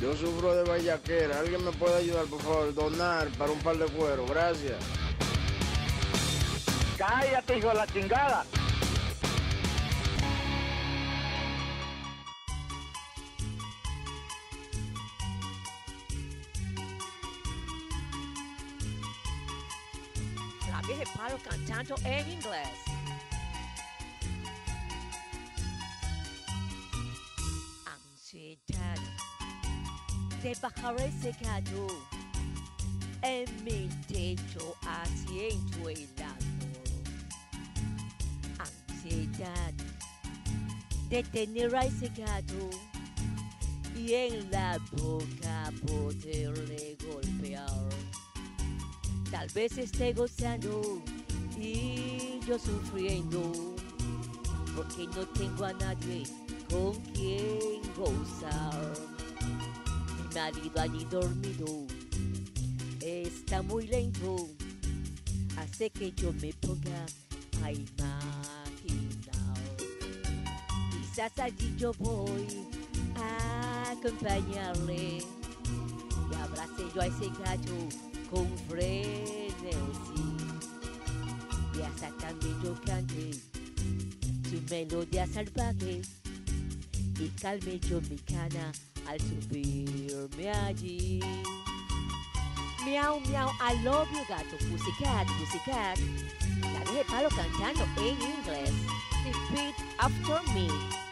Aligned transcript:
Yo 0.00 0.14
sufro 0.14 0.54
de 0.54 0.62
vallaquera. 0.64 1.40
¿Alguien 1.40 1.64
me 1.64 1.72
puede 1.72 1.96
ayudar, 1.96 2.26
por 2.26 2.40
favor? 2.42 2.74
Donar 2.74 3.28
para 3.38 3.50
un 3.50 3.58
par 3.60 3.78
de 3.78 3.86
cuero. 3.86 4.26
Gracias. 4.26 4.76
Cállate, 6.98 7.58
hijo 7.58 7.68
de 7.68 7.74
la 7.74 7.86
chingada. 7.86 8.44
La 20.70 20.82
vieja 20.82 21.04
paro 21.16 21.38
cantando 21.42 21.94
en 22.04 22.30
inglés. 22.32 22.96
De 30.46 30.54
bajar 30.60 30.94
ese 31.00 31.32
gato 31.42 31.88
en 33.22 33.64
mi 33.64 33.88
techo 34.06 34.76
haciendo 34.82 35.88
el 35.88 36.06
amor. 36.22 36.86
Ansiedad 38.60 39.72
de 41.10 41.22
tener 41.24 41.74
a 41.74 41.80
ese 41.80 42.08
gato 42.10 42.70
y 43.96 44.14
en 44.14 44.48
la 44.52 44.78
boca 44.92 45.72
poderle 45.84 46.96
golpear. 47.04 47.88
Tal 49.32 49.48
vez 49.48 49.76
esté 49.78 50.12
gozando 50.12 51.02
y 51.58 52.38
yo 52.46 52.56
sufriendo 52.56 53.74
porque 54.76 55.08
no 55.08 55.26
tengo 55.26 55.64
a 55.64 55.72
nadie 55.72 56.22
con 56.70 56.94
quien 57.14 57.80
gozar. 57.96 59.15
Marido 60.36 60.80
allí 60.82 61.04
dormido. 61.10 61.86
Está 63.00 63.62
muy 63.62 63.86
lento, 63.86 64.36
hace 65.56 65.88
que 65.88 66.12
yo 66.12 66.30
me 66.34 66.52
ponga 66.52 67.06
a 67.64 67.72
imaginar. 67.72 68.26
Quizás 70.90 71.38
allí 71.38 71.74
yo 71.78 71.90
voy 71.98 72.46
a 73.16 73.92
acompañarle. 73.92 75.24
Y 76.30 76.34
abrace 76.34 76.84
yo 76.94 77.00
a 77.00 77.06
ese 77.06 77.30
gallo 77.42 77.88
con 78.30 78.46
frenesí. 78.68 79.56
Y 81.78 81.80
hasta 81.80 82.10
también 82.18 82.62
yo 82.62 82.74
cante 82.84 83.30
su 84.50 84.60
melodía 84.68 85.26
salvaje 85.26 86.02
y 87.18 87.28
calme 87.40 87.80
yo 87.80 88.02
mi 88.02 88.18
cana 88.18 88.70
al 89.08 89.20
subirme 89.20 90.50
allí. 90.50 91.20
Miau, 92.84 93.20
miau, 93.28 93.50
I 93.60 93.74
love 93.82 94.08
you, 94.12 94.24
gato, 94.28 94.56
pussycat, 94.70 95.26
pussycat. 95.38 95.98
La 96.62 96.80
dejé 96.80 97.04
palo 97.10 97.28
cantando 97.28 97.84
en 97.98 98.16
inglés. 98.22 98.72
Repeat 99.24 99.74
after 99.98 100.40
me. 100.54 101.05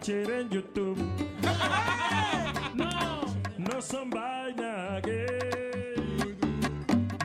Watcher 0.00 0.30
en 0.30 0.48
YouTube. 0.48 0.96
No, 2.74 3.20
no 3.58 3.82
son 3.82 4.08
vaina 4.08 4.98
gay, 5.02 6.36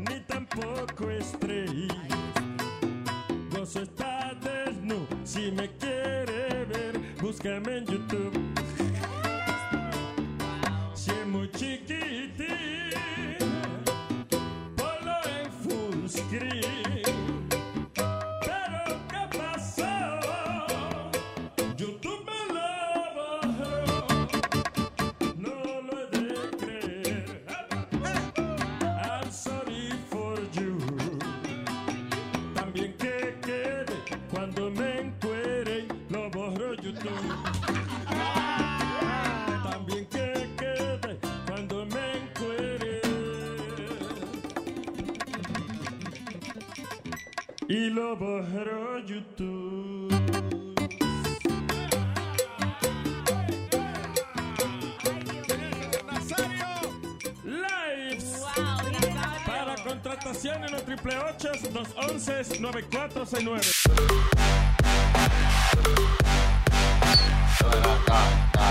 ni 0.09 0.19
tampoco 0.21 1.09
estrella. 1.09 1.95
Gozo 3.51 3.83
está 3.83 4.33
desnudo. 4.41 5.07
Si 5.23 5.51
me 5.51 5.69
quiere 5.77 6.65
ver, 6.65 6.99
búscame 7.21 7.77
en 7.77 7.85
YouTube. 7.85 8.24
211 61.61 62.59
9469 62.59 63.61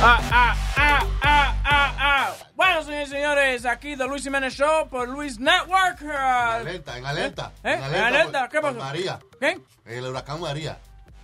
ah, 0.03 0.56
ah, 0.77 1.06
ah, 1.22 2.34
Bueno, 2.55 2.83
señores 2.83 3.09
y 3.09 3.11
señores, 3.11 3.65
aquí 3.67 3.97
The 3.97 4.06
Luis 4.06 4.22
Jiménez 4.22 4.55
Show 4.55 4.89
por 4.91 5.09
Luis 5.09 5.39
Network. 5.39 6.03
En 6.03 6.11
alerta, 6.11 6.99
en 6.99 7.06
alerta. 7.06 7.53
¿Eh? 7.62 7.72
En 7.72 7.95
¿Eh? 7.95 7.99
alerta, 7.99 8.49
¿Qué 8.50 8.61
pasó? 8.61 8.78
María. 8.78 9.19
¿Qué? 9.41 9.61
El 9.87 10.05
huracán 10.06 10.41
María. 10.41 10.78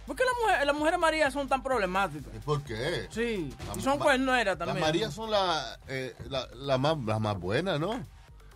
¿Por 0.06 0.16
qué 0.16 0.24
las 0.24 0.74
mujeres, 0.74 0.90
las 0.90 1.00
María 1.00 1.30
son 1.30 1.46
tan 1.46 1.62
problemáticas? 1.62 2.32
¿Por 2.44 2.64
qué? 2.64 3.06
Sí. 3.10 3.54
La, 3.68 3.78
y 3.78 3.82
son 3.82 3.98
pues 3.98 4.18
también. 4.58 4.80
Las 4.80 4.88
Marías 4.88 5.14
son 5.14 5.30
eh, 5.88 6.16
la, 6.28 6.48
la 6.54 6.78
más, 6.78 6.96
las 7.04 7.20
más 7.20 7.38
buenas, 7.38 7.78
¿no? 7.78 8.04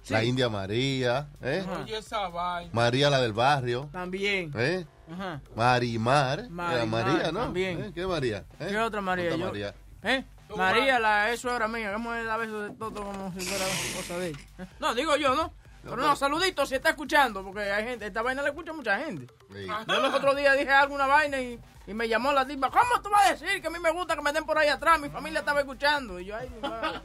Sí. 0.04 0.12
La 0.12 0.22
India 0.22 0.48
María, 0.50 1.28
¿eh? 1.42 1.64
Oye, 1.82 1.96
esa 1.96 2.28
vaina. 2.28 2.70
María 2.74 3.08
la 3.08 3.20
del 3.22 3.32
barrio. 3.32 3.88
También. 3.90 4.52
¿Eh? 4.54 4.84
Ajá. 5.10 5.40
Marimar. 5.56 6.40
Era 6.40 6.48
Marimar, 6.50 7.06
María, 7.06 7.32
¿no? 7.32 7.40
también. 7.40 7.84
¿Eh? 7.84 7.92
¿Qué 7.94 8.06
María? 8.06 8.44
¿Eh? 8.60 8.66
¿Qué 8.68 8.78
otra 8.78 9.00
María? 9.00 9.26
Otra 9.30 9.38
Yo- 9.38 9.46
María. 9.46 9.74
¿Eh? 10.02 10.24
María, 10.54 11.00
la 11.00 11.32
es 11.32 11.40
suegra 11.40 11.66
mía, 11.68 11.90
hemos 11.92 12.14
a 12.14 12.36
veces 12.36 12.54
de 12.54 12.70
todo 12.78 12.92
como 13.02 13.32
si 13.32 13.40
fuera 13.46 13.64
cosa 13.96 14.18
de 14.18 14.28
ella. 14.28 14.38
¿Eh? 14.58 14.66
No, 14.78 14.94
digo 14.94 15.16
yo, 15.16 15.34
¿no? 15.34 15.52
Pero 15.84 15.96
no, 15.96 16.16
saluditos 16.16 16.68
si 16.68 16.74
está 16.74 16.90
escuchando, 16.90 17.44
porque 17.44 17.60
hay 17.60 17.84
gente, 17.84 18.06
esta 18.06 18.22
vaina 18.22 18.42
la 18.42 18.48
escucha 18.48 18.72
mucha 18.72 18.98
gente. 18.98 19.26
Yo 19.86 20.00
los 20.00 20.14
otros 20.14 20.36
días 20.36 20.56
dije 20.58 20.70
alguna 20.70 21.06
vaina 21.06 21.40
y, 21.40 21.60
y 21.86 21.94
me 21.94 22.08
llamó 22.08 22.32
la 22.32 22.46
tipa, 22.46 22.70
¿cómo 22.70 23.02
tú 23.02 23.10
vas 23.10 23.28
a 23.28 23.32
decir 23.32 23.60
que 23.60 23.66
a 23.66 23.70
mí 23.70 23.78
me 23.78 23.90
gusta 23.90 24.16
que 24.16 24.22
me 24.22 24.32
den 24.32 24.44
por 24.44 24.56
ahí 24.58 24.68
atrás? 24.68 24.98
Mi 24.98 25.10
familia 25.10 25.40
estaba 25.40 25.60
escuchando. 25.60 26.18
Y 26.18 26.24
yo, 26.26 26.36
ay, 26.36 26.48
mi 26.50 26.60
madre. 26.60 27.00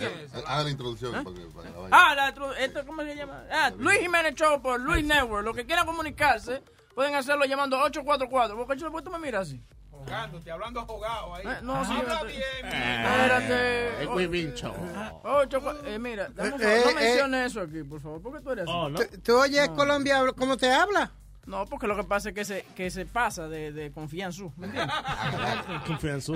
Eh, 0.00 0.42
Haga 0.46 0.64
la 0.64 0.70
introducción. 0.70 1.12
para 1.22 1.70
la 1.70 1.78
vaina. 1.78 1.88
Ah, 1.92 2.14
la, 2.14 2.28
esto, 2.58 2.84
¿cómo 2.84 3.02
se 3.02 3.14
llama? 3.14 3.44
Ah, 3.50 3.70
Luis 3.78 4.00
Jiménez 4.00 4.34
Show 4.34 4.60
por 4.60 4.80
Luis 4.80 5.04
Network. 5.04 5.44
Los 5.44 5.54
que 5.56 5.64
quieran 5.64 5.86
comunicarse 5.86 6.62
pueden 6.94 7.14
hacerlo 7.14 7.44
llamando 7.44 7.78
844. 7.78 8.56
Porque 8.56 8.76
yo, 8.76 8.90
¿por 8.90 9.00
qué 9.02 9.04
tú 9.04 9.10
me 9.12 9.18
miras 9.18 9.48
así? 9.48 9.62
Ahogándote, 10.06 10.50
hablando 10.50 10.80
ahogado 10.80 11.34
ahí. 11.34 11.46
Eh, 11.46 11.58
no, 11.62 11.84
sí, 11.84 11.92
Habla 11.92 12.22
bien, 12.24 12.42
Espérate. 12.64 14.02
Es 14.02 14.08
muy 14.08 14.26
bicho. 14.26 14.74
Oh, 15.22 15.42
eh, 15.42 15.98
mira, 15.98 16.26
Eh, 16.26 16.32
no 16.36 16.56
eh, 16.56 16.94
menciones 16.94 17.50
eso 17.50 17.60
aquí, 17.62 17.82
por 17.82 18.00
favor. 18.00 18.20
¿Por 18.20 18.34
qué 18.34 18.40
tú 18.40 18.50
eres 18.50 18.64
así? 18.64 18.72
Oh. 18.74 18.90
¿Tú, 19.22 19.36
oyes 19.36 19.68
Colombia 19.70 20.22
cómo 20.36 20.56
te 20.56 20.70
habla? 20.72 21.10
No, 21.46 21.66
porque 21.66 21.86
lo 21.86 21.94
que 21.96 22.04
pasa 22.04 22.30
es 22.30 22.34
que 22.34 22.44
se, 22.44 22.64
que 22.74 22.90
se 22.90 23.06
pasa 23.06 23.48
de, 23.48 23.72
de 23.72 23.92
confianza. 23.92 24.42
¿Me 24.56 24.66
entiendes? 24.66 24.94
Confianza. 25.86 26.32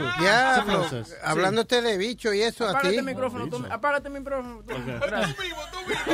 Francés. 0.65 1.17
hablándote 1.23 1.81
de 1.83 1.97
bicho 1.97 2.33
y 2.35 2.43
eso 2.43 2.67
a 2.67 2.71
Apágate 2.71 2.91
ti. 2.91 2.97
el 2.99 3.05
micrófono, 3.05 3.49
tú, 3.49 3.65
apágate 3.71 4.09
el 4.09 4.15
micrófono. 4.15 4.63
Tú. 4.67 4.75
Ok. 4.75 4.81
Gracias. 4.87 5.37
Tú 5.37 5.43
mismo, 5.43 5.61
tú 5.73 5.79
mismo. 5.89 6.05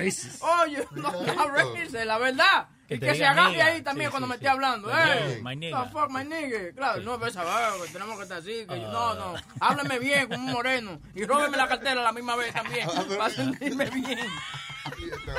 Sí, 0.01 0.11
sí. 0.13 0.29
Oye, 0.63 0.87
no, 0.93 2.05
la 2.05 2.19
verdad. 2.19 2.69
Que 2.89 2.99
que 2.99 3.15
se 3.15 3.25
agarre 3.25 3.63
ahí 3.63 3.83
también 3.83 4.11
Sí, 4.11 4.11
cuando 4.11 4.27
sí, 4.27 4.31
me 4.31 4.35
sí. 4.37 4.39
esté 4.39 4.49
hablando. 4.49 4.89
My 4.89 4.95
Hey, 4.97 5.21
nigga, 5.29 5.43
my 5.45 5.57
nigga. 5.57 5.85
the 5.85 5.91
fuck, 5.91 6.11
my 6.11 6.25
nigga. 6.25 6.75
Claro, 6.75 7.01
no, 7.03 7.19
ves, 7.19 7.37
ah, 7.37 7.71
que 7.87 7.93
tenemos 7.93 8.17
que 8.17 8.23
estar 8.25 8.39
así. 8.39 8.67
Que 8.69 8.81
yo- 8.81 8.91
no, 8.91 9.15
no, 9.15 9.35
háblame 9.61 10.01
bien 10.01 10.29
como 10.29 10.45
un 10.45 10.53
moreno. 10.53 11.01
Y 11.15 11.25
róbeme 11.25 11.57
la 11.57 11.69
cartera 11.69 12.01
a 12.01 12.05
la 12.05 12.13
misma 12.13 12.35
vez 12.35 12.53
también. 12.53 12.89
Para 13.17 13.31
sentirme 13.31 13.85
bien. 13.91 14.19
Este 14.19 15.31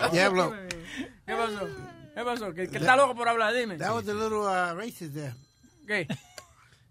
ah. 0.00 0.08
Diablo. 0.12 0.54
¿Qué 1.26 1.34
pasó? 1.34 1.68
¿Qué 2.14 2.24
pasó? 2.24 2.52
¿Que, 2.52 2.68
que 2.68 2.78
está 2.78 2.96
loco 2.96 3.14
por 3.14 3.28
hablar? 3.28 3.54
Dime. 3.54 3.76
That 3.76 3.92
was 3.92 4.08
a 4.08 4.14
little 4.14 4.40
uh, 4.46 4.74
racist 4.74 5.14
there. 5.14 5.34
¿Qué? 5.86 6.06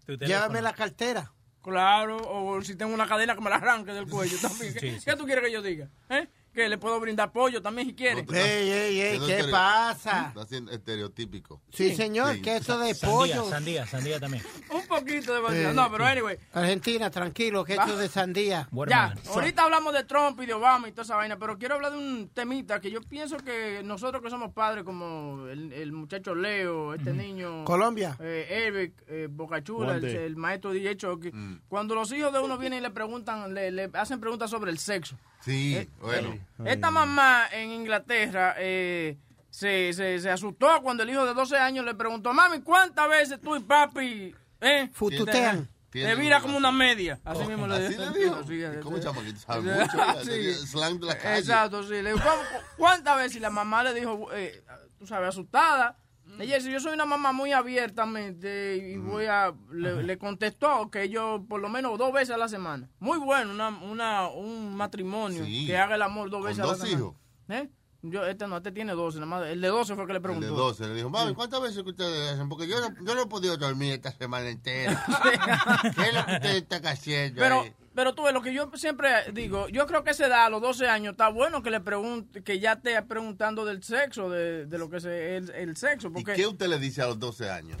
Llévame 0.06 0.60
la 0.60 0.72
cartera. 0.72 1.30
Claro, 1.62 2.16
o 2.16 2.62
si 2.62 2.74
tengo 2.74 2.94
una 2.94 3.06
cadena 3.06 3.34
que 3.34 3.40
me 3.42 3.50
la 3.50 3.56
arranque 3.56 3.92
del 3.92 4.08
cuello 4.08 4.36
también. 4.42 4.72
¿Qué, 4.72 4.80
Sí, 4.80 4.98
sí. 4.98 5.04
qué 5.04 5.14
tú 5.16 5.24
quieres 5.26 5.44
que 5.44 5.52
yo 5.52 5.62
diga? 5.62 5.88
¿Eh? 6.08 6.26
Que 6.52 6.68
le 6.68 6.78
puedo 6.78 6.98
brindar 6.98 7.30
pollo 7.30 7.62
también 7.62 7.86
si 7.88 7.94
quiere. 7.94 8.24
No, 8.24 8.32
Ey, 8.34 8.68
ey, 8.70 9.00
ey, 9.00 9.18
¿qué 9.20 9.38
estereo- 9.38 9.50
pasa? 9.52 10.28
Está 10.28 10.46
siendo 10.46 10.72
estereotípico. 10.72 11.60
Sí, 11.72 11.94
señor, 11.94 12.34
Sí. 12.34 12.42
que 12.42 12.56
eso 12.56 12.76
de 12.78 12.92
Sandía, 12.92 13.16
pollo. 13.36 13.48
sandía, 13.48 13.86
sandía 13.86 14.18
también. 14.18 14.42
Un 14.70 14.84
poquito 14.88 15.32
de. 15.48 15.70
Eh, 15.70 15.72
No, 15.72 15.88
pero 15.92 16.04
anyway. 16.06 16.36
Argentina, 16.52 17.08
tranquilo, 17.10 17.64
que 17.64 17.74
eso 17.74 17.96
de 17.96 18.08
sandía. 18.08 18.68
Ya, 18.88 19.14
ahorita 19.28 19.62
hablamos 19.62 19.92
de 19.94 20.02
Trump 20.04 20.40
y 20.40 20.46
de 20.46 20.54
Obama 20.54 20.88
y 20.88 20.90
toda 20.92 21.04
esa 21.04 21.14
vaina, 21.16 21.38
pero 21.38 21.56
quiero 21.56 21.76
hablar 21.76 21.92
de 21.92 21.98
un 21.98 22.28
temita 22.34 22.80
que 22.80 22.90
yo 22.90 23.00
pienso 23.00 23.36
que 23.36 23.82
nosotros 23.84 24.20
que 24.20 24.28
somos 24.30 24.52
padres, 24.52 24.82
como 24.82 25.46
el, 25.46 25.72
el 25.72 25.92
muchacho 25.92 26.34
Leo, 26.34 26.94
este 26.94 27.12
niño... 27.12 27.64
Colombia. 27.64 28.16
eh, 28.20 28.66
Eric, 28.66 28.94
eh, 29.06 29.28
Bocachula, 29.30 29.96
el, 29.96 30.34
maestro 30.36 30.72
DJ 30.72 30.96
Chucky, 30.96 31.30
Mm. 31.32 31.60
cuando 31.68 31.94
los 31.94 32.10
hijos 32.12 32.32
de 32.32 32.40
uno 32.40 32.58
vienen 32.58 32.80
y 32.80 32.82
le 32.82 32.90
preguntan, 32.90 33.54
le, 33.54 33.70
le 33.70 33.88
hacen 33.94 34.18
preguntas 34.20 34.50
sobre 34.50 34.72
el 34.72 34.78
sexo. 34.78 35.16
Sí, 35.42 35.76
Eh, 35.76 35.88
bueno. 36.02 36.36
Esta 36.64 36.90
mamá 36.90 37.44
en 37.52 37.70
Inglaterra 37.70 38.54
eh, 38.58 39.16
se, 39.50 39.92
se, 39.92 40.18
se 40.20 40.30
asustó 40.30 40.68
cuando 40.82 41.02
el 41.02 41.10
hijo 41.10 41.24
de 41.26 41.34
12 41.34 41.56
años 41.58 41.84
le 41.84 41.94
preguntó, 41.94 42.32
mami, 42.32 42.60
¿cuántas 42.60 43.08
veces 43.08 43.40
tú 43.40 43.56
y 43.56 43.60
papi 43.60 44.34
eh, 44.60 44.88
Fututean. 44.92 45.68
te, 45.90 46.14
vira 46.14 46.40
como 46.40 46.56
una 46.56 46.70
media? 46.70 47.18
Así 47.24 47.44
mismo 47.46 47.66
le 47.66 47.76
Así 47.76 47.88
dijo. 47.96 48.10
le 48.10 48.18
dijo. 48.20 48.42
Sí, 48.46 48.62
¿Y 48.78 48.80
¿Cómo 48.80 48.98
chamaquito? 49.00 49.40
Sabe 49.40 49.62
mucho. 49.74 49.98
Sí. 50.24 50.52
Slang 50.66 51.00
de 51.00 51.06
la 51.06 51.18
calle. 51.18 51.38
Exacto, 51.40 51.82
sí. 51.82 52.02
Le 52.02 52.12
dijo, 52.12 52.20
"¿Cómo- 52.22 52.42
¿cuántas 52.76 53.16
veces? 53.16 53.36
Y 53.36 53.40
la 53.40 53.50
mamá 53.50 53.82
le 53.82 53.94
dijo, 53.94 54.28
eh, 54.32 54.62
tú 54.98 55.06
sabes, 55.06 55.30
asustada. 55.30 55.96
Ella 56.38 56.56
dice, 56.56 56.70
yo 56.70 56.80
soy 56.80 56.94
una 56.94 57.04
mamá 57.06 57.32
muy 57.32 57.52
abiertamente 57.52 58.76
y 58.76 58.96
voy 58.96 59.26
a... 59.26 59.52
Le, 59.72 60.02
le 60.02 60.18
contestó 60.18 60.90
que 60.90 61.08
yo 61.08 61.44
por 61.48 61.60
lo 61.60 61.68
menos 61.68 61.98
dos 61.98 62.12
veces 62.12 62.30
a 62.34 62.38
la 62.38 62.48
semana. 62.48 62.88
Muy 62.98 63.18
bueno, 63.18 63.50
una, 63.52 63.68
una, 63.68 64.28
un 64.28 64.74
matrimonio 64.76 65.44
Sí. 65.44 65.66
que 65.66 65.76
haga 65.76 65.96
el 65.96 66.02
amor 66.02 66.30
dos 66.30 66.40
¿Con 66.40 66.48
veces 66.48 66.60
a 66.60 66.66
la 66.66 66.72
dos 66.72 66.78
semana. 66.80 66.98
hijos? 66.98 67.14
¿Eh? 67.48 67.68
Yo, 68.02 68.24
este 68.26 68.46
no, 68.48 68.56
este 68.56 68.72
tiene 68.72 68.92
12, 68.92 69.18
nada 69.18 69.26
más. 69.26 69.46
El 69.48 69.60
de 69.60 69.68
12 69.68 69.94
fue 69.94 70.06
que 70.06 70.12
le 70.14 70.16
El 70.18 70.22
preguntó. 70.22 70.46
de 70.46 70.52
12 70.52 70.88
le 70.88 70.94
dijo, 70.94 71.10
mami, 71.10 71.34
¿cuántas 71.34 71.60
veces 71.60 71.82
que 71.82 71.90
ustedes 71.90 72.32
hacen? 72.32 72.48
Porque 72.48 72.66
yo 72.66 72.80
no, 72.80 72.94
yo 73.04 73.14
no 73.14 73.22
he 73.22 73.26
podido 73.26 73.56
dormir 73.58 73.92
esta 73.92 74.10
semana 74.12 74.48
entera. 74.48 75.04
¿Qué 75.94 76.02
es 76.08 76.14
lo 76.14 76.24
que 76.24 76.32
ustedes 76.32 76.56
están 76.62 76.86
haciendo 76.86 77.38
Pero, 77.42 77.60
ahí? 77.60 77.74
Pero 78.00 78.14
tú 78.14 78.22
ves, 78.22 78.32
lo 78.32 78.40
que 78.40 78.54
yo 78.54 78.70
siempre 78.76 79.10
digo, 79.34 79.68
yo 79.68 79.86
creo 79.86 80.02
que 80.02 80.14
se 80.14 80.26
da 80.26 80.46
a 80.46 80.48
los 80.48 80.62
12 80.62 80.88
años, 80.88 81.12
está 81.12 81.28
bueno 81.28 81.62
que 81.62 81.70
le 81.70 81.80
pregunte, 81.80 82.42
que 82.42 82.58
ya 82.58 82.72
esté 82.72 83.02
preguntando 83.02 83.66
del 83.66 83.82
sexo, 83.82 84.30
de, 84.30 84.64
de 84.64 84.78
lo 84.78 84.88
que 84.88 84.96
es 84.96 85.04
el, 85.04 85.50
el 85.50 85.76
sexo, 85.76 86.08
¿Y 86.08 86.12
porque 86.12 86.32
qué 86.32 86.46
usted 86.46 86.66
le 86.68 86.78
dice 86.78 87.02
a 87.02 87.08
los 87.08 87.18
12 87.18 87.50
años? 87.50 87.76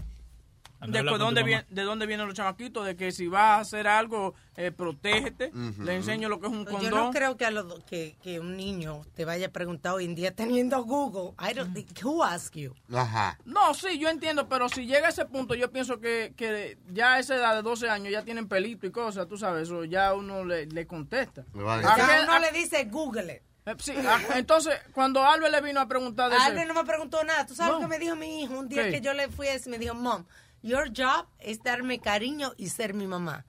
De, 0.86 1.02
dónde 1.02 1.42
viene, 1.42 1.66
de 1.68 1.82
dónde 1.82 2.06
vienen 2.06 2.26
los 2.26 2.34
chamaquitos, 2.34 2.86
de 2.86 2.96
que 2.96 3.12
si 3.12 3.26
vas 3.26 3.42
a 3.42 3.60
hacer 3.60 3.86
algo, 3.86 4.34
eh, 4.56 4.70
protégete, 4.70 5.52
le 5.78 5.94
enseño 5.96 6.28
lo 6.28 6.40
que 6.40 6.46
es 6.46 6.52
un 6.52 6.64
Yo 6.64 6.70
condón. 6.72 6.90
no 6.90 7.10
creo 7.10 7.36
que, 7.36 7.44
a 7.44 7.50
los 7.50 7.68
do- 7.68 7.84
que, 7.84 8.16
que 8.22 8.40
un 8.40 8.56
niño 8.56 9.02
te 9.14 9.24
vaya 9.26 9.48
a 9.48 9.50
preguntar 9.50 9.92
hoy 9.92 10.06
en 10.06 10.14
día 10.14 10.34
teniendo 10.34 10.82
Google. 10.84 11.34
I 11.38 11.52
don't 11.54 11.74
think, 11.74 11.88
who 12.02 12.24
asked 12.24 12.58
you? 12.60 12.74
Ajá. 12.94 13.38
No, 13.44 13.74
sí, 13.74 13.98
yo 13.98 14.08
entiendo, 14.08 14.48
pero 14.48 14.68
si 14.70 14.86
llega 14.86 15.08
a 15.08 15.10
ese 15.10 15.26
punto, 15.26 15.54
yo 15.54 15.70
pienso 15.70 16.00
que, 16.00 16.32
que 16.36 16.78
ya 16.88 17.14
a 17.14 17.18
esa 17.18 17.36
edad 17.36 17.54
de 17.56 17.62
12 17.62 17.90
años 17.90 18.10
ya 18.12 18.22
tienen 18.24 18.48
pelito 18.48 18.86
y 18.86 18.90
cosas, 18.90 19.26
tú 19.28 19.36
sabes, 19.36 19.64
eso 19.64 19.84
ya 19.84 20.14
uno 20.14 20.44
le, 20.44 20.66
le 20.66 20.86
contesta. 20.86 21.44
Vale. 21.52 21.84
¿A 21.86 21.92
O 21.92 21.94
sea, 21.96 22.06
qué- 22.06 22.22
uno 22.24 22.32
a- 22.32 22.38
le 22.40 22.52
dice 22.52 22.84
Google 22.86 23.34
it. 23.34 23.42
eh, 23.66 23.74
sí, 23.78 23.92
a- 23.92 24.38
entonces, 24.38 24.74
cuando 24.94 25.22
Albert 25.22 25.52
le 25.52 25.60
vino 25.60 25.78
a 25.80 25.86
preguntar 25.86 26.30
de 26.30 26.36
ese- 26.36 26.46
Albert 26.46 26.68
no 26.68 26.74
me 26.74 26.84
preguntó 26.84 27.22
nada. 27.22 27.44
¿Tú 27.46 27.54
sabes 27.54 27.72
No. 27.74 27.78
lo 27.78 27.82
que 27.82 27.88
me 27.88 27.98
dijo 27.98 28.16
mi 28.16 28.42
hijo 28.42 28.58
un 28.58 28.68
día 28.68 28.84
¿Qué? 28.84 28.92
que 28.92 29.00
yo 29.02 29.12
le 29.12 29.28
fui 29.28 29.46
a 29.48 29.52
decir? 29.52 29.70
Me 29.70 29.78
dijo, 29.78 29.94
Mom, 29.94 30.24
your 30.62 30.90
job 30.94 31.26
es 31.38 31.62
darme 31.62 31.98
cariño 32.00 32.52
y 32.56 32.68
ser 32.68 32.94
mi 32.94 33.06
mamá. 33.06 33.44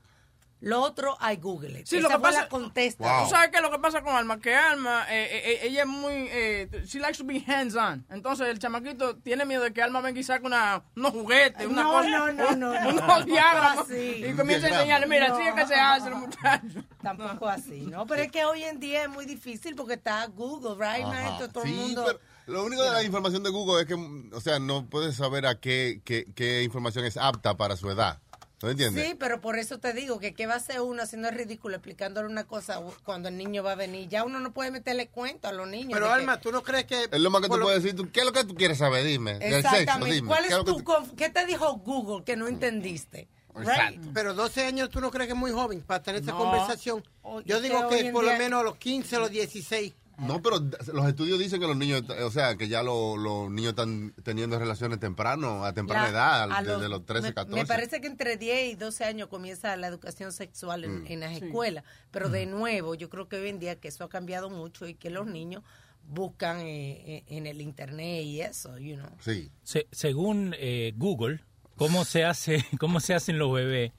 Lo 0.63 0.80
otro, 0.80 1.18
I 1.19 1.38
Google 1.38 1.80
it. 1.80 1.88
Sí, 1.88 1.98
Esa 1.98 2.04
lo 2.04 2.10
que 2.10 2.13
fue 2.19 2.30
pasa- 2.30 2.42
la 2.44 2.48
contesta. 2.50 3.04
Wow. 3.04 3.24
¿Tú 3.24 3.30
sabes 3.31 3.50
qué 3.50 3.56
es 3.58 3.63
lo 3.63 3.72
que 3.72 3.80
pasa 3.80 4.04
con 4.04 4.16
Alma? 4.16 4.40
Que 4.40 4.54
Alma, 4.54 5.08
eh, 5.10 5.24
eh, 5.24 5.42
eh, 5.54 5.60
ella 5.63 5.81
es 5.81 5.88
muy, 5.88 6.12
eh, 6.30 6.69
she 6.86 7.00
likes 7.00 7.18
to 7.18 7.24
be 7.25 7.44
hands 7.48 7.75
on. 7.75 8.06
Entonces 8.12 8.48
el 8.48 8.60
chamaquito 8.60 9.16
tiene 9.18 9.44
miedo 9.44 9.63
de 9.63 9.74
que 9.74 9.81
Alma 9.81 10.02
venga 10.02 10.19
y 10.19 10.24
saque 10.24 10.46
una, 10.46 10.84
unos 10.96 11.13
juguetes, 11.13 11.65
una 11.65 11.82
No, 11.82 11.91
cosa, 11.94 12.10
no, 12.10 12.32
no, 12.34 12.51
no, 12.56 12.74
no. 12.84 12.89
unos 12.91 13.25
diagramas 13.25 13.80
Así. 13.80 14.24
y 14.24 14.34
comienza 14.36 14.68
a 14.68 14.70
enseñarle, 14.70 15.08
mira, 15.08 15.34
así 15.34 15.41
es 15.41 15.53
que 15.56 15.65
se 15.65 15.74
hace 15.74 16.10
el 16.10 16.15
muchacho. 16.15 16.84
Tampoco 17.01 17.50
así, 17.50 17.82
¿no? 17.88 18.06
Pero 18.06 18.22
es 18.22 18.32
que 18.32 18.46
hoy 18.46 18.62
en 18.62 18.80
día 18.80 19.01
es 19.06 19.10
muy 19.10 19.25
difícil 19.25 19.75
porque 19.75 19.96
está 19.96 20.27
Google, 20.27 20.75
right, 20.75 21.03
Ajá. 21.03 21.08
maestro? 21.24 21.50
Todo 21.50 21.63
Sí, 21.63 21.70
el 21.72 21.75
mundo... 21.75 22.03
pero 22.06 22.20
lo 22.48 22.63
único 22.63 22.83
de 22.83 22.91
la 22.91 23.03
información 23.03 23.43
de 23.43 23.50
Google 23.50 23.81
es 23.81 23.88
que, 23.88 23.93
o 24.33 24.41
sea, 24.41 24.60
no 24.60 24.86
puedes 24.89 25.15
saber 25.15 25.45
a 25.45 25.60
qué, 25.60 26.01
qué, 26.05 26.25
qué 26.36 26.63
información 26.63 27.05
es 27.05 27.17
apta 27.17 27.55
para 27.57 27.75
su 27.77 27.89
edad. 27.89 28.19
¿No 28.63 28.69
entiendes? 28.69 29.07
Sí, 29.07 29.15
pero 29.19 29.41
por 29.41 29.57
eso 29.57 29.79
te 29.79 29.91
digo 29.91 30.19
que 30.19 30.36
qué 30.36 30.45
va 30.45 30.53
a 30.53 30.57
hacer 30.57 30.81
uno 30.81 31.01
haciendo 31.01 31.29
el 31.29 31.36
ridículo, 31.36 31.75
explicándole 31.77 32.27
una 32.27 32.43
cosa 32.43 32.79
cuando 33.03 33.27
el 33.29 33.36
niño 33.36 33.63
va 33.63 33.71
a 33.71 33.75
venir. 33.75 34.07
Ya 34.07 34.24
uno 34.24 34.39
no 34.39 34.53
puede 34.53 34.69
meterle 34.69 35.07
cuento 35.07 35.48
a 35.48 35.51
los 35.51 35.67
niños. 35.67 35.93
Pero 35.93 36.05
de 36.05 36.12
que- 36.12 36.19
Alma, 36.19 36.39
¿tú 36.39 36.51
no 36.51 36.62
crees 36.62 36.86
que... 36.86 37.05
Es 37.12 37.19
lo 37.19 37.31
más 37.31 37.41
que 37.41 37.48
tú 37.50 37.57
lo- 37.57 37.65
puedes 37.65 37.81
decir. 37.81 37.98
tú, 37.98 38.12
¿Qué 38.12 38.19
es 38.19 38.25
lo 38.27 38.31
que 38.31 38.43
tú 38.43 38.53
quieres 38.53 38.77
saber? 38.77 39.03
Dime. 39.03 39.39
Del 39.39 39.63
sexo, 39.63 39.67
Exactamente. 39.77 40.13
dime. 40.15 40.27
¿Cuál 40.27 40.43
¿Qué 40.45 40.53
es 40.53 40.60
que 40.60 40.63
tu 40.65 40.77
tú- 40.83 41.15
¿Qué 41.17 41.29
te 41.29 41.45
dijo 41.48 41.74
Google 41.77 42.24
que 42.24 42.36
no 42.36 42.48
entendiste? 42.48 43.27
Right. 43.55 44.00
Pero 44.13 44.36
12 44.36 44.63
años 44.63 44.89
tú 44.91 45.01
no 45.01 45.10
crees 45.10 45.25
que 45.27 45.33
es 45.33 45.39
muy 45.39 45.51
joven 45.51 45.81
para 45.81 46.03
tener 46.03 46.21
esa 46.21 46.31
No. 46.33 46.38
conversación. 46.38 47.03
Oye, 47.24 47.43
Yo 47.48 47.62
digo 47.62 47.89
que 47.89 48.12
por 48.12 48.24
lo 48.24 48.33
menos 48.38 48.62
a 48.62 48.63
los 48.63 48.75
15, 48.77 49.15
a 49.15 49.19
los 49.19 49.31
16. 49.31 49.93
No, 50.28 50.42
pero 50.42 50.58
los 50.94 51.08
estudios 51.08 51.40
dicen 51.40 51.60
que 51.60 51.68
los 51.68 51.75
niños, 51.78 52.04
o 52.10 52.32
sea, 52.32 52.56
que 52.56 52.68
ya 52.68 52.84
lo- 52.84 53.18
los 53.18 53.50
niños 53.51 53.70
están 53.72 54.13
teniendo 54.24 54.58
relaciones 54.60 55.00
temprano, 55.00 55.66
a 55.66 55.74
temprana 55.74 56.06
Ya, 56.06 56.12
edad, 56.12 56.51
a 56.51 56.62
desde 56.63 56.90
los 56.90 57.06
13, 57.06 57.30
me, 57.30 57.34
14. 57.34 57.62
Me 57.62 57.66
parece 57.68 58.01
que 58.01 58.08
entre 58.08 58.38
10 58.38 58.72
y 58.74 58.75
12 58.75 59.04
años 59.04 59.28
comienza 59.30 59.75
la 59.78 59.88
educación 59.88 60.32
sexual 60.32 60.84
en, 60.86 61.04
Mm. 61.04 61.08
en 61.08 61.20
las 61.22 61.38
Sí. 61.40 61.46
escuelas. 61.46 61.84
Pero 62.12 62.30
de 62.30 62.46
nuevo, 62.46 62.96
yo 62.96 63.10
creo 63.10 63.28
que 63.28 63.38
hoy 63.38 63.50
en 63.50 63.60
día 63.60 63.80
que 63.80 63.88
eso 63.88 64.04
ha 64.04 64.10
cambiado 64.10 64.50
mucho 64.50 64.88
y 64.88 64.94
que 64.96 65.10
los 65.10 65.25
niños 65.28 65.63
buscan 66.04 66.60
eh, 66.62 67.01
eh, 67.06 67.24
en 67.28 67.46
el 67.48 67.62
internet 67.62 68.24
y 68.24 68.42
eso, 68.42 68.78
you 68.78 68.96
know. 68.96 69.10
Sí. 69.20 69.51
Se- 69.63 69.88
según 69.92 70.56
eh, 70.58 70.94
Google, 70.98 71.42
cómo 71.81 72.05
se 72.05 72.25
hace, 72.25 72.63
cómo 72.79 73.00
se 73.00 73.15
hacen 73.15 73.39
los 73.39 73.51
bebés. 73.51 73.91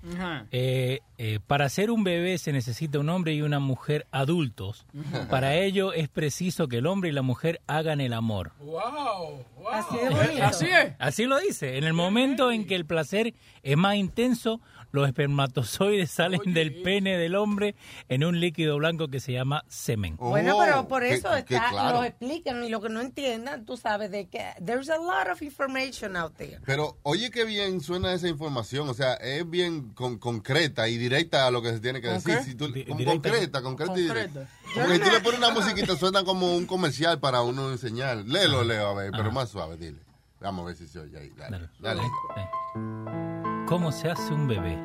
Eh, 0.52 1.00
eh, 1.18 1.40
para 1.48 1.68
ser 1.68 1.90
un 1.90 2.04
bebé 2.04 2.38
se 2.38 2.52
necesita 2.52 3.00
un 3.00 3.08
hombre 3.08 3.34
y 3.34 3.42
una 3.42 3.58
mujer 3.58 4.06
adultos. 4.12 4.86
Para 5.28 5.56
ello 5.56 5.92
es 5.92 6.08
preciso 6.08 6.68
que 6.68 6.76
el 6.76 6.86
hombre 6.86 7.10
y 7.10 7.12
la 7.12 7.22
mujer 7.22 7.60
hagan 7.66 8.00
el 8.00 8.12
amor. 8.12 8.52
Wow, 8.60 9.44
wow. 9.56 9.68
Así 9.72 9.96
de 9.96 10.10
bonito. 10.10 10.44
Así 10.44 10.66
es. 10.66 10.94
Así 11.00 11.24
lo 11.24 11.38
dice. 11.40 11.76
En 11.76 11.82
el 11.82 11.92
momento 11.92 12.52
en 12.52 12.68
que 12.68 12.76
el 12.76 12.86
placer 12.86 13.34
es 13.64 13.76
más 13.76 13.96
intenso, 13.96 14.60
los 14.92 15.06
espermatozoides 15.08 16.11
salen 16.12 16.54
del 16.54 16.82
pene 16.82 17.16
del 17.18 17.34
hombre 17.34 17.75
en 18.08 18.25
un 18.25 18.38
líquido 18.40 18.76
blanco 18.76 19.08
que 19.08 19.20
se 19.20 19.32
llama 19.32 19.64
semen. 19.68 20.16
Bueno, 20.16 20.56
Oh, 20.56 20.61
pero 20.64 20.88
por 20.88 21.02
que- 21.02 21.14
eso 21.14 21.28
que 21.46 21.54
está, 21.56 21.70
claro. 21.70 21.99
lo 21.99 22.04
explican 22.04 22.62
y 22.64 22.68
lo 22.68 22.80
que 22.80 22.88
no 22.88 23.00
entiendan, 23.00 23.64
tú 23.64 23.76
sabes 23.76 24.11
de 24.11 24.28
que 24.28 24.44
there's 24.64 24.88
a 24.90 24.99
lot 24.99 25.28
of 25.32 25.42
information 25.42 26.16
out 26.16 26.34
there. 26.37 26.58
Pero 26.64 26.99
oye 27.02 27.30
qué 27.30 27.44
bien 27.44 27.80
suena 27.80 28.12
esa 28.12 28.28
información, 28.28 28.88
o 28.88 28.94
sea, 28.94 29.14
es 29.14 29.49
bien 29.49 29.90
con- 29.94 30.18
concreta 30.18 30.88
y 30.88 30.99
directa 30.99 31.46
a 31.46 31.50
lo 31.50 31.62
que 31.62 31.70
se 31.72 31.80
tiene 31.80 32.00
que 32.00 32.08
¿Con 32.08 32.16
decir. 32.16 32.38
Si 32.44 32.54
tú- 32.54 32.72
con- 32.87 33.04
concreta, 33.04 33.62
concreta 33.62 33.99
y 33.99 34.02
directa. 34.02 34.40
Concreta. 34.40 34.49
Porque 34.75 34.94
si 34.94 35.00
tú 35.00 35.11
le 35.11 35.20
pones 35.20 35.38
una 35.38 35.50
musiquita 35.54 35.96
suena 35.96 36.22
como 36.25 36.54
un 36.56 36.66
comercial 36.66 37.18
para 37.18 37.42
uno 37.42 37.70
enseñar. 37.72 38.18
Léelo, 38.18 38.62
Leo, 38.64 38.88
a 38.88 38.94
ver, 38.94 39.11
pero 39.12 39.32
más 39.32 39.49
suave, 39.49 39.76
dile. 39.76 39.99
Vamos 40.40 40.64
a 40.64 40.66
ver 40.66 40.76
si 40.76 40.87
se 40.88 40.99
oye 40.99 41.18
ahí. 41.18 41.30
Dale, 41.37 41.68
dale. 41.78 43.51
¿Cómo 43.66 43.92
se 43.92 44.11
hace 44.11 44.35
un 44.35 44.49
bebé? 44.49 44.78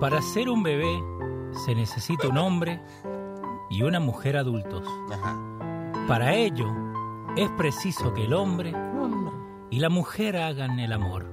Para 0.00 0.22
ser 0.22 0.48
un 0.48 0.62
bebé 0.62 1.02
se 1.64 1.74
necesita 1.74 2.28
un 2.28 2.38
hombre 2.38 2.80
y 3.70 3.82
una 3.82 4.00
mujer 4.00 4.36
adultos. 4.36 4.86
Para 6.06 6.34
ello 6.34 6.66
es 7.36 7.50
preciso 7.50 8.14
que 8.14 8.24
el 8.24 8.32
hombre 8.32 8.72
y 9.70 9.78
la 9.80 9.88
mujer 9.88 10.36
hagan 10.36 10.78
el 10.78 10.92
amor. 10.92 11.32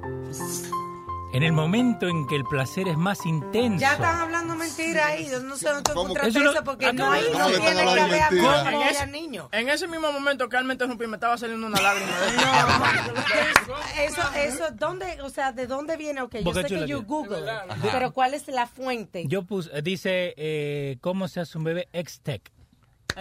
En 1.35 1.43
el 1.43 1.51
momento 1.51 2.07
en 2.07 2.25
que 2.27 2.35
el 2.37 2.45
placer 2.45 2.87
es 2.87 2.95
más 2.95 3.25
intenso. 3.25 3.77
Ya 3.81 3.93
están 3.95 4.21
hablando 4.21 4.55
mentira 4.55 5.07
ahí. 5.07 5.27
Yo 5.29 5.41
no 5.41 5.57
sé 5.57 5.67
dónde 5.67 5.83
tú 5.83 5.91
¿Cómo? 5.93 6.01
encontraste 6.03 6.29
Eso 6.29 6.39
no- 6.39 6.51
eso 6.51 6.63
porque 6.63 6.85
¿a 6.85 6.93
no, 6.93 7.11
que 7.11 7.19
no 7.19 7.49
están 7.49 7.61
tiene 7.61 7.83
que 7.93 7.99
haber 7.99 8.21
amor, 8.21 8.71
no 8.71 9.05
niño. 9.11 9.49
en 9.51 9.67
ese 9.69 9.85
mismo 9.89 10.13
momento, 10.13 10.47
Carmen 10.47 10.75
interrumpí, 10.75 11.07
me 11.07 11.15
estaba 11.17 11.37
saliendo 11.37 11.67
una 11.67 11.81
lágrima. 11.81 12.11
Eso, 13.99 14.21
eso, 14.37 14.63
¿dónde, 14.73 15.21
o 15.21 15.29
sea, 15.29 15.51
de 15.51 15.67
dónde 15.67 15.97
viene? 15.97 16.21
Ok, 16.21 16.35
yo 16.37 16.43
Boca 16.43 16.61
sé 16.61 16.67
que 16.67 16.85
que- 16.85 16.93
Google, 16.95 17.49
Ajá. 17.49 17.75
pero 17.91 18.13
¿cuál 18.13 18.33
es 18.33 18.47
la 18.47 18.67
fuente? 18.67 19.25
Yo 19.27 19.43
puse, 19.43 19.81
dice, 19.81 20.33
eh, 20.37 20.97
¿cómo 21.01 21.27
se 21.27 21.39
hace 21.41 21.57
un 21.57 21.63
bebé? 21.65 21.87
X-Tech. 21.91 22.41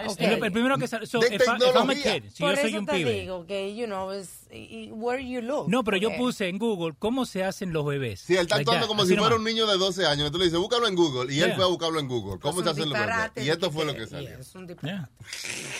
Ok. 0.07 0.19
El, 0.19 0.43
el 0.43 0.51
primero 0.51 0.77
que 0.77 0.87
sale. 0.87 1.05
So, 1.05 1.19
if, 1.19 1.31
I- 1.31 1.35
if 1.35 1.75
I'm 1.75 1.89
a 1.89 1.95
kid, 1.95 2.29
si 2.31 2.43
Por 2.43 2.55
yo 2.55 2.61
soy 2.61 2.69
eso 2.71 2.79
un 2.79 2.85
te 2.85 2.93
pibe. 2.93 3.11
digo 3.21 3.45
que, 3.45 3.75
you 3.75 3.85
know, 3.85 4.11
is 4.51 4.69
y- 4.69 4.91
where 4.91 5.23
you 5.25 5.41
look. 5.41 5.67
No, 5.69 5.83
pero 5.83 5.97
yo 5.97 6.09
puse 6.17 6.47
en 6.49 6.57
Google 6.57 6.95
cómo 6.97 7.25
se 7.25 7.43
hacen 7.43 7.73
los 7.73 7.85
bebés. 7.85 8.21
Sí, 8.21 8.33
él 8.35 8.41
está 8.41 8.55
actuando 8.57 8.87
como 8.87 9.01
así 9.03 9.09
si 9.11 9.15
fuera 9.17 9.35
nomás. 9.35 9.39
un 9.39 9.45
niño 9.45 9.67
de 9.67 9.77
12 9.77 10.05
años. 10.05 10.31
Tú 10.31 10.37
le 10.37 10.45
dices, 10.45 10.59
búscalo 10.59 10.87
en 10.87 10.95
Google. 10.95 11.33
Y 11.33 11.41
él 11.41 11.53
fue 11.55 11.63
a 11.63 11.67
buscarlo 11.67 11.99
en 11.99 12.07
Google. 12.07 12.39
¿Cómo 12.39 12.59
Es 12.59 12.65
se 12.65 12.71
hacen 12.71 12.89
los 12.89 12.97
bebés? 12.99 13.31
Y 13.45 13.49
esto 13.49 13.71
fue 13.71 13.85
lo 13.85 13.93
que- 13.93 14.07
salió. 14.07 14.29
yeah, 14.29 14.39
es 14.39 14.55
un 14.55 14.67
disparate. 14.67 15.09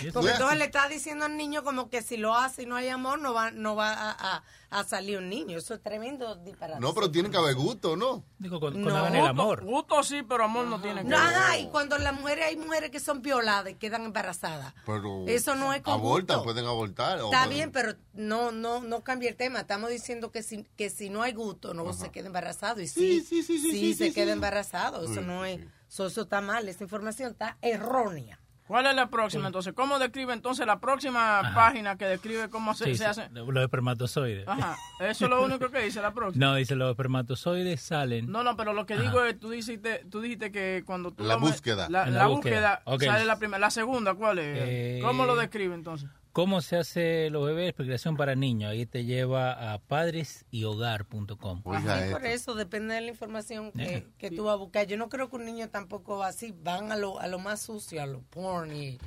Yeah. 0.01 0.12
Porque 0.13 0.31
entonces 0.31 0.57
le 0.57 0.65
está 0.65 0.88
diciendo 0.88 1.25
al 1.25 1.38
niño 1.38 1.63
como 1.63 1.89
que 1.89 2.01
si 2.01 2.17
lo 2.17 2.36
hace 2.36 2.63
y 2.63 2.65
no 2.65 2.75
hay 2.75 2.89
amor, 2.89 3.19
no 3.19 3.34
va, 3.34 3.51
no 3.51 3.75
va 3.75 3.93
a, 3.93 4.12
a- 4.38 4.43
a 4.72 4.84
salir 4.84 5.17
un 5.19 5.29
niño. 5.29 5.57
Eso 5.57 5.74
es 5.74 5.81
tremendo 5.81 6.36
disparate. 6.36 6.81
No, 6.81 6.93
pero 6.93 7.10
tiene 7.10 7.29
que 7.29 7.38
haber 7.38 7.55
gusto, 7.55 7.95
¿no? 7.95 8.25
Digo, 8.39 8.60
con, 8.60 8.81
No. 8.81 8.89
el 9.07 9.12
Gusto- 9.13 9.25
amor. 9.27 9.63
Gusto 9.63 10.03
sí, 10.03 10.24
pero 10.27 10.43
amor 10.43 10.65
no 10.67 10.81
tiene 10.81 11.01
que 11.03 11.07
ver. 11.07 11.13
ajá, 11.17 11.57
y 11.60 11.67
cuando 11.67 11.98
las 11.98 12.13
mujeres, 12.19 12.45
hay 12.48 12.57
mujeres 12.57 12.89
que 12.89 13.00
son 13.00 13.22
violadas 13.22 13.72
y 13.72 13.75
quedan 13.75 14.03
embarazadas. 14.03 14.74
Pero 14.86 15.24
Eso 15.27 15.55
no 15.55 15.72
es 15.74 15.81
con 15.81 15.93
Abortan, 15.93 16.38
gusto. 16.38 16.43
pueden 16.43 16.65
abortar. 16.65 17.19
Está 17.19 17.48
bien, 17.48 17.72
pero 17.72 17.93
no, 18.13 18.51
no, 18.56 18.82
no 18.82 19.04
cambia 19.04 19.30
el 19.30 19.36
tema. 19.36 19.60
Estamos 19.60 19.90
diciendo 19.90 20.32
que 20.32 20.42
si, 20.44 20.64
que 20.76 20.90
si 20.90 21.10
no 21.10 21.22
hay 21.22 21.34
gusto, 21.34 21.74
no 21.74 21.94
se 21.94 22.10
queda 22.12 22.28
embarazado. 22.28 22.82
Y 22.82 22.88
sí, 22.88 23.22
sí, 23.22 23.44
sí, 23.44 23.60
se 23.94 24.08
sí, 24.08 24.14
queda 24.14 24.26
sí. 24.28 24.32
embarazado. 24.32 25.04
Eso 25.04 25.16
Sí, 25.16 25.20
no 25.22 25.46
es, 25.46 25.60
eso, 25.90 26.08
eso 26.08 26.22
está 26.24 26.42
mal. 26.42 26.68
Esa 26.68 26.84
información 26.84 27.32
está 27.32 27.58
errónea. 27.62 28.40
¿Cuál 28.68 28.88
es 28.88 28.96
la 28.96 29.12
próxima 29.12 29.46
entonces? 29.46 29.74
¿Cómo 29.74 30.00
describe 30.00 30.34
entonces 30.34 30.66
la 30.66 30.80
próxima 30.80 31.52
página 31.54 32.00
que 32.00 32.06
describe 32.06 32.50
cómo 32.50 32.74
se, 32.74 32.86
Sí, 32.86 32.92
se 32.96 32.98
sí, 32.98 33.04
hace? 33.04 33.30
los 33.30 33.64
espermatozoides. 33.64 34.48
Ajá, 34.48 34.76
eso 35.02 35.26
es 35.26 35.30
lo 35.30 35.44
único 35.46 35.70
que 35.70 35.82
dice 35.84 36.02
la 36.02 36.16
próxima. 36.16 36.48
No, 36.48 36.56
dice 36.56 36.76
los 36.76 36.90
espermatozoides 36.90 37.80
salen. 37.80 38.26
No, 38.32 38.44
no, 38.44 38.58
pero 38.58 38.74
lo 38.74 38.88
que 38.88 38.96
Ajá. 38.96 39.04
digo 39.04 39.24
es, 39.24 39.40
tú 39.40 39.52
dijiste, 39.52 40.04
tú 40.10 40.20
dijiste 40.20 40.52
que 40.52 40.82
cuando 40.84 41.12
tú... 41.12 41.24
La 41.24 41.36
búsqueda. 41.36 41.90
La, 41.92 42.08
En 42.08 42.16
la 42.16 42.22
la 42.22 42.28
búsqueda, 42.28 42.82
sale 43.00 43.26
la 43.26 43.38
primera. 43.38 43.60
La 43.60 43.70
segunda, 43.70 44.16
¿cuál 44.16 44.40
es? 44.40 44.58
Eh, 44.60 45.00
¿Cómo 45.04 45.28
lo 45.28 45.36
describe 45.36 45.76
entonces? 45.76 46.10
¿Cómo 46.36 46.60
se 46.62 46.75
hace 46.75 47.30
los 47.30 47.46
bebés? 47.46 47.70
Explicación 47.70 48.18
para 48.18 48.36
niños. 48.36 48.70
Ahí 48.70 48.86
te 48.86 49.06
lleva 49.06 49.72
a 49.74 49.80
padresyhogar.com. 49.80 51.63
Sí, 51.63 52.12
por 52.12 52.25
eso 52.25 52.56
depende 52.56 52.94
de 52.94 53.00
la 53.00 53.08
información 53.08 53.72
que, 53.72 53.84
Eh. 53.98 54.08
que 54.18 54.32
tú 54.32 54.44
vas 54.44 54.56
a 54.56 54.58
buscar. 54.58 54.86
Yo 54.86 54.98
no 54.98 55.08
creo 55.08 55.30
que 55.30 55.38
un 55.38 55.46
niño 55.46 55.70
tampoco 55.70 56.18
va 56.18 56.27
así, 56.27 56.54
van 56.62 56.92
a 56.92 56.98
lo, 56.98 57.22
a 57.22 57.27
lo 57.27 57.39
más 57.39 57.62
sucio, 57.62 58.01
a 58.01 58.06
lo 58.06 58.22
porn 58.22 58.75
y, 58.75 58.98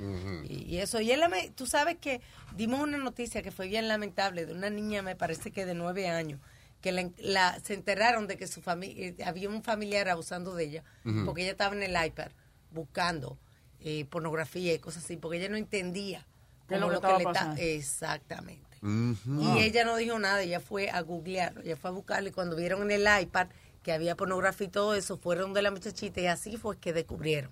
y, 0.43 0.65
y 0.67 0.77
eso. 0.79 0.99
Y 1.01 1.11
él, 1.11 1.21
tú 1.53 1.67
sabes 1.67 1.97
que 2.01 2.19
dimos 2.55 2.79
una 2.79 2.97
noticia 2.97 3.43
que 3.43 3.51
fue 3.51 3.67
bien 3.67 3.87
lamentable 3.87 4.47
de 4.47 4.53
una 4.53 4.71
niña, 4.71 5.03
me 5.03 5.15
parece 5.15 5.51
que 5.51 5.67
de 5.67 5.75
nueve 5.75 6.07
años, 6.07 6.39
que 6.81 6.91
la, 6.91 7.11
la- 7.19 7.59
se 7.63 7.75
enteraron 7.75 8.25
de 8.25 8.37
que 8.37 8.47
su 8.47 8.61
familia, 8.63 9.13
había 9.27 9.49
un 9.49 9.61
familiar 9.61 10.09
abusando 10.09 10.55
de 10.55 10.63
ella, 10.63 10.83
porque 11.25 11.43
ella 11.43 11.51
estaba 11.51 11.75
en 11.75 11.83
el 11.83 12.05
iPad 12.07 12.31
buscando 12.71 13.37
eh, 13.81 14.05
pornografía 14.05 14.73
y 14.73 14.79
cosas 14.79 15.03
así, 15.05 15.15
porque 15.17 15.37
ella 15.37 15.49
no 15.49 15.57
entendía 15.57 16.25
¿Qué 16.69 16.75
es 16.75 16.81
lo 16.81 16.87
como 17.01 17.17
que 17.17 17.17
le 17.17 17.23
pasando? 17.25 17.55
Exactamente. 17.61 18.77
Y 18.81 19.59
ella 19.59 19.83
no 19.83 19.97
dijo 19.97 20.17
nada, 20.19 20.41
ella 20.41 20.61
fue 20.61 20.89
a 20.89 21.01
googlearlo, 21.01 21.61
ella 21.61 21.75
fue 21.75 21.89
a 21.89 21.93
buscarlo 21.93 22.29
y 22.29 22.31
cuando 22.31 22.55
vieron 22.55 22.83
en 22.83 22.91
el 22.91 23.21
iPad 23.21 23.47
que 23.83 23.91
había 23.91 24.15
pornografía 24.15 24.67
y 24.67 24.69
todo 24.69 24.93
eso, 24.95 25.17
fueron 25.17 25.53
de 25.53 25.61
la 25.61 25.71
muchachita 25.71 26.21
y 26.21 26.27
así 26.27 26.55
fue 26.57 26.77
que 26.77 26.93
descubrieron 26.93 27.51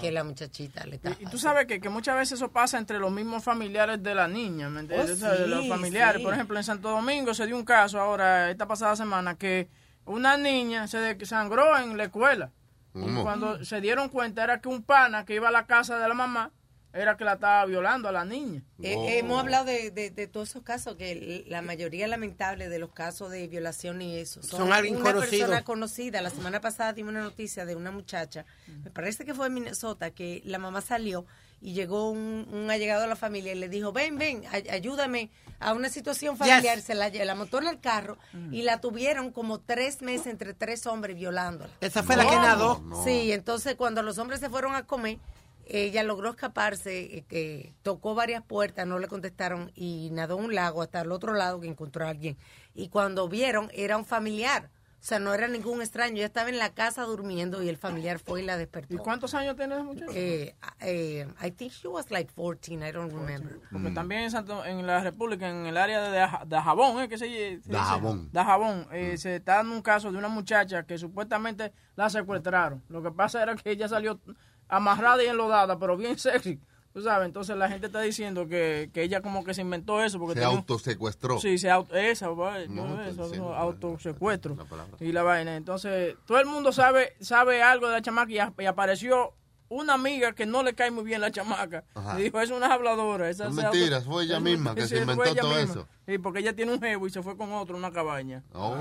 que 0.00 0.10
la 0.10 0.24
muchachita 0.24 0.86
le 0.86 0.96
estaba... 0.96 1.16
Y 1.20 1.26
tú 1.26 1.38
sabes 1.38 1.66
que, 1.66 1.80
que 1.80 1.88
muchas 1.88 2.16
veces 2.16 2.38
eso 2.38 2.50
pasa 2.50 2.78
entre 2.78 2.98
los 2.98 3.12
mismos 3.12 3.44
familiares 3.44 4.02
de 4.02 4.14
la 4.14 4.26
niña, 4.26 4.70
¿me 4.70 4.80
entiendes? 4.80 5.10
Oh, 5.10 5.14
O 5.14 5.16
sea, 5.16 5.32
de 5.32 5.44
sí, 5.44 5.50
los 5.50 5.68
familiares. 5.68 6.20
sí. 6.20 6.24
Por 6.24 6.34
ejemplo, 6.34 6.56
en 6.56 6.64
Santo 6.64 6.88
Domingo 6.90 7.34
se 7.34 7.46
dio 7.46 7.56
un 7.56 7.64
caso 7.64 8.00
ahora, 8.00 8.50
esta 8.50 8.66
pasada 8.66 8.96
semana, 8.96 9.36
que 9.36 9.68
una 10.06 10.36
niña 10.36 10.86
se 10.86 11.24
sangró 11.26 11.76
en 11.78 11.96
la 11.96 12.04
escuela. 12.04 12.50
Y 12.94 13.22
cuando 13.22 13.64
se 13.64 13.80
dieron 13.80 14.08
cuenta 14.08 14.44
era 14.44 14.60
que 14.60 14.68
un 14.68 14.82
pana 14.82 15.24
que 15.24 15.34
iba 15.34 15.48
a 15.48 15.52
la 15.52 15.66
casa 15.66 15.98
de 15.98 16.08
la 16.08 16.14
mamá 16.14 16.50
era 16.94 17.16
que 17.16 17.24
la 17.24 17.34
estaba 17.34 17.64
violando 17.66 18.08
a 18.08 18.12
la 18.12 18.24
niña. 18.24 18.62
Eh, 18.82 18.92
eh, 18.94 19.18
hemos 19.18 19.40
hablado 19.40 19.64
de, 19.64 19.90
de, 19.90 20.10
de 20.10 20.26
todos 20.26 20.50
esos 20.50 20.62
casos, 20.62 20.96
que 20.96 21.44
la 21.48 21.62
mayoría 21.62 22.06
lamentable 22.08 22.68
de 22.68 22.78
los 22.78 22.92
casos 22.92 23.30
de 23.30 23.48
violación 23.48 24.02
y 24.02 24.16
eso 24.18 24.42
Son 24.42 24.72
alguien 24.72 24.96
una 24.96 25.12
conocido. 25.12 25.30
persona 25.46 25.64
conocida. 25.64 26.20
La 26.20 26.30
semana 26.30 26.60
pasada 26.60 26.92
dimos 26.92 27.10
una 27.12 27.22
noticia 27.22 27.64
de 27.64 27.76
una 27.76 27.90
muchacha, 27.90 28.44
me 28.84 28.90
parece 28.90 29.24
que 29.24 29.34
fue 29.34 29.46
en 29.46 29.54
Minnesota, 29.54 30.10
que 30.10 30.42
la 30.44 30.58
mamá 30.58 30.80
salió 30.80 31.24
y 31.60 31.74
llegó 31.74 32.10
un, 32.10 32.46
un 32.52 32.70
allegado 32.70 33.04
a 33.04 33.06
la 33.06 33.14
familia 33.16 33.52
y 33.52 33.54
le 33.54 33.68
dijo, 33.68 33.92
ven, 33.92 34.18
ven, 34.18 34.42
ay- 34.50 34.68
ayúdame 34.68 35.30
a 35.60 35.74
una 35.74 35.88
situación 35.90 36.36
familiar. 36.36 36.74
Yes. 36.76 36.84
Se 36.84 36.94
la, 36.96 37.08
la 37.08 37.34
montó 37.36 37.58
en 37.58 37.68
el 37.68 37.78
carro 37.78 38.18
y 38.50 38.62
la 38.62 38.80
tuvieron 38.80 39.30
como 39.30 39.60
tres 39.60 40.02
meses 40.02 40.26
entre 40.26 40.54
tres 40.54 40.86
hombres 40.86 41.14
violándola. 41.16 41.70
Esa 41.80 42.02
fue 42.02 42.16
la 42.16 42.26
que 42.26 42.34
nadó. 42.34 42.82
Sí, 43.04 43.30
entonces 43.30 43.76
cuando 43.76 44.02
los 44.02 44.18
hombres 44.18 44.40
se 44.40 44.50
fueron 44.50 44.74
a 44.74 44.84
comer, 44.86 45.18
ella 45.66 46.02
logró 46.02 46.30
escaparse, 46.30 47.24
eh, 47.30 47.72
tocó 47.82 48.14
varias 48.14 48.42
puertas, 48.42 48.86
no 48.86 48.98
le 48.98 49.08
contestaron 49.08 49.70
y 49.74 50.10
nadó 50.12 50.36
un 50.36 50.54
lago 50.54 50.82
hasta 50.82 51.00
el 51.02 51.12
otro 51.12 51.34
lado 51.34 51.60
que 51.60 51.68
encontró 51.68 52.06
a 52.06 52.10
alguien. 52.10 52.36
Y 52.74 52.88
cuando 52.88 53.28
vieron, 53.28 53.70
era 53.74 53.96
un 53.96 54.04
familiar. 54.04 54.70
O 54.94 55.04
sea, 55.04 55.18
no 55.18 55.34
era 55.34 55.48
ningún 55.48 55.80
extraño. 55.82 56.14
Ella 56.18 56.26
estaba 56.26 56.48
en 56.48 56.58
la 56.58 56.74
casa 56.74 57.02
durmiendo 57.02 57.60
y 57.60 57.68
el 57.68 57.76
familiar 57.76 58.20
fue 58.20 58.40
y 58.40 58.44
la 58.44 58.56
despertó. 58.56 58.94
¿Y 58.94 58.98
cuántos 58.98 59.34
años 59.34 59.56
tiene 59.56 59.74
esa 59.74 59.82
muchacha? 59.82 60.12
Eh, 60.14 60.54
eh, 60.78 61.26
I 61.44 61.50
think 61.50 61.72
she 61.72 61.88
was 61.88 62.08
like 62.12 62.30
14, 62.32 62.74
I 62.88 62.92
don't 62.92 63.12
remember. 63.12 63.58
Porque 63.72 63.90
también 63.90 64.20
en, 64.22 64.30
Santo- 64.30 64.64
en 64.64 64.86
la 64.86 65.00
República, 65.00 65.48
en 65.50 65.66
el 65.66 65.76
área 65.76 66.00
de 66.02 66.16
Daja- 66.16 66.44
Dajabón, 66.46 67.02
¿eh? 67.02 67.08
que 67.08 67.18
se, 67.18 67.26
se? 67.62 67.72
Dajabón. 67.72 68.28
Dajabón, 68.30 68.86
eh, 68.92 69.16
se 69.18 69.34
está 69.36 69.56
dando 69.56 69.74
un 69.74 69.82
caso 69.82 70.12
de 70.12 70.18
una 70.18 70.28
muchacha 70.28 70.84
que 70.84 70.96
supuestamente 70.96 71.72
la 71.96 72.08
secuestraron. 72.08 72.84
Lo 72.88 73.02
que 73.02 73.10
pasa 73.10 73.42
era 73.42 73.56
que 73.56 73.72
ella 73.72 73.88
salió 73.88 74.20
amarrada 74.68 75.22
y 75.22 75.26
enlodada, 75.26 75.78
pero 75.78 75.96
bien 75.96 76.18
sexy. 76.18 76.60
Tú 76.92 77.00
sabes, 77.00 77.24
entonces 77.24 77.56
la 77.56 77.70
gente 77.70 77.86
está 77.86 78.02
diciendo 78.02 78.46
que, 78.48 78.90
que 78.92 79.02
ella 79.02 79.22
como 79.22 79.44
que 79.44 79.54
se 79.54 79.62
inventó 79.62 80.02
eso. 80.02 80.18
Porque 80.18 80.34
Se 80.34 80.40
tenía 80.40 80.54
autosecuestró. 80.54 81.38
Sí, 81.38 81.56
se 81.56 81.70
auto, 81.70 81.94
esa, 81.96 82.26
No, 82.68 83.02
eso, 83.02 83.54
autosecuestro. 83.54 84.54
la. 84.54 84.96
Y 85.00 85.12
la 85.12 85.22
vaina. 85.22 85.56
Entonces, 85.56 86.16
todo 86.26 86.38
el 86.38 86.44
mundo 86.46 86.70
sabe 86.70 87.14
sabe 87.20 87.62
algo 87.62 87.86
de 87.86 87.92
la 87.94 88.02
chamaca 88.02 88.30
y, 88.32 88.38
a- 88.38 88.52
y 88.58 88.66
apareció 88.66 89.32
una 89.74 89.94
amiga 89.94 90.32
que 90.34 90.46
no 90.46 90.62
le 90.62 90.74
cae 90.74 90.90
muy 90.90 91.04
bien 91.04 91.20
la 91.20 91.30
chamaca. 91.30 91.84
Ajá. 91.94 92.18
Y 92.20 92.24
dijo, 92.24 92.40
es 92.40 92.50
una 92.50 92.72
habladora. 92.72 93.28
Esa 93.30 93.48
Es 93.48 93.54
se 93.54 93.62
mentira, 93.62 93.96
auto- 93.98 94.10
fue 94.10 94.24
ella 94.24 94.40
misma 94.40 94.74
que 94.74 94.82
sí, 94.82 94.88
se 94.88 94.98
inventó 95.02 95.34
todo 95.34 95.48
misma. 95.54 95.60
eso. 95.62 95.88
Sí, 96.06 96.18
porque 96.18 96.40
ella 96.40 96.54
tiene 96.54 96.72
un 96.72 96.80
jevo 96.80 97.06
y 97.06 97.10
se 97.10 97.22
fue 97.22 97.36
con 97.36 97.52
otro, 97.52 97.76
una 97.76 97.90
cabaña. 97.92 98.42
Oh. 98.52 98.74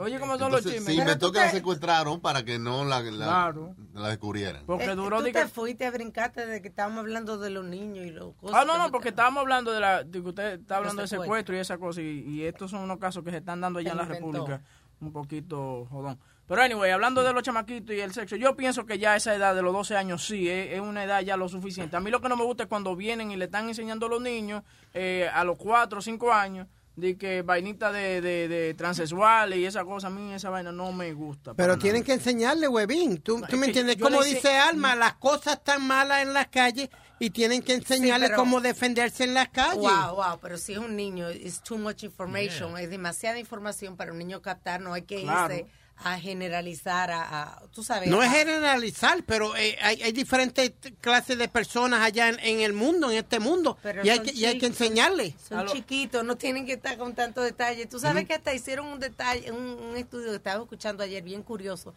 Oye, 0.00 0.18
¿cómo 0.20 0.38
son 0.38 0.52
los 0.52 0.62
chismes? 0.62 0.84
se 0.84 0.94
inventó 0.94 1.32
que 1.32 1.38
la 1.40 1.50
secuestraron 1.50 2.20
para 2.20 2.44
que 2.44 2.58
no 2.58 2.84
la, 2.84 3.00
la, 3.02 3.24
Claro. 3.26 3.74
la 3.94 4.08
descubrieran. 4.08 4.64
Porque 4.66 4.84
Eh, 4.84 4.94
duró 4.94 5.18
tú 5.18 5.24
de 5.24 5.32
te 5.32 5.40
que- 5.42 5.48
fuiste 5.48 5.86
a 5.86 5.90
brincarte 5.90 6.46
de 6.46 6.62
que 6.62 6.68
estábamos 6.68 7.00
hablando 7.00 7.38
de 7.38 7.50
los 7.50 7.64
niños 7.64 8.06
y 8.06 8.10
los 8.10 8.34
cosas. 8.36 8.58
Ah, 8.60 8.64
no, 8.64 8.78
no, 8.78 8.90
porque 8.90 9.10
estábamos 9.10 9.40
hablando 9.42 9.72
de 9.72 9.80
la, 9.80 10.04
de 10.04 10.22
que 10.22 10.28
usted 10.28 10.60
está 10.60 10.76
hablando 10.78 11.02
de 11.02 11.08
secuestro. 11.08 11.54
y 11.56 11.58
esa 11.58 11.78
cosa, 11.78 12.00
y, 12.00 12.20
y 12.26 12.44
estos 12.44 12.70
son 12.70 12.80
unos 12.82 12.98
casos 12.98 13.22
que 13.24 13.30
se 13.30 13.38
están 13.38 13.60
dando 13.60 13.78
allá 13.78 13.90
en 13.92 13.96
la 13.98 14.02
inventó. 14.04 14.26
República, 14.32 14.62
un 15.00 15.12
poquito 15.12 15.86
jodón. 15.90 16.18
Pero 16.52 16.64
anyway, 16.64 16.90
hablando 16.90 17.22
de 17.22 17.32
los 17.32 17.42
chamaquitos 17.42 17.96
y 17.96 18.00
el 18.00 18.12
sexo, 18.12 18.36
yo 18.36 18.54
pienso 18.54 18.84
que 18.84 18.98
ya 18.98 19.16
esa 19.16 19.34
edad 19.34 19.54
de 19.54 19.62
los 19.62 19.72
12 19.72 19.96
años 19.96 20.26
sí, 20.26 20.50
es, 20.50 20.74
es 20.74 20.80
una 20.80 21.02
edad 21.04 21.22
ya 21.22 21.38
lo 21.38 21.48
suficiente. 21.48 21.96
A 21.96 22.00
mí 22.00 22.10
lo 22.10 22.20
que 22.20 22.28
no 22.28 22.36
me 22.36 22.44
gusta 22.44 22.64
es 22.64 22.68
cuando 22.68 22.94
vienen 22.94 23.30
y 23.30 23.36
le 23.36 23.46
están 23.46 23.68
enseñando 23.68 24.04
a 24.04 24.08
los 24.10 24.20
niños 24.20 24.62
eh, 24.92 25.30
a 25.32 25.44
los 25.44 25.56
4 25.56 25.98
o 25.98 26.02
5 26.02 26.30
años 26.30 26.66
de 26.94 27.16
que 27.16 27.40
vainita 27.40 27.90
de, 27.90 28.20
de, 28.20 28.48
de 28.48 28.74
transexuales 28.74 29.58
y 29.58 29.64
esa 29.64 29.82
cosa, 29.82 30.08
a 30.08 30.10
mí 30.10 30.34
esa 30.34 30.50
vaina 30.50 30.72
no 30.72 30.92
me 30.92 31.14
gusta. 31.14 31.54
Pero 31.54 31.78
tienen 31.78 32.04
que 32.04 32.12
enseñarle, 32.12 32.68
huevín. 32.68 33.22
¿Tú, 33.22 33.40
tú 33.48 33.56
me 33.56 33.68
entiendes? 33.68 33.96
Como 33.96 34.22
dice 34.22 34.54
Alma, 34.58 34.94
las 34.94 35.14
cosas 35.14 35.54
están 35.54 35.86
malas 35.86 36.20
en 36.20 36.34
las 36.34 36.48
calles 36.48 36.90
y 37.18 37.30
tienen 37.30 37.62
que 37.62 37.72
enseñarle 37.72 38.26
pero- 38.26 38.36
cómo 38.38 38.60
defenderse 38.60 39.24
en 39.24 39.32
las 39.32 39.48
calles. 39.48 39.78
Wow, 39.78 40.16
wow, 40.16 40.38
pero 40.42 40.58
si 40.58 40.74
es 40.74 40.78
un 40.80 40.94
niño, 40.96 41.30
es 41.30 41.62
too 41.62 41.78
much 41.78 42.02
information, 42.02 42.76
es 42.76 42.90
demasiada 42.90 43.38
información 43.38 43.96
para 43.96 44.12
un 44.12 44.18
niño 44.18 44.42
captar, 44.42 44.82
no 44.82 44.92
hay 44.92 45.02
que 45.02 45.22
Claro. 45.22 45.54
irse 45.54 45.66
a 45.96 46.18
generalizar, 46.18 47.10
a, 47.10 47.42
a- 47.42 47.62
tú 47.72 47.82
sabes. 47.84 48.08
No 48.08 48.20
a- 48.20 48.26
es 48.26 48.32
generalizar, 48.32 49.22
pero 49.24 49.56
eh, 49.56 49.76
hay, 49.80 50.02
hay 50.02 50.12
diferentes 50.12 50.72
clases 51.00 51.38
de 51.38 51.48
personas 51.48 52.00
allá 52.02 52.28
en, 52.28 52.38
en 52.40 52.60
el 52.60 52.72
mundo, 52.72 53.10
en 53.10 53.18
este 53.18 53.38
mundo, 53.38 53.78
Pero 53.82 54.04
y 54.04 54.08
hay, 54.10 54.18
que, 54.20 54.32
y 54.32 54.44
hay 54.44 54.54
que 54.58 54.66
chicos, 54.66 54.80
enseñarle. 54.80 55.34
Son 55.48 55.66
chiquitos, 55.66 56.24
no 56.24 56.36
tienen 56.36 56.66
que 56.66 56.72
estar 56.72 56.96
con 56.98 57.14
tanto 57.14 57.40
detalle. 57.42 57.86
Tú 57.86 57.98
sabes 58.00 58.26
que 58.26 58.34
hasta 58.34 58.52
hicieron 58.52 58.86
un 58.86 58.98
detalle, 58.98 59.52
un, 59.52 59.58
un 59.60 59.96
estudio 59.96 60.30
que 60.30 60.36
estaba 60.36 60.62
escuchando 60.62 61.04
ayer, 61.04 61.22
bien 61.22 61.42
curioso, 61.42 61.94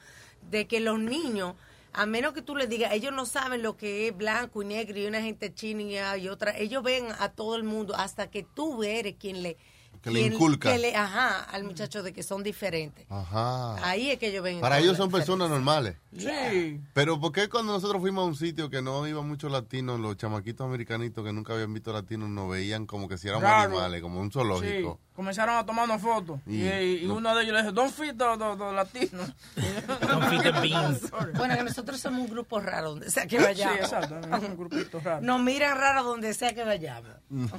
de 0.51 0.67
que 0.67 0.79
los 0.79 0.99
niños, 0.99 1.55
a 1.93 2.05
menos 2.05 2.33
que 2.33 2.41
tú 2.43 2.55
les 2.55 2.69
digas, 2.69 2.91
ellos 2.93 3.11
no 3.13 3.25
saben 3.25 3.63
lo 3.63 3.75
que 3.77 4.09
es 4.09 4.15
blanco 4.15 4.61
y 4.61 4.65
negro 4.65 4.99
y 4.99 5.05
una 5.07 5.21
gente 5.21 5.53
china 5.53 5.81
y, 5.81 5.97
ah, 5.97 6.17
y 6.17 6.27
otra, 6.29 6.55
ellos 6.57 6.83
ven 6.83 7.07
a 7.19 7.29
todo 7.29 7.55
el 7.55 7.63
mundo 7.63 7.95
hasta 7.95 8.29
que 8.29 8.43
tú 8.43 8.83
eres 8.83 9.15
quien 9.19 9.41
le... 9.41 9.57
Que 10.05 10.11
le 10.11 10.21
inculca. 10.21 10.71
que 10.71 10.77
le- 10.77 10.95
ajá, 10.95 11.39
al 11.45 11.63
muchacho 11.63 12.03
de 12.03 12.13
que 12.13 12.21
son 12.21 12.43
diferentes. 12.43 13.07
Ajá. 13.09 13.75
Ahí 13.83 14.11
es 14.11 14.19
que 14.19 14.27
ellos 14.27 14.43
ven. 14.43 14.61
Para 14.61 14.77
ellos 14.79 14.95
son 14.97 15.09
personas 15.09 15.49
normales. 15.49 15.95
Sí. 16.15 16.79
Pero 16.93 17.19
¿por 17.19 17.31
qué 17.31 17.49
cuando 17.49 17.73
nosotros 17.73 17.99
fuimos 18.01 18.21
a 18.23 18.27
un 18.27 18.35
sitio 18.35 18.69
que 18.69 18.83
no 18.83 19.07
iba 19.07 19.23
muchos 19.23 19.51
latinos, 19.51 19.99
los 19.99 20.15
chamaquitos 20.15 20.63
americanitos 20.67 21.25
que 21.25 21.33
nunca 21.33 21.53
habían 21.53 21.73
visto 21.73 21.91
latinos 21.91 22.29
nos 22.29 22.47
veían 22.51 22.85
como 22.85 23.07
que 23.09 23.17
si 23.17 23.27
éramos 23.29 23.49
Raro. 23.49 23.71
animales, 23.71 24.01
como 24.03 24.21
un 24.21 24.31
zoológico? 24.31 24.99
Sí, 25.01 25.14
comenzaron 25.15 25.55
a 25.55 25.65
tomarnos 25.65 26.01
fotos. 26.01 26.39
Y, 26.45 26.63
Y- 26.67 26.99
y 27.03 27.05
uno 27.05 27.33
de 27.35 27.43
ellos 27.43 27.53
le 27.53 27.61
dijo, 27.61 27.71
don't 27.71 27.91
fit 27.93 28.17
the, 28.17 28.25
the- 28.37 28.57
the 28.57 28.71
latinos. 28.73 29.33
Don't 30.07 30.23
fit 30.29 30.41
the 30.43 30.51
beans. 30.61 31.11
Bueno, 31.37 31.55
que 31.55 31.63
nosotros 31.63 31.99
somos 31.99 32.21
un 32.21 32.27
grupo 32.29 32.59
raro 32.59 32.91
donde 32.91 33.09
sea 33.09 33.25
que 33.27 33.39
vayamos. 33.39 33.75
Sí, 33.75 33.81
exacto, 33.83 34.19
es 34.19 34.43
un 34.43 34.57
grupito 34.57 34.99
raro. 34.99 35.21
Nos 35.21 35.41
miran 35.41 35.77
raro 35.77 36.03
donde 36.03 36.33
sea 36.33 36.53
que 36.53 36.63
vayamos. 36.63 37.11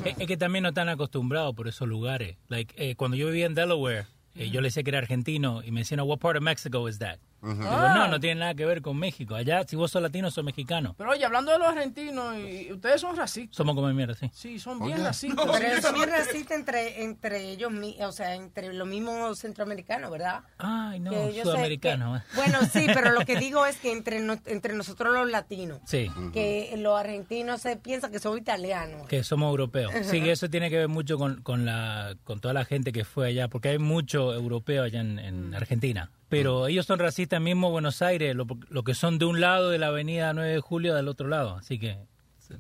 Es, 0.05 0.19
es 0.19 0.27
que 0.27 0.37
también 0.37 0.63
no 0.63 0.69
están 0.71 0.89
acostumbrados 0.89 1.55
por 1.55 1.69
esos 1.69 1.89
lugares. 1.89 2.37
Like, 2.49 2.75
eh, 2.77 2.95
cuando 2.97 3.17
yo 3.17 3.27
vivía 3.29 3.47
en 3.47 3.55
Delaware, 3.55 4.07
eh, 4.35 4.51
yo 4.51 4.61
le 4.61 4.69
decía 4.69 4.83
que 4.83 4.91
era 4.91 4.99
argentino 4.99 5.63
y 5.65 5.71
me 5.71 5.81
decían, 5.81 6.01
what 6.01 6.19
part 6.19 6.37
of 6.37 6.43
Mexico 6.43 6.89
is 6.89 6.99
that? 6.99 7.19
Digo, 7.55 7.69
Ah. 7.71 7.95
no, 7.97 8.09
no 8.09 8.21
tiene 8.21 8.41
nada 8.41 8.55
que 8.55 8.67
ver 8.67 8.83
con 8.83 8.97
México. 8.99 9.35
Allá, 9.35 9.63
si 9.67 9.77
vos 9.77 9.91
sos 9.91 10.03
latino, 10.03 10.31
sos 10.31 10.45
mexicano. 10.45 10.95
Pero 10.99 11.11
oye, 11.11 11.25
hablando 11.25 11.53
de 11.53 11.59
los 11.59 11.69
argentinos, 11.69 12.37
y, 12.37 12.69
y 12.69 12.73
ustedes 12.73 13.01
son 13.01 13.17
racistas. 13.17 13.57
Somos 13.57 13.75
como 13.75 13.89
mierda, 13.93 14.15
sí. 14.15 14.31
Sí, 14.33 14.59
son 14.59 14.79
bien 14.85 15.03
racistas. 15.03 15.47
Pero 15.59 15.81
son 15.83 15.95
bien 15.95 16.11
racistas 16.11 16.59
entre, 16.59 17.03
entre 17.05 17.51
ellos, 17.51 17.73
o 18.01 18.13
sea, 18.13 18.35
entre 18.35 18.73
los 18.73 18.87
mismos 18.89 19.39
centroamericanos, 19.39 20.11
¿verdad? 20.11 20.41
Ay, 20.59 21.01
no, 21.01 21.11
Que 21.11 21.17
yo 21.29 21.33
sé 21.33 21.43
sudamericano. 21.43 22.23
que- 22.31 22.37
bueno, 22.37 22.59
sí, 22.73 22.87
pero 22.93 23.11
lo 23.13 23.25
que 23.25 23.37
digo 23.39 23.65
es 23.67 23.77
que 23.79 23.93
entre, 23.93 24.21
no- 24.21 24.41
entre 24.47 24.75
nosotros 24.75 25.13
los 25.15 25.31
latinos, 25.31 25.81
Sí. 25.87 26.11
que 26.33 26.75
los 26.79 26.99
argentinos 26.99 27.61
se 27.63 27.77
piensan 27.77 28.11
que 28.13 28.19
son 28.19 28.37
italianos. 28.39 29.07
Que 29.09 29.23
somos 29.25 29.51
europeos. 29.51 29.93
Sí, 30.03 30.21
que 30.21 30.33
eso 30.33 30.49
tiene 30.51 30.71
que 30.71 30.77
ver 30.79 30.89
mucho 30.89 31.19
con, 31.19 31.43
con, 31.43 31.65
la, 31.65 32.15
con 32.25 32.41
toda 32.41 32.55
la 32.55 32.65
gente 32.65 32.93
que 32.93 33.05
fue 33.05 33.29
allá, 33.29 33.49
porque 33.49 33.69
hay 33.71 33.79
mucho 33.79 34.33
europeo 34.35 34.83
allá 34.85 35.01
en, 35.01 35.19
en 35.19 35.55
Argentina. 35.55 36.11
Pero 36.29 36.67
ellos 36.67 36.87
son 36.87 36.99
racistas 36.99 37.41
mismo 37.41 37.71
Buenos 37.71 38.03
Aires, 38.03 38.35
lo, 38.35 38.47
lo 38.69 38.83
que 38.83 38.95
son 38.95 39.19
de 39.19 39.27
un 39.27 39.41
lado 39.41 39.71
de 39.71 39.79
la 39.79 39.89
avenida 39.89 40.33
9 40.33 40.51
de 40.55 40.61
julio 40.61 40.95
del 40.95 41.07
otro 41.09 41.29
lado. 41.29 41.57
Así 41.57 41.79
que 41.79 41.99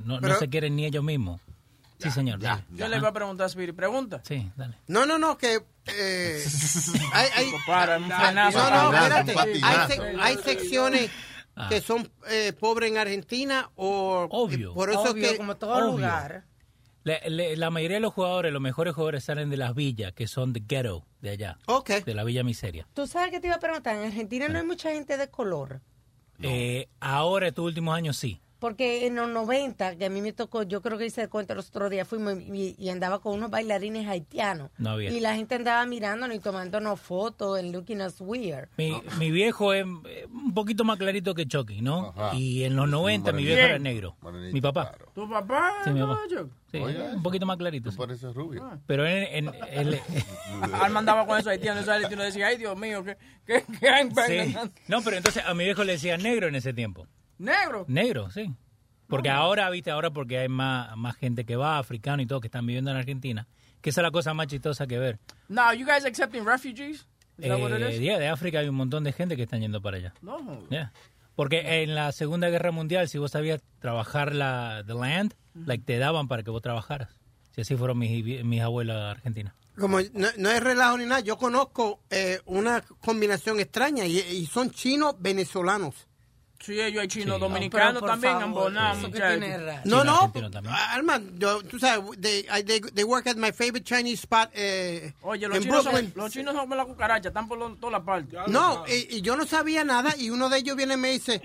no, 0.04 0.20
no 0.20 0.34
se 0.36 0.48
quieren 0.48 0.76
ni 0.76 0.84
ellos 0.84 1.02
mismos. 1.02 1.40
Sí, 1.98 2.10
señor. 2.10 2.38
dale. 2.38 2.62
Yo 2.72 2.86
le 2.88 2.98
voy 3.00 3.08
a 3.08 3.12
preguntar 3.12 3.44
a 3.44 3.48
Spirit. 3.48 3.74
Pregunta. 3.74 4.20
Sí, 4.22 4.50
dale. 4.56 4.76
No, 4.86 5.06
no, 5.06 5.18
no, 5.18 5.38
que... 5.38 5.62
eh, 5.86 6.44
hay, 7.12 7.28
hay- 7.34 7.50
Para, 7.66 7.98
no, 7.98 8.06
no, 8.08 8.92
espérate. 8.92 9.34
Hay, 9.62 9.76
sec- 9.88 10.18
hay 10.20 10.36
secciones 10.36 11.10
Ah. 11.58 11.68
que 11.70 11.80
son 11.80 12.06
eh, 12.28 12.52
pobres 12.52 12.90
en 12.90 12.98
Argentina 12.98 13.70
o... 13.76 14.28
Obvio. 14.30 14.74
Por 14.74 14.90
eso 14.90 15.00
Obvio, 15.12 15.30
que... 15.30 15.36
como 15.38 15.56
todo 15.56 15.72
obvio. 15.74 15.92
lugar. 15.92 16.44
La, 17.06 17.20
la- 17.28 17.54
la 17.54 17.70
mayoría 17.70 17.98
de 17.98 18.00
los 18.00 18.12
jugadores, 18.12 18.52
los 18.52 18.60
mejores 18.60 18.92
jugadores 18.92 19.22
salen 19.22 19.48
de 19.48 19.56
las 19.56 19.76
villas, 19.76 20.12
que 20.12 20.26
son 20.26 20.52
de 20.52 20.60
ghetto, 20.66 21.06
de 21.20 21.30
allá, 21.30 21.56
Ok. 21.66 21.90
de 22.04 22.14
la 22.14 22.24
Villa 22.24 22.42
Miseria. 22.42 22.88
Tú 22.94 23.06
sabes 23.06 23.30
que 23.30 23.38
te 23.38 23.46
iba 23.46 23.54
a 23.54 23.60
preguntar, 23.60 23.94
en 23.94 24.02
Argentina 24.06 24.48
no 24.48 24.58
hay 24.58 24.66
mucha 24.66 24.90
gente 24.90 25.16
de 25.16 25.28
color. 25.30 25.80
Eh, 26.42 26.88
ahora, 26.98 27.46
estos 27.46 27.64
últimos 27.64 27.94
años, 27.94 28.16
sí. 28.16 28.40
Porque 28.58 29.06
en 29.06 29.16
los 29.16 29.28
90, 29.28 29.96
que 29.96 30.06
a 30.06 30.10
mí 30.10 30.22
me 30.22 30.32
tocó, 30.32 30.62
yo 30.62 30.80
creo 30.80 30.96
que 30.96 31.04
hice 31.06 31.22
el 31.22 31.28
cuento 31.28 31.54
los 31.54 31.68
otros 31.68 31.90
días, 31.90 32.08
fuimos 32.08 32.34
y, 32.40 32.74
y 32.78 32.88
andaba 32.88 33.20
con 33.20 33.34
unos 33.34 33.50
bailarines 33.50 34.08
haitianos. 34.08 34.70
No 34.78 34.90
había. 34.90 35.10
Y 35.10 35.20
la 35.20 35.34
gente 35.34 35.56
andaba 35.56 35.84
mirándonos 35.84 36.34
y 36.36 36.40
tomándonos 36.40 36.98
fotos 37.00 37.58
and 37.58 37.72
looking 37.74 38.00
us 38.00 38.14
weird. 38.20 38.68
Mi, 38.78 39.00
mi 39.18 39.30
viejo 39.30 39.74
es 39.74 39.84
eh, 40.06 40.26
un 40.32 40.54
poquito 40.54 40.84
más 40.84 40.96
clarito 40.98 41.34
que 41.34 41.46
Chucky, 41.46 41.82
¿no? 41.82 42.14
Ajá. 42.16 42.34
Y 42.34 42.64
en 42.64 42.76
los 42.76 42.88
90 42.88 43.32
mi 43.32 43.44
viejo 43.44 43.60
era 43.60 43.78
negro. 43.78 44.16
Mi 44.52 44.60
papá. 44.62 44.88
claro. 44.90 45.12
¿Tu 45.14 45.28
papá? 45.28 45.72
Sí, 45.84 45.90
mi 45.90 46.00
papá. 46.00 46.20
Sí, 46.72 46.78
Oye, 46.78 47.02
un 47.14 47.22
poquito 47.22 47.46
más 47.46 47.56
clarito. 47.58 47.90
Sí. 47.90 47.96
pareces 47.98 48.34
rubio. 48.34 48.80
Pero 48.86 49.06
en, 49.06 49.48
en- 49.48 49.54
él- 49.70 50.00
Alma 50.80 51.00
andaba 51.00 51.26
con 51.26 51.38
esos 51.38 51.52
haitianos, 51.52 51.82
esos 51.82 51.94
haitianos 51.94 52.24
decía, 52.26 52.46
ay 52.48 52.56
Dios 52.56 52.76
mío, 52.78 53.04
¿qué, 53.04 53.16
qué, 53.46 53.64
qué 53.80 54.46
sí. 54.46 54.56
No, 54.88 55.02
pero 55.02 55.16
entonces 55.18 55.44
a 55.46 55.54
mi 55.54 55.64
viejo 55.64 55.84
le 55.84 55.92
decía 55.92 56.16
negro 56.16 56.48
en 56.48 56.54
ese 56.54 56.72
tiempo. 56.72 57.06
Negro. 57.38 57.84
Negro, 57.88 58.30
sí. 58.30 58.54
Porque 59.08 59.30
ahora, 59.30 59.70
viste, 59.70 59.90
ahora 59.90 60.10
porque 60.10 60.38
hay 60.38 60.48
más, 60.48 60.96
más 60.96 61.16
gente 61.16 61.44
que 61.44 61.56
va, 61.56 61.78
africano 61.78 62.22
y 62.22 62.26
todo, 62.26 62.40
que 62.40 62.48
están 62.48 62.66
viviendo 62.66 62.90
en 62.90 62.96
Argentina, 62.96 63.46
que 63.80 63.90
esa 63.90 64.00
es 64.00 64.02
la 64.02 64.10
cosa 64.10 64.34
más 64.34 64.48
chistosa 64.48 64.86
que 64.86 64.98
ver. 64.98 65.18
Now, 65.48 65.72
you 65.72 65.86
guys 65.86 66.04
accepting 66.04 66.44
refugees? 66.44 67.06
Is 67.38 67.48
that 67.48 67.60
what 67.60 67.70
it 67.70 67.82
Eh, 67.82 68.00
yeah, 68.00 68.18
de 68.18 68.28
África 68.28 68.58
hay 68.58 68.68
un 68.68 68.74
montón 68.74 69.04
de 69.04 69.12
gente 69.12 69.36
que 69.36 69.42
están 69.42 69.60
yendo 69.60 69.80
para 69.80 69.98
allá. 69.98 70.14
No. 70.22 70.66
Yeah. 70.70 70.92
Porque 71.34 71.82
en 71.82 71.94
la 71.94 72.10
Segunda 72.12 72.48
Guerra 72.48 72.72
Mundial, 72.72 73.08
si 73.08 73.18
vos 73.18 73.32
sabías 73.32 73.62
trabajar 73.78 74.34
la 74.34 74.82
the 74.86 74.94
land, 74.94 75.34
like, 75.54 75.84
te 75.84 75.98
daban 75.98 76.28
para 76.28 76.42
que 76.42 76.50
vos 76.50 76.62
trabajaras. 76.62 77.10
Si 77.54 77.60
así 77.60 77.76
fueron 77.76 77.98
mis, 77.98 78.44
mis 78.44 78.62
abuelas 78.62 79.16
argentinas. 79.16 79.54
Como 79.78 80.00
no, 80.14 80.28
no 80.38 80.50
es 80.50 80.62
relajo 80.62 80.96
ni 80.96 81.04
nada, 81.04 81.20
yo 81.20 81.36
conozco 81.36 82.00
eh, 82.08 82.40
una 82.46 82.82
combinación 83.00 83.60
extraña 83.60 84.06
y, 84.06 84.18
y 84.18 84.46
son 84.46 84.70
chinos 84.70 85.16
venezolanos. 85.18 86.08
Sí, 86.66 86.80
ellos 86.80 87.00
hay 87.00 87.06
chinos 87.08 87.36
Sí. 87.36 87.40
dominicanos 87.40 88.04
también, 88.04 88.40
raro. 88.40 89.80
No, 89.84 90.02
no, 90.04 90.32
también. 90.50 90.74
Alma, 90.90 91.20
yo- 91.34 91.62
tú 91.62 91.78
sabes, 91.78 92.04
they, 92.20 92.42
they, 92.64 92.80
they 92.80 93.04
work 93.04 93.28
at 93.28 93.36
my 93.36 93.52
favorite 93.52 93.84
Chinese 93.84 94.22
spot 94.24 94.50
eh, 94.52 95.14
Oye, 95.22 95.46
los 95.46 95.58
en 95.58 95.62
chinos, 95.62 95.84
Brooklyn. 95.84 96.12
son, 96.12 96.22
los 96.24 96.32
chinos 96.32 96.54
son 96.54 96.62
como 96.62 96.74
la 96.74 96.84
cucaracha, 96.84 97.28
están 97.28 97.46
por 97.46 97.58
todas 97.78 97.92
las 97.92 98.02
partes. 98.02 98.38
No, 98.48 98.84
y, 98.88 99.16
y 99.16 99.20
yo 99.22 99.36
no 99.36 99.46
sabía 99.46 99.84
nada 99.84 100.14
y 100.18 100.30
uno 100.30 100.48
de 100.48 100.58
ellos 100.58 100.76
viene 100.76 100.94
y 100.94 100.96
me 100.96 101.10
dice, 101.12 101.40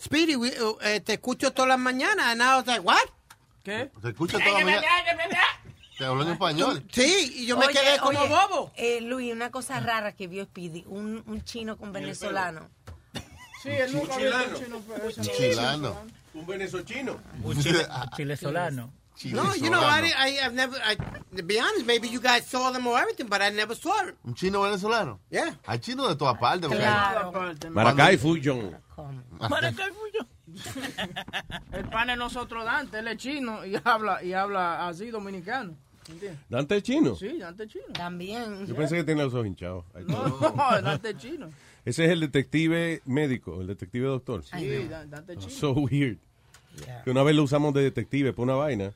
Speedy, 0.00 0.36
we- 0.36 0.62
uh, 0.62 0.78
eh, 0.82 1.00
te 1.00 1.14
escucho 1.14 1.52
todas 1.52 1.68
las 1.70 1.78
mañanas. 1.78 2.26
And 2.26 2.40
I 2.40 2.54
was 2.56 2.66
like, 2.66 2.80
what? 2.80 2.96
¿Qué? 3.64 3.90
Se 4.00 4.08
escucha 4.10 4.38
toda 4.38 4.60
la 4.60 4.64
mañana. 4.64 4.86
Te 5.98 6.04
hablo 6.06 6.22
en 6.22 6.30
español. 6.30 6.82
Sí, 6.92 7.32
y 7.40 7.46
yo 7.46 7.58
me 7.58 7.66
Oye, 7.66 7.74
quedé 7.78 7.98
como 7.98 8.18
oye, 8.20 8.28
bobo. 8.30 8.72
Eh, 8.76 9.00
Luis, 9.02 9.32
una 9.34 9.50
cosa 9.50 9.80
rara 9.80 10.12
que 10.12 10.28
vio 10.28 10.44
Speedy, 10.44 10.84
un, 10.86 11.22
un 11.26 11.44
chino 11.44 11.76
con 11.76 11.92
venezolano. 11.92 12.70
Sí, 13.62 13.68
él 13.68 13.92
nunca 13.92 14.14
había 14.14 14.38
visto 14.44 14.64
un 14.66 14.70
no- 14.72 15.32
Chilano. 15.36 15.96
Un 16.34 16.46
venezolano. 16.46 17.20
Un 17.44 17.56
chile, 17.60 17.86
chile. 19.16 19.34
No, 19.34 19.54
you 19.54 19.68
know, 19.68 19.82
I, 19.82 20.12
I, 20.16 20.38
I've 20.46 20.54
never, 20.54 20.78
I, 20.82 20.96
to 21.36 21.42
be 21.42 21.58
honest, 21.60 21.84
maybe 21.84 22.08
you 22.08 22.20
guys 22.20 22.46
saw 22.46 22.70
them 22.72 22.86
or 22.86 22.98
everything, 22.98 23.26
but 23.28 23.42
I 23.42 23.50
never 23.50 23.74
saw 23.74 24.06
it. 24.06 24.16
Un 24.24 24.34
chino 24.34 24.62
venezolano. 24.62 25.18
Yeah. 25.30 25.54
Hay 25.66 25.78
chinos 25.78 26.08
de 26.08 26.16
todas 26.16 26.38
partes. 26.38 26.70
Claro. 26.70 27.32
Maracay 27.70 28.16
Fuyon. 28.16 28.74
Maracay 29.48 29.90
fui 29.92 30.10
yo. 30.14 30.26
El 31.72 31.84
pan 31.88 32.10
es 32.10 32.18
nosotros 32.18 32.64
Dante, 32.64 32.98
él 32.98 33.08
es 33.08 33.16
chino 33.18 33.64
y 33.64 33.76
habla, 33.84 34.22
y 34.22 34.32
habla 34.32 34.88
así 34.88 35.10
dominicano. 35.10 35.74
¿Entiendes? 36.08 36.40
Dante 36.48 36.76
es 36.78 36.82
chino. 36.82 37.14
Sí, 37.14 37.38
Dante 37.38 37.64
es 37.64 37.70
chino. 37.70 37.84
También. 37.92 38.66
Yo 38.66 38.74
pensé 38.74 38.96
que 38.96 39.04
tenía 39.04 39.24
los 39.24 39.34
ojos 39.34 39.46
hinchados. 39.46 39.84
Está. 39.94 40.12
No, 40.12 40.82
Dante 40.82 41.10
es 41.10 41.16
chino. 41.18 41.50
Ese 41.84 42.04
es 42.04 42.10
el 42.10 42.20
detective 42.20 43.00
médico, 43.06 43.60
el 43.60 43.66
detective 43.66 44.06
doctor. 44.06 44.44
Sí, 44.44 44.88
chino. 45.38 45.50
So 45.50 45.72
weird. 45.72 46.18
Que 47.04 47.10
una 47.10 47.22
vez 47.22 47.34
lo 47.34 47.42
usamos 47.42 47.74
de 47.74 47.82
detective 47.82 48.32
por 48.32 48.44
una 48.44 48.54
vaina 48.54 48.92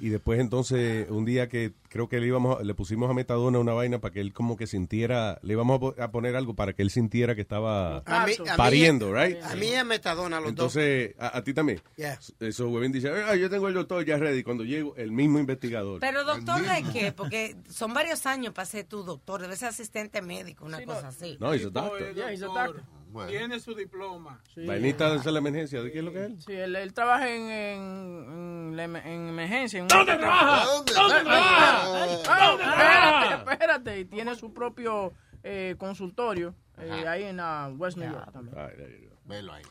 y 0.00 0.08
después 0.10 0.40
entonces 0.40 1.08
un 1.10 1.24
día 1.24 1.48
que 1.48 1.72
creo 1.88 2.08
que 2.08 2.20
le 2.20 2.26
íbamos 2.26 2.60
a- 2.60 2.62
le 2.62 2.74
pusimos 2.74 3.10
a 3.10 3.14
Metadona 3.14 3.58
una 3.58 3.72
vaina 3.72 4.00
para 4.00 4.12
que 4.12 4.20
él 4.20 4.32
como 4.32 4.56
que 4.56 4.66
sintiera, 4.66 5.38
le 5.42 5.52
íbamos 5.54 5.76
a 5.76 5.80
po- 5.80 5.94
a 5.98 6.10
poner 6.10 6.36
algo 6.36 6.54
para 6.54 6.72
que 6.74 6.82
él 6.82 6.90
sintiera 6.90 7.34
que 7.34 7.40
estaba 7.40 7.98
A 8.06 8.26
mí, 8.26 8.32
a 8.38 8.42
mí- 8.42 8.48
pariendo, 8.56 9.14
right? 9.14 9.42
A 9.42 9.54
mí 9.56 9.68
es 9.68 9.84
metadona 9.84 10.38
los 10.40 10.50
Entonces, 10.50 11.14
a, 11.18 11.38
a 11.38 11.42
ti 11.44 11.54
también. 11.54 11.80
Yeah. 11.96 12.18
Eso, 12.40 12.68
huevín 12.68 12.92
dice, 12.92 13.10
ah, 13.10 13.34
yo 13.36 13.48
tengo 13.48 13.68
el 13.68 13.74
doctor 13.74 14.04
ya 14.04 14.18
ready. 14.18 14.42
Cuando 14.42 14.64
llego, 14.64 14.94
el 14.96 15.12
mismo 15.12 15.38
investigador. 15.38 16.00
Pero 16.00 16.24
doctor 16.24 16.60
de 16.62 16.84
qué? 16.92 17.12
Porque 17.12 17.56
son 17.70 17.94
varios 17.94 18.26
años 18.26 18.52
para 18.52 18.66
ser 18.66 18.84
tu 18.84 19.02
doctor, 19.02 19.40
debes 19.40 19.58
ser 19.60 19.68
asistente 19.68 20.20
médico, 20.22 20.64
una 20.66 20.78
Sí, 20.78 20.84
cosa 20.84 21.02
no. 21.02 21.08
así. 21.08 21.36
no, 21.40 21.54
hizo 21.54 21.70
doctor. 21.70 22.14
Yeah, 22.14 22.32
he's 22.32 22.42
a 22.42 22.46
doctor. 22.46 22.82
Bueno. 23.16 23.30
Tiene 23.30 23.60
su 23.60 23.74
diploma. 23.74 24.42
Sí. 24.54 24.66
Vainita 24.66 25.08
de 25.08 25.16
hacer 25.16 25.32
la 25.32 25.38
emergencia. 25.38 25.82
¿De 25.82 25.90
qué 25.90 26.00
es 26.00 26.04
lo 26.04 26.12
que 26.12 26.18
es 26.18 26.26
él? 26.26 26.38
Sí, 26.42 26.52
él, 26.52 26.76
él 26.76 26.92
trabaja 26.92 27.34
en, 27.34 27.44
en, 27.50 28.78
en, 28.78 28.78
em- 28.78 29.28
emergencia. 29.30 29.80
En 29.80 29.88
¿Dónde 29.88 30.18
trabaja? 30.18 30.66
¿Dónde? 30.66 30.92
¿Dónde 30.92 31.20
trabaja? 31.22 31.86
¿Dónde 31.86 32.22
trabaja? 32.22 33.44
rescate 33.44 34.00
y 34.00 34.04
tiene 34.04 34.34
su 34.34 34.52
propio 34.52 35.14
eh, 35.42 35.76
consultorio 35.78 36.54
eh, 36.76 37.06
ahí 37.08 37.22
en 37.22 37.40
ah, 37.40 37.72
West 37.74 37.96
New 37.96 38.12
York 38.12 38.30
también. 38.32 38.54
Go. 38.54 39.16
Velo 39.24 39.54
ahí. 39.54 39.62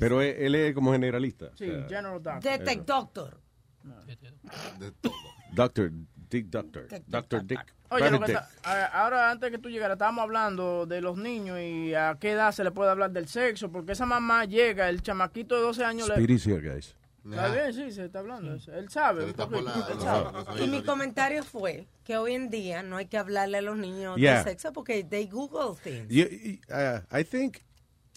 Pero 0.00 0.22
él, 0.22 0.34
él 0.38 0.54
es 0.54 0.74
como 0.74 0.92
generalista. 0.92 1.50
Sí, 1.56 1.68
o 1.68 1.88
sea, 1.88 1.88
General 1.88 2.22
Doctor. 2.22 2.40
Detect 2.40 2.86
Doctor. 2.86 3.40
De 4.78 4.92
todo. 4.92 5.12
Doctor, 5.52 5.90
Dick 6.30 6.46
Doctor. 6.46 6.88
Doctor 7.06 7.44
Dick. 7.44 7.74
Oye, 7.90 8.10
lo 8.10 8.20
que 8.20 8.32
está- 8.32 8.48
ahora 8.92 9.30
antes 9.30 9.50
que 9.50 9.58
tú 9.58 9.68
llegaras, 9.70 9.94
estábamos 9.96 10.22
hablando 10.22 10.86
de 10.86 11.00
los 11.00 11.16
niños 11.16 11.58
y 11.60 11.94
a 11.94 12.16
qué 12.20 12.32
edad 12.32 12.52
se 12.52 12.64
le 12.64 12.70
puede 12.70 12.90
hablar 12.90 13.10
del 13.10 13.28
sexo, 13.28 13.70
porque 13.70 13.92
esa 13.92 14.06
mamá 14.06 14.44
llega, 14.44 14.88
el 14.88 15.02
chamaquito 15.02 15.54
de 15.56 15.62
12 15.62 15.84
años 15.84 16.08
le... 16.08 16.14
Speedy's 16.14 16.46
here, 16.46 16.60
guys. 16.60 16.94
Está 17.28 17.48
bien, 17.48 17.74
sí, 17.74 17.90
se 17.92 18.06
está 18.06 18.20
hablando. 18.20 18.52
Él 18.54 18.88
sabe. 18.88 19.24
él 19.24 19.34
sabe. 20.00 20.30
Y 20.64 20.68
mi 20.68 20.82
comentario 20.82 21.42
fue 21.42 21.86
que 22.04 22.16
hoy 22.16 22.32
en 22.34 22.48
día 22.48 22.82
no 22.82 22.96
hay 22.96 23.06
que 23.06 23.18
hablarle 23.18 23.58
a 23.58 23.62
los 23.62 23.76
niños 23.76 24.16
Yeah. 24.16 24.38
de 24.38 24.44
sexo 24.50 24.72
porque 24.72 25.04
they 25.04 25.26
Google 25.26 25.78
things. 25.82 26.06
Uh, 26.10 27.16
I 27.18 27.24
think 27.24 27.58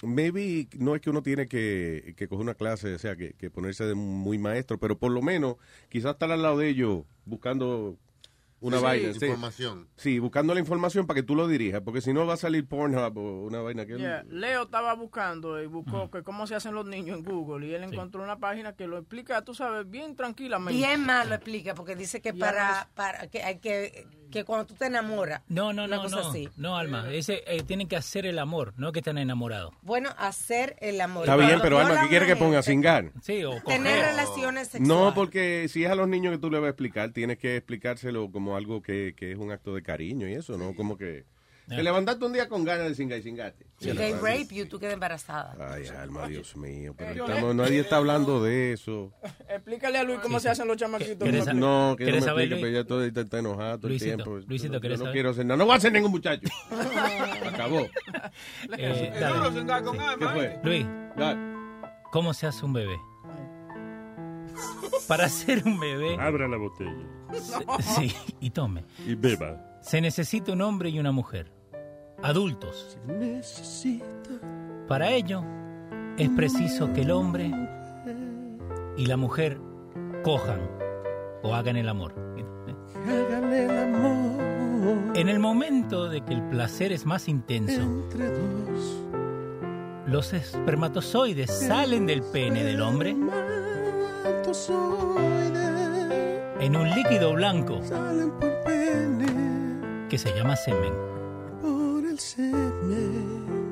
maybe 0.04 0.68
no 0.78 0.96
es 0.96 1.02
que 1.02 1.10
uno 1.10 1.22
tiene 1.22 1.48
que, 1.48 2.14
que 2.16 2.28
coger 2.30 2.42
una 2.44 2.54
clase, 2.56 2.94
o 2.94 3.00
sea, 3.00 3.16
que, 3.18 3.34
que 3.34 3.50
ponerse 3.50 3.84
de 3.86 3.96
muy 3.96 4.38
maestro, 4.38 4.80
pero 4.80 4.98
por 4.98 5.12
lo 5.12 5.22
menos 5.22 5.58
quizás 5.90 6.14
estar 6.14 6.32
al 6.32 6.42
lado 6.42 6.58
de 6.60 6.70
ellos 6.70 7.04
buscando 7.26 7.98
una 8.62 8.78
Sí, 8.78 8.84
vaina. 8.84 9.14
sí. 9.14 9.26
información. 9.26 9.88
Sí, 9.98 10.20
buscando 10.20 10.54
la 10.54 10.60
información 10.62 11.06
para 11.06 11.20
que 11.20 11.24
tú 11.24 11.36
lo 11.36 11.48
dirijas, 11.48 11.82
porque 11.82 12.00
si 12.00 12.14
no 12.14 12.26
va 12.26 12.36
a 12.36 12.38
salir 12.38 12.66
Pornhub 12.68 13.18
o 13.18 13.44
una 13.44 13.60
vaina 13.62 13.86
que... 13.86 13.98
Yeah, 13.98 14.24
Leo 14.30 14.64
estaba 14.64 14.94
buscando 14.94 15.62
y 15.62 15.66
buscó 15.68 16.10
que 16.10 16.24
cómo 16.24 16.48
se 16.48 16.56
hacen 16.56 16.74
los 16.74 16.86
niños 16.86 17.18
en 17.18 17.24
Google 17.26 17.68
y 17.68 17.74
él 17.74 17.84
encontró 17.84 18.24
una 18.24 18.38
página 18.40 18.74
que 18.74 18.88
lo 18.88 18.98
explica, 18.98 19.44
tú 19.44 19.54
sabes, 19.54 19.90
bien 19.90 20.16
tranquilamente. 20.16 20.78
Bien 20.78 21.04
mal 21.06 21.28
lo 21.28 21.36
explica 21.36 21.74
porque 21.76 21.96
dice 21.96 22.22
que 22.22 22.34
para, 22.34 22.90
para 22.96 23.28
que 23.28 23.44
hay 23.44 23.60
que 23.60 24.08
que 24.32 24.44
cuando 24.44 24.66
tú 24.66 24.74
te 24.74 24.86
enamoras. 24.86 25.42
No, 25.50 25.74
no, 25.74 25.88
no, 25.88 26.02
cosa 26.02 26.22
no. 26.22 26.30
así. 26.30 26.50
No, 26.58 26.78
Alma. 26.78 27.12
Ese, 27.12 27.44
eh, 27.46 27.64
tienen 27.64 27.88
que 27.88 27.96
hacer 27.96 28.26
el 28.26 28.40
amor, 28.40 28.74
no 28.78 28.92
que 28.92 29.00
están 29.00 29.18
enamorados. 29.18 29.74
Bueno, 29.82 30.10
hacer 30.18 30.76
el 30.80 31.00
amor. 31.02 31.24
Está 31.24 31.36
bien, 31.36 31.60
pero 31.62 31.80
Alma, 31.80 32.02
¿qué 32.02 32.10
quiere 32.10 32.26
que 32.26 32.36
ponga? 32.36 32.64
¿Singar? 32.64 33.12
Sí, 33.22 33.44
o 33.44 33.62
Tener 33.62 34.00
relaciones 34.00 34.70
sexuales. 34.70 34.88
No, 34.88 35.14
porque 35.14 35.68
si 35.70 35.84
es 35.84 35.92
a 35.92 35.96
los 35.96 36.08
niños 36.08 36.34
que 36.34 36.40
tú 36.40 36.50
le 36.50 36.60
vas 36.60 36.68
a 36.68 36.72
explicar, 36.72 37.12
tienes 37.12 37.38
que 37.38 37.58
explicárselo 37.58 38.32
como 38.32 38.56
algo 38.56 38.82
que, 38.82 39.14
que 39.16 39.32
es 39.32 39.38
un 39.38 39.52
acto 39.52 39.76
de 39.76 39.84
cariño 39.84 40.28
y 40.28 40.34
eso, 40.34 40.58
¿no? 40.58 40.74
Como 40.76 40.98
que... 40.98 41.26
Te 41.76 41.84
levantaste 41.84 42.26
un 42.26 42.34
día 42.34 42.48
con 42.50 42.64
ganas 42.64 42.88
de 42.90 42.96
cingar 42.96 43.20
y 43.20 43.22
cingarte. 43.24 43.66
Si 43.80 43.92
they 43.94 44.14
rape 44.14 44.48
you, 44.52 44.68
tú 44.68 44.80
quedas 44.80 44.94
embarazada. 44.94 45.56
Ay, 45.74 45.88
Alma, 45.88 46.28
Dios 46.28 46.56
mío, 46.56 46.94
pero 46.98 47.26
estamos- 47.26 47.56
nadie 47.56 47.80
está 47.80 47.98
hablando 47.98 48.44
de 48.44 48.74
eso. 48.74 49.12
Explícale 49.50 49.98
a 49.98 50.04
Luis 50.04 50.20
cómo 50.20 50.40
se 50.40 50.50
hacen 50.50 50.68
los 50.68 50.78
chamaquitos. 50.78 51.18
¿Quieres 51.20 51.46
sa- 51.46 51.54
No, 51.54 51.96
que 51.98 52.04
no 52.04 52.06
me 52.06 52.12
¿Quieres 52.12 52.24
saber, 52.26 52.44
explique, 52.46 52.62
pero 52.68 52.82
ya 52.82 52.88
todo 52.88 53.04
está, 53.04 53.22
está 53.22 53.40
enojado 53.40 53.78
todo 53.80 53.88
Luisito, 53.90 54.12
el 54.12 54.18
tiempo. 54.24 54.46
Luisito, 54.48 54.74
no, 54.74 54.80
¿quieres 54.82 54.98
yo 55.00 55.04
no 55.04 55.06
saber? 55.06 55.14
quiero 55.14 55.30
hacer 55.32 55.46
nada. 55.46 55.58
No 55.58 55.66
voy 55.66 55.74
a 55.74 55.78
hacer 55.78 55.92
ningún 55.94 56.12
muchacho. 56.12 56.48
Acabó. 57.54 57.88
Eh, 58.78 59.14
duro 59.20 59.84
con 59.84 60.00
alma, 60.00 60.18
¿Qué 60.20 60.28
fue? 60.28 60.46
¿eh? 60.46 60.60
Luis, 60.64 60.86
¿cómo 62.12 62.34
se 62.34 62.48
hace 62.48 62.66
un 62.66 62.74
bebé? 62.74 62.98
Para 65.08 65.26
hacer 65.26 65.64
un 65.66 65.80
bebé, 65.80 66.16
Abra 66.20 66.48
la 66.48 66.58
botella 66.58 66.94
se- 67.34 67.84
sí, 68.10 68.16
y 68.40 68.50
tome. 68.52 68.84
y 69.06 69.16
beba. 69.16 69.80
Se 69.82 70.00
necesita 70.00 70.52
un 70.54 70.62
hombre 70.62 70.90
y 70.90 71.00
una 71.00 71.12
mujer, 71.12 71.52
adultos. 72.24 72.98
Para 74.88 75.12
ello, 75.12 75.44
es 76.18 76.30
preciso 76.30 76.92
que 76.94 77.02
el 77.02 77.12
hombre 77.12 77.52
y 78.98 79.06
la 79.06 79.18
mujer 79.18 79.60
cojan 80.24 80.60
o 81.44 81.56
hagan 81.56 81.78
el 81.78 81.90
amor. 81.90 82.14
En 85.14 85.30
el 85.30 85.40
momento 85.40 86.10
de 86.10 86.22
que 86.22 86.34
el 86.34 86.42
placer 86.44 86.92
es 86.92 87.06
más 87.06 87.28
intenso, 87.28 87.82
los 90.08 90.34
espermatozoides 90.34 91.52
salen 91.52 92.06
del 92.06 92.22
pene 92.22 92.64
del 92.64 92.82
hombre 92.82 93.16
en 96.60 96.76
un 96.76 96.90
líquido 96.90 97.34
blanco 97.34 97.80
que 100.10 100.18
se 100.18 100.36
llama 100.36 100.56
semen. 100.56 101.21
El 102.12 102.20
semen 102.20 103.72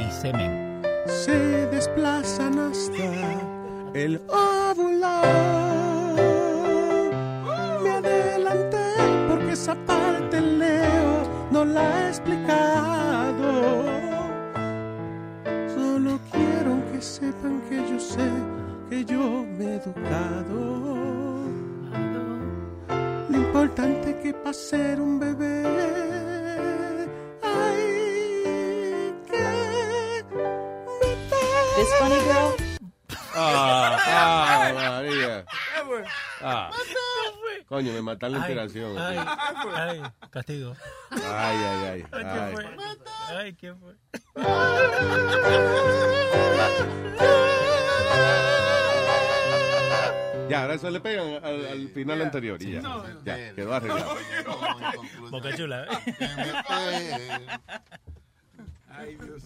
Y 0.00 0.10
semen 0.10 0.82
se 1.06 1.66
desplazan 1.68 2.58
hasta 2.58 3.04
el 3.94 4.20
óvulo. 4.26 5.22
Me 7.84 7.90
adelanté 7.90 8.88
porque 9.28 9.52
esa 9.52 9.76
parte 9.86 10.40
Leo 10.40 11.30
no 11.52 11.64
la 11.64 11.82
ha 11.82 12.08
explicado. 12.08 13.84
Solo 15.72 16.18
quiero 16.32 16.82
que 16.90 17.00
sepan 17.00 17.60
que 17.68 17.76
yo 17.92 18.00
sé 18.00 18.28
que 18.90 19.04
yo 19.04 19.46
me 19.56 19.64
he 19.66 19.74
educado. 19.76 21.44
Lo 23.28 23.38
importante 23.38 24.18
que 24.20 24.34
para 24.34 24.52
ser 24.52 25.00
un 25.00 25.20
bebé 25.20 25.83
Coño, 37.68 37.92
me 37.92 38.02
mataron 38.02 38.38
la 38.38 38.44
Ay, 38.44 38.52
inspiración. 38.52 38.98
Ay, 38.98 39.18
ay, 39.74 40.02
castigo. 40.30 40.74
Ay, 41.10 41.56
ay, 41.56 41.84
ay. 41.86 42.04
Ay, 42.12 42.24
ay. 42.24 42.54
¿qué 42.54 42.54
fue? 42.54 42.76
Ay, 43.36 43.54
¿qué 43.54 43.74
fue? 43.74 44.94
Ya, 50.48 50.62
ahora 50.62 50.74
eso 50.74 50.90
le 50.90 51.00
pegan 51.00 51.42
al, 51.42 51.66
al 51.66 51.88
final 51.88 52.20
anterior 52.20 52.60
y 52.62 52.72
ya. 52.72 52.82
Ya, 53.24 53.54
quedó 53.54 53.74
arreglado. 53.74 54.14
Boca 55.30 55.56
chula. 55.56 55.86
Ay, 58.90 59.16
Dios 59.16 59.42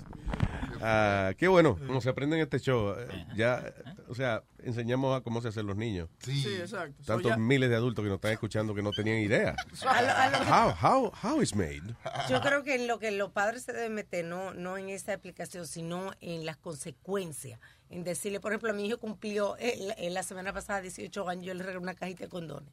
Ah, 0.83 1.33
qué 1.39 1.49
bueno, 1.49 1.77
como 1.87 2.01
se 2.01 2.11
aprende 2.11 2.37
en 2.37 2.43
este 2.43 2.59
show. 2.59 2.95
Ya, 3.37 3.63
o 4.09 4.15
sea, 4.15 4.43
enseñamos 4.63 5.17
a 5.17 5.23
cómo 5.23 5.41
se 5.41 5.49
hacen 5.49 5.67
los 5.67 5.77
niños. 5.77 6.09
Sí, 6.21 6.45
exacto. 6.61 7.03
Tantos 7.07 7.37
miles 7.39 7.69
de 7.71 7.77
adultos 7.77 8.03
que 8.03 8.09
nos 8.09 8.17
están 8.17 8.33
escuchando 8.33 8.75
que 8.75 8.83
no 8.83 8.91
tenían 8.91 9.19
idea. 9.19 9.55
A 9.87 10.03
lo- 10.03 10.11
a 10.11 10.31
lo- 10.31 10.75
How, 10.75 10.75
how, 11.05 11.13
how 11.23 11.43
is 11.43 11.55
made? 11.55 11.83
Yo 12.29 12.41
creo 12.41 12.63
que 12.63 12.75
en 12.75 12.87
lo 12.87 12.99
que 12.99 13.11
los 13.11 13.31
padres 13.33 13.63
se 13.65 13.73
deben 13.73 13.95
meter, 13.95 14.25
no, 14.25 14.55
no 14.55 14.77
en 14.79 14.89
esa 14.89 15.13
aplicación, 15.15 15.67
sino 15.67 16.13
en 16.21 16.45
las 16.47 16.57
consecuencias. 16.57 17.61
En 17.91 18.05
decirle, 18.05 18.41
por 18.41 18.53
ejemplo, 18.53 18.73
mi 18.75 18.87
hijo 18.87 18.99
cumplió 18.99 19.57
eh, 19.59 19.77
la, 19.81 19.93
eh, 19.95 20.11
la 20.11 20.23
semana 20.23 20.53
pasada 20.53 20.81
18 20.83 21.29
años, 21.29 21.45
yo 21.47 21.55
le 21.55 21.63
regalé 21.63 21.79
una 21.83 21.95
cajita 21.95 22.25
de 22.25 22.29
condones. 22.31 22.69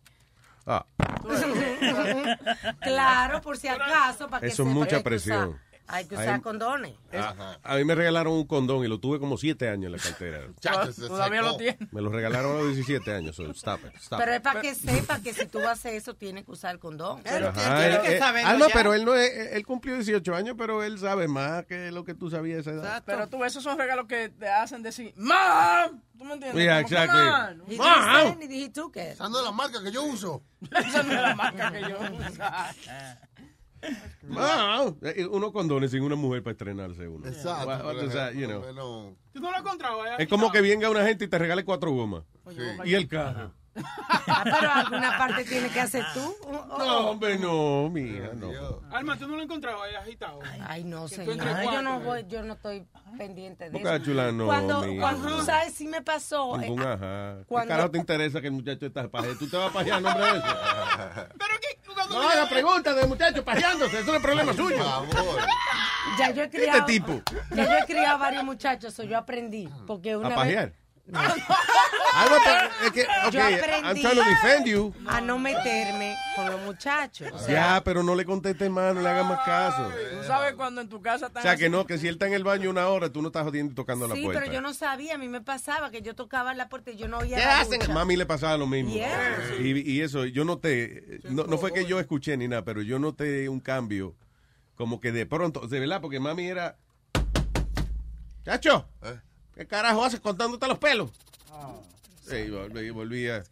Ah, 0.67 0.85
claro, 2.81 3.41
por 3.41 3.57
si 3.57 3.67
acaso, 3.67 4.27
para 4.27 4.41
que 4.41 4.47
Eso 4.47 4.63
es 4.63 4.69
mucha 4.69 5.01
presión. 5.03 5.59
Hay 5.87 6.05
que 6.05 6.15
usar 6.15 6.41
condones. 6.41 6.93
a, 7.13 7.57
a 7.63 7.75
mí 7.75 7.83
me 7.85 7.93
regalaron 7.95 8.33
un 8.33 8.45
condón 8.47 8.83
y 8.83 8.87
lo 8.87 8.99
tuve 8.99 9.19
como 9.19 9.37
siete 9.37 9.69
años 9.69 9.85
en 9.85 9.91
la 9.91 9.97
cartera. 9.99 10.41
Chacho, 10.59 10.93
Todavía 11.07 11.41
lo 11.41 11.57
tiene. 11.57 11.77
Me 11.91 12.01
lo 12.01 12.09
regalaron 12.09 12.55
a 12.57 12.59
los 12.61 12.73
17 12.75 13.13
años. 13.13 13.35
so 13.35 13.49
stop 13.51 13.81
it, 13.85 13.95
stop 13.97 14.19
Pero 14.19 14.31
it. 14.31 14.37
es 14.37 14.41
para 14.41 14.61
que 14.61 14.75
sepa 14.75 15.19
que 15.19 15.33
si 15.33 15.45
tú 15.45 15.59
vas 15.59 15.67
a 15.67 15.71
hacer 15.73 15.93
eso, 15.95 16.15
tienes 16.15 16.45
que 16.45 16.51
usar 16.51 16.71
el 16.71 16.79
condón. 16.79 17.21
Ajá, 17.25 17.85
él- 17.87 18.13
él- 18.13 18.19
ah, 18.21 18.55
no, 18.57 18.67
pero 18.73 18.93
él 18.93 19.05
no 19.05 19.15
es, 19.15 19.31
él 19.53 19.65
cumplió 19.65 19.95
18 19.95 20.35
años, 20.35 20.55
pero 20.57 20.83
él 20.83 20.97
sabe 20.99 21.27
más 21.27 21.65
que 21.65 21.91
lo 21.91 22.03
que 22.03 22.13
tú 22.15 22.29
sabías 22.29 22.57
a 22.57 22.61
esa 22.61 22.71
edad. 22.71 23.03
Pero 23.05 23.27
tú, 23.27 23.43
esos 23.43 23.63
son 23.63 23.77
regalos 23.77 24.07
que 24.07 24.29
te 24.29 24.49
hacen 24.49 24.81
decir, 24.81 25.13
¡Mam! 25.15 26.01
¿Tú 26.17 26.23
me 26.23 26.33
entiendes? 26.33 26.63
Yeah, 26.63 26.79
exactly. 26.79 27.19
He 27.67 27.75
it. 28.55 28.77
Esa 28.95 29.29
no 29.29 29.39
es 29.39 29.45
la 29.45 29.51
marca 29.51 29.83
que 29.83 29.91
yo 29.91 30.03
uso. 30.03 30.43
Esa 30.71 31.03
no 31.03 31.13
es 31.13 31.21
la 31.21 31.35
marca 31.35 31.71
que 31.71 31.81
yo 31.81 31.99
uso. 31.99 32.43
Ah, 34.37 34.85
eh, 35.03 35.25
unos 35.25 35.51
condones 35.51 35.91
sin 35.91 36.01
una 36.01 36.15
mujer 36.15 36.41
para 36.43 36.53
estrenarse 36.53 37.07
uno. 37.07 37.27
Exacto. 37.27 37.67
What- 37.67 37.85
what 37.85 38.11
that, 38.13 38.33
you 38.33 38.47
know? 38.47 38.61
bueno, 38.61 39.15
¿Tú 39.33 39.39
no 39.39 39.51
lo 39.51 40.05
eh? 40.05 40.15
Es 40.19 40.27
como 40.27 40.51
que 40.51 40.61
venga 40.61 40.89
una 40.89 41.03
gente 41.05 41.25
y 41.25 41.27
te 41.27 41.37
regale 41.37 41.63
cuatro 41.63 41.91
gomas. 41.91 42.23
sí. 42.49 42.57
Y 42.85 42.93
el 42.95 43.07
carro. 43.07 43.51
Ah, 44.27 44.41
pero 44.43 44.71
alguna 44.71 45.17
parte 45.17 45.43
tienes 45.43 45.71
que 45.71 45.81
hacer 45.81 46.03
tú. 46.13 46.35
Oh, 46.45 46.77
No, 46.77 47.09
hombre, 47.11 47.37
no, 47.37 47.89
mija, 47.89 48.29
no. 48.33 48.81
Alma, 48.91 49.17
¿tú 49.17 49.27
no 49.27 49.33
lo 49.33 49.39
has 49.39 49.43
encontrado 49.45 49.83
ahí 49.83 49.95
agitado? 49.95 50.39
Ay, 50.61 50.83
no, 50.83 51.07
señor. 51.07 51.35
yo 51.35 51.81
no 51.81 51.99
eh. 51.99 52.03
voy, 52.03 52.25
yo 52.27 52.43
no 52.43 52.53
estoy 52.53 52.87
pendiente 53.17 53.69
de 53.69 53.77
eso. 53.77 53.97
chula, 53.99 54.31
no, 54.31 54.45
cuando, 54.45 54.85
cuando 54.99 55.37
tú 55.37 55.43
sabes 55.45 55.73
si 55.73 55.87
me 55.87 56.01
pasó. 56.01 56.55
eh, 56.55 56.59
Ningún 56.69 56.81
ajá. 56.81 57.37
¿Qué 57.39 57.45
cuando- 57.45 57.69
carajo 57.69 57.91
te 57.91 57.97
interesa 57.97 58.41
que 58.41 58.47
el 58.47 58.53
muchacho 58.53 58.85
está 58.85 59.07
pajeando? 59.09 59.37
¿Tú 59.37 59.49
te 59.49 59.57
vas 59.57 59.69
a 59.69 59.73
pajear 59.73 60.01
nombre 60.01 60.23
de 60.23 60.37
eso? 60.37 60.45
Pero 61.37 61.55
que 61.61 61.67
cuando 61.67 61.74
No 62.09 62.21
haga 62.21 62.47
preguntas 62.49 62.95
del 62.95 63.07
muchacho 63.07 63.43
pajeándose. 63.43 63.99
Eso 63.99 64.11
no 64.11 64.17
es 64.17 64.21
problema 64.21 64.53
suyo. 64.53 64.77
Por 64.77 65.15
favor. 65.15 65.41
ya 66.19 66.31
yo 66.31 66.43
he 66.43 66.49
criado. 66.49 66.79
Este 66.79 66.91
tipo. 66.93 67.21
Ya 67.55 67.65
yo 67.65 67.77
he 67.77 67.85
criado 67.85 68.19
varios 68.19 68.43
muchachos, 68.43 68.93
so 68.93 69.03
yo 69.03 69.17
aprendí. 69.17 69.69
Porque 69.87 70.15
una 70.15 70.27
¿A 70.27 70.29
vez. 70.29 70.37
pajear? 70.37 70.73
Es 72.85 72.91
que, 72.91 73.05
Yo 73.31 73.39
ok, 73.39 73.45
aprendí 73.45 74.01
I'm 74.01 74.11
trying 74.11 74.15
to 74.15 74.23
defend 74.29 74.65
you. 74.67 74.93
a 75.07 75.21
no 75.21 75.37
meterme 75.37 76.15
con 76.35 76.49
los 76.51 76.61
muchachos. 76.61 77.29
O 77.33 77.39
sea, 77.39 77.75
Ya, 77.77 77.83
pero 77.83 78.03
no 78.03 78.15
le 78.15 78.25
conteste 78.25 78.69
más, 78.69 78.95
no 78.95 79.01
le 79.01 79.09
hagas 79.09 79.25
más 79.25 79.39
caso. 79.45 79.91
Tú 80.17 80.23
sabes 80.25 80.53
cuando 80.53 80.81
en 80.81 80.89
tu 80.89 81.01
casa 81.01 81.27
están 81.27 81.41
O 81.41 81.43
sea, 81.43 81.57
que 81.57 81.69
no, 81.69 81.85
que 81.85 81.97
si 81.97 82.07
él 82.07 82.15
está 82.15 82.27
en 82.27 82.33
el 82.33 82.43
baño 82.43 82.69
una 82.69 82.87
hora, 82.87 83.09
tú 83.11 83.21
no 83.21 83.27
estás 83.27 83.43
jodiendo 83.43 83.71
y 83.73 83.75
tocando 83.75 84.07
la 84.07 84.15
sí, 84.15 84.23
puerta. 84.23 84.41
pero 84.41 84.53
yo 84.53 84.61
no 84.61 84.73
sabía, 84.73 85.15
a 85.15 85.17
mí 85.17 85.27
me 85.27 85.41
pasaba 85.41 85.91
que 85.91 86.01
yo 86.01 86.15
tocaba 86.15 86.53
la 86.53 86.69
puerta 86.69 86.91
y 86.91 86.95
yo 86.95 87.07
no 87.07 87.19
oía 87.19 87.37
¿Qué 87.37 87.43
la 87.43 87.59
hacen? 87.59 87.79
ducha. 87.79 87.93
Mami 87.93 88.15
le 88.15 88.25
pasaba 88.25 88.57
lo 88.57 88.67
mismo. 88.67 88.93
Yeah. 88.93 89.37
Y, 89.59 89.79
y 89.91 90.01
eso, 90.01 90.25
yo 90.25 90.45
noté, 90.45 91.19
no, 91.25 91.43
no 91.43 91.57
fue 91.57 91.73
que 91.73 91.85
yo 91.85 91.99
escuché 91.99 92.37
ni 92.37 92.47
nada, 92.47 92.63
pero 92.63 92.81
yo 92.81 92.97
noté 92.99 93.49
un 93.49 93.59
cambio, 93.59 94.15
como 94.75 94.99
que 94.99 95.11
de 95.11 95.25
pronto, 95.25 95.67
de 95.67 95.79
verdad, 95.79 96.01
porque 96.01 96.19
mami 96.19 96.47
era, 96.47 96.77
chacho, 98.45 98.87
¿qué 99.55 99.65
carajo 99.65 100.03
haces 100.05 100.19
contándote 100.19 100.67
los 100.67 100.77
pelos? 100.77 101.11
Sí, 102.21 102.35
y 102.35 102.49
volví- 102.49 102.91
volvía. 102.93 103.43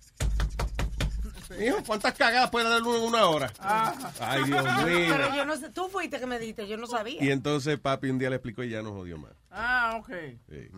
Hijo, 1.64 1.78
¿cuántas 1.86 2.14
cagadas 2.16 2.50
puede 2.50 2.68
dar 2.68 2.82
uno 2.82 2.98
en 2.98 3.04
una 3.04 3.26
hora? 3.28 3.54
Ay, 3.60 4.44
Dios 4.46 4.64
mío. 4.64 5.08
Pero 5.10 5.36
yo 5.36 5.46
no 5.46 5.56
sé, 5.56 5.70
tú 5.70 5.88
fuiste 5.88 6.20
que 6.20 6.26
me 6.26 6.40
dijiste, 6.40 6.68
yo 6.68 6.78
no 6.78 6.88
sabía. 6.88 7.24
Y 7.24 7.30
entonces 7.30 7.80
papi 7.80 8.10
un 8.10 8.18
día 8.18 8.30
le 8.32 8.38
explicó 8.38 8.64
y 8.64 8.70
ya 8.72 8.82
no 8.82 8.92
jodió 8.94 9.18
más. 9.20 9.34
Ah, 9.52 9.98
ok. 10.00 10.10
Sí. 10.50 10.70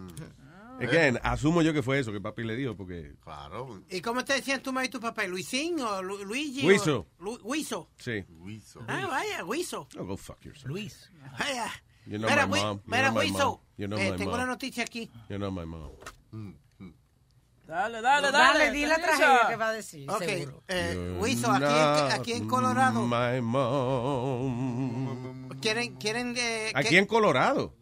Again, 0.82 1.18
asumo 1.24 1.62
yo 1.62 1.72
que 1.72 1.82
fue 1.82 2.00
eso 2.00 2.12
que 2.12 2.20
papi 2.20 2.44
le 2.44 2.58
dijo, 2.58 2.76
porque... 2.76 3.16
Claro. 3.24 3.82
¿Y 3.90 4.02
cómo 4.02 4.26
te 4.26 4.34
decían 4.34 4.62
tu 4.62 4.74
mamá 4.74 4.84
y 4.86 4.90
tu 4.90 5.00
papá? 5.00 5.24
¿Luisín 5.26 5.80
o 5.80 6.02
Lu- 6.04 6.26
Luigi? 6.26 6.66
o- 6.66 6.70
Luiso. 6.70 7.08
Lu- 7.20 7.38
Luiso. 7.38 7.90
Sí. 7.98 8.26
Ah, 8.90 9.08
vaya, 9.10 9.42
Luiso. 9.44 9.88
Oh, 9.98 10.04
go 10.04 10.18
fuck 10.18 10.42
yourself. 10.44 10.68
Luis. 10.68 11.10
Vaya. 11.40 11.72
You 12.08 12.18
know 12.20 12.30
Mira, 12.30 12.46
my 12.48 12.60
mom. 12.62 12.82
Mira, 12.86 13.12
mom. 13.12 13.60
You 13.78 13.88
know 13.88 13.98
eh, 13.98 14.12
tengo 14.18 14.32
mom. 14.32 14.40
una 14.40 14.46
noticia 14.46 14.84
aquí. 14.84 15.10
You 15.30 15.38
know 15.38 15.52
my 15.52 15.66
mom. 15.66 15.92
Dale, 17.68 18.00
dale, 18.02 18.32
dale. 18.32 18.60
Dale, 18.60 18.72
di 18.72 18.86
la 18.86 18.96
tragedia 18.98 19.48
que 19.50 19.56
va 19.56 19.70
a 19.70 19.74
decir, 19.74 20.08
Ok, 20.08 20.22
eh, 20.68 21.16
Luiso, 21.20 21.50
aquí, 21.52 21.64
en, 21.66 22.12
aquí 22.12 22.34
en 22.34 22.48
Colorado, 22.48 23.02
My 23.08 23.42
mom. 24.26 25.50
¿quieren, 25.62 25.96
quieren 25.96 26.36
eh, 26.38 26.72
Aquí 26.76 26.90
que- 26.90 27.00
en 27.00 27.06
Colorado. 27.08 27.74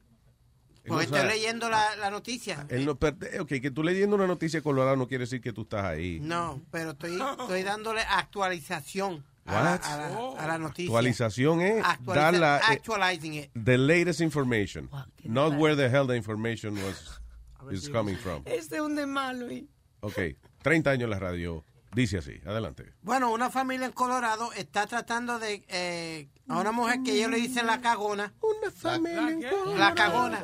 Sea, 0.86 1.02
estoy 1.02 1.26
leyendo 1.28 1.70
la, 1.70 1.96
la 1.98 2.10
noticia. 2.10 2.66
él 2.70 2.86
no 2.86 2.96
per- 2.96 3.16
ok, 3.42 3.48
que 3.48 3.72
tú 3.72 3.84
leyendo 3.84 4.16
una 4.18 4.28
noticia 4.28 4.60
de 4.60 4.64
Colorado 4.64 4.96
no 4.98 5.08
quiere 5.08 5.24
decir 5.24 5.40
que 5.42 5.52
tú 5.54 5.62
estás 5.64 5.84
ahí. 5.86 6.20
No, 6.22 6.62
pero 6.72 6.92
estoy, 6.92 7.18
estoy 7.22 7.64
dándole 7.64 8.02
actualización 8.02 9.24
a 9.46 9.54
la, 9.54 9.62
What? 9.72 9.82
a 9.84 9.98
la- 9.98 10.44
a 10.44 10.48
la 10.48 10.58
noticia. 10.58 10.90
Actualización 10.90 11.62
es 11.62 11.84
dar 12.06 12.34
la, 12.34 12.58
eh, 12.60 12.62
actualizing 12.70 13.34
it. 13.36 13.52
the 13.54 13.78
latest 13.78 14.22
information, 14.22 14.90
not 15.24 15.54
where 15.56 15.76
the 15.76 15.90
hell 15.90 16.08
the 16.08 16.16
information 16.16 16.76
was 16.84 17.20
is 17.72 17.90
coming 17.90 18.16
from. 18.18 18.42
Este 18.46 18.76
es 18.76 18.82
un 18.82 18.96
de 18.96 19.06
malo. 19.06 19.52
y- 19.52 19.68
Ok, 20.02 20.18
30 20.62 20.92
años 20.92 21.04
en 21.06 21.10
la 21.12 21.20
radio. 21.20 21.64
Dice 21.96 22.18
así, 22.18 22.42
adelante. 22.46 22.92
Bueno, 23.04 23.32
una 23.32 23.52
familia 23.52 23.86
en 23.86 23.92
Colorado 23.92 24.52
está 24.54 24.88
tratando 24.88 25.38
de 25.38 25.64
eh, 25.68 26.28
a 26.48 26.60
una 26.60 26.72
mujer 26.72 27.02
que 27.06 27.14
ellos 27.14 27.30
le 27.30 27.38
dicen 27.38 27.68
la 27.68 27.82
cagona. 27.82 28.34
Una 28.42 28.72
familia 28.72 29.30
en 29.30 29.42
Colorado. 29.44 29.78
La 29.78 29.94
cagona. 29.94 30.44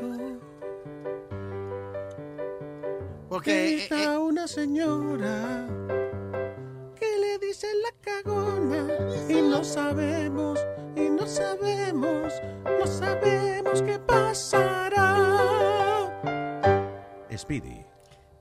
Porque 3.27 3.51
eh, 3.51 3.83
Está 3.83 4.19
una 4.19 4.47
señora 4.47 5.67
le 7.29 7.37
dicen 7.45 7.69
la 7.83 7.91
cagona 8.01 8.87
y 9.29 9.41
no 9.41 9.63
sabemos, 9.63 10.59
y 10.95 11.09
no 11.09 11.27
sabemos, 11.27 12.33
no 12.79 12.87
sabemos 12.87 13.81
qué 13.83 13.99
pasará. 13.99 15.11
Speedy. 17.37 17.85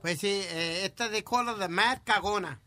Pues 0.01 0.19
sí, 0.19 0.41
eh, 0.51 0.85
esta 0.85 1.09
de 1.09 1.23
color 1.23 1.57
de 1.59 1.67
Mad 1.67 1.99
Cagona. 2.03 2.59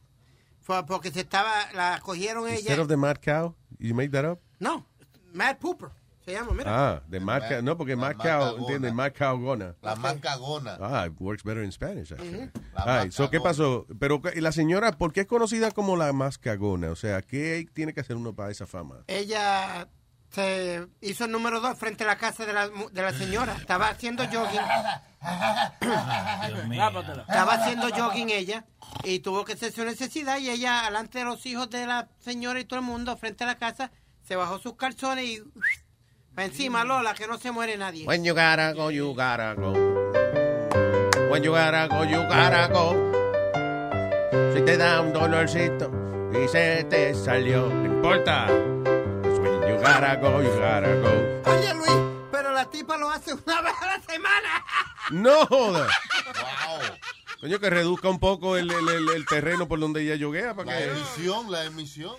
Fue 0.61 0.87
porque 0.87 1.11
se 1.11 1.20
estaba, 1.20 1.50
la 1.74 2.00
cogieron 2.02 2.48
Instead 2.48 2.74
ella. 2.74 2.82
of 2.82 2.88
the 2.88 2.96
mad 2.96 3.16
cow, 3.20 3.54
you 3.78 3.94
make 3.94 4.11
that 4.12 4.24
up? 4.24 4.38
No, 4.61 4.87
Mad 5.32 5.58
Pooper. 5.58 5.90
Se 6.24 6.32
llama, 6.32 6.52
mira. 6.52 6.64
Ah, 6.68 7.02
de 7.08 7.18
mad 7.18 7.42
cow. 7.48 7.62
No, 7.62 7.76
porque 7.76 7.96
mad 7.96 8.16
cow, 8.16 8.56
¿entiendes? 8.58 8.94
Mad 8.94 9.12
cow 9.12 9.37
gona. 9.40 9.74
La 9.82 9.96
más 9.96 10.20
cagona. 10.20 10.78
Ah, 10.80 11.06
it 11.06 11.20
works 11.20 11.42
better 11.42 11.64
in 11.64 11.72
Spanish, 11.72 12.12
actually. 12.12 12.48
La 12.54 12.62
Ay, 12.87 13.12
so, 13.12 13.31
¿qué 13.31 13.40
pasó? 13.40 13.87
Pero 13.99 14.21
¿y 14.35 14.40
la 14.40 14.53
señora, 14.53 14.92
¿por 14.92 15.12
qué 15.12 15.21
es 15.21 15.27
conocida 15.27 15.71
como 15.71 15.97
la 15.97 16.12
más 16.12 16.38
cagona? 16.38 16.90
O 16.90 16.97
sea, 16.97 17.23
¿qué 17.23 17.66
tiene 17.73 17.92
que 17.95 18.01
hacer 18.01 18.16
uno 18.16 18.35
para 18.35 18.51
esa 18.51 18.66
fama? 18.66 19.05
Ella 19.07 19.88
se 20.31 20.87
hizo 21.01 21.27
el 21.27 21.31
número 21.31 21.61
dos 21.61 21.79
frente 21.79 22.05
a 22.05 22.07
la 22.07 22.16
casa 22.16 22.47
de 22.47 22.53
la, 22.53 22.68
de 22.68 23.03
la 23.03 23.12
señora. 23.12 23.55
Estaba 23.55 23.88
haciendo 23.88 24.25
jogging. 24.25 24.61
Estaba 27.29 27.55
haciendo 27.55 27.88
jogging 27.90 28.31
ella 28.31 28.64
y 29.05 29.21
tuvo 29.21 29.45
que 29.45 29.53
hacer 29.53 29.73
su 29.73 29.85
necesidad 29.85 30.38
y 30.38 30.51
ella, 30.51 30.83
delante 30.85 31.18
de 31.18 31.25
los 31.25 31.45
hijos 31.47 31.68
de 31.71 31.87
la 31.87 32.09
señora 32.18 32.61
y 32.61 32.64
todo 32.64 32.81
el 32.81 32.87
mundo, 32.87 33.16
frente 33.16 33.45
a 33.45 33.47
la 33.47 33.57
casa, 33.57 33.92
se 34.23 34.37
bajó 34.37 34.59
sus 34.59 34.77
calzones 34.77 35.25
y 35.25 35.42
encima, 36.37 36.85
Lola, 36.85 37.14
que 37.14 37.27
no 37.27 37.38
se 37.38 37.51
muere 37.51 37.77
nadie. 37.77 38.07
When 38.07 38.25
you 38.25 38.35
gotta 38.35 38.73
go, 38.73 38.90
you 38.90 39.14
gotta 39.14 39.55
go. 39.55 39.75
When 41.33 41.42
you 41.42 41.53
gotta 41.53 41.88
go, 41.88 42.03
you 42.03 42.18
gotta 42.29 42.68
go. 42.68 42.92
Si 44.55 44.61
te 44.62 44.77
da 44.77 45.01
un 45.01 45.12
dolorcito 45.14 45.90
y 46.35 46.47
se 46.47 46.85
te 46.85 47.14
salió, 47.14 47.68
no 47.71 47.85
importa. 47.87 48.47
When 48.49 49.62
you 49.66 49.77
gotta 49.83 50.16
go, 50.16 50.42
you 50.42 50.51
gotta 50.51 50.95
go. 51.01 51.51
Oye, 51.51 51.73
Luis, 51.75 51.90
pero 52.31 52.53
la 52.53 52.66
tipa 52.68 52.99
lo 52.99 53.09
hace 53.11 53.33
una 53.33 53.62
vez 53.62 53.73
a 53.81 53.87
la 53.87 54.01
semana. 54.03 54.64
No 55.11 55.45
joda. 55.47 55.88
Coño, 57.40 57.59
que 57.59 57.68
reduzca 57.71 58.09
un 58.09 58.21
poco 58.21 58.57
el, 58.57 58.71
el- 58.71 58.88
el- 58.88 59.09
el 59.16 59.27
terreno 59.27 59.66
por 59.66 59.81
donde 59.81 60.03
ella 60.03 60.14
yoguea 60.14 60.55
para 60.55 60.71
La 60.73 60.79
que... 60.79 60.85
emisión, 60.90 61.51
la 61.51 61.64
emisión. 61.64 62.14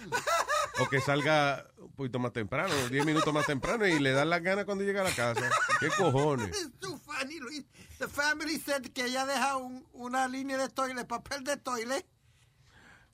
O 0.79 0.89
que 0.89 0.99
salga 1.01 1.67
un 1.77 1.91
poquito 1.91 2.17
más 2.19 2.33
temprano, 2.33 2.73
10 2.89 3.05
minutos 3.05 3.31
más 3.33 3.45
temprano 3.45 3.85
y 3.87 3.99
le 3.99 4.11
dan 4.11 4.29
las 4.29 4.41
ganas 4.41 4.65
cuando 4.65 4.83
llega 4.83 5.01
a 5.01 5.03
la 5.03 5.11
casa. 5.15 5.49
¿Qué 5.79 5.89
cojones? 5.89 6.47
It's 6.49 6.79
too 6.79 6.97
funny, 6.97 7.39
Luis. 7.39 7.65
The 7.99 8.07
family 8.07 8.59
said 8.59 8.81
que 8.91 9.05
ella 9.05 9.25
deja 9.25 9.57
un- 9.57 9.85
una 9.93 10.27
línea 10.27 10.57
de 10.57 10.69
toilet, 10.69 11.05
papel 11.07 11.43
de 11.43 11.57
toilet. 11.57 12.05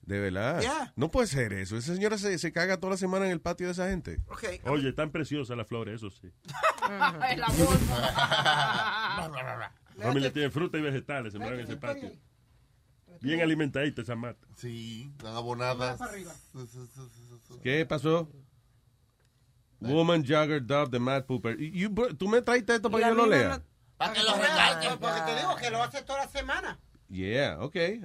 De 0.02 0.18
verdad. 0.18 0.60
Yeah. 0.60 0.92
No 0.96 1.10
puede 1.10 1.26
ser 1.28 1.52
eso. 1.52 1.76
Esa 1.76 1.94
señora 1.94 2.16
se, 2.18 2.36
se 2.38 2.50
caga 2.52 2.78
toda 2.78 2.92
la 2.92 2.96
semana 2.96 3.26
en 3.26 3.32
el 3.32 3.40
patio 3.40 3.66
de 3.66 3.72
esa 3.72 3.88
gente. 3.90 4.18
Okay. 4.28 4.60
Oye, 4.64 4.92
tan 4.92 5.10
preciosa 5.12 5.54
la 5.54 5.64
flor, 5.66 5.88
eso 5.90 6.10
sí. 6.10 6.32
El 7.30 7.42
amor. 7.44 7.78
La 9.96 10.06
familia 10.06 10.32
tiene 10.32 10.50
fruta 10.50 10.78
y 10.78 10.80
vegetales 10.80 11.34
en 11.34 11.42
ese 11.42 11.76
patio. 11.76 12.10
Bien 13.20 13.42
alimentadita 13.42 14.00
esa 14.00 14.16
mata. 14.16 14.46
Sí, 14.56 15.12
están 15.18 15.34
abonadas. 15.36 16.00
¿Qué 17.62 17.84
pasó? 17.86 18.28
Woman 19.80 20.22
Jogger 20.26 20.64
Dove 20.64 20.90
the 20.90 20.98
Mad 20.98 21.24
Pooper. 21.24 21.56
You- 21.58 22.14
¿Tú 22.18 22.28
me 22.28 22.42
traiste 22.42 22.74
esto 22.74 22.90
para 22.90 23.04
que 23.04 23.10
yo 23.10 23.14
lo 23.16 23.26
lea? 23.26 23.62
Para 23.96 24.12
que 24.12 24.22
lo 24.22 24.34
regañe. 24.34 24.96
Porque 24.98 25.20
te 25.26 25.36
digo 25.38 25.56
que 25.56 25.70
lo 25.70 25.82
hace 25.82 26.02
toda 26.02 26.20
la 26.24 26.28
semana. 26.28 26.78
Yeah, 27.08 27.58
okay. 27.60 28.00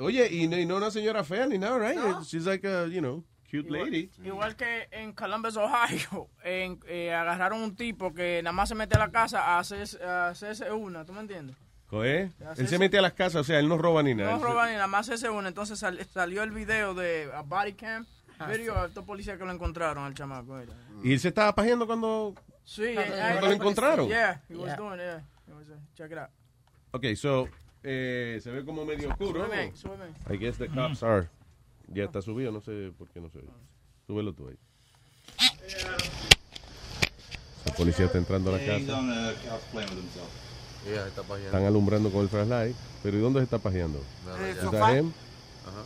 Oye, 0.00 0.28
y 0.32 0.48
no, 0.48 0.56
y 0.56 0.64
no 0.64 0.76
una 0.76 0.90
señora 0.90 1.24
fea 1.24 1.46
ni 1.46 1.58
nada, 1.58 1.78
right? 1.78 1.98
She's 2.22 2.46
like 2.46 2.66
a, 2.66 2.86
you 2.86 3.00
know, 3.00 3.22
cute 3.50 3.68
lady. 3.70 4.10
Igual 4.24 4.56
que 4.56 4.88
en 4.92 5.12
Columbus, 5.12 5.56
Ohio, 5.56 6.30
en, 6.44 6.80
eh, 6.86 7.12
agarraron 7.12 7.60
un 7.60 7.76
tipo 7.76 8.14
que 8.14 8.40
nada 8.42 8.52
más 8.52 8.68
se 8.70 8.74
mete 8.74 8.96
a 8.96 9.00
la 9.00 9.10
casa 9.10 9.42
a 9.42 9.58
hacerse, 9.58 10.02
a 10.02 10.28
hacerse 10.28 10.70
una, 10.72 11.04
¿tú 11.04 11.12
me 11.12 11.20
entiendes? 11.20 11.54
Coe, 11.86 12.32
Él 12.56 12.66
se 12.68 12.78
mete 12.78 12.98
a 12.98 13.02
las 13.02 13.12
casas, 13.12 13.42
o 13.42 13.44
sea, 13.44 13.60
él 13.60 13.68
no 13.68 13.78
roba 13.78 14.02
ni 14.02 14.14
nada. 14.14 14.32
No 14.32 14.42
roban 14.42 14.68
ni 14.70 14.74
nada 14.74 14.86
más 14.88 15.06
hacerse 15.06 15.28
una. 15.28 15.48
Entonces 15.48 15.78
sal- 15.78 16.04
salió 16.12 16.42
el 16.42 16.50
video 16.50 16.94
de 16.94 17.30
a 17.32 17.42
body 17.42 17.74
cam, 17.74 18.06
Ah, 18.38 18.46
video 18.48 18.76
a 18.78 18.86
estos 18.86 19.04
policías 19.04 19.38
que 19.38 19.44
lo 19.44 19.52
encontraron 19.52 20.04
al 20.04 20.14
chamaco. 20.14 20.54
mira. 20.54 20.72
¿Y 21.02 21.12
él 21.12 21.20
se 21.20 21.28
estaba 21.28 21.54
pajeando 21.54 21.86
cuando...? 21.86 22.34
Sí, 22.64 22.82
eh, 22.84 22.94
¿Cuándo 22.96 23.46
lo 23.46 23.52
encontraron? 23.52 24.08
Yeah, 24.08 24.42
he 24.48 24.54
was 24.56 24.66
Yeah. 24.66 24.76
doing 24.76 25.00
it, 25.00 25.22
was, 25.54 25.68
uh, 25.68 25.74
check 25.94 26.10
it 26.10 26.18
out. 26.18 26.30
Ok, 26.90 27.14
so, 27.14 27.48
eh, 27.82 28.40
se 28.42 28.50
ve 28.50 28.64
como 28.64 28.84
medio 28.84 29.08
oscuro. 29.10 29.40
¿no? 29.40 29.46
Súbeme, 29.46 29.76
súbeme. 29.76 30.06
I 30.28 30.36
guess 30.36 30.58
the 30.58 30.68
cops 30.68 31.02
are... 31.02 31.28
Ya 31.88 32.04
está 32.04 32.20
subido, 32.20 32.50
no 32.50 32.60
sé 32.60 32.92
por 32.98 33.08
qué 33.10 33.20
no 33.20 33.30
se 33.30 33.38
ve. 33.38 33.48
Súbelo 34.06 34.32
tú 34.34 34.48
ahí. 34.48 34.58
El 37.64 37.72
policía 37.74 38.06
está 38.06 38.18
entrando 38.18 38.50
a 38.50 38.54
la 38.58 38.60
casa. 38.64 38.76
Está 38.76 38.96
pajeando. 41.22 41.46
Están 41.46 41.64
alumbrando 41.64 42.10
con 42.10 42.22
el 42.22 42.28
flashlight. 42.28 42.76
Pero 43.02 43.16
¿y 43.16 43.20
dónde 43.20 43.40
se 43.40 43.44
está 43.44 43.58
pajeando? 43.58 44.00
Nada, 44.24 44.50
¿Is 44.50 44.56
ya. 44.62 44.70
that 44.70 44.96
him? 44.96 45.12
Ajá. 45.66 45.82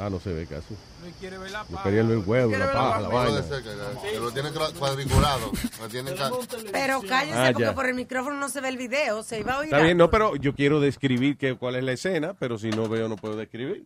Ah, 0.00 0.08
no 0.08 0.18
se 0.18 0.32
ve 0.32 0.46
casi. 0.46 0.72
No 0.72 1.10
quiere 1.20 1.36
ver 1.36 1.50
la 1.50 1.62
paja. 1.64 1.82
quería 1.84 2.02
ver 2.02 2.12
el 2.12 2.24
huevo, 2.24 2.56
la 2.56 2.72
paja, 2.72 3.00
la 3.02 3.10
Puede 3.10 3.24
vaina. 3.32 3.42
ser 3.42 3.62
que, 3.62 4.10
que 4.12 4.18
lo 4.18 4.30
tienen 4.32 4.52
cuadriculado. 4.78 5.52
Lo 5.78 5.88
tienen 5.88 6.16
ca- 6.16 6.30
Pero 6.72 7.02
cállese 7.02 7.36
Ah, 7.38 7.50
porque 7.52 7.64
ya. 7.64 7.74
por 7.74 7.86
el 7.86 7.94
micrófono 7.94 8.36
no 8.36 8.48
se 8.48 8.62
ve 8.62 8.68
el 8.70 8.78
video, 8.78 9.22
se 9.22 9.40
iba 9.40 9.52
a 9.54 9.58
oír. 9.58 9.66
Está 9.72 9.82
bien, 9.84 9.98
no, 9.98 10.10
pero 10.10 10.36
yo 10.36 10.54
quiero 10.54 10.80
describir 10.80 11.36
que, 11.36 11.54
cuál 11.56 11.76
es 11.76 11.84
la 11.84 11.92
escena, 11.92 12.34
pero 12.38 12.58
si 12.58 12.70
no 12.70 12.88
veo 12.88 13.08
no 13.10 13.16
puedo 13.16 13.36
describir. 13.36 13.84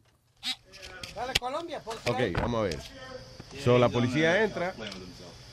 Dale, 1.16 1.32
Colombia. 1.40 1.80
por 1.80 1.96
Ok, 1.96 2.20
vamos 2.40 2.60
a 2.60 2.62
ver. 2.62 2.78
So, 3.64 3.78
la 3.78 3.88
policía 3.88 4.44
entra 4.44 4.72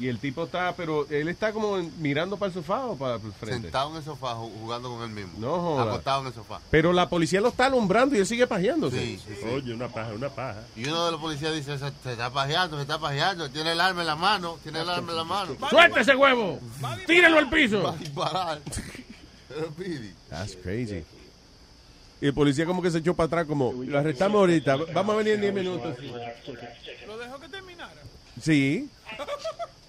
y 0.01 0.07
el 0.09 0.19
tipo 0.19 0.43
está, 0.45 0.73
pero 0.75 1.07
él 1.09 1.27
está 1.27 1.53
como 1.53 1.77
mirando 1.99 2.37
para 2.37 2.47
el 2.47 2.53
sofá 2.53 2.85
o 2.85 2.95
para 2.97 3.15
el 3.15 3.21
frente. 3.33 3.61
Sentado 3.63 3.91
en 3.91 3.97
el 3.97 4.03
sofá 4.03 4.33
ju- 4.35 4.51
jugando 4.59 4.89
con 4.89 5.03
él 5.03 5.09
mismo. 5.11 5.33
No 5.37 5.59
joda. 5.61 5.83
Acostado 5.83 6.21
en 6.21 6.27
el 6.27 6.33
sofá. 6.33 6.59
Pero 6.69 6.91
la 6.93 7.07
policía 7.09 7.39
lo 7.41 7.49
está 7.49 7.67
alumbrando 7.67 8.15
y 8.15 8.19
él 8.19 8.25
sigue 8.25 8.47
pajeándose. 8.47 8.99
Sí, 8.99 9.21
sí, 9.27 9.35
sí. 9.41 9.47
Oye, 9.47 9.73
una 9.73 9.87
paja, 9.87 10.11
una 10.13 10.29
paja. 10.29 10.63
Y 10.75 10.85
uno 10.87 11.05
de 11.05 11.11
los 11.11 11.21
policías 11.21 11.53
dice, 11.53 11.77
se, 11.77 11.91
se 12.03 12.11
está 12.13 12.29
pajeando, 12.31 12.77
se 12.77 12.81
está 12.81 12.99
pajeando, 12.99 13.49
tiene 13.49 13.71
el 13.73 13.79
arma 13.81 14.01
en 14.01 14.07
la 14.07 14.15
mano, 14.15 14.57
tiene 14.63 14.81
el 14.81 14.89
arma 14.89 15.11
en 15.11 15.17
la 15.17 15.23
mano. 15.23 15.55
¡Suelta 15.69 16.01
ese 16.01 16.15
huevo! 16.15 16.59
¡Tíralo 17.05 17.37
al 17.37 17.49
piso! 17.49 17.83
Va 17.83 17.91
a 17.93 17.97
disparar. 17.97 18.61
Pero, 19.47 19.67
Pidi, 19.71 20.13
That's 20.29 20.55
crazy. 20.63 21.03
Y 22.21 22.27
el 22.27 22.33
policía 22.33 22.65
como 22.65 22.81
que 22.81 22.91
se 22.91 22.99
echó 22.99 23.15
para 23.15 23.25
atrás 23.27 23.45
como, 23.47 23.73
lo 23.73 23.97
arrestamos 23.97 24.39
ahorita, 24.39 24.77
vamos 24.93 25.15
a 25.15 25.17
venir 25.17 25.33
en 25.33 25.41
10 25.41 25.53
minutos. 25.53 25.97
Lo 27.07 27.17
dejó 27.17 27.39
que 27.39 27.49
terminara. 27.49 27.91
Sí. 28.41 28.89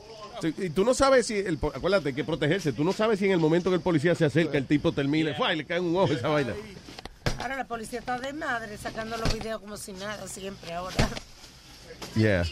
Sí, 0.42 0.54
Y 0.58 0.70
tú 0.70 0.84
no 0.84 0.92
sabes 0.92 1.26
si, 1.26 1.38
el, 1.38 1.54
acuérdate 1.74 2.08
hay 2.10 2.14
que 2.14 2.24
protegerse, 2.24 2.72
tú 2.72 2.82
no 2.84 2.92
sabes 2.92 3.18
si 3.20 3.24
en 3.26 3.32
el 3.32 3.38
momento 3.38 3.70
que 3.70 3.76
el 3.76 3.80
policía 3.82 4.14
se 4.14 4.24
acerca, 4.24 4.58
el 4.58 4.66
tipo 4.66 4.92
termina, 4.92 5.32
¡fua! 5.34 5.54
y 5.54 5.56
le 5.58 5.64
cae 5.64 5.80
un 5.80 5.96
ojo 5.96 6.12
esa 6.12 6.28
vaina. 6.28 6.52
Ahora 7.38 7.56
la 7.56 7.64
policía 7.64 8.00
está 8.00 8.18
de 8.18 8.32
madre 8.32 8.76
sacando 8.76 9.16
los 9.16 9.32
videos 9.32 9.60
como 9.60 9.76
si 9.76 9.92
nada, 9.92 10.26
siempre 10.28 10.72
ahora. 10.74 10.94
Yeah. 12.14 12.44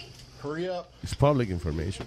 It's 1.03 1.15
public 1.15 1.51
information. 1.51 2.07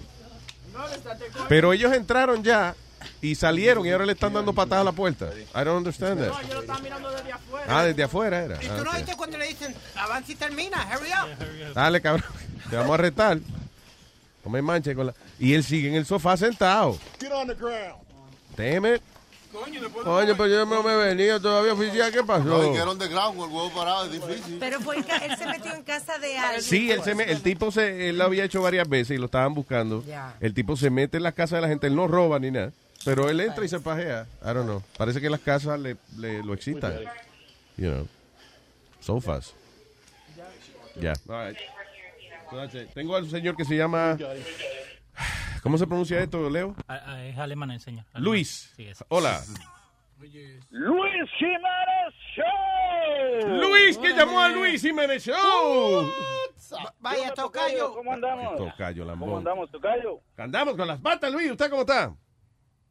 Pero 1.48 1.72
ellos 1.72 1.94
entraron 1.94 2.44
ya 2.44 2.76
y 3.22 3.36
salieron 3.36 3.86
y 3.86 3.92
ahora 3.92 4.06
le 4.06 4.14
están 4.14 4.34
dando 4.34 4.54
patadas 4.54 4.82
a 4.82 4.86
la 4.86 4.92
puerta. 4.92 5.30
I 5.54 5.64
don't 5.64 5.78
understand 5.78 6.20
that. 6.20 6.30
No, 6.30 6.42
yo 6.42 6.54
lo 6.56 6.62
estaba 6.62 6.80
mirando 6.80 7.12
desde 7.12 7.32
afuera. 7.32 7.66
Ah, 7.80 7.84
desde 7.84 8.04
afuera 8.04 8.44
era. 8.44 8.64
¿Y 8.64 8.68
Ah, 8.68 8.78
tú 8.78 8.84
no 8.84 8.90
ok. 8.90 8.96
oíste 8.96 9.16
cuando 9.16 9.38
le 9.38 9.48
dicen, 9.50 9.76
avanza 9.96 10.32
y 10.32 10.36
termina, 10.36 10.88
hurry 10.96 11.10
up? 11.12 11.74
Dale, 11.76 12.02
cabrón. 12.02 12.26
Te 12.70 12.76
vamos 12.76 12.92
a 12.92 12.94
arrestar. 12.96 13.40
No 14.44 14.52
me 14.52 14.62
manches 14.62 14.96
con 14.96 15.08
la... 15.08 15.14
Y 15.40 15.54
él 15.54 15.64
sigue 15.64 15.88
en 15.90 15.96
el 15.96 16.06
sofá 16.06 16.36
sentado. 16.38 16.98
Get 17.20 17.32
on 17.32 17.48
the 17.48 17.54
ground. 17.56 17.96
Teme. 18.56 19.00
Coño, 19.52 19.82
Coño, 20.04 20.36
pero 20.36 20.48
yo 20.48 20.66
no 20.66 20.82
me 20.82 20.94
he 20.94 20.96
venido 20.96 21.40
todavía 21.40 21.74
oficial. 21.74 22.12
¿Qué 22.12 22.18
No, 22.18 22.26
pasó? 22.26 22.70
y 22.70 22.72
que 22.74 22.78
era 22.80 22.90
on 22.90 22.98
the 22.98 23.08
ground 23.08 23.38
con 23.38 23.50
el 23.50 23.56
huevo 23.56 23.70
parado, 23.72 24.06
es 24.06 24.12
difícil. 24.14 24.58
Pero 24.60 24.80
fue 24.82 24.98
él 24.98 25.06
se 25.38 25.46
metió 25.46 25.74
en 25.76 25.84
casa 25.84 26.18
de 26.18 26.36
alguien. 26.38 26.62
Sí, 26.64 26.90
él 26.90 27.04
se 27.04 27.14
me- 27.14 27.26
el 27.26 27.42
tipo 27.44 27.72
se, 27.72 28.10
él 28.10 28.18
lo 28.18 28.24
había 28.24 28.44
hecho 28.46 28.64
varias 28.64 28.90
veces 28.90 29.16
y 29.16 29.20
lo 29.20 29.26
estaban 29.26 29.54
buscando. 29.54 30.04
El 30.40 30.54
tipo 30.56 30.76
se 30.76 30.90
mete 30.90 31.18
en 31.18 31.24
las 31.24 31.36
casas 31.36 31.58
de 31.58 31.62
la 31.62 31.68
gente, 31.68 31.86
él 31.86 31.96
no 31.96 32.08
roba 32.08 32.40
ni 32.40 32.50
nada. 32.50 32.72
Pero 33.06 33.30
él 33.30 33.40
entra 33.42 33.64
y 33.64 33.68
se 33.70 33.80
pajea. 33.80 34.26
I 34.42 34.46
don't 34.48 34.64
know. 34.64 34.82
Parece 34.98 35.22
que 35.22 35.30
las 35.30 35.40
casas 35.42 35.80
le, 35.80 35.98
le- 36.18 36.42
lo 36.42 36.54
excitan. 36.56 36.96
You 37.78 37.92
know. 37.92 38.08
Sofas. 39.02 39.54
Ya. 41.00 41.14
All 41.28 41.48
right. 41.50 41.58
Tengo 42.94 43.16
al 43.16 43.28
señor 43.30 43.56
que 43.56 43.66
se 43.66 43.76
llama. 43.76 44.18
¿Cómo 45.62 45.78
se 45.78 45.88
pronuncia 45.88 46.20
esto, 46.20 46.50
Leo? 46.50 46.76
Es 47.24 47.38
alemán 47.38 47.72
el 47.72 47.80
señor. 47.80 48.06
Alemán. 48.14 48.24
Luis. 48.24 48.74
Sí, 48.76 48.88
es. 48.88 49.04
Hola. 49.10 49.40
Luis 50.70 51.30
Jiménez 51.38 52.14
Show. 52.36 53.60
Luis, 53.60 53.98
que 53.98 54.10
llamó 54.14 54.40
a 54.40 54.50
Luis 54.50 54.82
Jiménez 54.82 55.26
Show. 55.26 56.10
Vaya, 57.00 57.34
tocayo. 57.34 57.94
¿Cómo 57.94 58.14
andamos? 58.14 58.58
Tocayo, 58.58 59.06
lambón. 59.06 59.30
¿Cómo 59.30 59.38
andamos, 59.40 59.72
tocayo? 59.72 60.20
Andamos 60.38 60.76
con 60.76 60.88
las 60.88 61.00
patas, 61.00 61.32
Luis. 61.32 61.52
¿Usted 61.52 61.70
cómo 61.70 61.82
está? 61.82 62.16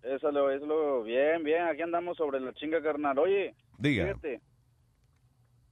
Eso 0.03 0.31
lo, 0.31 0.51
eso 0.51 0.67
lo, 0.67 1.03
bien, 1.05 1.45
bien, 1.45 1.63
aquí 1.63 1.81
andamos 1.81 2.17
sobre 2.17 2.41
la 2.41 2.53
chinga 2.55 2.83
carnal. 2.83 3.19
Oye, 3.19 3.55
Diga. 3.79 4.07
fíjate. 4.07 4.41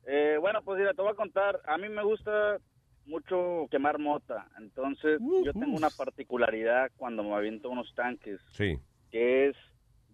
Eh, 0.06 0.36
bueno, 0.40 0.62
pues 0.62 0.78
mira, 0.78 0.94
te 0.94 1.02
voy 1.02 1.10
a 1.12 1.16
contar. 1.16 1.60
A 1.66 1.76
mí 1.78 1.88
me 1.88 2.02
gusta 2.04 2.58
mucho 3.10 3.66
quemar 3.70 3.98
mota. 3.98 4.46
Entonces, 4.58 5.20
yo 5.44 5.52
tengo 5.52 5.76
una 5.76 5.90
particularidad 5.90 6.90
cuando 6.96 7.22
me 7.22 7.34
aviento 7.34 7.68
unos 7.68 7.92
tanques, 7.94 8.40
Sí. 8.52 8.78
que 9.10 9.48
es 9.48 9.56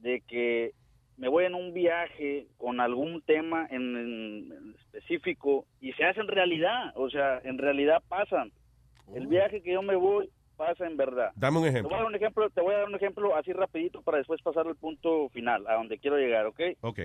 de 0.00 0.20
que 0.22 0.72
me 1.16 1.28
voy 1.28 1.44
en 1.44 1.54
un 1.54 1.72
viaje 1.72 2.46
con 2.58 2.80
algún 2.80 3.22
tema 3.22 3.66
en, 3.70 3.96
en 3.96 4.74
específico 4.78 5.64
y 5.80 5.92
se 5.92 6.04
hace 6.04 6.20
en 6.20 6.28
realidad. 6.28 6.92
O 6.96 7.08
sea, 7.10 7.40
en 7.44 7.58
realidad 7.58 8.02
pasan. 8.08 8.50
El 9.14 9.26
viaje 9.26 9.62
que 9.62 9.72
yo 9.72 9.82
me 9.82 9.94
voy 9.96 10.28
pasa 10.56 10.86
en 10.86 10.96
verdad. 10.96 11.30
Dame 11.36 11.58
un 11.58 11.64
Te 11.64 11.68
ejemplo. 11.70 11.90
voy 11.90 11.94
a 11.96 11.98
dar 12.02 12.06
un 12.08 12.14
ejemplo, 12.14 12.50
te 12.50 12.60
voy 12.60 12.74
a 12.74 12.78
dar 12.78 12.88
un 12.88 12.94
ejemplo 12.94 13.36
así 13.36 13.52
rapidito 13.52 14.02
para 14.02 14.18
después 14.18 14.40
pasar 14.42 14.66
al 14.66 14.76
punto 14.76 15.28
final, 15.30 15.66
a 15.66 15.74
donde 15.74 15.98
quiero 15.98 16.16
llegar, 16.16 16.46
¿ok? 16.46 16.60
Ok. 16.80 17.00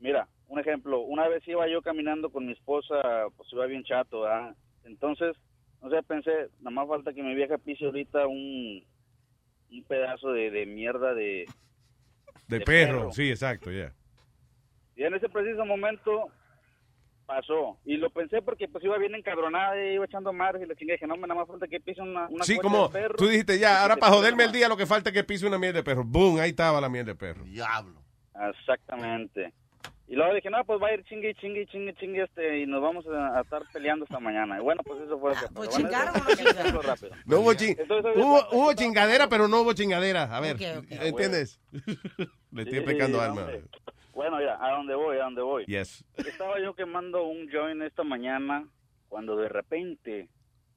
Mira, 0.00 0.28
un 0.48 0.58
ejemplo, 0.58 1.00
una 1.00 1.28
vez 1.28 1.46
iba 1.46 1.68
yo 1.68 1.82
caminando 1.82 2.30
con 2.30 2.46
mi 2.46 2.52
esposa, 2.52 2.96
pues 3.36 3.52
iba 3.52 3.66
bien 3.66 3.84
chato, 3.84 4.22
¿verdad? 4.22 4.54
Entonces, 4.90 5.36
no 5.80 5.88
sé, 5.90 6.02
pensé, 6.02 6.30
nada 6.60 6.70
más 6.72 6.88
falta 6.88 7.12
que 7.12 7.22
mi 7.22 7.34
vieja 7.34 7.56
pise 7.58 7.84
ahorita 7.86 8.26
un, 8.26 8.84
un 9.70 9.84
pedazo 9.84 10.30
de, 10.32 10.50
de 10.50 10.66
mierda 10.66 11.14
de... 11.14 11.46
De, 12.48 12.58
De 12.58 12.64
perro. 12.64 12.98
perro. 12.98 13.12
Sí, 13.12 13.30
exacto, 13.30 13.70
ya. 13.70 13.92
Y 14.96 15.04
en 15.04 15.14
ese 15.14 15.28
preciso 15.28 15.64
momento 15.64 16.26
pasó. 17.24 17.78
Y 17.84 17.96
lo 17.96 18.10
pensé 18.10 18.42
porque 18.42 18.66
pues 18.66 18.82
iba 18.84 18.98
bien 18.98 19.14
encabronada 19.14 19.80
y 19.82 19.94
iba 19.94 20.04
echando 20.04 20.32
margen 20.32 20.62
y 20.62 20.66
la 20.66 20.74
chingada. 20.74 20.96
Dije, 20.96 21.06
no, 21.06 21.14
nada 21.16 21.34
más 21.36 21.46
falta 21.46 21.68
que 21.68 21.80
pise 21.80 22.02
una, 22.02 22.26
una 22.28 22.44
Sí, 22.44 22.58
como 22.58 22.88
de 22.88 22.92
perro. 23.00 23.14
tú 23.16 23.28
dijiste 23.28 23.58
ya, 23.58 23.82
ahora 23.82 23.96
para 24.00 24.12
joderme 24.12 24.44
el 24.44 24.52
día 24.52 24.68
lo 24.68 24.76
que 24.76 24.86
falta 24.86 25.10
es 25.10 25.14
que 25.14 25.22
pise 25.24 25.46
una 25.46 25.58
miel 25.58 25.72
de 25.72 25.84
perro. 25.84 26.02
Boom, 26.04 26.40
ahí 26.40 26.50
estaba 26.50 26.80
la 26.80 26.88
miel 26.88 27.06
de 27.06 27.14
perro. 27.14 27.44
Diablo. 27.44 28.02
Exactamente. 28.50 29.52
Y 30.10 30.16
luego 30.16 30.34
dije, 30.34 30.50
no, 30.50 30.64
pues 30.64 30.82
va 30.82 30.88
a 30.88 30.94
ir 30.94 31.04
chingue, 31.04 31.34
chingue, 31.36 31.66
chingue, 31.66 31.94
chingue, 31.94 32.24
este, 32.24 32.58
y 32.58 32.66
nos 32.66 32.82
vamos 32.82 33.06
a, 33.06 33.38
a 33.38 33.42
estar 33.42 33.62
peleando 33.72 34.04
esta 34.04 34.18
mañana. 34.18 34.58
Y 34.58 34.60
bueno, 34.60 34.82
pues 34.84 35.00
eso 35.02 35.18
fue 35.20 35.30
que 35.34 35.38
pues 35.38 35.50
pasó. 35.50 35.54
Bueno, 35.54 35.72
chingaron 35.76 36.14
eso- 36.16 36.68
o 36.68 36.72
no 36.72 36.82
rápido. 36.82 37.12
Hubo, 37.26 37.54
chin- 37.54 37.76
Entonces, 37.78 38.12
hubo, 38.16 38.40
hubo 38.50 38.72
chingadera, 38.74 39.28
pero 39.28 39.46
no 39.46 39.60
hubo 39.60 39.72
chingadera. 39.72 40.24
A 40.36 40.40
ver. 40.40 40.56
¿entiendes? 40.90 41.60
Le 42.50 42.62
estoy 42.62 42.80
Sí, 42.80 42.84
pecando 42.84 43.18
sí, 43.18 43.24
alma. 43.24 43.40
hombre. 43.42 43.62
Bueno, 44.12 44.38
mira, 44.38 44.58
a 44.60 44.72
dónde 44.72 44.94
voy, 44.96 45.16
a 45.16 45.22
dónde 45.24 45.42
voy. 45.42 45.64
Yes. 45.66 46.04
Estaba 46.16 46.58
yo 46.60 46.74
quemando 46.74 47.22
un 47.24 47.48
joint 47.48 47.80
esta 47.82 48.02
mañana 48.02 48.66
cuando 49.08 49.36
de 49.36 49.48
repente 49.48 50.28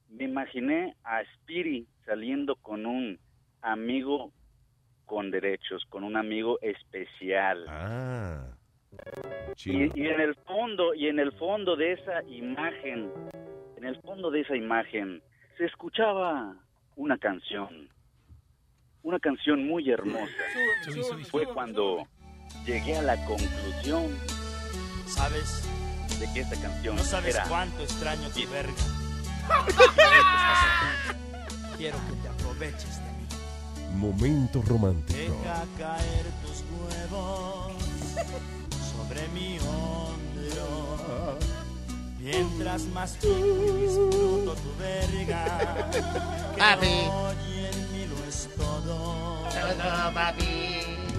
me 0.09 0.25
imaginé 0.25 0.95
a 1.03 1.21
Spiri 1.33 1.87
saliendo 2.05 2.55
con 2.57 2.85
un 2.85 3.19
amigo 3.63 4.31
con 5.05 5.31
derechos, 5.31 5.83
con 5.89 6.03
un 6.03 6.15
amigo 6.17 6.59
especial. 6.61 7.65
Ah. 7.67 8.45
Y, 9.65 10.01
y 10.01 10.07
en 10.07 10.19
el 10.19 10.35
fondo, 10.35 10.93
y 10.93 11.07
en 11.07 11.19
el 11.19 11.31
fondo 11.33 11.75
de 11.75 11.93
esa 11.93 12.23
imagen, 12.23 13.11
en 13.77 13.85
el 13.85 13.99
fondo 14.01 14.31
de 14.31 14.41
esa 14.41 14.55
imagen, 14.55 15.21
se 15.57 15.65
escuchaba 15.65 16.55
una 16.95 17.17
canción. 17.17 17.89
Una 19.03 19.19
canción 19.19 19.67
muy 19.67 19.89
hermosa. 19.89 20.31
Fue 21.29 21.45
cuando 21.45 22.07
llegué 22.65 22.97
a 22.97 23.01
la 23.01 23.25
conclusión, 23.25 24.17
¿Sabes? 25.07 25.69
de 26.19 26.33
que 26.33 26.39
esta 26.41 26.61
canción 26.61 26.95
No 26.95 27.03
sabes 27.03 27.35
era 27.35 27.45
cuánto 27.47 27.83
extraño 27.83 28.29
tu 28.29 28.49
verga. 28.49 28.73
Quiero 31.77 31.97
que 31.97 32.15
te 32.21 32.27
aproveches 32.29 32.97
de 32.97 33.11
mí. 33.11 33.27
Momento 33.97 34.61
romántico. 34.61 35.19
Deja 35.19 35.65
caer 35.77 36.25
tus 36.41 36.63
huevos 36.71 37.73
sobre 39.03 39.27
mi 39.29 39.57
hombro. 39.59 41.37
Mientras 42.19 42.83
más 42.83 43.17
y 43.21 43.27
disfruto 43.27 44.55
tu 44.55 44.75
verga. 44.79 45.89
Que 46.55 46.59
Papi. 46.59 46.87
hoy 46.87 47.65
en 47.65 47.91
mí 47.91 48.05
lo 48.05 48.23
es 48.27 48.49
todo. 48.55 49.43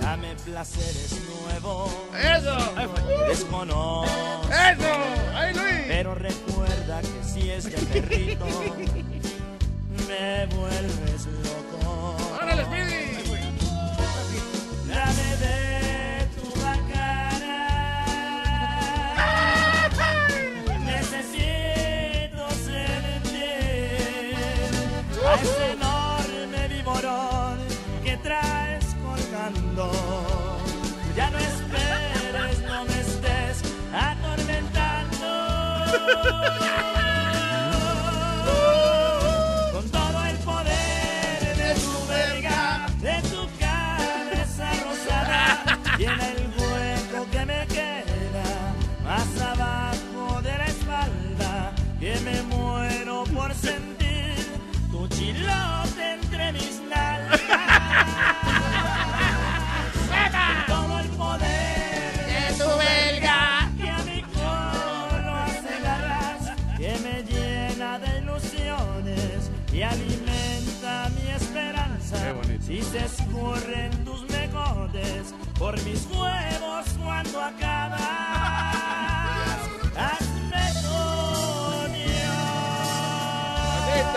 Dame 0.00 0.34
placeres 0.44 1.18
nuevos. 1.28 1.90
Eso. 2.18 2.56
Desconozco. 3.28 4.48
Eso. 4.48 4.94
¡Ay, 5.34 5.54
Luis! 5.54 5.84
Pero 5.88 6.14
recuerda 6.14 7.00
que 7.00 7.24
si 7.24 7.50
es 7.50 7.64
de 7.64 7.78
perrito, 8.00 8.44
me 10.08 10.46
vuelves 10.56 11.26
loco. 11.42 12.16
¡Órale, 12.40 12.64
Speedy! 12.64 13.03
Con 39.72 39.90
todo 39.90 40.24
el 40.26 40.36
poder 40.38 41.56
de 41.56 41.74
tu 41.74 42.06
belga, 42.08 42.86
de 43.00 43.22
tu 43.28 43.48
cabeza 43.58 44.66
rosada, 44.84 45.78
y 45.98 46.04
el 46.04 46.40
hueco 46.58 47.26
que 47.30 47.46
me 47.46 47.66
queda, 47.66 48.74
más 49.02 49.40
abajo 49.40 50.40
de 50.42 50.58
la 50.58 50.66
espalda, 50.66 51.72
que 52.00 52.16
me 52.20 52.42
muero 52.42 53.24
por 53.34 53.54
sentir 53.54 54.36
cuchillos 54.90 55.96
entre 55.98 56.52
mis 56.52 56.80
nalgas. 56.88 57.40
Escurren 72.94 74.04
tus 74.04 74.22
mejores 74.30 75.34
por 75.58 75.74
mis 75.82 76.06
huevos 76.06 76.86
cuando 77.02 77.40
acabas. 77.40 78.00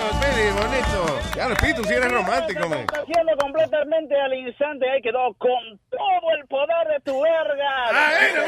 Hazme 0.07 0.51
Bonito. 0.51 1.19
Ya, 1.35 1.53
Pitu, 1.55 1.83
si 1.83 1.93
eres 1.93 2.11
romántico, 2.11 2.69
man. 2.69 2.87
Haciendo 2.87 3.35
completamente 3.37 4.19
al 4.19 4.33
instante, 4.33 4.89
ahí 4.89 5.01
quedó 5.01 5.33
con 5.37 5.79
todo 5.89 6.31
el 6.39 6.47
poder 6.47 6.87
de 6.87 6.99
tu 7.03 7.21
verga. 7.21 7.89
¡Ahí 7.91 8.27
Sí, 8.31 8.39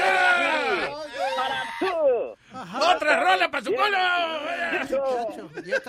Para 1.35 1.63
tú. 1.79 2.35
¡Otra 2.95 3.19
rola 3.19 3.51
para 3.51 3.63
su 3.63 3.71
culo! 3.71 3.97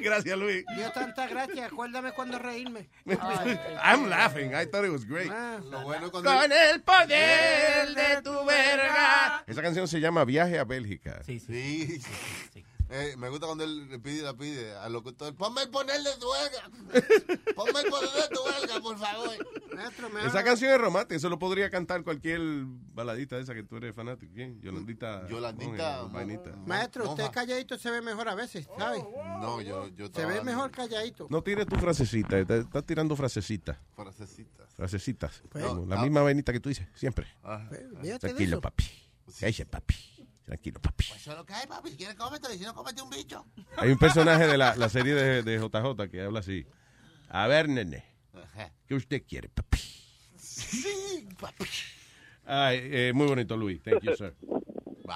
Gracias, 0.00 0.38
Luis. 0.38 0.64
Dio 0.76 0.90
tanta 0.92 1.26
gracia, 1.26 1.66
acuérdame 1.66 2.12
cuando 2.12 2.38
reírme. 2.38 2.88
I'm 3.06 4.08
laughing. 4.08 4.54
I 4.54 4.64
thought 4.66 4.84
it 4.84 4.92
was 4.92 5.04
great. 5.04 5.30
Lo 5.70 5.82
bueno 5.82 6.10
Con 6.10 6.26
el 6.52 6.80
poder 6.82 7.88
de 7.94 8.22
tu 8.22 8.44
verga. 8.44 9.42
Esa 9.46 9.62
canción 9.62 9.88
se 9.88 10.00
llama 10.00 10.24
Viaje 10.24 10.58
a 10.58 10.64
Bélgica. 10.64 11.22
Sí, 11.24 11.38
sí. 11.40 12.00
Eh, 12.88 13.14
me 13.18 13.28
gusta 13.28 13.46
cuando 13.46 13.64
él 13.64 13.88
le 13.88 13.98
pide, 13.98 14.22
la 14.22 14.34
pide 14.34 14.74
al 14.76 14.92
locutor, 14.92 15.34
ponme 15.34 15.62
el 15.62 15.70
poner 15.70 16.00
de 16.02 16.10
tu. 16.20 16.26
Ponme 17.56 17.80
el 17.80 17.90
de 17.90 18.28
tu 18.30 18.82
por 18.82 18.98
favor. 18.98 19.34
Esa 20.24 20.44
canción 20.44 20.72
es 20.72 20.80
romántica. 20.80 21.16
Eso 21.16 21.28
lo 21.28 21.38
podría 21.38 21.70
cantar 21.70 22.02
cualquier 22.04 22.40
baladita 22.94 23.36
de 23.36 23.42
esa 23.42 23.54
que 23.54 23.62
tú 23.62 23.76
eres 23.76 23.94
fanático. 23.94 24.32
¿Quién? 24.34 24.60
Yolandita. 24.60 25.26
Yolandita, 25.28 26.02
Monge, 26.02 26.14
vainita. 26.14 26.56
Maestro, 26.66 27.10
usted 27.10 27.30
calladito 27.30 27.78
se 27.78 27.90
ve 27.90 28.00
mejor 28.00 28.28
a 28.28 28.34
veces, 28.34 28.68
¿sabe? 28.78 28.98
No, 29.40 29.60
yo, 29.60 29.88
yo 29.88 30.08
Se 30.14 30.24
ve 30.24 30.42
mejor 30.42 30.70
calladito. 30.70 31.26
No 31.30 31.42
tires 31.42 31.66
tu 31.66 31.76
frasecita. 31.76 32.38
Estás 32.38 32.64
estás 32.64 32.84
tirando 32.84 33.16
frasecitas. 33.16 33.76
Frasecitas. 33.94 34.74
Frasecitas. 34.74 35.42
Pues, 35.48 35.64
Como 35.64 35.86
la 35.86 36.00
ah. 36.00 36.02
misma 36.02 36.22
vainita 36.22 36.52
que 36.52 36.60
tú 36.60 36.68
dices, 36.68 36.86
siempre. 36.94 37.26
fíjate 38.02 38.08
de 38.08 38.18
Tranquilo, 38.18 38.56
eso. 38.56 38.60
papi. 38.60 38.84
¿Qué 39.38 39.46
dice, 39.46 39.66
papi? 39.66 39.94
Tranquilo, 40.46 40.80
papi. 40.80 41.04
Eso 41.16 41.32
es 41.32 41.36
lo 41.36 41.44
que 41.44 41.52
hay, 41.52 41.66
papi. 41.66 41.90
Si 41.90 41.96
quieres 41.96 42.14
cómetelo 42.14 42.54
y 42.54 42.58
si 42.58 42.64
no, 42.64 42.72
cómete 42.72 43.02
un 43.02 43.10
bicho. 43.10 43.44
Hay 43.76 43.90
un 43.90 43.98
personaje 43.98 44.46
de 44.46 44.56
la, 44.56 44.76
la 44.76 44.88
serie 44.88 45.12
de, 45.14 45.42
de 45.42 45.58
JJ 45.58 46.08
que 46.08 46.22
habla 46.22 46.38
así. 46.38 46.64
A 47.28 47.48
ver, 47.48 47.68
nene. 47.68 48.04
¿Qué 48.86 48.94
usted 48.94 49.24
quiere, 49.26 49.48
papi? 49.48 49.78
Sí, 50.36 51.26
papi. 51.40 51.64
Ay, 52.44 52.78
eh, 52.80 53.12
muy 53.12 53.26
bonito, 53.26 53.56
Luis. 53.56 53.82
Thank 53.82 54.02
you, 54.02 54.14
sir. 54.14 54.34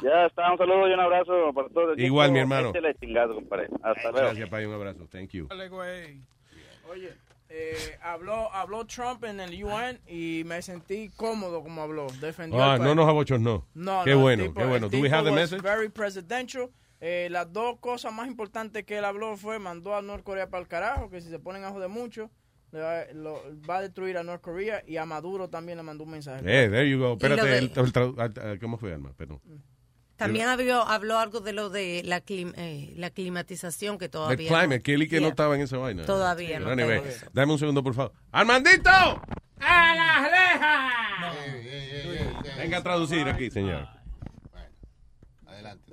Ya 0.05 0.27
está, 0.27 0.53
un 0.53 0.57
saludo 0.57 0.89
y 0.89 0.93
un 0.93 1.01
abrazo 1.01 1.53
para 1.53 1.69
todos. 1.69 1.99
Igual, 1.99 2.31
mi 2.31 2.39
hermano. 2.39 2.73
Chingado, 3.01 3.35
compadre. 3.35 3.69
Hasta 3.83 4.13
luego. 4.13 4.27
Gracias, 4.29 4.49
Pai. 4.49 4.65
Un 4.65 4.75
abrazo. 4.75 5.09
Thank 5.11 5.31
you. 5.31 5.49
Dale, 5.49 5.69
güey. 5.69 6.23
Oye, 6.89 7.13
eh, 7.53 7.99
habló, 8.01 8.53
habló 8.55 8.87
Trump 8.87 9.25
en 9.25 9.41
el 9.41 9.63
UN 9.65 10.01
y 10.07 10.43
me 10.47 10.63
sentí 10.63 11.09
cómodo 11.17 11.63
como 11.63 11.83
habló. 11.83 12.07
Defendió 12.21 12.63
Ah, 12.63 12.79
no 12.79 12.95
nos 12.95 13.09
abochornó. 13.09 13.67
No, 13.75 14.03
Qué 14.05 14.13
no, 14.13 14.21
bueno, 14.21 14.45
tipo- 14.45 14.61
qué 14.61 14.65
bueno. 14.67 14.87
el 14.87 14.93
Do 14.93 14.99
we 15.01 15.11
have 15.11 15.29
the 15.29 15.35
message? 15.35 15.61
Very 15.63 15.89
presidential. 15.89 16.71
Eh, 17.01 17.29
las 17.31 17.53
dos 17.53 17.79
cosas 17.81 18.13
más 18.13 18.29
importantes 18.29 18.85
que 18.85 18.99
él 18.99 19.05
habló 19.05 19.37
fue 19.37 19.59
mandó 19.59 19.97
a 19.97 20.03
Norcorea 20.03 20.49
para 20.49 20.63
el 20.63 20.69
carajo, 20.69 21.11
que 21.11 21.21
si 21.21 21.29
se 21.31 21.39
ponen 21.39 21.65
a 21.65 21.71
joder 21.71 21.89
mucho, 21.89 22.31
le 22.73 22.81
va, 22.81 23.05
lo- 23.15 23.43
va 23.69 23.79
a 23.79 23.81
destruir 23.83 24.17
a 24.19 24.23
Norcorea 24.23 24.83
y 24.87 24.97
a 24.99 25.05
Maduro 25.07 25.49
también 25.49 25.79
le 25.79 25.83
mandó 25.83 26.05
un 26.05 26.11
mensaje. 26.11 26.41
Eh, 26.45 26.69
there 26.69 26.89
you 26.89 26.99
go. 26.99 27.15
Espérate, 27.15 27.43
de- 27.49 27.59
el, 27.59 27.65
el 27.75 27.93
tradu- 27.93 28.61
¿cómo 28.61 28.77
fue, 28.79 28.93
Alma? 28.93 29.13
Perdón. 29.17 29.41
También 30.21 30.49
habló, 30.49 30.83
habló 30.87 31.19
algo 31.19 31.41
de 31.41 31.53
lo 31.55 31.71
de 31.71 32.03
la, 32.05 32.21
clim- 32.23 32.53
eh, 32.57 32.93
la 32.97 33.09
climatización 33.09 33.97
que 33.97 34.05
El 34.05 34.11
todavía. 34.11 34.49
climate, 34.49 34.83
Kelly 34.83 35.09
que 35.09 35.17
no 35.17 35.23
Yeah. 35.23 35.31
estaba 35.31 35.55
en 35.55 35.63
esa 35.63 35.79
vaina. 35.79 36.05
Todavía 36.05 36.61
no 36.61 36.71
eso. 36.73 37.27
Dame 37.33 37.53
un 37.55 37.59
segundo, 37.59 37.83
por 37.83 37.95
favor. 37.95 38.13
¡Armandito! 38.31 38.91
¡A 38.91 39.95
las 39.95 40.31
rejas! 40.31 41.37
Venga 42.59 42.77
a 42.79 42.83
traducir 42.83 43.27
aquí, 43.29 43.51
señor. 43.51 43.89
Adelante. 45.47 45.91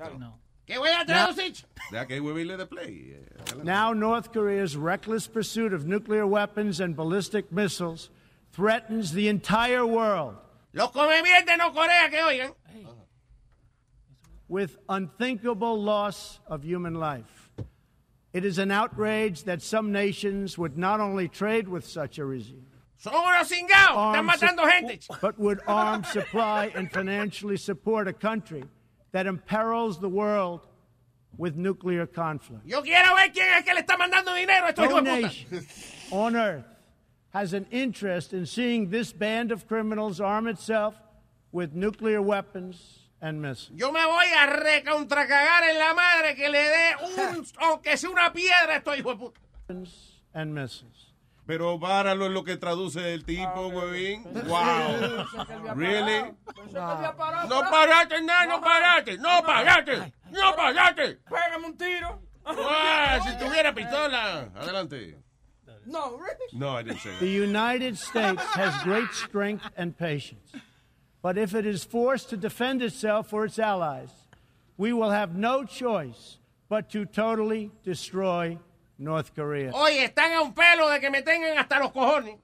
¿Qué 0.66 0.78
voy 0.78 0.90
a 0.90 1.06
traducir? 1.06 1.54
Deja 1.92 2.06
que 2.06 2.20
huevirle 2.20 2.58
de 2.58 2.66
play. 2.66 3.12
Eh. 3.14 3.26
Now, 3.64 3.94
North 3.94 4.34
Korea's 4.34 4.76
reckless 4.76 5.26
pursuit 5.30 5.72
of 5.72 5.86
nuclear 5.86 6.26
weapons 6.26 6.82
and 6.82 6.98
ballistic 6.98 7.50
missiles 7.50 8.12
threatens 8.52 9.14
the 9.14 9.30
entire 9.30 9.86
world 9.86 10.36
Los 10.74 10.92
come 10.92 11.22
de 11.46 11.56
no 11.58 11.72
Corea 11.72 12.10
que 12.10 12.22
oigan. 12.22 12.54
With 14.48 14.78
unthinkable 14.88 15.82
loss 15.82 16.40
of 16.48 16.64
human 16.64 16.96
life. 16.96 17.50
It 18.34 18.46
is 18.46 18.58
an 18.58 18.72
outrage 18.72 19.44
that 19.44 19.62
some 19.62 19.92
nations 19.92 20.58
would 20.58 20.78
not 20.78 21.00
only 21.00 21.28
trade 21.28 21.68
with 21.68 21.86
such 21.86 22.18
a 22.20 22.26
regime, 22.26 22.66
Son 23.00 23.14
unos 23.14 23.48
cingados. 23.52 24.16
Están 24.16 24.26
matando 24.28 24.70
gente. 24.70 25.08
but 25.22 25.38
would 25.38 25.60
arm, 25.68 26.04
supply, 26.04 26.72
and 26.76 26.92
financially 26.92 27.58
support 27.58 28.08
a 28.08 28.14
country 28.14 28.64
that 29.12 29.28
imperils 29.28 30.00
the 30.00 30.10
world 30.10 30.68
with 31.38 31.56
nuclear 31.56 32.06
conflict. 32.08 32.66
Yo 32.66 32.82
quiero 32.82 33.16
ver 33.16 33.30
quién 33.30 33.48
es 33.58 33.64
que 33.64 33.74
le 33.74 33.82
está 33.84 33.98
mandando 33.98 34.34
dinero 34.36 34.66
a 34.66 34.72
estos 34.74 34.90
No 34.90 35.02
hijos 35.02 35.04
de 35.04 35.12
puta. 35.12 35.22
nation 35.22 35.66
on 36.12 36.36
earth 36.36 36.66
has 37.34 37.54
an 37.54 37.68
interest 37.70 38.34
in 38.34 38.46
seeing 38.46 38.90
this 38.90 39.12
band 39.14 39.52
of 39.52 39.68
criminals 39.68 40.20
arm 40.20 40.48
itself 40.48 40.96
with 41.52 41.74
nuclear 41.76 42.22
weapons 42.22 42.97
and. 43.22 43.58
Yo 43.76 43.92
me 43.92 44.06
voy 44.06 44.28
a 44.38 44.46
recontracagar 44.46 45.64
en 45.70 45.78
la 45.78 45.94
madre 45.94 46.36
que 46.36 46.50
le 46.50 46.60
dé 46.60 46.96
un, 47.04 47.46
aunque 47.60 47.98
sea 47.98 48.10
una 48.10 48.32
piedra 48.32 48.74
a 48.74 48.78
estos 48.78 48.98
hijos 48.98 49.14
de 49.14 49.26
puta. 49.26 49.40
And 50.34 50.54
missiles. 50.54 51.14
Pero 51.48 51.80
páralo 51.80 52.26
en 52.26 52.34
lo 52.34 52.44
que 52.44 52.58
traduce 52.58 53.14
el 53.14 53.24
tipo, 53.24 53.68
huevín. 53.68 54.24
Wow. 54.24 55.26
Really? 55.76 56.36
No 56.74 57.70
paraste, 57.70 58.22
no, 58.22 58.46
no 58.48 58.62
paraste, 58.62 59.18
no 59.18 59.42
paraste, 59.44 60.14
no 60.30 60.56
paraste. 60.56 61.20
Pégame 61.30 61.66
un 61.68 61.78
tiro. 61.78 62.22
Ah, 62.46 63.20
si 63.24 63.46
tuviera 63.46 63.74
pistola. 63.74 64.50
Adelante. 64.56 65.18
No, 65.86 66.18
really? 66.18 66.52
No, 66.52 66.78
I 66.78 66.84
didn't 66.84 67.00
say 67.00 67.12
The 67.20 67.26
that. 67.26 67.48
United 67.48 67.98
States 67.98 68.44
has 68.56 68.84
great 68.84 69.10
strength 69.14 69.70
and 69.78 69.98
patience. 69.98 70.52
But 71.22 71.38
if 71.38 71.54
it 71.56 71.66
is 71.66 71.84
forced 71.84 72.30
to 72.30 72.38
defend 72.38 72.82
itself 72.82 73.34
or 73.34 73.46
its 73.46 73.60
allies, 73.60 74.10
we 74.78 74.94
will 74.94 75.10
have 75.10 75.36
no 75.36 75.64
choice 75.64 76.38
but 76.70 76.90
to 76.92 77.06
totally 77.06 77.72
destroy 77.84 78.58
North 79.00 79.34
Korea. 79.36 79.72
Oye, 79.74 80.06
están 80.06 80.34
a 80.34 80.42
un 80.42 80.54
pelo 80.54 80.90
de 80.90 81.00
que 81.00 81.10
me 81.10 81.22
tengan 81.22 81.58
hasta 81.58 81.80
los 81.80 81.92
cojones. 81.92 82.38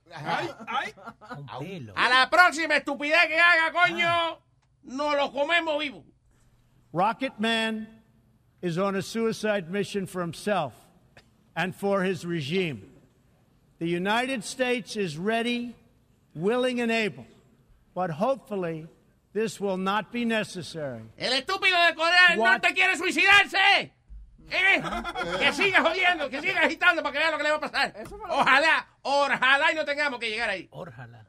A 1.95 2.09
la 2.09 2.30
próxima 2.30 2.76
estupidez 2.76 3.28
que 3.28 3.39
haga, 3.39 3.71
coño, 3.74 4.38
nos 4.84 5.15
lo 5.15 5.32
comemos 5.32 5.80
vivo. 5.80 6.03
Rocket 6.91 7.39
Man 7.39 7.88
is 8.61 8.78
on 8.78 8.95
a 8.95 9.01
suicide 9.01 9.71
mission 9.71 10.05
for 10.05 10.21
himself 10.21 10.74
and 11.55 11.76
for 11.76 12.03
his 12.03 12.26
regime. 12.26 12.89
The 13.80 13.88
United 13.88 14.43
States 14.43 14.95
is 14.95 15.17
ready, 15.17 15.76
willing, 16.36 16.80
and 16.80 16.91
able, 16.91 17.26
but 17.93 18.11
hopefully 18.11 18.87
this 19.33 19.59
will 19.59 19.77
not 19.77 20.11
be 20.11 20.25
necessary. 20.25 21.03
El 21.17 21.33
estúpido 21.33 21.77
de 21.87 21.95
Corea 21.95 22.29
del 22.29 22.39
What? 22.39 22.51
Norte 22.51 22.73
quiere 22.73 22.97
suicidarse. 22.97 23.93
¿Eh? 24.49 24.83
Que 25.39 25.53
siga 25.53 25.81
jodiendo, 25.81 26.29
que 26.29 26.41
siga 26.41 26.61
agitando 26.61 27.01
para 27.01 27.13
que 27.13 27.19
vea 27.19 27.31
lo 27.31 27.37
que 27.37 27.43
le 27.43 27.51
va 27.51 27.57
a 27.57 27.59
pasar. 27.61 27.93
Ojalá, 28.29 28.87
ojalá 29.01 29.71
y 29.71 29.75
no 29.75 29.85
tengamos 29.85 30.19
que 30.19 30.29
llegar 30.29 30.49
ahí. 30.49 30.67
Ojalá. 30.71 31.25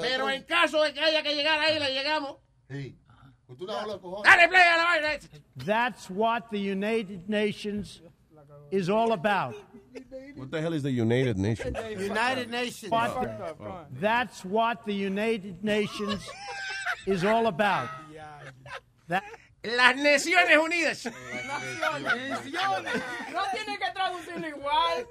Pero 0.00 0.30
en 0.30 0.42
caso 0.44 0.82
de 0.82 0.92
que 0.92 1.00
haya 1.00 1.22
que 1.22 1.34
llegar 1.34 1.58
ahí, 1.58 1.78
le 1.78 1.92
llegamos. 1.92 2.36
Sí. 2.68 2.96
Tú 3.56 3.64
no 3.66 3.72
hablas, 3.72 3.96
cojones. 3.96 4.30
Dale 4.30 4.48
play 4.48 4.60
a 4.60 4.76
la 4.76 4.84
vaina. 4.84 5.18
That's 5.64 6.10
what 6.10 6.50
the 6.50 6.58
United 6.58 7.28
Nations 7.28 8.02
is 8.70 8.90
all 8.90 9.12
about. 9.12 9.54
What 10.36 10.50
the 10.50 10.60
hell 10.60 10.72
is 10.72 10.82
the 10.82 10.90
United 10.90 11.36
Nations? 11.38 11.76
United 11.98 12.50
Nations. 12.50 12.90
What- 12.92 13.88
That's 14.00 14.44
what 14.44 14.84
the 14.86 14.94
United 14.94 15.64
Nations 15.64 16.28
is 17.06 17.24
all 17.24 17.46
about. 17.46 17.88
That, 19.08 19.24
Las 19.64 19.96
Naciones 19.96 20.56
Unidas. 20.56 21.04
Naciones. 21.06 23.02
No 23.32 23.42
tiene 23.52 23.78
que 23.78 23.90
traducirlo 23.94 24.48
igual. 24.48 25.06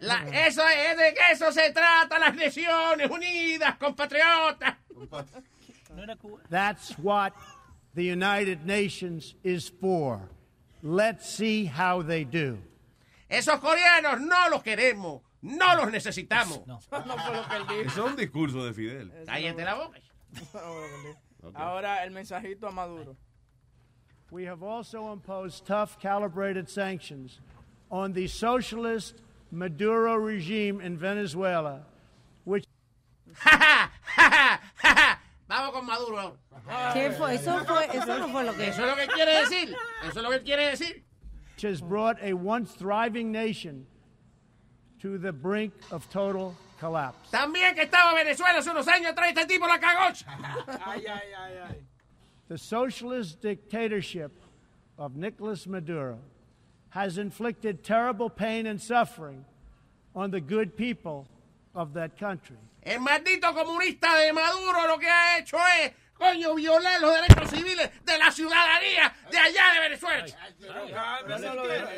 La- 0.00 0.24
eso 0.46 0.62
es 0.68 0.96
de 0.96 1.14
que 1.14 1.22
eso 1.32 1.50
se 1.52 1.72
trata, 1.72 2.18
las 2.18 2.34
Naciones 2.34 3.10
Unidas, 3.10 3.76
compatriotas. 3.78 4.76
that's 6.50 6.92
what 6.98 7.32
the 7.94 8.04
United 8.04 8.66
Nations 8.66 9.34
is 9.42 9.68
for. 9.80 10.28
Let's 10.82 11.28
see 11.28 11.64
how 11.64 12.02
they 12.02 12.24
do. 12.24 12.58
Esos 13.38 13.58
coreanos 13.58 14.20
no 14.20 14.48
los 14.48 14.62
queremos, 14.62 15.22
no 15.42 15.76
los 15.76 15.90
necesitamos. 15.90 16.66
No 16.66 16.80
fue 16.88 17.00
lo 17.00 17.48
que 17.48 17.56
él 17.56 17.66
dijo. 17.68 17.80
Eso 17.80 18.06
es 18.06 18.10
un 18.12 18.16
discurso 18.16 18.64
de 18.64 18.72
Fidel. 18.72 19.12
Cállate 19.26 19.64
la 19.64 19.74
boca. 19.74 19.98
Ahora 21.54 22.04
el 22.04 22.10
mensajito 22.10 22.66
a 22.66 22.70
Maduro. 22.70 23.16
We 24.30 24.46
have 24.46 24.62
also 24.62 25.12
imposed 25.12 25.66
tough, 25.66 25.98
calibrated 26.00 26.68
sanctions 26.68 27.40
on 27.90 28.12
the 28.12 28.26
socialist 28.26 29.22
Maduro 29.50 30.16
regime 30.16 30.80
in 30.80 30.96
Venezuela, 30.96 31.82
which 32.44 32.64
Vamos 35.46 35.72
con 35.72 35.86
Maduro 35.86 36.18
ahora. 36.18 36.92
¿Qué 36.94 37.12
fue? 37.12 37.34
Eso 37.34 37.64
fue, 37.64 37.84
eso 37.92 38.18
no 38.18 38.28
fue 38.28 38.44
lo 38.44 38.54
que 38.54 38.68
Eso 38.68 38.82
es 38.82 38.90
lo 38.90 38.96
que 38.96 39.06
quiere 39.08 39.40
decir. 39.40 39.76
Eso 40.02 40.18
es 40.18 40.22
lo 40.22 40.30
que 40.30 40.42
quiere 40.42 40.70
decir. 40.70 41.04
Has 41.64 41.80
brought 41.80 42.18
a 42.22 42.32
once 42.34 42.72
thriving 42.72 43.32
nation 43.32 43.86
to 45.00 45.18
the 45.18 45.32
brink 45.32 45.72
of 45.90 46.08
total 46.10 46.54
collapse. 46.78 47.30
También 47.30 47.74
que 47.74 47.84
estaba 47.84 48.14
Venezuela 48.14 48.58
hace 48.58 48.70
unos 48.70 48.86
años 48.86 49.12
atrás, 49.12 49.36
este 49.36 49.46
tipo 49.46 49.66
la 49.66 49.78
cagó. 49.78 50.14
Ay, 50.86 51.04
ay, 51.06 51.34
ay, 51.38 51.52
ay. 51.68 51.76
The 52.48 52.58
socialist 52.58 53.40
dictatorship 53.40 54.32
of 54.98 55.16
Nicolas 55.16 55.66
Maduro 55.66 56.18
has 56.90 57.18
inflicted 57.18 57.82
terrible 57.82 58.30
pain 58.30 58.66
and 58.66 58.80
suffering 58.80 59.44
on 60.14 60.30
the 60.30 60.40
good 60.40 60.76
people 60.76 61.26
of 61.74 61.94
that 61.94 62.16
country. 62.16 62.56
El 62.82 63.00
maldito 63.00 63.52
comunista 63.52 64.14
de 64.20 64.32
Maduro 64.32 64.86
lo 64.88 64.98
que 64.98 65.08
ha 65.08 65.38
hecho 65.38 65.56
es, 65.56 65.90
coño, 66.16 66.54
violar 66.54 67.00
los 67.00 67.14
derechos 67.14 67.50
civiles 67.50 67.90
de 68.04 68.18
la 68.18 68.30
ciudadanía 68.30 69.14
de 69.30 69.38
allá 69.38 69.72
de 69.74 69.80
Venezuela. 69.80 70.24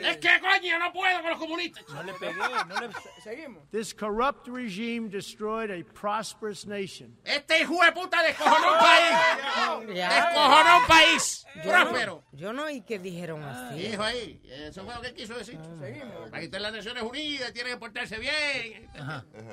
Es 0.02 0.16
que, 0.18 0.40
coño, 0.40 0.78
no 0.78 0.92
puedo 0.92 1.20
con 1.20 1.30
los 1.30 1.38
comunistas. 1.38 1.84
No 1.88 2.02
le 2.02 2.12
pegué, 2.14 2.34
no 2.68 2.80
le... 2.80 2.88
Seguimos. 3.22 3.70
This 3.70 3.94
corrupt 3.94 4.48
regime 4.48 5.08
destroyed 5.08 5.70
a 5.70 5.84
prosperous 5.98 6.66
nation. 6.66 7.16
Este 7.24 7.60
hijo 7.60 7.82
de 7.84 7.92
puta 7.92 8.22
descojonó 8.22 8.72
un 8.72 8.78
país. 8.78 9.86
Descojonó 9.86 10.78
un 10.78 10.86
país. 10.86 11.46
Yo 11.56 11.62
Próspero. 11.70 12.24
no, 12.32 12.38
yo 12.38 12.52
no 12.52 12.64
oí 12.64 12.82
que 12.82 12.98
dijeron 12.98 13.42
así. 13.42 13.86
Hijo 13.86 14.02
ahí, 14.02 14.40
eso 14.44 14.84
fue 14.84 14.94
lo 14.94 15.00
que 15.00 15.14
quiso 15.14 15.34
decir. 15.34 15.58
Ah. 15.58 16.26
Aquí 16.32 16.44
está 16.46 16.58
en 16.58 16.62
las 16.62 16.72
Naciones 16.72 17.02
Unidas, 17.02 17.52
tiene 17.52 17.70
que 17.70 17.76
portarse 17.76 18.18
bien. 18.18 18.90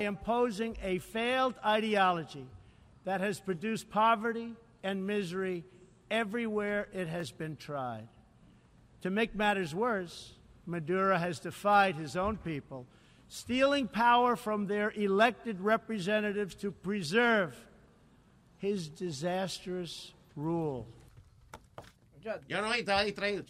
imposing 0.00 0.76
a 0.82 1.00
failed 1.00 1.54
ideology 1.64 2.46
that 3.04 3.20
has 3.20 3.40
produced 3.40 3.90
poverty 3.90 4.54
and 4.82 5.06
misery 5.06 5.64
everywhere 6.10 6.88
it 6.92 7.08
has 7.08 7.30
been 7.30 7.56
tried. 7.56 8.08
To 9.02 9.10
make 9.10 9.34
matters 9.34 9.74
worse, 9.74 10.34
Maduro 10.66 11.16
has 11.16 11.38
defied 11.38 11.96
his 11.96 12.16
own 12.16 12.38
people, 12.38 12.86
stealing 13.28 13.88
power 13.88 14.36
from 14.36 14.66
their 14.66 14.90
elected 14.90 15.60
representatives 15.60 16.54
to 16.56 16.70
preserve 16.70 17.54
his 18.58 18.88
disastrous 18.88 20.12
rule. 20.36 20.86
Yo 22.48 22.62
no 22.62 22.70
oí, 22.70 22.80
estaba 22.80 23.04
distraído. 23.04 23.44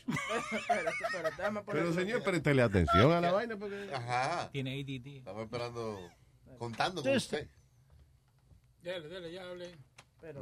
espérate, 0.51 0.91
espérate, 1.01 1.37
déjame 1.37 1.63
Pero 1.65 1.93
señor, 1.93 2.25
préstele 2.25 2.61
atención 2.61 3.13
a 3.13 3.21
la 3.21 3.31
vaina 3.31 3.57
porque... 3.57 3.89
Ajá. 3.95 4.49
Tiene 4.51 4.81
ADD. 4.81 5.19
Estamos 5.19 5.45
esperando, 5.45 6.11
contando 6.59 7.01
con 7.01 7.15
usted. 7.15 7.49
Dele, 8.85 9.09
dele, 9.09 9.33
ya 9.33 9.43
hablé. 9.43 9.75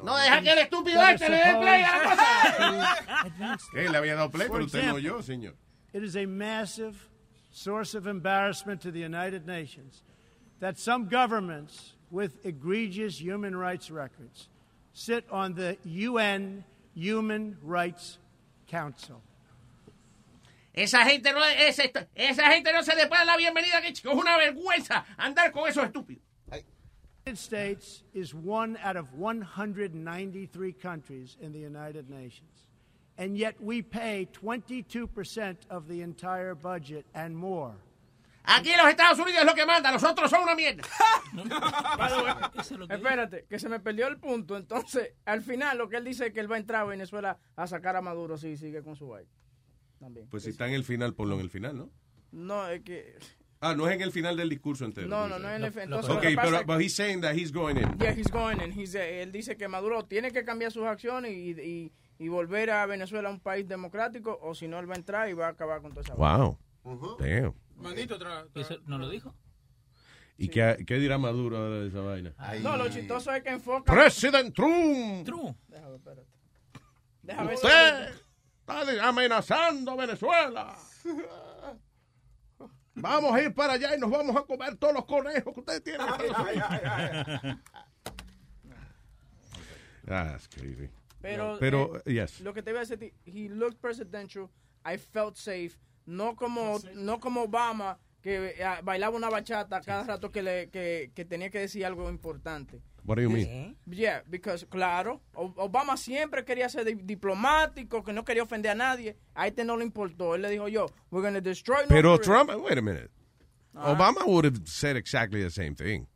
No 0.03 0.16
deja 0.16 0.43
que 0.43 0.53
el 0.53 0.59
estúpido 0.59 1.01
este 1.03 1.28
le 1.28 1.36
dé 1.36 1.57
play 1.61 1.82
a 1.82 1.99
la 1.99 2.03
cosa. 2.03 3.59
¿Qué? 3.72 3.88
Le 3.88 3.99
había 3.99 4.16
dado 4.16 4.30
play, 4.30 4.49
pero 4.51 4.64
usted 4.64 4.84
no 4.84 4.95
oyó, 4.95 5.22
señor. 5.22 5.55
It 5.93 6.03
is 6.03 6.16
a 6.16 6.26
massive 6.26 6.97
source 7.53 7.95
of 7.95 8.07
embarrassment 8.07 8.80
to 8.82 8.90
the 8.90 9.01
United 9.01 9.47
Nations 9.47 10.03
that 10.59 10.78
some 10.78 11.09
governments 11.09 11.95
with 12.11 12.45
egregious 12.45 13.20
human 13.20 13.57
rights 13.57 13.90
records 13.90 14.49
sit 14.93 15.24
on 15.30 15.55
the 15.55 15.76
UN 15.84 16.64
Human 16.95 17.59
Rights 17.62 18.18
Council. 18.66 19.20
Esa 20.74 21.05
gente 21.05 21.32
no, 21.32 21.45
esa, 21.45 21.84
esa 22.14 22.51
gente 22.51 22.72
no 22.72 22.82
se 22.82 22.97
le 22.97 23.07
puede 23.07 23.24
dar 23.24 23.26
la 23.26 23.36
bienvenida 23.36 23.78
aquí, 23.78 23.93
chicos. 23.93 24.14
Es 24.14 24.18
una 24.18 24.36
vergüenza 24.36 25.05
andar 25.16 25.53
con 25.53 25.68
esos 25.68 25.84
estúpidos. 25.84 26.32
The 27.25 27.31
United 27.31 27.43
States 27.45 28.03
is 28.14 28.35
one 28.35 28.77
out 28.83 28.97
of 28.97 29.14
193 29.14 30.73
countries 30.73 31.37
in 31.41 31.53
the 31.53 31.59
United 31.61 32.11
Nations. 32.11 32.66
And 33.16 33.39
yet 33.39 33.55
we 33.62 33.81
pay 33.81 34.27
22% 34.33 35.57
of 35.70 35.87
the 35.87 36.03
entire 36.03 36.57
budget 36.57 37.07
and 37.14 37.37
more. 37.37 37.75
Aquí 38.45 38.77
los 38.77 38.89
Estados 38.89 39.20
Unidos 39.20 39.43
es 39.43 39.47
lo 39.47 39.55
que 39.55 39.64
manda, 39.64 39.93
los 39.93 40.03
otros 40.03 40.29
son 40.29 40.43
una 40.43 40.57
mierda. 40.57 40.83
Espérate, 42.91 43.47
que 43.49 43.61
se 43.61 43.68
me 43.68 43.79
perdió 43.79 44.09
el 44.09 44.16
punto. 44.18 44.57
Entonces, 44.57 45.12
al 45.25 45.43
final, 45.43 45.79
lo 45.79 45.89
que 45.89 45.99
él 45.99 46.05
dice 46.05 46.27
es 46.27 46.33
que 46.33 46.41
él 46.41 46.51
va 46.51 46.57
a 46.57 46.59
entrar 46.59 46.83
a 46.83 46.87
Venezuela 46.87 47.39
a 47.55 47.68
sacar 47.68 47.95
a 47.95 48.03
Maduro 48.03 48.37
si 48.37 48.57
sigue 48.57 48.83
con 48.83 48.97
su 48.97 49.07
vaina. 49.07 49.31
También. 50.01 50.27
Pues 50.29 50.43
si 50.43 50.51
está 50.51 50.66
en 50.66 50.75
el 50.75 50.83
final, 50.83 51.14
ponlo 51.14 51.37
en 51.37 51.43
el 51.43 51.51
final, 51.51 51.79
¿no? 51.79 51.91
No, 52.33 52.66
es 52.66 52.83
que. 52.83 53.16
Ah, 53.65 53.77
no 53.77 53.87
es 53.89 53.95
en 53.95 54.03
el 54.03 54.11
final 54.11 54.37
del 54.37 54.49
discurso 54.49 54.85
entero. 54.85 55.07
No, 55.07 55.29
no, 55.29 55.39
no 55.39 55.49
es 55.49 55.55
en 55.57 55.65
el 55.65 55.79
entonces 55.79 56.09
lo 56.11 56.17
Ok, 56.17 56.25
pero 56.35 56.65
but 56.67 56.81
he's 56.81 56.97
saying 56.97 57.21
that 57.21 57.37
he's 57.37 57.53
going 57.53 57.77
in. 57.77 57.97
Yeah, 58.01 58.13
he's 58.13 58.29
going 58.29 58.61
and 58.61 58.73
he's, 58.77 58.93
eh, 58.97 59.23
él 59.23 59.31
dice 59.31 59.57
que 59.57 59.69
Maduro 59.69 60.05
tiene 60.05 60.33
que 60.33 60.45
cambiar 60.45 60.73
sus 60.73 60.83
acciones 60.85 61.31
y, 61.31 61.53
y, 61.53 61.93
y 62.19 62.29
volver 62.29 62.71
a 62.71 62.85
Venezuela 62.87 63.29
a 63.29 63.33
un 63.33 63.39
país 63.39 63.69
democrático, 63.69 64.37
o 64.43 64.53
si 64.57 64.67
no, 64.67 64.81
él 64.81 64.91
va 64.91 64.95
a 64.95 64.99
entrar 64.99 65.29
y 65.31 65.35
va 65.35 65.47
a 65.47 65.51
acabar 65.51 65.81
con 65.81 65.93
toda 65.93 66.03
esa 66.03 66.15
vaina. 66.17 66.57
Wow. 66.85 67.17
Damn. 67.21 67.55
Manito, 67.77 68.19
tra, 68.19 68.47
tra- 68.49 68.61
¿Eso 68.61 68.79
no 68.87 68.99
lo 68.99 69.09
dijo? 69.09 69.33
¿Y 70.39 70.49
qué, 70.49 70.83
qué 70.85 70.99
dirá 70.99 71.19
Maduro 71.19 71.57
ahora 71.57 71.79
de 71.83 71.87
esa 71.87 72.01
vaina? 72.01 72.35
No, 72.63 72.77
lo 72.77 72.89
chistoso 72.89 73.33
es 73.33 73.45
que 73.45 73.51
enfoca. 73.51 73.93
President 73.93 74.53
Trump. 74.53 75.25
True. 75.25 75.55
Déjame 75.69 75.89
ver, 75.91 75.99
espérate. 75.99 76.27
Déjame 77.23 77.47
ver 77.47 77.55
Usted 77.55 78.23
está 78.59 79.09
amenazando 79.09 79.93
a 79.93 79.97
Venezuela. 79.97 80.77
Vamos 82.95 83.34
a 83.34 83.43
ir 83.43 83.55
para 83.55 83.74
allá 83.74 83.97
y 83.97 83.99
nos 83.99 84.11
vamos 84.11 84.36
a 84.36 84.43
comer 84.43 84.76
todos 84.76 84.95
los 84.95 85.05
conejos 85.07 85.55
que 85.55 85.61
ustedes 85.61 85.82
tienen. 85.82 86.07
That's 90.05 90.49
crazy. 90.49 90.90
Pero, 91.20 91.57
Pero, 91.61 92.03
eh, 92.05 92.12
yes. 92.12 92.40
lo 92.40 92.53
que 92.53 92.62
te 92.62 92.70
iba 92.70 92.80
a 92.80 92.84
decir, 92.84 93.14
he 93.24 93.49
looked 93.49 93.80
presidential, 93.80 94.51
I 94.84 94.97
felt 94.99 95.36
safe, 95.36 95.78
no 96.05 96.34
como, 96.34 96.80
no 96.95 97.20
como 97.20 97.43
Obama, 97.43 97.99
que 98.20 98.57
eh, 98.59 98.80
bailaba 98.82 99.16
una 99.16 99.30
bachata 99.30 99.80
cada 99.80 100.03
rato 100.05 100.32
que, 100.32 100.43
le, 100.43 100.68
que, 100.70 101.12
que 101.14 101.24
tenía 101.24 101.51
que 101.51 101.61
decir 101.61 101.86
algo 101.86 102.11
importante. 102.11 102.82
What 103.05 103.16
do 103.16 103.22
you 103.22 103.30
mean? 103.30 103.76
Yeah, 103.90 104.22
because, 104.30 104.64
claro, 104.68 105.20
Obama 105.34 105.96
siempre 105.96 106.44
quería 106.44 106.68
ser 106.68 106.84
di- 106.84 106.94
diplomático, 106.94 108.05
que 108.05 108.12
no 108.12 108.24
quería 108.24 108.44
ofender 108.44 108.70
a 108.70 108.74
nadie. 108.76 109.16
A 109.34 109.48
este 109.48 109.64
no 109.64 109.76
le 109.76 109.84
importó. 109.84 110.34
Él 110.36 110.42
le 110.42 110.50
dijo 110.50 110.68
yo, 110.68 110.86
we're 111.11 111.20
going 111.22 111.34
to 111.34 111.40
destroy 111.40 111.78
North 111.78 111.88
Pero 111.88 112.16
Korea. 112.18 112.44
Trump, 112.44 112.64
wait 112.64 112.78
a 112.78 112.82
minute. 112.82 113.11
Ah. 113.74 113.92
Obama 113.92 114.24
would 114.26 114.44
have 114.44 114.61
said 114.68 114.96
exactly 114.96 115.42
the 115.42 115.50
same 115.50 115.74
thing. 115.74 116.07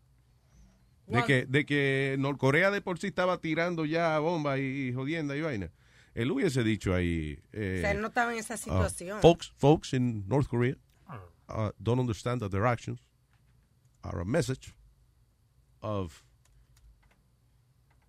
De 1.08 1.18
What? 1.18 1.26
que, 1.26 1.46
de 1.46 1.64
que 1.64 2.16
Norcorea 2.18 2.70
de 2.70 2.80
por 2.80 2.98
sí 2.98 3.08
estaba 3.08 3.40
tirando 3.40 3.84
ya 3.84 4.18
bombas 4.20 4.58
y, 4.60 4.88
y 4.88 4.92
jodienda 4.92 5.36
y 5.36 5.40
vaina. 5.40 5.70
Él 6.14 6.30
hubiese 6.30 6.62
dicho 6.64 6.94
ahí. 6.94 7.38
eh, 7.52 7.76
O 7.78 7.80
sea, 7.82 7.90
él 7.90 8.00
no 8.00 8.08
estaba 8.08 8.32
en 8.32 8.38
esa 8.38 8.54
uh, 8.54 8.58
situación. 8.58 9.20
folks, 9.20 9.52
folks 9.56 9.92
in 9.92 10.24
North 10.28 10.48
Korea 10.48 10.76
uh, 11.48 11.70
don't 11.82 11.98
understand 12.00 12.40
that 12.42 12.50
their 12.50 12.64
actions 12.66 13.00
are 14.02 14.20
a 14.20 14.24
message 14.24 14.72
of 15.82 16.22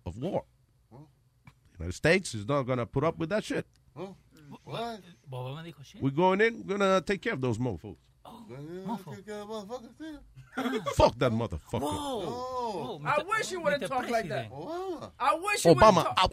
of 0.08 0.18
war. 0.18 0.44
The 0.90 1.84
United 1.84 1.94
States 1.94 2.34
is 2.34 2.46
not 2.46 2.62
going 2.64 2.78
to 2.78 2.86
put 2.86 3.04
up 3.04 3.18
with 3.18 3.28
that 3.30 3.44
shit. 3.44 3.66
What? 4.64 5.00
Obama. 5.30 5.72
We're 6.00 6.10
going 6.10 6.40
in, 6.40 6.64
we're 6.66 6.78
going 6.78 6.80
to 6.80 7.04
take 7.06 7.22
care 7.22 7.34
of 7.34 7.40
those 7.40 7.58
mofos. 7.58 7.96
Oh, 8.24 8.42
Fuck 10.94 11.18
that 11.18 11.32
motherfucker. 11.32 11.80
Whoa. 11.80 13.00
I 13.04 13.22
wish 13.22 13.52
you 13.52 13.60
wouldn't 13.60 13.82
Mr. 13.82 13.88
talk 13.88 14.10
like 14.10 14.28
that. 14.28 14.50
Obama. 14.50 15.10
I 15.18 15.34
wish 15.34 15.64
you 15.64 15.74
Obama 15.74 15.96
wouldn't 15.96 16.16
talk. 16.16 16.24
out. 16.24 16.32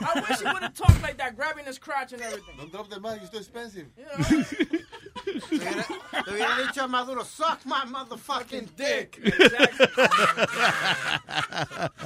I 0.00 0.24
wish 0.28 0.40
you 0.40 0.52
wouldn't 0.52 0.74
talk 0.74 1.02
like 1.02 1.18
that, 1.18 1.36
grabbing 1.36 1.64
his 1.66 1.78
crotch 1.78 2.12
and 2.12 2.22
everything. 2.22 2.54
Don't 2.56 2.70
drop 2.72 2.88
the 2.88 3.00
mic, 3.00 3.20
it's 3.22 3.30
too 3.30 3.38
expensive. 3.38 3.86
Le 5.34 5.56
hubiera, 5.56 5.86
le 6.26 6.32
hubiera 6.32 6.58
dicho 6.66 6.82
a 6.82 6.88
Maduro, 6.88 7.24
suck 7.24 7.64
my 7.64 7.84
motherfucking 7.86 8.70
dick. 8.76 9.20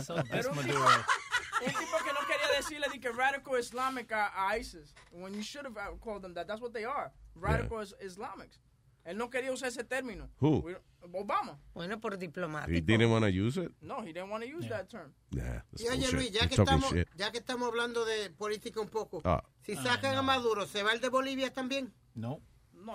So 0.04 0.14
Era 0.16 0.22
this 0.24 0.46
un 0.46 0.56
Maduro. 0.56 1.04
Un 1.64 1.70
tipo 1.72 1.96
que 2.04 2.12
no 2.12 2.20
quería 2.26 2.48
decirle 2.56 2.88
de 2.92 3.00
que 3.00 3.10
radical 3.12 3.58
Islamic 3.58 4.12
a, 4.12 4.32
a 4.48 4.58
ISIS. 4.58 4.92
When 5.12 5.34
you 5.34 5.42
should 5.42 5.64
have 5.66 5.76
uh, 5.76 5.96
called 6.02 6.22
them 6.22 6.34
that. 6.34 6.46
That's 6.46 6.60
what 6.60 6.72
they 6.72 6.84
are. 6.84 7.12
Radical 7.34 7.80
is- 7.80 7.94
Islamics. 8.04 8.58
Él 9.06 9.16
no 9.18 9.28
quería 9.28 9.52
usar 9.52 9.68
ese 9.68 9.84
término. 9.84 10.28
Who? 10.40 10.60
We- 10.60 10.76
Obama. 11.12 11.58
Bueno, 11.74 12.00
por 12.00 12.16
diplomático. 12.16 12.72
He 12.74 12.80
didn't 12.80 13.10
want 13.10 13.24
to 13.24 13.30
use 13.30 13.58
it. 13.58 13.70
No, 13.82 14.00
he 14.00 14.12
didn't 14.14 14.30
want 14.30 14.42
to 14.42 14.48
use 14.48 14.66
that 14.68 14.88
term. 14.88 15.12
Nah, 15.32 15.60
Y 15.78 15.86
oye. 15.88 16.10
Luis, 16.12 16.30
ya 16.32 16.48
que, 16.48 16.54
estamos, 16.54 16.90
shit. 16.90 17.06
ya 17.14 17.30
que 17.30 17.38
estamos 17.40 17.68
hablando 17.68 18.04
de 18.06 18.30
política 18.30 18.80
un 18.80 18.88
poco, 18.88 19.20
Ah. 19.24 19.42
si 19.62 19.76
sacan 19.76 20.16
a 20.16 20.22
Maduro, 20.22 20.66
¿se 20.66 20.82
va 20.82 20.92
el 20.92 21.00
de 21.00 21.10
Bolivia 21.10 21.52
también? 21.52 21.92
No, 22.14 22.40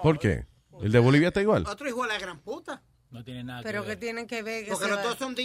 ¿Por 0.01 0.19
qué? 0.19 0.45
¿El 0.81 0.91
de 0.91 0.99
Bolivia 0.99 1.27
está 1.29 1.41
igual? 1.41 1.65
Otro 1.67 1.87
hijo 1.89 2.03
de 2.03 2.07
la 2.09 2.19
gran 2.19 2.39
puta. 2.39 2.81
no 3.11 3.23
tiene 3.23 3.43
nada 3.43 3.61
Pero 3.63 3.81
que 3.81 3.85
que 3.87 3.91
ver. 3.95 3.99
tienen 3.99 4.27
que 4.27 4.43
ver 4.43 4.65
que 4.65 4.71
Porque 4.71 4.87
los 4.87 5.01
dos 5.03 5.17
son... 5.17 5.35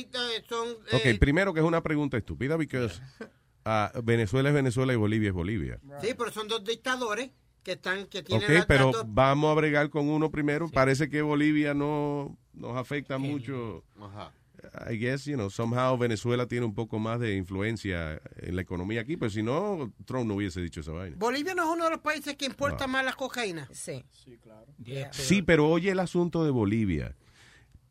son 0.49 0.71
Ok, 0.93 1.05
eh, 1.07 1.17
primero 1.19 1.53
que 1.55 1.61
es 1.61 1.67
una 1.67 1.83
pregunta 1.83 2.17
estúpida, 2.17 2.57
because 2.57 3.01
ah, 3.65 3.91
Venezuela 4.05 4.51
es 4.51 4.55
Venezuela 4.55 4.93
y 4.93 4.97
Bolivia 4.97 5.29
es 5.31 5.35
Bolivia. 5.35 5.81
Sí, 6.03 6.15
pero 6.17 6.31
son 6.31 6.47
dos 6.49 6.63
dictadores 6.65 7.31
que 7.63 7.73
están 7.73 8.07
que 8.07 8.23
tienen 8.23 8.45
Ok, 8.51 8.55
la- 8.59 8.67
pero 8.67 8.91
tanto- 8.91 9.05
vamos 9.09 9.51
a 9.51 9.55
bregar 9.55 9.89
con 9.91 10.09
uno 10.09 10.31
primero. 10.31 10.69
Parece 10.69 11.09
que 11.09 11.23
Bolivia 11.23 11.73
no 11.75 12.37
nos 12.53 12.77
afecta 12.77 13.17
mucho. 13.19 13.83
I 14.91 14.97
guess, 14.97 15.25
you 15.27 15.35
know, 15.37 15.51
somehow 15.51 15.97
Venezuela 15.99 16.47
tiene 16.47 16.67
un 16.67 16.75
poco 16.75 16.99
más 16.99 17.21
de 17.21 17.37
influencia 17.37 18.21
en 18.37 18.57
la 18.57 18.63
economía 18.63 19.01
aquí, 19.03 19.17
pero 19.17 19.31
si 19.31 19.43
no, 19.43 19.93
Trump 20.05 20.27
no 20.27 20.35
hubiese 20.35 20.61
dicho 20.61 20.81
esa 20.81 20.93
vaina. 20.93 21.17
Bolivia 21.19 21.55
no 21.55 21.65
es 21.65 21.69
uno 21.71 21.85
de 21.85 21.91
los 21.91 22.01
países 22.01 22.37
que 22.37 22.47
importa 22.47 22.87
No. 22.87 22.93
más 22.95 23.05
la 23.05 23.13
cocaína. 23.13 23.69
Sí. 23.73 24.05
Sí, 24.13 24.39
claro. 24.39 24.67
Sí, 25.13 25.43
pero 25.43 25.69
oye 25.69 25.91
el 25.91 26.01
asunto 26.01 26.45
de 26.45 26.51
Bolivia. 26.51 27.15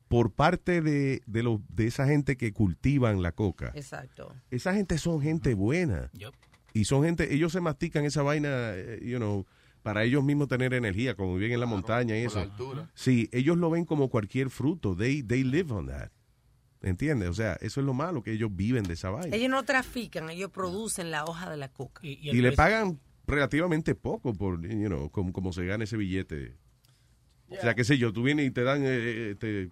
Por 0.07 0.31
parte 0.31 0.81
de, 0.81 1.23
de, 1.25 1.41
los, 1.43 1.59
de 1.69 1.87
esa 1.87 2.05
gente 2.05 2.37
que 2.37 2.53
cultivan 2.53 3.23
la 3.23 3.31
coca, 3.31 3.71
Exacto. 3.73 4.31
esa 4.51 4.73
gente 4.75 4.97
son 4.99 5.21
gente 5.21 5.55
buena. 5.55 6.11
Y 6.73 6.85
son 6.85 7.03
gente, 7.03 7.33
ellos 7.33 7.51
se 7.51 7.61
mastican 7.61 8.05
esa 8.05 8.21
vaina, 8.21 8.73
eh, 8.75 8.99
you 9.03 9.17
know, 9.17 9.45
para 9.81 10.03
ellos 10.03 10.23
mismos 10.23 10.47
tener 10.47 10.73
energía, 10.75 11.15
como 11.15 11.35
viven 11.35 11.53
en 11.53 11.59
la 11.59 11.65
montaña 11.65 12.15
y 12.17 12.21
eso. 12.25 12.37
la 12.37 12.43
altura. 12.43 12.91
Sí, 12.93 13.27
ellos 13.31 13.57
lo 13.57 13.69
ven 13.71 13.85
como 13.85 14.09
cualquier 14.09 14.49
fruto. 14.49 14.95
They, 14.95 15.23
they 15.23 15.43
live 15.43 15.73
on 15.73 15.87
that. 15.87 16.11
¿Entiendes? 16.83 17.29
O 17.29 17.33
sea, 17.33 17.53
eso 17.61 17.79
es 17.79 17.85
lo 17.85 17.93
malo, 17.93 18.21
que 18.21 18.33
ellos 18.33 18.49
viven 18.53 18.83
de 18.83 18.93
esa 18.93 19.09
vaina. 19.09 19.35
Ellos 19.35 19.49
no 19.49 19.63
trafican, 19.63 20.29
ellos 20.29 20.51
producen 20.51 21.09
la 21.11 21.23
hoja 21.25 21.49
de 21.49 21.57
la 21.57 21.69
coca. 21.69 22.01
Y 22.03 22.33
le 22.33 22.51
pagan 22.51 22.99
relativamente 23.25 23.95
poco 23.95 24.33
por, 24.33 24.61
you 24.67 24.87
know, 24.87 25.09
como, 25.09 25.31
como 25.31 25.53
se 25.53 25.65
gana 25.65 25.85
ese 25.85 25.95
billete. 25.97 26.53
O 27.49 27.55
sea, 27.61 27.73
qué 27.73 27.83
sé 27.83 27.97
yo, 27.97 28.11
tú 28.11 28.23
vienes 28.23 28.47
y 28.47 28.51
te 28.51 28.63
dan 28.63 28.81
eh, 28.83 29.31
este, 29.31 29.69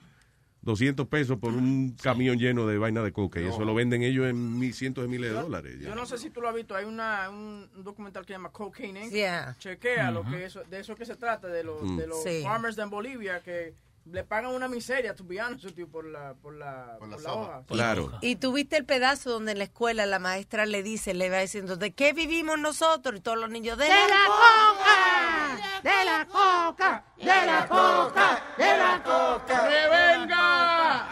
200 0.61 1.07
pesos 1.07 1.37
por 1.39 1.51
un 1.53 1.95
camión 2.01 2.37
lleno 2.37 2.65
de 2.67 2.77
vaina 2.77 3.01
de 3.01 3.11
coca 3.11 3.41
y 3.41 3.45
eso 3.45 3.65
lo 3.65 3.73
venden 3.73 4.03
ellos 4.03 4.27
en 4.29 4.59
mil, 4.59 4.73
cientos 4.73 5.03
de 5.03 5.07
miles 5.09 5.31
de 5.31 5.35
dólares. 5.41 5.79
ya. 5.79 5.89
Yo 5.89 5.95
no 5.95 6.05
sé 6.05 6.17
si 6.17 6.29
tú 6.29 6.39
lo 6.41 6.47
has 6.47 6.55
visto, 6.55 6.75
hay 6.75 6.85
una, 6.85 7.29
un, 7.29 7.67
documental 7.83 8.23
que 8.23 8.27
se 8.27 8.33
llama 8.37 8.51
Cocaine 8.51 9.03
Inc. 9.05 9.11
Yeah. 9.11 9.55
Chequea 9.59 10.11
lo 10.11 10.23
que 10.23 10.45
eso, 10.45 10.63
de 10.69 10.79
eso 10.79 10.95
que 10.95 11.05
se 11.05 11.15
trata, 11.15 11.47
de 11.47 11.63
los, 11.63 11.81
Mm. 11.81 11.97
de 11.97 12.07
los 12.07 12.23
Sí. 12.23 12.41
farmers 12.43 12.75
de 12.75 12.85
Bolivia 12.85 13.41
que 13.41 13.73
le 14.05 14.23
pagan 14.23 14.51
una 14.51 14.67
miseria, 14.67 15.15
honest 15.17 15.65
with 15.65 15.75
you, 15.75 15.89
por 15.89 16.05
la, 16.05 16.33
por 16.33 16.53
la, 16.55 16.97
por 16.99 17.21
la 17.21 17.33
hoja. 17.33 17.63
Claro. 17.67 18.11
Y 18.21 18.35
tuviste 18.35 18.77
el 18.77 18.85
pedazo 18.85 19.31
donde 19.31 19.53
en 19.53 19.59
la 19.59 19.65
escuela 19.65 20.05
la 20.05 20.19
maestra 20.19 20.65
le 20.65 20.83
dice, 20.83 21.13
le 21.13 21.29
va 21.29 21.37
diciendo, 21.39 21.77
¿de 21.77 21.93
qué 21.93 22.13
vivimos 22.13 22.59
nosotros? 22.59 23.15
Y 23.17 23.21
todos 23.21 23.37
los 23.37 23.49
niños, 23.49 23.77
de, 23.77 23.85
¡De 23.85 23.91
la 23.91 24.25
coca! 24.27 25.81
¡De 25.83 26.05
la 26.05 26.27
coca! 26.27 27.05
¡De 27.17 27.25
la 27.25 27.67
coca! 27.67 28.43
¡De 28.57 28.77
la 28.77 29.03
coca! 29.03 29.67
¡Revenga! 29.67 31.09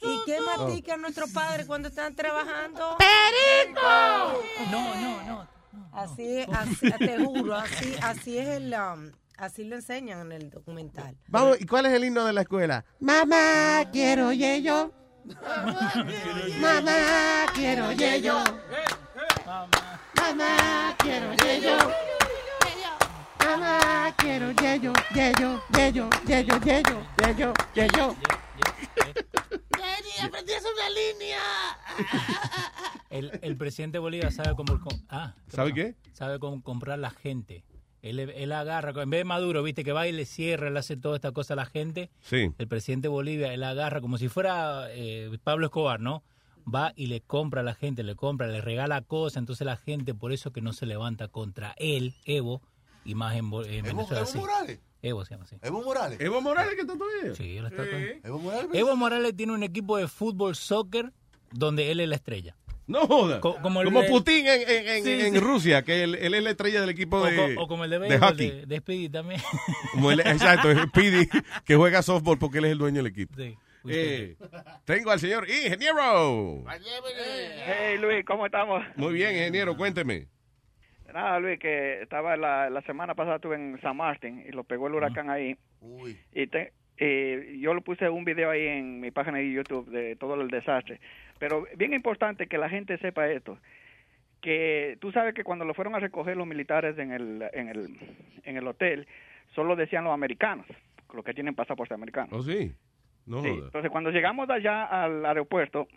¿Y 0.00 0.24
qué 0.26 0.40
mastican 0.40 1.00
nuestros 1.00 1.30
padres 1.30 1.66
cuando 1.66 1.88
están 1.88 2.14
trabajando? 2.14 2.96
¡Perico! 2.98 4.42
No, 4.70 4.94
no, 4.94 5.22
no. 5.22 5.48
Así 5.92 6.38
es, 6.38 6.48
así, 6.48 6.90
te 6.92 7.24
juro, 7.24 7.54
así, 7.54 7.94
así 8.02 8.38
es 8.38 8.48
el, 8.48 8.74
um, 8.74 9.12
así 9.36 9.64
lo 9.64 9.76
enseñan 9.76 10.20
en 10.20 10.32
el 10.32 10.50
documental. 10.50 11.16
Vamos, 11.28 11.60
¿y 11.60 11.66
cuál 11.66 11.86
es 11.86 11.92
el 11.92 12.04
himno 12.04 12.24
de 12.24 12.32
la 12.32 12.42
escuela? 12.42 12.84
Mamá, 13.00 13.88
quiero 13.92 14.32
yeyo. 14.32 14.92
Mamá, 16.60 17.46
quiero 17.54 17.92
yeyo. 17.92 18.38
Mamá, 20.16 20.96
quiero 20.98 21.32
yeyo. 21.34 21.76
Mamá, 23.44 24.14
quiero 24.16 24.52
yeyo, 24.52 24.92
yeyo, 25.14 25.60
yeyo, 25.76 26.08
yeyo, 26.26 26.60
yeyo, 26.64 27.02
yeyo, 27.18 27.54
yeyo. 27.74 28.16
Jenny, 29.76 30.12
aprendí 30.24 30.52
a 30.52 30.58
hacer 30.58 30.70
una 30.72 30.90
línea. 30.90 31.40
El, 33.10 33.38
el 33.42 33.56
presidente 33.56 33.96
de 33.96 34.00
Bolivia 34.00 34.30
sabe 34.30 34.54
cómo... 34.54 34.78
Ah, 35.08 35.34
¿Sabe 35.48 35.74
qué? 35.74 35.96
Sabe 36.12 36.38
cómo 36.38 36.62
comprar 36.62 36.98
la 36.98 37.10
gente. 37.10 37.64
Él, 38.02 38.18
él 38.18 38.52
agarra, 38.52 39.00
en 39.00 39.10
vez 39.10 39.20
de 39.20 39.24
Maduro, 39.24 39.62
viste, 39.62 39.84
que 39.84 39.92
va 39.92 40.08
y 40.08 40.12
le 40.12 40.24
cierra, 40.24 40.70
le 40.70 40.78
hace 40.80 40.96
toda 40.96 41.14
esta 41.14 41.30
cosa 41.30 41.54
a 41.54 41.56
la 41.56 41.66
gente. 41.66 42.10
Sí. 42.20 42.50
El 42.58 42.66
presidente 42.68 43.06
de 43.06 43.10
Bolivia, 43.10 43.54
él 43.54 43.62
agarra 43.62 44.00
como 44.00 44.18
si 44.18 44.28
fuera 44.28 44.88
eh, 44.90 45.30
Pablo 45.44 45.66
Escobar, 45.66 46.00
¿no? 46.00 46.24
Va 46.72 46.92
y 46.96 47.06
le 47.06 47.20
compra 47.20 47.60
a 47.60 47.64
la 47.64 47.74
gente, 47.74 48.02
le 48.02 48.16
compra, 48.16 48.48
le 48.48 48.60
regala 48.60 49.02
cosas, 49.02 49.38
entonces 49.38 49.64
la 49.64 49.76
gente 49.76 50.14
por 50.14 50.32
eso 50.32 50.52
que 50.52 50.60
no 50.60 50.72
se 50.72 50.86
levanta 50.86 51.28
contra 51.28 51.74
él, 51.78 52.14
Evo, 52.24 52.60
y 53.04 53.14
más 53.14 53.34
en, 53.36 53.46
en 53.46 53.84
Venezuela. 53.84 54.20
Evo 54.20 54.26
sí. 54.26 54.38
Morales? 54.38 54.80
Evo 55.00 55.24
se 55.24 55.34
llama 55.34 55.44
así. 55.44 55.56
Evo 55.62 55.82
Morales. 55.82 56.20
Evo 56.20 56.40
Morales 56.40 56.74
que 56.74 56.82
está 56.82 56.96
todavía. 56.96 57.34
Sí, 57.34 57.56
él 57.56 57.66
está 57.66 57.84
todavía. 57.84 58.20
Evo 58.22 58.38
Morales. 58.38 58.70
Evo 58.72 58.96
Morales 58.96 59.36
tiene 59.36 59.52
un 59.52 59.62
equipo 59.62 59.96
de 59.96 60.06
fútbol, 60.06 60.54
soccer, 60.54 61.12
donde 61.50 61.90
él 61.90 62.00
es 62.00 62.08
la 62.08 62.16
estrella. 62.16 62.56
No 62.86 63.06
joda. 63.06 63.40
Co- 63.40 63.56
como 63.62 63.82
como 63.84 64.02
de- 64.02 64.08
Putin 64.08 64.46
en, 64.46 64.60
en- 64.68 64.88
en- 64.88 65.04
Sí, 65.04 65.10
en 65.26 65.32
sí. 65.34 65.38
Rusia, 65.40 65.82
que 65.82 66.02
él, 66.02 66.14
él 66.16 66.34
es 66.34 66.42
la 66.42 66.50
estrella 66.50 66.80
del 66.80 66.90
equipo 66.90 67.18
O, 67.18 67.24
de, 67.26 67.54
co- 67.54 67.62
o 67.62 67.68
como 67.68 67.84
el 67.84 67.90
de, 67.90 67.98
de 68.00 68.18
hockey. 68.18 68.50
de, 68.50 68.66
de 68.66 68.78
Speedy 68.78 69.08
también. 69.08 69.40
Como 69.92 70.10
él- 70.10 70.20
exacto, 70.20 70.70
es 70.70 70.78
Speedy, 70.88 71.28
que 71.64 71.76
juega 71.76 72.02
softball 72.02 72.38
porque 72.38 72.58
él 72.58 72.64
es 72.66 72.72
el 72.72 72.78
dueño 72.78 72.96
del 72.96 73.06
equipo. 73.06 73.34
Sí. 73.36 73.56
Eh, 73.88 74.36
tengo 74.84 75.10
al 75.10 75.18
señor 75.20 75.48
ingeniero. 75.48 76.64
Hey 77.66 77.98
Luis, 77.98 78.24
¿cómo 78.24 78.46
estamos? 78.46 78.82
Muy 78.96 79.12
bien, 79.14 79.32
ingeniero, 79.32 79.76
cuénteme. 79.76 80.26
Nada, 81.12 81.38
Luis, 81.40 81.58
que 81.58 82.00
estaba 82.02 82.36
la, 82.36 82.70
la 82.70 82.80
semana 82.82 83.14
pasada 83.14 83.36
estuve 83.36 83.56
en 83.56 83.78
San 83.82 83.96
Martín 83.96 84.44
y 84.48 84.52
lo 84.52 84.64
pegó 84.64 84.86
el 84.86 84.94
huracán 84.94 85.28
ahí. 85.30 85.56
Y 86.34 86.46
te- 86.46 86.72
eh, 86.96 87.58
yo 87.60 87.74
lo 87.74 87.82
puse 87.82 88.08
un 88.08 88.24
video 88.24 88.50
ahí 88.50 88.66
en 88.66 89.00
mi 89.00 89.10
página 89.10 89.38
de 89.38 89.52
YouTube 89.52 89.90
de 89.90 90.16
todo 90.16 90.40
el 90.40 90.48
desastre. 90.48 91.00
Pero 91.42 91.66
bien 91.76 91.92
importante 91.92 92.46
que 92.46 92.56
la 92.56 92.68
gente 92.68 92.98
sepa 92.98 93.28
esto. 93.28 93.58
Que 94.40 94.96
tú 95.00 95.10
sabes 95.10 95.34
que 95.34 95.42
cuando 95.42 95.64
lo 95.64 95.74
fueron 95.74 95.96
a 95.96 95.98
recoger 95.98 96.36
los 96.36 96.46
militares 96.46 96.96
en 96.98 97.10
el, 97.10 97.42
en 97.52 97.68
el, 97.68 97.88
en 98.44 98.56
el 98.56 98.64
hotel, 98.68 99.08
solo 99.52 99.74
decían 99.74 100.04
los 100.04 100.12
americanos, 100.14 100.64
los 101.12 101.24
que 101.24 101.34
tienen 101.34 101.56
pasaporte 101.56 101.94
americano. 101.94 102.28
Oh, 102.30 102.42
sí. 102.44 102.70
No 103.26 103.42
Sí. 103.42 103.48
Entonces, 103.48 103.90
cuando 103.90 104.10
llegamos 104.12 104.48
allá 104.50 104.84
al 104.84 105.26
aeropuerto, 105.26 105.88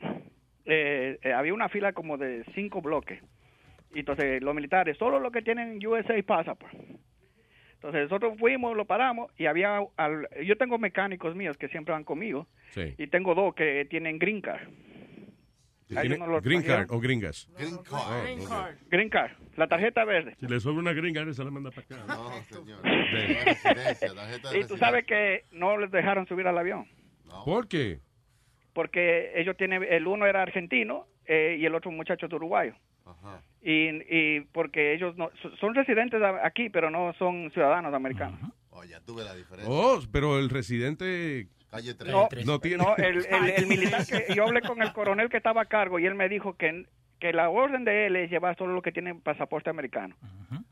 eh, 0.65 1.19
eh, 1.21 1.31
había 1.33 1.53
una 1.53 1.69
fila 1.69 1.93
como 1.93 2.17
de 2.17 2.43
cinco 2.55 2.81
bloques. 2.81 3.21
Y 3.93 3.99
entonces, 3.99 4.41
los 4.41 4.55
militares, 4.55 4.97
solo 4.97 5.19
los 5.19 5.31
que 5.31 5.43
tienen 5.43 5.77
USA 5.85 6.15
Passport. 6.25 6.73
Entonces, 7.75 8.01
nosotros 8.09 8.33
fuimos, 8.39 8.75
lo 8.75 8.85
paramos 8.85 9.31
y 9.37 9.45
había... 9.45 9.79
al- 9.97 10.27
yo 10.43 10.57
tengo 10.57 10.79
mecánicos 10.79 11.35
míos 11.35 11.55
que 11.55 11.67
siempre 11.67 11.91
van 11.93 12.03
conmigo 12.03 12.47
Sí. 12.71 12.95
y 12.97 13.05
tengo 13.07 13.35
dos 13.35 13.53
que 13.53 13.85
tienen 13.85 14.17
green 14.17 14.41
card. 14.41 14.67
A 15.91 16.01
ellos 16.01 16.01
¿Tiene 16.01 16.17
no 16.17 16.27
los 16.27 16.43
green 16.43 16.63
trajeron. 16.63 16.87
card 16.87 16.97
o 16.97 16.99
gringas? 16.99 17.47
Green 17.57 17.75
Green 18.23 18.45
card. 18.47 18.75
Green 18.89 19.09
card, 19.09 19.31
la 19.55 19.67
tarjeta 19.67 20.03
verde. 20.03 20.35
Si 20.39 20.47
le 20.47 20.59
sobra 20.59 20.79
una 20.79 20.93
gringa, 20.93 21.31
se 21.31 21.43
la 21.43 21.51
manda 21.51 21.69
para 21.69 21.81
acá. 21.83 22.05
No, 22.07 22.31
señor. 22.43 22.81
Residencia, 22.83 24.13
tarjeta 24.15 24.51
de 24.51 24.59
Y 24.59 24.63
tú 24.65 24.77
sabes 24.77 25.05
que 25.05 25.45
no 25.51 25.77
les 25.77 25.91
dejaron 25.91 26.25
subir 26.27 26.47
al 26.47 26.57
avión. 26.57 26.87
¿Por 27.45 27.67
qué? 27.67 27.99
Porque 28.73 29.31
ellos 29.35 29.55
tienen... 29.57 29.83
El 29.83 30.07
uno 30.07 30.25
era 30.25 30.41
argentino 30.41 31.07
eh, 31.25 31.57
y 31.59 31.65
el 31.65 31.75
otro 31.75 31.91
muchacho 31.91 32.27
de 32.27 32.35
uruguayo. 32.35 32.73
y, 33.61 33.89
y 34.09 34.41
porque 34.51 34.93
ellos 34.95 35.15
no 35.17 35.29
so- 35.41 35.55
son 35.57 35.75
residentes 35.75 36.19
aquí, 36.43 36.69
pero 36.69 36.89
no 36.89 37.13
son 37.19 37.51
ciudadanos 37.51 37.93
americanos. 37.93 38.39
Oh, 38.71 38.83
ya 38.83 38.99
tuve 39.01 39.23
la 39.23 39.35
diferencia. 39.35 39.71
Oh, 39.73 39.99
pero 40.11 40.39
el 40.39 40.49
residente 40.49 41.47
Calle. 41.75 41.95
No, 42.11 42.27
no 42.45 42.59
tiene. 42.59 42.77
no, 42.83 42.95
el, 42.97 43.25
el- 43.25 43.49
el 43.57 43.67
militar 43.67 44.05
que 44.05 44.33
yo 44.35 44.45
hablé 44.45 44.61
con 44.61 44.81
el 44.81 44.91
coronel 44.93 45.29
que 45.29 45.37
estaba 45.37 45.61
a 45.61 45.65
cargo 45.65 45.99
y 45.99 46.05
él 46.05 46.15
me 46.15 46.29
dijo 46.29 46.55
que, 46.57 46.85
que 47.19 47.33
la 47.33 47.49
orden 47.49 47.83
de 47.85 48.07
él 48.07 48.15
es 48.15 48.29
llevar 48.29 48.57
solo 48.57 48.73
los 48.73 48.83
que 48.83 48.91
tienen 48.91 49.21
pasaporte 49.21 49.69
americano. 49.69 50.15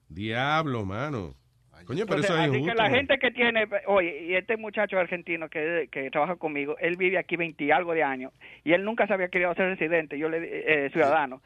Diablo, 0.09 0.85
mano. 0.85 1.33
Coño, 1.85 2.05
pero 2.05 2.21
Entonces, 2.21 2.29
eso 2.29 2.33
es 2.35 2.39
así 2.49 2.57
injusto. 2.59 2.71
que 2.71 2.77
la 2.77 2.83
man. 2.89 2.93
gente 2.95 3.17
que 3.19 3.31
tiene, 3.31 3.67
oye, 3.87 4.23
y 4.23 4.35
este 4.35 4.55
muchacho 4.55 4.97
argentino 4.97 5.49
que, 5.49 5.89
que 5.91 6.09
trabaja 6.11 6.37
conmigo, 6.37 6.77
él 6.79 6.95
vive 6.95 7.17
aquí 7.17 7.35
20 7.35 7.61
y 7.61 7.71
algo 7.71 7.93
de 7.93 8.03
años 8.03 8.31
y 8.63 8.71
él 8.71 8.85
nunca 8.85 9.05
se 9.05 9.11
había 9.13 9.27
querido 9.27 9.53
ser 9.53 9.67
residente, 9.67 10.17
yo 10.17 10.29
le 10.29 10.85
eh, 10.85 10.89
ciudadano. 10.91 11.41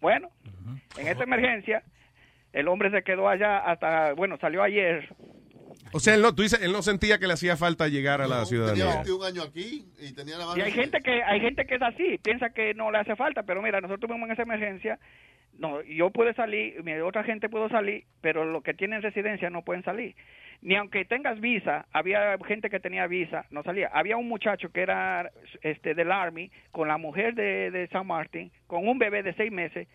Bueno, 0.00 0.30
en 0.96 1.08
esta 1.08 1.24
emergencia 1.24 1.82
el 2.52 2.68
hombre 2.68 2.92
se 2.92 3.02
quedó 3.02 3.28
allá 3.28 3.58
hasta, 3.58 4.12
bueno, 4.12 4.36
salió 4.40 4.62
ayer. 4.62 5.08
O 5.92 6.00
sea, 6.00 6.14
él 6.14 6.22
no, 6.22 6.34
tú 6.34 6.42
dices, 6.42 6.60
él 6.62 6.72
no 6.72 6.82
sentía 6.82 7.18
que 7.18 7.26
le 7.26 7.34
hacía 7.34 7.56
falta 7.56 7.88
llegar 7.88 8.20
a 8.20 8.28
la 8.28 8.44
Tenía 8.44 8.46
ciudadanía. 8.46 8.94
21 8.96 9.24
años 9.24 9.46
aquí 9.48 9.86
y 10.00 10.12
tenía 10.12 10.38
la 10.38 10.54
Y 10.56 10.60
hay 10.60 10.72
gente 10.72 11.00
que 11.00 11.22
hay 11.22 11.40
gente 11.40 11.66
que 11.66 11.74
es 11.74 11.82
así, 11.82 12.18
piensa 12.22 12.50
que 12.50 12.74
no 12.74 12.90
le 12.90 12.98
hace 12.98 13.16
falta, 13.16 13.42
pero 13.42 13.62
mira, 13.62 13.80
nosotros 13.80 14.08
tuvimos 14.08 14.28
en 14.28 14.32
esa 14.32 14.42
emergencia, 14.42 14.98
no, 15.58 15.82
yo 15.82 16.10
pude 16.10 16.34
salir, 16.34 16.82
mi 16.84 16.94
otra 16.94 17.24
gente 17.24 17.48
pudo 17.48 17.68
salir, 17.68 18.04
pero 18.20 18.44
los 18.44 18.62
que 18.62 18.74
tienen 18.74 19.02
residencia 19.02 19.50
no 19.50 19.62
pueden 19.62 19.82
salir. 19.82 20.14
Ni 20.60 20.74
aunque 20.74 21.04
tengas 21.04 21.40
visa, 21.40 21.86
había 21.92 22.36
gente 22.46 22.68
que 22.70 22.80
tenía 22.80 23.06
visa, 23.06 23.46
no 23.50 23.62
salía. 23.62 23.90
Había 23.92 24.16
un 24.16 24.28
muchacho 24.28 24.70
que 24.70 24.82
era 24.82 25.30
este 25.62 25.94
del 25.94 26.10
Army 26.10 26.50
con 26.72 26.88
la 26.88 26.98
mujer 26.98 27.34
de, 27.34 27.70
de 27.70 27.86
San 27.88 28.06
Martín, 28.06 28.50
con 28.66 28.88
un 28.88 28.98
bebé 28.98 29.22
de 29.22 29.34
seis 29.34 29.52
meses, 29.52 29.86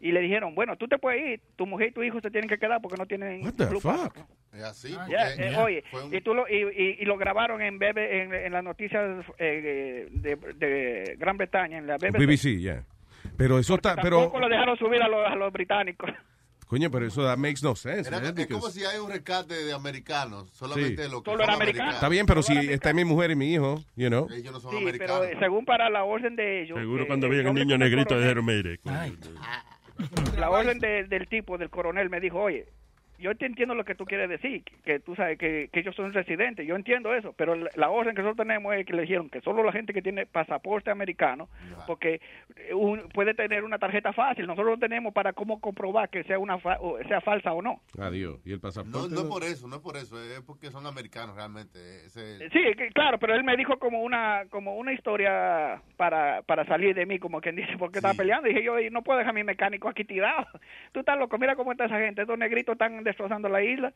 y 0.00 0.12
le 0.12 0.20
dijeron, 0.20 0.54
bueno, 0.54 0.76
tú 0.76 0.86
te 0.88 0.98
puedes 0.98 1.22
ir, 1.26 1.40
tu 1.56 1.66
mujer 1.66 1.88
y 1.88 1.92
tu 1.92 2.02
hijo 2.02 2.20
se 2.20 2.30
tienen 2.30 2.48
que 2.48 2.58
quedar 2.58 2.80
porque 2.82 2.96
no 2.98 3.06
tienen 3.06 3.40
blue 3.42 3.80
passport". 3.80 4.16
Es 4.52 4.62
así. 4.62 4.96
Eh, 5.38 5.54
oye, 5.58 5.84
un- 5.92 6.14
y, 6.14 6.20
tú 6.20 6.34
lo, 6.34 6.48
y, 6.48 6.54
y- 6.56 6.96
y 7.00 7.04
lo 7.04 7.16
grabaron 7.18 7.60
en, 7.60 7.78
BB 7.78 7.98
en, 7.98 8.34
en 8.34 8.52
las 8.52 8.64
noticias 8.64 9.24
eh, 9.38 10.08
de, 10.10 10.36
de 10.36 11.16
Gran 11.18 11.36
Bretaña, 11.36 11.78
en 11.78 11.86
la 11.86 11.96
BBC. 11.96 12.18
BBC, 12.18 12.60
ya. 12.60 12.82
Pero 13.36 13.58
eso 13.58 13.74
está, 13.74 13.96
pero 13.96 14.18
Tampoco 14.20 14.40
lo 14.40 14.48
dejaron 14.48 14.78
subir 14.78 15.02
a 15.02 15.08
los, 15.08 15.26
a 15.26 15.34
los 15.34 15.52
británicos. 15.52 16.10
Coño, 16.68 16.90
pero 16.90 17.06
eso 17.06 17.22
that 17.22 17.36
makes 17.38 17.60
no 17.62 17.76
sense, 17.76 18.08
Era- 18.08 18.18
es 18.18 18.34
because- 18.34 18.48
como 18.60 18.70
si 18.70 18.84
hay 18.84 18.98
un 18.98 19.08
rescate 19.10 19.54
de 19.54 19.72
americanos, 19.72 20.50
solamente 20.52 21.04
Sí. 21.04 21.10
lo 21.10 21.22
que 21.22 21.30
Solo 21.30 21.44
son 21.44 21.44
era 21.44 21.54
americano. 21.54 21.90
Está 21.92 22.08
bien, 22.08 22.26
pero 22.26 22.42
si 22.42 22.54
está 22.56 22.92
mi 22.92 23.04
mujer 23.04 23.30
y 23.30 23.36
mi 23.36 23.52
hijo, 23.52 23.84
you 23.94 24.08
know. 24.08 24.26
Ellos 24.32 24.52
no 24.52 24.58
son 24.60 24.72
Sí, 24.72 24.78
pero 24.98 25.14
americanos. 25.14 25.26
eh, 25.26 25.36
según 25.38 25.64
para 25.64 25.88
la 25.90 26.02
orden 26.04 26.34
de 26.34 26.62
ellos. 26.62 26.76
Seguro 26.78 27.04
eh, 27.04 27.06
cuando 27.06 27.28
vean 27.28 27.42
el 27.42 27.48
hablé 27.48 27.64
niño 27.66 27.78
negrito 27.78 28.18
dijeron, 28.18 28.44
mire. 28.44 28.80
La 30.38 30.50
orden 30.50 30.78
de- 30.78 31.04
del 31.04 31.26
tipo, 31.28 31.56
del 31.58 31.70
coronel, 31.70 32.10
me 32.10 32.20
dijo, 32.20 32.40
oye, 32.40 32.66
yo 33.18 33.34
te 33.36 33.46
entiendo 33.46 33.74
lo 33.74 33.84
que 33.84 33.94
tú 33.94 34.04
quieres 34.04 34.28
decir, 34.28 34.62
que, 34.84 35.00
tú 35.00 35.14
sabes 35.16 35.38
que, 35.38 35.68
que 35.72 35.80
ellos 35.80 35.94
son 35.94 36.12
residentes, 36.12 36.66
yo 36.66 36.76
entiendo 36.76 37.14
eso, 37.14 37.32
pero 37.32 37.54
la, 37.54 37.88
orden 37.90 38.14
que 38.14 38.22
nosotros 38.22 38.46
tenemos 38.46 38.74
es 38.74 38.84
que 38.86 38.92
le 38.92 39.02
dijeron 39.02 39.28
que 39.30 39.40
solo 39.40 39.62
la 39.62 39.72
gente 39.72 39.92
que 39.92 40.02
tiene 40.02 40.26
pasaporte 40.26 40.90
americano, 40.90 41.48
porque 41.86 42.20
eh, 42.56 42.74
un- 42.74 43.08
puede 43.10 43.34
tener 43.34 43.64
una 43.64 43.78
tarjeta 43.78 44.12
fácil, 44.12 44.46
nosotros 44.46 44.72
lo 44.72 44.78
tenemos 44.78 45.12
para 45.14 45.32
cómo 45.32 45.60
comprobar 45.60 46.08
que 46.10 46.24
sea 46.24 46.38
una 46.38 46.58
fa- 46.58 46.78
o 46.80 46.98
sea 47.08 47.20
falsa 47.20 47.52
o 47.52 47.62
no. 47.62 47.80
Adiós. 47.98 48.38
¿Y 48.44 48.50
el 48.50 48.56
No, 48.56 48.62
pasaporte? 48.62 49.14
no 49.14 49.20
es 49.20 49.26
por 49.26 49.42
eso, 49.44 49.68
no 49.68 49.76
es 49.76 49.82
por 49.82 49.96
eso, 49.96 50.20
es 50.22 50.40
porque 50.42 50.70
son 50.70 50.86
americanos 50.86 51.36
realmente. 51.36 51.78
Ese- 52.06 52.48
Sí, 52.50 52.60
que- 52.76 52.90
claro, 52.92 53.18
pero 53.18 53.34
él 53.34 53.44
me 53.44 53.56
dijo 53.56 53.78
como 53.78 54.02
una 54.02 54.44
como 54.50 54.76
una 54.76 54.92
historia 54.92 55.80
para, 55.96 56.42
para 56.42 56.64
salir 56.66 56.94
de 56.94 57.06
mí, 57.06 57.18
como 57.18 57.40
quien 57.40 57.56
dice, 57.56 57.76
porque 57.78 57.98
estaba 57.98 58.14
peleando. 58.14 58.48
Y 58.48 58.52
dije 58.54 58.64
yo, 58.64 58.78
"Y 58.78 58.90
no 58.90 59.02
puedo 59.02 59.18
dejar 59.18 59.30
a 59.30 59.34
mi 59.34 59.44
mecánico 59.44 59.88
aquí 59.88 60.04
tirado. 60.04 60.46
Tú 60.92 61.00
estás 61.00 61.18
loco, 61.18 61.38
mira 61.38 61.56
cómo 61.56 61.72
está 61.72 61.86
esa 61.86 61.98
gente. 61.98 62.22
Estos 62.22 62.38
negritos 62.38 62.72
están 62.74 63.02
destrozando 63.06 63.48
la 63.48 63.62
isla. 63.62 63.92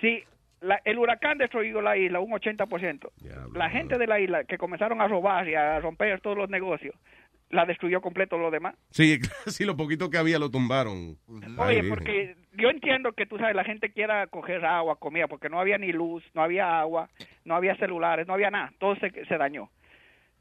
Sí, 0.00 0.22
la- 0.60 0.80
el 0.84 0.98
huracán 0.98 1.38
destruyó 1.38 1.80
la 1.82 1.96
isla 1.96 2.20
un 2.20 2.32
80%. 2.32 3.10
La 3.54 3.68
gente 3.70 3.98
de 3.98 4.06
la 4.06 4.18
isla 4.20 4.44
que 4.44 4.56
comenzaron 4.58 5.00
a 5.00 5.08
robar 5.08 5.48
y 5.48 5.54
a 5.54 5.78
romper 5.80 6.20
todos 6.20 6.36
los 6.38 6.48
negocios, 6.48 6.94
la 7.50 7.64
destruyó 7.64 8.00
completo 8.00 8.36
lo 8.38 8.50
demás. 8.50 8.74
Sí, 8.90 9.18
sí, 9.46 9.64
lo 9.64 9.76
poquito 9.76 10.10
que 10.10 10.18
había 10.18 10.38
lo 10.38 10.50
tumbaron. 10.50 11.16
Ay, 11.28 11.54
Oye, 11.58 11.74
virgen. 11.82 11.88
porque 11.88 12.36
yo 12.54 12.70
entiendo 12.70 13.12
que 13.12 13.26
tú 13.26 13.38
sabes, 13.38 13.54
la 13.56 13.64
gente 13.64 13.90
quiera 13.92 14.26
coger 14.26 14.64
agua, 14.64 14.96
comida, 14.98 15.28
porque 15.28 15.48
no 15.48 15.58
había 15.60 15.78
ni 15.78 15.92
luz, 15.92 16.22
no 16.34 16.42
había 16.42 16.78
agua, 16.80 17.08
no 17.44 17.54
había 17.54 17.74
celulares, 17.76 18.26
no 18.26 18.34
había 18.34 18.50
nada, 18.50 18.72
todo 18.78 18.96
se, 18.96 19.10
se 19.26 19.36
dañó. 19.38 19.70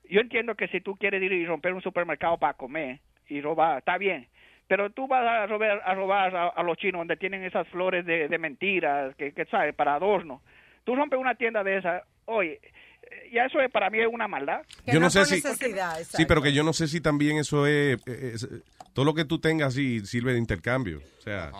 Yo 0.10 0.22
entiendo 0.22 0.56
que 0.56 0.68
si 0.70 0.80
tú 0.82 0.96
quieres 0.96 1.22
ir 1.22 1.32
y 1.34 1.46
romper 1.46 1.74
un 1.74 1.82
supermercado 1.82 2.38
para 2.38 2.54
comer 2.54 3.00
y 3.28 3.42
robar, 3.42 3.80
está 3.80 3.98
bien, 3.98 4.28
pero 4.68 4.90
tú 4.92 5.08
vas 5.08 5.26
a 5.26 5.46
robar 5.48 5.82
a, 5.86 5.94
robar 5.96 6.36
a, 6.36 6.48
a 6.50 6.64
los 6.64 6.78
chinos 6.78 7.00
donde 7.00 7.18
tienen 7.18 7.44
esas 7.44 7.68
flores 7.70 8.06
de, 8.06 8.28
de 8.28 8.38
mentiras, 8.38 9.16
que, 9.16 9.32
que 9.34 9.46
sabes, 9.46 9.74
para 9.76 9.96
adorno. 9.96 10.42
Tú 10.84 10.96
rompes 10.96 11.20
una 11.20 11.36
tienda 11.36 11.64
de 11.64 11.78
esa, 11.78 12.04
oye, 12.26 12.60
eh, 12.64 13.30
ya 13.34 13.46
eso 13.46 13.60
es, 13.62 13.72
para 13.72 13.90
mí 13.90 14.00
es 14.00 14.08
una 14.12 14.28
maldad. 14.28 14.62
Yo 14.86 15.00
no 15.00 15.10
sé 15.10 15.26
si... 15.26 15.42
Sí, 15.42 16.26
pero 16.26 16.42
que 16.42 16.54
yo 16.54 16.64
no 16.64 16.74
sé 16.74 16.88
si 16.88 17.02
también 17.02 17.38
eso 17.38 17.66
es, 17.68 17.98
todo 18.94 19.06
lo 19.06 19.14
que 19.14 19.26
tú 19.26 19.40
tengas 19.40 19.74
sí 19.74 20.00
sirve 20.06 20.34
de 20.34 20.40
intercambio. 20.40 21.00
O 21.18 21.22
sea, 21.22 21.52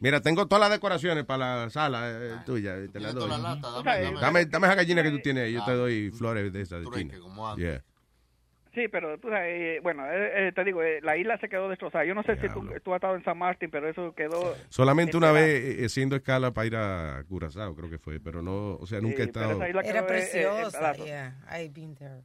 mira, 0.00 0.20
tengo 0.20 0.46
todas 0.46 0.60
las 0.60 0.70
decoraciones 0.70 1.24
para 1.24 1.64
la 1.64 1.70
sala 1.70 2.10
eh, 2.10 2.30
tuya. 2.44 2.78
y 2.84 2.88
Te 2.88 3.00
las 3.00 3.14
doy. 3.14 3.28
la 3.28 3.38
lata, 3.38 3.68
dame- 3.70 4.02
dame, 4.02 4.20
dame- 4.20 4.44
dame, 4.46 4.66
esa 4.66 4.74
gallina 4.76 5.02
que 5.02 5.10
tú 5.10 5.18
tienes 5.20 5.44
ahí, 5.44 5.52
yo 5.52 5.62
Ah. 5.62 5.66
te 5.66 5.72
doy 5.72 6.10
flores 6.10 6.52
de 6.52 6.60
esas 6.62 6.80
de 6.82 6.90
China. 6.90 7.14
Yeah. 7.56 7.82
Sí, 8.76 8.88
pero 8.88 9.18
tú 9.18 9.30
sabes, 9.30 9.48
eh, 9.48 9.80
bueno, 9.82 10.04
eh, 10.06 10.48
eh, 10.48 10.52
te 10.52 10.62
digo, 10.62 10.82
eh, 10.82 11.00
la 11.02 11.16
isla 11.16 11.38
se 11.38 11.48
quedó 11.48 11.66
destrozada. 11.70 12.04
Yo 12.04 12.14
no 12.14 12.22
sé 12.24 12.36
si 12.36 12.46
tú, 12.50 12.60
tú 12.84 12.92
has 12.92 12.98
estado 12.98 13.16
en 13.16 13.24
San 13.24 13.38
Martín, 13.38 13.70
pero 13.70 13.88
eso 13.88 14.14
quedó... 14.14 14.54
Solamente 14.68 15.16
una 15.16 15.32
vez 15.32 15.78
eh, 15.80 15.84
haciendo 15.86 16.14
escala 16.14 16.50
para 16.52 16.66
ir 16.66 16.76
a 16.76 17.24
Curazao, 17.26 17.74
creo 17.74 17.88
que 17.88 17.96
fue, 17.96 18.20
pero 18.20 18.42
no, 18.42 18.74
o 18.76 18.86
sea, 18.86 19.00
nunca 19.00 19.22
he 19.22 19.24
Sí, 19.24 19.30
pero 19.32 19.50
estado... 19.52 19.62
Era 19.64 19.82
quedó, 19.82 19.94
eh, 19.94 19.98
eh, 19.98 20.02
preciosa, 20.02 20.92
yeah, 20.96 21.34
I've 21.50 21.70
been 21.72 21.94
there. 21.96 22.20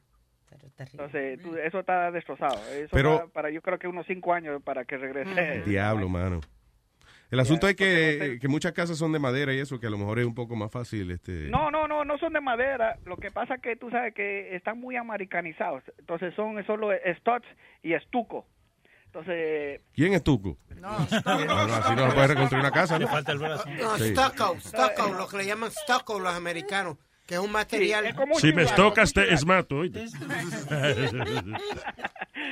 Entonces, 0.78 1.40
tú- 1.40 1.56
eso 1.56 1.80
está 1.80 2.10
destrozado. 2.10 2.58
Eso 2.74 2.90
Pero- 2.92 3.14
está 3.14 3.26
para 3.28 3.48
yo 3.48 3.62
creo 3.62 3.78
que 3.78 3.88
unos 3.88 4.06
cinco 4.06 4.34
años 4.34 4.62
para 4.62 4.84
que 4.84 4.98
regrese. 4.98 5.62
Diablo, 5.64 6.08
mano. 6.10 6.40
El 7.32 7.40
asunto 7.40 7.66
es 7.66 7.74
que, 7.76 8.38
que 8.40 8.46
muchas 8.48 8.72
casas 8.72 8.98
son 8.98 9.10
de 9.12 9.18
madera 9.18 9.54
y 9.54 9.58
eso, 9.58 9.80
que 9.80 9.86
a 9.86 9.90
lo 9.90 9.96
mejor 9.96 10.18
es 10.18 10.26
un 10.26 10.34
poco 10.34 10.54
más 10.54 10.70
fácil. 10.70 11.10
este 11.10 11.48
No, 11.48 11.70
no, 11.70 11.88
no, 11.88 12.04
no 12.04 12.18
son 12.18 12.34
de 12.34 12.40
madera. 12.42 12.98
Lo 13.06 13.16
que 13.16 13.30
pasa 13.30 13.54
es 13.54 13.62
que 13.62 13.74
tú 13.74 13.90
sabes 13.90 14.14
que 14.14 14.54
están 14.54 14.78
muy 14.78 14.96
americanizados. 14.96 15.82
Entonces 15.98 16.34
son 16.34 16.64
solo 16.66 16.90
studs 17.20 17.46
y 17.82 17.94
estuco. 17.94 18.46
Entonces, 19.06 19.80
¿Quién 19.94 20.14
es 20.14 20.22
Tuco? 20.22 20.56
No, 20.76 20.88
Ah, 20.88 21.06
no, 21.46 21.74
así 21.74 21.94
no 21.96 22.08
se 22.08 22.14
puede 22.14 22.26
reconstruir 22.28 22.60
una 22.64 22.70
casa, 22.70 22.94
¿no? 22.94 23.00
Le 23.00 23.06
falta 23.08 23.32
el 23.32 23.38
brazo. 23.38 23.64
No, 23.80 23.96
Sí. 23.98 24.14
stucco, 24.14 24.58
stucco, 24.60 25.12
lo 25.18 25.28
que 25.28 25.36
le 25.38 25.46
llaman 25.46 25.70
stucco 25.70 26.18
los 26.18 26.32
americanos, 26.34 26.96
que 27.26 27.34
es 27.34 27.40
un 27.40 27.52
material. 27.52 28.04
Si 28.34 28.52
me 28.52 28.64
tocas, 28.66 29.12
te 29.12 29.32
es 29.32 29.44
mato, 29.46 29.76
oíste. 29.78 30.04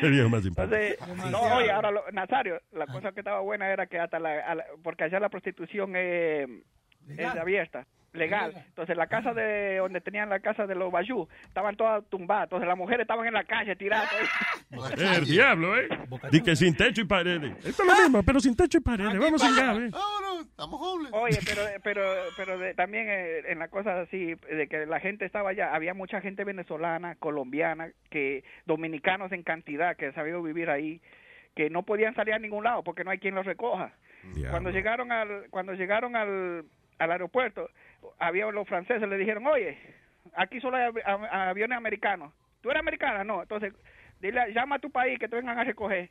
El 0.03 0.11
viejo 0.11 0.29
más. 0.29 0.45
Entonces, 0.45 0.97
no, 1.31 1.41
oye, 1.57 1.71
ahora, 1.71 1.91
lo- 1.91 2.11
Nazario, 2.13 2.61
la 2.73 2.87
cosa 2.87 3.13
que 3.13 3.21
estaba 3.21 3.41
buena 3.41 3.71
era 3.71 3.87
que 3.87 3.99
hasta 3.99 4.19
la, 4.19 4.55
la- 4.55 4.65
porque 4.83 5.05
allá 5.05 5.21
la 5.21 5.29
prostitución 5.29 5.93
eh, 5.97 6.47
es 7.09 7.27
abierta, 7.27 7.87
legal. 8.13 8.53
Entonces, 8.69 8.97
la 8.97 9.07
casa 9.07 9.33
de 9.35 9.77
donde 9.79 10.01
tenían 10.01 10.29
la 10.29 10.41
casa 10.41 10.67
de 10.67 10.75
los 10.75 10.91
Bayú, 10.91 11.29
estaban 11.45 11.77
todas 11.77 12.05
tumbadas. 12.09 12.45
Entonces, 12.45 12.69
las 12.69 12.77
mujeres 12.77 13.03
estaban 13.03 13.27
en 13.27 13.35
la 13.35 13.45
calle 13.45 13.77
tiradas. 13.77 14.11
El 14.97 15.25
diablo, 15.25 15.79
¿eh? 15.79 15.89
Que 16.45 16.57
sin 16.57 16.77
techo 16.77 17.03
y 17.03 17.05
paredes. 17.05 17.53
Esto 17.65 17.83
es 17.83 17.89
lo 17.89 17.95
mismo, 18.03 18.23
pero 18.23 18.41
sin 18.41 18.57
techo 18.57 18.79
y 18.79 18.81
paredes. 18.81 19.19
Vamos 19.19 19.41
sin 19.43 19.55
llave. 19.55 19.91
Oye, 21.13 21.39
pero 21.47 21.63
pero 21.83 22.03
pero 22.37 22.59
de- 22.59 22.75
también 22.75 23.07
eh, 23.09 23.43
en 23.49 23.59
la 23.59 23.69
cosa 23.69 24.01
así 24.01 24.35
de 24.35 24.69
que 24.69 24.87
la 24.87 25.01
gente 25.01 25.25
estaba 25.25 25.51
allá, 25.51 25.75
había 25.75 25.95
mucha 25.95 26.21
gente 26.21 26.45
venezolana, 26.45 27.15
colombiana, 27.17 27.91
que 28.11 28.45
dominicanos 28.67 29.33
en 29.33 29.43
cantidad 29.43 29.97
que 29.97 30.13
sabían 30.13 30.43
vivir 30.43 30.71
ahí, 30.71 31.01
que 31.55 31.71
no 31.71 31.83
podían 31.85 32.15
salir 32.15 32.35
a 32.35 32.39
ningún 32.39 32.65
lado 32.65 32.83
porque 32.83 33.05
no 33.05 33.11
hay 33.11 33.19
quien 33.19 33.35
los 33.35 33.47
recoja. 33.47 33.93
Cuando 34.51 34.71
llegaron 34.71 35.13
al 35.13 35.47
cuando 35.51 35.73
llegaron 35.75 36.15
al, 36.17 36.65
al 36.99 37.11
aeropuerto, 37.11 37.69
había 38.19 38.51
los 38.51 38.69
franceses 38.69 39.09
le 39.09 39.17
dijeron, 39.17 39.47
"Oye, 39.47 39.79
aquí 40.35 40.61
solo 40.61 40.77
hay 40.77 40.93
aviones 41.31 41.77
americanos. 41.77 42.33
¿Tú 42.61 42.71
eres 42.71 42.81
americana? 42.81 43.25
No. 43.25 43.43
Entonces, 43.43 43.73
dile, 44.21 44.53
llama 44.53 44.77
a 44.77 44.81
tu 44.81 44.91
país 44.91 45.19
que 45.19 45.29
te 45.29 45.37
vengan 45.37 45.59
a 45.59 45.65
recoger." 45.65 46.11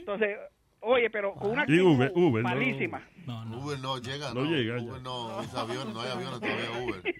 Entonces, 0.00 0.38
oye, 0.84 1.10
pero 1.10 1.34
con 1.34 1.50
una 1.50 1.64
Uber, 1.64 2.06
actitud 2.08 2.22
Uber, 2.22 2.42
no. 2.42 2.48
malísima. 2.48 3.02
Uber 3.26 3.78
no 3.78 3.98
llega, 3.98 4.34
No 4.34 4.44
no. 4.44 4.50
llega 4.50 4.82
Uber 4.82 5.00
no 5.02 5.38
usa 5.38 5.60
aviones, 5.62 5.94
no 5.94 6.00
hay 6.02 6.10
aviones 6.10 6.40
todavía 6.40 6.70
Uber. 6.84 7.14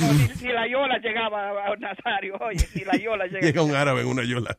No, 0.00 0.12
ni, 0.14 0.42
ni 0.46 0.52
la 0.52 0.66
Yola 0.68 0.98
llegaba 0.98 1.66
a, 1.66 1.76
Nazario, 1.76 2.34
oye, 2.40 2.66
ni 2.74 2.80
la 2.84 2.96
Yola 2.96 3.26
llegaba. 3.26 3.46
Llega 3.46 3.62
un 3.62 3.74
árabe 3.74 4.00
en 4.00 4.08
una 4.08 4.24
yola. 4.24 4.56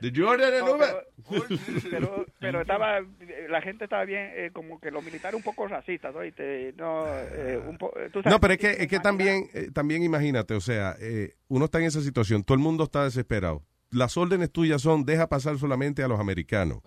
¿De 0.00 0.12
Jordan 0.14 0.54
en 0.54 0.60
No, 0.64 0.74
Uber? 0.74 0.88
pero, 1.28 1.44
pero, 1.90 2.26
pero 2.38 2.60
estaba, 2.60 3.00
la 3.48 3.62
gente 3.62 3.84
estaba 3.84 4.04
bien, 4.04 4.30
eh, 4.34 4.50
como 4.52 4.78
que 4.78 4.90
los 4.90 5.02
militares 5.02 5.34
un 5.36 5.42
poco 5.42 5.66
racistas, 5.66 6.14
oíste, 6.14 6.74
no, 6.76 7.04
eh, 7.08 7.60
un 7.66 7.78
po- 7.78 7.92
tú 8.12 8.22
sabes, 8.22 8.32
No, 8.32 8.40
pero 8.40 8.52
es 8.54 8.58
que, 8.60 8.70
es 8.70 8.86
que 8.88 9.00
también, 9.00 9.48
eh, 9.54 9.70
también 9.72 10.02
imagínate, 10.02 10.54
o 10.54 10.60
sea, 10.60 10.94
eh, 11.00 11.34
uno 11.48 11.64
está 11.64 11.78
en 11.80 11.86
esa 11.86 12.00
situación, 12.02 12.44
todo 12.44 12.54
el 12.56 12.62
mundo 12.62 12.84
está 12.84 13.04
desesperado. 13.04 13.62
Las 13.90 14.16
órdenes 14.16 14.50
tuyas 14.50 14.82
son, 14.82 15.04
deja 15.04 15.28
pasar 15.28 15.58
solamente 15.58 16.02
a 16.02 16.08
los 16.08 16.18
americanos. 16.20 16.78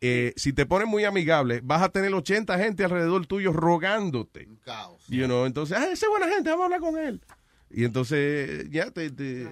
Eh, 0.00 0.32
si 0.36 0.52
te 0.52 0.66
pones 0.66 0.86
muy 0.86 1.04
amigable, 1.04 1.60
vas 1.62 1.82
a 1.82 1.88
tener 1.88 2.12
80 2.12 2.58
gente 2.58 2.84
alrededor 2.84 3.26
tuyo 3.26 3.52
rogándote. 3.52 4.48
Caos. 4.64 5.06
You 5.08 5.24
know, 5.24 5.46
entonces, 5.46 5.76
ah, 5.78 5.84
esa 5.90 6.06
es 6.06 6.10
buena 6.10 6.28
gente, 6.28 6.50
vamos 6.50 6.62
a 6.62 6.64
hablar 6.66 6.80
con 6.80 6.98
él. 6.98 7.22
Y 7.70 7.84
entonces, 7.84 8.68
ya 8.70 8.90
te, 8.90 9.10
te, 9.10 9.48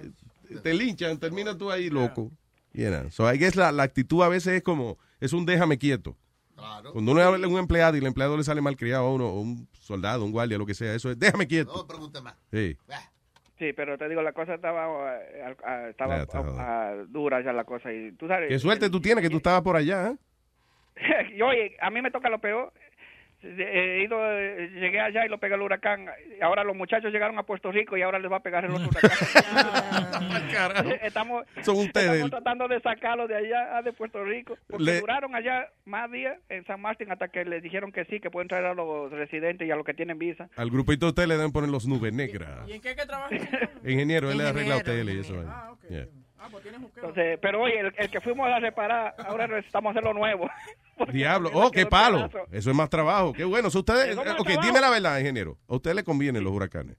te 0.61 0.73
linchan, 0.73 1.17
termina 1.17 1.57
tú 1.57 1.71
ahí 1.71 1.89
loco. 1.89 2.31
You 2.73 2.89
know, 2.89 3.09
So, 3.09 3.31
I 3.31 3.37
guess 3.37 3.55
la, 3.55 3.71
la 3.71 3.83
actitud 3.83 4.21
a 4.23 4.27
veces 4.27 4.53
es 4.53 4.63
como, 4.63 4.97
es 5.19 5.33
un 5.33 5.45
déjame 5.45 5.77
quieto. 5.77 6.17
Cuando 6.91 7.11
uno 7.11 7.21
habla 7.21 7.39
con 7.45 7.53
un 7.53 7.59
empleado 7.59 7.95
y 7.95 7.99
el 7.99 8.05
empleado 8.05 8.37
le 8.37 8.43
sale 8.43 8.61
mal 8.61 8.77
criado 8.77 9.05
a 9.05 9.11
uno, 9.11 9.27
o 9.27 9.41
un 9.41 9.67
soldado, 9.73 10.23
un 10.23 10.31
guardia, 10.31 10.57
lo 10.57 10.65
que 10.65 10.73
sea, 10.73 10.93
eso 10.93 11.11
es, 11.11 11.19
déjame 11.19 11.47
quieto. 11.47 11.73
No 11.75 11.87
pregunte 11.87 12.21
más. 12.21 12.35
Sí. 12.51 12.77
Sí, 13.63 13.71
pero 13.71 13.97
te 13.97 14.09
digo, 14.09 14.21
la 14.21 14.33
cosa 14.33 14.55
estaba, 14.55 15.19
eh, 15.21 15.55
estaba 15.89 16.95
dura 17.07 17.41
ya 17.41 17.53
la 17.53 17.63
cosa. 17.63 17.93
Y 17.93 18.11
tú 18.11 18.27
sabes, 18.27 18.49
Qué 18.49 18.59
suerte 18.59 18.89
tú 18.89 18.99
tienes 18.99 19.23
que 19.23 19.29
tú 19.29 19.37
estabas 19.37 19.61
por 19.61 19.77
allá, 19.77 20.09
¿eh? 20.09 21.33
y 21.33 21.41
oye, 21.41 21.77
a 21.79 21.89
mí 21.89 22.01
me 22.01 22.11
toca 22.11 22.29
lo 22.29 22.39
peor. 22.39 22.73
He 23.45 24.03
ido, 24.03 24.17
eh, 24.25 24.69
llegué 24.73 24.99
allá 25.01 25.25
y 25.25 25.29
lo 25.29 25.37
pega 25.37 25.55
el 25.55 25.61
huracán. 25.61 26.07
Ahora 26.41 26.63
los 26.63 26.75
muchachos 26.75 27.11
llegaron 27.11 27.37
a 27.37 27.43
Puerto 27.43 27.71
Rico 27.71 27.97
y 27.97 28.01
ahora 28.01 28.17
les 28.19 28.31
va 28.31 28.37
a 28.37 28.43
pegar 28.43 28.63
el 28.63 28.71
otro 28.71 28.87
huracán. 28.87 29.11
estamos, 31.03 31.45
Son 31.61 31.75
ustedes. 31.77 32.05
estamos 32.11 32.31
tratando 32.31 32.67
de 32.67 32.79
sacarlos 32.81 33.27
de 33.27 33.35
allá, 33.35 33.77
ah, 33.77 33.81
de 33.81 33.91
Puerto 33.93 34.23
Rico. 34.23 34.57
Porque 34.67 34.83
Le- 34.83 34.99
duraron 35.01 35.35
allá 35.35 35.67
más 35.85 36.11
días 36.11 36.37
en 36.49 36.65
San 36.65 36.79
Martín 36.81 37.11
hasta 37.11 37.27
que 37.27 37.43
les 37.45 37.61
dijeron 37.61 37.91
que 37.91 38.05
sí, 38.05 38.19
que 38.19 38.29
pueden 38.31 38.47
traer 38.47 38.65
a 38.65 38.73
los 38.73 39.11
residentes 39.11 39.67
y 39.67 39.71
a 39.71 39.75
los 39.75 39.85
que 39.85 39.93
tienen 39.93 40.17
visa. 40.17 40.49
Al 40.55 40.69
grupito 40.71 41.07
de 41.07 41.09
ustedes 41.09 41.27
le 41.29 41.35
deben 41.37 41.51
poner 41.51 41.69
los 41.69 41.85
nubes 41.87 42.13
negras. 42.13 42.67
¿Y 42.67 42.73
en 42.73 42.81
qué 42.81 42.95
que 42.95 43.05
trabaja? 43.05 43.29
Ingeniero, 43.85 44.31
él 44.31 44.37
le 44.37 44.47
arregla 44.47 44.77
hoteles 44.77 45.15
y 45.15 45.19
eso. 45.19 45.41
¿eh? 45.41 45.45
Yeah. 45.89 46.05
Entonces, 46.95 47.39
pero 47.41 47.61
oye, 47.61 47.79
el, 47.79 47.93
el 47.97 48.09
que 48.09 48.21
fuimos 48.21 48.47
a 48.49 48.59
reparar, 48.59 49.15
ahora 49.25 49.47
necesitamos 49.47 49.91
hacer 49.91 50.03
lo 50.03 50.13
nuevo. 50.13 50.49
Diablo, 51.11 51.49
oh, 51.53 51.71
qué 51.71 51.85
palo. 51.85 52.29
Eso 52.51 52.69
es 52.69 52.75
más 52.75 52.89
trabajo. 52.89 53.33
Qué 53.33 53.43
bueno. 53.43 53.69
So, 53.69 53.79
ustedes, 53.79 54.15
ok, 54.17 54.23
trabajo. 54.23 54.61
dime 54.61 54.79
la 54.81 54.89
verdad, 54.89 55.17
ingeniero. 55.19 55.57
¿A 55.67 55.75
usted 55.75 55.93
le 55.93 56.03
convienen 56.03 56.43
los 56.43 56.53
huracanes? 56.53 56.97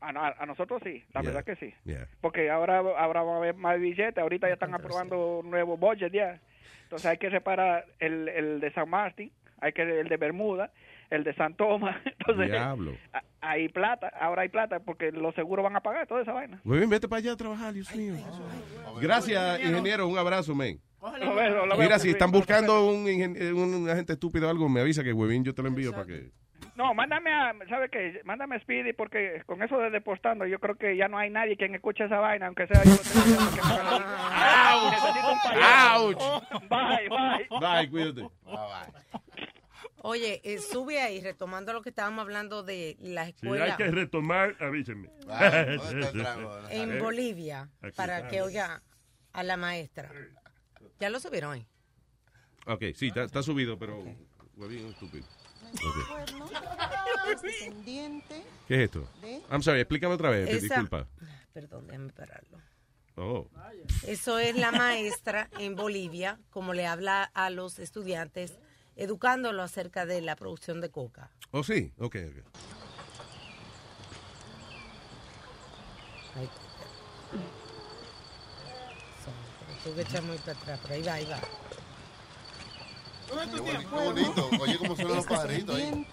A, 0.00 0.12
no- 0.12 0.22
a 0.22 0.46
nosotros 0.46 0.80
sí, 0.84 1.02
la 1.12 1.22
Yeah. 1.22 1.30
verdad 1.32 1.44
que 1.44 1.56
sí. 1.56 1.74
Yeah. 1.84 2.06
Porque 2.20 2.48
ahora, 2.50 2.78
ahora 2.78 3.22
va 3.22 3.34
a 3.34 3.36
haber 3.38 3.54
más 3.56 3.78
billetes, 3.80 4.18
ahorita 4.18 4.46
ya 4.46 4.54
están 4.54 4.74
aprobando 4.74 5.38
un 5.40 5.50
nuevo 5.50 5.76
budget 5.76 6.12
ya. 6.12 6.40
Entonces 6.84 7.06
hay 7.10 7.18
que 7.18 7.28
reparar 7.28 7.86
el, 7.98 8.28
el 8.28 8.60
de 8.60 8.72
San 8.72 8.88
Martín, 8.88 9.32
hay 9.60 9.72
que 9.72 9.82
el 9.82 10.08
de 10.08 10.16
Bermuda, 10.16 10.70
el 11.10 11.24
de 11.24 11.34
San 11.34 11.54
Tomás. 11.54 11.96
Entonces 12.04 12.50
Diablo. 12.50 12.92
hay 13.40 13.68
plata, 13.68 14.08
ahora 14.20 14.42
hay 14.42 14.48
plata 14.48 14.80
porque 14.80 15.12
los 15.12 15.34
seguros 15.34 15.62
van 15.64 15.76
a 15.76 15.80
pagar 15.80 16.06
toda 16.06 16.22
esa 16.22 16.32
vaina. 16.32 16.60
Huevín, 16.64 16.90
vete 16.90 17.08
para 17.08 17.18
allá 17.20 17.32
a 17.32 17.36
trabajar, 17.36 17.72
Dios 17.72 17.94
mío. 17.94 18.14
Gracias, 19.00 19.60
ingeniero. 19.60 20.06
Un 20.08 20.18
abrazo, 20.18 20.54
men. 20.54 20.80
Lo 21.00 21.12
veo, 21.36 21.66
lo 21.66 21.76
veo, 21.76 21.78
Mira, 21.78 21.98
si 22.00 22.10
están 22.10 22.32
buscando 22.32 22.86
un, 22.88 23.04
un 23.06 23.88
agente 23.88 24.14
estúpido 24.14 24.48
o 24.48 24.50
algo, 24.50 24.68
me 24.68 24.80
avisa 24.80 25.04
que 25.04 25.12
Huevín 25.12 25.44
yo 25.44 25.54
te 25.54 25.62
lo 25.62 25.68
envío 25.68 25.92
para 25.92 26.06
que... 26.06 26.30
No, 26.74 26.92
mándame 26.94 27.32
a, 27.32 27.54
¿sabe 27.70 27.88
qué? 27.90 28.20
Mándame 28.24 28.56
a 28.56 28.60
Speedy 28.60 28.92
porque 28.92 29.40
con 29.46 29.62
eso 29.62 29.78
de 29.78 29.88
depostando 29.90 30.44
yo 30.46 30.58
creo 30.58 30.74
que 30.74 30.94
ya 30.96 31.06
no 31.08 31.16
hay 31.16 31.30
nadie 31.30 31.56
quien 31.56 31.74
escuche 31.74 32.04
esa 32.04 32.18
vaina, 32.18 32.48
aunque 32.48 32.66
sea 32.66 32.82
yo. 32.84 32.90
que- 32.90 32.98
que- 32.98 33.56
que- 33.56 33.62
Necesito 34.90 35.32
un 35.32 35.38
payaso. 35.42 36.42
Bye, 36.68 37.08
bye. 37.08 37.48
Oye, 40.08 40.40
eh, 40.44 40.60
sube 40.60 41.00
ahí, 41.00 41.20
retomando 41.20 41.72
lo 41.72 41.82
que 41.82 41.88
estábamos 41.88 42.22
hablando 42.22 42.62
de 42.62 42.96
la 43.00 43.24
Si 43.24 43.30
escuela 43.30 43.64
hay 43.64 43.76
que 43.76 43.90
retomar, 43.90 44.56
avísenme. 44.60 45.10
en 46.70 47.00
Bolivia, 47.00 47.68
Aquí 47.82 47.96
para 47.96 48.28
que 48.28 48.40
oiga 48.40 48.84
a 49.32 49.42
la 49.42 49.56
maestra. 49.56 50.12
¿Ya 51.00 51.10
lo 51.10 51.18
subieron 51.18 51.54
ahí? 51.54 51.66
Ok, 52.66 52.84
sí, 52.94 53.08
está, 53.08 53.24
está 53.24 53.42
subido, 53.42 53.80
pero 53.80 54.04
Huevín 54.54 54.86
es 54.86 54.92
estúpido. 54.92 55.26
Ok. 55.72 55.96
descendiente 57.42 58.44
¿Qué 58.68 58.74
es 58.76 58.80
esto? 58.82 59.08
I'm 59.50 59.60
sorry, 59.60 59.80
explícame 59.80 60.14
otra 60.14 60.30
vez, 60.30 60.48
Esa- 60.48 60.60
disculpa. 60.60 61.08
Perdón, 61.52 61.88
déjame 61.88 62.12
pararlo. 62.12 62.60
Oh. 63.16 63.50
Eso 64.06 64.38
es 64.38 64.54
la 64.54 64.70
maestra 64.70 65.50
en 65.58 65.74
Bolivia, 65.74 66.38
como 66.50 66.74
le 66.74 66.86
habla 66.86 67.24
a 67.24 67.50
los 67.50 67.80
estudiantes, 67.80 68.56
educándolo 68.96 69.62
acerca 69.62 70.06
de 70.06 70.20
la 70.22 70.36
producción 70.36 70.80
de 70.80 70.90
coca. 70.90 71.30
Oh, 71.52 71.62
sí, 71.62 71.92
ok, 71.98 72.16
ok. 72.16 72.44
Ahí. 76.36 76.50
Tuve 79.84 79.94
que 79.94 80.00
echar 80.02 80.22
muy 80.22 80.36
para 80.38 80.52
atrás, 80.58 80.80
pero 80.82 80.94
ahí 80.94 81.02
va, 81.02 81.12
ahí 81.14 81.24
va. 81.26 81.40
Qué 83.28 83.34
boni- 83.34 83.78
qué 83.78 84.04
bonito. 84.04 84.50
Oye, 84.60 84.78
cómo 84.78 84.94
suenan 84.96 85.16
los 85.16 85.24
es 85.24 85.30
pajaritos 85.30 85.76
ahí. 85.76 86.06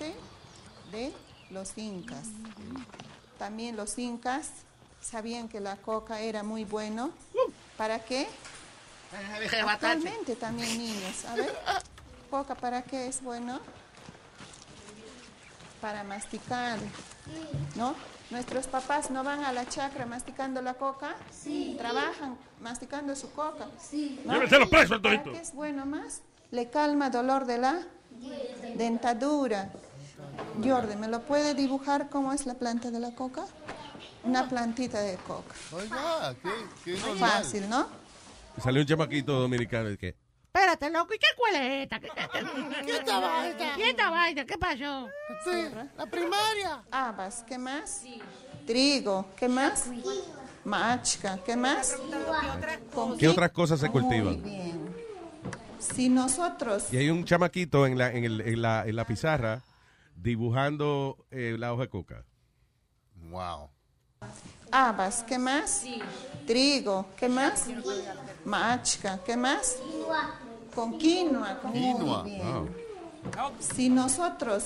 de 0.92 1.12
los 1.50 1.78
incas. 1.78 2.28
También 3.40 3.76
los 3.76 3.98
incas 3.98 4.50
sabían 5.02 5.48
que 5.50 5.60
la 5.60 5.76
coca 5.78 6.22
era 6.22 6.44
muy 6.44 6.66
bueno. 6.66 7.12
¿Para 7.78 8.00
qué? 8.00 8.28
Actualmente 9.68 10.36
también 10.36 10.78
niños. 10.78 11.26
A 11.26 11.36
ver, 11.36 11.54
coca, 12.34 12.56
¿para 12.56 12.82
qué 12.82 13.06
es 13.08 13.22
bueno? 13.22 13.60
Para 15.80 16.04
masticar, 16.04 16.80
¿no? 17.76 17.94
Nuestros 18.32 18.66
papás 18.66 19.12
no 19.12 19.24
van 19.24 19.46
a 19.46 19.54
la 19.54 19.70
chacra 19.70 20.08
masticando 20.08 20.60
la 20.60 20.74
coca. 20.74 21.16
Sí. 21.32 21.76
Trabajan 21.78 22.36
masticando 22.60 23.16
su 23.16 23.32
coca. 23.34 23.68
Sí. 23.80 24.20
Llévenselo 24.26 24.68
preso, 24.68 25.00
¿Para 25.00 25.22
todito. 25.22 25.32
qué 25.32 25.42
es 25.42 25.54
bueno 25.54 25.86
más? 25.86 26.24
Le 26.50 26.72
calma 26.72 27.12
dolor 27.12 27.46
de 27.46 27.60
la 27.60 27.84
dentadura. 28.78 29.72
Jordi, 30.64 30.96
¿me 30.96 31.10
lo 31.10 31.22
puede 31.22 31.54
dibujar 31.54 32.10
cómo 32.10 32.34
es 32.34 32.48
la 32.48 32.56
planta 32.56 32.90
de 32.90 33.00
la 33.00 33.14
coca? 33.14 33.46
Una 34.24 34.50
plantita 34.50 35.02
de 35.02 35.18
coca. 35.18 35.54
Oiga, 35.72 36.34
qué, 36.42 36.50
qué. 36.84 36.98
Fácil, 36.98 37.70
¿no? 37.70 37.86
Salió 38.60 38.82
un 38.82 38.88
chamaquito 38.88 39.40
dominicano 39.40 39.92
y 39.92 39.98
que... 39.98 40.23
Espérate, 40.56 40.91
loco, 40.91 41.16
¿y 41.16 41.18
qué 41.18 41.26
escuela 41.32 41.66
es 41.66 41.84
esta? 41.84 41.99
¿Qué, 41.99 42.10
qué, 42.86 42.95
esta 42.97 43.20
vaina? 43.20 43.76
¿Qué 43.76 43.89
esta 43.89 44.10
vaina? 44.12 44.45
¿Qué 44.45 44.58
pasó? 44.60 45.10
la 45.97 46.06
primaria. 46.06 46.84
Habas, 46.91 47.43
¿qué 47.47 47.58
más? 47.58 48.04
Trigo, 48.68 49.26
¿qué 49.36 49.49
más? 49.49 49.89
Machca, 50.64 51.39
¿qué 51.43 51.56
más? 51.56 51.97
¿Con 52.93 53.18
¿Qué 53.18 53.30
otras 53.30 53.49
cosas 53.51 53.80
se 53.80 53.89
Muy 53.89 54.01
cultivan? 54.04 54.43
bien. 54.43 54.95
Si 55.80 56.08
nosotros 56.08 56.93
Y 56.93 56.97
hay 56.97 57.10
un 57.10 57.26
chamaquito 57.26 57.88
en 57.88 57.97
la, 57.97 58.12
en 58.12 58.24
el- 58.24 58.41
en 58.41 58.62
la, 58.62 58.86
en 58.86 58.95
la 58.95 59.08
pizarra 59.08 59.64
dibujando 60.16 61.26
eh, 61.32 61.56
la 61.58 61.74
hoja 61.74 61.82
de 61.82 61.89
coca. 61.89 62.26
Wow. 63.16 63.72
habas, 64.72 65.24
¿qué 65.24 65.39
más? 65.39 65.84
Trigo, 66.45 67.08
¿qué 67.18 67.28
más? 67.28 67.66
Machca, 68.45 69.20
¿qué 69.26 69.36
más? 69.36 69.78
Con 70.76 70.98
quinoa. 70.98 71.60
con- 71.62 71.74
Quinoa. 71.74 72.24
Muy 72.24 72.32
bien. 72.32 72.76
Si 73.60 73.90
nosotros 73.90 74.66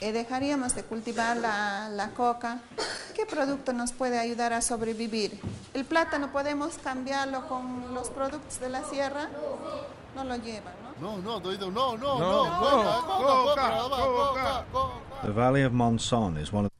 eh, 0.00 0.12
dejaríamos 0.12 0.74
de 0.74 0.82
cultivar 0.84 1.36
la, 1.36 1.88
la 1.90 2.10
coca, 2.10 2.58
¿qué 3.14 3.24
producto 3.26 3.72
nos 3.72 3.92
puede 3.92 4.18
ayudar 4.18 4.52
a 4.52 4.60
sobrevivir? 4.60 5.40
¿El 5.74 5.84
plátano 5.84 6.32
podemos 6.32 6.76
cambiarlo 6.78 7.46
con 7.48 7.94
los 7.94 8.10
productos 8.10 8.58
de 8.60 8.68
la 8.68 8.82
sierra? 8.84 9.28
No 10.16 10.24
lo 10.24 10.36
llevan, 10.36 10.74
¿no? 11.00 11.16
No, 11.16 11.40
no, 11.40 11.40
no, 11.40 11.96
no, 11.96 12.18
No. 12.18 12.52
The 15.22 15.30
Valley 15.30 15.62
of 15.64 15.72
Monson 15.72 16.36
is 16.38 16.52
one 16.52 16.66
of 16.66 16.72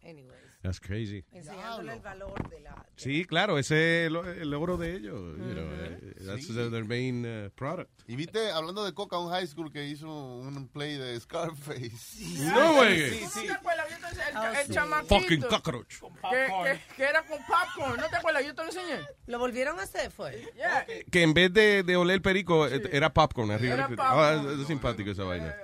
That's 0.62 0.78
crazy. 0.78 1.24
Enseñándole 1.32 1.94
el 1.94 2.00
valor 2.00 2.48
de 2.48 2.60
la... 2.60 2.72
Sí, 3.02 3.24
claro, 3.24 3.58
ese 3.58 4.06
es 4.06 4.12
lo- 4.12 4.24
el 4.28 4.50
logro 4.50 4.76
de 4.76 4.94
ellos. 4.96 5.14
you 5.38 5.52
know, 5.54 5.64
eh, 5.72 6.14
that's 6.24 6.46
Sí. 6.46 6.54
their, 6.54 6.84
main 6.84 7.24
uh, 7.26 7.50
product. 7.50 7.90
Y 8.06 8.16
viste, 8.16 8.50
hablando 8.50 8.84
de 8.84 8.92
coca, 8.94 9.18
un 9.18 9.30
high 9.30 9.46
school 9.46 9.72
que 9.72 9.86
hizo 9.86 10.08
un 10.38 10.68
play 10.68 10.96
de 10.96 11.18
Scarface. 11.20 11.90
No, 12.38 12.74
güey. 12.74 13.20
¿No 13.20 13.30
te 13.42 13.52
acuerdas? 13.52 13.86
Yo 13.90 13.96
te 13.98 14.06
enseñé 14.08 14.28
el, 14.30 14.36
Ah, 14.36 14.60
el 14.60 14.66
sí. 14.66 14.72
chamaquito. 14.72 15.20
Fucking 15.20 15.40
cockroach. 15.42 15.94
Que, 16.30 16.46
que, 16.64 16.80
que 16.96 17.02
era 17.04 17.22
con 17.26 17.38
popcorn. 17.46 18.00
¿No 18.00 18.08
te 18.08 18.16
acuerdas? 18.16 18.44
Yo 18.46 18.54
te 18.54 18.62
lo 18.62 18.68
enseñé. 18.68 19.00
¿Lo 19.26 19.38
volvieron 19.38 19.78
a 19.78 19.82
hacer, 19.82 20.10
fue? 20.10 20.48
Yeah. 20.54 20.86
Que 21.10 21.22
en 21.22 21.34
vez 21.34 21.52
de, 21.52 21.82
de 21.82 21.96
oler 21.96 22.20
perico, 22.22 22.66
era 22.66 23.12
popcorn 23.12 23.50
arriba. 23.50 23.74
Era 23.74 23.88
del- 23.88 23.96
popcorn. 23.96 24.18
Ah, 24.46 24.52
es, 24.54 24.60
es 24.60 24.66
simpático 24.66 25.10
esa 25.10 25.24
vaina. 25.24 25.54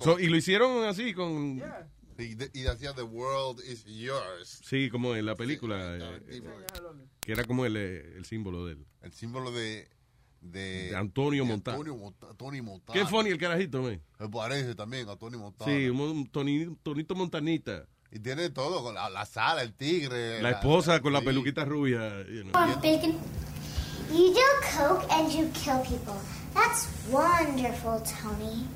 So, 0.00 0.18
y 0.18 0.26
lo 0.26 0.36
hicieron 0.36 0.84
así 0.86 1.14
con... 1.14 1.62
Y, 2.18 2.34
de- 2.34 2.50
y 2.54 2.62
decía, 2.62 2.92
The 2.94 3.02
world 3.02 3.60
is 3.66 3.84
yours. 3.84 4.60
Sí, 4.64 4.88
como 4.90 5.14
en 5.16 5.26
la 5.26 5.34
película. 5.34 5.96
eh, 5.96 6.20
eh, 6.28 6.42
que 7.20 7.32
era 7.32 7.44
como 7.44 7.64
el, 7.66 7.76
eh, 7.76 8.14
el 8.16 8.24
símbolo 8.24 8.66
de 8.66 8.72
él. 8.72 8.86
El 9.02 9.12
símbolo 9.12 9.50
de... 9.50 9.88
De, 10.40 10.90
De 10.90 10.96
Antonio 10.96 11.42
de 11.44 11.48
Montana. 11.48 11.78
Antonio, 11.78 11.96
Monta- 11.98 12.34
Tony 12.36 12.60
Montana. 12.60 13.00
Qué 13.00 13.06
funny 13.06 13.30
el 13.30 13.38
carajito, 13.38 13.80
man. 13.80 14.02
Me 14.18 14.28
parece 14.28 14.74
también 14.74 15.08
a 15.08 15.16
Tony 15.16 15.38
Montana. 15.38 15.70
Sí, 15.72 15.88
un, 15.88 16.30
Toni- 16.30 16.76
Tonito 16.82 17.14
Montanita. 17.14 17.86
Y 18.12 18.18
tiene 18.18 18.50
todo, 18.50 18.82
con 18.82 18.94
la, 18.94 19.08
la 19.08 19.24
sala, 19.24 19.62
el 19.62 19.72
tigre. 19.72 20.42
La 20.42 20.50
esposa 20.50 21.00
con 21.00 21.14
la 21.14 21.20
sí. 21.20 21.24
peluquita 21.24 21.64
rubia. 21.64 22.22
you 22.28 22.42
know. 22.42 22.52
Bacon. 22.82 23.16
You 24.12 24.34
do 24.34 24.40
coke 24.76 25.06
and 25.10 25.32
you 25.32 25.48
kill 25.54 25.80
people. 25.80 26.14
That's 26.52 26.88
wonderful, 27.10 28.02
Tony. 28.02 28.66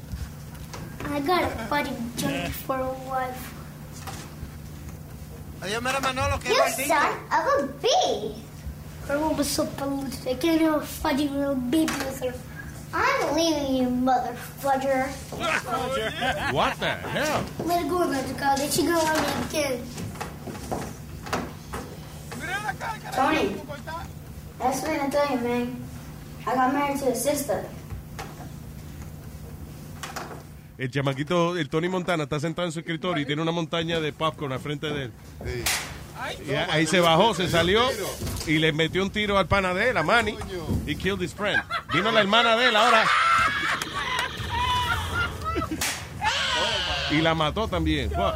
I 1.04 1.20
got 1.20 1.42
a 1.42 1.66
buddy 1.68 1.90
junkie 2.16 2.50
for 2.50 2.76
a 2.76 2.92
wife. 3.08 3.54
Adiós, 5.60 5.82
mira 5.82 6.00
Manolo, 6.00 6.38
que 6.38 6.50
You 6.50 6.86
son 6.86 7.12
of 7.32 7.60
a 7.60 7.66
bee. 7.82 8.34
Her 9.08 9.18
mom 9.18 9.36
was 9.36 9.48
so 9.48 9.66
polluted. 9.66 10.28
I 10.28 10.34
can't 10.34 10.60
have 10.60 10.82
a 10.82 10.86
fudgy 10.86 11.30
little 11.32 11.54
baby 11.56 11.92
with 11.92 12.20
her. 12.20 12.34
I'm 12.94 13.34
leaving 13.34 13.76
you, 13.76 13.90
mother 13.90 14.36
fudger. 14.60 15.08
What 16.52 16.78
the 16.78 16.86
hell? 16.86 17.44
Let 17.64 17.82
her 17.82 17.88
go, 17.88 18.06
Magical. 18.08 18.56
Then 18.56 18.70
she 18.70 18.82
go 18.82 18.98
on 18.98 19.16
me 19.16 19.48
again. 19.48 19.82
Tony, 23.12 23.56
that's 24.58 24.80
what 24.82 25.00
I'm 25.00 25.10
tell 25.10 25.30
you, 25.30 25.40
man. 25.40 25.88
I 26.46 26.54
got 26.54 26.72
married 26.72 26.98
to 27.00 27.08
a 27.10 27.14
sister. 27.14 27.64
El 30.78 30.90
chamaquito, 30.92 31.56
el 31.58 31.68
Tony 31.68 31.88
Montana, 31.88 32.22
está 32.22 32.38
sentado 32.38 32.66
en 32.66 32.72
su 32.72 32.78
escritorio 32.78 33.22
y 33.22 33.26
tiene 33.26 33.42
una 33.42 33.50
montaña 33.50 33.98
de 34.00 34.12
popcorn 34.12 34.52
al 34.52 34.60
frente 34.60 34.86
de 34.88 35.04
él. 35.06 35.12
Y 36.48 36.54
a- 36.54 36.72
ahí 36.72 36.86
se 36.86 37.00
bajó, 37.00 37.34
se 37.34 37.48
salió 37.48 37.82
y 38.46 38.58
le 38.58 38.72
metió 38.72 39.02
un 39.02 39.10
tiro 39.10 39.38
al 39.38 39.46
pana 39.48 39.74
de 39.74 39.90
él, 39.90 39.96
a 39.96 40.02
Manny. 40.04 40.36
Y 40.86 40.94
killed 40.94 41.20
his 41.20 41.34
friend. 41.34 41.60
Vino 41.92 42.10
la 42.12 42.20
hermana 42.20 42.56
de 42.56 42.68
él 42.68 42.76
ahora. 42.76 43.04
Y 47.10 47.22
la 47.22 47.34
mató 47.34 47.66
también. 47.68 48.10
Wow. 48.10 48.32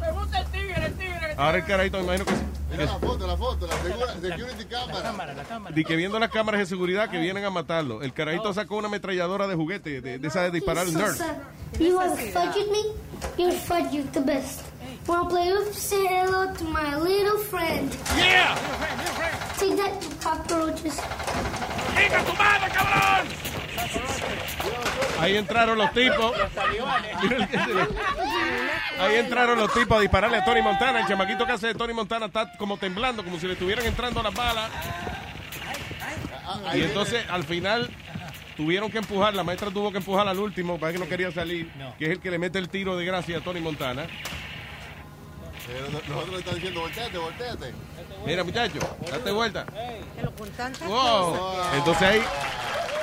Me 0.00 0.10
gusta 0.12 0.38
el 0.40 0.46
tigre, 0.46 0.86
el 0.86 0.94
tigre. 0.94 1.34
Ahora 1.36 1.58
el 1.58 1.64
carajito, 1.66 1.98
me 1.98 2.04
imagino 2.04 2.24
que... 2.24 2.32
Mira 2.72 2.84
la 2.86 2.98
foto, 2.98 3.26
la 3.26 3.36
foto, 3.36 3.66
la 3.66 3.76
segura- 3.82 4.14
security 4.20 4.64
cámara. 4.64 5.34
Y 5.76 5.84
que 5.84 5.94
viendo 5.96 6.18
las 6.18 6.30
cámaras 6.30 6.60
de 6.60 6.66
seguridad 6.66 7.10
que 7.10 7.18
vienen 7.18 7.44
a 7.44 7.50
matarlo. 7.50 8.02
El 8.02 8.12
carajito 8.12 8.52
sacó 8.54 8.76
una 8.76 8.88
ametralladora 8.88 9.46
de 9.46 9.54
juguete, 9.54 10.00
de, 10.00 10.18
de 10.18 10.28
esa 10.28 10.42
de 10.42 10.50
disparar 10.50 10.86
el 10.86 10.94
nerd. 10.94 11.16
You 11.78 11.98
fudge 12.00 12.56
with 12.56 12.70
me? 12.70 12.82
You're 13.38 13.52
fudge 13.52 13.92
you 13.92 14.04
the 14.12 14.20
best. 14.20 14.60
Want 15.06 15.28
to 15.30 15.34
play 15.34 15.52
with? 15.52 15.74
Say 15.74 16.06
hello 16.06 16.52
to 16.52 16.64
my 16.64 16.96
little 16.96 17.38
friend. 17.38 17.90
Yeah! 18.16 18.54
Take 19.58 19.76
that, 19.76 20.02
you 20.02 20.10
cockroaches. 20.22 21.00
¡Chinga 21.96 22.24
tu 22.24 22.32
madre, 22.34 22.68
cabrón! 22.72 23.51
Ahí 25.20 25.36
entraron 25.36 25.78
los 25.78 25.92
tipos. 25.92 26.32
Ahí 28.98 29.16
entraron 29.16 29.58
los 29.58 29.72
tipos 29.72 29.96
a 29.96 30.00
dispararle 30.00 30.38
a 30.38 30.44
Tony 30.44 30.62
Montana. 30.62 31.00
El 31.00 31.06
chamaquito 31.06 31.46
que 31.46 31.52
hace 31.52 31.68
de 31.68 31.74
Tony 31.74 31.92
Montana 31.92 32.26
está 32.26 32.52
como 32.58 32.76
temblando, 32.76 33.22
como 33.24 33.38
si 33.38 33.46
le 33.46 33.52
estuvieran 33.52 33.86
entrando 33.86 34.22
las 34.22 34.34
balas. 34.34 34.70
Y 36.74 36.82
entonces, 36.82 37.24
al 37.30 37.44
final, 37.44 37.88
tuvieron 38.56 38.90
que 38.90 38.98
empujar. 38.98 39.34
La 39.34 39.44
maestra 39.44 39.70
tuvo 39.70 39.92
que 39.92 39.98
empujar 39.98 40.26
al 40.26 40.38
último 40.38 40.78
para 40.78 40.92
que 40.92 40.98
no 40.98 41.08
quería 41.08 41.30
salir. 41.30 41.70
Que 41.98 42.06
es 42.06 42.10
el 42.10 42.20
que 42.20 42.30
le 42.30 42.38
mete 42.38 42.58
el 42.58 42.68
tiro 42.68 42.96
de 42.96 43.04
gracia 43.04 43.38
a 43.38 43.40
Tony 43.40 43.60
Montana. 43.60 44.06
No- 45.68 46.14
nosotros 46.14 46.28
le 46.30 46.38
estamos 46.38 46.54
diciendo, 46.56 46.80
volteate, 46.80 47.18
volteate. 47.18 47.74
Mira, 48.26 48.44
muchacho, 48.44 48.78
date 49.10 49.30
vuelta. 49.30 49.66
Lo 50.22 50.32
Wow. 50.88 51.36
Entonces 51.74 52.02
ahí 52.02 52.22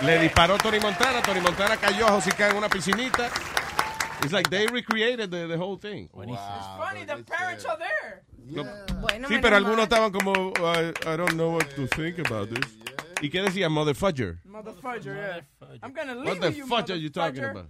le 0.01 0.19
disparó 0.19 0.57
Tony 0.57 0.79
Montana. 0.79 1.21
Tony 1.21 1.39
Montana 1.41 1.77
cayó 1.77 2.07
a 2.07 2.11
josicar 2.11 2.51
en 2.51 2.57
una 2.57 2.69
piscinita. 2.69 3.29
It's 4.23 4.33
like 4.33 4.49
they 4.49 4.67
recreated 4.67 5.31
the, 5.31 5.47
the 5.47 5.55
whole 5.57 5.77
thing. 5.77 6.09
It's 6.13 6.41
funny, 6.77 7.05
the 7.05 7.23
parents 7.23 7.65
are 7.65 7.77
there. 7.77 8.23
No- 8.37 8.65
Bueno, 8.99 9.27
sí, 9.29 9.37
pero 9.41 9.55
algunos 9.55 9.77
mal. 9.77 9.83
estaban 9.83 10.11
como, 10.11 10.51
I, 10.57 10.91
I 11.07 11.15
don't 11.17 11.33
know 11.35 11.51
what 11.55 11.65
to 11.75 11.87
think 11.87 12.19
about 12.19 12.49
this. 12.49 12.65
¿Y 13.21 13.29
qué 13.29 13.41
decía? 13.41 13.69
Motherfudger. 13.69 14.39
Motherfudger, 14.45 15.15
yeah. 15.15 15.77
I'm 15.81 15.93
gonna 15.93 16.15
leave 16.15 16.39
What 16.39 16.39
the 16.41 16.51
you, 16.57 16.67
fuck 16.67 16.89
are 16.89 16.95
you 16.99 17.09
talking 17.09 17.43
about? 17.43 17.69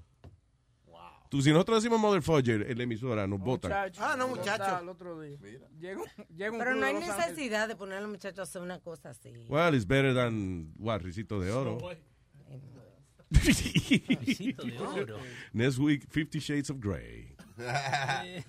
Tú, 1.30 1.41
si 1.43 1.51
nosotros 1.51 1.84
decimos 1.84 1.99
motherfudger 1.99 2.69
en 2.71 2.77
la 2.77 2.84
emisora, 2.84 3.27
nos 3.27 3.39
votan. 3.39 3.71
Ah, 3.71 4.15
no, 4.17 4.25
está 4.25 4.27
muchacho. 4.57 4.80
El 4.82 4.89
otro 4.89 5.21
día. 5.21 5.38
Llega, 5.80 6.01
un- 6.01 6.25
llega 6.36 6.51
un 6.51 6.57
Pero 6.57 6.75
no 6.75 6.86
hay 6.86 6.95
necesidad 6.95 7.67
de 7.67 7.75
poner 7.75 7.99
a 7.99 8.01
los 8.01 8.09
muchachos 8.09 8.39
a 8.39 8.43
hacer 8.43 8.61
una 8.63 8.80
cosa 8.80 9.11
así. 9.11 9.32
Well, 9.47 9.75
it's 9.75 9.86
better 9.86 10.13
than, 10.13 10.73
what, 10.80 11.01
Risito 11.01 11.39
de 11.39 11.51
Oro. 11.51 11.77
Risito 13.32 14.63
de 14.63 14.80
oro. 14.80 15.17
Next 15.53 15.77
week, 15.77 16.03
Fifty 16.09 16.39
Shades 16.39 16.69
of 16.69 16.80
Grey. 16.80 17.36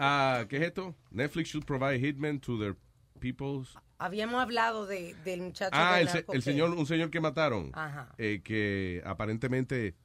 Ah, 0.00 0.44
¿Qué 0.48 0.58
es 0.58 0.62
esto? 0.62 0.94
Netflix 1.10 1.48
should 1.48 1.66
provide 1.66 1.98
hitmen 1.98 2.38
to 2.40 2.56
their 2.56 2.76
people's... 3.18 3.74
Habíamos 3.98 4.40
hablado 4.40 4.86
de, 4.86 5.14
del 5.24 5.40
muchacho 5.40 5.70
Ah, 5.72 5.96
de 5.96 6.02
el, 6.02 6.24
el 6.34 6.42
señor, 6.42 6.70
un 6.70 6.86
señor 6.86 7.10
que 7.10 7.20
mataron. 7.20 7.72
Ajá. 7.74 8.14
eh, 8.16 8.40
que 8.44 9.02
aparentemente 9.04 9.96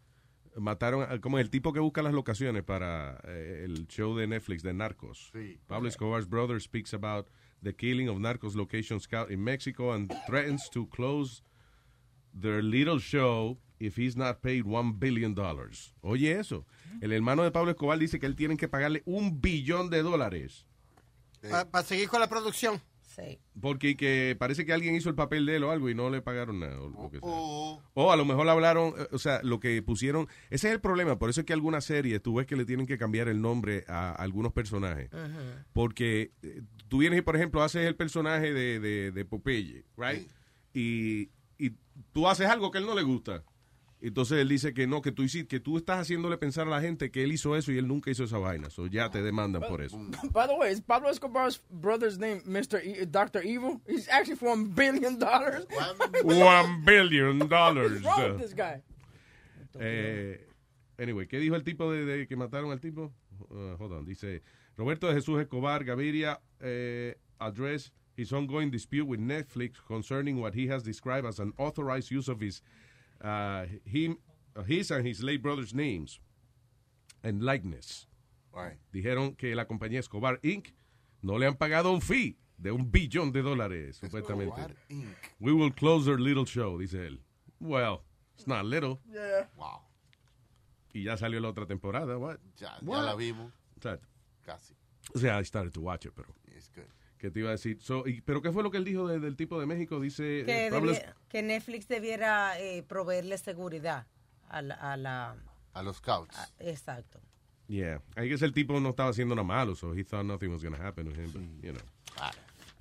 mataron, 0.58 1.04
a- 1.10 1.20
como 1.20 1.40
el 1.40 1.50
tipo 1.50 1.74
que 1.74 1.80
busca 1.80 2.02
las 2.02 2.14
locaciones 2.14 2.64
para 2.64 3.20
eh, 3.26 3.64
el 3.66 3.88
show 3.88 4.16
de 4.16 4.28
Netflix 4.28 4.64
de 4.64 4.74
Narcos. 4.74 5.32
Pablo 5.68 5.88
Escobar's 5.90 6.28
brother 6.28 6.60
speaks 6.62 6.94
about 6.94 7.28
the 7.64 7.74
killing 7.76 8.10
of 8.10 8.18
Narcos 8.20 8.56
location 8.56 9.00
scout 9.00 9.32
in 9.32 9.44
Mexico 9.44 9.94
and 9.94 10.14
threatens 10.28 10.70
to 10.70 10.88
close 10.88 11.42
their 12.40 12.62
little 12.64 13.00
show 13.00 13.58
if 13.80 13.96
he's 13.98 14.16
not 14.16 14.42
paid 14.42 14.66
one 14.66 14.94
billion 14.94 15.34
dollars. 15.34 15.94
Oye 16.02 16.32
eso. 16.40 16.66
El 17.02 17.12
hermano 17.12 17.44
de 17.44 17.52
Pablo 17.52 17.72
Escobar 17.72 17.98
dice 18.00 18.20
que 18.20 18.26
él 18.28 18.36
tienen 18.36 18.58
que 18.58 18.68
pagarle 18.68 19.02
un 19.06 19.42
billón 19.42 19.90
de 19.90 20.02
dólares. 20.04 20.66
Para 21.72 21.84
seguir 21.86 22.08
con 22.08 22.22
la 22.22 22.28
producción. 22.30 22.82
Sí. 23.16 23.40
Porque 23.62 23.96
que 23.96 24.36
parece 24.40 24.66
que 24.66 24.74
alguien 24.74 24.96
hizo 24.96 25.10
el 25.10 25.16
papel 25.16 25.46
de 25.46 25.58
él 25.58 25.64
o 25.64 25.72
algo 25.72 25.90
y 25.90 25.96
no 25.96 26.10
le 26.10 26.22
pagaron 26.22 26.60
nada. 26.60 26.80
O, 26.82 26.90
lo 26.90 27.10
que 27.12 27.20
sea. 27.20 27.30
O 27.30 28.12
a 28.12 28.16
lo 28.16 28.26
mejor 28.26 28.46
le 28.46 28.52
hablaron, 28.52 28.94
eh, 28.98 29.08
o 29.12 29.20
sea, 29.20 29.40
lo 29.44 29.60
que 29.60 29.82
pusieron. 29.84 30.28
Ese 30.50 30.68
es 30.68 30.74
el 30.74 30.82
problema. 30.82 31.20
Por 31.20 31.30
eso 31.30 31.42
es 31.42 31.46
que 31.46 31.54
algunas 31.54 31.86
series 31.86 32.22
tú 32.24 32.36
ves 32.36 32.48
que 32.48 32.56
le 32.56 32.66
tienen 32.66 32.88
que 32.88 32.98
cambiar 32.98 33.28
el 33.28 33.42
nombre 33.42 33.86
a 33.88 34.12
algunos 34.14 34.52
personajes. 34.52 35.10
Porque 35.74 36.32
eh, 36.42 36.62
tú 36.88 37.00
vienes 37.00 37.20
y, 37.20 37.22
por 37.22 37.36
ejemplo, 37.36 37.62
haces 37.62 37.86
el 37.86 37.96
personaje 37.96 38.52
de, 38.52 38.80
de, 38.80 39.12
de 39.12 39.26
Popeye, 39.26 39.86
¿right? 39.96 40.28
Y, 40.74 41.30
y 41.60 41.76
tú 42.14 42.28
haces 42.28 42.48
algo 42.48 42.72
que 42.72 42.80
a 42.80 42.82
él 42.82 42.88
no 42.88 42.96
le 42.96 43.04
gusta. 43.04 43.44
Entonces 44.06 44.40
él 44.40 44.50
dice 44.50 44.74
que 44.74 44.86
no, 44.86 45.02
que 45.02 45.14
tú, 45.14 45.24
hiciste, 45.24 45.48
que 45.48 45.62
tú 45.62 45.78
estás 45.78 45.98
haciéndole 45.98 46.38
pensar 46.38 46.68
a 46.68 46.70
la 46.70 46.82
gente 46.82 47.10
que 47.10 47.24
él 47.24 47.32
hizo 47.32 47.56
eso 47.56 47.72
y 47.72 47.78
él 47.78 47.88
nunca 47.88 48.12
hizo 48.12 48.26
esa 48.26 48.38
vaina. 48.38 48.70
So 48.70 48.86
ya 48.88 49.10
te 49.10 49.22
demandan 49.22 49.62
por 49.62 49.82
eso. 49.82 49.98
By 50.34 50.48
the 50.48 50.56
way, 50.56 50.74
is 50.74 50.82
Pablo 50.82 51.10
Escobar's 51.10 51.62
brother's 51.72 52.20
name 52.20 52.42
Mr. 52.46 52.84
E- 52.84 53.06
Dr. 53.06 53.42
Evil? 53.46 53.80
He's 53.88 54.10
actually 54.10 54.36
for 54.36 54.50
one 54.50 54.74
billion 54.76 55.18
dollars. 55.18 55.66
One 56.24 56.84
billion 56.84 57.48
dollars. 57.48 58.04
What's 58.04 58.18
wrong 58.18 58.32
with 58.34 58.42
this 58.42 58.54
guy? 58.54 58.82
Eh, 59.80 60.38
anyway, 61.00 61.26
¿qué 61.26 61.40
dijo 61.40 61.56
el 61.56 61.64
tipo 61.64 61.90
de, 61.90 62.06
de 62.06 62.28
que 62.28 62.36
mataron 62.36 62.72
al 62.72 62.80
tipo? 62.80 63.14
Uh, 63.50 63.78
hold 63.78 63.94
on, 63.94 64.06
dice 64.06 64.42
Roberto 64.78 65.08
de 65.08 65.14
Jesús 65.14 65.40
Escobar 65.40 65.84
Gaviria 65.86 66.40
eh, 66.60 67.16
address 67.40 67.92
his 68.16 68.34
ongoing 68.34 68.70
dispute 68.70 69.06
with 69.06 69.20
Netflix 69.20 69.76
concerning 69.88 70.40
what 70.42 70.54
he 70.54 70.68
has 70.68 70.84
described 70.84 71.26
as 71.26 71.40
an 71.40 71.54
authorized 71.58 72.12
use 72.12 72.28
of 72.28 72.42
his 72.42 72.62
uh, 73.24 73.66
him, 73.86 74.18
his 74.68 74.92
and 74.92 75.06
his 75.08 75.24
late 75.24 75.42
brother's 75.42 75.74
names 75.74 76.20
and 77.24 77.42
likeness. 77.42 78.08
Dijeron 78.94 79.36
que 79.36 79.56
la 79.56 79.66
compañía 79.66 80.00
Escobar 80.00 80.40
Inc. 80.44 80.68
no 81.24 81.38
le 81.38 81.48
han 81.48 81.56
pagado 81.56 81.92
un 81.92 82.02
fee 82.02 82.38
de 82.58 82.72
un 82.72 82.92
billón 82.92 83.32
de 83.32 83.42
dólares, 83.42 83.98
supuestamente. 83.98 84.76
Inc. 84.90 85.08
We 85.40 85.54
will 85.54 85.72
close 85.72 86.06
their 86.06 86.20
little 86.20 86.46
show, 86.46 86.78
dice 86.78 86.94
él. 86.94 87.20
Well, 87.60 88.04
it's 88.36 88.46
not 88.46 88.66
little. 88.66 89.00
Yeah. 89.12 89.48
Wow. 89.58 89.82
Y 90.94 91.04
ya 91.04 91.18
salió 91.18 91.40
la 91.40 91.50
otra 91.50 91.66
temporada. 91.66 92.18
What? 92.20 92.38
Ya, 92.58 92.78
ya 92.80 92.86
What? 92.86 93.06
la 93.06 93.16
vimos. 93.16 93.52
Casi. 94.46 94.76
O 95.16 95.20
sea, 95.20 95.40
I 95.40 95.44
started 95.44 95.74
to 95.74 95.82
watch 95.82 96.06
it, 96.06 96.14
pero. 96.16 96.36
It's 96.56 96.70
good. 96.70 96.86
¿Qué 97.24 97.32
te 97.32 97.40
iba 97.40 97.48
a 97.48 97.52
decir? 97.54 97.78
So, 97.80 98.06
y- 98.06 98.20
¿Pero 98.20 98.42
qué 98.42 98.52
fue 98.52 98.64
lo 98.64 98.70
que 98.70 98.76
él 98.76 98.84
dijo 98.84 99.08
de- 99.08 99.18
del 99.22 99.38
tipo 99.38 99.58
de 99.58 99.66
México? 99.66 99.98
Dice. 100.02 100.44
que, 100.46 100.68
eh, 100.68 100.70
Pablo 100.70 100.92
que 101.30 101.42
Netflix 101.42 101.88
debiera 101.88 102.60
eh, 102.60 102.84
proveerle 102.84 103.38
seguridad 103.38 104.06
a 104.50 104.62
la... 104.62 104.76
A, 104.76 104.98
la, 104.98 105.38
A 105.72 105.84
los 105.84 105.96
scouts. 106.00 106.36
exacto. 106.60 107.22
Yeah. 107.70 108.02
I 108.18 108.28
guess 108.28 108.42
el 108.42 108.52
tipo 108.52 108.78
no 108.82 108.90
estaba 108.90 109.10
haciendo 109.12 109.36
nada 109.36 109.48
malo, 109.48 109.74
so 109.74 109.94
he 109.96 110.04
thought 110.04 110.26
nothing 110.26 110.50
was 110.50 110.62
going 110.62 110.76
to 110.76 110.84
happen 110.84 111.06
to 111.06 111.12
him, 111.18 111.32
but, 111.32 111.42
you 111.64 111.72
know. 111.72 111.82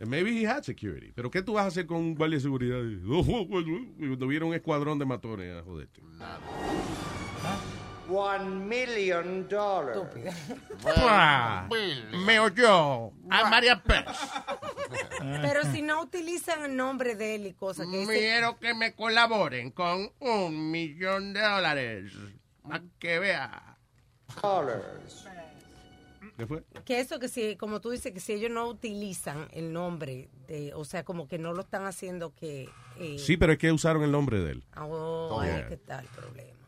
And 0.01 0.11
maybe 0.11 0.33
he 0.33 0.45
had 0.45 0.65
security. 0.65 1.13
Pero 1.15 1.31
¿qué 1.31 1.41
tú 1.41 1.53
vas 1.53 1.65
a 1.67 1.69
hacer 1.69 1.87
con 1.87 1.99
un 1.99 2.15
guardia 2.17 2.39
de 2.39 2.43
seguridad? 2.43 2.81
Cuando 3.49 4.27
hubiera 4.27 4.45
un 4.45 4.55
escuadrón 4.55 4.99
de 4.99 5.05
matones 5.05 5.55
a 5.57 5.63
joderte. 5.63 6.01
One 8.13 8.67
million 8.67 9.49
dollars. 9.49 9.99
Me 12.27 12.39
oyó 12.39 13.13
a 13.31 13.49
María 13.49 13.83
Pérez. 13.83 14.17
Pero 15.41 15.65
si 15.73 15.83
no 15.83 16.03
utilizan 16.03 16.65
el 16.65 16.77
nombre 16.77 17.15
de 17.15 17.37
él 17.37 17.47
y 17.47 17.53
cosas 17.55 17.87
que 17.91 18.05
Quiero 18.07 18.59
que 18.59 18.75
me 18.75 18.95
colaboren 18.95 19.71
con 19.71 20.13
un 20.21 20.71
millón 20.71 21.33
de 21.33 21.41
dólares. 21.41 22.13
Para 22.63 22.83
que 22.99 23.19
vea. 23.19 23.79
Dollars. 24.43 25.27
¿Qué 26.37 26.47
fue? 26.47 26.65
que 26.85 27.01
eso 27.01 27.19
que 27.19 27.29
si 27.29 27.57
como 27.57 27.81
tú 27.81 27.91
dices 27.91 28.13
que 28.13 28.21
si 28.21 28.33
ellos 28.33 28.51
no 28.51 28.67
utilizan 28.67 29.49
el 29.53 29.73
nombre 29.73 30.31
de 30.49 30.73
o 30.75 30.85
sea 30.85 31.05
como 31.05 31.29
que 31.29 31.39
no 31.39 31.53
lo 31.53 31.61
están 31.61 31.85
haciendo 31.85 32.35
que 32.35 32.71
eh, 32.99 33.19
Sí, 33.19 33.37
pero 33.37 33.53
es 33.53 33.59
que 33.59 33.71
usaron 33.71 34.03
el 34.03 34.11
nombre 34.13 34.41
de 34.41 34.53
él. 34.53 34.65
ah, 34.73 34.87
oh, 34.87 35.39
ahí 35.41 35.51
Yeah. 35.51 35.69
que 35.69 35.75
está 35.75 35.99
el 36.01 36.07
problema 36.07 36.62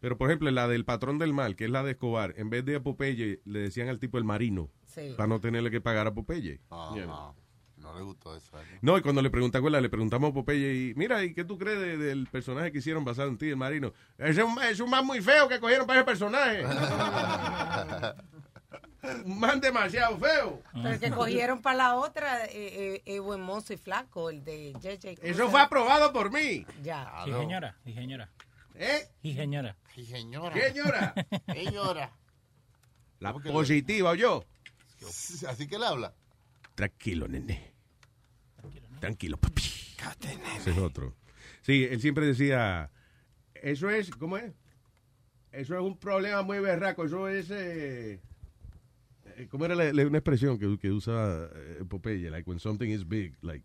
Pero, 0.00 0.16
por 0.18 0.30
ejemplo, 0.30 0.50
la 0.50 0.68
del 0.68 0.84
patrón 0.84 1.18
del 1.18 1.32
mal, 1.32 1.56
que 1.56 1.64
es 1.66 1.70
la 1.70 1.82
de 1.82 1.92
Escobar, 1.92 2.34
en 2.36 2.50
vez 2.50 2.64
de 2.64 2.76
a 2.76 2.82
Popeye, 2.82 3.40
le 3.44 3.58
decían 3.60 3.88
al 3.88 3.98
tipo 3.98 4.18
el 4.18 4.24
marino. 4.24 4.70
Sí. 4.86 5.14
Para 5.16 5.28
no 5.28 5.40
tenerle 5.40 5.70
que 5.70 5.80
pagar 5.80 6.06
a 6.06 6.14
Popeye. 6.14 6.60
Ah, 6.70 6.90
Yeah. 6.94 7.06
no. 7.06 7.36
No 7.76 7.94
le 7.96 8.02
gustó 8.02 8.36
eso. 8.36 8.60
¿eh? 8.60 8.64
No, 8.82 8.98
y 8.98 9.00
cuando 9.00 9.22
le 9.22 9.30
pregunta, 9.30 9.58
le 9.58 9.88
preguntamos 9.88 10.30
a 10.30 10.34
Popeye 10.34 10.90
y, 10.90 10.94
mira, 10.96 11.24
¿y 11.24 11.32
qué 11.32 11.44
tú 11.44 11.56
crees 11.56 11.80
de- 11.80 11.96
del 11.96 12.26
personaje 12.26 12.70
que 12.70 12.78
hicieron 12.78 13.06
basado 13.06 13.30
en 13.30 13.38
ti, 13.38 13.48
el 13.48 13.56
marino? 13.56 13.94
Es 14.18 14.36
un, 14.36 14.60
es 14.62 14.80
un 14.80 14.90
man 14.90 15.06
muy 15.06 15.22
feo 15.22 15.48
que 15.48 15.58
cogieron 15.58 15.86
para 15.86 16.00
ese 16.00 16.04
personaje. 16.06 16.62
un 19.24 19.40
man 19.40 19.60
demasiado 19.60 20.18
feo. 20.18 20.62
pero 20.82 21.00
que 21.00 21.10
cogieron 21.10 21.62
para 21.62 21.76
la 21.78 21.94
otra 21.96 22.44
eh, 22.46 22.50
eh, 22.52 23.02
eh, 23.06 23.18
buen 23.18 23.40
mozo 23.40 23.72
y 23.72 23.78
flaco 23.78 24.28
el 24.28 24.44
de 24.44 24.74
JJ 24.74 25.18
Eso 25.22 25.48
fue 25.48 25.60
aprobado 25.60 26.12
por 26.12 26.30
mí. 26.30 26.66
ya 26.82 27.10
Sí, 27.24 27.32
señora, 27.32 27.76
sí, 27.84 27.94
señora. 27.94 28.28
¿Eh? 28.82 29.08
Sí, 29.20 29.34
señora. 29.34 29.76
Sí, 29.94 30.06
señora. 30.06 30.54
¿Qué 30.54 30.68
señora? 30.72 31.14
Señora. 31.54 32.16
La 33.18 33.32
¿Cómo 33.32 33.42
que 33.44 33.50
positiva, 33.50 34.14
yo. 34.14 34.42
Así 35.48 35.66
que 35.68 35.78
le 35.78 35.84
habla. 35.84 36.14
Tranquilo, 36.74 37.28
nene. 37.28 37.74
Tranquilo, 38.98 39.36
papi. 39.36 39.62
Ese 40.56 40.70
es 40.70 40.78
otro. 40.78 41.14
Sí, 41.60 41.84
él 41.90 42.00
siempre 42.00 42.24
decía, 42.24 42.90
eso 43.54 43.90
es, 43.90 44.10
¿cómo 44.12 44.38
es? 44.38 44.50
Eso 45.52 45.74
es 45.74 45.80
un 45.82 45.98
problema 45.98 46.40
muy 46.42 46.58
berraco, 46.60 47.04
eso 47.04 47.28
es... 47.28 47.50
Eh, 47.50 48.18
eh, 49.36 49.48
¿Cómo 49.50 49.66
era 49.66 49.74
la- 49.74 49.92
la- 49.92 50.06
una 50.06 50.18
expresión 50.18 50.58
que, 50.58 50.78
que 50.78 50.90
usa 50.90 51.50
eh, 51.54 51.84
Popeye? 51.86 52.30
Like 52.30 52.48
when 52.48 52.58
something 52.58 52.88
is 52.88 53.06
big, 53.06 53.36
like... 53.42 53.64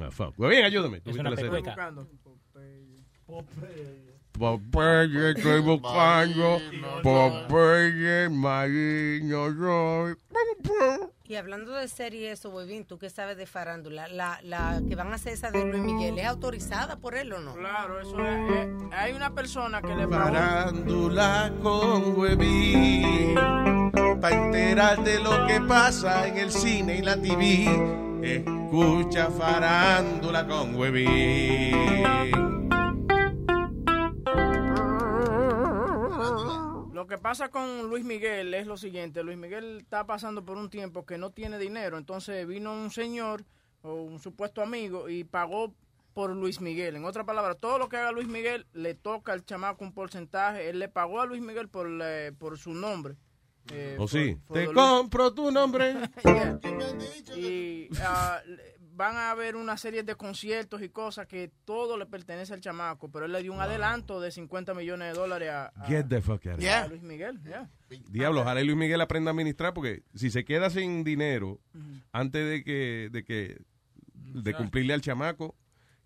Ah, 0.00 0.10
fuck. 0.12 0.38
Muy 0.38 0.50
bien, 0.50 0.64
ayúdame. 0.64 0.98
Es 1.04 1.16
una 1.16 1.30
la. 1.30 1.36
Popeye, 4.32 5.30
estoy 5.36 5.60
buscando. 5.60 6.58
Popeye, 7.02 8.28
marino 8.30 9.52
soy. 9.54 10.14
Y 11.24 11.36
hablando 11.36 11.72
de 11.74 11.86
serie 11.88 12.32
eso, 12.32 12.50
Webin, 12.50 12.84
¿tú 12.86 12.98
qué 12.98 13.08
sabes 13.10 13.36
de 13.36 13.46
farándula? 13.46 14.08
La, 14.08 14.40
la 14.42 14.80
que 14.88 14.96
van 14.96 15.12
a 15.12 15.16
hacer 15.16 15.34
esa 15.34 15.50
de 15.50 15.64
Luis 15.64 15.82
Miguel, 15.82 16.18
¿es 16.18 16.26
autorizada 16.26 16.96
por 16.96 17.14
él 17.16 17.32
o 17.32 17.38
no? 17.40 17.54
Claro, 17.54 18.00
eso 18.00 18.18
es. 18.26 18.50
eh, 18.50 18.72
hay 18.92 19.12
una 19.12 19.32
persona 19.34 19.80
que 19.82 19.94
le. 19.94 20.08
Farándula 20.08 21.52
con 21.62 22.18
Webin. 22.18 23.34
Para 24.20 24.44
enterarte 24.46 25.10
de 25.12 25.20
lo 25.20 25.46
que 25.46 25.60
pasa 25.60 26.26
en 26.26 26.38
el 26.38 26.50
cine 26.50 26.96
y 26.96 27.02
la 27.02 27.16
TV. 27.16 27.68
Escucha 28.22 29.30
Farándula 29.30 30.46
con 30.46 30.74
Webin. 30.74 32.49
Que 37.10 37.18
pasa 37.18 37.50
con 37.50 37.88
Luis 37.90 38.04
Miguel 38.04 38.54
es 38.54 38.66
lo 38.66 38.76
siguiente, 38.78 39.22
Luis 39.22 39.36
Miguel 39.36 39.78
está 39.80 40.06
pasando 40.06 40.44
por 40.44 40.56
un 40.56 40.70
tiempo 40.70 41.04
que 41.04 41.18
no 41.18 41.30
tiene 41.30 41.58
dinero, 41.58 41.98
entonces 41.98 42.46
vino 42.46 42.72
un 42.72 42.90
señor 42.90 43.44
o 43.82 43.94
un 44.02 44.18
supuesto 44.20 44.62
amigo 44.62 45.08
y 45.10 45.24
pagó 45.24 45.74
por 46.14 46.34
Luis 46.34 46.60
Miguel. 46.60 46.96
En 46.96 47.04
otras 47.04 47.26
palabras, 47.26 47.56
todo 47.60 47.78
lo 47.78 47.88
que 47.88 47.96
haga 47.96 48.12
Luis 48.12 48.28
Miguel 48.28 48.66
le 48.72 48.94
toca 48.94 49.32
al 49.32 49.44
chamaco 49.44 49.84
un 49.84 49.92
porcentaje. 49.92 50.68
Él 50.68 50.78
le 50.78 50.88
pagó 50.88 51.20
a 51.20 51.26
Luis 51.26 51.40
Miguel 51.40 51.68
por, 51.68 51.88
eh, 52.02 52.32
por 52.36 52.58
su 52.58 52.74
nombre. 52.74 53.14
Eh, 53.72 53.94
¿O 53.96 54.02
por- 54.02 54.08
sí? 54.10 54.36
Te 54.52 54.66
compro 54.72 55.32
tu 55.32 55.50
nombre. 55.50 55.94
y 57.36 57.88
le- 57.90 58.79
van 59.00 59.16
a 59.16 59.30
haber 59.30 59.56
una 59.56 59.78
serie 59.78 60.02
de 60.02 60.14
conciertos 60.14 60.82
y 60.82 60.90
cosas 60.90 61.26
que 61.26 61.50
todo 61.64 61.96
le 61.96 62.04
pertenece 62.04 62.52
al 62.52 62.60
chamaco, 62.60 63.10
pero 63.10 63.24
él 63.24 63.32
le 63.32 63.42
dio 63.42 63.50
un 63.54 63.60
adelanto 63.62 64.20
de 64.20 64.30
50 64.30 64.74
millones 64.74 65.14
de 65.14 65.18
dólares 65.18 65.48
a, 65.48 65.66
a- 65.74 65.86
Get 65.86 66.06
the 66.08 66.20
fuck 66.20 66.44
out 66.46 66.58
of 66.58 66.60
a 66.60 66.80
here. 66.80 66.88
Luis 66.90 67.02
Miguel. 67.02 67.40
yeah. 67.44 67.70
Diablo, 68.10 68.42
ojalá 68.42 68.62
Luis 68.62 68.76
Miguel 68.76 69.00
aprenda 69.00 69.30
a 69.30 69.32
administrar 69.32 69.72
porque 69.72 70.02
si 70.14 70.28
se 70.30 70.44
queda 70.44 70.68
sin 70.68 71.02
dinero 71.02 71.58
antes 72.12 72.46
de 72.46 72.62
que 72.62 73.08
de 73.10 73.24
que 73.24 73.62
de 74.14 74.52
cumplirle 74.54 74.92
al 74.92 75.00
chamaco, 75.00 75.56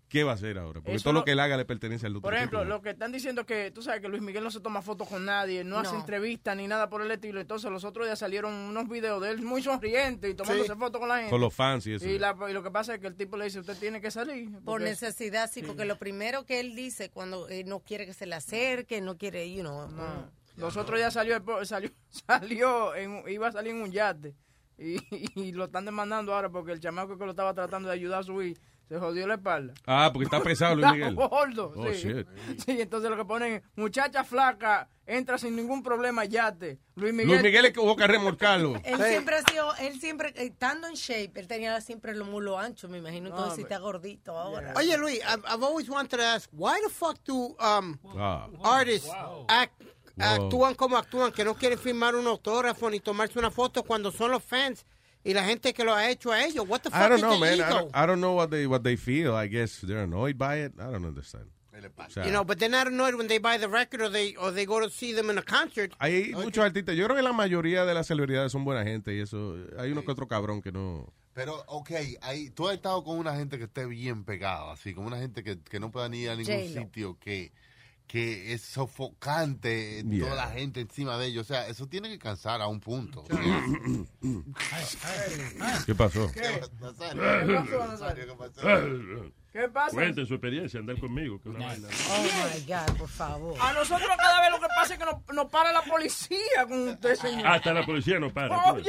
¿qué 0.09 0.23
va 0.23 0.31
a 0.31 0.35
hacer 0.35 0.57
ahora? 0.57 0.81
Porque 0.81 0.95
Eso 0.95 1.03
todo 1.03 1.13
lo- 1.13 1.19
lo 1.19 1.25
que 1.25 1.31
él 1.31 1.39
haga 1.39 1.57
le 1.57 1.65
pertenece 1.65 2.05
al 2.05 2.13
otro. 2.13 2.21
Por 2.21 2.33
ejemplo, 2.35 2.59
¿no? 2.63 2.69
lo 2.69 2.81
que 2.81 2.91
están 2.91 3.11
diciendo 3.11 3.45
que 3.45 3.71
tú 3.71 3.81
sabes 3.81 4.01
que 4.01 4.07
Luis 4.07 4.21
Miguel 4.21 4.43
no 4.43 4.51
se 4.51 4.59
toma 4.59 4.81
fotos 4.81 5.07
con 5.07 5.25
nadie, 5.25 5.63
no, 5.63 5.79
hace 5.79 5.93
No. 5.93 5.99
entrevistas 5.99 6.55
ni 6.55 6.67
nada 6.67 6.89
por 6.89 7.01
el 7.01 7.11
estilo. 7.11 7.39
Entonces, 7.41 7.69
los 7.71 7.83
otros 7.83 8.05
días 8.07 8.19
salieron 8.19 8.53
unos 8.53 8.87
videos 8.87 9.21
de 9.21 9.31
él 9.31 9.41
muy 9.41 9.61
sonriente 9.61 10.29
y 10.29 10.33
tomándose 10.35 10.73
Sí. 10.73 10.79
fotos 10.79 10.99
con 10.99 11.09
la 11.09 11.15
gente. 11.17 11.29
Con 11.31 11.41
los 11.41 11.53
fans 11.53 11.85
y 11.87 11.93
eso. 11.95 12.07
Y, 12.07 12.19
la- 12.19 12.35
y 12.49 12.53
lo 12.53 12.63
que 12.63 12.71
pasa 12.71 12.93
es 12.95 12.99
que 13.01 13.07
el 13.07 13.15
tipo 13.15 13.37
le 13.37 13.45
dice: 13.45 13.59
Usted 13.59 13.77
tiene 13.77 13.99
que 14.01 14.11
salir. 14.11 14.49
Por 14.63 14.81
necesidad, 14.81 15.49
sí, 15.51 15.63
porque 15.63 15.85
lo 15.85 15.97
primero 15.97 16.45
que 16.45 16.59
él 16.59 16.75
dice 16.75 17.09
cuando 17.09 17.49
eh, 17.49 17.63
no 17.65 17.79
quiere 17.79 18.05
que 18.05 18.13
se 18.13 18.25
le 18.25 18.35
acerque, 18.35 19.01
no 19.01 19.17
quiere, 19.17 19.51
you 19.53 19.61
know. 19.61 19.87
Los 20.57 20.77
otros 20.77 20.97
días 20.97 21.13
salió, 21.13 21.43
salió, 21.65 21.89
salió 22.27 22.95
en, 22.95 23.23
iba 23.27 23.47
a 23.47 23.51
salir 23.51 23.71
en 23.75 23.81
un 23.81 23.91
yate. 23.91 24.35
Y, 24.77 24.97
y 25.39 25.51
lo 25.51 25.65
están 25.65 25.85
demandando 25.85 26.33
ahora 26.33 26.49
porque 26.49 26.71
el 26.71 26.79
chamaco 26.79 27.17
que 27.17 27.25
lo 27.25 27.31
estaba 27.31 27.53
tratando 27.53 27.89
de 27.89 27.93
ayudar 27.95 28.19
a 28.19 28.23
subir 28.23 28.57
se 28.87 28.97
jodió 28.99 29.27
la 29.27 29.35
espalda. 29.35 29.73
Ah, 29.85 30.09
porque 30.13 30.25
está 30.25 30.41
pesado 30.41 30.75
Luis 30.75 30.85
Está 30.93 30.93
Miguel. 30.97 31.15
gordo, 31.15 31.71
Oh, 31.75 31.85
sí. 31.93 32.09
shit. 32.09 32.27
Sí, 32.65 32.81
entonces 32.81 33.09
lo 33.09 33.17
que 33.17 33.25
ponen, 33.25 33.63
muchacha 33.75 34.23
flaca, 34.23 34.87
entra 35.07 35.37
sin 35.37 35.55
ningún 35.55 35.83
problema 35.83 36.25
yate. 36.25 36.79
Luis 36.95 37.13
Miguel. 37.13 37.27
Luis 37.29 37.43
Miguel 37.43 37.65
es 37.65 37.73
que 37.73 37.79
hubo 37.79 37.95
que 37.95 38.07
remolcarlo. 38.07 38.75
Él 38.83 39.01
siempre 39.03 39.35
ha 39.35 39.41
sido, 39.43 39.73
él 39.75 39.99
siempre, 39.99 40.29
eh, 40.29 40.45
estando 40.47 40.87
en 40.87 40.93
shape, 40.95 41.31
él 41.39 41.47
tenía 41.47 41.79
siempre 41.81 42.15
los 42.15 42.27
mulos 42.27 42.57
anchos, 42.59 42.89
me 42.89 42.97
imagino, 42.97 43.29
No, 43.29 43.35
entonces 43.35 43.55
si 43.55 43.61
but- 43.63 43.71
está 43.71 43.81
gordito 43.83 44.37
ahora. 44.37 44.73
Oye, 44.75 44.97
Luis, 44.97 45.19
I've, 45.19 45.43
I've 45.47 45.63
always 45.63 45.89
wanted 45.89 46.17
to 46.17 46.23
ask, 46.23 46.49
why 46.53 46.73
the 46.83 46.89
fuck 46.91 47.17
do 47.25 47.55
um, 47.59 47.97
Ah. 48.17 48.47
artists 48.63 49.09
act, 49.47 49.73
Wow. 50.17 50.25
actúan 50.45 50.75
como 50.75 50.95
actúan, 50.97 51.31
que 51.33 51.43
no 51.43 51.55
quieren 51.55 51.77
firmar 51.77 52.15
un 52.15 52.25
autógrafo 52.25 52.89
ni 52.89 53.01
tomarse 53.01 53.37
una 53.37 53.51
foto 53.51 53.83
cuando 53.83 54.11
son 54.13 54.31
los 54.31 54.41
fans 54.41 54.85
y 55.25 55.33
la 55.33 55.43
gente 55.43 55.73
que 55.73 55.83
lo 55.83 55.93
ha 55.93 56.09
hecho 56.09 56.31
a 56.31 56.45
ellos? 56.45 56.65
What 56.67 56.81
the 56.83 56.91
fuck 56.91 57.01
I 57.01 57.09
don't 57.09 57.17
is 57.17 57.21
know, 57.23 57.39
man. 57.39 57.59
I 57.59 57.69
don't, 57.69 57.91
I 57.93 58.05
don't 58.05 58.21
know 58.21 58.33
what 58.33 58.51
they 58.51 58.67
what 58.67 58.83
they 58.83 58.95
feel. 58.95 59.35
I 59.35 59.47
guess 59.47 59.81
they're 59.81 60.03
annoyed 60.03 60.37
by 60.37 60.57
it. 60.57 60.73
I 60.79 60.91
don't 60.91 61.05
understand. 61.05 61.45
You 62.23 62.31
know, 62.31 62.45
but 62.45 62.57
they're 62.57 62.69
not 62.69 62.87
annoyed 62.87 63.15
when 63.15 63.27
they 63.27 63.37
buy 63.37 63.57
the 63.57 63.67
record 63.67 64.01
or 64.01 64.09
they 64.09 64.35
or 64.35 64.51
they 64.51 64.65
go 64.65 64.79
to 64.79 64.89
see 64.89 65.13
them 65.13 65.29
in 65.29 65.37
a 65.37 65.41
concert. 65.41 65.93
hay 65.99 66.31
muchos 66.33 66.63
artistas. 66.63 66.95
Yo 66.95 67.05
creo 67.05 67.17
que 67.17 67.21
la 67.21 67.33
mayoría 67.33 67.85
de 67.85 67.93
las 67.93 68.07
celebridades 68.07 68.51
son 68.51 68.63
buena 68.63 68.83
gente 68.83 69.13
y 69.13 69.19
eso. 69.19 69.57
Hay 69.77 69.91
uno 69.91 70.03
que 70.03 70.11
otro 70.11 70.27
cabrón 70.27 70.61
que 70.61 70.71
no. 70.71 71.11
Pero, 71.33 71.65
ok, 71.67 71.91
hay, 72.21 72.49
tú 72.51 72.69
has 72.69 72.75
estado 72.75 73.03
con 73.03 73.17
una 73.17 73.35
gente 73.35 73.57
que 73.57 73.65
esté 73.65 73.85
bien 73.85 74.23
pegada, 74.23 74.71
así, 74.71 74.93
con 74.93 75.05
una 75.05 75.17
gente 75.17 75.43
que, 75.43 75.59
que 75.59 75.81
no 75.81 75.91
pueda 75.91 76.07
ni 76.07 76.19
ir 76.19 76.29
a 76.29 76.35
ningún 76.37 76.65
sitio, 76.69 77.19
que, 77.19 77.51
que 78.07 78.53
es 78.53 78.61
sofocante, 78.61 80.03
Yeah. 80.05 80.25
toda 80.29 80.35
la 80.45 80.51
gente 80.51 80.81
encima 80.81 81.17
de 81.17 81.27
ellos. 81.27 81.49
O 81.49 81.53
sea, 81.53 81.67
eso 81.67 81.87
tiene 81.87 82.09
que 82.09 82.19
cansar 82.19 82.61
a 82.61 82.67
un 82.67 82.79
punto. 82.79 83.23
¿Qué 85.85 85.95
pasó? 85.95 86.29
¿Qué 89.51 89.69
pasa? 89.69 89.91
Cuente 89.95 90.25
su 90.25 90.33
experiencia, 90.33 90.79
andar 90.81 90.99
conmigo. 90.99 91.41
Que 91.41 91.47
una 91.49 91.67
vaina. 91.67 91.87
Oh 92.09 92.23
my 92.23 92.61
God, 92.65 92.97
por 92.97 93.07
favor. 93.07 93.57
A 93.61 93.71
nosotros 93.73 94.09
cada 94.17 94.41
vez 94.41 94.51
lo 94.51 94.59
que 94.59 94.67
pasa 94.75 94.93
es 94.93 94.99
que 94.99 95.05
nos, 95.05 95.15
nos 95.33 95.45
para 95.49 95.71
la 95.71 95.81
policía 95.81 96.65
con 96.67 96.89
usted, 96.89 97.15
señor. 97.15 97.47
Hasta 97.47 97.73
la 97.73 97.85
policía 97.85 98.19
no 98.19 98.33
para. 98.33 98.73
ves. 98.73 98.87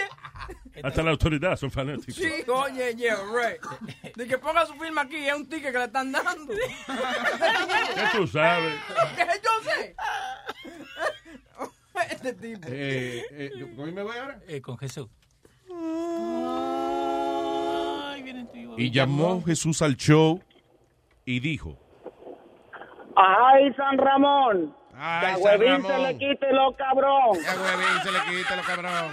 Hasta 0.83 1.03
la 1.03 1.11
autoridad 1.11 1.57
son 1.57 1.71
fanáticos. 1.71 2.15
sí, 2.15 2.31
oye, 2.49 2.95
yeah, 2.97 3.17
right. 3.33 3.61
De 4.15 4.27
que 4.27 4.39
ponga 4.39 4.67
su 4.67 4.75
firma 4.75 5.03
aquí, 5.03 5.17
es 5.17 5.35
un 5.35 5.49
ticket 5.49 5.73
que 5.73 5.79
le 5.79 5.85
están 5.85 6.13
dando. 6.13 6.53
¿Qué 6.55 8.03
tú 8.17 8.27
sabes? 8.27 8.75
¿Qué 9.17 9.27
yo 9.43 9.71
sé? 9.71 9.97
Este 12.11 12.33
tipo. 12.35 12.69
Eh, 12.71 13.25
eh, 13.31 13.73
¿Con 13.75 13.95
me 13.95 14.03
voy 14.03 14.17
ahora? 14.17 14.39
Eh, 14.47 14.61
con 14.61 14.77
Jesús. 14.77 15.09
Y 18.77 18.91
llamó 18.91 19.43
Jesús 19.43 19.81
al 19.81 19.97
show 19.97 20.43
y 21.25 21.41
dijo. 21.41 21.79
¡Ay, 23.17 23.73
San 23.75 23.97
Ramón! 23.97 24.77
¡Ay, 24.95 25.35
San 25.35 25.43
Huevín 25.43 25.83
se 25.83 25.89
Ramón! 25.89 26.03
le 26.03 26.19
quite 26.19 26.53
lo 26.53 26.77
cabrón. 26.77 27.39
Ya, 27.43 27.55
huevín, 27.55 28.03
se 28.03 28.13
le 28.13 28.19
quita 28.39 28.57
lo 28.57 28.63
cabrón. 28.63 29.13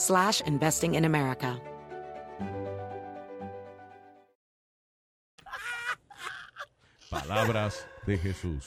slash 0.00 0.40
investing 0.46 0.94
in 0.94 1.04
America. 1.04 1.60
Palabras 7.10 7.88
de 8.06 8.16
Jesús. 8.18 8.66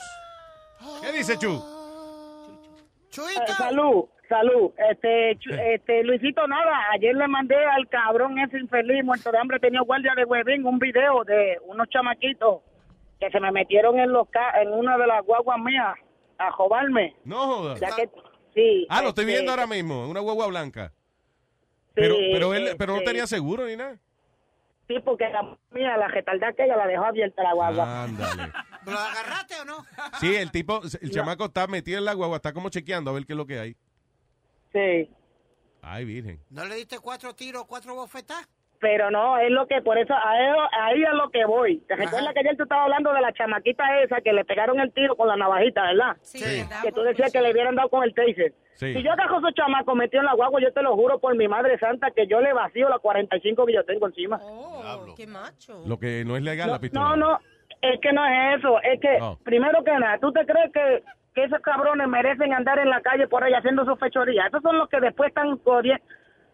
¿Qué 1.01 1.11
dice 1.13 1.37
Chu? 1.37 1.61
Eh, 3.15 3.53
salud, 3.57 4.05
salud. 4.27 4.71
Este, 4.91 5.37
Chu- 5.39 5.53
este, 5.53 6.03
Luisito, 6.03 6.45
nada, 6.47 6.89
ayer 6.93 7.15
le 7.15 7.27
mandé 7.27 7.55
al 7.55 7.87
cabrón 7.89 8.37
ese 8.39 8.57
infeliz 8.59 9.03
muerto 9.03 9.31
de 9.31 9.37
hambre, 9.37 9.59
tenía 9.59 9.81
guardia 9.81 10.13
de 10.15 10.25
huevín, 10.25 10.65
un 10.65 10.79
video 10.79 11.23
de 11.23 11.57
unos 11.65 11.87
chamaquitos 11.89 12.61
que 13.19 13.29
se 13.29 13.39
me 13.39 13.51
metieron 13.51 13.97
en 13.99 14.11
los 14.11 14.27
ca- 14.29 14.61
en 14.61 14.73
una 14.73 14.97
de 14.97 15.07
las 15.07 15.23
guaguas 15.23 15.59
mías 15.59 15.95
a 16.39 16.51
jobarme. 16.51 17.15
No 17.23 17.37
jodas. 17.45 17.79
Ya 17.79 17.95
que, 17.95 18.09
sí. 18.53 18.87
Ah, 18.89 19.01
lo 19.01 19.09
estoy 19.09 19.23
este, 19.25 19.33
viendo 19.35 19.51
ahora 19.51 19.67
mismo, 19.67 20.09
una 20.09 20.19
guagua 20.19 20.47
blanca. 20.47 20.91
Pero, 21.93 22.15
Sí, 22.15 22.29
pero 22.33 22.53
él, 22.53 22.75
pero 22.77 22.95
no 22.95 23.01
tenía 23.03 23.27
seguro 23.27 23.65
ni 23.67 23.75
nada. 23.75 23.97
Sí, 24.87 24.95
porque 25.05 25.29
la 25.29 25.57
mía, 25.71 25.95
la 25.97 26.07
retardada 26.07 26.53
que 26.53 26.65
ella 26.65 26.75
la 26.75 26.87
dejó 26.87 27.05
abierta 27.05 27.41
la 27.41 27.53
guagua. 27.53 28.03
Ándale. 28.03 28.51
¿Lo 28.85 28.99
agarraste 28.99 29.55
o 29.61 29.65
no? 29.65 29.85
Sí, 30.19 30.35
el 30.35 30.51
tipo, 30.51 30.81
el 31.01 31.11
chamaco 31.11 31.45
está 31.45 31.67
metido 31.67 31.99
en 31.99 32.05
la 32.05 32.13
guagua, 32.13 32.37
está 32.37 32.51
como 32.51 32.69
chequeando 32.69 33.11
a 33.11 33.13
ver 33.13 33.25
qué 33.25 33.33
es 33.33 33.37
lo 33.37 33.45
que 33.45 33.59
hay. 33.59 33.75
Sí. 34.73 35.09
Ay, 35.81 36.05
virgen. 36.05 36.39
¿No 36.49 36.65
le 36.65 36.75
diste 36.75 36.99
cuatro 36.99 37.33
tiros, 37.33 37.65
cuatro 37.65 37.95
bofetas? 37.95 38.47
Pero 38.79 39.09
no, 39.09 39.37
es 39.37 39.49
lo 39.49 39.65
que, 39.67 39.81
por 39.81 39.97
eso, 39.97 40.13
ahí 40.13 41.01
es 41.01 41.13
lo 41.13 41.29
que 41.29 41.45
voy. 41.45 41.77
¿Te 41.87 41.95
recuerdas 41.95 42.33
que 42.33 42.41
ayer 42.41 42.57
tú 42.57 42.63
estabas 42.63 42.83
hablando 42.83 43.13
de 43.13 43.21
la 43.21 43.31
chamaquita 43.31 44.01
esa 44.01 44.19
que 44.19 44.33
le 44.33 44.43
pegaron 44.43 44.77
el 44.81 44.91
tiro 44.91 45.15
con 45.15 45.29
la 45.29 45.37
navajita, 45.37 45.83
verdad? 45.83 46.17
Sí. 46.21 46.43
Que 46.83 46.91
tú 46.91 47.01
decías 47.01 47.31
que 47.31 47.39
le 47.39 47.51
hubieran 47.53 47.75
dado 47.75 47.87
con 47.89 48.03
el 48.03 48.13
taser. 48.13 48.53
Sí. 48.75 48.93
Si 48.93 49.03
yo 49.03 49.11
agarro 49.11 49.35
a 49.35 49.39
esos 49.39 49.53
chamacos 49.53 49.95
metido 49.95 50.21
en 50.21 50.25
la 50.27 50.33
guagua, 50.33 50.59
yo 50.61 50.71
te 50.73 50.81
lo 50.81 50.95
juro 50.95 51.19
por 51.19 51.35
mi 51.35 51.47
madre 51.47 51.77
santa 51.79 52.11
que 52.11 52.27
yo 52.27 52.41
le 52.41 52.53
vacío 52.53 52.89
las 52.89 52.99
45 52.99 53.65
que 53.65 53.73
yo 53.73 53.83
tengo 53.85 54.07
encima. 54.07 54.39
Oh, 54.41 55.05
qué 55.15 55.27
macho. 55.27 55.83
Lo 55.85 55.97
que 55.99 56.23
no 56.25 56.35
es 56.35 56.43
legal, 56.43 56.69
la 56.71 56.79
pistola. 56.79 57.09
No, 57.09 57.15
no, 57.15 57.39
es 57.81 57.99
que 58.01 58.11
no 58.13 58.25
es 58.25 58.57
eso. 58.59 58.81
Es 58.81 58.99
que, 58.99 59.17
Oh. 59.21 59.37
primero 59.43 59.83
que 59.83 59.91
nada, 59.91 60.17
¿tú 60.19 60.31
te 60.31 60.45
crees 60.45 60.71
que, 60.73 61.03
que 61.35 61.43
esos 61.43 61.59
cabrones 61.61 62.07
merecen 62.07 62.53
andar 62.53 62.79
en 62.79 62.89
la 62.89 63.01
calle 63.01 63.27
por 63.27 63.43
ahí 63.43 63.53
haciendo 63.53 63.85
sus 63.85 63.99
fechorías? 63.99 64.47
Esos 64.47 64.61
son 64.63 64.77
los 64.77 64.89
que 64.89 64.99
después 64.99 65.29
están 65.29 65.59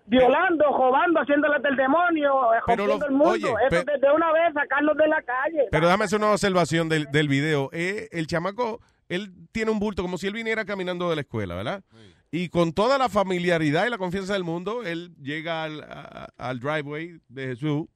violando, 0.06 0.66
robando, 0.76 1.20
haciéndoles 1.22 1.62
del 1.62 1.76
demonio, 1.76 2.54
eh, 2.54 2.58
Pero 2.66 2.86
rompiendo 2.88 2.98
lo- 2.98 3.06
el 3.06 3.12
mundo. 3.12 3.54
oye, 3.54 3.66
eso 3.70 3.86
pe- 3.86 3.92
de, 3.92 3.98
de 4.00 4.12
una 4.14 4.32
vez 4.32 4.54
sacarlos 4.54 4.98
de 4.98 5.08
la 5.08 5.22
calle. 5.22 5.68
Pero 5.72 5.86
déjame 5.86 6.06
hacer 6.06 6.20
una 6.20 6.32
observación 6.32 6.90
del, 6.90 7.06
del 7.12 7.28
video. 7.28 7.70
Eh, 7.74 8.08
el 8.12 8.26
chamaco, 8.28 8.80
él 9.10 9.34
tiene 9.52 9.72
un 9.72 9.80
bulto 9.80 10.02
como 10.02 10.18
si 10.18 10.28
él 10.28 10.34
viniera 10.34 10.64
caminando 10.66 11.10
de 11.10 11.16
la 11.16 11.22
escuela, 11.22 11.56
¿verdad? 11.56 11.84
Y 12.32 12.50
con 12.50 12.74
toda 12.74 12.98
la 12.98 13.10
familiaridad 13.10 13.86
y 13.88 13.90
la 13.90 13.98
confianza 13.98 14.34
del 14.34 14.44
mundo, 14.44 14.84
él 14.84 15.14
llega 15.22 15.64
al, 15.64 15.82
a- 15.84 16.30
al 16.38 16.60
driveway 16.60 17.20
de 17.28 17.48
Jesús, 17.48 17.88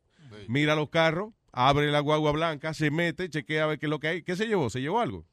mira 0.48 0.76
los 0.76 0.90
carros, 0.90 1.34
abre 1.52 1.92
la 1.92 2.00
guagua 2.00 2.32
blanca, 2.32 2.74
se 2.74 2.90
mete, 2.90 3.30
chequea 3.30 3.64
a 3.66 3.68
ver 3.68 3.80
qué 3.80 3.86
es 3.86 3.90
lo 3.92 4.00
que 4.00 4.08
hay. 4.08 4.24
¿Qué 4.24 4.36
se 4.36 4.48
llevó? 4.48 4.70
¿Se 4.72 4.82
llevó 4.82 5.00
algo? 5.00 5.26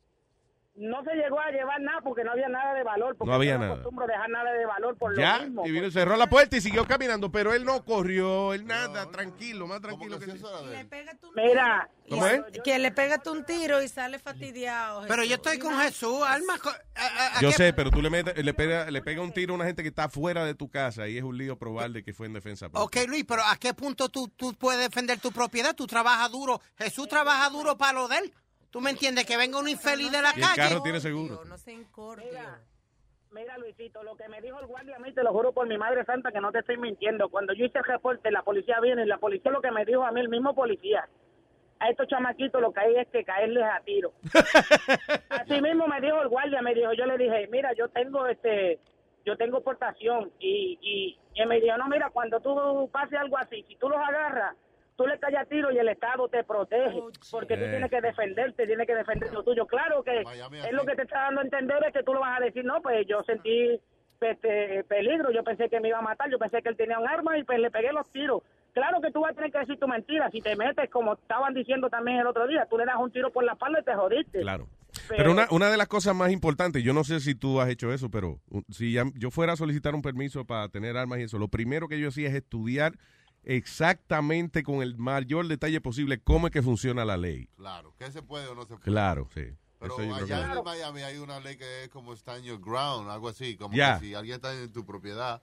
No 0.81 1.05
se 1.05 1.15
llegó 1.15 1.39
a 1.39 1.51
llevar 1.51 1.79
nada 1.83 2.01
porque 2.03 2.25
no 2.25 2.33
había 2.33 2.49
nada 2.49 2.73
de 2.73 2.83
valor. 2.83 3.15
Porque 3.17 3.29
No 3.29 3.35
había 3.37 3.53
yo 3.53 3.59
nada. 3.59 3.73
acostumbro 3.73 4.07
dejar 4.07 4.31
nada 4.31 4.51
de 4.53 4.65
valor 4.65 4.97
por 4.97 5.15
Ya, 5.19 5.37
lo 5.39 5.45
mismo. 5.45 5.67
y 5.67 5.71
vino, 5.73 5.91
cerró 5.91 6.17
la 6.17 6.27
puerta 6.29 6.57
y 6.57 6.61
siguió 6.63 6.87
caminando, 6.87 7.31
pero 7.31 7.53
él 7.53 7.65
no 7.67 7.85
corrió, 7.85 8.55
él 8.55 8.67
nada, 8.67 9.11
tranquilo, 9.11 9.67
más 9.67 9.83
tranquilo 9.83 10.19
que... 10.19 10.27
Mira, 11.35 11.89
¿Cómo 12.09 12.27
es? 12.27 12.43
Que 12.65 12.79
le 12.79 12.91
pegas 12.91 13.25
un 13.27 13.45
tiro 13.45 13.83
y 13.83 13.89
sale 13.89 14.19
fastidiado. 14.19 15.05
Pero 15.07 15.23
yo 15.25 15.35
estoy 15.37 15.59
con 15.59 15.79
Jesús, 15.79 16.23
Alma. 16.27 16.55
a- 16.97 17.37
a- 17.39 17.41
Yo 17.41 17.51
qué- 17.51 17.55
sé, 17.57 17.73
pero 17.73 17.91
tú 17.91 18.01
le, 18.03 18.11
metes, 18.11 18.43
le, 18.43 18.55
pega, 18.55 18.91
le 18.91 19.03
pega 19.03 19.23
un 19.23 19.33
tiro 19.33 19.53
a 19.53 19.57
una 19.57 19.67
gente 19.67 19.83
que 19.83 19.89
está 19.91 20.09
fuera 20.09 20.45
de 20.45 20.55
tu 20.55 20.69
casa 20.71 21.07
y 21.09 21.19
es 21.19 21.23
un 21.23 21.37
lío 21.39 21.57
probarle 21.59 22.03
que 22.03 22.13
fue 22.13 22.27
en 22.27 22.33
defensa 22.33 22.69
propia. 22.69 22.85
Ok, 23.03 23.09
Luis, 23.09 23.25
pero 23.27 23.43
¿a 23.45 23.57
qué 23.57 23.75
punto 23.75 24.09
tú, 24.09 24.29
tú 24.29 24.55
puedes 24.55 24.81
defender 24.81 25.21
tu 25.21 25.31
propiedad? 25.31 25.75
Tú 25.75 25.87
trabajas 25.87 26.31
duro. 26.33 26.61
Jesús 26.79 27.07
trabaja 27.09 27.49
duro 27.51 27.77
para 27.77 27.93
lo 27.93 28.09
de 28.09 28.19
él. 28.19 28.35
¿Tú 28.71 28.81
me 28.81 28.91
entiendes? 28.91 29.27
Que 29.27 29.37
venga 29.37 29.59
un 29.59 29.69
infeliz 29.69 30.11
de 30.13 30.23
la 30.23 30.31
Y 30.37 30.41
el 30.41 30.47
calle. 30.47 30.57
carro 30.69 30.83
tiene 30.83 31.01
seguro. 31.01 31.45
No 31.45 31.59
se 31.59 31.73
incordio. 31.73 32.29
Mira, 33.33 33.59
Luisito, 33.59 34.03
lo 34.03 34.17
que 34.17 34.29
me 34.29 34.41
dijo 34.41 34.59
el 34.59 34.67
guardia 34.67 34.97
a 34.97 34.99
mí, 34.99 35.13
te 35.13 35.23
lo 35.23 35.33
juro 35.33 35.53
por 35.53 35.67
mi 35.69 35.79
madre 35.79 36.05
santa 36.05 36.33
que 36.33 36.41
no 36.41 36.51
te 36.51 36.59
estoy 36.61 36.77
mintiendo. 36.79 37.29
Cuando 37.29 37.53
yo 37.53 37.65
hice 37.65 37.79
el 37.79 37.85
reporte, 37.85 38.31
la 38.33 38.43
policía 38.43 38.81
viene 38.81 39.05
y 39.05 39.07
la 39.07 39.19
policía 39.19 39.53
lo 39.53 39.61
que 39.61 39.71
me 39.71 39.85
dijo 39.85 40.05
a 40.05 40.11
mí, 40.11 40.21
el 40.21 40.29
mismo 40.29 40.53
policía, 40.55 41.09
a 41.79 41.89
estos 41.91 42.09
chamaquitos 42.09 42.61
lo 42.61 42.73
que 42.73 42.81
hay 42.81 42.97
es 42.97 43.09
que 43.09 43.25
caerles 43.25 43.63
a 43.65 43.81
tiro. 43.85 44.13
Así 45.31 45.61
mismo 45.63 45.87
me 45.87 46.01
dijo 46.01 46.21
el 46.23 46.29
guardia, 46.29 46.61
me 46.61 46.75
dijo, 46.75 46.93
yo 46.93 47.07
le 47.07 47.17
dije, 47.19 47.49
mira, 47.53 47.73
yo 47.75 47.89
tengo 47.89 48.27
este, 48.27 48.81
yo 49.25 49.37
tengo 49.37 49.63
portación 49.63 50.33
y, 50.41 50.77
y, 50.83 51.19
y 51.35 51.41
él 51.41 51.49
me 51.49 51.61
dijo, 51.61 51.77
no, 51.77 51.87
mira, 51.89 52.11
cuando 52.11 52.41
tú 52.41 52.89
pase 52.93 53.17
algo 53.17 53.39
así, 53.39 53.65
si 53.69 53.77
tú 53.77 53.89
los 53.89 53.99
agarras, 53.99 54.57
tú 55.01 55.07
le 55.07 55.19
caes 55.19 55.37
a 55.39 55.45
tiro 55.47 55.73
y 55.73 55.79
el 55.79 55.89
Estado 55.89 56.29
te 56.29 56.45
protege, 56.45 57.01
porque 57.31 57.57
tú 57.57 57.65
Eh. 57.65 57.71
tienes 57.71 57.89
que 57.91 58.03
defenderte, 58.03 58.67
tienes 58.67 58.87
que 58.87 58.95
defender 58.95 59.33
lo 59.33 59.43
tuyo. 59.43 59.67
Claro 59.67 60.03
que 60.03 60.21
es 60.21 60.73
lo 60.73 60.85
que 60.85 60.95
te 60.95 61.03
está 61.03 61.21
dando 61.23 61.41
a 61.41 61.45
entender 61.45 61.79
es 61.87 61.93
que 61.95 62.03
tú 62.03 62.13
lo 62.13 62.21
vas 62.21 62.39
a 62.39 62.45
decir, 62.45 62.65
no, 62.67 62.83
pues 62.83 63.07
yo 63.07 63.23
sentí 63.23 63.81
este 64.21 64.85
peligro, 64.85 65.31
yo 65.33 65.43
pensé 65.43 65.71
que 65.71 65.81
me 65.81 65.89
iba 65.89 65.99
a 65.99 66.03
matar, 66.03 66.31
yo 66.31 66.39
pensé 66.39 66.61
que 66.63 66.69
él 66.69 66.77
tenía 66.77 66.99
un 66.99 67.09
arma 67.09 67.39
y 67.39 67.45
pues 67.45 67.59
le 67.59 67.71
pegué 67.71 67.93
los 67.93 68.11
tiros. 68.13 68.43
Claro 68.75 69.01
que 69.01 69.11
tú 69.11 69.23
vas 69.23 69.33
a 69.33 69.35
tener 69.35 69.51
que 69.51 69.59
decir 69.61 69.79
tu 69.79 69.89
mentira, 69.89 70.31
si 70.31 70.43
te 70.43 70.55
metes 70.55 70.91
como 70.91 71.15
estaban 71.15 71.55
diciendo 71.55 71.89
también 71.89 72.19
el 72.19 72.27
otro 72.27 72.47
día, 72.47 72.67
tú 72.69 72.77
le 72.77 72.85
das 72.85 72.97
un 72.99 73.11
tiro 73.11 73.31
por 73.33 73.43
la 73.45 73.53
espalda 73.53 73.81
y 73.81 73.85
te 73.85 73.95
jodiste. 73.95 74.41
Claro. 74.43 74.69
Pero 75.09 75.33
una, 75.33 75.47
una 75.51 75.71
de 75.71 75.77
las 75.77 75.89
cosas 75.89 76.15
más 76.15 76.31
importantes, 76.31 76.83
yo 76.85 76.93
no 76.93 77.05
sé 77.05 77.21
si 77.21 77.35
tú 77.35 77.61
has 77.61 77.69
hecho 77.71 77.93
eso, 77.93 78.11
pero 78.11 78.39
si 78.69 78.93
ya- 78.93 79.05
yo 79.15 79.31
fuera 79.31 79.55
a 79.55 79.57
solicitar 79.57 79.95
un 79.95 80.03
permiso 80.03 80.45
para 80.45 80.69
tener 80.69 80.97
armas 80.97 81.21
y 81.21 81.23
eso, 81.23 81.39
lo 81.39 81.49
primero 81.49 81.89
que 81.89 81.99
yo 81.99 82.09
hacía 82.09 82.29
es 82.29 82.35
estudiar 82.35 82.93
exactamente 83.45 84.63
con 84.63 84.83
el 84.83 84.97
mayor 84.97 85.47
detalle 85.49 85.81
posible 85.81 86.21
cómo 86.21 86.47
es 86.47 86.53
que 86.53 86.63
funciona 86.63 87.05
la 87.05 87.17
ley. 87.17 87.49
Claro, 87.57 87.95
¿qué 87.99 88.11
se 88.11 88.23
puede 88.23 88.47
o 88.49 88.55
no 88.55 88.63
se 88.63 88.69
puede? 88.69 88.81
Claro, 88.83 89.29
sí. 89.35 89.43
Pero 89.79 89.99
Eso 89.99 90.15
allá 90.15 90.53
que- 90.53 90.59
en 90.59 90.65
Miami 90.65 91.01
hay 91.03 91.17
una 91.17 91.41
ley 91.41 91.57
que 91.57 91.85
es 91.85 91.89
como 91.89 92.13
stand 92.13 92.45
your 92.45 92.61
ground, 92.61 93.09
algo 93.11 93.29
así, 93.29 93.57
como 93.57 93.75
que 93.75 93.97
si 94.01 94.15
alguien 94.15 94.37
está 94.37 94.53
en 94.55 94.71
tu 94.73 94.85
propiedad, 94.85 95.41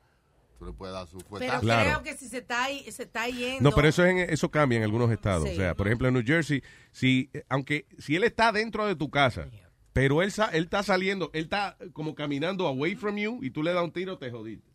tú 0.60 0.66
le 0.66 0.74
puedes 0.74 0.94
dar 0.94 1.08
su 1.08 1.18
Pero 1.18 1.30
fuetazo. 1.30 1.62
Claro. 1.62 1.90
creo 1.90 2.04
que 2.04 2.16
si 2.18 2.28
se 2.30 2.38
está, 2.38 2.68
se 2.68 3.04
está 3.04 3.28
yendo. 3.30 3.68
No, 3.68 3.76
pero 3.76 3.88
eso 3.88 4.06
es 4.06 4.12
en- 4.12 4.30
eso 4.32 4.50
cambia 4.52 4.78
en 4.78 4.84
algunos 4.84 5.10
estados. 5.12 5.46
Sí. 5.50 5.54
O 5.54 5.58
sea, 5.58 5.74
por 5.74 5.88
ejemplo, 5.88 6.08
en 6.08 6.14
New 6.14 6.24
Jersey, 6.26 6.62
si 6.92 7.32
aunque 7.50 7.88
si 7.98 8.16
él 8.16 8.24
está 8.26 8.52
dentro 8.52 8.86
de 8.86 8.96
tu 8.96 9.10
casa, 9.10 9.48
pero 9.92 10.22
él 10.22 10.32
sa- 10.32 10.50
él 10.50 10.66
está 10.66 10.84
saliendo, 10.84 11.32
él 11.34 11.46
está 11.46 11.76
como 11.94 12.14
caminando 12.14 12.68
away 12.68 12.96
from 12.96 13.18
you 13.18 13.40
y 13.42 13.50
tú 13.50 13.64
le 13.64 13.74
das 13.74 13.84
un 13.84 13.92
tiro, 13.92 14.20
te 14.20 14.30
jodiste. 14.30 14.70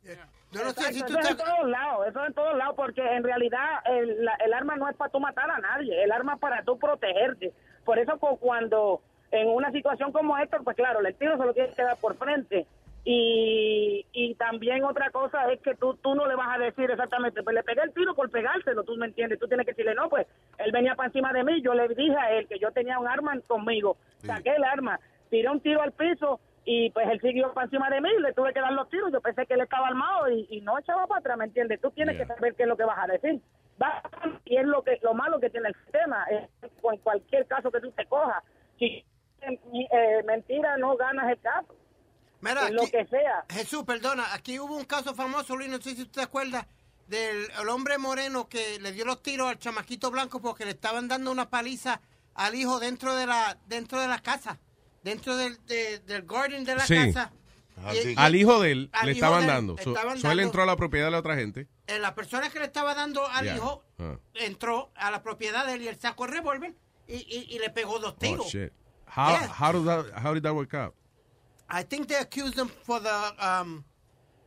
Yo 0.53 0.62
no 0.65 0.70
sé 0.70 0.93
si 0.93 1.01
Exacto, 1.01 1.15
tú 1.15 1.19
eso 1.19 1.35
te... 1.37 1.43
en 1.43 1.49
todos 1.51 1.69
lados, 1.70 2.07
eso 2.07 2.27
en 2.27 2.35
todos 2.35 2.57
lados, 2.57 2.74
porque 2.77 3.01
en 3.03 3.24
realidad 3.24 3.66
el, 3.87 4.24
la- 4.24 4.35
el 4.45 4.53
arma 4.53 4.77
no 4.77 4.89
es 4.89 4.97
para 4.97 5.11
tú 5.11 5.19
matar 5.19 5.51
a 5.51 5.59
nadie, 5.59 6.03
el 6.05 6.12
arma 6.12 6.35
es 6.35 6.41
para 6.41 6.62
tú 6.62 6.79
protegerte. 6.79 7.53
Por 7.85 7.99
eso 7.99 8.19
cu- 8.19 8.39
cuando 8.39 9.01
en 9.31 9.49
una 9.49 9.70
situación 9.73 10.12
como 10.12 10.37
esta, 10.39 10.59
pues 10.61 10.77
claro, 10.77 11.01
el 11.01 11.15
tiro 11.15 11.37
se 11.39 11.45
lo 11.47 11.55
tienes 11.55 11.74
que 11.74 11.83
dar 11.83 11.97
por 11.97 12.16
frente. 12.16 12.66
Y, 13.05 14.07
y 14.12 14.35
también 14.37 14.85
otra 14.85 15.11
cosa 15.11 15.51
es 15.53 15.61
que 15.61 15.74
tú, 15.74 15.95
tú 15.97 16.15
no 16.15 16.27
le 16.29 16.37
vas 16.37 16.55
a 16.55 16.59
decir 16.59 16.89
exactamente, 16.89 17.43
pues 17.43 17.53
le 17.55 17.65
pegué 17.65 17.81
el 17.83 17.93
tiro 17.93 18.15
por 18.15 18.31
pegárselo, 18.31 18.85
tú 18.85 18.95
me 18.97 19.07
entiendes, 19.07 19.41
tú 19.41 19.49
tienes 19.49 19.66
que 19.66 19.73
decirle, 19.73 19.95
no, 19.97 20.09
pues 20.09 20.27
él 20.59 20.70
venía 20.70 20.95
para 20.95 21.09
encima 21.09 21.33
de 21.33 21.43
mí, 21.43 21.61
yo 21.62 21.74
le 21.74 21.89
dije 21.89 22.16
a 22.16 22.31
él 22.33 22.47
que 22.47 22.61
yo 22.61 22.70
tenía 22.70 23.01
un 23.01 23.09
arma 23.09 23.35
conmigo, 23.49 23.97
saqué 24.24 24.51
el 24.55 24.62
arma, 24.62 25.01
tiré 25.31 25.49
un 25.49 25.61
tiro 25.61 25.83
al 25.83 25.91
piso 25.93 26.39
y 26.64 26.90
pues 26.90 27.09
él 27.10 27.20
siguió 27.20 27.52
para 27.52 27.64
encima 27.64 27.90
de 27.90 28.01
mí, 28.01 28.09
le 28.20 28.32
tuve 28.32 28.52
que 28.52 28.60
dar 28.60 28.72
los 28.72 28.89
tiros, 28.89 29.12
yo 29.12 29.20
pensé 29.20 29.47
que 29.47 29.55
él 29.55 29.62
estaba 29.62 29.89
armado 29.89 30.30
y, 30.30 30.47
y 30.51 30.60
no 30.60 30.78
echaba 30.78 31.06
para 31.06 31.20
atrás, 31.20 31.39
¿me 31.39 31.44
entiendes? 31.47 31.80
Tú 31.80 31.90
tienes 31.90 32.16
que 32.16 32.26
saber 32.26 32.55
qué 32.55 32.62
es 32.62 32.68
lo 32.68 32.76
que 32.76 32.84
vas 32.84 32.98
a 32.98 33.12
decir. 33.12 33.40
Va, 33.82 34.02
y 34.44 34.56
es 34.56 34.66
lo 34.66 34.82
que 34.82 34.98
lo 35.02 35.14
malo 35.14 35.40
que 35.40 35.51
tiene 35.51 35.68
el 35.68 35.74
sistema, 35.74 36.24
es 36.30 36.48
en 36.62 36.98
cualquier 36.98 37.47
caso 37.47 37.70
que 37.70 37.80
tú 37.80 37.90
te 37.93 38.06
cojas, 38.06 38.43
si 38.78 39.05
eh, 39.40 40.22
mentira 40.24 40.76
no 40.76 40.97
ganas 40.97 41.30
el 41.30 41.40
caso. 41.40 41.74
Mira, 42.40 42.68
en 42.68 42.74
lo 42.74 42.82
que 42.82 43.06
sea. 43.06 43.44
Jesús, 43.51 43.84
perdona, 43.84 44.34
aquí 44.34 44.59
hubo 44.59 44.76
un 44.76 44.84
caso 44.84 45.14
famoso, 45.14 45.56
Luis, 45.56 45.70
no 45.70 45.78
sé 45.78 45.90
si 45.90 46.05
tú 46.05 46.12
te 46.12 46.22
acuerdas, 46.22 46.66
del 47.06 47.48
el 47.60 47.68
hombre 47.68 47.98
moreno 47.98 48.48
que 48.48 48.78
le 48.80 48.93
dio 48.93 49.05
los 49.05 49.22
tiros 49.22 49.48
al 49.48 49.59
chamaquito 49.59 50.10
blanco 50.10 50.40
porque 50.40 50.64
le 50.64 50.72
estaban 50.72 51.09
dando 51.09 51.30
una 51.30 51.51
paliza 51.51 52.01
al 52.34 52.55
hijo 52.55 52.80
dentro 52.80 53.14
de 53.14 53.26
la 53.26 53.59
dentro 53.66 54.01
de 54.01 54.09
la 54.09 54.20
casa, 54.20 54.59
dentro 55.03 55.37
del, 55.37 55.59
de- 55.66 55.99
del 56.01 56.23
garden 56.23 56.65
de 56.65 56.74
la 56.77 56.87
Sí. 56.87 56.95
casa. 56.95 57.33
Y- 57.95 58.15
Al 58.16 58.35
hijo 58.37 58.61
de 58.61 58.70
él 58.73 58.91
le 59.05 59.12
estaban 59.12 59.41
de 59.41 59.47
él 59.47 59.53
dando. 59.53 59.77
So- 59.79 59.91
estaban 59.91 60.19
so 60.19 60.31
él 60.31 60.41
entró 60.41 60.62
a 60.62 60.66
la 60.66 60.77
propiedad 60.77 61.07
de 61.07 61.11
la 61.12 61.19
otra 61.19 61.35
gente. 61.37 61.66
eh, 61.87 61.99
la 61.99 62.15
persona 62.15 62.49
que 62.51 62.59
le 62.61 62.66
estaba 62.66 62.95
dando 62.95 63.27
al 63.27 63.45
Yeah. 63.45 63.57
hijo 63.57 63.83
Ah. 63.99 64.16
entró 64.35 64.93
a 64.95 65.11
la 65.11 65.23
propiedad 65.23 65.66
de 65.66 65.74
él 65.74 65.83
y 65.83 65.89
él 65.89 65.99
sacó 66.01 66.27
el 66.27 66.33
revólver 66.33 66.74
y, 67.09 67.15
y- 67.16 67.47
y 67.51 67.59
le 67.59 67.70
pegó 67.70 67.99
dos 67.99 68.12
Oh, 68.12 68.19
tiros. 68.19 68.47
shit. 68.47 68.73
How, 69.15 69.31
Yeah. 69.31 69.53
how, 69.59 69.73
did 69.73 69.85
that, 69.87 70.24
how 70.24 70.33
did 70.35 70.43
that 70.45 70.55
work 70.55 70.74
out? 70.74 70.95
I 71.69 71.83
think 71.85 72.07
they 72.07 72.16
accused 72.19 72.57
him 72.59 72.69
for 72.85 73.01
the, 73.03 73.09
um, 73.45 73.83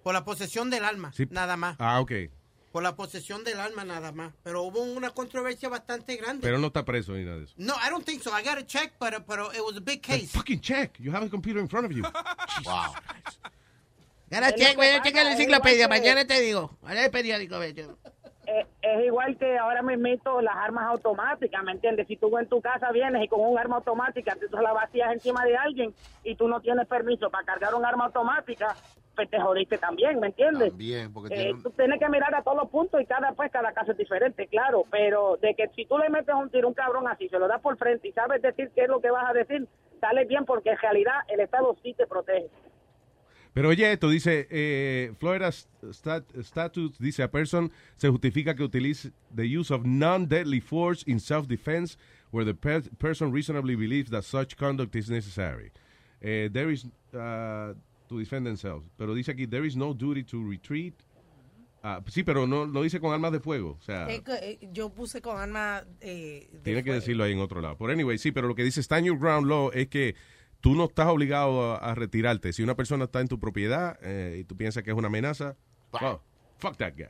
por 0.03 0.13
la 0.13 0.23
posesión 0.23 0.69
del 0.69 0.85
alma, 0.85 1.11
Sí. 1.13 1.27
nada 1.31 1.57
más. 1.57 1.75
Ah, 1.79 1.99
ok. 1.99 2.11
Por 2.75 2.83
la 2.83 2.93
posesión 2.93 3.45
del 3.45 3.57
alma, 3.61 3.85
nada 3.85 4.11
más. 4.11 4.33
Pero 4.43 4.63
hubo 4.63 4.81
una 4.81 5.11
controversia 5.11 5.69
bastante 5.69 6.17
grande. 6.17 6.41
Pero 6.41 6.59
no 6.59 6.67
está 6.67 6.83
preso 6.83 7.13
ni 7.13 7.23
nada 7.23 7.37
de 7.37 7.45
eso. 7.45 7.53
No, 7.55 7.73
I 7.75 7.89
don't 7.89 8.03
think 8.03 8.21
so. 8.21 8.31
I 8.37 8.43
got 8.43 8.57
to 8.57 8.65
check, 8.65 8.91
pero, 8.99 9.23
pero 9.25 9.49
it 9.53 9.61
was 9.65 9.77
a 9.77 9.79
big 9.79 10.01
case. 10.01 10.27
Fucking 10.33 10.59
check. 10.59 10.99
You 10.99 11.13
have 11.13 11.25
a 11.25 11.29
computer 11.29 11.61
in 11.61 11.69
front 11.69 11.85
of 11.85 11.93
you. 11.93 12.03
wow. 12.65 12.91
Ahora 14.29 14.51
cheque, 14.51 14.75
voy 14.75 14.87
a 14.87 15.01
checar 15.01 15.23
la 15.23 15.31
enciclopedia, 15.31 15.87
mañana 15.87 16.27
te 16.27 16.41
digo. 16.41 16.69
Ahora 16.81 17.05
el 17.05 17.11
periódico, 17.11 17.63
yo. 17.63 17.97
Eh, 18.45 18.67
es 18.81 19.05
igual 19.05 19.37
que 19.37 19.57
ahora 19.57 19.81
mismo 19.81 20.41
las 20.41 20.55
armas 20.57 20.83
automáticas, 20.87 21.63
¿me 21.63 21.71
entiendes? 21.71 22.07
Si 22.07 22.17
tú 22.17 22.37
en 22.37 22.49
tu 22.49 22.59
casa 22.59 22.91
vienes 22.91 23.23
y 23.23 23.29
con 23.29 23.39
un 23.39 23.57
arma 23.57 23.77
automática 23.77 24.35
tú 24.35 24.57
la 24.57 24.73
vacías 24.73 25.13
encima 25.13 25.45
de 25.45 25.55
alguien 25.55 25.93
y 26.25 26.35
tú 26.35 26.49
no 26.49 26.59
tienes 26.59 26.85
permiso 26.87 27.29
para 27.29 27.45
cargar 27.45 27.73
un 27.73 27.85
arma 27.85 28.07
automática, 28.07 28.75
pues 29.15 29.29
te 29.29 29.39
jodiste 29.39 29.77
también, 29.77 30.19
¿me 30.19 30.27
entiendes? 30.27 30.69
También, 30.69 31.11
porque 31.13 31.33
Eh, 31.33 31.43
tiene 31.45 31.61
tú 31.63 31.69
tienes 31.71 31.99
que 31.99 32.09
mirar 32.09 32.33
a 32.35 32.43
todos 32.43 32.57
los 32.57 32.69
puntos 32.69 33.01
y 33.01 33.05
cada 33.05 33.31
pues 33.33 33.51
cada 33.51 33.71
caso 33.73 33.93
es 33.93 33.97
diferente, 33.97 34.47
claro, 34.47 34.83
pero 34.91 35.37
de 35.41 35.55
que 35.55 35.67
si 35.75 35.85
tú 35.85 35.97
le 35.97 36.09
metes 36.09 36.35
un 36.35 36.49
tiro 36.49 36.65
a 36.67 36.69
un 36.69 36.73
cabrón 36.75 37.07
así, 37.07 37.27
se 37.29 37.39
lo 37.39 37.47
das 37.47 37.61
por 37.61 37.77
frente 37.77 38.07
y 38.07 38.11
sabes 38.11 38.41
decir 38.41 38.69
qué 38.75 38.81
es 38.83 38.89
lo 38.89 38.99
que 39.01 39.09
vas 39.11 39.29
a 39.29 39.33
decir, 39.33 39.67
sale 40.01 40.25
bien 40.25 40.45
porque 40.45 40.69
en 40.71 40.77
realidad 40.77 41.13
el 41.29 41.39
Estado 41.39 41.75
sí 41.81 41.93
te 41.97 42.05
protege. 42.05 42.47
Pero 43.53 43.69
oye, 43.69 43.89
esto 43.93 44.09
dice, 44.09 44.47
eh, 44.51 45.13
Florida 45.17 45.47
stat- 45.49 46.25
Statutes 46.43 46.99
dice, 46.99 47.23
a 47.23 47.31
person 47.31 47.71
se 47.95 48.09
justifica 48.09 48.53
que 48.53 48.63
utilice 48.63 49.11
the 49.33 49.43
use 49.57 49.73
of 49.73 49.85
non-deadly 49.85 50.59
force 50.59 51.05
in 51.09 51.21
self-defense 51.21 51.97
where 52.31 52.43
the 52.45 52.53
per- 52.53 52.83
person 52.99 53.31
reasonably 53.33 53.77
believes 53.77 54.09
that 54.11 54.23
such 54.23 54.57
conduct 54.57 54.93
is 54.97 55.09
necessary. 55.09 55.71
Eh, 56.21 56.49
there 56.51 56.69
is 56.69 56.85
uh, 57.13 57.73
to 58.07 58.17
defend 58.19 58.45
themselves. 58.45 58.85
Pero 58.97 59.13
dice 59.13 59.31
aquí, 59.31 59.47
there 59.47 59.65
is 59.65 59.75
no 59.75 59.93
duty 59.93 60.23
to 60.23 60.37
retreat. 60.47 60.93
Ah, 61.83 62.01
sí, 62.07 62.23
pero 62.23 62.47
no, 62.47 62.65
no 62.65 62.81
dice 62.81 62.99
con 62.99 63.13
armas 63.13 63.31
de 63.31 63.39
fuego. 63.39 63.77
O 63.79 63.81
sea, 63.81 64.07
Eh, 64.09 64.23
que, 64.23 64.33
eh, 64.33 64.59
yo 64.71 64.89
puse 64.89 65.21
con 65.21 65.37
arma 65.37 65.83
eh, 66.01 66.47
de 66.51 66.59
tiene 66.61 66.79
que 66.79 66.89
fuego. 66.89 66.99
decirlo 66.99 67.23
ahí 67.25 67.33
en 67.33 67.39
otro 67.39 67.61
lado. 67.61 67.77
Por 67.77 67.91
anyway, 67.91 68.17
sí, 68.17 68.31
pero 68.31 68.47
lo 68.47 68.55
que 68.55 68.63
dice 68.63 68.81
Stand 68.81 69.05
Your 69.05 69.19
Ground 69.19 69.47
Law 69.47 69.69
es 69.73 69.87
que 69.87 70.15
tú 70.61 70.73
no 70.73 70.85
estás 70.85 71.05
obligado 71.07 71.73
a, 71.73 71.77
a 71.77 71.93
retirarte. 71.93 72.53
Si 72.53 72.63
una 72.63 72.73
persona 72.75 73.03
está 73.05 73.19
en 73.21 73.27
tu 73.27 73.39
propiedad 73.39 73.99
eh, 74.01 74.37
y 74.39 74.43
tú 74.45 74.57
piensas 74.57 74.81
que 74.81 74.89
es 74.89 74.97
una 74.97 75.07
amenaza, 75.09 75.55
well, 75.93 76.17
fuck 76.57 76.75
that 76.77 76.93
guy. 76.97 77.05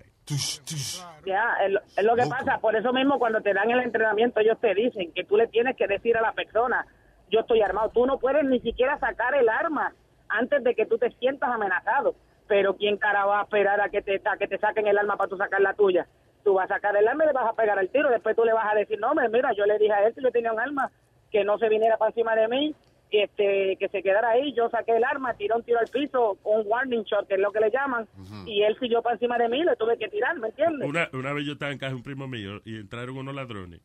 Ya, 1.26 1.54
es 1.66 1.72
lo, 1.72 1.80
es 1.96 2.04
lo 2.04 2.16
que 2.16 2.26
pasa. 2.28 2.60
Por 2.60 2.76
eso 2.76 2.92
mismo, 2.92 3.18
cuando 3.20 3.42
te 3.42 3.54
dan 3.54 3.70
el 3.72 3.80
entrenamiento, 3.80 4.40
ellos 4.42 4.60
te 4.60 4.74
dicen 4.74 5.12
que 5.14 5.24
tú 5.24 5.38
le 5.38 5.48
tienes 5.48 5.78
que 5.78 5.88
decir 5.88 6.18
a 6.18 6.22
la 6.22 6.34
persona, 6.34 6.86
yo 7.32 7.40
estoy 7.42 7.62
armado. 7.62 7.92
Tú 7.94 8.06
no 8.06 8.20
puedes 8.20 8.44
ni 8.44 8.60
siquiera 8.60 9.00
sacar 9.00 9.36
el 9.36 9.48
arma 9.48 9.94
antes 10.30 10.64
de 10.64 10.76
que 10.76 10.86
tú 10.86 10.98
te 10.98 11.12
sientas 11.12 11.50
amenazado. 11.50 12.16
Pero 12.48 12.76
¿quién 12.76 12.98
cara 12.98 13.26
va 13.26 13.40
a 13.40 13.44
esperar 13.44 13.82
a 13.82 13.90
que 13.90 14.02
te, 14.02 14.22
a 14.24 14.38
que 14.38 14.48
te 14.48 14.60
saquen 14.60 14.88
el 14.88 14.98
arma 14.98 15.18
para 15.18 15.30
tú 15.30 15.38
sacar 15.38 15.62
la 15.62 15.74
tuya? 15.74 16.08
Tú 16.44 16.54
vas 16.54 16.70
a 16.70 16.76
sacar 16.76 16.96
el 16.96 17.08
arma 17.08 17.24
y 17.24 17.28
le 17.28 17.34
vas 17.34 17.50
a 17.50 17.56
pegar 17.56 17.80
el 17.80 17.90
tiro. 17.90 18.10
Después 18.10 18.36
tú 18.36 18.46
le 18.46 18.54
vas 18.54 18.72
a 18.72 18.76
decir, 18.76 19.00
no, 19.00 19.10
hombre, 19.10 19.30
mira, 19.30 19.52
yo 19.54 19.66
le 19.66 19.80
dije 19.80 19.94
a 19.94 20.06
él 20.06 20.14
que 20.14 20.22
yo 20.22 20.32
tenía 20.32 20.54
un 20.54 20.60
arma, 20.60 20.92
que 21.32 21.44
no 21.44 21.58
se 21.58 21.70
viniera 21.70 21.98
para 21.98 22.10
encima 22.10 22.36
de 22.36 22.48
mí, 22.48 22.76
este, 23.10 23.78
que 23.80 23.90
se 23.90 24.04
quedara 24.04 24.30
ahí. 24.30 24.54
Yo 24.54 24.70
saqué 24.70 24.96
el 24.96 25.04
arma, 25.04 25.34
tiré 25.34 25.56
un 25.56 25.64
tiro 25.64 25.80
al 25.80 25.88
piso, 25.88 26.38
un 26.44 26.64
warning 26.66 27.04
shot, 27.04 27.28
que 27.28 27.36
es 27.36 27.40
lo 27.40 27.52
que 27.52 27.62
le 27.62 27.72
llaman, 27.72 28.08
y 28.46 28.62
él 28.62 28.78
siguió 28.80 29.02
para 29.02 29.16
encima 29.16 29.38
de 29.38 29.50
mí, 29.50 29.64
le 29.64 29.76
tuve 29.76 29.98
que 29.98 30.08
tirar, 30.10 30.38
¿me 30.38 30.50
entiendes? 30.50 30.88
Una, 30.88 31.10
una 31.14 31.34
vez 31.34 31.46
yo 31.46 31.54
estaba 31.54 31.72
en 31.72 31.78
casa 31.78 31.92
de 31.92 31.96
un 31.96 32.04
primo 32.04 32.28
mío 32.28 32.62
y 32.64 32.76
entraron 32.76 33.18
unos 33.18 33.34
ladrones. 33.34 33.82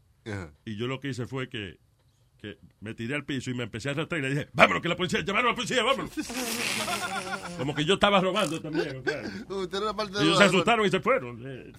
Y 0.64 0.76
yo 0.76 0.86
lo 0.86 1.00
que 1.00 1.08
hice 1.08 1.26
fue 1.26 1.48
que, 1.48 1.78
que 2.40 2.58
me 2.80 2.94
tiré 2.94 3.14
al 3.14 3.24
piso 3.24 3.50
y 3.50 3.54
me 3.54 3.64
empecé 3.64 3.88
a 3.88 3.92
arrastrar 3.92 4.20
y 4.20 4.22
le 4.22 4.30
dije, 4.30 4.48
vámonos, 4.52 4.82
que 4.82 4.88
la 4.88 4.96
policía, 4.96 5.20
llamaron 5.20 5.48
a 5.48 5.50
la 5.50 5.56
policía, 5.56 5.82
vámonos. 5.82 6.10
Como 7.58 7.74
que 7.74 7.84
yo 7.84 7.94
estaba 7.94 8.20
robando 8.20 8.60
también. 8.60 8.96
o 8.96 9.02
sea. 9.02 9.22
Usted 9.48 9.82
era 9.82 9.92
parte 9.94 10.12
de 10.12 10.18
Ellos 10.20 10.30
los 10.30 10.38
se 10.38 10.44
asustaron 10.44 10.86
y 10.86 10.90
se 10.90 11.00
fueron. 11.00 11.42
Eh, 11.44 11.72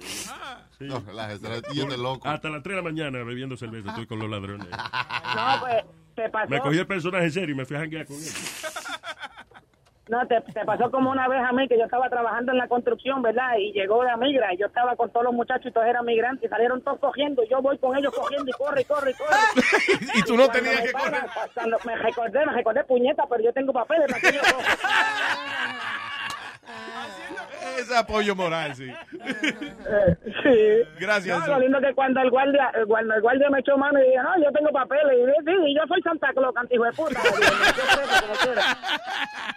sí. 0.77 0.85
No, 0.85 1.03
la 1.13 1.27
de 1.27 1.97
loco. 1.97 2.27
Hasta 2.27 2.49
las 2.49 2.61
3 2.63 2.75
de 2.75 2.81
la 2.81 2.87
mañana 2.87 3.23
bebiendo 3.23 3.57
cerveza 3.57 3.89
estoy 3.89 4.05
con 4.05 4.19
los 4.19 4.29
ladrones. 4.29 4.67
No, 5.35 5.59
pues, 5.61 5.83
te 6.15 6.29
pasó. 6.29 6.49
Me 6.49 6.59
cogí 6.59 6.77
el 6.77 6.87
personaje 6.87 7.25
en 7.25 7.31
serio 7.31 7.55
y 7.55 7.57
me 7.57 7.65
fui 7.65 7.77
a 7.77 7.79
janguear 7.79 8.05
con 8.05 8.17
él. 8.17 8.23
No, 10.11 10.27
te, 10.27 10.39
te 10.41 10.65
pasó 10.65 10.91
como 10.91 11.09
una 11.09 11.29
vez 11.29 11.41
a 11.41 11.53
mí 11.53 11.69
que 11.69 11.77
yo 11.77 11.85
estaba 11.85 12.09
trabajando 12.09 12.51
en 12.51 12.57
la 12.57 12.67
construcción, 12.67 13.21
¿verdad? 13.21 13.55
Y 13.57 13.71
llegó 13.71 14.03
la 14.03 14.17
migra 14.17 14.53
y 14.53 14.57
yo 14.57 14.65
estaba 14.65 14.97
con 14.97 15.09
todos 15.09 15.23
los 15.23 15.33
muchachos 15.33 15.67
y 15.67 15.71
todos 15.71 15.87
eran 15.87 16.03
migrantes 16.03 16.43
y 16.43 16.49
salieron 16.49 16.81
todos 16.81 16.99
cogiendo. 16.99 17.43
Yo 17.49 17.61
voy 17.61 17.77
con 17.77 17.95
ellos 17.95 18.13
cogiendo 18.13 18.49
y 18.49 18.51
corre, 18.51 18.81
y 18.81 18.83
corre, 18.83 19.11
y 19.11 19.13
corre. 19.13 19.37
y 20.15 20.21
tú 20.23 20.35
no 20.35 20.47
Cuando 20.47 20.51
tenías 20.51 20.81
que 20.81 20.91
correr. 20.91 21.23
Cuando 21.53 21.77
me 21.85 21.95
recordé, 21.95 22.45
me 22.45 22.51
recordé 22.51 22.83
puñeta, 22.83 23.23
pero 23.29 23.41
yo 23.41 23.53
tengo 23.53 23.71
papeles. 23.71 24.07
¿para 24.07 24.19
qué 24.19 24.33
yo 24.33 24.41
apoyo 27.97 28.35
moral, 28.35 28.75
sí. 28.75 28.91
sí. 30.43 30.83
Gracias. 30.99 31.39
No, 31.39 31.47
lo 31.47 31.59
lindo 31.59 31.79
que 31.79 31.93
cuando 31.93 32.19
el 32.21 32.29
guardia, 32.29 32.69
el 32.75 32.85
guardia, 32.85 33.15
el 33.15 33.21
guardia 33.21 33.49
me 33.49 33.59
echó 33.59 33.77
mano 33.77 33.97
y 33.99 34.03
dije, 34.03 34.17
no, 34.17 34.43
yo 34.43 34.51
tengo 34.51 34.71
papeles. 34.71 35.13
Y 35.13 35.25
dije, 35.25 35.37
sí, 35.45 35.51
y 35.67 35.75
yo 35.75 35.81
soy 35.87 36.01
Santa 36.01 36.33
Claus, 36.33 36.53
cantijo 36.53 36.83
de 36.83 36.91
puta. 36.91 37.21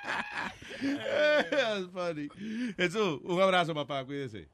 That's 1.51 1.87
funny. 1.93 2.29
Jesús, 2.77 3.21
un 3.25 3.41
abrazo, 3.41 3.75
papá, 3.75 4.05
cuídese. 4.05 4.49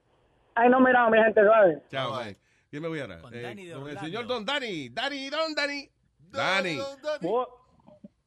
Ay, 0.54 0.68
no, 0.68 0.80
mira, 0.80 1.08
mi 1.10 1.18
gente, 1.18 1.40
suave. 1.42 1.82
Chao, 1.90 2.12
bye. 2.18 2.36
¿Quién 2.70 2.82
me 2.82 2.88
voy 2.88 3.00
a 3.00 3.06
dar? 3.06 3.18
Eh, 3.32 3.72
con 3.74 3.88
el 3.88 3.98
señor 3.98 4.26
Don 4.26 4.44
Dani. 4.44 4.88
Dani, 4.90 5.30
Don 5.30 5.54
Dani. 5.54 5.88
Dani. 6.30 6.78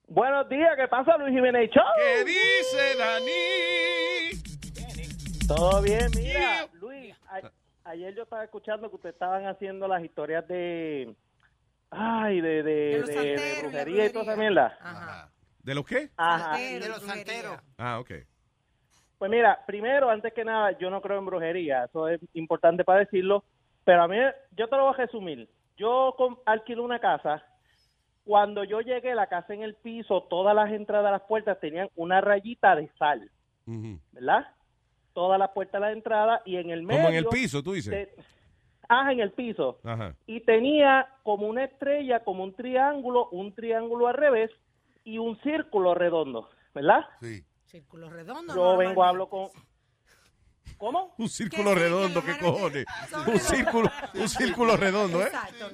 Buenos 0.08 0.50
días, 0.50 0.72
¿qué 0.78 0.88
pasa, 0.88 1.18
Luis 1.18 1.34
Jiménez 1.34 1.70
Show? 1.72 1.84
¿Qué 1.98 2.24
dice 2.26 2.98
Dani? 3.00 4.42
Todo 5.48 5.82
bien, 5.82 6.10
mira, 6.16 6.68
Luis, 6.74 7.16
ayer 7.84 8.14
yo 8.16 8.24
estaba 8.24 8.44
escuchando 8.44 8.90
que 8.90 8.96
ustedes 8.96 9.14
estaban 9.16 9.46
haciendo 9.48 9.88
las 9.88 10.04
historias 10.04 10.48
de... 10.48 11.16
Ay, 11.90 12.42
de, 12.42 12.64
de, 12.64 13.04
de- 13.04 13.60
brujería 13.62 14.06
y 14.06 14.10
toda 14.12 14.24
esa 14.26 14.36
mierda. 14.36 15.30
¿De 15.64 15.74
los 15.76 15.86
qué? 15.86 16.10
Ajá. 16.18 16.58
De 16.58 16.88
los 16.90 17.02
santeros. 17.02 17.58
Ah, 17.78 18.00
ok. 18.00 18.12
Pues 19.18 19.32
mira, 19.32 19.60
primero, 19.66 20.10
antes 20.10 20.34
que 20.34 20.44
nada, 20.44 20.78
yo 20.78 20.90
no 20.90 21.02
creo 21.02 21.18
en 21.20 21.26
brujería, 21.26 21.86
eso 21.86 22.10
es 22.10 22.20
importante 22.34 22.84
para 22.84 23.00
decirlo, 23.00 23.46
pero 23.86 24.04
a 24.04 24.08
mí, 24.08 24.18
yo 24.52 24.68
te 24.68 24.76
lo 24.76 24.84
voy 24.86 24.94
a 24.94 24.98
resumir. 24.98 25.50
Yo 25.78 26.14
alquilo 26.46 26.84
una 26.84 27.00
casa, 27.00 27.42
cuando 28.26 28.64
yo 28.66 28.82
llegué, 28.82 29.16
la 29.16 29.28
casa 29.28 29.54
en 29.54 29.64
el 29.64 29.76
piso, 29.76 30.24
todas 30.30 30.54
las 30.56 30.72
entradas 30.72 31.08
a 31.08 31.12
las 31.12 31.22
puertas 31.22 31.60
tenían 31.62 31.90
una 31.96 32.20
rayita 32.20 32.76
de 32.76 32.90
sal, 33.00 33.32
¿verdad? 34.12 34.46
Todas 35.14 35.40
las 35.40 35.52
puertas 35.52 35.76
a 35.76 35.86
la 35.86 35.92
entrada 35.94 36.42
y 36.46 36.58
en 36.58 36.70
el 36.72 36.84
medio... 36.84 37.00
Como 37.04 37.10
en 37.12 37.16
el 37.16 37.26
piso, 37.28 37.64
tú 37.64 37.74
dices. 37.74 37.92
te- 38.16 38.24
Ah, 38.90 39.12
en 39.14 39.22
el 39.22 39.32
piso. 39.32 39.80
Ajá. 39.86 40.14
Y 40.28 40.42
tenía 40.42 41.08
como 41.24 41.48
una 41.48 41.64
estrella, 41.64 42.20
como 42.26 42.44
un 42.44 42.54
triángulo, 42.54 43.30
un 43.30 43.54
triángulo 43.56 44.08
al 44.08 44.16
revés 44.16 44.52
y 45.04 45.18
un 45.18 45.40
círculo 45.42 45.94
redondo, 45.94 46.50
¿verdad? 46.74 47.02
Sí. 47.22 47.44
Círculo 47.66 48.10
redondo. 48.10 48.54
Yo 48.56 48.78
vengo, 48.78 49.04
hablo 49.04 49.28
con... 49.30 49.50
¿Cómo? 50.78 51.14
Un 51.18 51.30
círculo 51.30 51.76
redondo, 51.76 52.24
¿qué 52.24 52.38
cojones? 52.38 52.86
Un 53.28 53.40
círculo, 53.40 53.90
un 54.16 54.30
círculo 54.30 54.78
redondo, 54.78 55.22
¿eh? 55.22 55.32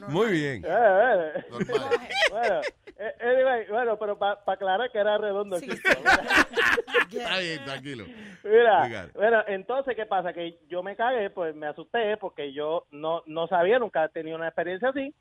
Muy 0.08 0.32
bien. 0.32 0.66
Eh, 0.66 1.34
eh. 1.36 1.46
bueno, 2.32 2.62
eh, 2.98 3.16
anyway, 3.22 3.68
bueno, 3.70 3.98
pero 3.98 4.18
para 4.18 4.40
aclarar 4.46 4.92
que 4.92 5.00
era 5.00 5.18
redondo 5.18 5.56
el 5.56 5.64
círculo. 5.64 5.96
Está 7.12 7.40
bien, 7.40 7.64
tranquilo. 7.66 8.06
Mira, 8.44 9.10
bueno, 9.16 9.44
entonces, 9.48 9.96
¿qué 9.96 10.06
pasa? 10.06 10.34
Que 10.34 10.60
yo 10.70 10.84
me 10.84 10.96
cagué, 10.96 11.30
pues 11.30 11.56
me 11.56 11.68
asusté 11.68 12.18
porque 12.18 12.54
yo 12.54 12.86
no, 12.92 13.24
no 13.26 13.48
sabía, 13.48 13.80
nunca 13.80 14.06
he 14.06 14.10
tenido 14.10 14.38
una 14.38 14.48
experiencia 14.48 14.90
así, 14.90 15.14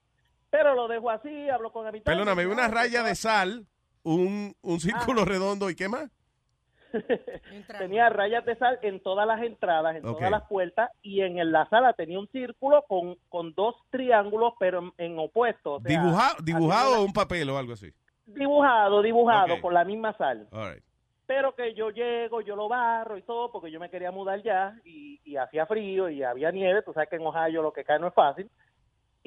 pero 0.51 0.74
lo 0.74 0.89
dejo 0.89 1.10
así, 1.10 1.48
hablo 1.48 1.72
con 1.72 1.86
habitantes. 1.86 2.12
Perdóname, 2.12 2.47
una 2.47 2.68
raya 2.68 3.02
de 3.02 3.14
sal, 3.14 3.66
un, 4.03 4.55
un 4.62 4.81
círculo 4.81 5.25
redondo 5.25 5.70
y 5.70 5.77
qué 5.77 5.89
más? 5.89 6.11
Tenía 7.79 8.09
rayas 8.09 8.45
de 8.47 8.57
sal 8.57 8.79
en 8.83 9.01
todas 9.01 9.27
las 9.27 9.43
entradas, 9.43 9.97
en 9.97 10.03
todas 10.03 10.31
las 10.31 10.43
puertas, 10.49 10.91
y 11.03 11.20
en 11.20 11.53
la 11.53 11.69
sala 11.69 11.93
tenía 11.93 12.19
un 12.19 12.29
círculo 12.29 12.83
con, 12.89 13.16
con 13.29 13.53
dos 13.55 13.75
triángulos, 13.91 14.55
pero 14.59 14.79
en, 14.81 14.93
en 15.12 15.19
opuestos. 15.19 15.81
o 15.81 15.83
sea, 15.83 15.91
Dibuja- 16.01 16.37
¿Dibujado 16.43 16.81
haciendo 16.87 17.03
o 17.03 17.05
un 17.07 17.12
papel 17.12 17.51
o 17.51 17.59
algo 17.59 17.75
así? 17.75 17.91
Dibujado, 18.27 19.03
dibujado, 19.03 19.61
con 19.61 19.75
la 19.75 19.85
misma 19.85 20.16
sal. 20.16 20.49
All 20.53 20.75
right. 20.75 20.83
Pero 21.27 21.55
que 21.55 21.75
yo 21.75 21.91
llego, 21.91 22.41
yo 22.41 22.57
lo 22.57 22.69
barro 22.69 23.19
y 23.19 23.23
todo, 23.23 23.53
porque 23.53 23.70
yo 23.70 23.79
me 23.79 23.91
quería 23.91 24.11
mudar 24.11 24.43
ya, 24.43 24.75
y, 24.85 25.20
y 25.25 25.37
hacía 25.37 25.66
frío 25.66 26.09
y 26.09 26.23
había 26.23 26.51
nieve, 26.51 26.83
tú 26.83 26.95
sabes 26.95 27.11
que 27.11 27.16
en 27.16 27.27
Ohio 27.27 27.61
lo 27.61 27.73
que 27.73 27.85
cae 27.85 27.99
no 27.99 28.09
es 28.09 28.15
fácil. 28.15 28.51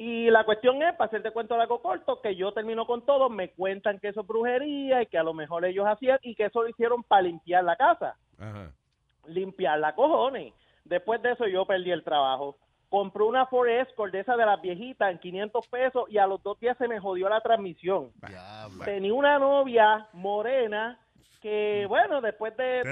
Y 0.04 0.30
la 0.30 0.42
cuestión 0.42 0.82
es, 0.82 0.96
para 0.96 1.06
hacerte 1.06 1.30
cuento 1.30 1.54
algo 1.54 1.80
corto, 1.80 2.20
que 2.20 2.34
yo 2.34 2.50
termino 2.50 2.86
con 2.86 3.06
todo, 3.06 3.30
me 3.30 3.50
cuentan 3.50 4.00
que 4.00 4.08
eso 4.08 4.22
es 4.22 4.26
brujería 4.26 5.00
y 5.00 5.06
que 5.06 5.16
a 5.16 5.22
lo 5.22 5.32
mejor 5.32 5.64
ellos 5.64 5.86
hacían 5.86 6.18
y 6.22 6.34
que 6.34 6.46
eso 6.46 6.60
lo 6.60 6.68
hicieron 6.68 7.04
para 7.04 7.22
limpiar 7.22 7.62
la 7.62 7.76
casa 7.76 8.16
Ajá. 8.36 8.72
limpiar 9.28 9.78
la 9.78 9.94
cojones. 9.94 10.54
Después 10.84 11.22
de 11.22 11.30
eso 11.30 11.46
yo 11.46 11.64
perdí 11.66 11.92
el 11.92 12.02
trabajo. 12.02 12.56
Compré 12.88 13.22
una 13.22 13.46
Ford 13.46 13.68
Escort 13.68 14.12
de 14.12 14.18
esa 14.18 14.36
de 14.36 14.44
las 14.44 14.60
viejitas 14.60 15.08
en 15.08 15.20
500 15.20 15.68
pesos 15.68 16.10
y 16.10 16.18
a 16.18 16.26
los 16.26 16.42
dos 16.42 16.58
días 16.58 16.76
se 16.78 16.88
me 16.88 16.98
jodió 16.98 17.28
la 17.28 17.40
transmisión. 17.40 18.10
Tenía 18.84 19.14
una 19.14 19.38
novia 19.38 20.08
morena 20.14 20.98
que, 21.42 21.84
bueno, 21.88 22.20
después 22.20 22.56
de, 22.56 22.82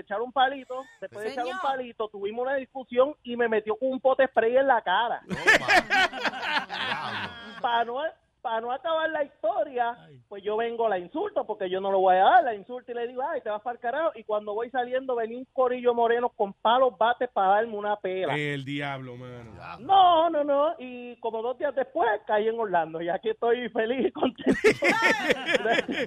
echar 0.00 0.20
un 0.20 0.32
palito, 0.32 0.84
después 1.00 1.24
de 1.24 1.30
echar 1.30 1.46
un 1.46 1.60
palito, 1.62 2.08
tuvimos 2.08 2.42
una 2.42 2.56
discusión 2.56 3.14
y 3.22 3.36
me 3.36 3.48
metió 3.48 3.76
con 3.76 3.92
un 3.92 4.00
pote 4.00 4.26
spray 4.26 4.56
en 4.56 4.66
la 4.66 4.82
cara. 4.82 5.22
Para 7.60 7.84
no, 7.84 8.00
para 8.42 8.60
no 8.60 8.72
acabar 8.72 9.08
la 9.08 9.24
historia, 9.24 9.96
pues 10.28 10.42
yo 10.42 10.58
vengo, 10.58 10.86
la 10.86 10.98
insulto, 10.98 11.46
porque 11.46 11.70
yo 11.70 11.80
no 11.80 11.90
lo 11.90 12.00
voy 12.00 12.16
a 12.16 12.24
dar, 12.24 12.44
la 12.44 12.54
insulto 12.54 12.92
y 12.92 12.94
le 12.94 13.08
digo, 13.08 13.22
ay, 13.26 13.40
te 13.40 13.48
vas 13.48 13.62
para 13.62 13.72
el 13.74 13.80
carajo. 13.80 14.10
Y 14.16 14.24
cuando 14.24 14.52
voy 14.52 14.68
saliendo, 14.68 15.16
venía 15.16 15.38
un 15.38 15.46
corillo 15.54 15.94
moreno 15.94 16.28
con 16.28 16.52
palos 16.52 16.92
bates 16.98 17.30
para 17.32 17.54
darme 17.54 17.74
una 17.78 17.96
pela. 17.96 18.36
El 18.36 18.66
diablo, 18.66 19.16
mano. 19.16 19.54
No, 19.80 20.28
no, 20.28 20.44
no. 20.44 20.74
Y 20.78 21.16
como 21.20 21.40
dos 21.40 21.56
días 21.58 21.74
después 21.74 22.06
caí 22.26 22.46
en 22.48 22.60
Orlando. 22.60 23.00
Y 23.00 23.08
aquí 23.08 23.30
estoy 23.30 23.66
feliz 23.70 24.08
y 24.08 24.12
contento. 24.12 24.52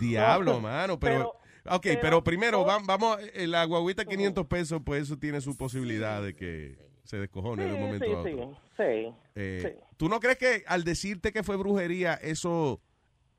Diablo, 0.00 0.60
mano, 0.60 0.98
pero... 0.98 1.28
ok, 1.68 1.80
pero, 1.82 2.00
pero- 2.00 2.24
primero, 2.24 2.64
va- 2.64 2.78
vamos, 2.84 3.18
eh, 3.34 3.46
la 3.46 3.64
guaguita 3.64 4.04
500 4.04 4.46
pesos, 4.46 4.80
pues 4.84 5.02
eso 5.02 5.18
tiene 5.18 5.40
su 5.40 5.56
posibilidad 5.56 6.22
de 6.22 6.34
que 6.34 6.76
se 7.06 7.18
descojone 7.18 7.64
de 7.66 7.72
un 7.74 7.80
momento 7.80 8.04
sí, 8.04 8.12
a 8.12 8.22
sí, 8.22 8.32
otro. 8.34 8.60
sí, 8.76 9.14
Eh, 9.34 9.58
sí. 9.62 9.84
¿Tú 9.96 10.08
no 10.08 10.20
crees 10.20 10.36
que 10.38 10.62
al 10.66 10.84
decirte 10.84 11.32
que 11.32 11.42
fue 11.42 11.56
brujería, 11.56 12.14
eso 12.14 12.80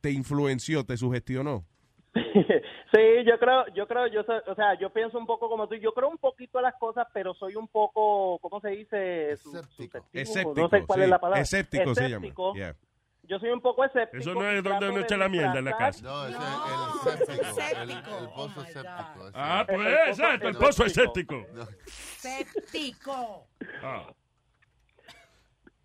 te 0.02 0.12
influenció, 0.12 0.84
te 0.86 0.98
sugestionó? 0.98 1.66
Sí, 2.94 3.02
yo 3.26 3.38
creo, 3.38 3.66
yo 3.76 3.86
creo, 3.86 4.08
yo 4.08 4.24
soy- 4.24 4.40
o 4.48 4.56
sea, 4.56 4.80
yo 4.80 4.90
pienso 4.94 5.18
un 5.18 5.26
poco 5.26 5.50
como 5.50 5.68
tú, 5.68 5.76
yo 5.76 5.92
creo 5.92 6.08
un 6.10 6.18
poquito 6.18 6.58
a 6.58 6.62
las 6.62 6.74
cosas, 6.76 7.06
pero 7.14 7.34
soy 7.34 7.56
un 7.58 7.68
poco, 7.68 8.40
¿cómo 8.40 8.62
se 8.62 8.70
dice? 8.70 9.32
Escéptico, 9.34 10.54
no 10.56 10.70
sé 10.70 10.86
cuál 10.86 11.00
sí. 11.00 11.04
es 11.04 11.10
la 11.10 11.20
palabra. 11.20 11.42
Escéptico 11.42 11.94
se 11.94 12.04
llama. 12.04 12.26
Escéptico. 12.28 12.54
Yeah. 12.56 12.76
Yo 13.28 13.40
soy 13.40 13.50
un 13.50 13.62
poco 13.62 13.84
escéptico. 13.84 14.18
Eso 14.18 14.34
no 14.34 14.48
es 14.48 14.64
donde 14.64 14.90
uno 14.90 15.00
echa 15.00 15.18
la 15.18 15.30
mierda 15.30 15.60
en 15.60 15.66
la 15.66 15.78
casa. 15.78 16.04
No, 16.04 16.28
ese 16.28 17.24
es 17.24 17.30
el 17.30 17.46
séptico. 17.46 18.18
El, 18.18 18.24
el 18.24 18.30
pozo 18.30 18.62
séptico. 18.66 19.28
ese. 19.28 19.32
Ah, 19.36 19.66
pues 19.68 19.80
El 19.80 19.94
exacto, 20.10 20.48
el 20.48 20.56
el 20.56 20.60
pozo 20.62 20.86
es 20.86 20.94
séptico. 20.94 21.36
séptico. 21.46 22.62
Séptico. 22.62 23.48
Ah. 23.84 24.08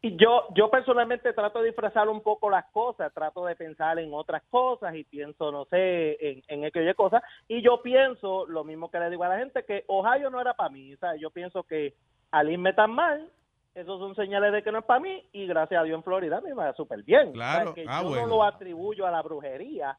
Y 0.04 0.16
yo, 0.16 0.48
yo 0.56 0.68
personalmente 0.68 1.32
trato 1.32 1.60
de 1.60 1.66
disfrazar 1.66 2.08
un 2.08 2.22
poco 2.22 2.50
las 2.50 2.64
cosas, 2.72 3.14
trato 3.14 3.46
de 3.46 3.54
pensar 3.54 4.00
en 4.00 4.12
otras 4.12 4.42
cosas 4.50 4.96
y 4.96 5.04
pienso, 5.04 5.52
no 5.52 5.64
sé, 5.66 6.16
en, 6.20 6.42
en 6.48 6.64
X 6.64 6.82
o 6.96 7.10
Y 7.46 7.62
yo 7.62 7.82
pienso, 7.82 8.44
lo 8.46 8.64
mismo 8.64 8.90
que 8.90 8.98
le 8.98 9.10
digo 9.10 9.22
a 9.22 9.28
la 9.28 9.38
gente, 9.38 9.64
que 9.64 9.84
Ohio 9.86 10.28
no 10.28 10.40
era 10.40 10.54
para 10.54 10.70
mí. 10.70 10.96
Sea, 10.96 11.14
yo 11.14 11.30
pienso 11.30 11.62
que 11.62 11.94
al 12.32 12.50
irme 12.50 12.72
tan 12.72 12.90
mal, 12.90 13.30
esos 13.74 13.98
son 13.98 14.14
señales 14.14 14.52
de 14.52 14.62
que 14.62 14.70
no 14.72 14.80
es 14.80 14.84
para 14.84 15.00
mí. 15.00 15.22
Y 15.32 15.46
gracias 15.46 15.80
a 15.80 15.84
Dios 15.84 15.96
en 15.96 16.02
Florida 16.04 16.40
me 16.40 16.52
va 16.54 16.72
súper 16.74 17.02
bien. 17.02 17.32
Claro. 17.32 17.70
O 17.70 17.74
sea, 17.74 17.82
que 17.84 17.88
Ah, 17.90 18.02
yo 18.02 18.08
bueno. 18.08 18.22
no 18.26 18.36
lo 18.36 18.42
atribuyo 18.44 19.06
a 19.06 19.10
la 19.10 19.22
brujería. 19.22 19.96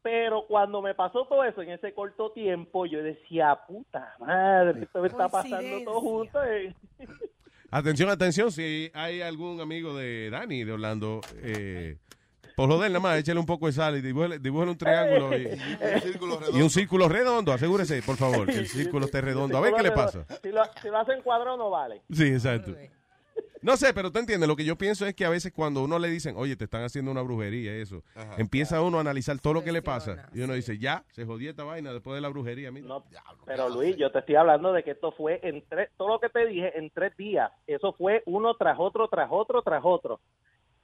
Pero 0.00 0.46
cuando 0.46 0.80
me 0.80 0.94
pasó 0.94 1.26
todo 1.26 1.44
eso 1.44 1.60
en 1.60 1.70
ese 1.72 1.92
corto 1.92 2.32
tiempo, 2.32 2.86
yo 2.86 3.02
decía, 3.02 3.58
puta 3.68 4.14
madre, 4.18 4.84
esto 4.84 5.02
me 5.02 5.08
está 5.08 5.28
pasando 5.28 5.84
todo 5.84 6.00
junto. 6.00 6.42
eh". 6.44 6.74
Atención, 7.72 8.08
atención, 8.10 8.50
si 8.50 8.90
hay 8.94 9.20
algún 9.22 9.60
amigo 9.60 9.94
de 9.96 10.28
Dani 10.30 10.64
de 10.64 10.72
Orlando, 10.72 11.20
eh, 11.36 11.98
por 12.56 12.68
lo 12.68 12.78
de 12.78 12.86
él 12.86 12.92
nada 12.92 13.02
más, 13.02 13.18
échale 13.18 13.40
un 13.40 13.46
poco 13.46 13.66
de 13.66 13.72
sal 13.72 13.96
y 13.96 14.00
dibújale, 14.00 14.38
un 14.38 14.76
triángulo 14.76 15.36
y, 15.36 15.46
Un 15.94 16.00
círculo 16.00 16.38
redondo. 16.38 16.58
y 16.58 16.62
un 16.62 16.70
círculo 16.70 17.08
redondo, 17.08 17.52
asegúrese, 17.52 18.02
por 18.02 18.16
favor, 18.16 18.46
que 18.46 18.58
el 18.58 18.68
círculo 18.68 19.06
esté 19.06 19.20
redondo. 19.20 19.56
A 19.56 19.60
ver 19.60 19.74
qué 19.74 19.82
le 19.82 19.92
pasa. 19.92 20.24
Si 20.42 20.50
lo, 20.50 20.62
si 20.80 20.88
lo 20.88 20.98
hacen 20.98 21.22
cuadrado 21.22 21.56
no 21.56 21.70
vale. 21.70 22.02
Sí, 22.10 22.24
exacto. 22.24 22.74
No 23.62 23.76
sé, 23.76 23.92
pero 23.92 24.10
tú 24.10 24.18
entiendes, 24.18 24.48
lo 24.48 24.56
que 24.56 24.64
yo 24.64 24.76
pienso 24.76 25.04
es 25.04 25.14
que 25.14 25.26
a 25.26 25.28
veces 25.28 25.52
cuando 25.52 25.82
uno 25.82 25.98
le 25.98 26.08
dicen, 26.08 26.34
oye, 26.38 26.56
te 26.56 26.64
están 26.64 26.82
haciendo 26.82 27.10
una 27.10 27.20
brujería, 27.20 27.74
eso, 27.74 28.02
Ajá. 28.14 28.36
empieza 28.38 28.80
uno 28.80 28.96
a 28.96 29.02
analizar 29.02 29.38
todo 29.38 29.52
lo 29.52 29.62
que 29.62 29.70
le 29.70 29.82
pasa 29.82 30.30
y 30.32 30.40
uno 30.40 30.54
dice, 30.54 30.78
ya, 30.78 31.04
se 31.12 31.26
jodió 31.26 31.50
esta 31.50 31.64
vaina 31.64 31.92
después 31.92 32.14
de 32.14 32.22
la 32.22 32.28
brujería. 32.30 32.72
mira. 32.72 32.86
No, 32.88 33.04
pero 33.44 33.68
Luis, 33.68 33.96
yo 33.98 34.10
te 34.10 34.20
estoy 34.20 34.36
hablando 34.36 34.72
de 34.72 34.82
que 34.82 34.92
esto 34.92 35.12
fue 35.12 35.40
en 35.42 35.62
tres, 35.68 35.90
todo 35.98 36.08
lo 36.08 36.20
que 36.20 36.30
te 36.30 36.46
dije 36.46 36.78
en 36.78 36.88
tres 36.88 37.14
días. 37.18 37.52
Eso 37.66 37.92
fue 37.92 38.22
uno 38.24 38.54
tras 38.54 38.76
otro, 38.78 39.08
tras 39.08 39.28
otro, 39.30 39.60
tras 39.60 39.82
otro. 39.84 40.20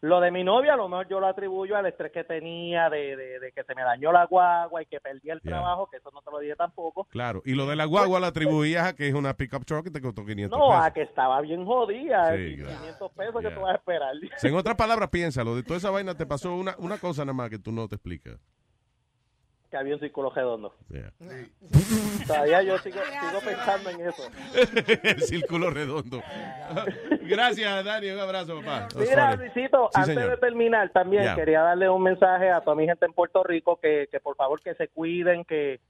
Lo 0.02 0.20
de 0.20 0.30
mi 0.30 0.44
novia, 0.44 0.74
a 0.74 0.76
lo 0.76 0.88
mejor 0.88 1.08
yo 1.08 1.20
lo 1.20 1.26
atribuyo 1.26 1.74
al 1.76 1.86
estrés 1.86 2.12
que 2.12 2.22
tenía, 2.22 2.90
de, 2.90 3.16
de, 3.16 3.40
de 3.40 3.52
que 3.52 3.64
se 3.64 3.74
me 3.74 3.82
dañó 3.82 4.12
la 4.12 4.26
guagua 4.26 4.82
y 4.82 4.86
que 4.86 5.00
perdí 5.00 5.30
el 5.30 5.40
trabajo, 5.40 5.88
que 5.90 5.96
eso 5.96 6.10
no 6.12 6.20
te 6.20 6.30
lo 6.30 6.38
dije 6.38 6.54
tampoco. 6.54 7.04
Claro, 7.04 7.40
y 7.46 7.54
lo 7.54 7.66
de 7.66 7.76
la 7.76 7.86
guagua 7.86 8.20
la 8.20 8.26
atribuías 8.28 8.86
a 8.88 8.92
que 8.94 9.08
es 9.08 9.14
una 9.14 9.34
pickup 9.34 9.64
truck 9.64 9.84
que 9.84 9.90
te 9.90 10.02
costó 10.02 10.24
500 10.24 10.58
No, 10.58 10.68
pesos. 10.68 10.84
a 10.84 10.92
que 10.92 11.02
estaba 11.02 11.40
bien 11.40 11.64
jodida. 11.64 12.36
Sí, 12.36 12.42
y 12.42 12.56
claro. 12.58 12.78
500 12.78 13.12
pesos 13.12 13.42
que 13.42 13.50
tú 13.50 13.60
vas 13.60 13.72
a 13.72 13.76
esperar. 13.76 14.12
En 14.42 14.54
otras 14.54 14.76
palabras, 14.76 15.08
piénsalo, 15.08 15.56
de 15.56 15.62
toda 15.62 15.78
esa 15.78 15.90
vaina 15.90 16.14
te 16.14 16.26
pasó 16.26 16.54
una, 16.54 16.74
una 16.78 16.98
cosa 16.98 17.24
nada 17.24 17.32
más 17.34 17.48
que 17.50 17.58
tú 17.58 17.72
no 17.72 17.88
te 17.88 17.94
explicas. 17.94 18.38
Que 19.70 19.76
había 19.76 19.94
un 19.94 20.00
círculo 20.00 20.30
redondo. 20.30 20.74
Yeah. 20.88 21.12
Todavía 22.26 22.62
yo 22.62 22.78
sigo, 22.78 22.98
sigo 23.00 23.40
pensando 23.44 23.90
en 23.90 24.00
eso. 24.00 24.22
el 25.02 25.22
círculo 25.22 25.70
redondo. 25.70 26.22
Gracias, 27.22 27.84
Dani. 27.84 28.10
Un 28.10 28.20
abrazo, 28.20 28.60
papá. 28.60 28.88
Mira. 28.96 29.36
Luisito, 29.36 29.90
Sí, 29.92 30.00
antes 30.00 30.14
señor. 30.14 30.30
de 30.30 30.36
terminar, 30.38 30.90
también 30.90 31.34
quería 31.34 31.62
darle 31.62 31.88
un 31.88 32.02
mensaje 32.02 32.50
a 32.50 32.60
toda 32.60 32.76
mi 32.76 32.86
gente 32.86 33.06
en 33.06 33.12
Puerto 33.12 33.42
Rico 33.42 33.78
que, 33.80 34.08
que 34.10 34.20
por 34.20 34.36
favor 34.36 34.60
que 34.60 34.74
se 34.74 34.88
cuiden, 34.88 35.44
que, 35.44 35.80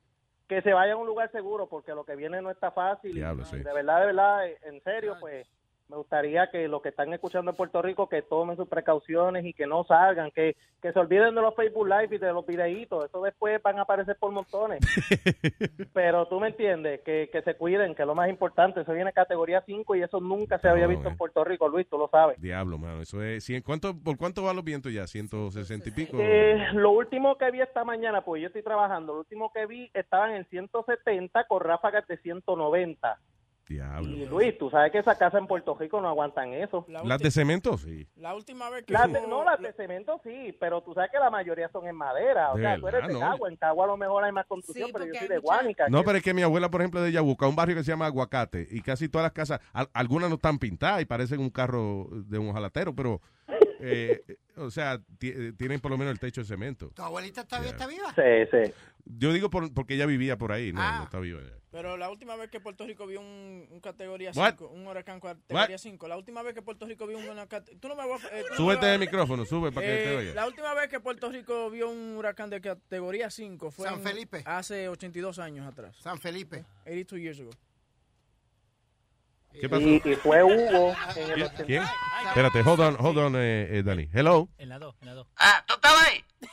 que 0.48 0.62
se 0.62 0.72
vayan 0.72 0.94
a 0.94 1.00
un 1.00 1.06
lugar 1.06 1.30
seguro, 1.32 1.68
porque 1.68 1.92
lo 1.92 2.04
que 2.04 2.16
viene 2.16 2.40
no 2.42 2.50
está 2.50 2.70
fácil. 2.70 3.14
Diablo, 3.14 3.44
sí. 3.44 3.58
De 3.58 3.72
verdad, 3.72 4.00
de 4.00 4.06
verdad, 4.06 4.46
en 4.64 4.82
serio, 4.82 5.16
pues 5.20 5.46
me 5.88 5.96
gustaría 5.96 6.50
que 6.50 6.66
los 6.68 6.82
que 6.82 6.88
están 6.88 7.12
escuchando 7.12 7.50
en 7.52 7.56
Puerto 7.56 7.80
Rico 7.80 8.08
que 8.08 8.22
tomen 8.22 8.56
sus 8.56 8.68
precauciones 8.68 9.44
y 9.44 9.52
que 9.52 9.66
no 9.66 9.84
salgan, 9.84 10.30
que, 10.32 10.56
que 10.82 10.92
se 10.92 10.98
olviden 10.98 11.34
de 11.34 11.40
los 11.42 11.54
Facebook 11.54 11.86
Live 11.86 12.16
y 12.16 12.18
de 12.18 12.32
los 12.32 12.44
videitos, 12.44 13.04
eso 13.04 13.22
después 13.22 13.62
van 13.62 13.78
a 13.78 13.82
aparecer 13.82 14.16
por 14.18 14.32
montones. 14.32 14.80
Pero 15.92 16.26
tú 16.26 16.40
me 16.40 16.48
entiendes, 16.48 17.00
que, 17.02 17.28
que 17.32 17.42
se 17.42 17.54
cuiden, 17.54 17.94
que 17.94 18.02
es 18.02 18.06
lo 18.08 18.14
más 18.14 18.28
importante, 18.28 18.80
eso 18.80 18.92
viene 18.92 19.12
categoría 19.12 19.62
5 19.64 19.94
y 19.96 20.02
eso 20.02 20.20
nunca 20.20 20.58
se 20.58 20.68
había 20.68 20.84
No, 20.84 20.90
visto 20.90 21.08
en 21.08 21.16
Puerto 21.16 21.44
Rico, 21.44 21.68
Luis, 21.68 21.88
tú 21.88 21.98
lo 21.98 22.08
sabes. 22.08 22.40
Diablo, 22.40 22.78
mano. 22.78 23.02
Eso 23.02 23.22
es. 23.22 23.48
cien- 23.48 23.62
¿cuánto, 23.62 23.94
¿Por 23.98 24.16
cuánto 24.16 24.42
van 24.42 24.56
los 24.56 24.64
vientos 24.64 24.92
ya? 24.92 25.04
¿160 25.04 25.86
y 25.86 25.90
pico? 25.92 26.16
Eh, 26.20 26.58
lo 26.74 26.90
último 26.90 27.36
que 27.38 27.50
vi 27.50 27.60
esta 27.60 27.84
mañana, 27.84 28.22
pues 28.22 28.42
yo 28.42 28.48
estoy 28.48 28.62
trabajando, 28.62 29.12
lo 29.14 29.20
último 29.20 29.52
que 29.52 29.66
vi 29.66 29.90
estaban 29.94 30.32
en 30.34 30.44
170 30.46 31.44
con 31.44 31.60
ráfagas 31.60 32.06
de 32.08 32.16
190. 32.18 33.18
Diablo. 33.68 34.08
Y 34.08 34.26
Luis, 34.26 34.56
tú 34.58 34.70
sabes 34.70 34.92
que 34.92 34.98
esa 34.98 35.18
casa 35.18 35.38
en 35.38 35.46
Puerto 35.46 35.74
Rico 35.74 36.00
no 36.00 36.08
aguantan 36.08 36.52
eso. 36.52 36.86
¿Las 37.04 37.18
de 37.20 37.30
cemento? 37.30 37.76
Sí. 37.78 38.06
La 38.16 38.34
última 38.34 38.70
vez 38.70 38.84
que... 38.84 38.92
Las 38.92 39.12
de- 39.12 39.18
hubo- 39.20 39.26
no, 39.28 39.44
las 39.44 39.60
de 39.60 39.72
cemento 39.72 40.20
sí, 40.22 40.56
pero 40.60 40.82
tú 40.82 40.94
sabes 40.94 41.10
que 41.10 41.18
la 41.18 41.30
mayoría 41.30 41.68
son 41.70 41.86
en 41.88 41.96
madera. 41.96 42.52
O 42.52 42.56
De 42.56 42.62
sea, 42.62 42.78
tú 42.78 42.86
eres 42.88 43.00
verdad, 43.02 43.08
de 43.08 43.14
¿no? 43.14 43.20
Cagua, 43.20 43.48
en 43.50 43.56
Cagua 43.56 43.84
a 43.84 43.88
lo 43.88 43.96
mejor 43.96 44.24
hay 44.24 44.32
más 44.32 44.46
construcción, 44.46 44.86
Sí, 44.88 44.92
pero 44.92 45.06
yo 45.06 45.14
soy 45.18 45.28
de 45.28 45.38
Guánica. 45.38 45.88
No, 45.88 45.98
que- 46.00 46.04
pero 46.04 46.18
es 46.18 46.24
que 46.24 46.34
mi 46.34 46.42
abuela, 46.42 46.70
por 46.70 46.80
ejemplo, 46.80 47.00
de 47.02 47.10
Yabuca, 47.12 47.48
un 47.48 47.56
barrio 47.56 47.74
que 47.76 47.82
se 47.84 47.90
llama 47.90 48.06
Aguacate, 48.06 48.66
y 48.70 48.80
casi 48.82 49.08
todas 49.08 49.24
las 49.24 49.32
casas, 49.32 49.60
al- 49.72 49.90
algunas 49.94 50.28
no 50.28 50.36
están 50.36 50.58
pintadas 50.58 51.02
y 51.02 51.04
parecen 51.04 51.40
un 51.40 51.50
carro 51.50 52.06
de 52.12 52.38
un 52.38 52.50
ojalatero, 52.50 52.94
pero, 52.94 53.20
eh, 53.80 54.22
eh, 54.28 54.36
o 54.56 54.70
sea, 54.70 55.00
eh, 55.20 55.52
tienen 55.56 55.80
por 55.80 55.90
lo 55.90 55.98
menos 55.98 56.12
el 56.12 56.18
techo 56.18 56.40
de 56.40 56.46
cemento. 56.46 56.90
¿Tu 56.94 57.02
abuelita 57.02 57.44
todavía 57.46 57.70
está 57.70 57.86
viva? 57.86 58.14
Sí, 58.14 58.22
sí. 58.50 58.72
Yo 59.04 59.32
digo 59.32 59.50
por- 59.50 59.72
porque 59.72 59.94
ella 59.94 60.06
vivía 60.06 60.36
por 60.36 60.52
ahí, 60.52 60.72
no, 60.72 60.80
Ah. 60.82 60.96
no 60.98 61.04
está 61.04 61.18
viva 61.20 61.40
ya. 61.42 61.52
Pero 61.70 61.98
la 61.98 62.08
última 62.10 62.36
vez 62.36 62.50
que 62.50 62.58
Puerto 62.58 62.86
Rico 62.86 63.06
vio 63.06 63.20
un, 63.20 63.68
un 63.70 63.80
categoría 63.80 64.30
What? 64.34 64.52
5, 64.56 64.68
un 64.68 64.86
huracán 64.86 65.20
categoría 65.20 65.74
What? 65.74 65.78
5, 65.78 66.08
la 66.08 66.16
última 66.16 66.42
vez 66.42 66.54
que 66.54 66.62
Puerto 66.62 66.86
Rico 66.86 67.06
vio 67.06 67.18
una 67.18 67.46
cate- 67.46 67.76
tú 67.78 67.88
no 67.88 67.94
me 67.96 68.06
vas 68.08 68.24
a- 68.24 68.28
eh, 68.28 68.44
no 68.50 68.56
Súbete 68.56 68.86
vas- 68.86 68.94
el 68.94 69.00
micrófono, 69.00 69.44
sube 69.44 69.70
para 69.72 69.86
que 69.86 69.92
te 69.92 70.12
Eh, 70.12 70.16
oiga. 70.16 70.34
La 70.34 70.46
última 70.46 70.72
vez 70.72 70.88
que 70.88 71.00
Puerto 71.00 71.30
Rico 71.30 71.68
vio 71.70 71.90
un 71.90 72.16
huracán 72.16 72.48
de 72.48 72.62
categoría 72.62 73.30
5 73.30 73.70
fue 73.70 73.86
San 73.88 73.98
en- 73.98 74.02
Felipe. 74.04 74.42
hace 74.46 74.88
82 74.88 75.38
años 75.38 75.66
atrás. 75.66 75.94
San 76.00 76.18
Felipe. 76.18 76.64
82 76.86 77.20
years 77.20 77.40
ago. 77.40 77.50
¿Qué 79.60 79.68
pasó? 79.68 79.82
Y, 79.82 80.02
y 80.04 80.14
fue 80.16 80.42
Hugo 80.42 80.94
en 81.16 81.30
el 81.30 81.34
¿Quién? 81.34 81.42
80. 81.46 81.64
¿Quién? 81.64 81.82
Espérate, 82.28 82.60
hold 82.62 82.80
on, 82.80 82.96
hold 82.98 83.18
on, 83.18 83.36
eh, 83.36 83.78
eh, 83.78 83.82
Dani. 83.84 84.08
Hello. 84.12 84.48
En 84.58 84.68
la 84.68 84.78
2, 84.78 84.94
en 85.00 85.06
la 85.06 85.14
2. 85.14 85.26
Ah, 85.36 85.64
¿tú 85.66 85.74
estabas 85.74 86.02
ahí? 86.06 86.24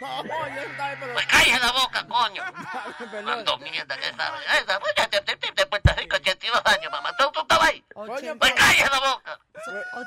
No, 0.00 0.22
yo 0.24 0.60
estaba 0.62 0.86
ahí, 0.90 0.96
pero... 1.00 1.14
Pues 1.14 1.26
cállese 1.26 1.58
la 1.58 1.72
boca, 1.72 2.06
coño. 2.06 2.42
Mando 3.24 3.58
mierda 3.58 3.96
que 3.96 4.04
sabes. 4.16 4.40
Esa, 4.62 4.78
te- 5.08 5.52
de 5.54 5.66
Puerto 5.66 5.90
Rico, 5.96 6.14
82 6.16 6.62
años, 6.64 6.92
mamá. 6.92 7.10
¿Tú, 7.18 7.24
tú 7.32 7.40
estabas 7.40 7.68
ahí? 7.70 7.84
Pues 7.92 8.52
cállese 8.54 8.88
la 8.90 9.00
boca. 9.00 9.40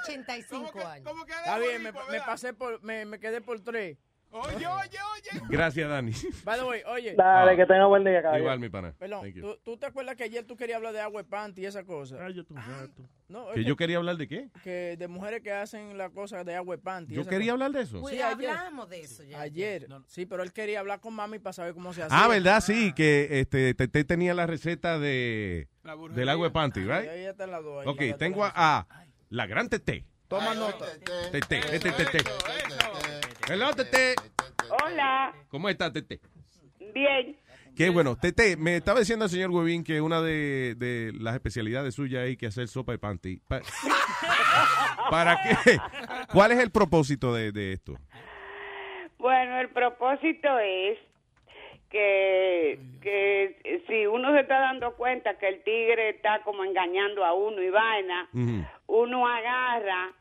85 0.01 0.87
años. 0.87 1.11
Está 1.27 1.57
bien, 1.57 1.83
me, 1.83 1.91
me 1.91 2.21
pasé 2.21 2.53
por, 2.53 2.81
me, 2.81 3.03
me 3.05 3.19
quedé 3.19 3.41
por 3.41 3.59
3. 3.61 3.97
Oye, 4.29 4.67
oye, 4.67 4.67
oye. 4.67 5.41
Gracias, 5.49 5.89
Dani. 5.89 6.11
By 6.43 6.59
the 6.59 6.65
way, 6.65 6.81
oye. 6.85 7.15
Dale, 7.15 7.51
Ah. 7.51 7.55
que 7.55 7.65
tenga 7.65 7.85
buen 7.85 8.03
día, 8.03 8.21
caballero. 8.21 8.43
Igual, 8.43 8.59
mi 8.59 8.69
pana. 8.69 8.93
Perdón. 8.99 9.33
¿tú, 9.33 9.57
tú 9.63 9.77
te 9.77 9.85
acuerdas 9.85 10.15
que 10.15 10.25
ayer 10.25 10.43
tú 10.43 10.55
querías 10.57 10.77
hablar 10.77 10.93
de 10.93 10.99
agua 10.99 11.23
de 11.23 11.29
panty 11.29 11.61
y 11.61 11.65
esa 11.65 11.83
cosa? 11.85 12.17
Cállate 12.17 12.53
un 12.53 12.57
rato. 12.57 13.03
No, 13.29 13.49
es 13.49 13.55
¿Que 13.55 13.63
yo 13.63 13.75
quería 13.75 13.97
hablar 13.97 14.17
de 14.17 14.27
qué? 14.27 14.49
que 14.63 14.95
de 14.97 15.07
mujeres 15.07 15.41
que 15.41 15.51
hacen 15.51 15.97
la 15.97 16.09
cosa 16.09 16.43
de 16.43 16.55
agua 16.55 16.75
de 16.75 16.81
panty. 16.81 17.13
¿Yo 17.13 17.23
quería 17.25 17.53
cosa. 17.53 17.63
hablar 17.65 17.71
de 17.71 17.81
eso? 17.81 18.01
Pues 18.01 18.15
Sí, 18.15 18.21
ayer. 18.21 18.49
hablamos 18.49 18.89
de 18.89 18.99
eso 19.01 19.23
ya. 19.23 19.41
Ayer. 19.41 19.87
Sí, 20.07 20.25
pero 20.25 20.43
él 20.43 20.51
quería 20.53 20.79
hablar 20.81 20.99
con 20.99 21.13
mami 21.13 21.39
para 21.39 21.53
saber 21.53 21.73
cómo 21.73 21.93
se 21.93 22.03
hace. 22.03 22.13
Ah, 22.15 22.27
¿verdad? 22.27 22.61
Sí, 22.61 22.93
que 22.93 23.39
este, 23.39 23.73
Tete 23.73 24.03
tenía 24.03 24.33
la 24.33 24.45
receta 24.45 24.99
de 24.99 25.67
del 26.11 26.29
agua 26.29 26.47
de 26.47 26.51
panty, 26.51 26.81
right? 26.81 27.09
Ahí 27.09 27.25
está 27.25 27.45
en 27.45 27.51
la 27.51 27.61
dos, 27.61 27.87
Ok, 27.87 28.01
tengo 28.19 28.43
a, 28.43 28.51
a 28.53 28.87
la 29.29 29.45
gran 29.47 29.69
Tete. 29.69 30.05
Toma 30.27 30.53
nota. 30.53 30.85
Tete, 31.31 31.61
Tete, 31.61 31.91
Tete. 31.91 32.17
Hello, 33.49 33.71
Tete. 33.73 34.15
Hola, 34.83 35.33
¿Cómo 35.49 35.69
está, 35.69 35.91
Tete? 35.91 36.19
bien. 36.93 37.35
Qué 37.75 37.89
bueno. 37.89 38.15
Tete, 38.19 38.57
me 38.57 38.77
estaba 38.77 38.99
diciendo 38.99 39.25
el 39.25 39.31
señor 39.31 39.51
Huevín 39.51 39.83
que 39.83 40.01
una 40.01 40.19
de, 40.21 40.75
de 40.75 41.11
las 41.19 41.35
especialidades 41.35 41.93
suyas 41.95 42.23
hay 42.23 42.35
que 42.35 42.47
hacer 42.47 42.67
sopa 42.67 42.91
de 42.91 42.97
panty. 42.97 43.39
Pa- 43.47 43.61
¿Para 45.11 45.37
qué? 45.43 45.77
¿Cuál 46.33 46.51
es 46.53 46.59
el 46.59 46.71
propósito 46.71 47.33
de, 47.33 47.51
de 47.51 47.73
esto? 47.73 47.93
Bueno, 49.19 49.59
el 49.59 49.69
propósito 49.69 50.57
es 50.59 50.97
que, 51.89 52.79
que 53.01 53.83
si 53.87 54.05
uno 54.07 54.33
se 54.33 54.41
está 54.41 54.59
dando 54.59 54.93
cuenta 54.95 55.37
que 55.37 55.47
el 55.47 55.63
tigre 55.63 56.09
está 56.09 56.41
como 56.43 56.63
engañando 56.65 57.23
a 57.23 57.33
uno 57.33 57.61
y 57.61 57.69
vaina, 57.69 58.27
uno 58.87 59.27
agarra 59.27 60.11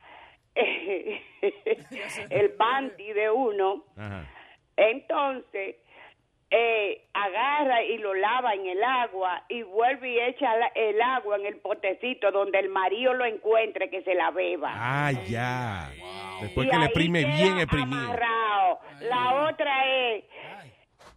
el 2.31 2.51
panty 2.53 3.12
de 3.12 3.31
uno, 3.31 3.85
Ajá. 3.97 4.27
entonces 4.77 5.77
eh, 6.51 7.03
agarra 7.12 7.83
y 7.83 7.99
lo 7.99 8.15
lava 8.15 8.55
en 8.55 8.66
el 8.66 8.83
agua 8.83 9.43
y 9.49 9.62
vuelve 9.65 10.11
y 10.11 10.20
echa 10.20 10.57
la- 10.57 10.70
el 10.77 11.01
agua 11.03 11.37
en 11.37 11.47
el 11.47 11.57
potecito 11.59 12.31
donde 12.31 12.59
el 12.61 12.69
marido 12.69 13.15
lo 13.15 13.24
encuentre 13.24 13.91
que 13.91 14.03
se 14.03 14.15
la 14.15 14.31
beba. 14.31 14.73
Ah, 14.74 15.11
ya. 15.27 15.91
Después 16.41 16.66
Y 16.66 16.70
que 16.70 16.77
le 16.78 16.89
queda 16.93 17.37
bien 17.37 17.59
exprimido. 17.59 17.99
amarrado. 17.99 18.81
La 19.01 19.49
otra 19.51 19.87
es 20.15 20.24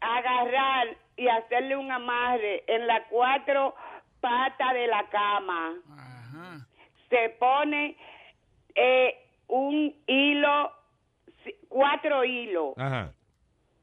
agarrar 0.01 0.87
y 1.17 1.27
hacerle 1.27 1.75
un 1.77 1.91
amarre 1.91 2.63
en 2.67 2.87
las 2.87 3.03
cuatro 3.09 3.75
patas 4.21 4.73
de 4.73 4.87
la 4.87 5.07
cama. 5.09 5.73
Se 7.09 7.29
pone 7.39 7.95
eh, 8.75 9.15
un 9.49 9.93
hilo 10.07 10.71
cuatro 11.67 12.23
hilos 12.23 12.73
Ajá. 12.77 13.13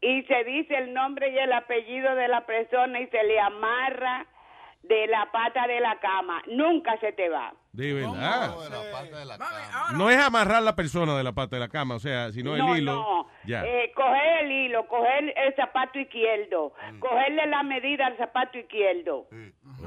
y 0.00 0.22
se 0.22 0.44
dice 0.44 0.76
el 0.76 0.94
nombre 0.94 1.30
y 1.30 1.38
el 1.38 1.52
apellido 1.52 2.14
de 2.14 2.28
la 2.28 2.46
persona 2.46 3.00
y 3.00 3.06
se 3.08 3.22
le 3.22 3.38
amarra 3.40 4.26
de 4.82 5.06
la 5.08 5.30
pata 5.32 5.66
de 5.66 5.80
la 5.80 5.98
cama. 5.98 6.42
Nunca 6.46 6.98
se 6.98 7.12
te 7.12 7.28
va. 7.28 7.52
De 7.76 7.92
verdad. 7.92 8.54
No 9.96 10.10
es 10.10 10.16
amarrar 10.18 10.62
la 10.62 10.74
persona 10.74 11.16
de 11.16 11.22
la 11.22 11.32
pata 11.32 11.56
de 11.56 11.60
la 11.60 11.68
cama, 11.68 11.94
o 11.96 11.98
sea, 11.98 12.32
sino 12.32 12.56
no, 12.56 12.72
el 12.74 12.80
hilo. 12.80 12.92
no. 12.94 13.26
Ya. 13.44 13.64
Eh, 13.64 13.92
coger 13.94 14.44
el 14.44 14.50
hilo, 14.50 14.88
coger 14.88 15.32
el 15.36 15.54
zapato 15.54 15.98
izquierdo, 16.00 16.72
Mm. 16.92 16.98
cogerle 16.98 17.46
la 17.46 17.62
medida 17.62 18.06
al 18.06 18.16
zapato 18.16 18.58
izquierdo. 18.58 19.28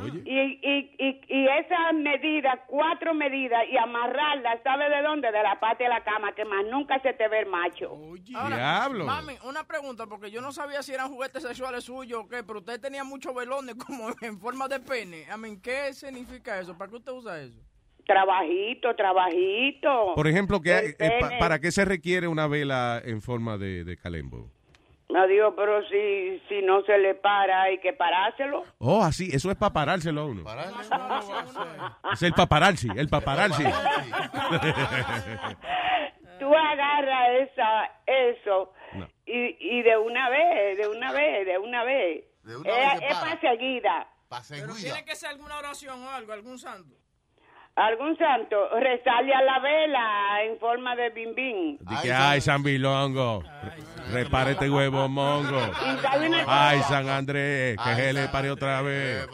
Oye. 0.02 0.22
Y, 0.24 0.60
y, 0.64 0.96
y, 0.98 1.22
y 1.28 1.48
esas 1.48 1.94
medidas, 1.94 2.58
cuatro 2.68 3.14
medidas, 3.14 3.62
y 3.70 3.76
amarrarlas, 3.78 4.60
¿sabe 4.64 4.90
de 4.90 5.02
dónde? 5.02 5.30
De 5.32 5.44
la 5.44 5.60
pata 5.60 5.84
de 5.84 5.90
la 5.90 6.04
cama, 6.04 6.34
que 6.36 6.46
más 6.46 6.64
nunca 6.72 7.02
se 7.02 7.12
te 7.14 7.28
ve 7.28 7.40
el 7.42 7.48
macho. 7.48 7.98
Ahora, 8.36 8.56
Diablo. 8.56 9.06
Mami, 9.06 9.34
una 9.44 9.66
pregunta, 9.66 10.06
porque 10.08 10.32
yo 10.32 10.40
no 10.42 10.54
sabía 10.54 10.82
si 10.82 10.94
eran 10.94 11.10
juguetes 11.10 11.44
sexuales 11.44 11.84
suyos 11.84 12.22
o 12.24 12.28
qué, 12.30 12.44
pero 12.44 12.60
usted 12.60 12.80
tenía 12.80 13.04
muchos 13.04 13.36
velones 13.36 13.76
como 13.76 14.10
en 14.22 14.40
forma 14.40 14.68
de 14.70 14.80
pene. 14.80 15.26
I 15.34 15.38
mean, 15.38 15.60
¿qué 15.60 15.94
significa 15.94 16.60
eso? 16.60 16.78
¿Para 16.78 16.90
qué 16.92 16.96
usted 16.98 17.12
usa 17.12 17.42
eso? 17.42 17.60
Trabajito, 18.10 18.96
trabajito. 18.96 20.14
Por 20.16 20.28
ejemplo, 20.28 20.60
¿qué, 20.62 20.96
El 20.98 21.12
eh, 21.12 21.18
pa-. 21.20 21.38
¿para 21.38 21.60
qué 21.60 21.72
se 21.72 21.86
requiere 21.86 22.28
una 22.28 22.48
vela 22.48 23.00
en 23.06 23.22
forma 23.22 23.60
de, 23.60 23.84
de 23.84 23.98
calembo? 23.98 24.50
Adiós, 25.16 25.54
pero 25.56 25.84
si, 25.88 26.42
si 26.50 26.64
no 26.64 26.82
se 26.84 26.98
le 26.98 27.14
para, 27.14 27.62
hay 27.64 27.78
que 27.80 27.94
parárselo. 27.94 28.64
Oh, 28.80 29.04
así, 29.04 29.30
eso 29.32 29.52
es 29.52 29.58
para 29.58 29.74
parárselo 29.74 30.22
a 30.22 30.26
uno. 30.26 30.44
Es 32.12 32.24
el 32.24 32.34
paparazzi, 32.34 32.88
el 32.96 33.10
paparazzi. 33.10 33.64
Tú 36.40 36.56
agarras 36.56 37.28
esa, 37.52 37.86
eso 38.08 38.74
No. 38.94 39.08
y, 39.26 39.56
y 39.60 39.84
de 39.84 39.98
una 39.98 40.30
vez, 40.30 40.78
de 40.78 40.88
una 40.88 41.12
vez, 41.12 41.46
de 41.46 41.58
una 41.60 41.84
vez. 41.84 42.24
una 42.44 42.54
es 42.56 42.64
vez 42.64 42.94
es 43.10 43.18
para. 43.18 43.38
para 43.38 43.40
seguida. 43.42 44.08
Pero 44.50 44.74
tiene 44.74 45.06
que 45.06 45.16
ser 45.16 45.30
alguna 45.30 45.58
oración 45.60 46.02
o 46.04 46.10
algo, 46.10 46.34
algún 46.34 46.58
santo. 46.58 46.96
Algún 47.80 48.18
santo, 48.18 48.58
resale 48.78 49.34
a 49.34 49.42
la 49.42 49.60
vela 49.60 50.44
en 50.44 50.60
forma 50.60 50.98
de 50.98 51.12
bim 51.12 51.34
bim. 51.34 51.78
Di 51.80 51.96
que, 52.02 52.12
ay, 52.12 52.42
San 52.42 52.62
Bilongo, 52.62 53.42
repare 54.12 54.52
este 54.52 54.70
huevo 54.70 55.08
mongo. 55.08 55.62
Ay, 56.46 56.82
San 56.82 57.08
Andrés, 57.08 57.78
que 57.82 57.96
se 57.96 58.12
le 58.12 58.28
pare 58.28 58.52
otra 58.52 58.82
vez. 58.82 59.26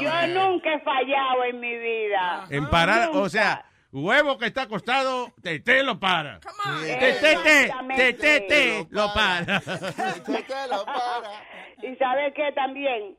yo 0.00 0.26
nunca 0.28 0.74
he 0.74 0.80
fallado 0.80 1.42
en 1.50 1.58
mi 1.58 1.76
vida. 1.76 2.46
En 2.50 2.70
parar, 2.70 3.10
o 3.14 3.28
sea, 3.28 3.64
huevo 3.90 4.38
que 4.38 4.46
está 4.46 4.62
acostado, 4.62 5.32
Tete 5.42 5.82
lo 5.82 5.98
para. 5.98 6.38
Tete, 6.38 7.32
Exactamente. 7.32 8.12
Tete, 8.12 8.86
lo 8.90 9.12
para. 9.12 9.60
Y 11.82 11.96
sabe 11.96 12.32
que 12.32 12.52
también 12.52 13.16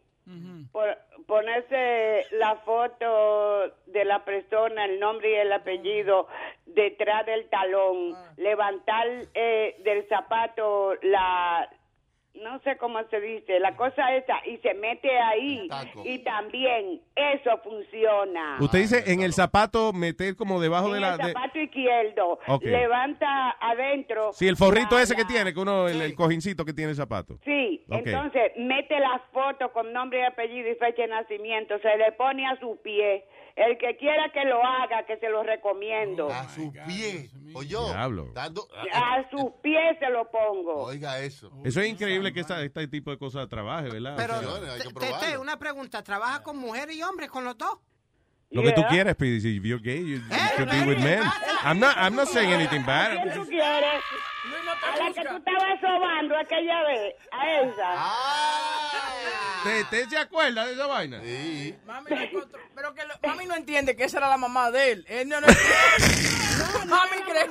por- 0.72 0.97
ponerse 1.30 2.26
la 2.31 2.56
foto 2.65 3.72
de 3.85 4.03
la 4.03 4.26
persona, 4.26 4.85
el 4.85 4.99
nombre 4.99 5.30
y 5.30 5.35
el 5.35 5.53
apellido 5.53 6.27
detrás 6.65 7.23
del 7.27 7.47
talón, 7.49 8.15
levantar 8.35 9.07
eh, 9.35 9.76
del 9.84 10.07
zapato 10.10 10.95
la 11.03 11.69
no 12.35 12.60
sé 12.61 12.77
cómo 12.77 12.99
se 13.10 13.19
dice, 13.19 13.60
la 13.60 13.76
cosa 13.76 14.15
esa 14.15 14.35
y 14.45 14.57
se 14.57 14.73
mete 14.76 15.10
ahí 15.19 15.68
y 16.06 16.19
también 16.19 17.01
eso 17.15 17.57
funciona. 17.64 18.57
Usted 18.61 18.80
dice 18.80 19.03
en 19.11 19.22
el 19.22 19.34
zapato 19.34 19.91
meter 19.93 20.35
como 20.35 20.61
debajo 20.61 20.88
en 20.88 20.93
de 20.93 20.99
la... 21.01 21.11
el 21.14 21.18
de- 21.18 21.34
zapato 21.34 21.60
izquierdo, 21.60 22.39
levanta 22.61 23.49
adentro. 23.60 24.31
Sí, 24.34 24.47
el 24.47 24.56
forrito 24.56 24.95
la- 24.95 25.01
ese 25.03 25.15
que 25.15 25.26
tiene, 25.26 25.53
que 25.53 25.60
uno, 25.60 25.88
el, 25.88 26.01
el 26.01 26.15
cojincito 26.15 26.64
que 26.65 26.73
tiene 26.73 26.91
el 26.91 26.95
zapato. 26.97 27.38
Sí, 27.43 27.84
entonces 27.89 28.51
mete 28.57 28.99
las 28.99 29.22
fotos 29.34 29.72
con 29.72 29.91
nombre 29.91 30.19
y 30.19 30.23
apellido 30.23 30.69
y 30.69 30.76
fecha 30.76 31.01
de 31.01 31.07
nacimiento, 31.10 31.77
se 31.80 31.97
le 31.97 32.11
pone 32.14 32.47
a 32.47 32.57
su 32.60 32.77
pie. 32.81 33.26
El 33.68 33.77
que 33.77 33.98
quiera 33.98 34.31
que 34.31 34.45
lo 34.45 34.64
haga, 34.64 35.06
que 35.06 35.18
se 35.18 35.30
lo 35.30 35.44
recomiendo. 35.44 36.30
A 36.31 36.48
su 36.49 36.72
pie. 36.72 37.30
O 37.53 37.61
yo. 37.64 37.90
Diablo. 37.90 38.27
dando- 38.34 38.68
A 38.94 39.30
sus 39.30 39.52
pies 39.61 39.98
se 39.99 40.10
lo 40.10 40.30
pongo. 40.31 40.84
Oiga 40.86 41.19
eso. 41.19 41.52
Eso 41.65 41.81
es 41.81 41.88
increíble 41.90 42.31
que 42.31 42.40
esta, 42.40 42.61
este 42.64 42.88
tipo 42.88 43.11
de 43.11 43.18
cosas 43.18 43.49
trabaje, 43.49 43.90
¿verdad? 43.90 44.15
Pero, 44.18 44.36
O 44.36 44.40
sea, 45.02 45.19
Te- 45.19 45.38
una 45.38 45.57
pregunta. 45.60 46.02
¿Trabaja 46.03 46.41
con 46.44 46.57
mujeres 46.57 46.95
y 46.95 47.03
hombres, 47.03 47.30
con 47.30 47.44
los 47.44 47.57
dos? 47.57 47.80
Lo 48.52 48.64
que 48.64 48.72
tú 48.72 48.84
quieras, 48.90 49.14
Speedy. 49.14 49.42
Si 49.42 49.60
you're 49.62 49.82
gay, 49.82 50.00
you, 50.00 50.18
you 50.18 50.22
should 50.56 50.70
be 50.72 50.82
with 50.86 51.00
men. 51.00 51.24
I'm 51.64 51.80
not, 51.80 51.96
I'm 51.98 52.16
not 52.16 52.28
saying 52.30 52.52
anything 52.52 52.84
¿A 52.84 52.88
bad. 52.88 53.12
quién 53.24 53.34
tú 53.34 53.46
quieres? 53.48 54.02
A 54.82 54.98
la 54.98 55.14
que 55.14 55.22
tú 55.26 55.36
estabas 55.38 55.80
sobando 55.82 56.38
aquella 56.38 56.84
vez, 56.84 57.14
a 57.32 57.62
esa. 57.62 57.90
¿Te, 59.64 59.84
te 59.86 60.10
se 60.10 60.18
acuerda 60.18 60.66
de 60.66 60.74
esa 60.74 60.88
vaina? 60.88 61.22
Sí. 61.22 61.76
Mami, 61.86 62.10
no 62.12 62.16
encontró- 62.22 62.60
pero 62.74 62.94
que 62.96 63.04
lo- 63.06 63.16
mami 63.28 63.46
no 63.46 63.56
entiende 63.56 63.96
que 63.96 64.06
esa 64.06 64.18
era 64.20 64.30
la 64.30 64.38
mamá 64.38 64.72
de 64.72 64.92
él. 64.94 65.06
Él 65.10 65.28
no, 65.28 65.42
no- 65.42 65.48
mami 66.88 67.22
cree. 67.28 67.50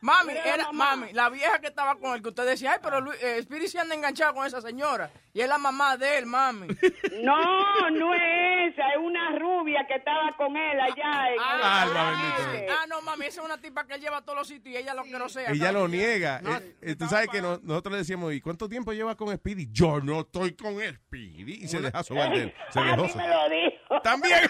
Mami, 0.00 0.32
Era 0.32 0.44
la 0.44 0.54
era, 0.54 0.72
mami, 0.72 1.12
la 1.12 1.28
vieja 1.28 1.58
que 1.60 1.66
estaba 1.68 1.96
con 1.96 2.14
él, 2.14 2.22
que 2.22 2.28
usted 2.28 2.46
decía, 2.46 2.72
ay, 2.72 2.78
pero 2.82 3.00
Luis, 3.00 3.20
eh, 3.22 3.38
Spirit 3.38 3.68
se 3.68 3.78
anda 3.80 3.94
enganchado 3.94 4.32
con 4.34 4.46
esa 4.46 4.60
señora. 4.60 5.10
Y 5.34 5.40
es 5.40 5.48
la 5.48 5.58
mamá 5.58 5.96
de 5.96 6.18
él, 6.18 6.26
mami. 6.26 6.68
No, 7.22 7.90
no 7.90 8.14
es 8.14 8.72
esa, 8.74 8.90
es 8.90 8.98
una 9.00 9.36
rubia 9.38 9.84
que 9.88 9.94
estaba 9.96 10.34
con 10.36 10.56
él 10.56 10.80
allá. 10.80 11.30
en- 11.32 11.38
Ah, 11.40 11.82
Alma 11.82 12.42
bendita. 12.50 12.74
ah, 12.80 12.86
no, 12.88 13.00
mami, 13.02 13.26
esa 13.26 13.40
es 13.40 13.44
una 13.46 13.58
tipa 13.58 13.86
que 13.86 13.94
él 13.94 14.00
lleva 14.00 14.18
a 14.18 14.22
todos 14.22 14.38
los 14.38 14.48
sitios 14.48 14.74
y 14.74 14.78
ella 14.78 14.94
lo 14.94 15.02
que 15.02 15.10
no 15.18 15.28
sea. 15.28 15.50
Ella 15.50 15.72
lo 15.72 15.88
niega. 15.88 16.40
No, 16.42 16.56
Eh, 16.56 16.76
eh, 16.82 16.94
tú 16.96 17.06
sabes 17.08 17.28
que 17.28 17.42
no- 17.42 17.58
nosotros 17.62 17.92
le 17.92 17.98
decíamos, 17.98 18.32
¿y 18.34 18.40
cuánto 18.40 18.68
tiempo 18.68 18.92
lleva 18.92 19.16
con 19.16 19.34
Speedy? 19.34 19.68
Yo 19.72 20.00
no 20.00 20.20
estoy 20.20 20.54
con 20.54 20.74
Speedy. 20.80 21.64
Y 21.64 21.68
se 21.68 21.80
deja 21.80 22.02
sobar 22.04 22.30
de 22.30 22.42
él. 22.44 22.54
Se 22.70 22.78
A 22.80 22.84
dejó 22.84 23.02
mí 23.02 23.08
sobar. 23.10 23.28
me 23.28 23.34
lo 23.34 23.48
dijo. 23.70 24.00
También. 24.02 24.40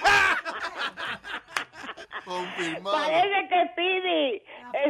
Parece 2.82 3.48
que 3.48 3.68
Speedy, 3.68 4.42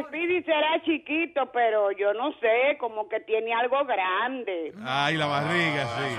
Speedy 0.07 0.43
será 0.43 0.81
chiquito, 0.83 1.51
pero 1.51 1.91
yo 1.91 2.13
no 2.13 2.31
sé, 2.39 2.77
como 2.79 3.07
que 3.09 3.19
tiene 3.21 3.53
algo 3.53 3.85
grande. 3.85 4.73
Ay, 4.85 5.17
la 5.17 5.25
barriga, 5.27 5.85
sí. 5.85 6.17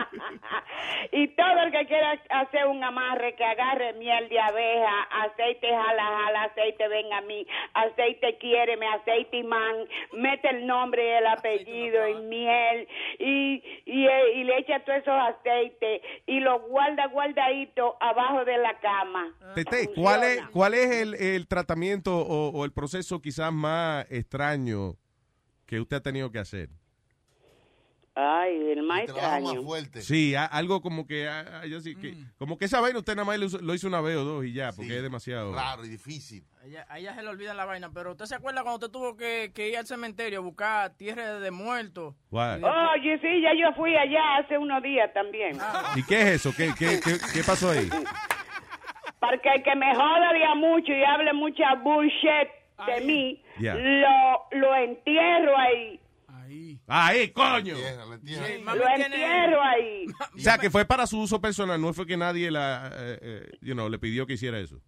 Y 1.12 1.28
todo 1.28 1.62
el 1.64 1.72
que 1.72 1.86
quiera 1.86 2.12
hacer 2.30 2.66
un 2.66 2.82
amarre, 2.82 3.34
que 3.34 3.44
agarre 3.44 3.94
miel 3.94 4.28
de 4.28 4.38
abeja, 4.38 5.02
aceite 5.10 5.68
jala, 5.68 6.04
jala, 6.04 6.42
aceite 6.44 6.88
ven 6.88 7.12
a 7.12 7.20
mí, 7.22 7.46
aceite 7.74 8.38
quiéreme, 8.38 8.86
aceite 8.86 9.38
imán, 9.38 9.88
mete 10.12 10.48
el 10.50 10.66
nombre 10.66 11.04
y 11.04 11.10
el 11.10 11.26
apellido 11.26 12.04
en 12.04 12.28
miel 12.28 12.88
y, 13.18 13.62
y, 13.86 14.06
eh, 14.06 14.32
y 14.36 14.44
le 14.44 14.58
echa 14.58 14.80
todos 14.80 14.98
esos 14.98 15.14
aceites 15.14 16.02
y 16.26 16.40
lo 16.40 16.60
guarda 16.60 17.06
guardadito 17.06 17.96
abajo 18.00 18.44
de 18.44 18.58
la 18.60 18.78
cama. 18.80 19.34
Tete, 19.54 19.90
¿cuál 19.94 20.22
es, 20.24 20.40
cuál 20.52 20.74
es 20.74 20.90
el, 20.90 21.14
el 21.14 21.46
tratamiento 21.46 22.16
o, 22.18 22.50
o 22.50 22.64
el 22.64 22.72
proceso 22.72 23.20
quizás 23.20 23.52
más 23.52 24.06
extraño 24.10 24.96
que 25.66 25.80
usted 25.80 25.96
ha 25.96 26.02
tenido 26.02 26.30
que 26.30 26.38
hacer? 26.38 26.68
Ay, 28.12 28.72
el 28.72 28.82
más 28.82 29.02
extraño. 29.04 29.62
Sí, 30.00 30.34
a- 30.34 30.44
algo 30.44 30.82
como 30.82 31.06
que, 31.06 31.28
ah, 31.28 31.60
ah, 31.62 31.66
yo 31.66 31.80
sí 31.80 31.94
que- 31.94 32.16
como 32.38 32.58
que 32.58 32.64
esa 32.64 32.80
vaina 32.80 32.98
usted 32.98 33.14
nada 33.14 33.24
más 33.24 33.38
lo 33.38 33.46
hizo, 33.46 33.58
lo 33.60 33.72
hizo 33.72 33.86
una 33.86 34.00
vez 34.00 34.16
o 34.16 34.24
dos 34.24 34.44
y 34.44 34.52
ya, 34.52 34.72
porque 34.72 34.96
es 34.96 35.02
demasiado. 35.02 35.52
Claro, 35.52 35.84
y 35.86 35.88
difícil. 35.88 36.44
A 36.60 36.66
ella, 36.66 36.86
a 36.90 36.98
ella 36.98 37.14
se 37.14 37.22
le 37.22 37.28
olvida 37.28 37.54
la 37.54 37.64
vaina, 37.64 37.90
pero 37.94 38.10
¿usted 38.10 38.26
se 38.26 38.34
acuerda 38.34 38.62
cuando 38.62 38.84
usted 38.84 38.90
tuvo 38.92 39.16
que, 39.16 39.52
que 39.54 39.70
ir 39.70 39.76
al 39.78 39.86
cementerio 39.86 40.40
a 40.40 40.42
buscar 40.42 40.90
tierra 40.96 41.38
de 41.38 41.50
muertos? 41.52 42.14
What? 42.30 42.56
Oye, 42.62 43.18
sí, 43.22 43.40
ya 43.42 43.54
yo 43.54 43.72
fui 43.76 43.96
allá 43.96 44.38
hace 44.38 44.58
unos 44.58 44.82
días 44.82 45.10
también. 45.14 45.56
¿Y 45.94 46.02
qué 46.02 46.20
es 46.20 46.28
eso? 46.30 46.52
¿Qué, 46.54 46.72
qué, 46.76 47.00
qué, 47.02 47.16
qué 47.32 47.42
pasó 47.44 47.70
ahí? 47.70 47.88
Porque 49.20 49.48
el 49.54 49.62
que 49.62 49.76
me 49.76 49.94
joda 49.94 50.54
mucho 50.56 50.92
y 50.92 51.04
hable 51.04 51.32
mucha 51.32 51.74
bullshit 51.76 52.48
de 52.86 53.00
mí, 53.02 53.42
lo, 53.58 54.58
lo 54.58 54.74
entierro 54.76 55.56
ahí. 55.56 56.00
Ahí, 56.86 57.28
coño. 57.30 57.76
lo 57.76 58.88
entierro 58.88 59.62
ahí. 59.62 60.06
O 60.34 60.38
sea, 60.38 60.58
que 60.58 60.70
fue 60.70 60.84
para 60.84 61.06
su 61.06 61.20
uso 61.20 61.40
personal, 61.40 61.80
no 61.80 61.92
fue 61.92 62.06
que 62.06 62.16
nadie 62.16 62.50
la, 62.50 62.90
eh, 62.92 63.18
eh, 63.22 63.50
you 63.60 63.74
know, 63.74 63.88
le 63.88 63.98
pidió 63.98 64.26
que 64.26 64.32
hiciera 64.34 64.58
eso. 64.58 64.80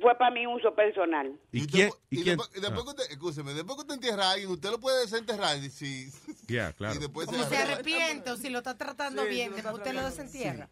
Fue 0.00 0.16
para 0.18 0.30
mi 0.30 0.46
uso 0.46 0.74
personal. 0.74 1.32
¿Y, 1.50 1.66
quién? 1.66 1.90
¿Y 2.10 2.20
Y 2.20 2.22
quién? 2.22 2.36
después, 2.36 2.58
y 2.58 2.60
después 2.60 2.84
que 2.84 2.90
usted, 2.90 3.10
escúcheme, 3.10 3.54
después 3.54 3.76
que 3.76 3.80
usted 3.82 3.94
entierra 3.94 4.24
a 4.28 4.32
alguien, 4.32 4.50
usted 4.50 4.70
lo 4.70 4.78
puede 4.78 5.00
desenterrar. 5.00 5.56
y 5.56 5.70
Si, 5.70 6.10
Ya, 6.46 6.72
claro. 6.72 6.94
y 6.96 6.98
después 6.98 7.26
Como 7.26 7.42
se 7.44 7.56
arrepiente 7.56 8.30
o 8.30 8.36
si 8.36 8.50
lo 8.50 8.58
está 8.58 8.76
tratando 8.76 9.24
bien, 9.24 9.52
después 9.54 9.74
usted 9.74 9.94
lo 9.94 10.04
desentierra. 10.04 10.68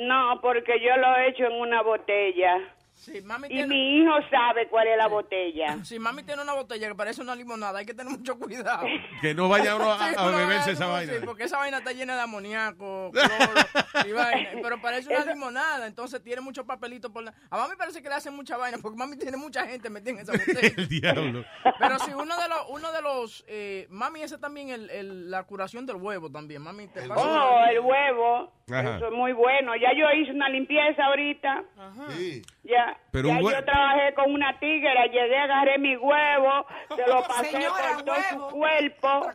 No, 0.00 0.38
porque 0.40 0.80
yo 0.80 0.96
lo 0.96 1.16
he 1.16 1.28
hecho 1.28 1.44
en 1.44 1.52
una 1.60 1.82
botella. 1.82 2.72
Sí, 2.98 3.20
mami 3.20 3.46
Y 3.48 3.50
tiene- 3.50 3.66
mi 3.68 3.98
hijo 4.00 4.12
sabe 4.30 4.68
cuál 4.68 4.88
es 4.88 4.96
la 4.96 5.06
botella. 5.06 5.76
Si 5.84 5.98
mami 5.98 6.22
tiene 6.22 6.40
una 6.42 6.54
botella 6.54 6.88
que 6.88 6.94
parece 6.94 7.20
una 7.20 7.34
limonada, 7.34 7.78
hay 7.78 7.84
que 7.86 7.92
tener 7.92 8.10
mucho 8.10 8.38
cuidado. 8.38 8.86
Que 9.20 9.34
no 9.34 9.48
vaya 9.50 9.76
uno 9.76 9.92
a, 9.92 9.98
Sí, 10.08 10.14
beberse 10.34 10.70
esa 10.72 10.84
sí, 10.86 10.90
vaina. 10.90 11.12
porque 11.26 11.44
esa 11.44 11.58
vaina 11.58 11.78
está 11.78 11.92
llena 11.92 12.16
de 12.16 12.22
amoníaco, 12.22 13.10
cloro 13.12 14.08
y 14.08 14.12
vaina. 14.12 14.48
Pero 14.62 14.80
parece 14.80 15.14
una 15.14 15.26
limonada, 15.30 15.86
entonces 15.86 16.22
tiene 16.22 16.40
muchos 16.40 16.64
papelitos 16.64 17.10
por 17.10 17.22
la... 17.22 17.34
A 17.50 17.58
mami 17.58 17.76
parece 17.76 18.02
que 18.02 18.08
le 18.08 18.14
hacen 18.14 18.34
mucha 18.34 18.56
vaina, 18.56 18.78
porque 18.80 18.96
mami 18.98 19.16
tiene 19.18 19.36
mucha 19.36 19.66
gente 19.66 19.90
metida 19.90 20.12
en 20.12 20.18
esa 20.20 20.32
botella. 20.32 20.60
El 20.76 20.88
diablo. 20.88 21.44
Pero 21.78 21.98
si 21.98 22.12
uno 22.12 22.34
de 22.40 22.48
los, 22.48 22.58
uno 22.70 22.92
de 22.92 23.02
los, 23.02 23.44
eh, 23.46 23.86
mami, 23.90 24.22
ese 24.22 24.38
también, 24.38 24.70
el, 24.70 24.88
el- 24.88 25.30
la 25.30 25.42
curación 25.44 25.84
del 25.84 25.96
huevo 25.96 26.30
también, 26.32 26.62
mami, 26.62 26.88
te 26.88 27.02
pasa 27.06 27.20
Oh, 27.20 27.56
una- 27.58 27.70
el 27.70 27.80
huevo. 27.80 28.52
Ajá. 28.68 28.96
Eso 28.96 29.06
es 29.06 29.12
muy 29.12 29.32
bueno. 29.32 29.76
Ya 29.76 29.92
yo 29.96 30.10
hice 30.20 30.32
una 30.32 30.48
limpieza 30.48 31.04
ahorita. 31.04 31.62
Ya, 32.64 32.96
Pero 33.12 33.28
ya 33.28 33.40
yo 33.40 33.64
trabajé 33.64 34.14
con 34.14 34.32
una 34.32 34.58
tigre, 34.58 34.90
llegué, 35.12 35.38
agarré 35.38 35.78
mi 35.78 35.96
huevo, 35.96 36.66
se 36.96 37.06
lo 37.06 37.22
pasé 37.28 37.50
Señora, 37.52 37.94
por 37.94 38.04
todo 38.04 38.16
su 38.30 38.56
cuerpo. 38.56 39.30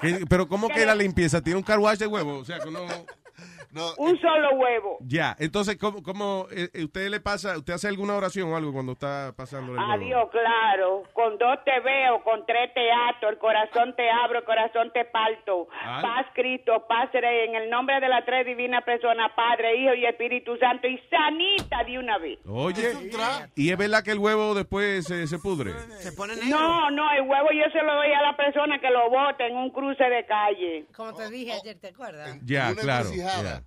¿Qué- 0.00 0.24
pero 0.28 0.48
¿cómo 0.48 0.68
que 0.68 0.84
la 0.84 0.94
limpieza? 0.96 1.40
¿Tiene 1.40 1.58
un 1.58 1.62
carwash 1.64 1.98
de 1.98 2.06
huevo? 2.08 2.38
O 2.38 2.44
sea, 2.44 2.58
que 2.58 2.70
no... 2.70 2.80
Un 3.96 4.20
solo 4.20 4.50
huevo. 4.56 4.98
Ya, 5.00 5.34
entonces, 5.38 5.76
¿cómo, 5.78 6.02
cómo 6.02 6.46
eh, 6.50 6.68
eh, 6.74 6.84
usted 6.84 7.08
le 7.08 7.20
pasa, 7.20 7.56
usted 7.56 7.72
hace 7.72 7.88
alguna 7.88 8.14
oración 8.14 8.52
o 8.52 8.56
algo 8.56 8.72
cuando 8.72 8.92
está 8.92 9.32
pasando 9.36 9.72
el 9.72 9.78
huevo? 9.78 9.92
Adiós, 9.92 10.30
claro. 10.30 11.02
Con 11.12 11.38
dos 11.38 11.58
te 11.64 11.80
veo, 11.80 12.22
con 12.22 12.44
tres 12.44 12.72
te 12.74 12.90
ato, 12.92 13.28
el 13.28 13.38
corazón 13.38 13.94
te 13.96 14.10
abro, 14.10 14.40
el 14.40 14.44
corazón 14.44 14.90
te 14.92 15.04
parto. 15.06 15.68
Ay. 15.82 16.02
Paz 16.02 16.26
Cristo, 16.34 16.84
paz 16.86 17.08
seré, 17.12 17.46
en 17.46 17.54
el 17.54 17.70
nombre 17.70 17.98
de 18.00 18.08
las 18.08 18.24
tres 18.26 18.46
divinas 18.46 18.84
personas, 18.84 19.32
Padre, 19.34 19.76
Hijo 19.76 19.94
y 19.94 20.04
Espíritu 20.04 20.56
Santo, 20.58 20.86
y 20.86 20.98
sanita 21.08 21.82
de 21.84 21.98
una 21.98 22.18
vez. 22.18 22.38
Oye, 22.46 22.92
¿y 23.56 23.70
es 23.70 23.78
verdad 23.78 24.02
que 24.02 24.12
el 24.12 24.18
huevo 24.18 24.54
después 24.54 25.06
se, 25.06 25.26
se 25.26 25.38
pudre? 25.38 25.72
Se 26.00 26.12
pone 26.12 26.34
No, 26.46 26.90
no, 26.90 27.10
el 27.12 27.22
huevo 27.22 27.48
yo 27.52 27.70
se 27.72 27.82
lo 27.82 27.94
doy 27.94 28.12
a 28.12 28.22
la 28.22 28.36
persona 28.36 28.78
que 28.78 28.90
lo 28.90 29.08
bote 29.08 29.46
en 29.46 29.56
un 29.56 29.70
cruce 29.70 30.04
de 30.04 30.26
calle. 30.26 30.86
Como 30.94 31.14
te 31.14 31.30
dije 31.30 31.52
ayer, 31.52 31.78
¿te 31.78 31.88
acuerdas? 31.88 32.38
Ya, 32.44 32.74
claro. 32.74 33.08
ya. 33.14 33.61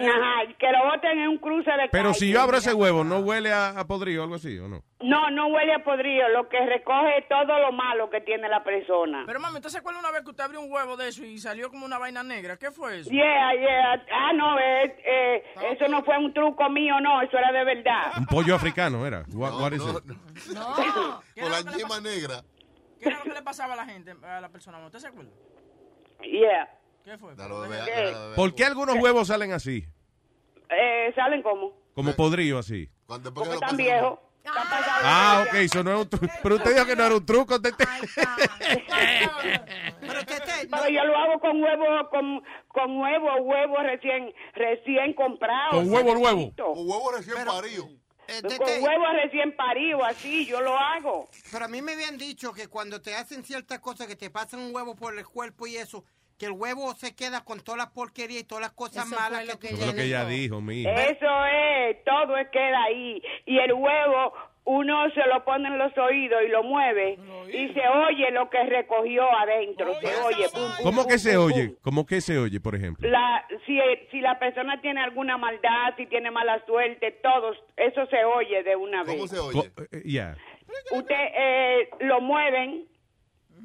Ajá, 0.00 0.44
y 0.48 0.54
que 0.54 0.66
lo 0.70 0.84
boten 0.90 1.18
en 1.18 1.28
un 1.28 1.38
cruce 1.38 1.70
de 1.70 1.88
Pero 1.90 2.10
calle. 2.10 2.14
si 2.20 2.30
yo 2.32 2.40
abro 2.40 2.56
ese 2.58 2.72
huevo, 2.74 3.04
¿no 3.04 3.18
huele 3.18 3.52
a, 3.52 3.70
a 3.70 3.86
podrido 3.86 4.20
o 4.20 4.24
algo 4.24 4.36
así 4.36 4.58
o 4.58 4.68
no? 4.68 4.82
No, 5.00 5.30
no 5.30 5.46
huele 5.48 5.74
a 5.74 5.84
podrido, 5.84 6.28
lo 6.28 6.48
que 6.48 6.58
recoge 6.66 7.18
es 7.18 7.28
todo 7.28 7.58
lo 7.58 7.72
malo 7.72 8.08
que 8.10 8.20
tiene 8.20 8.48
la 8.48 8.62
persona. 8.64 9.24
Pero 9.26 9.40
mami, 9.40 9.56
¿usted 9.56 9.70
se 9.70 9.78
acuerda 9.78 10.00
una 10.00 10.10
vez 10.10 10.22
que 10.22 10.30
usted 10.30 10.44
abrió 10.44 10.60
un 10.60 10.70
huevo 10.70 10.96
de 10.96 11.08
eso 11.08 11.24
y 11.24 11.38
salió 11.38 11.70
como 11.70 11.86
una 11.86 11.98
vaina 11.98 12.22
negra? 12.22 12.56
¿Qué 12.56 12.70
fue 12.70 13.00
eso? 13.00 13.10
Yeah, 13.10 13.52
yeah. 13.54 14.04
Ah, 14.12 14.32
no, 14.34 14.58
eh, 14.58 14.96
eh, 15.04 15.44
eso 15.72 15.88
no 15.88 16.02
fue 16.04 16.16
un 16.18 16.32
truco 16.34 16.68
mío, 16.68 17.00
no, 17.00 17.20
eso 17.22 17.36
era 17.38 17.52
de 17.52 17.64
verdad. 17.64 18.12
Un 18.18 18.26
pollo 18.26 18.54
africano 18.54 19.06
era. 19.06 19.24
What, 19.32 19.60
what 19.60 19.72
is 19.72 19.82
it? 19.82 20.54
Con 20.54 21.50
la 21.50 21.60
yema 21.76 22.00
negra. 22.00 22.42
¿Qué 23.00 23.08
era 23.08 23.18
lo 23.18 23.24
que 23.24 23.32
le 23.34 23.42
pasaba 23.42 23.74
a 23.74 23.76
la 23.76 23.86
gente, 23.86 24.14
a 24.24 24.40
la 24.40 24.48
persona? 24.48 24.78
¿Usted 24.84 24.98
se 24.98 25.08
acuerda? 25.08 25.30
Yeah. 26.22 26.68
¿Qué 27.08 27.16
fue? 27.16 27.34
¿Qué? 27.34 28.12
¿Por 28.36 28.54
qué 28.54 28.66
algunos 28.66 28.96
huevos 28.96 29.28
salen 29.28 29.52
así? 29.52 29.82
Eh, 30.68 31.10
¿Salen 31.14 31.42
como? 31.42 31.72
Como 31.94 32.14
podrido 32.14 32.58
así. 32.58 32.86
Porque 33.06 33.54
están 33.54 33.78
viejos. 33.78 34.18
Ah, 34.44 35.46
ok, 35.46 35.54
eso 35.54 35.82
no 35.82 35.94
es 35.94 36.00
un 36.00 36.10
truco. 36.10 36.26
Pero 36.42 36.56
usted 36.56 36.74
dijo 36.74 36.84
que 36.84 36.96
no 36.96 37.06
era 37.06 37.14
un 37.14 37.24
truco. 37.24 37.58
Tete. 37.62 37.86
Pero 40.00 40.88
yo 40.90 41.04
lo 41.04 41.16
hago 41.16 41.40
con 41.40 41.62
huevo, 41.62 42.10
con, 42.10 42.42
con 42.68 42.98
huevo, 42.98 43.36
huevo 43.40 43.78
recién, 43.84 44.34
recién 44.54 45.14
comprado. 45.14 45.70
Con 45.70 45.90
huevo 45.90 46.12
el 46.12 46.18
huevo. 46.18 46.52
Con 46.58 46.90
huevo 46.90 47.12
recién 47.16 47.36
parido. 47.46 47.88
Con 48.42 48.82
huevo 48.82 49.04
recién 49.14 49.56
parido, 49.56 50.04
así, 50.04 50.44
yo 50.44 50.60
lo 50.60 50.76
hago. 50.78 51.26
Pero 51.50 51.64
a 51.64 51.68
mí 51.68 51.80
me 51.80 51.92
habían 51.92 52.18
dicho 52.18 52.52
que 52.52 52.68
cuando 52.68 53.00
te 53.00 53.14
hacen 53.14 53.42
ciertas 53.42 53.78
cosas, 53.78 54.06
que 54.06 54.16
te 54.16 54.28
pasan 54.28 54.60
un 54.60 54.74
huevo 54.74 54.94
por 54.94 55.16
el 55.18 55.24
cuerpo 55.26 55.66
y 55.66 55.76
eso, 55.76 56.04
que 56.38 56.46
el 56.46 56.52
huevo 56.52 56.94
se 56.94 57.14
queda 57.16 57.44
con 57.44 57.60
toda 57.60 57.78
la 57.78 57.90
porquería 57.90 58.38
y 58.40 58.44
todas 58.44 58.62
las 58.62 58.72
cosas 58.72 59.06
Eso 59.06 59.16
malas 59.20 59.44
que, 59.56 59.58
que 59.58 59.74
Eso 59.74 59.80
es 59.82 59.86
lo 59.88 59.94
que 59.94 60.04
ella 60.04 60.24
dijo, 60.24 60.60
mi 60.60 60.82
hija. 60.82 60.92
Eso 60.94 61.44
es, 61.46 62.04
todo 62.04 62.36
es 62.36 62.48
queda 62.48 62.84
ahí. 62.84 63.20
Y 63.44 63.58
el 63.58 63.72
huevo, 63.72 64.32
uno 64.64 65.10
se 65.10 65.26
lo 65.26 65.44
pone 65.44 65.66
en 65.68 65.78
los 65.78 65.96
oídos 65.98 66.40
y 66.46 66.48
lo 66.48 66.62
mueve 66.62 67.18
y 67.48 67.72
se 67.72 67.88
oye 67.88 68.30
lo 68.30 68.48
que 68.50 68.62
recogió 68.64 69.24
adentro. 69.36 69.94
Se 70.00 70.06
oye. 70.22 70.48
pum, 70.52 70.60
pum, 70.62 70.70
¿Cómo 70.84 71.02
pum, 71.02 71.10
que 71.10 71.18
se 71.18 71.34
pum, 71.34 71.44
oye? 71.46 71.66
pum. 71.68 71.76
¿Cómo 71.82 72.06
que 72.06 72.20
se 72.20 72.38
oye, 72.38 72.60
por 72.60 72.74
ejemplo? 72.74 73.08
La, 73.08 73.44
si, 73.66 73.80
si 74.10 74.20
la 74.20 74.38
persona 74.38 74.80
tiene 74.80 75.00
alguna 75.02 75.38
maldad, 75.38 75.94
si 75.96 76.06
tiene 76.06 76.30
mala 76.30 76.64
suerte, 76.66 77.10
todo 77.22 77.52
eso 77.76 78.06
se 78.06 78.24
oye 78.24 78.62
de 78.62 78.76
una 78.76 79.02
vez. 79.02 79.32
Co- 79.52 79.64
eh, 79.90 80.02
Ya. 80.04 80.36
Usted 80.92 81.16
eh, 81.34 81.88
lo 82.00 82.20
mueven, 82.20 82.86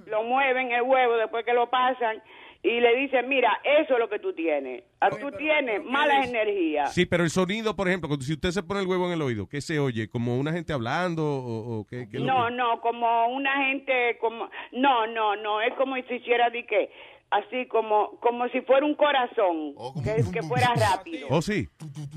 lo 0.07 0.23
mueven 0.23 0.71
el 0.71 0.81
huevo 0.83 1.17
después 1.17 1.43
que 1.45 1.53
lo 1.53 1.69
pasan 1.69 2.23
y 2.63 2.79
le 2.79 2.95
dicen, 2.95 3.27
mira, 3.27 3.59
eso 3.81 3.93
es 3.93 3.99
lo 3.99 4.07
que 4.09 4.19
tú 4.19 4.31
tienes. 4.33 4.83
Ah, 5.01 5.09
Tú 5.09 5.29
tienes 5.31 5.83
malas 5.83 6.27
energías. 6.29 6.93
Sí, 6.93 7.05
pero 7.05 7.23
el 7.25 7.29
sonido, 7.29 7.75
por 7.75 7.89
ejemplo, 7.89 8.07
cuando- 8.07 8.23
si 8.25 8.31
usted 8.33 8.51
se 8.51 8.63
pone 8.63 8.79
el 8.79 8.87
huevo 8.87 9.05
en 9.07 9.11
el 9.13 9.21
oído, 9.21 9.47
¿qué 9.49 9.59
se 9.59 9.79
oye? 9.79 10.07
¿Como 10.07 10.37
una 10.37 10.53
gente 10.53 10.71
hablando 10.71 11.23
o, 11.25 11.79
o 11.79 11.85
qué, 11.85 12.07
qué 12.09 12.19
No, 12.19 12.47
que- 12.47 12.55
no, 12.55 12.79
como 12.79 13.27
una 13.27 13.65
gente, 13.65 14.17
como, 14.21 14.49
no, 14.71 15.05
no, 15.07 15.35
no, 15.35 15.59
es 15.61 15.73
como 15.73 15.95
si 16.07 16.13
hiciera 16.15 16.49
de 16.49 16.65
que, 16.65 16.89
así 17.31 17.65
como, 17.67 18.11
como 18.21 18.47
si 18.49 18.61
fuera 18.61 18.85
un 18.85 18.95
corazón, 18.95 19.73
que, 20.03 20.23
que 20.31 20.41
fuera 20.43 20.73
rápido. 20.75 21.27
Oh, 21.31 21.41
sí. 21.41 21.67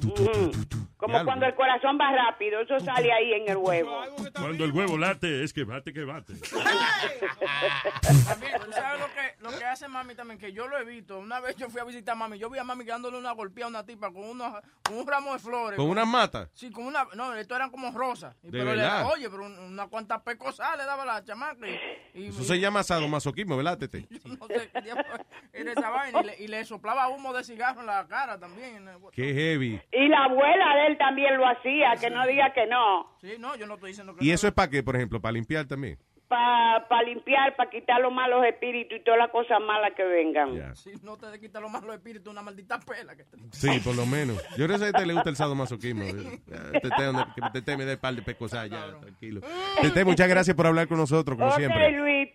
Ujú. 0.05 0.51
Como 0.97 1.23
cuando 1.25 1.45
el 1.47 1.55
corazón 1.55 1.99
va 2.01 2.11
rápido, 2.11 2.61
eso 2.61 2.81
sale 2.81 3.13
ahí 3.13 3.35
en 3.35 3.51
el 3.51 3.57
huevo. 3.59 4.03
Cuando 4.35 4.65
el 4.65 4.73
huevo 4.73 4.97
late, 4.97 5.45
es 5.45 5.53
que 5.53 5.65
bate, 5.65 5.93
que 5.93 6.05
bate. 6.05 6.33
También, 8.27 8.53
¿tú 8.65 8.73
sabes 8.73 9.01
lo 9.01 9.07
que, 9.07 9.35
lo 9.41 9.59
que 9.59 9.65
hace 9.65 9.89
mami 9.89 10.15
también? 10.15 10.39
Que 10.39 10.53
yo 10.53 10.67
lo 10.69 10.79
he 10.79 10.85
visto. 10.85 11.19
Una 11.19 11.41
vez 11.41 11.57
yo 11.57 11.69
fui 11.69 11.81
a 11.81 11.85
visitar 11.85 12.13
a 12.13 12.17
mami. 12.17 12.39
Yo 12.39 12.49
vi 12.51 12.59
a 12.59 12.65
mami 12.65 12.85
dándole 12.85 13.19
una 13.19 13.33
golpeada 13.33 13.67
a 13.67 13.71
una 13.71 13.85
tipa 13.87 14.11
con, 14.13 14.25
unos, 14.25 14.53
con 14.85 14.99
un 14.99 15.07
ramo 15.07 15.33
de 15.35 15.39
flores. 15.39 15.77
¿Con 15.77 15.89
unas 15.91 16.07
matas? 16.07 16.49
Sí, 16.55 16.71
con 16.71 16.87
una. 16.87 17.07
No, 17.15 17.35
esto 17.35 17.55
eran 17.57 17.71
como 17.71 17.91
rosas. 17.93 18.35
Y 18.43 18.47
¿De 18.51 18.59
pero 18.59 18.75
le- 18.75 18.83
verdad? 18.83 19.07
oye, 19.13 19.29
pero 19.31 19.45
un- 19.45 19.59
una 19.59 19.87
cuanta 19.89 20.23
pecosada 20.23 20.77
le 20.77 20.85
daba 20.85 21.05
la 21.05 21.23
chamaca. 21.25 21.67
Y, 22.15 22.23
y- 22.25 22.29
Eso 22.29 22.43
se 22.43 22.59
llama 22.59 22.83
sadomasoquismo, 22.83 23.57
¿verdad, 23.57 23.79
Tete? 23.79 24.07
no 24.25 24.47
sé 24.47 24.71
qué 24.73 24.81
diablo 24.83 25.05
era 25.53 25.73
esa 25.73 25.91
vaina. 25.91 26.21
Y 26.21 26.25
le, 26.25 26.37
y 26.45 26.49
le 26.49 26.65
soplaba 26.65 27.09
humo 27.09 27.33
de 27.33 27.45
cigarro 27.45 27.81
en 27.81 27.87
la 27.87 28.07
cara 28.07 28.39
también. 28.39 28.89
Qué 29.13 29.33
heavy. 29.35 29.81
Y 29.93 30.09
la 30.09 30.25
abuela 30.25 30.75
de 30.77 30.86
él 30.87 30.99
también 30.99 31.37
lo 31.37 31.47
hacía, 31.47 31.95
que 32.01 32.11
no 32.11 32.27
diga 32.27 32.53
que 32.53 32.67
no. 32.67 33.11
Sí, 33.21 33.35
no, 33.39 33.57
yo 33.57 33.67
no 33.67 33.75
estoy 33.75 33.91
diciendo 33.91 34.15
que 34.15 34.25
¿Y 34.25 34.29
no. 34.29 34.35
eso 34.35 34.47
es 34.49 34.55
para 34.55 34.71
qué, 34.71 34.83
por 34.83 34.97
ejemplo? 34.97 35.21
¿Para 35.21 35.33
limpiar 35.33 35.67
también? 35.67 35.99
Para 36.29 37.03
limpiar, 37.05 37.55
para 37.55 37.71
quitar 37.71 38.01
los 38.01 38.13
malos 38.13 38.45
espíritus 38.47 38.99
y 38.99 39.05
todas 39.05 39.19
las 39.19 39.31
cosas 39.31 39.61
malas 39.65 39.93
que 39.97 40.03
vengan. 40.03 40.75
Si 40.75 40.93
no 41.05 41.17
te 41.17 41.39
quita 41.39 41.61
los 41.61 41.71
malos 41.71 41.95
espíritus, 41.95 42.33
una 42.33 42.43
maldita 42.43 42.81
pela. 42.81 43.15
Que 43.15 43.23
te... 43.23 43.37
Sí, 43.53 43.79
por 43.85 43.95
lo 43.95 44.07
menos. 44.07 44.37
Yo 44.57 44.67
no 44.67 44.75
sé 44.75 44.79
si 44.81 44.85
a 44.87 44.89
este 44.89 45.07
le 45.07 45.15
gusta 45.15 45.31
el 45.31 45.37
sadomasoquismo. 45.37 46.03
Tete, 46.05 47.03
donde- 47.05 47.27
que 47.35 47.43
Tete 47.53 47.77
me 47.77 47.85
dé 47.85 47.97
par 47.97 48.15
de 48.15 48.23
pecosas 48.23 48.69
ya, 48.69 48.99
tranquilo. 48.99 49.41
Tete, 49.81 50.05
muchas 50.05 50.29
gracias 50.29 50.57
por 50.57 50.67
hablar 50.67 50.89
con 50.89 50.99
nosotros, 50.99 51.39
como 51.39 51.49
ok, 51.51 51.57
siempre. 51.59 51.93
Luis. 51.93 52.29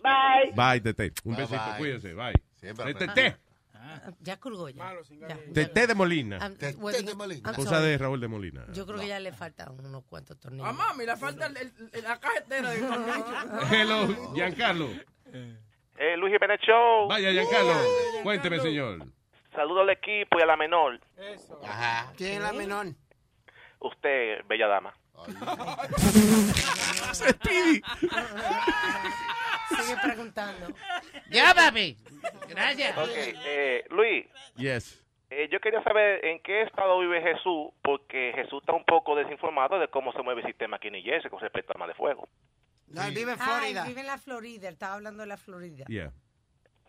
Bye. 0.00 0.52
Bye, 0.54 0.80
Tete. 0.80 1.12
Un 1.24 1.34
Bye, 1.36 1.42
besito, 1.44 1.64
bye. 1.68 1.78
cuídese, 1.78 2.14
bye. 2.14 2.32
Siempre 2.54 2.84
Eh, 2.84 2.90
aprende. 2.94 3.14
Tete. 3.14 3.36
Ya 4.20 4.36
colgó 4.38 4.68
ya. 4.68 4.94
Ya. 5.28 5.38
Tete 5.52 5.86
de 5.86 5.94
Molina. 5.94 6.38
I'm- 6.38 6.56
well, 6.78 6.94
I'm 6.96 7.30
Esposa 7.32 7.70
sorry. 7.70 7.88
de 7.90 7.98
Raúl 7.98 8.20
de 8.20 8.28
Molina. 8.28 8.66
Yo 8.72 8.86
creo 8.86 8.98
que 8.98 9.08
ya 9.08 9.20
le 9.20 9.32
faltan 9.32 9.68
unos 9.78 10.04
cuantos 10.04 10.38
tornillos. 10.38 10.66
A 10.66 10.72
mami 10.72 11.06
le 11.06 11.16
falta 11.16 11.46
el- 11.46 11.56
el- 11.56 12.02
la 12.02 12.18
cajetera 12.20 12.70
de 12.70 12.78
Hello, 13.82 14.34
Giancarlo. 14.34 14.88
Eh, 15.98 16.16
Luis 16.18 16.32
Jiménez 16.32 16.60
Show. 16.60 17.08
Vaya, 17.08 17.32
Giancarlo. 17.32 17.72
Cuénteme, 18.22 18.60
señor. 18.60 19.06
Saludo 19.54 19.80
al 19.80 19.90
equipo 19.90 20.38
y 20.38 20.42
a 20.42 20.46
la 20.46 20.56
menor. 20.56 21.00
Ajá. 21.64 22.12
¿Quién 22.16 22.32
es 22.34 22.40
la 22.42 22.52
menor? 22.52 22.86
Usted, 23.80 24.44
bella 24.48 24.66
dama. 24.66 24.92
Sigue 29.68 29.96
preguntando. 30.02 30.66
Ya, 31.30 31.52
papi. 31.54 31.96
Gracias. 32.48 32.96
Ok, 32.98 33.08
eh, 33.14 33.84
Luis, 33.90 34.26
Yes. 34.56 35.04
eh, 35.30 35.48
yo 35.50 35.60
quería 35.60 35.82
saber 35.82 36.24
en 36.24 36.40
qué 36.40 36.62
estado 36.62 36.98
vive 37.00 37.20
Jesús, 37.22 37.70
porque 37.82 38.32
Jesús 38.34 38.62
está 38.62 38.72
un 38.72 38.84
poco 38.84 39.14
desinformado 39.16 39.78
de 39.78 39.88
cómo 39.88 40.12
se 40.12 40.22
mueve 40.22 40.40
el 40.42 40.46
sistema 40.46 40.76
aquí 40.76 40.88
en 40.88 40.94
New 40.94 41.02
Jersey 41.04 41.30
con 41.30 41.40
respecto 41.40 41.72
al 41.72 41.76
arma 41.82 41.88
de 41.88 41.94
fuego. 41.94 42.28
No, 42.88 43.02
él 43.04 43.14
vive 43.14 43.32
en 43.32 43.38
Ah, 43.40 43.44
Florida. 43.44 43.82
él 43.82 43.88
vive 43.88 44.00
en 44.00 44.06
la 44.06 44.18
Florida. 44.18 44.68
Él 44.68 44.74
estaba 44.74 44.94
hablando 44.94 45.22
de 45.22 45.26
la 45.28 45.36
Florida. 45.36 45.84
Yeah. 45.88 46.12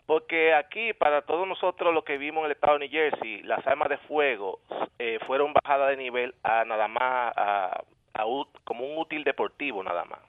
Porque 0.06 0.54
aquí, 0.54 0.94
para 0.94 1.24
todos 1.24 1.46
nosotros 1.48 1.94
los 1.94 2.04
que 2.06 2.18
vivimos 2.18 2.42
en 2.42 2.46
el 2.46 2.52
estado 2.54 2.78
de 2.78 2.88
New 2.88 2.92
Jersey, 2.92 3.42
las 3.44 3.66
armas 3.68 3.90
de 3.90 3.98
fuego 4.00 4.62
eh, 5.00 5.20
fueron 5.28 5.52
bajadas 5.54 5.90
de 5.90 5.98
nivel 5.98 6.34
a 6.44 6.64
nada 6.64 6.88
más, 6.88 7.34
a, 7.36 7.84
a 8.14 8.24
como 8.64 8.86
un 8.86 8.98
útil 9.00 9.24
deportivo 9.24 9.84
nada 9.84 10.06
más. 10.06 10.20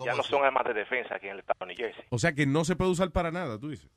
Ya 0.00 0.14
no 0.14 0.22
son 0.22 0.44
armas 0.44 0.64
de 0.64 0.74
defensa 0.74 1.14
aquí 1.14 1.26
en 1.26 1.34
el 1.34 1.38
estado 1.40 1.58
de 1.60 1.66
New 1.66 1.76
Jersey. 1.76 2.04
O 2.10 2.18
sea 2.18 2.32
que 2.32 2.46
no 2.46 2.64
se 2.64 2.76
puede 2.76 2.90
usar 2.90 3.10
para 3.10 3.30
nada, 3.30 3.58
tú 3.58 3.68
dices. 3.68 3.88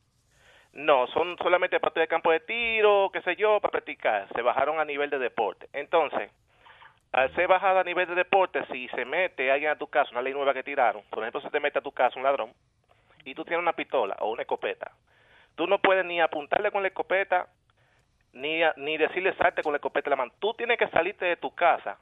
No, 0.73 1.07
son 1.07 1.37
solamente 1.39 1.79
parte 1.79 1.99
de 1.99 2.07
campo 2.07 2.31
de 2.31 2.39
tiro, 2.41 3.09
qué 3.11 3.21
sé 3.21 3.35
yo, 3.35 3.59
para 3.59 3.71
practicar. 3.71 4.27
Se 4.35 4.41
bajaron 4.41 4.79
a 4.79 4.85
nivel 4.85 5.09
de 5.09 5.17
deporte. 5.17 5.67
Entonces, 5.73 6.29
al 7.11 7.33
ser 7.33 7.47
bajada 7.47 7.81
a 7.81 7.83
nivel 7.83 8.07
de 8.07 8.15
deporte, 8.15 8.63
si 8.71 8.87
se 8.89 9.05
mete 9.05 9.51
alguien 9.51 9.71
a 9.71 9.77
tu 9.77 9.87
casa, 9.87 10.11
una 10.11 10.21
ley 10.21 10.33
nueva 10.33 10.53
que 10.53 10.63
tiraron, 10.63 11.01
por 11.09 11.23
ejemplo, 11.23 11.41
se 11.41 11.49
te 11.49 11.59
mete 11.59 11.79
a 11.79 11.81
tu 11.81 11.91
casa 11.91 12.17
un 12.17 12.23
ladrón 12.23 12.53
y 13.25 13.33
tú 13.33 13.43
tienes 13.43 13.61
una 13.61 13.73
pistola 13.73 14.15
o 14.19 14.31
una 14.31 14.43
escopeta, 14.43 14.91
tú 15.55 15.65
no 15.67 15.79
puedes 15.79 16.05
ni 16.05 16.21
apuntarle 16.21 16.71
con 16.71 16.83
la 16.83 16.89
escopeta 16.89 17.47
ni, 18.33 18.59
ni 18.75 18.97
decirle 18.97 19.35
salte 19.35 19.63
con 19.63 19.73
la 19.73 19.77
escopeta 19.77 20.09
en 20.09 20.11
la 20.11 20.15
mano. 20.17 20.33
Tú 20.39 20.53
tienes 20.53 20.77
que 20.77 20.87
salirte 20.89 21.25
de 21.25 21.37
tu 21.37 21.55
casa 21.55 21.97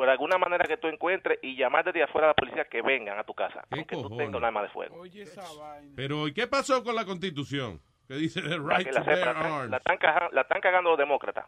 por 0.00 0.08
alguna 0.08 0.38
manera 0.38 0.64
que 0.64 0.78
tú 0.78 0.86
encuentres 0.88 1.38
y 1.42 1.56
llamar 1.56 1.84
desde 1.84 2.02
afuera 2.02 2.28
a 2.28 2.30
la 2.30 2.34
policía 2.34 2.64
que 2.64 2.80
vengan 2.80 3.18
a 3.18 3.24
tu 3.24 3.34
casa, 3.34 3.66
aunque 3.70 3.94
tú 3.96 4.04
cojones? 4.04 4.16
tengas 4.28 4.38
un 4.38 4.44
arma 4.46 4.62
de 4.62 4.70
fuego. 4.70 4.96
Oye, 4.98 5.20
esa 5.24 5.42
vaina. 5.60 5.92
Pero, 5.94 6.26
¿y 6.26 6.32
qué 6.32 6.46
pasó 6.46 6.82
con 6.82 6.94
la 6.94 7.04
constitución? 7.04 7.78
Que 8.08 8.14
dice 8.14 8.40
the 8.40 8.56
right 8.58 8.86
que 8.86 8.92
to 8.92 8.98
la, 9.00 9.04
bear 9.04 9.34
la, 9.36 9.56
arms. 9.58 9.70
la 9.70 9.76
están 9.76 9.98
caja- 9.98 10.30
la 10.32 10.40
están 10.40 10.62
cagando 10.62 10.88
los 10.88 10.98
demócratas. 10.98 11.44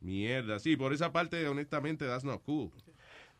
Mierda, 0.00 0.60
sí, 0.60 0.76
por 0.76 0.92
esa 0.92 1.10
parte, 1.12 1.48
honestamente, 1.48 2.06
that's 2.06 2.22
not 2.22 2.40
cool. 2.44 2.70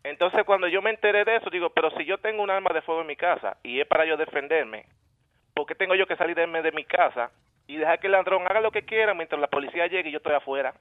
Entonces, 0.02 0.42
cuando 0.44 0.66
yo 0.66 0.82
me 0.82 0.90
enteré 0.90 1.24
de 1.24 1.36
eso, 1.36 1.48
digo, 1.48 1.70
pero 1.70 1.92
si 1.96 2.04
yo 2.04 2.18
tengo 2.18 2.42
un 2.42 2.50
arma 2.50 2.70
de 2.74 2.82
fuego 2.82 3.02
en 3.02 3.06
mi 3.06 3.14
casa 3.16 3.58
y 3.62 3.78
es 3.80 3.86
para 3.86 4.04
yo 4.04 4.16
defenderme, 4.16 4.86
¿por 5.54 5.66
qué 5.66 5.76
tengo 5.76 5.94
yo 5.94 6.08
que 6.08 6.16
salir 6.16 6.34
de, 6.34 6.44
de 6.48 6.72
mi 6.72 6.84
casa 6.84 7.30
y 7.68 7.76
dejar 7.76 8.00
que 8.00 8.08
el 8.08 8.14
ladrón 8.14 8.42
haga 8.48 8.60
lo 8.60 8.72
que 8.72 8.82
quiera 8.84 9.14
mientras 9.14 9.40
la 9.40 9.46
policía 9.46 9.86
llegue 9.86 10.08
y 10.08 10.12
yo 10.12 10.16
estoy 10.18 10.34
afuera? 10.34 10.74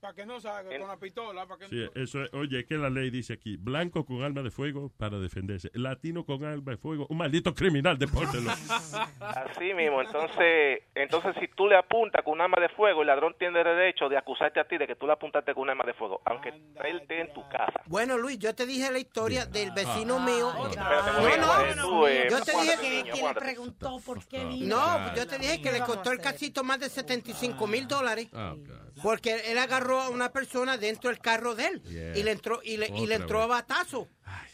Para 0.00 0.14
que 0.14 0.24
no 0.24 0.40
salga 0.40 0.78
con 0.78 0.88
la 0.88 0.96
pistola, 0.96 1.46
para 1.46 1.58
que 1.58 1.68
Sí, 1.68 1.90
eso 1.96 2.22
es, 2.22 2.32
oye, 2.32 2.60
es 2.60 2.66
que 2.66 2.76
la 2.78 2.88
ley 2.88 3.10
dice 3.10 3.32
aquí, 3.32 3.56
blanco 3.56 4.04
con 4.04 4.22
arma 4.22 4.42
de 4.42 4.50
fuego 4.52 4.92
para 4.96 5.18
defenderse, 5.18 5.70
latino 5.74 6.24
con 6.24 6.44
arma 6.44 6.70
de 6.70 6.76
fuego, 6.76 7.06
un 7.10 7.16
maldito 7.18 7.52
criminal, 7.52 7.98
depórtelo. 7.98 8.48
Así 9.20 9.74
mismo, 9.74 10.00
entonces, 10.00 10.82
entonces 10.94 11.34
si 11.40 11.48
tú 11.48 11.66
le 11.66 11.76
apuntas 11.76 12.22
con 12.22 12.34
un 12.34 12.42
arma 12.42 12.60
de 12.60 12.68
fuego, 12.68 13.00
el 13.00 13.08
ladrón 13.08 13.34
tiene 13.38 13.64
derecho 13.64 14.08
de 14.08 14.16
acusarte 14.16 14.60
a 14.60 14.68
ti 14.68 14.78
de 14.78 14.86
que 14.86 14.94
tú 14.94 15.06
le 15.06 15.14
apuntaste 15.14 15.52
con 15.52 15.64
un 15.64 15.70
arma 15.70 15.84
de 15.84 15.94
fuego, 15.94 16.22
aunque 16.26 16.50
él 16.50 17.00
esté 17.00 17.20
en 17.20 17.32
tu 17.34 17.42
casa. 17.48 17.82
Bueno, 17.86 18.16
Luis, 18.16 18.38
yo 18.38 18.54
te 18.54 18.66
dije 18.66 18.92
la 18.92 19.00
historia 19.00 19.46
del 19.46 19.72
vecino 19.72 20.20
mío. 20.20 20.52
Espérate, 20.68 21.10
No, 21.12 21.20
Luis, 21.22 21.38
no, 21.38 21.60
eh, 21.60 21.74
tú, 21.80 22.06
eh, 22.06 22.26
yo 22.30 22.40
te 22.42 22.52
dije 22.52 22.90
niño, 23.02 23.14
que 23.14 23.22
le 23.22 23.34
preguntó 23.34 24.00
por 24.06 24.24
qué 24.26 24.44
vino. 24.44 24.76
No, 24.76 25.14
yo 25.16 25.26
te 25.26 25.38
dije 25.38 25.60
que 25.60 25.72
le 25.72 25.80
costó 25.80 26.12
el 26.12 26.20
casito 26.20 26.62
más 26.62 26.78
de 26.78 26.88
75 26.88 27.66
mil 27.66 27.88
dólares. 27.88 28.28
Porque 29.02 29.52
él 29.52 29.58
agarró 29.58 29.87
a 30.00 30.08
una 30.10 30.30
persona 30.30 30.76
dentro 30.76 31.10
del 31.10 31.20
carro 31.20 31.54
de 31.54 31.66
él 31.66 31.82
Yeah. 31.84 32.16
y 32.18 32.22
le 32.22 32.32
entró 32.32 32.60
y 32.64 32.76
le, 32.76 32.88
y 32.88 33.06
le 33.06 33.14
entró 33.16 33.42
a 33.42 33.46
batazo. 33.46 34.08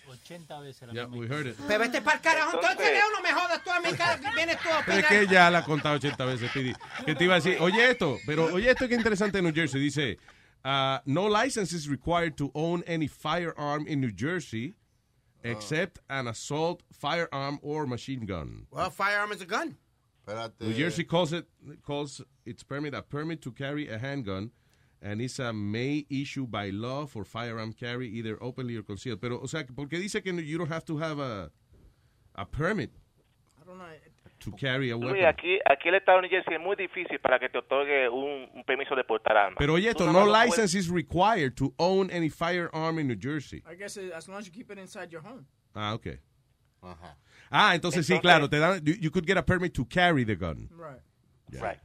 80 0.06 0.61
veces 0.61 0.86
la 0.89 0.93
Yeah, 0.94 1.06
misma 1.06 1.20
we 1.20 1.27
heard 1.27 1.47
it. 1.48 1.56
Pero 1.66 1.81
vete 1.81 2.01
para 2.02 2.16
el 2.19 2.23
carajo, 2.23 2.55
entonces 2.55 2.93
Leo, 2.93 3.05
no 3.15 3.20
me 3.23 3.32
jodas 3.32 3.65
tú 3.65 3.70
a 3.70 3.81
mi 3.81 3.93
cara, 3.94 4.20
que 4.20 4.31
vienes 4.36 4.59
tú 4.61 4.69
a 4.69 4.82
Pero 4.86 4.98
es 4.98 5.06
que 5.06 5.27
ya 5.27 5.51
la 5.51 5.59
ha 5.59 5.65
contado 5.65 5.97
80 5.97 6.24
veces, 6.27 6.51
Speedy. 6.51 6.74
Que 7.05 7.15
te 7.15 7.24
iba 7.24 7.35
a 7.35 7.40
decir, 7.40 7.56
oye 7.61 7.90
esto, 7.90 8.19
pero 8.27 8.44
oye 8.55 8.70
esto 8.70 8.86
que 8.89 8.94
interesante 8.94 9.39
en 9.39 9.44
New 9.44 9.55
Jersey. 9.55 9.81
Dice, 9.81 10.19
uh, 10.65 10.98
no 11.06 11.28
license 11.28 11.73
is 11.74 11.89
required 11.89 12.36
to 12.36 12.51
own 12.55 12.85
any 12.86 13.09
firearm 13.09 13.86
in 13.89 14.01
New 14.01 14.12
Jersey 14.15 14.74
except 15.43 15.98
an 16.09 16.27
assault 16.28 16.82
firearm 16.93 17.59
or 17.62 17.86
machine 17.86 18.24
gun. 18.24 18.66
Well, 18.70 18.90
firearm 18.90 19.32
is 19.32 19.43
a 19.43 19.47
gun. 19.47 19.77
Espérate. 20.27 20.52
New 20.61 20.73
Jersey 20.74 21.05
calls 21.05 21.32
it 21.35 21.47
calls 21.82 22.23
its 22.47 22.62
permit 22.62 22.94
a 22.94 23.02
permit 23.02 23.43
to 23.43 23.52
carry 23.52 23.89
a 23.90 23.98
handgun, 23.98 24.52
and 25.05 25.20
it's 25.20 25.39
a 25.39 25.52
may 25.52 26.06
issue 26.09 26.47
by 26.47 26.70
law 26.70 27.06
for 27.06 27.24
firearm 27.24 27.72
carry 27.74 28.09
either 28.09 28.36
openly 28.40 28.74
or 28.76 28.82
concealed. 28.82 29.20
Pero, 29.20 29.39
o 29.40 29.47
sea, 29.47 29.64
porque 29.76 29.98
dice 30.01 30.22
que 30.22 30.32
you 30.43 30.56
don't 30.59 30.72
have 30.72 30.85
to 30.85 30.97
have 30.98 31.20
a 31.20 31.51
a 32.35 32.44
permit 32.47 32.90
to 34.40 34.51
carry 34.52 34.90
a 34.90 34.97
Luis, 34.97 35.12
weapon. 35.12 35.26
aquí, 35.26 35.59
aquí 35.64 35.89
el 35.89 35.94
estado 35.94 36.20
de 36.20 36.28
New 36.28 36.31
Jersey 36.31 36.55
es 36.55 36.60
muy 36.60 36.76
difícil 36.76 37.18
para 37.20 37.39
que 37.39 37.48
te 37.48 37.59
otorgue 37.59 38.09
un, 38.10 38.48
un 38.55 38.64
permiso 38.64 38.94
de 38.94 39.05
portar 39.05 39.36
armas. 39.36 39.56
Pero 39.59 39.74
oye 39.74 39.89
esto, 39.89 40.05
nada 40.05 40.12
no 40.12 40.18
más 40.20 40.26
lo 40.26 40.32
puedes- 40.32 40.51
license 40.59 40.74
is 40.78 40.89
required 40.90 41.55
to 41.55 41.72
own 41.78 42.10
any 42.10 42.28
firearm 42.28 42.98
in 42.98 43.06
New 43.06 43.16
Jersey. 43.16 43.62
I 43.70 43.74
guess 43.76 43.97
it, 43.97 44.12
as 44.12 44.26
long 44.28 44.39
as 44.39 44.47
you 44.47 44.52
keep 44.52 44.70
it 44.70 44.78
inside 44.78 45.10
your 45.12 45.22
home. 45.22 45.47
Ah, 45.74 45.93
okay. 45.94 46.18
Ah, 47.51 47.74
entonces, 47.74 48.06
sí, 48.06 48.20
claro, 48.20 48.48
te 48.48 48.59
dan, 48.59 48.82
you, 48.85 48.94
you 49.01 49.10
could 49.10 49.26
get 49.26 49.39
a 49.39 49.43
permit 49.43 49.72
to 49.74 49.85
carry 49.86 50.24
the 50.24 50.36
gun. 50.36 50.68
Right. 50.76 51.01
Right. 51.52 51.78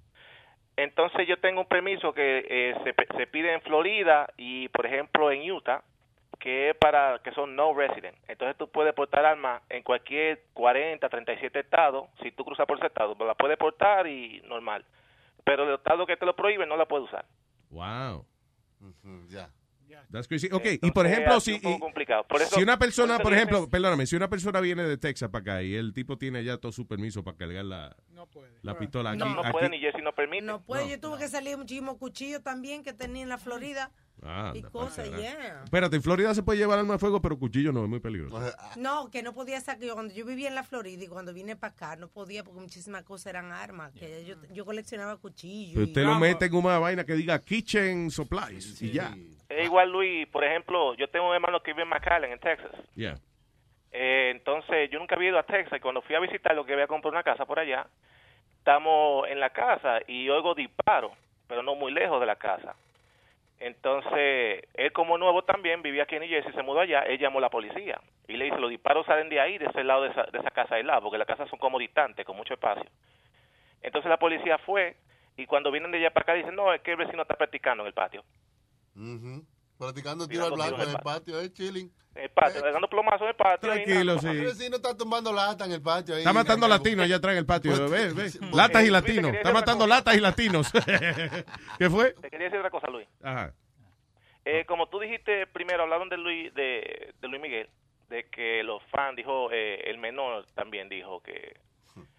Entonces 0.84 1.28
yo 1.28 1.38
tengo 1.40 1.60
un 1.60 1.68
permiso 1.68 2.14
que 2.14 2.46
eh, 2.50 2.74
se, 2.86 3.18
se 3.18 3.28
pide 3.28 3.54
en 3.54 3.62
Florida 3.62 4.32
y, 4.38 4.70
por 4.70 4.86
ejemplo, 4.86 5.30
en 5.30 5.52
Utah, 5.52 5.84
que 6.40 6.70
es 6.70 6.78
para 6.78 7.20
que 7.20 7.34
son 7.34 7.54
no 7.54 7.74
resident. 7.74 8.16
Entonces 8.30 8.56
tú 8.58 8.70
puedes 8.70 8.94
portar 8.94 9.26
armas 9.26 9.62
en 9.68 9.84
cualquier 9.84 10.42
40, 10.54 11.10
37 11.10 11.60
estados. 11.60 12.08
Si 12.24 12.32
tú 12.32 12.46
cruzas 12.46 12.66
por 12.66 12.78
ese 12.78 12.88
estado, 12.88 13.14
pues 13.16 13.28
la 13.28 13.36
puedes 13.36 13.58
portar 13.58 14.08
y 14.08 14.42
normal. 14.48 14.86
Pero 15.44 15.64
el 15.64 15.76
estado 15.76 16.06
que 16.06 16.16
te 16.16 16.26
lo 16.26 16.34
prohíbe 16.34 16.66
no 16.66 16.78
la 16.78 16.86
puedes 16.86 17.10
usar. 17.10 17.26
Wow. 17.72 18.26
Ya. 19.28 19.50
That's 20.12 20.28
crazy. 20.28 20.50
Ok, 20.52 20.66
y 20.82 20.92
por 20.92 21.06
ejemplo, 21.06 21.40
si, 21.40 21.54
un 21.54 21.62
poco 21.62 21.76
y- 21.76 21.80
complicado. 21.80 22.26
Por 22.28 22.42
eso- 22.42 22.56
si 22.56 22.62
una 22.64 22.78
persona, 22.80 23.18
por 23.20 23.32
dice- 23.32 23.44
ejemplo, 23.44 23.70
perdóname, 23.70 24.06
si 24.06 24.16
una 24.16 24.30
persona 24.30 24.60
viene 24.62 24.84
de 24.84 24.98
Texas 24.98 25.30
para 25.30 25.42
acá 25.42 25.64
y 25.64 25.76
el 25.76 25.94
tipo 25.94 26.18
tiene 26.18 26.44
ya 26.44 26.58
todo 26.58 26.72
su 26.72 26.88
permiso 26.88 27.24
para 27.24 27.38
cargar 27.38 27.66
la, 27.66 27.96
la 28.64 28.78
pistola 28.78 29.12
aquí. 29.12 29.20
No, 29.20 29.26
no 29.36 29.42
aquí- 29.42 29.52
puede 29.52 29.70
ni 29.70 29.80
Jesse 29.80 30.02
no 30.04 30.14
permite. 30.14 30.44
No 30.46 30.62
puede, 30.64 30.90
yo 30.90 31.00
tuve 31.00 31.18
que 31.20 31.28
salir 31.28 31.58
muchísimos 31.58 31.98
cuchillos 31.98 32.42
también 32.44 32.84
que 32.84 32.94
tenía 32.94 33.24
en 33.24 33.30
la 33.30 33.38
Florida 33.38 33.92
Ah, 34.24 34.52
y 34.54 34.62
cosas, 34.64 35.10
yeah. 35.18 35.64
Espérate, 35.64 35.96
en 35.96 36.02
Florida 36.04 36.34
se 36.34 36.44
puede 36.44 36.58
llevar 36.60 36.80
arma 36.80 36.94
de 36.94 37.00
fuego, 37.00 37.22
pero 37.22 37.38
cuchillo 37.40 37.72
no, 37.72 37.84
es 37.84 37.90
muy 37.90 38.00
peligroso. 38.00 38.40
No, 38.76 39.10
que 39.10 39.24
no 39.24 39.34
podía 39.34 39.62
sacar. 39.62 39.84
Yo, 39.84 39.94
cuando 39.94 40.14
yo 40.14 40.26
vivía 40.26 40.50
en 40.50 40.56
la 40.56 40.64
Florida 40.64 41.04
y 41.04 41.08
cuando 41.08 41.34
vine 41.34 41.56
para 41.56 41.74
acá, 41.74 41.96
no 41.96 42.08
podía 42.10 42.44
porque 42.44 42.60
muchísimas 42.60 43.04
cosas 43.04 43.28
eran 43.28 43.52
armas. 43.52 43.94
Que 43.94 44.26
yo, 44.26 44.36
yo 44.52 44.66
coleccionaba 44.66 45.18
cuchillos. 45.18 45.74
Pero 45.76 45.86
y- 45.86 45.90
usted 45.90 46.04
lo 46.04 46.16
mete 46.20 46.46
en 46.46 46.56
una 46.56 46.80
vaina 46.80 47.06
que 47.06 47.14
diga 47.14 47.40
kitchen 47.40 48.12
supplies 48.12 48.82
y 48.82 48.92
ya. 48.92 49.16
Es 49.48 49.66
igual, 49.66 49.90
Luis, 49.92 50.28
por 50.28 50.44
ejemplo, 50.44 50.94
yo 50.96 51.10
tengo 51.10 51.30
un 51.30 51.34
hermano 51.36 51.62
que 51.64 51.72
vive 51.74 51.84
en 51.84 51.90
McAllen, 51.90 52.32
en 52.34 52.40
Texas. 52.40 52.72
Yeah. 52.96 53.18
Eh, 53.92 54.32
entonces, 54.36 54.90
yo 54.92 55.00
nunca 55.00 55.16
había 55.16 55.30
ido 55.30 55.40
a 55.40 55.44
Texas 55.44 55.78
y 55.78 55.82
cuando 55.82 56.02
fui 56.04 56.16
a 56.16 56.20
visitarlo, 56.20 56.66
que 56.66 56.74
había 56.74 56.86
comprado 56.88 57.14
una 57.16 57.24
casa 57.24 57.46
por 57.46 57.58
allá, 57.60 57.88
estamos 58.60 59.28
en 59.28 59.40
la 59.40 59.50
casa 59.50 60.00
y 60.08 60.30
oigo 60.30 60.54
disparos, 60.54 61.14
pero 61.48 61.64
no 61.64 61.74
muy 61.76 61.92
lejos 61.92 62.20
de 62.20 62.28
la 62.28 62.36
casa. 62.36 62.76
Entonces, 63.60 64.64
él 64.74 64.92
como 64.94 65.18
nuevo 65.18 65.44
también 65.44 65.82
vivía 65.82 66.04
aquí 66.04 66.16
en 66.16 66.22
New 66.22 66.30
Jersey, 66.30 66.54
se 66.54 66.64
mudó 66.64 66.80
allá, 66.80 67.02
él 67.02 67.20
llamó 67.20 67.40
a 67.40 67.42
la 67.42 67.50
policía 67.50 68.00
y 68.28 68.38
le 68.38 68.46
dice, 68.46 68.58
los 68.58 68.70
disparos 68.70 69.06
salen 69.06 69.28
de 69.28 69.40
ahí, 69.40 69.58
de 69.58 69.66
ese 69.66 69.84
lado 69.84 70.04
de 70.04 70.10
esa, 70.12 70.24
de 70.24 70.40
esa 70.40 70.52
casa 70.52 70.76
de 70.76 70.84
lado, 70.84 71.02
porque 71.02 71.18
las 71.18 71.28
casas 71.28 71.50
son 71.50 71.60
como 71.60 71.78
distantes, 71.78 72.26
con 72.26 72.38
mucho 72.38 72.54
espacio. 72.54 72.90
Entonces 73.82 74.10
la 74.10 74.18
policía 74.18 74.58
fue 74.60 74.96
y 75.36 75.46
cuando 75.46 75.72
vienen 75.72 75.92
de 75.92 75.98
allá 75.98 76.12
para 76.12 76.24
acá 76.24 76.34
dicen, 76.34 76.56
no, 76.56 76.74
es 76.74 76.82
que 76.82 76.92
el 76.92 76.98
vecino 76.98 77.22
está 77.22 77.36
practicando 77.36 77.84
en 77.84 77.88
el 77.88 77.94
patio. 77.94 78.24
Ujú. 78.96 79.44
Practicando 79.80 80.28
tiro 80.28 80.46
al 80.46 80.52
blanco 80.52 80.84
en 80.84 80.90
el 80.90 80.98
patio, 80.98 81.40
eh, 81.40 81.52
chilling. 81.54 81.90
En 82.16 82.24
el 82.24 82.30
patio, 82.32 82.62
dando 82.62 82.90
plomazos 82.90 83.22
en 83.22 83.28
el 83.30 83.36
patio. 83.36 83.72
Tranquilo, 83.72 84.20
sí. 84.20 84.28
El 84.28 84.42
vecino 84.46 84.76
está 84.76 84.96
tumbando 84.98 85.32
lata 85.32 85.64
en 85.66 85.72
el 85.72 85.82
patio. 85.82 86.16
ahí. 86.16 86.20
Está 86.22 86.34
matando 86.34 86.68
latinos 86.68 87.06
allá 87.06 87.16
atrás 87.16 87.32
en 87.32 87.38
el 87.40 87.46
patio. 87.46 87.90
Ve, 87.90 88.12
ve. 88.14 88.30
Latas 88.52 88.84
y 88.84 88.90
latinos. 88.90 89.34
Está 89.34 89.54
matando 89.54 89.88
latas 89.88 90.16
y 90.18 90.20
latinos. 90.20 90.70
¿Qué 91.78 91.90
fue? 91.90 92.12
Te 92.14 92.30
quería 92.30 92.46
decir 92.48 92.60
otra 92.60 92.70
cosa, 92.72 92.88
Luis. 92.90 93.08
Ajá. 93.24 93.54
Eh, 94.44 94.66
como 94.66 94.88
tú 94.90 95.00
dijiste 95.00 95.48
primero, 95.48 95.84
hablaron 95.84 96.10
de 96.10 96.18
Luis, 96.18 96.54
de, 96.56 97.14
de 97.22 97.28
Luis 97.30 97.42
Miguel, 97.42 97.70
de 98.10 98.26
que 98.26 98.64
los 98.64 98.84
fans, 98.92 99.16
dijo, 99.16 99.50
eh, 99.52 99.84
el 99.90 99.98
menor 99.98 100.46
también 100.56 100.90
dijo 100.90 101.22
que 101.22 101.58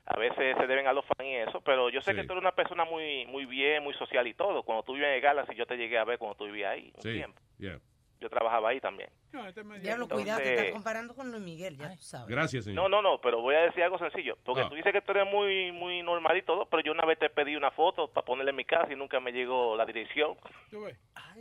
a 0.06 0.18
veces 0.18 0.56
se 0.58 0.66
deben 0.66 0.86
a 0.86 0.92
los 0.92 1.04
fans 1.04 1.28
y 1.28 1.34
eso, 1.34 1.60
pero 1.60 1.90
yo 1.90 2.00
sé 2.02 2.12
Sí. 2.12 2.16
que 2.16 2.24
tú 2.26 2.32
eres 2.32 2.42
una 2.42 2.52
persona 2.54 2.84
muy 2.84 3.26
muy 3.26 3.44
bien, 3.44 3.82
muy 3.82 3.92
social 3.94 4.26
y 4.26 4.34
todo. 4.34 4.62
Cuando 4.62 4.82
tú 4.84 4.92
vivías 4.94 5.12
en 5.14 5.20
Galaxy, 5.22 5.54
yo 5.56 5.66
te 5.66 5.76
llegué 5.76 5.98
a 5.98 6.04
ver 6.04 6.18
cuando 6.18 6.36
tú 6.36 6.44
vivías 6.46 6.72
ahí 6.72 6.90
un 6.96 7.02
Sí. 7.02 7.12
tiempo. 7.14 7.40
Yeah. 7.60 7.78
Yo 8.20 8.28
trabajaba 8.28 8.68
ahí 8.70 8.80
también. 8.80 9.08
Ya 9.82 9.96
lo 9.96 10.06
cuidado, 10.08 10.38
te 10.40 10.44
Entonces- 10.44 10.58
estás 10.58 10.72
comparando 10.72 11.14
con 11.14 11.30
Luis 11.30 11.42
Miguel, 11.42 11.78
ya 11.78 11.94
tú 11.96 12.02
sabes. 12.02 12.28
Gracias, 12.28 12.64
señor. 12.66 12.82
No, 12.82 12.88
no, 12.88 13.00
no, 13.00 13.20
pero 13.22 13.40
voy 13.40 13.54
a 13.54 13.60
decir 13.60 13.82
algo 13.82 13.98
sencillo. 13.98 14.36
Porque 14.44 14.62
Ah. 14.62 14.68
tú 14.68 14.74
dices 14.74 14.92
que 14.92 15.00
tú 15.00 15.12
eres 15.12 15.26
muy 15.32 15.72
muy 15.72 16.02
normal 16.02 16.36
y 16.36 16.42
todo, 16.42 16.66
pero 16.68 16.82
yo 16.82 16.92
una 16.92 17.06
vez 17.06 17.18
te 17.18 17.30
pedí 17.30 17.56
una 17.56 17.70
foto 17.70 18.08
para 18.12 18.24
ponerla 18.24 18.50
en 18.50 18.56
mi 18.56 18.64
casa 18.66 18.92
y 18.92 18.96
nunca 18.96 19.20
me 19.20 19.32
llegó 19.32 19.74
la 19.76 19.86
dirección. 19.86 20.36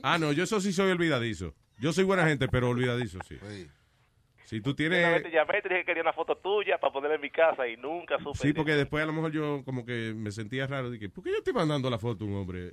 Ah, 0.04 0.18
no, 0.18 0.32
yo 0.32 0.44
eso 0.44 0.62
sí 0.62 0.72
soy 0.72 0.92
olvidadizo. 0.92 1.54
Yo 1.80 1.92
soy 1.92 2.04
buena 2.06 2.26
gente, 2.28 2.48
pero 2.48 2.70
olvidadizo, 2.70 3.20
sí. 3.28 3.38
Si 4.50 4.62
tú 4.62 4.72
Una 4.72 4.78
vez 4.90 4.90
tienes... 4.90 5.24
te 5.24 5.30
llamé 5.30 5.60
y 5.60 5.62
te 5.62 5.70
dije 5.70 5.82
que 5.82 5.86
quería 5.86 6.02
una 6.02 6.12
foto 6.12 6.36
tuya 6.36 6.80
para 6.80 6.92
ponerla 6.92 7.18
en 7.18 7.22
mi 7.22 7.30
casa 7.30 7.68
y 7.68 7.78
nunca 7.78 8.18
supe. 8.18 8.40
Sí, 8.40 8.52
porque 8.52 8.74
después 8.74 9.04
a 9.04 9.06
lo 9.06 9.14
mejor 9.14 9.32
yo 9.32 9.62
como 9.64 9.86
que 9.86 10.12
me 10.16 10.32
sentía 10.32 10.66
raro. 10.66 10.90
Dije, 10.90 11.08
¿por 11.08 11.24
qué 11.24 11.30
yo 11.30 11.38
estoy 11.38 11.54
mandando 11.54 11.88
la 11.88 12.00
foto 12.00 12.24
a 12.24 12.28
un 12.28 12.34
hombre? 12.36 12.72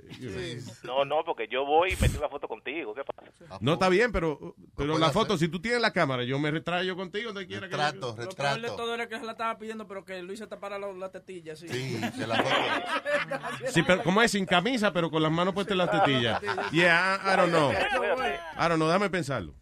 No, 0.83 1.05
no, 1.05 1.23
porque 1.23 1.47
yo 1.47 1.67
voy 1.67 1.91
y 1.91 2.01
me 2.01 2.07
tiro 2.09 2.21
una 2.21 2.29
foto 2.29 2.47
contigo. 2.47 2.95
¿Qué 2.95 3.03
pasa? 3.03 3.59
No 3.61 3.73
está 3.73 3.89
bien, 3.89 4.11
pero, 4.11 4.55
pero 4.75 4.97
la 4.97 5.05
hacer. 5.05 5.21
foto, 5.21 5.37
si 5.37 5.49
tú 5.49 5.61
tienes 5.61 5.79
la 5.79 5.93
cámara, 5.93 6.23
yo 6.23 6.39
me 6.39 6.49
retrayo 6.49 6.95
contigo 6.95 7.31
donde 7.31 7.45
quiera 7.45 7.67
que 7.69 7.75
Retrato, 7.75 8.15
yo- 8.17 8.23
Lo 8.23 8.29
peor 8.31 8.59
de 8.61 8.67
todo 8.69 8.95
era 8.95 9.07
que 9.07 9.19
se 9.19 9.25
la 9.25 9.33
estaba 9.33 9.59
pidiendo, 9.59 9.87
pero 9.87 10.03
que 10.03 10.23
Luis 10.23 10.39
se 10.39 10.47
tapara 10.47 10.79
la, 10.79 10.91
la 10.93 11.11
tetilla, 11.11 11.55
sí. 11.55 11.67
Sí, 11.67 12.01
que 12.17 12.25
la 12.25 12.37
foto. 12.37 13.67
Sí, 13.67 13.83
pero 13.85 14.01
como 14.01 14.23
es 14.23 14.31
sin 14.31 14.47
camisa, 14.47 14.91
pero 14.91 15.11
con 15.11 15.21
las 15.21 15.31
manos 15.31 15.53
puestas 15.53 15.73
en 15.73 15.77
las 15.77 15.91
tetillas. 15.91 16.41
Yeah, 16.71 17.19
I, 17.23 17.33
I 17.33 17.37
don't 17.37 17.51
know. 17.51 17.71
I 17.71 18.67
don't 18.67 18.77
know, 18.77 18.87
déjame 18.87 19.11
pensarlo. 19.11 19.53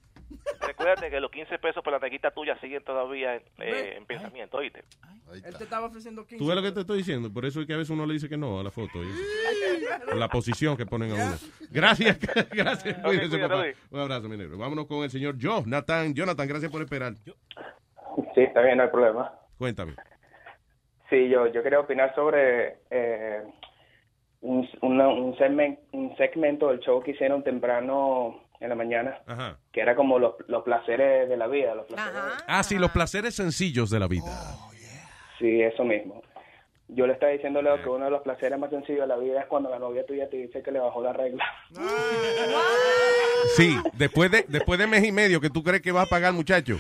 Acuérdate 0.72 1.10
que 1.10 1.20
los 1.20 1.32
15 1.32 1.60
pesos 1.60 1.84
por 1.84 1.94
la 1.94 2.00
neguita 2.00 2.32
tuya 2.32 2.58
siguen 2.60 2.84
todavía 2.84 3.36
en, 3.36 3.42
eh, 3.60 3.96
en 3.98 4.06
pensamiento, 4.06 4.58
¿oíste? 4.58 4.84
Él 5.34 5.56
te 5.58 5.64
estaba 5.64 5.88
ofreciendo 5.88 6.24
15. 6.26 6.38
Tú 6.38 6.48
ves 6.48 6.56
lo 6.56 6.62
que 6.62 6.72
te 6.72 6.82
estoy 6.82 6.98
diciendo, 7.00 7.32
por 7.34 7.46
eso 7.46 7.62
es 7.62 7.68
que 7.68 7.74
a 7.74 7.78
veces 7.78 7.90
uno 7.92 8.06
le 8.06 8.14
dice 8.14 8.30
que 8.30 8.38
no 8.38 8.60
a 8.60 8.64
la 8.64 8.72
foto. 8.72 9.00
Por 10.06 10.18
la 10.18 10.28
posición 10.30 10.78
que 10.78 10.86
ponen 10.86 11.12
a 11.12 11.16
uno. 11.16 11.36
Gracias, 11.72 12.20
gracias. 12.52 12.98
Papá. 13.00 13.64
Un 13.92 14.00
abrazo, 14.00 14.30
mi 14.30 14.38
negro. 14.38 14.58
Vámonos 14.58 14.86
con 14.88 15.04
el 15.04 15.10
señor 15.10 15.38
Jonathan. 15.38 16.14
Jonathan, 16.14 16.48
gracias 16.48 16.72
por 16.72 16.82
esperar. 16.82 17.14
Sí, 18.34 18.42
está 18.42 18.62
bien, 18.62 18.78
no 18.78 18.84
hay 18.84 18.90
problema. 18.90 19.32
Cuéntame. 19.58 19.94
Sí, 21.10 21.30
yo, 21.30 21.48
yo 21.48 21.62
quería 21.64 21.80
opinar 21.80 22.14
sobre 22.16 22.80
eh, 22.90 23.44
un, 24.42 24.68
una- 24.82 25.08
un, 25.10 25.36
segmen- 25.38 25.80
un 25.92 26.16
segmento 26.18 26.70
del 26.70 26.80
show 26.80 27.02
que 27.04 27.12
hicieron 27.12 27.44
temprano 27.44 28.42
en 28.60 28.70
la 28.70 28.76
mañana, 28.76 29.20
Ajá. 29.28 29.58
que 29.72 29.82
era 29.82 29.96
como 29.96 30.20
los, 30.20 30.36
los 30.48 30.64
placeres 30.64 31.28
de 31.30 31.38
la 31.38 31.48
vida. 31.48 31.74
Los 31.76 31.86
placeres. 31.88 32.22
Ah, 32.48 32.64
sí, 32.64 32.78
los 32.78 32.92
placeres 32.92 33.36
sencillos 33.36 33.90
de 33.90 34.00
la 34.00 34.08
vida. 34.08 34.32
Sí, 35.40 35.62
eso 35.62 35.84
mismo. 35.84 36.22
Yo 36.88 37.08
le 37.08 37.14
estaba 37.14 37.32
diciendo, 37.32 37.64
Leo, 37.64 37.82
que 37.82 37.90
uno 37.90 38.06
de 38.06 38.12
los 38.12 38.22
placeres 38.22 38.60
más 38.60 38.70
sencillos 38.70 39.02
de 39.02 39.08
la 39.08 39.18
vida 39.18 39.40
es 39.42 39.48
cuando 39.48 39.70
la 39.72 39.80
novia 39.80 40.06
tuya 40.06 40.30
te 40.30 40.38
dice 40.38 40.62
que 40.62 40.72
le 40.72 40.80
bajó 40.80 41.02
la 41.04 41.14
regla. 41.14 41.44
Sí, 43.56 43.78
después 43.94 44.32
de, 44.32 44.44
después 44.48 44.80
de 44.80 44.88
mes 44.88 45.04
y 45.06 45.12
medio 45.12 45.40
que 45.40 45.50
tú 45.52 45.64
crees 45.64 45.82
que 45.82 45.92
vas 45.92 46.08
a 46.08 46.10
pagar, 46.10 46.34
muchacho. 46.34 46.78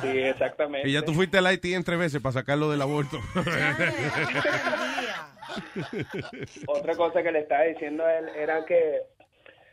Sí, 0.00 0.08
exactamente. 0.08 0.88
Y 0.88 0.92
ya 0.92 1.02
tú 1.02 1.12
fuiste 1.12 1.36
al 1.38 1.52
IT 1.52 1.64
en 1.66 1.84
tres 1.84 1.98
veces 1.98 2.22
para 2.22 2.32
sacarlo 2.32 2.70
del 2.70 2.80
aborto. 2.80 3.18
Otra 6.66 6.94
cosa 6.96 7.22
que 7.22 7.30
le 7.30 7.40
estaba 7.40 7.62
diciendo 7.64 8.04
a 8.04 8.18
él 8.18 8.28
era 8.36 8.64
que 8.64 9.02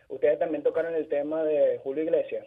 ustedes 0.10 0.40
también 0.40 0.64
tocaron 0.64 0.96
el 0.96 1.08
tema 1.10 1.44
de 1.44 1.80
Julio 1.84 2.04
Iglesias. 2.04 2.46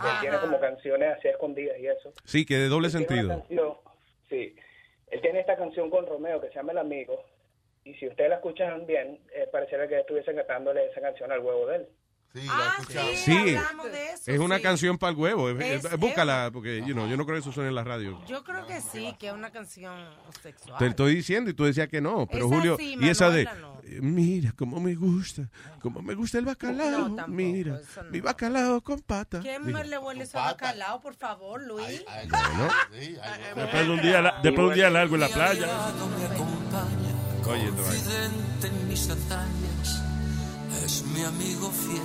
Que 0.00 0.08
él 0.08 0.14
tiene 0.22 0.38
como 0.38 0.58
canciones 0.60 1.14
así 1.18 1.28
escondidas 1.28 1.78
y 1.78 1.86
eso. 1.86 2.12
Sí, 2.24 2.46
que 2.46 2.54
de 2.56 2.68
doble 2.68 2.86
Él 2.86 2.92
sentido. 2.92 3.28
canción- 3.28 3.74
sí. 4.30 4.56
Él 5.10 5.20
tiene 5.20 5.40
esta 5.40 5.56
canción 5.56 5.90
con 5.90 6.06
Romeo 6.06 6.40
que 6.40 6.48
se 6.48 6.54
llama 6.54 6.72
El 6.72 6.78
Amigo. 6.78 7.22
Y 7.84 7.92
si 7.96 8.08
ustedes 8.08 8.30
la 8.30 8.36
escuchan 8.36 8.86
bien, 8.86 9.20
eh, 9.34 9.46
pareciera 9.52 9.86
que 9.86 10.00
estuviesen 10.00 10.36
cantándole 10.36 10.86
esa 10.86 11.02
canción 11.02 11.30
al 11.30 11.40
huevo 11.40 11.66
de 11.66 11.76
él. 11.76 11.88
Sí, 12.34 12.48
Sí, 13.24 13.56
es 14.26 14.38
una 14.40 14.58
canción 14.60 14.98
para 14.98 15.12
el 15.12 15.16
huevo. 15.16 15.48
Es- 15.50 15.98
Búscala, 15.98 16.50
porque 16.52 16.78
you 16.84 16.92
know, 16.92 17.06
yo 17.08 17.16
no 17.16 17.24
creo 17.24 17.36
que 17.36 17.40
eso 17.42 17.52
suene 17.52 17.68
en 17.68 17.76
la 17.76 17.84
radio. 17.84 18.20
Yo 18.26 18.42
creo 18.42 18.66
que 18.66 18.80
sí, 18.80 19.14
que 19.20 19.28
es 19.28 19.32
una 19.32 19.50
canción 19.50 19.96
sexual. 20.42 20.76
Te 20.78 20.86
estoy 20.88 21.14
diciendo 21.14 21.50
y 21.50 21.54
tú 21.54 21.64
decías 21.64 21.88
que 21.88 22.00
no, 22.00 22.26
pero 22.26 22.46
Esa 22.46 22.56
Julio, 22.56 22.76
sí, 22.76 22.96
y 23.00 23.08
esa 23.08 23.30
de, 23.30 23.44
no. 23.44 23.78
eh, 23.84 24.00
mira 24.02 24.52
cómo 24.56 24.80
me 24.80 24.94
gusta, 24.96 25.48
cómo 25.80 26.02
me 26.02 26.14
gusta 26.14 26.38
el 26.38 26.46
bacalao, 26.46 26.90
No, 27.08 27.16
tampoco, 27.16 27.28
mira, 27.28 27.78
eso 27.80 28.02
no. 28.02 28.10
mi 28.10 28.20
bacalao 28.20 28.80
con 28.80 29.00
pata. 29.00 29.38
¿Qué 29.40 29.58
me 29.60 29.84
le 29.84 29.96
huele 29.98 30.24
eso 30.24 30.38
a 30.40 30.46
bacalao, 30.52 31.00
por 31.00 31.14
favor, 31.14 31.62
Luis? 31.62 32.04
Bueno. 32.28 32.68
Después 33.54 33.86
de 33.86 33.90
un 33.92 34.02
día, 34.02 34.20
la- 34.22 34.40
después 34.42 34.56
de 34.56 34.68
un 34.70 34.74
día 34.74 34.90
largo 34.90 35.14
en 35.14 35.20
la 35.20 35.28
playa. 35.28 35.68
Oye, 37.46 37.70
es 40.84 41.02
mi 41.06 41.22
amigo 41.22 41.70
fiel, 41.70 42.02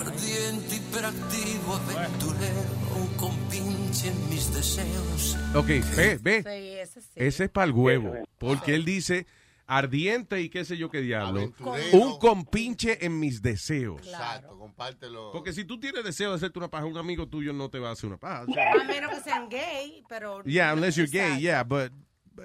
ardiente, 0.00 0.76
hiperactivo, 0.76 1.74
aventurero, 1.74 2.60
un 2.96 3.06
compinche 3.16 4.08
en 4.08 4.28
mis 4.28 4.52
deseos. 4.52 5.38
Ok, 5.54 5.66
ve, 5.96 6.18
ve. 6.20 6.42
Sí, 6.42 6.78
ese 6.78 7.00
sí. 7.00 7.08
Ese 7.14 7.44
es 7.44 7.50
para 7.50 7.64
el 7.66 7.72
huevo, 7.72 8.12
porque 8.38 8.74
él 8.74 8.84
dice 8.84 9.26
ardiente 9.66 10.42
y 10.42 10.50
qué 10.50 10.66
sé 10.66 10.76
yo 10.76 10.90
qué 10.90 11.00
diablo, 11.00 11.40
Aventurero. 11.40 11.98
un 11.98 12.18
compinche 12.18 13.04
en 13.04 13.18
mis 13.18 13.40
deseos. 13.40 14.06
Exacto, 14.06 14.58
compártelo. 14.58 15.32
Porque 15.32 15.54
si 15.54 15.64
tú 15.64 15.80
tienes 15.80 16.04
deseo 16.04 16.30
de 16.30 16.36
hacerte 16.36 16.58
una 16.58 16.68
paja, 16.68 16.84
un 16.84 16.98
amigo 16.98 17.26
tuyo 17.26 17.54
no 17.54 17.70
te 17.70 17.78
va 17.78 17.88
a 17.88 17.92
hacer 17.92 18.08
una 18.08 18.18
paja. 18.18 18.42
A 18.42 18.84
menos 18.84 19.10
que 19.10 19.20
sean 19.20 19.48
gay, 19.48 20.04
pero... 20.06 20.42
Yeah, 20.44 20.74
unless 20.74 20.96
you're 20.96 21.10
gay, 21.10 21.40
yeah, 21.40 21.62
but, 21.64 21.90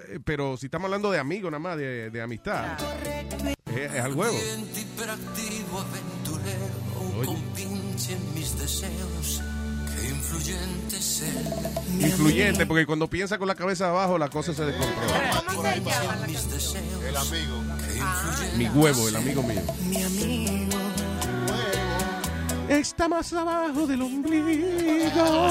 eh, 0.08 0.18
pero 0.24 0.56
si 0.56 0.66
estamos 0.66 0.86
hablando 0.86 1.10
de 1.10 1.18
amigos 1.18 1.50
nada 1.50 1.58
más, 1.58 1.76
de, 1.76 2.08
de 2.08 2.22
amistad, 2.22 2.78
es, 3.74 3.92
es 3.94 4.00
al 4.00 4.14
huevo. 4.14 4.36
Ardiente, 4.36 4.80
hiperactivo, 4.80 5.80
aventurero, 5.80 6.66
un 7.00 7.18
Oye. 7.18 7.26
compinche 7.26 8.12
en 8.14 8.34
mis 8.34 8.58
deseos. 8.58 9.42
Qué 9.94 10.08
influyente 10.08 10.96
él. 10.96 12.04
Influyente, 12.06 12.66
porque 12.66 12.86
cuando 12.86 13.08
piensa 13.08 13.38
con 13.38 13.48
la 13.48 13.54
cabeza 13.54 13.88
abajo, 13.88 14.18
la 14.18 14.28
cosa 14.28 14.54
se 14.54 14.64
descontrola. 14.64 15.42
¿Cómo 15.46 15.62
se 15.62 15.80
llama 15.80 16.16
la. 16.16 16.26
El 17.08 17.16
amigo. 17.16 17.62
Mi 18.56 18.66
huevo, 18.68 19.08
el 19.08 19.16
amigo 19.16 19.42
mío. 19.42 19.62
Mi 19.88 20.02
amigo. 20.02 20.78
Está 22.68 23.08
más 23.08 23.32
abajo 23.32 23.86
del 23.86 24.02
ombligo. 24.02 25.48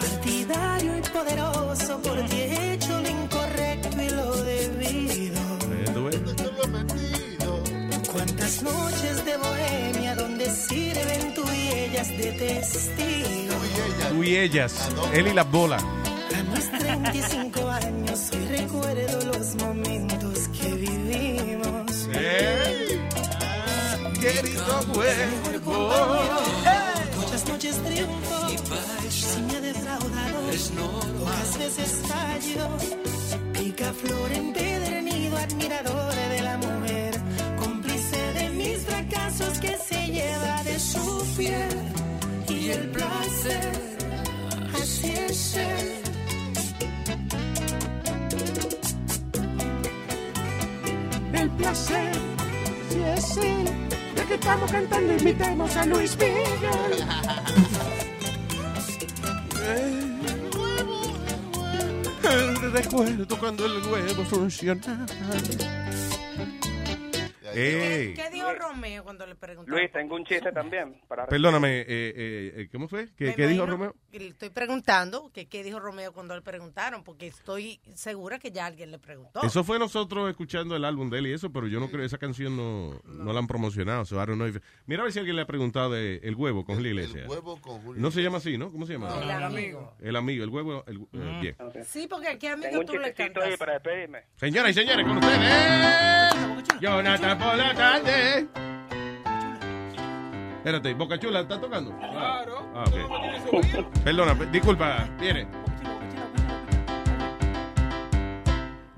Partidario 0.00 0.98
y 0.98 1.02
poderoso, 1.02 2.00
por 2.02 2.24
ti 2.28 2.36
he 2.40 2.72
hecho 2.72 3.00
lo 3.00 3.08
incorrecto 3.08 4.02
y 4.02 4.10
lo 4.10 4.36
debido. 4.42 5.35
Cuántas 8.46 8.62
noches 8.62 9.24
de 9.24 9.36
bohemia 9.38 10.14
donde 10.14 10.48
sirven 10.48 11.34
tú 11.34 11.42
y 11.52 11.68
ellas 11.68 12.08
de 12.10 12.30
testigo. 12.30 13.54
Tú 14.10 14.22
y 14.22 14.36
ellas, 14.36 14.88
él 15.12 15.26
y 15.26 15.32
las 15.32 15.50
bolas. 15.50 15.82
A 15.82 16.42
mis 16.54 16.70
35 16.78 17.68
años 17.68 18.30
hoy 18.32 18.44
recuerdo 18.46 19.32
los 19.32 19.56
momentos 19.56 20.46
que 20.48 20.74
vivimos. 20.74 22.08
Querido 24.20 24.80
huevo. 24.94 25.90
Muchas 27.16 27.48
noches 27.48 27.82
triunfo, 27.82 28.48
si 29.10 29.40
me 29.40 29.56
ha 29.56 29.60
defraudado, 29.60 30.38
pocas 31.18 31.58
veces 31.58 32.00
fallo. 32.06 32.68
Pica 33.52 33.92
flor 33.92 34.30
empedernido, 34.30 35.36
admirador 35.36 36.14
de 36.14 36.42
la 36.42 36.56
fracasos 39.36 39.58
que 39.58 39.76
se 39.76 40.06
lleva 40.06 40.62
de 40.64 40.78
su 40.78 41.26
piel. 41.36 41.68
Y 42.48 42.70
el 42.70 42.90
placer, 42.90 43.72
así 44.74 45.12
es 45.12 45.56
él. 45.56 45.92
El 51.32 51.50
placer, 51.50 52.12
si 52.88 53.02
es 53.02 53.36
él, 53.36 53.68
ya 54.16 54.24
que 54.26 54.34
estamos 54.34 54.70
cantando, 54.70 55.12
invitemos 55.12 55.76
a 55.76 55.86
Luis 55.86 56.16
Miguel. 56.16 57.06
Recuerdo 62.72 63.38
cuando 63.38 63.66
el 63.66 63.82
huevo 63.86 64.24
funcionaba. 64.24 65.06
¿Qué 67.56 68.28
dijo 68.32 68.52
Romeo 68.54 69.02
cuando 69.04 69.26
le 69.26 69.34
preguntaron? 69.34 69.78
Luis, 69.80 69.90
tengo 69.92 70.14
un 70.14 70.24
chiste 70.24 70.52
también. 70.52 71.00
Para 71.08 71.26
Perdóname, 71.26 71.80
eh, 71.80 71.84
eh, 71.88 72.52
eh, 72.56 72.68
¿cómo 72.72 72.88
fue? 72.88 73.08
¿Qué, 73.16 73.32
dijo 73.46 73.66
Romeo? 73.66 73.94
le 74.12 74.28
Estoy 74.28 74.50
preguntando 74.50 75.30
que 75.32 75.46
qué 75.48 75.62
dijo 75.62 75.78
Romeo 75.78 76.12
cuando 76.12 76.34
le 76.34 76.42
preguntaron, 76.42 77.04
porque 77.04 77.26
estoy 77.26 77.80
segura 77.94 78.38
que 78.38 78.50
ya 78.50 78.66
alguien 78.66 78.90
le 78.90 78.98
preguntó. 78.98 79.42
Eso 79.42 79.64
fue 79.64 79.78
nosotros 79.78 80.28
escuchando 80.30 80.76
el 80.76 80.84
álbum 80.84 81.10
de 81.10 81.18
él 81.18 81.26
y 81.28 81.32
eso, 81.32 81.50
pero 81.52 81.66
yo 81.68 81.80
no 81.80 81.88
creo 81.90 82.04
esa 82.04 82.18
canción 82.18 82.56
no, 82.56 83.00
no 83.04 83.32
la 83.32 83.38
han 83.38 83.46
promocionado. 83.46 84.04
so 84.04 84.16
I 84.16 84.26
don't 84.26 84.36
know 84.36 84.46
if- 84.48 84.58
Mira 84.86 85.02
a 85.02 85.04
ver 85.04 85.12
si 85.12 85.18
alguien 85.18 85.36
le 85.36 85.42
ha 85.42 85.46
preguntado 85.46 85.90
de 85.92 86.16
El 86.22 86.34
Huevo 86.34 86.64
con 86.64 86.76
Julio 86.76 86.90
Iglesias. 86.92 87.28
huevo 87.28 87.60
con 87.60 87.80
Julio 87.82 88.00
No 88.02 88.10
se 88.10 88.22
llama 88.22 88.38
así, 88.38 88.56
¿no? 88.58 88.70
¿Cómo 88.70 88.86
se 88.86 88.94
llama? 88.94 89.08
El 89.22 89.30
amigo. 89.30 89.94
El 90.00 90.16
amigo, 90.16 90.44
el 90.44 90.50
huevo. 90.50 90.84
El, 90.86 90.96
eh, 91.12 91.38
bien. 91.40 91.56
Sí, 91.84 92.06
porque 92.08 92.28
aquí 92.28 92.46
Tengo 92.48 92.64
amigo 92.66 92.80
un 92.80 92.86
tú 92.86 92.98
le 92.98 93.12
cantas. 93.14 93.44
ahí 93.44 93.56
para 93.56 93.74
despedirme. 93.74 94.20
Señoras 94.36 94.70
y 94.70 94.74
señores, 94.74 95.06
con 95.06 95.18
ustedes, 95.18 96.80
Jonathan 96.80 97.38
por 97.46 97.56
la 97.56 97.74
tarde. 97.74 98.46
Espérate, 100.58 100.94
Boca 100.94 101.18
Chula, 101.18 101.40
¿está 101.40 101.60
tocando? 101.60 101.96
Claro. 101.98 102.68
Ah, 102.74 102.84
ok. 102.88 104.02
Perdona, 104.04 104.34
pe- 104.36 104.46
disculpa, 104.46 105.08
viene. 105.20 105.46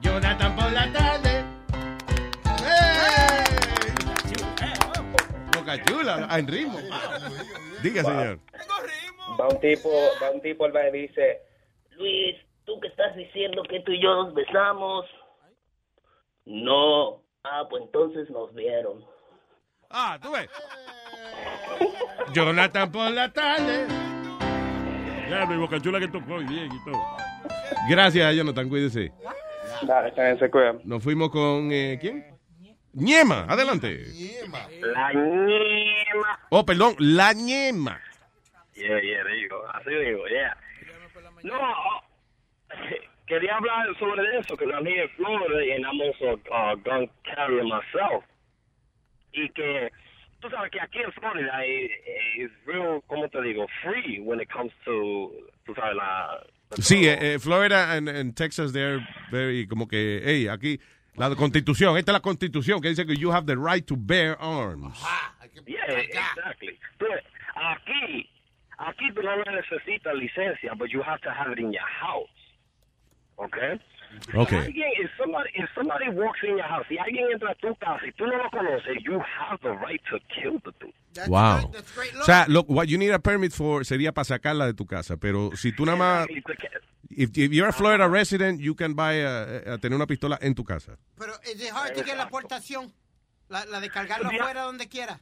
Jonathan 0.01 0.57
por 0.57 0.73
la 0.73 0.93
tarde. 0.93 1.45
Boca 5.55 5.85
Chula, 5.85 6.27
ah, 6.31 6.39
en 6.39 6.47
ritmo. 6.49 6.79
Diga, 7.83 8.03
señor. 8.03 8.39
Va 9.39 9.49
un 9.49 9.61
tipo, 9.61 9.91
va 10.23 10.31
un 10.31 10.41
tipo 10.41 10.65
al 10.65 10.73
bar 10.73 10.95
y 10.97 11.03
dice, 11.09 11.43
Luis, 11.91 12.35
¿tú 12.65 12.81
que 12.81 12.89
estás 12.89 13.15
diciendo 13.15 13.62
que 13.69 13.81
tú 13.81 13.93
y 13.93 14.03
yo 14.03 14.15
nos 14.15 14.33
besamos? 14.35 15.05
No. 16.47 17.23
Ah, 17.44 17.65
pues 17.69 17.82
entonces 17.85 18.28
nos 18.31 18.52
vieron. 18.55 19.05
Ah, 19.90 20.19
tú 20.20 20.32
ves. 20.32 20.48
Jonathan 22.32 22.90
por 22.93 23.10
la 23.10 23.32
tarde. 23.32 23.86
Ya, 25.31 25.47
mi 25.47 25.56
boca 25.56 25.81
chula 25.81 26.01
que 26.01 26.09
tocó 26.09 26.40
y 26.40 26.47
bien 26.47 26.69
y 26.73 26.85
todo. 26.85 27.02
Gracias, 27.89 28.35
Jonathan, 28.35 28.69
cuídese. 28.69 29.12
Dale, 29.82 30.10
también 30.12 30.39
se 30.39 30.51
cuidan. 30.51 30.81
Nos 30.85 31.02
fuimos 31.02 31.31
con, 31.31 31.70
eh, 31.70 31.98
¿quién? 32.01 32.24
Ñema, 32.94 33.44
adelante. 33.48 34.06
La 34.81 35.12
ñema. 35.12 36.40
Oh, 36.51 36.65
perdón, 36.65 36.97
la 36.98 37.32
ñema. 37.32 38.01
Yeah, 38.74 39.01
yeah, 39.01 39.23
there 39.24 39.40
you 39.40 39.48
go. 39.48 39.65
Así 39.74 39.90
digo, 39.90 40.27
yeah. 40.28 40.56
No, 41.43 41.59
quería 43.29 43.57
hablar 43.57 43.87
sobre 43.99 44.39
eso, 44.39 44.57
que 44.57 44.65
I'm 44.65 44.87
here 44.87 45.03
in 45.03 45.09
Florida 45.17 45.75
and 45.75 45.85
I'm 45.85 46.01
also 46.01 46.41
a 46.51 46.73
uh, 46.73 46.77
gun 46.77 47.09
carrier 47.25 47.65
myself. 47.65 48.25
Y 49.33 49.49
que, 49.51 49.91
tú 50.41 50.49
sabes 50.51 50.71
que 50.71 50.81
aquí 50.81 50.99
en 50.99 51.13
Florida 51.13 51.65
es, 51.65 51.91
es 52.39 52.51
real, 52.67 53.03
¿cómo 53.07 53.29
te 53.29 53.41
digo? 53.43 53.67
Free 53.83 54.21
when 54.21 54.41
it 54.41 54.49
comes 54.51 54.73
to, 54.85 55.33
tú 55.67 55.75
sabes, 55.75 55.95
la... 55.95 56.43
Sí, 56.79 57.07
eh, 57.07 57.35
eh, 57.35 57.39
Florida 57.39 57.93
and, 57.93 58.09
and 58.09 58.35
Texas, 58.37 58.73
they're 58.73 59.01
very, 59.31 59.67
como 59.67 59.87
que, 59.87 60.21
hey, 60.25 60.49
aquí, 60.49 60.81
la 61.17 61.35
constitución, 61.35 61.97
esta 61.97 62.13
es 62.13 62.15
la 62.15 62.21
constitución 62.21 62.81
que 62.81 62.89
dice 62.89 63.07
que 63.07 63.17
you 63.17 63.31
have 63.31 63.47
the 63.47 63.57
right 63.57 63.87
to 63.87 63.97
bear 63.97 64.37
arms. 64.41 64.99
Yeah, 65.67 65.85
exactly. 65.91 66.79
But 66.99 67.25
aquí, 67.57 68.29
aquí 68.79 69.13
tú 69.15 69.23
no 69.23 69.37
necesitas 69.45 70.15
licencia, 70.15 70.75
but 70.79 70.91
you 70.91 71.03
have 71.03 71.21
to 71.23 71.31
have 71.31 71.53
it 71.53 71.59
in 71.59 71.73
your 71.73 71.83
house. 71.83 72.29
Okay? 73.39 73.81
Okay. 74.35 74.56
Alguien, 74.56 74.90
if 74.98 75.10
somebody, 75.19 75.51
if 75.55 75.69
somebody 75.74 76.09
walks 76.10 76.40
in 76.43 76.56
your 76.56 76.66
house, 76.66 76.85
si 76.89 76.97
alguien 76.98 77.31
entra 77.32 77.51
a 77.51 77.55
tu 77.55 77.74
casa 77.77 78.05
y 78.06 78.12
tú 78.12 78.27
no 78.27 78.36
lo 78.36 78.51
conoces, 78.51 78.97
you 79.05 79.20
have 79.20 79.60
the 79.62 79.70
right 79.70 80.01
to 80.10 80.19
kill 80.35 80.59
the 80.65 80.73
dude. 80.81 81.28
wow. 81.28 81.70
O 82.20 82.24
sea, 82.24 82.47
lo, 82.48 82.62
what 82.69 82.86
you 82.89 82.98
need 82.98 83.12
a 83.12 83.19
permit 83.19 83.52
for 83.52 83.85
sería 83.85 84.12
para 84.12 84.24
sacarla 84.24 84.66
de 84.66 84.74
tu 84.74 84.86
casa, 84.86 85.16
pero 85.16 85.51
si 85.56 85.73
tú 85.73 85.85
nada 85.85 85.98
más, 85.98 86.27
if, 87.10 87.36
if 87.36 87.52
you're 87.52 87.69
a 87.69 87.73
Florida 87.73 88.09
resident, 88.09 88.60
you 88.60 88.74
can 88.74 88.94
buy 88.94 89.20
a, 89.20 89.74
a 89.74 89.78
tener 89.78 89.94
una 89.94 90.06
pistola 90.06 90.39
en 90.40 90.55
tu 90.55 90.65
casa. 90.65 90.97
Pero 91.16 91.35
es 91.44 91.59
de 91.59 91.70
hard 91.70 91.94
to 91.94 92.02
get 92.02 92.16
la 92.16 92.24
aportación. 92.24 92.93
La, 93.48 93.65
la 93.66 93.81
de 93.81 93.89
cargarlo 93.89 94.28
afuera 94.28 94.62
donde 94.62 94.89
quiera. 94.89 95.20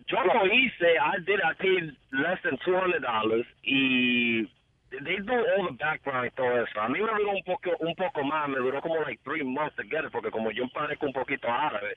yo 0.07 0.17
lo 0.23 0.45
hice, 0.45 0.97
I 0.99 1.19
did, 1.25 1.39
I 1.39 1.53
paid 1.57 1.95
less 2.11 2.41
than 2.43 2.57
$200 2.65 3.45
y 3.63 4.49
they 4.89 5.17
do 5.17 5.33
all 5.33 5.67
the 5.67 5.77
background 5.77 6.27
y 6.27 6.31
todo 6.31 6.63
eso. 6.63 6.79
A 6.79 6.87
mí 6.87 6.99
me 6.99 7.07
duró 7.07 7.31
un 7.31 7.43
poco, 7.43 7.71
un 7.79 7.95
poco 7.95 8.23
más, 8.23 8.47
me 8.49 8.57
duró 8.57 8.81
como 8.81 9.01
like 9.01 9.21
three 9.23 9.43
months 9.43 9.75
to 9.75 9.83
get 9.83 10.05
it, 10.05 10.11
porque 10.11 10.31
como 10.31 10.51
yo 10.51 10.67
parezco 10.69 11.05
un 11.05 11.13
poquito 11.13 11.49
árabe, 11.49 11.95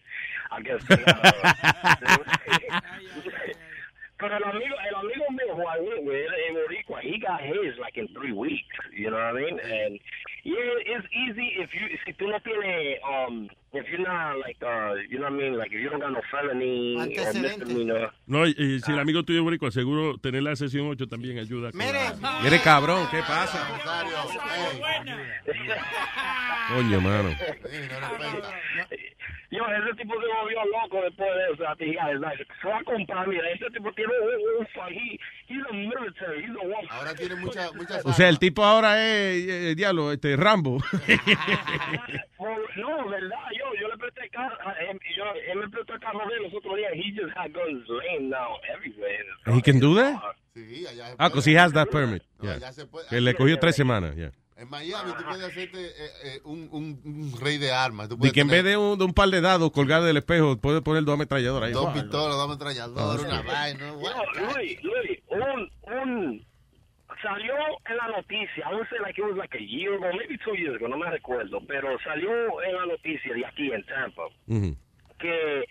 I 0.51 0.63
guess. 0.63 0.85
Pero 4.21 4.37
el 4.37 4.45
amigo, 4.45 4.75
el 4.89 4.95
amigo 4.95 5.25
mío 5.31 5.55
who 5.57 5.63
I 5.67 5.81
went 5.81 6.05
with, 6.05 6.29
in 6.49 6.55
Boricua, 6.57 7.01
he 7.01 7.19
got 7.19 7.41
his 7.41 7.79
like 7.81 7.97
in 7.97 8.07
three 8.09 8.33
weeks. 8.33 8.77
You 8.93 9.11
know 9.11 9.17
what 9.17 9.37
I 9.37 9.41
mean? 9.41 9.59
And 9.61 9.99
yeah, 10.45 10.57
it's 10.97 11.07
easy 11.13 11.55
if 11.59 11.71
you 11.75 11.89
si 12.05 12.13
tú 12.15 12.29
no 12.29 12.39
tienes 12.41 12.99
um 13.05 13.49
if 13.73 13.87
you're 13.89 14.01
not 14.07 14.39
like 14.39 14.57
uh 14.63 14.95
you 15.09 15.19
know 15.19 15.25
what 15.31 15.33
I 15.33 15.37
mean 15.37 15.57
like 15.59 15.69
if 15.73 15.81
you 15.81 15.89
don't 15.89 16.01
got 16.01 16.13
no 16.13 16.21
felony 16.31 16.97
or 16.97 17.33
misdemeanor. 17.35 18.11
No, 18.27 18.47
y, 18.47 18.55
y 18.59 18.81
si 18.81 18.93
el 18.93 18.99
amigo 18.99 19.23
tuyo 19.23 19.43
boricua, 19.43 19.71
seguro 19.71 20.19
tener 20.19 20.43
la 20.43 20.55
sesión 20.57 20.87
8 20.89 21.07
también 21.09 21.39
ayuda. 21.39 21.71
Mire, 21.75 21.93
la- 22.21 22.41
Mire, 22.43 22.59
cabrón, 22.61 23.07
¿qué 23.11 23.19
pasa? 23.21 23.67
Coño, 26.75 27.01
mano. 27.01 27.31
Yo, 29.51 29.65
ese 29.67 29.95
tipo 29.97 30.15
se 30.21 30.27
volvió 30.29 30.61
loco 30.65 31.03
después 31.03 31.29
de 31.35 31.53
eso. 31.53 31.65
Like, 32.21 32.47
se 32.63 32.69
va 32.69 32.79
a 32.79 32.85
comprar, 32.85 33.27
mira, 33.27 33.51
ese 33.51 33.69
tipo 33.71 33.93
tiene 33.95 34.13
un, 34.13 34.67
he, 34.93 35.19
he's 35.49 35.63
a 35.69 35.73
military, 35.73 36.43
he's 36.45 36.51
a 36.51 36.63
woman. 36.67 36.87
Ahora 36.91 37.15
tiene 37.17 37.35
muchas 37.35 37.75
muchas 37.75 38.07
O 38.07 38.13
sea, 38.13 38.29
el 38.29 38.39
tipo 38.39 38.65
ahora 38.65 38.97
es, 39.03 39.45
eh, 39.49 39.75
diablo, 39.77 40.13
este, 40.13 40.37
Rambo. 40.37 40.79
No, 42.77 43.09
verdad, 43.09 43.37
yo, 43.59 43.65
yo 43.81 43.89
le 43.89 43.97
presté 43.99 44.31
carro, 44.31 44.57
a 44.65 44.73
él, 44.73 44.99
yo, 45.17 45.25
él 45.53 45.59
me 45.59 45.69
prestó 45.69 45.95
el 45.95 46.01
carro 46.01 46.21
de 46.29 46.37
él 46.37 46.43
los 46.45 46.55
otros 46.55 46.77
días. 46.77 46.93
He 46.95 47.13
just 47.13 47.37
had 47.37 47.53
guns 47.53 47.85
laying 47.89 48.31
now 48.31 48.57
everywhere. 48.75 49.25
He 49.55 49.61
can 49.61 49.79
do 49.81 49.95
that? 49.97 50.19
Sí, 50.55 50.87
allá 50.87 51.09
se 51.09 51.15
Ah, 51.19 51.29
because 51.29 51.45
he 51.51 51.57
has 51.59 51.73
that 51.73 51.91
permit. 51.91 52.23
No, 52.39 52.49
Yeah. 52.51 52.59
ya 52.59 52.73
se 52.73 52.87
puede. 52.87 53.07
Que 53.09 53.21
le 53.21 53.35
cogió 53.35 53.59
tres 53.59 53.77
semanas, 53.77 54.17
yeah. 54.17 54.31
En 54.61 54.69
Miami 54.69 55.13
tú 55.17 55.25
puedes 55.27 55.43
hacerte 55.47 55.87
eh, 55.87 56.11
eh, 56.25 56.41
un, 56.45 56.69
un, 56.71 57.01
un 57.05 57.41
rey 57.41 57.57
de 57.57 57.73
armas. 57.73 58.09
Tú 58.11 58.17
Y 58.17 58.19
puedes 58.19 58.33
que 58.35 58.41
en 58.43 58.49
vez 58.49 58.63
de 58.63 58.77
un, 58.77 58.99
de 58.99 59.05
un 59.07 59.15
par 59.15 59.29
de 59.31 59.41
dados 59.41 59.71
colgados 59.73 60.07
del 60.07 60.19
espejo, 60.19 60.59
puede 60.59 60.83
poner 60.83 61.03
dos 61.05 61.15
ametralladoras 61.15 61.69
ahí. 61.69 61.73
dos 61.73 61.85
Wow. 61.85 61.95
pistolas, 61.95 62.37
dos 62.37 62.45
ametralladoras, 62.45 63.25
Ah, 63.25 63.27
una 63.27 63.43
vaina. 63.43 63.87
No, 63.93 64.55
Luis, 64.55 64.83
Luis, 64.83 65.19
un, 65.31 65.71
un, 65.95 66.47
salió 67.23 67.55
en 67.89 67.97
la 67.97 68.09
noticia, 68.17 68.65
I 68.71 68.75
would 68.75 68.87
say 68.91 68.99
like 69.01 69.19
it 69.19 69.25
was 69.25 69.37
like 69.39 69.55
a 69.57 69.63
year 69.63 69.95
ago, 69.95 70.11
maybe 70.17 70.37
two 70.45 70.55
years 70.55 70.77
ago, 70.77 70.89
no 70.89 70.99
me 70.99 71.09
recuerdo, 71.11 71.61
pero 71.67 71.99
salió 72.05 72.31
en 72.63 72.75
la 72.77 72.87
noticia 72.87 73.33
de 73.35 73.45
aquí 73.47 73.73
en 73.73 73.83
Tampa 73.87 74.23
que 75.19 75.65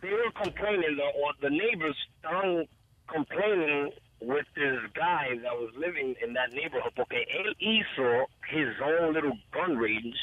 they 0.00 0.10
were 0.12 0.32
complaining, 0.32 0.96
the, 0.96 1.02
or 1.22 1.34
the 1.40 1.50
neighbors 1.50 1.96
estaban 2.16 2.66
complaining 3.12 3.92
with 4.20 4.46
this 4.54 4.78
guy 4.94 5.36
that 5.42 5.54
was 5.56 5.70
living 5.76 6.14
in 6.22 6.34
that 6.34 6.52
neighborhood 6.52 6.92
porque 6.94 7.26
él 7.28 7.54
hizo 7.58 8.26
his 8.48 8.68
own 8.82 9.14
little 9.14 9.36
gun 9.52 9.78
range 9.78 10.16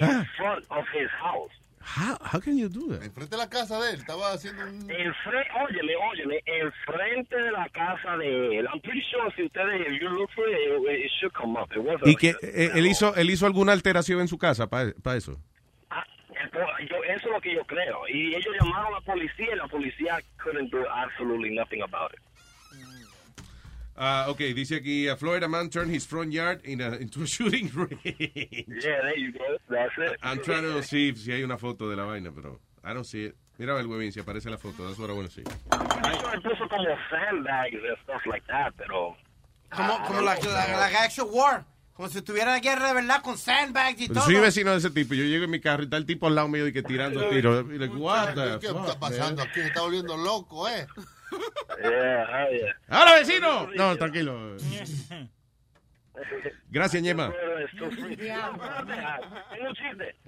in 0.00 0.26
front 0.36 0.64
of 0.70 0.84
his 0.94 1.10
house. 1.20 1.50
How, 1.82 2.18
how 2.20 2.38
can 2.38 2.58
you 2.58 2.68
do 2.68 2.88
that? 2.92 3.02
Enfrente 3.02 3.30
de 3.30 3.36
la 3.38 3.48
casa 3.48 3.80
de 3.80 3.94
él, 3.94 4.00
estaba 4.00 4.32
haciendo 4.32 4.62
un... 4.64 4.90
Enfrente, 4.90 5.50
óyeme, 5.66 5.96
óyeme, 5.96 6.42
enfrente 6.46 7.36
de 7.36 7.50
la 7.50 7.68
casa 7.70 8.16
de 8.18 8.58
él. 8.58 8.66
I'm 8.68 8.80
pretty 8.80 9.02
sure 9.10 9.32
si 9.34 9.44
ustedes, 9.44 9.80
if 9.86 10.00
you 10.00 10.08
look 10.10 10.30
for 10.34 10.46
it, 10.46 10.54
it, 10.54 11.04
it 11.06 11.10
should 11.18 11.32
come 11.32 11.56
up. 11.56 11.72
It 11.74 11.82
wasn't 11.82 12.06
Y 12.06 12.16
que 12.16 12.36
eh, 12.42 12.70
él 12.74 12.86
hizo, 12.86 13.16
él 13.16 13.30
hizo 13.30 13.46
alguna 13.46 13.72
alteración 13.72 14.20
en 14.20 14.28
su 14.28 14.38
casa 14.38 14.68
para 14.68 14.92
eso. 15.16 15.40
yo, 16.88 17.04
eso 17.04 17.26
es 17.26 17.32
lo 17.32 17.40
que 17.40 17.54
yo 17.54 17.64
creo. 17.64 18.06
Y 18.08 18.34
ellos 18.34 18.54
llamaron 18.60 18.94
a 18.94 18.98
la 18.98 19.00
policía 19.00 19.48
y 19.52 19.56
la 19.56 19.66
policía 19.66 20.20
couldn't 20.36 20.70
do 20.70 20.84
absolutely 20.90 21.54
nothing 21.54 21.82
about 21.82 22.12
it. 22.12 22.20
Ah, 24.02 24.26
ok, 24.30 24.38
dice 24.54 24.76
aquí, 24.76 25.08
a 25.08 25.16
Florida 25.16 25.46
man 25.46 25.68
turned 25.68 25.94
his 25.94 26.06
front 26.06 26.32
yard 26.32 26.62
in 26.64 26.80
a- 26.80 26.96
into 26.96 27.22
a 27.22 27.26
shooting 27.26 27.70
range. 27.74 28.00
Yeah, 28.02 29.02
there 29.02 29.18
you 29.18 29.30
go. 29.32 29.58
That's 29.68 29.92
it. 29.98 30.18
I'm 30.22 30.40
trying 30.42 30.62
to 30.62 30.82
see 30.82 31.14
si 31.14 31.30
hay 31.32 31.42
una 31.42 31.58
foto 31.58 31.90
de 31.90 31.96
la 31.96 32.04
vaina, 32.04 32.32
pero 32.34 32.58
I 32.82 32.94
don't 32.94 33.04
see 33.04 33.26
it. 33.26 33.34
Mira 33.58 33.78
el 33.78 33.86
huevín, 33.86 34.10
si 34.10 34.20
aparece 34.20 34.48
la 34.48 34.56
foto. 34.56 34.86
That's 34.86 34.98
what 34.98 35.10
I 35.10 35.12
want 35.12 35.28
to 35.28 35.34
see. 35.34 35.42
Él 35.42 36.40
puso 36.42 36.66
como 36.70 36.88
sandbags 37.10 37.74
and 37.74 37.98
stuff 38.04 38.24
like 38.24 38.46
that, 38.46 38.72
pero... 38.78 39.16
Como, 39.70 40.02
como 40.06 40.22
la, 40.22 40.34
la, 40.36 40.66
la 40.78 40.86
actual 41.04 41.28
war. 41.30 41.64
Como 41.92 42.08
si 42.08 42.22
tuviera 42.22 42.58
guerra 42.58 42.88
de 42.88 42.94
verdad 42.94 43.20
con 43.22 43.36
sandbags 43.36 44.00
y 44.00 44.08
Pero 44.08 44.20
todo. 44.20 44.24
soy 44.30 44.36
vecino 44.40 44.70
de 44.70 44.78
ese 44.78 44.88
tipo. 44.90 45.12
Yo 45.12 45.24
llego 45.24 45.44
en 45.44 45.50
mi 45.50 45.60
carro 45.60 45.82
y 45.82 45.84
está 45.84 45.98
el 45.98 46.06
tipo 46.06 46.26
al 46.26 46.34
lado 46.36 46.48
mío 46.48 46.66
y 46.66 46.72
que 46.72 46.82
tirando 46.82 47.22
tiros. 47.28 47.66
Y 47.70 47.76
like, 47.76 47.94
what 47.94 48.32
the 48.34 48.58
¿Qué 48.60 48.68
fuck, 48.72 48.80
está 48.88 48.98
pasando 48.98 49.42
man? 49.42 49.48
aquí? 49.50 49.60
Se 49.60 49.66
está 49.66 49.82
volviendo 49.82 50.16
loco, 50.16 50.66
¿eh? 50.66 50.86
Yeah, 51.82 52.50
yeah. 52.50 52.74
¡Ahora, 52.88 53.14
vecino! 53.14 53.68
No, 53.76 53.96
tranquilo. 53.96 54.56
Gracias, 56.68 57.02
Ñema. 57.02 57.32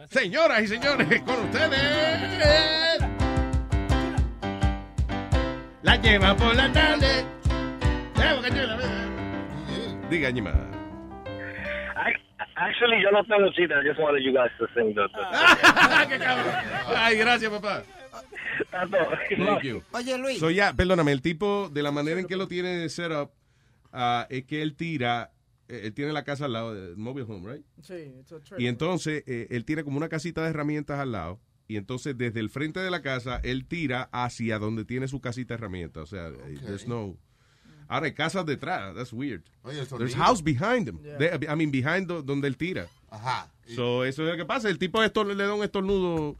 Señoras 0.08 0.62
y 0.62 0.66
señores, 0.68 1.22
con 1.22 1.44
ustedes. 1.44 2.98
La 5.82 5.96
lleva 5.96 6.34
por 6.36 6.54
la 6.54 6.72
tarde. 6.72 7.24
Diga, 10.08 10.30
Ñema. 10.30 10.52
Actually, 12.54 13.02
yo 13.02 13.10
no 13.10 13.24
tengo 13.24 13.50
chiste. 13.52 13.74
I 13.74 13.82
just 13.82 13.98
wanted 13.98 14.22
you 14.22 14.32
guys 14.32 14.50
to 14.58 14.66
sing 14.74 14.94
the... 14.94 15.08
the 15.08 16.96
Ay, 16.96 17.16
gracias, 17.16 17.50
papá. 17.50 17.82
Thank 18.70 19.62
you. 19.62 19.82
Oye, 19.92 20.18
Luis. 20.18 20.38
So, 20.38 20.50
ya, 20.50 20.72
perdóname, 20.72 21.12
el 21.12 21.22
tipo, 21.22 21.68
de 21.72 21.82
la 21.82 21.90
manera 21.90 22.20
en 22.20 22.26
que 22.26 22.36
lo 22.36 22.48
tiene 22.48 22.88
set 22.88 23.10
up, 23.12 23.30
ah, 23.92 24.26
es 24.30 24.44
que 24.44 24.62
él 24.62 24.74
tira, 24.74 25.32
eh, 25.68 25.82
él 25.84 25.94
tiene 25.94 26.12
la 26.12 26.24
casa 26.24 26.46
al 26.46 26.52
lado 26.52 26.74
del 26.74 26.96
mobile 26.96 27.26
home, 27.28 27.52
right? 27.54 27.64
Sí, 27.82 27.94
it's 28.20 28.32
a 28.32 28.40
trick. 28.40 28.60
Y 28.60 28.66
entonces, 28.66 29.24
eh, 29.26 29.46
él 29.50 29.64
tiene 29.64 29.84
como 29.84 29.96
una 29.96 30.08
casita 30.08 30.42
de 30.42 30.50
herramientas 30.50 30.98
al 30.98 31.12
lado. 31.12 31.40
Y 31.68 31.76
entonces, 31.76 32.16
desde 32.18 32.40
el 32.40 32.50
frente 32.50 32.80
de 32.80 32.90
la 32.90 33.00
casa, 33.02 33.40
él 33.42 33.64
tira 33.66 34.08
hacia 34.12 34.58
donde 34.58 34.84
tiene 34.84 35.08
su 35.08 35.20
casita 35.20 35.54
de 35.54 35.58
herramientas. 35.58 36.02
O 36.02 36.06
sea, 36.06 36.28
eh, 36.28 36.58
there's 36.66 36.86
no... 36.86 37.16
Ahora 37.88 38.06
hay 38.06 38.12
casas 38.14 38.44
detrás. 38.46 38.94
That's 38.94 39.12
weird. 39.12 39.42
Oye, 39.62 39.84
There's 39.86 40.14
house 40.14 40.42
behind 40.42 40.88
him. 40.88 40.98
Yeah. 41.02 41.18
They- 41.18 41.46
I 41.52 41.56
mean, 41.56 41.70
behind 41.70 42.06
do- 42.08 42.22
donde 42.22 42.48
él 42.48 42.56
tira. 42.56 42.88
Ajá. 43.10 43.50
So, 43.74 44.04
eso 44.04 44.22
es 44.24 44.30
lo 44.30 44.36
que 44.36 44.44
pasa. 44.44 44.68
El 44.68 44.78
tipo 44.78 45.02
esto 45.02 45.24
le 45.24 45.34
da 45.34 45.54
un 45.54 45.62
estornudo 45.62 46.36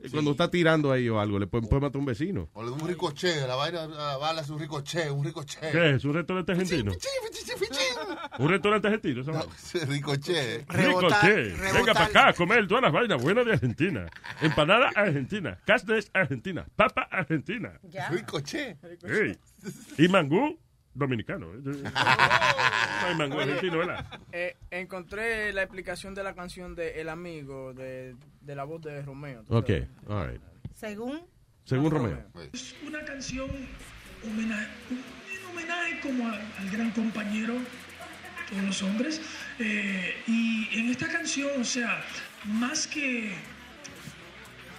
eh, 0.00 0.08
cuando 0.10 0.32
está 0.32 0.50
tirando 0.50 0.92
ahí 0.92 1.08
o 1.08 1.20
algo. 1.20 1.38
Le 1.38 1.46
puede, 1.46 1.66
puede 1.66 1.82
matar 1.82 1.96
a 1.96 1.98
un 2.00 2.06
vecino. 2.06 2.48
O 2.52 2.62
le 2.62 2.70
da 2.70 2.76
un 2.76 2.86
ricochet, 2.86 3.46
la 3.46 3.54
vaina, 3.54 3.86
la 3.86 4.16
bala 4.16 4.42
es 4.42 4.50
un 4.50 4.58
ricochet, 4.58 5.10
un 5.10 5.24
ricochet. 5.24 5.72
¿Qué 5.72 5.90
es? 5.94 6.04
¿Un 6.04 6.14
restaurante 6.14 6.52
argentino? 6.52 6.92
¿Un 8.38 8.48
restaurante 8.48 8.88
argentino? 8.88 9.22
esa 9.22 9.32
vaina? 9.32 9.52
Ricochet. 9.86 10.70
Ricochet. 10.70 11.72
Venga 11.72 11.94
para 11.94 12.06
acá 12.06 12.28
a 12.28 12.32
comer 12.32 12.66
todas 12.66 12.82
las 12.82 12.92
vainas 12.92 13.22
buenas 13.22 13.46
de 13.46 13.52
Argentina. 13.52 14.06
Empanada 14.40 14.90
argentina. 14.94 15.58
Castes 15.64 16.10
argentina. 16.12 16.66
Papa 16.76 17.08
argentina. 17.10 17.78
Ricochet. 18.10 18.78
Ey. 19.04 19.38
¿Y 19.98 20.08
mangú? 20.08 20.58
Dominicano. 20.94 21.46
¿eh? 21.54 21.60
No 21.64 23.06
hay 23.08 23.14
mango 23.16 23.40
argentino, 23.40 23.78
¿verdad? 23.78 24.06
Eh, 24.32 24.56
encontré 24.70 25.52
la 25.52 25.62
explicación 25.62 26.14
de 26.14 26.22
la 26.22 26.34
canción 26.34 26.74
de 26.74 27.00
El 27.00 27.08
Amigo, 27.08 27.74
de, 27.74 28.14
de 28.40 28.54
la 28.54 28.64
voz 28.64 28.80
de 28.82 29.02
Romeo. 29.02 29.44
Ok, 29.48 29.70
all 30.08 30.30
right. 30.30 30.40
Según. 30.74 31.20
Según 31.64 31.90
Romeo. 31.90 32.24
Es 32.52 32.74
una 32.86 33.04
canción 33.04 33.48
homenaje, 34.22 34.68
un 34.90 35.50
homenaje 35.50 36.00
como 36.00 36.28
a- 36.28 36.40
al 36.58 36.70
gran 36.70 36.90
compañero, 36.92 37.54
todos 38.50 38.62
los 38.64 38.82
hombres. 38.82 39.20
Eh, 39.58 40.14
y 40.26 40.68
en 40.78 40.90
esta 40.90 41.08
canción, 41.08 41.60
o 41.60 41.64
sea, 41.64 42.02
más 42.44 42.86
que 42.86 43.32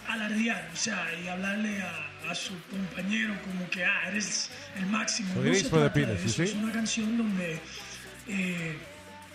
alardear, 0.08 0.70
o 0.72 0.76
sea, 0.76 1.08
y 1.24 1.28
hablarle 1.28 1.82
a, 1.82 2.08
a 2.30 2.36
su 2.36 2.54
compañero 2.70 3.34
como 3.44 3.70
que, 3.70 3.84
ah, 3.84 4.10
eres 4.10 4.50
el 4.78 4.86
máximo. 4.88 5.30
No 5.36 5.54
se 5.54 5.70
trata 5.70 5.90
de 5.90 6.26
eso. 6.26 6.44
Es 6.44 6.54
una 6.54 6.72
canción 6.72 7.18
donde 7.18 7.60
eh, 8.28 8.78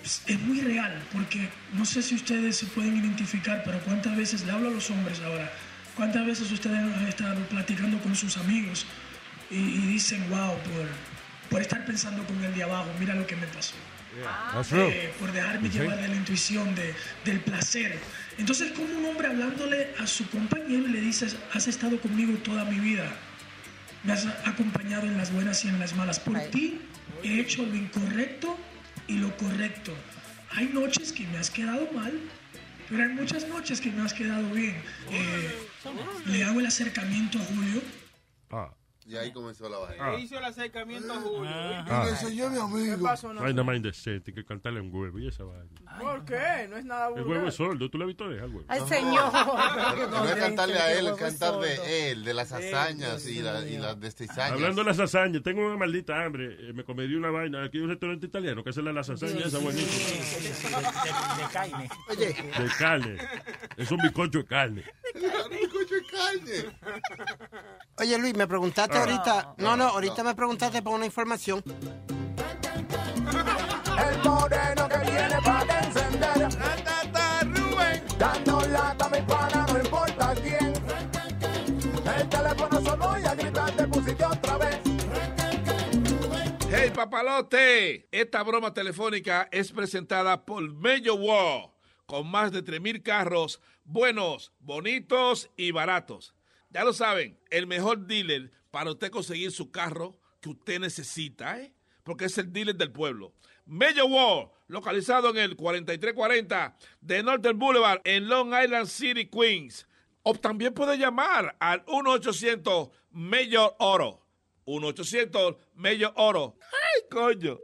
es, 0.05 0.23
es 0.27 0.41
muy 0.41 0.61
real, 0.61 1.03
porque 1.13 1.49
no 1.75 1.85
sé 1.85 2.03
si 2.03 2.15
ustedes 2.15 2.57
se 2.57 2.67
pueden 2.67 2.97
identificar, 2.97 3.63
pero 3.65 3.79
cuántas 3.81 4.17
veces 4.17 4.45
le 4.45 4.53
hablo 4.53 4.69
a 4.69 4.73
los 4.73 4.91
hombres 4.91 5.21
ahora, 5.21 5.51
cuántas 5.97 6.27
veces 6.27 6.51
ustedes 6.51 6.79
han 6.79 7.07
estado 7.07 7.43
platicando 7.49 7.99
con 8.01 8.15
sus 8.17 8.37
amigos 8.37 8.87
y, 9.51 9.57
y 9.57 9.87
dicen, 9.87 10.25
wow, 10.31 10.57
por, 10.59 10.89
por 11.51 11.61
estar 11.61 11.85
pensando 11.85 12.25
con 12.25 12.43
el 12.43 12.55
de 12.55 12.63
abajo, 12.63 12.89
mira 12.99 13.15
lo 13.15 13.27
que 13.27 13.37
me 13.37 13.47
pasó. 13.49 13.75
That's 14.53 14.69
true. 14.69 14.89
Eh, 14.89 15.13
por 15.19 15.31
dejarme 15.33 15.71
Sí. 15.71 15.79
llevar 15.79 16.01
de 16.01 16.09
la 16.09 16.17
intuición, 16.17 16.75
de, 16.75 16.95
del 17.25 17.41
placer. 17.41 17.99
Entonces, 18.39 18.73
como 18.73 18.93
un 18.99 19.05
hombre 19.07 19.29
hablándole 19.29 19.95
a 19.99 20.07
su 20.07 20.29
compañero 20.31 20.87
y 20.89 20.91
le 20.93 21.01
dices, 21.01 21.37
has 21.53 21.69
estado 21.69 22.01
conmigo 22.01 22.33
toda 22.39 22.65
mi 22.65 22.79
vida, 22.81 23.11
me 24.05 24.13
has 24.13 24.27
acompañado 24.47 25.07
en 25.07 25.17
las 25.17 25.33
buenas 25.33 25.65
y 25.65 25.69
en 25.69 25.79
las 25.79 25.95
malas. 25.95 26.19
Por 26.19 26.39
ti 26.51 26.81
he 27.23 27.39
hecho 27.41 27.65
lo 27.65 27.75
incorrecto 27.77 28.59
y 29.07 29.19
lo 29.19 29.37
correcto. 29.37 29.95
Hay 30.53 30.67
noches 30.73 31.13
que 31.13 31.27
me 31.29 31.39
has 31.39 31.51
quedado 31.51 31.89
mal, 31.93 32.13
pero 32.89 33.03
hay 33.05 33.11
muchas 33.11 33.47
noches 33.47 33.81
que 33.81 33.91
me 33.91 34.03
has 34.03 34.15
quedado 34.15 34.49
bien. 34.51 34.75
Eh, 35.13 35.51
le 36.27 36.45
hago 36.45 36.61
el 36.61 36.67
acercamiento 36.67 37.39
a 37.39 37.43
Julio. 37.43 37.83
Y 39.11 39.17
ahí 39.17 39.33
comenzó 39.33 39.69
la 39.69 39.79
vaina. 39.79 40.05
Ah. 40.07 40.15
hizo 40.15 40.39
el 40.39 40.45
acercamiento 40.45 41.13
a 41.13 41.17
Julio. 41.17 41.51
Ah. 41.53 41.85
Y 42.03 42.05
le 42.05 42.11
enseñó 42.13 42.47
a 42.47 42.51
mi 42.51 42.59
amigo. 42.61 42.97
¿Qué 42.97 43.03
pasó? 43.03 43.33
No? 43.35 43.41
Vaina 43.41 43.65
más 43.65 43.75
indecente 43.75 44.33
que 44.33 44.45
cantarle 44.45 44.81
un 44.81 44.95
huevo 44.95 45.19
y 45.19 45.27
esa 45.27 45.43
vaina. 45.43 45.67
¿Por 45.99 46.25
qué? 46.25 46.69
No 46.69 46.77
es 46.77 46.85
nada 46.85 47.09
El 47.09 47.15
vulgar. 47.15 47.29
huevo 47.29 47.49
es 47.49 47.55
sordo, 47.57 47.91
¿tú 47.91 47.99
le 47.99 48.05
has 48.05 48.09
visto 48.09 48.29
dejar 48.29 48.47
el 48.47 48.55
huevo? 48.55 48.67
Ay, 48.69 48.81
señor. 48.89 49.33
No 50.11 50.25
es 50.29 50.35
cantarle 50.37 50.79
a 50.79 50.93
él, 50.93 51.07
es 51.09 51.15
cantar 51.15 51.59
de 51.59 52.11
él, 52.13 52.25
de 52.25 52.35
las 52.35 52.53
hazañas 52.53 53.27
y, 53.27 53.43
la- 53.43 53.67
y 53.67 53.79
las 53.79 53.99
destizañas. 53.99 54.53
Hablando 54.53 54.83
de 54.83 54.87
las 54.89 54.99
lasañas, 54.99 55.43
tengo 55.43 55.67
una 55.67 55.77
maldita 55.77 56.25
hambre. 56.25 56.57
Eh, 56.61 56.73
me 56.73 56.85
comí 56.85 57.05
una 57.15 57.31
vaina. 57.31 57.65
Aquí 57.65 57.79
hay 57.79 57.83
un 57.85 57.91
restaurante 57.91 58.27
italiano 58.27 58.63
que 58.63 58.71
hace 58.71 58.83
la 58.83 58.93
lasaña 58.93 59.45
esa 59.45 59.59
buenísima. 59.59 60.79
De, 61.37 61.53
carne. 61.53 61.89
Oye. 62.09 62.27
De 62.27 62.69
carne. 62.79 63.17
Es 63.77 63.91
un 63.91 63.99
bizcocho 63.99 64.39
de 64.39 64.45
carne. 64.45 64.85
Oye, 67.99 68.19
Luis, 68.19 68.35
me 68.37 68.47
preguntaste. 68.47 68.97
Ahorita. 69.01 69.55
No, 69.59 69.77
no, 69.77 69.85
Ah. 69.85 69.91
ahorita 69.95 70.23
me 70.25 70.35
preguntaste 70.35 70.83
por 70.83 70.95
una 70.95 71.07
información. 71.07 71.63
El 73.99 74.19
moreno 74.29 74.89
que 74.89 74.99
viene 75.11 75.39
para 75.45 75.79
encender. 75.81 76.49
Dando 78.19 78.61
lata 78.69 79.07
a 79.07 79.09
mi 79.09 79.23
pana, 79.23 79.67
no 79.73 79.79
importa 79.81 80.35
quién. 80.35 80.75
El 82.17 82.29
teléfono 82.29 82.81
sonó 82.83 83.19
y 83.19 83.25
a 83.25 83.35
gritar 83.35 83.71
te 83.73 83.87
pusiste 83.89 84.25
otra 84.25 84.59
vez. 84.59 84.79
Hey 86.73 86.91
papalote, 86.95 88.09
esta 88.13 88.43
broma 88.43 88.73
telefónica 88.75 89.49
es 89.51 89.73
presentada 89.73 90.45
por 90.45 90.63
Mello 90.73 91.15
War, 91.17 91.71
con 92.07 92.31
más 92.31 92.53
de 92.53 92.63
3.000 92.63 93.03
carros 93.03 93.61
buenos, 93.85 94.53
bonitos 94.61 95.51
y 95.57 95.73
baratos. 95.73 96.35
Ya 96.71 96.85
lo 96.85 96.93
saben, 96.93 97.41
el 97.51 97.67
mejor 97.67 98.07
dealer 98.07 98.53
para 98.71 98.91
usted 98.91 99.11
conseguir 99.11 99.53
su 99.53 99.71
carro 99.71 100.19
que 100.41 100.51
usted 100.51 100.81
necesita, 100.81 101.59
¿eh? 101.61 101.73
porque 102.03 102.27
es 102.27 102.39
el 102.39 102.53
dealer 102.53 102.77
del 102.77 102.93
pueblo. 102.93 103.33
Mello 103.67 104.07
War, 104.07 104.51
localizado 104.67 105.31
en 105.31 105.39
el 105.39 105.57
4340 105.57 106.77
de 107.01 107.23
Northern 107.23 107.59
Boulevard 107.59 108.01
en 108.05 108.29
Long 108.29 108.53
Island 108.55 108.87
City, 108.87 109.27
Queens. 109.27 109.87
O 110.23 110.35
también 110.35 110.75
puede 110.75 110.99
llamar 110.99 111.57
al 111.61 111.85
1-800 111.87 112.91
Mayor 113.13 113.75
Oro. 113.79 114.27
1-800 114.67 115.57
Mayor 115.75 116.13
Oro. 116.17 116.57
¡Ay, 116.61 117.03
coño! 117.11 117.59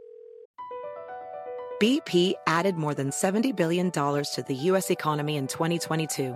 BP 1.79 2.33
added 2.47 2.75
more 2.75 2.95
than 2.95 3.11
$70 3.11 3.55
billion 3.55 3.91
to 3.91 4.43
the 4.47 4.55
U.S. 4.71 4.89
economy 4.89 5.35
in 5.35 5.45
2022. 5.45 6.35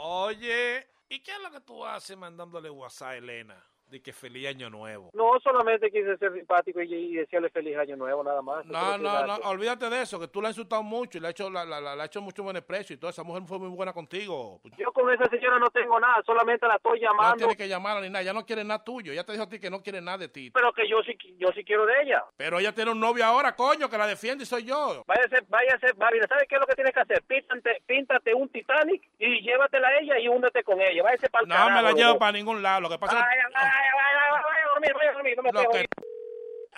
Oye, 0.00 0.86
¿y 1.08 1.20
qué 1.24 1.32
es 1.32 1.40
lo 1.42 1.50
que 1.50 1.60
tú 1.60 1.84
haces 1.84 2.16
mandándole 2.16 2.70
WhatsApp 2.70 3.08
a 3.08 3.16
Elena? 3.16 3.66
De 3.90 4.02
que 4.02 4.12
feliz 4.12 4.46
año 4.48 4.68
nuevo. 4.68 5.08
No, 5.14 5.40
solamente 5.42 5.90
quise 5.90 6.16
ser 6.18 6.30
simpático 6.34 6.82
y, 6.82 6.92
y 6.94 7.14
decirle 7.16 7.48
feliz 7.48 7.74
año 7.78 7.96
nuevo, 7.96 8.22
nada 8.22 8.42
más. 8.42 8.66
No, 8.66 8.98
no, 8.98 9.26
no, 9.26 9.36
olvídate 9.44 9.88
de 9.88 10.02
eso, 10.02 10.20
que 10.20 10.28
tú 10.28 10.42
la 10.42 10.48
has 10.50 10.54
insultado 10.56 10.82
mucho 10.82 11.16
y 11.16 11.22
le 11.22 11.28
has 11.28 11.30
hecho, 11.30 11.48
la, 11.48 11.64
la, 11.64 11.80
la- 11.80 11.96
le 11.96 12.02
has 12.02 12.08
hecho 12.08 12.20
mucho 12.20 12.42
buen 12.42 12.62
precio 12.62 12.92
y 12.94 12.98
toda 12.98 13.10
esa 13.12 13.22
mujer 13.22 13.44
fue 13.46 13.58
muy 13.58 13.68
buena 13.70 13.94
contigo. 13.94 14.60
Yo 14.76 14.92
con 14.92 15.10
esa 15.10 15.24
señora 15.30 15.58
no 15.58 15.68
tengo 15.70 15.98
nada, 15.98 16.22
solamente 16.26 16.66
la 16.68 16.76
estoy 16.76 17.00
No 17.00 17.06
llamando, 17.06 17.36
tiene 17.38 17.56
que 17.56 17.66
llamarla 17.66 18.02
ni 18.02 18.10
nada, 18.10 18.22
ya 18.22 18.34
no 18.34 18.44
quiere 18.44 18.62
nada 18.62 18.84
tuyo, 18.84 19.14
ya 19.14 19.24
te 19.24 19.32
dijo 19.32 19.44
a 19.44 19.48
ti 19.48 19.58
que 19.58 19.70
no 19.70 19.80
quiere 19.82 20.02
nada 20.02 20.18
de 20.18 20.28
ti. 20.28 20.50
pero 20.50 20.70
que 20.74 20.86
yo 20.86 20.98
sí, 21.02 21.16
yo 21.38 21.48
sí 21.54 21.64
quiero 21.64 21.86
de 21.86 22.02
ella. 22.02 22.24
Pero 22.36 22.58
ella 22.58 22.74
tiene 22.74 22.90
un 22.90 23.00
novio 23.00 23.24
ahora, 23.24 23.56
coño, 23.56 23.88
que 23.88 23.96
la 23.96 24.06
defiende 24.06 24.44
y 24.44 24.46
soy 24.46 24.64
yo. 24.64 25.02
Váyase, 25.06 25.46
váyase, 25.48 25.94
Marina, 25.96 26.26
¿sabes 26.28 26.44
qué 26.46 26.56
es 26.56 26.60
lo 26.60 26.66
que 26.66 26.74
tienes 26.74 26.92
que 26.92 27.00
hacer? 27.00 27.22
Píntate, 27.22 27.82
píntate 27.86 28.34
un 28.34 28.50
Titanic 28.50 29.02
y 29.18 29.40
llévatela 29.40 29.88
a 29.88 29.98
ella 29.98 30.18
y 30.18 30.28
únete 30.28 30.62
con 30.62 30.78
ella. 30.78 31.02
Váyase 31.02 31.30
para 31.30 31.42
el 31.44 31.48
No 31.48 31.70
me 31.70 31.82
la 31.82 31.92
llevo 31.92 32.18
para 32.18 32.32
ningún 32.32 32.62
lado, 32.62 32.82
lo 32.82 32.90
que 32.90 32.98
pasa 32.98 33.18
es 33.20 33.24
Ay, 33.24 33.38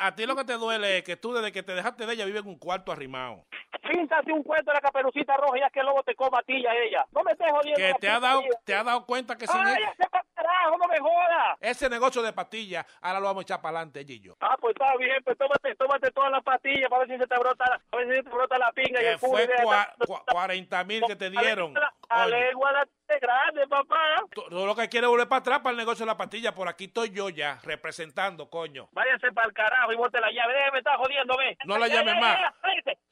a 0.02 0.14
ti 0.14 0.24
lo 0.26 0.34
que 0.34 0.44
te 0.44 0.54
duele 0.54 0.98
es 0.98 1.04
que 1.04 1.16
tú 1.16 1.34
desde 1.34 1.52
que 1.52 1.62
te 1.62 1.74
dejaste 1.74 2.06
de 2.06 2.14
ella 2.14 2.24
vives 2.24 2.42
en 2.42 2.48
un 2.48 2.58
cuarto 2.58 2.90
arrimado. 2.90 3.44
Píntate 3.82 4.32
un 4.32 4.42
cuento 4.42 4.70
de 4.70 4.74
la 4.74 4.80
caperucita 4.80 5.36
roja 5.36 5.58
ya 5.58 5.70
que 5.70 5.80
el 5.80 5.86
lobo 5.86 6.02
te 6.02 6.14
coma 6.14 6.38
a 6.38 6.42
ti 6.42 6.54
y 6.56 6.66
a 6.66 6.74
ella. 6.74 7.04
No 7.12 7.22
me 7.22 7.32
estés 7.32 7.50
jodiendo. 7.50 7.76
Que 7.76 7.94
te 8.00 8.08
ha 8.08 8.18
dado, 8.20 8.42
te 8.64 8.74
ha 8.74 8.82
dado 8.84 9.04
cuenta 9.04 9.36
que 9.36 9.46
sin 9.46 9.60
ella- 9.60 9.90
ese 9.92 10.08
carajo, 10.34 10.78
no 10.78 10.86
me 10.88 10.98
jodas. 11.00 11.58
ese 11.60 11.90
negocio 11.90 12.22
de 12.22 12.32
pastillas, 12.32 12.86
ahora 13.02 13.20
lo 13.20 13.26
vamos 13.26 13.42
a 13.42 13.44
echar 13.44 13.60
para 13.60 13.78
adelante, 13.78 14.04
Gillo. 14.04 14.36
Ah, 14.40 14.56
pues 14.58 14.74
está 14.78 14.96
bien, 14.96 15.22
pues 15.24 15.36
tómate, 15.36 15.74
tómate 15.74 16.10
todas 16.12 16.30
las 16.30 16.42
pastillas 16.42 16.88
para 16.88 17.00
ver 17.04 17.08
si 17.16 17.18
se 17.22 17.26
te 17.26 17.38
brota, 17.38 17.64
la- 17.68 17.82
a 17.90 17.96
ver 17.96 18.08
si 18.08 18.14
se 18.16 18.22
te 18.22 18.30
brota 18.30 18.58
la 18.58 18.72
pinga 18.72 19.02
y 19.02 19.06
el 19.06 19.18
culo. 19.20 19.32
fue 19.32 19.44
y 19.44 19.46
de- 19.48 19.54
cua- 19.56 19.94
cua- 20.06 20.24
40 20.32 20.84
mil 20.84 21.02
que 21.06 21.16
te 21.16 21.28
dieron. 21.30 21.74
A 22.08 22.24
Oye, 22.26 22.40
lengua 22.40 22.72
la 22.72 22.86
de 23.10 23.18
grande, 23.20 23.66
papá. 23.68 23.96
tú 24.32 24.42
lo 24.50 24.74
que 24.74 24.88
quieres 24.88 25.06
es 25.06 25.10
volver 25.10 25.28
para 25.28 25.40
atrás 25.40 25.58
para 25.60 25.70
el 25.72 25.76
negocio 25.76 26.04
de 26.04 26.12
la 26.12 26.16
pastilla. 26.16 26.54
Por 26.54 26.68
aquí 26.68 26.84
estoy 26.84 27.10
yo 27.10 27.28
ya, 27.28 27.58
representando, 27.64 28.48
coño. 28.48 28.88
Váyase 28.92 29.32
para 29.32 29.48
el 29.48 29.52
carajo 29.54 29.92
y 29.92 29.96
bote 29.96 30.20
la 30.20 30.30
llave. 30.30 30.54
Déjeme 30.54 30.78
estar 30.78 30.96
jodiendo, 30.96 31.36
ve. 31.36 31.56
No 31.64 31.78
la 31.78 31.88
Ya, 31.88 31.94
llames 31.96 32.14
ya, 32.14 32.20
más. 32.20 32.38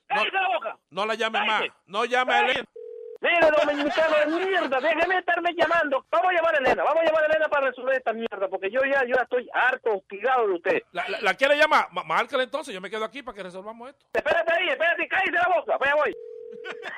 cállate 0.07 0.31
la 0.33 0.49
boca. 0.49 0.77
No 0.91 1.07
la 1.07 1.15
llames 1.15 1.47
más. 1.47 1.63
No 1.87 2.05
llames 2.05 2.35
a 2.35 2.41
Elena. 2.41 2.65
Mire, 3.21 3.51
dominicano 3.51 4.17
de 4.17 4.27
mierda, 4.47 4.81
déjeme 4.81 5.19
estarme 5.19 5.51
llamando. 5.53 6.07
Vamos 6.09 6.31
a 6.31 6.35
llamar 6.37 6.55
a 6.55 6.59
Elena, 6.59 6.85
vamos 6.85 7.03
a 7.03 7.05
llamar 7.05 7.23
a 7.25 7.27
Elena 7.27 7.49
para 7.49 7.67
resolver 7.67 7.97
esta 7.97 8.13
mierda, 8.13 8.47
porque 8.49 8.71
yo 8.71 8.79
ya, 8.85 9.03
yo 9.07 9.17
ya 9.17 9.23
estoy 9.23 9.49
harto, 9.53 9.97
hostigado 9.97 10.47
de 10.47 10.53
usted. 10.55 10.83
¿La, 10.93 11.05
la, 11.09 11.21
la 11.23 11.35
quiere 11.35 11.57
llamar? 11.57 11.89
Ma- 11.91 12.05
Márcale 12.05 12.45
entonces, 12.45 12.73
yo 12.73 12.81
me 12.81 12.89
quedo 12.89 13.05
aquí 13.05 13.25
para 13.25 13.35
que 13.35 13.43
resolvamos 13.43 13.91
esto. 13.91 14.07
Espérate 14.13 14.53
ahí, 14.55 14.69
espérate, 14.69 15.09
cállese 15.09 15.33
la 15.33 15.49
boca, 15.53 15.77
vaya 15.79 15.95
voy. 15.97 16.15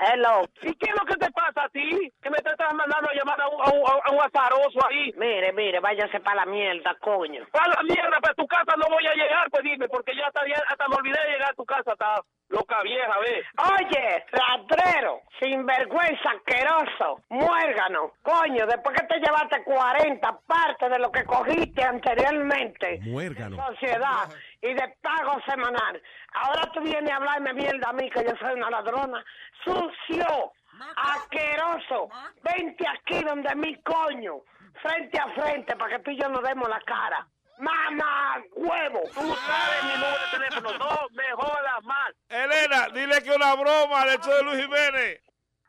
Hello. 0.00 0.42
¿Y 0.62 0.74
qué 0.74 0.90
es 0.90 0.96
lo 0.98 1.04
que 1.04 1.16
te 1.16 1.30
pasa 1.32 1.64
a 1.64 1.68
ti? 1.68 2.12
Que 2.22 2.30
me 2.30 2.38
te 2.38 2.50
estás 2.50 2.72
mandando 2.74 3.08
a 3.10 3.14
llamar 3.14 3.40
a 3.40 3.48
un, 3.48 3.60
a 3.60 3.70
un, 3.72 4.00
a 4.04 4.10
un 4.12 4.20
azaroso 4.20 4.78
ahí. 4.88 5.12
Mire, 5.16 5.52
mire, 5.52 5.80
váyase 5.80 6.20
para 6.20 6.44
la 6.44 6.46
mierda, 6.46 6.96
coño. 7.00 7.46
Para 7.52 7.68
la 7.74 7.82
mierda, 7.82 8.20
para 8.20 8.34
tu 8.34 8.46
casa 8.46 8.74
no 8.76 8.88
voy 8.88 9.06
a 9.06 9.14
llegar, 9.14 9.50
pues 9.50 9.62
dime, 9.62 9.88
porque 9.88 10.16
ya 10.16 10.26
hasta, 10.26 10.40
hasta 10.68 10.88
me 10.88 10.96
olvidé 10.96 11.20
de 11.20 11.32
llegar 11.32 11.50
a 11.50 11.54
tu 11.54 11.64
casa, 11.64 11.92
está 11.92 12.22
loca 12.48 12.82
vieja, 12.82 13.18
ve. 13.20 13.44
Oye, 13.78 14.24
rastrero, 14.32 15.20
sinvergüenza, 15.38 16.30
asqueroso, 16.30 17.22
muérgano. 17.28 18.12
Coño, 18.22 18.66
después 18.66 18.96
que 18.98 19.06
te 19.06 19.20
llevaste 19.20 19.62
40 19.64 20.38
partes 20.46 20.90
de 20.90 20.98
lo 20.98 21.10
que 21.12 21.24
cogiste 21.24 21.82
anteriormente. 21.82 22.98
Muérgano. 23.02 23.56
de 23.56 23.62
Sociedad 23.62 24.28
y 24.62 24.74
de 24.74 24.94
pago 25.00 25.40
semanal. 25.46 26.02
Ahora 26.32 26.70
tú 26.72 26.80
vienes 26.80 27.10
a 27.10 27.16
hablarme 27.16 27.52
mierda 27.54 27.88
a 27.88 27.92
mí 27.92 28.08
que 28.10 28.24
yo 28.24 28.32
soy 28.38 28.54
una 28.54 28.70
ladrona. 28.70 29.24
Sucio, 29.64 30.52
asqueroso. 30.96 32.08
Vente 32.42 32.86
aquí 32.88 33.22
donde 33.24 33.54
mi 33.56 33.74
coño, 33.82 34.40
frente 34.82 35.18
a 35.18 35.28
frente, 35.32 35.76
para 35.76 35.96
que 35.96 36.04
tú 36.04 36.10
y 36.10 36.20
yo 36.20 36.28
nos 36.28 36.42
demos 36.42 36.68
la 36.68 36.80
cara. 36.80 37.26
Mamá, 37.58 38.42
huevo. 38.54 39.00
Tú 39.12 39.20
sabes 39.20 39.84
mi 39.84 39.92
número 39.92 40.18
de 40.18 40.38
teléfono, 40.38 40.78
no 40.78 41.08
me 41.12 41.30
jodas 41.32 41.84
más. 41.84 42.10
Elena, 42.28 42.88
dile 42.94 43.22
que 43.22 43.32
una 43.32 43.54
broma 43.54 44.06
le 44.06 44.14
echó 44.14 44.34
de 44.34 44.42
Luis 44.44 44.62
Jiménez. 44.62 45.20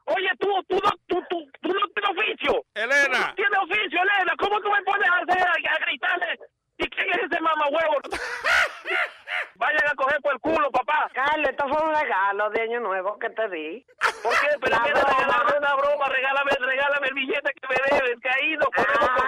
Oye, 0.05 0.29
tú, 0.39 0.47
tú 0.69 0.75
no, 0.75 0.89
tú, 1.07 1.21
tú, 1.29 1.51
tú 1.61 1.69
no 1.69 1.87
tienes 1.89 2.11
oficio. 2.11 2.63
Elena. 2.73 3.07
Tú 3.11 3.11
no 3.11 3.35
tienes 3.35 3.59
oficio, 3.59 3.99
Elena. 4.01 4.33
¿Cómo 4.39 4.61
tú 4.61 4.71
me 4.71 4.81
pones 4.83 5.09
a 5.09 5.17
hacer, 5.17 5.47
a, 5.47 5.51
a 5.51 5.79
gritarle? 5.85 6.39
¿Y 6.77 6.89
quién 6.89 7.09
es 7.09 7.17
ese 7.29 7.41
mamahuevo? 7.41 7.97
Vayan 9.55 9.87
a 9.91 9.95
coger 9.95 10.21
por 10.21 10.33
el 10.33 10.39
culo, 10.39 10.71
papá. 10.71 11.09
Carlos, 11.13 11.49
esto 11.49 11.67
fue 11.67 11.87
un 11.87 11.95
regalo 11.95 12.49
de 12.49 12.61
Año 12.61 12.79
Nuevo 12.79 13.19
que 13.19 13.29
te 13.29 13.49
di. 13.49 13.85
¿Por 14.23 14.31
qué? 14.31 14.47
Pero 14.61 14.77
regalarme 14.83 15.57
una 15.57 15.75
broma. 15.75 16.05
Regálame, 16.09 16.51
regálame 16.59 17.07
el 17.07 17.13
billete 17.13 17.53
que 17.53 17.67
me 17.67 17.97
deben, 17.97 18.19
caído. 18.19 18.67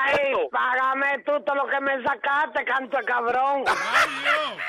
Ay, 0.06 0.34
págame 0.52 1.20
tú 1.26 1.40
todo 1.44 1.56
lo 1.56 1.68
que 1.68 1.80
me 1.82 2.04
sacaste, 2.04 2.66
canto 2.66 2.98
de 2.98 3.04
cabrón. 3.04 3.64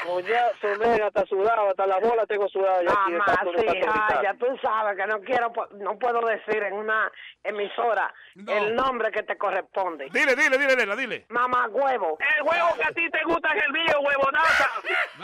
Oye, 0.08 0.38
su 0.60 0.68
nega 0.78 1.08
está 1.08 1.24
sudado, 1.26 1.70
hasta 1.70 1.86
la 1.86 1.98
bola 1.98 2.26
tengo 2.26 2.48
sudada. 2.48 2.82
ya 2.82 2.92
aquí 2.92 3.12
de 3.12 3.18
Mamá, 3.18 3.40
sí, 3.56 3.66
tanto 3.66 4.18
ay, 4.18 4.18
ya 4.22 4.34
tú 4.34 4.46
sabes 4.62 4.96
que 4.96 5.06
no 5.06 5.20
quiero, 5.20 5.52
no 5.78 5.98
puedo 5.98 6.20
decir 6.26 6.62
en 6.62 6.74
una 6.74 7.10
emisora 7.42 8.12
el 8.34 8.74
nombre 8.74 9.10
que 9.10 9.22
te 9.22 9.36
corresponde. 9.36 10.08
Dile, 10.12 10.34
dile, 10.34 10.58
dile, 10.58 10.72
Elena, 10.74 10.96
dile. 10.96 11.26
Mamá 11.28 11.68
huevo. 11.68 12.18
El 12.36 12.42
huevo 12.42 12.74
que 12.76 12.84
a 12.84 12.92
ti 12.92 13.08
te 13.10 13.22
gusta 13.24 13.48
es 13.54 13.64
el 13.64 13.72
mío, 13.72 14.00
huevonaza. 14.00 14.70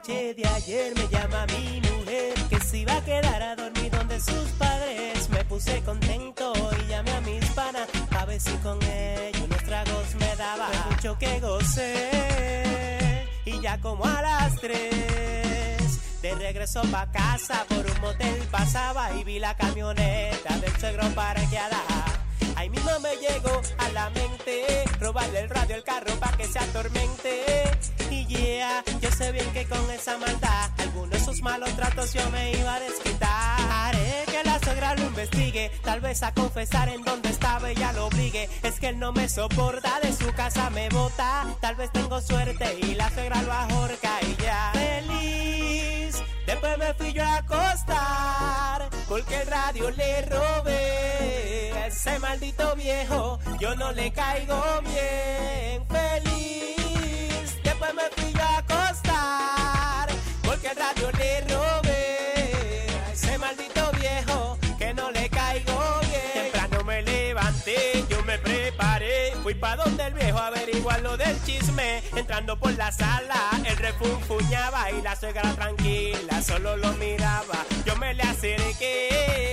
noche 0.00 0.34
de 0.34 0.46
ayer 0.46 0.94
me 0.96 1.08
llama 1.08 1.46
mi 1.46 1.80
mujer 1.80 2.34
que 2.48 2.60
se 2.60 2.78
iba 2.78 2.96
a 2.96 3.04
quedar 3.04 3.42
a 3.42 3.56
dormir 3.56 3.90
donde 3.90 4.20
sus 4.20 4.48
padres. 4.58 5.28
Me 5.30 5.44
puse 5.44 5.82
contento 5.82 6.52
y 6.82 6.88
llamé 6.88 7.10
a 7.10 7.20
mis 7.20 7.44
panas 7.50 7.88
a 8.10 8.24
ver 8.24 8.40
si 8.40 8.52
con 8.58 8.82
ellos 8.82 9.42
unos 9.42 9.62
tragos 9.64 10.14
me 10.18 10.36
daba. 10.36 10.68
Fue 10.68 10.90
mucho 10.90 11.18
que 11.18 11.40
gocé 11.40 13.26
y 13.44 13.60
ya 13.60 13.78
como 13.80 14.04
a 14.04 14.22
las 14.22 14.56
tres 14.56 16.22
de 16.22 16.34
regreso 16.34 16.82
pa' 16.90 17.10
casa 17.10 17.64
por 17.68 17.84
un 17.86 18.00
motel 18.00 18.42
pasaba 18.50 19.12
y 19.14 19.24
vi 19.24 19.38
la 19.38 19.54
camioneta 19.56 20.58
del 20.58 20.76
suegro 20.78 21.08
parqueada. 21.14 22.19
Ahí 22.60 22.68
mismo 22.68 22.90
me 23.00 23.16
llegó 23.16 23.62
a 23.78 23.88
la 23.88 24.10
mente 24.10 24.84
robarle 25.00 25.40
el 25.40 25.48
radio 25.48 25.76
al 25.76 25.82
carro 25.82 26.14
pa' 26.20 26.36
que 26.36 26.44
se 26.44 26.58
atormente. 26.58 27.42
Y 28.10 28.26
yeah, 28.26 28.84
yo 29.00 29.10
sé 29.10 29.32
bien 29.32 29.50
que 29.54 29.64
con 29.64 29.90
esa 29.90 30.18
maldad, 30.18 30.70
algunos 30.76 31.08
de 31.08 31.16
esos 31.16 31.40
malos 31.40 31.74
tratos 31.74 32.12
yo 32.12 32.28
me 32.28 32.52
iba 32.52 32.74
a 32.74 32.80
desquitar. 32.80 33.59
La 34.44 34.58
suegra 34.58 34.94
lo 34.94 35.02
investigue, 35.02 35.70
tal 35.82 36.00
vez 36.00 36.22
a 36.22 36.32
confesar 36.32 36.88
en 36.88 37.02
dónde 37.02 37.28
estaba 37.28 37.70
ella 37.70 37.92
lo 37.92 38.06
obligue. 38.06 38.48
Es 38.62 38.80
que 38.80 38.88
él 38.88 38.98
no 38.98 39.12
me 39.12 39.28
soporta, 39.28 40.00
de 40.00 40.12
su 40.12 40.32
casa 40.32 40.70
me 40.70 40.88
bota. 40.88 41.46
Tal 41.60 41.76
vez 41.76 41.92
tengo 41.92 42.20
suerte 42.20 42.78
y 42.80 42.94
la 42.94 43.10
suegra 43.10 43.42
lo 43.42 43.52
ahorca 43.52 44.18
y 44.22 44.42
ya. 44.42 44.70
Feliz, 44.72 46.22
después 46.46 46.78
me 46.78 46.94
fui 46.94 47.12
yo 47.12 47.22
a 47.22 47.36
acostar, 47.36 48.88
porque 49.08 49.42
el 49.42 49.46
radio 49.46 49.90
le 49.90 50.22
robé. 50.22 51.86
Ese 51.86 52.18
maldito 52.18 52.74
viejo, 52.76 53.38
yo 53.58 53.74
no 53.76 53.92
le 53.92 54.10
caigo 54.12 54.62
bien. 54.82 55.86
Feliz, 55.86 57.62
después 57.62 57.94
me 57.94 58.08
fui 58.16 58.32
yo 58.32 58.42
a 58.42 58.58
acostar, 58.58 60.08
porque 60.44 60.68
el 60.68 60.76
radio 60.76 61.10
le 61.12 61.40
robé. 61.42 61.89
Me 68.30 68.38
preparé, 68.38 69.32
fui 69.42 69.54
pa' 69.54 69.74
donde 69.74 70.04
el 70.04 70.14
viejo 70.14 70.38
a 70.38 70.46
averiguar 70.46 71.00
lo 71.02 71.16
del 71.16 71.36
chisme. 71.42 72.00
Entrando 72.14 72.56
por 72.56 72.72
la 72.76 72.92
sala, 72.92 73.50
el 73.64 73.76
refunfuñaba 73.76 74.92
y 74.92 75.02
la 75.02 75.16
suegra 75.16 75.52
tranquila 75.54 76.40
solo 76.40 76.76
lo 76.76 76.92
miraba. 76.92 77.64
Yo 77.84 77.96
me 77.96 78.14
le 78.14 78.22
acerqué 78.22 79.50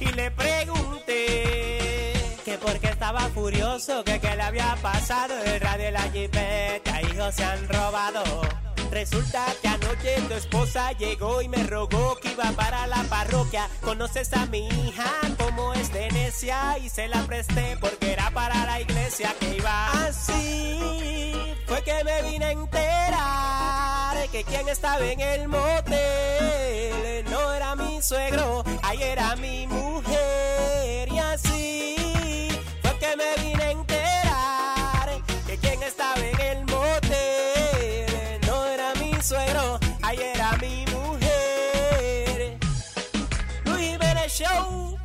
y 0.00 0.06
le 0.06 0.30
pregunté 0.30 2.14
que 2.42 2.56
por 2.56 2.78
qué 2.80 2.88
estaba 2.88 3.28
furioso, 3.28 4.02
que 4.02 4.18
qué 4.18 4.34
le 4.34 4.42
había 4.42 4.74
pasado. 4.80 5.34
El 5.44 5.60
radio 5.60 5.88
y 5.88 5.92
la 5.92 6.10
jipeta, 6.10 7.02
hijos 7.02 7.34
se 7.34 7.44
han 7.44 7.68
robado. 7.68 8.67
Resulta 8.90 9.44
que 9.60 9.68
anoche 9.68 10.20
tu 10.28 10.34
esposa 10.34 10.92
llegó 10.92 11.42
y 11.42 11.48
me 11.48 11.62
rogó 11.64 12.16
que 12.16 12.32
iba 12.32 12.50
para 12.52 12.86
la 12.86 13.02
parroquia. 13.04 13.68
Conoces 13.82 14.32
a 14.32 14.46
mi 14.46 14.66
hija 14.68 15.10
como 15.38 15.74
es 15.74 15.92
de 15.92 16.10
necia 16.10 16.78
y 16.78 16.88
se 16.88 17.08
la 17.08 17.22
presté 17.22 17.76
porque 17.80 18.12
era 18.12 18.30
para 18.30 18.64
la 18.66 18.80
iglesia 18.80 19.34
que 19.38 19.56
iba. 19.56 20.06
Así 20.06 21.54
fue 21.66 21.82
que 21.82 22.02
me 22.04 22.22
vine 22.22 22.44
a 22.46 22.52
enterar 22.52 24.28
que 24.30 24.44
quien 24.44 24.68
estaba 24.68 25.04
en 25.04 25.20
el 25.20 25.48
motel 25.48 27.24
no 27.30 27.52
era 27.52 27.74
mi 27.76 28.02
suegro, 28.02 28.64
ahí 28.82 29.02
era 29.02 29.36
mi 29.36 29.66
mujer. 29.66 30.77
Suegro, 39.28 39.78
ahí 40.02 40.18
era 40.34 40.56
mi 40.56 40.86
mujer. 40.90 42.58
Luis 43.66 43.90
Jiménez 43.90 44.32
Show, 44.32 44.98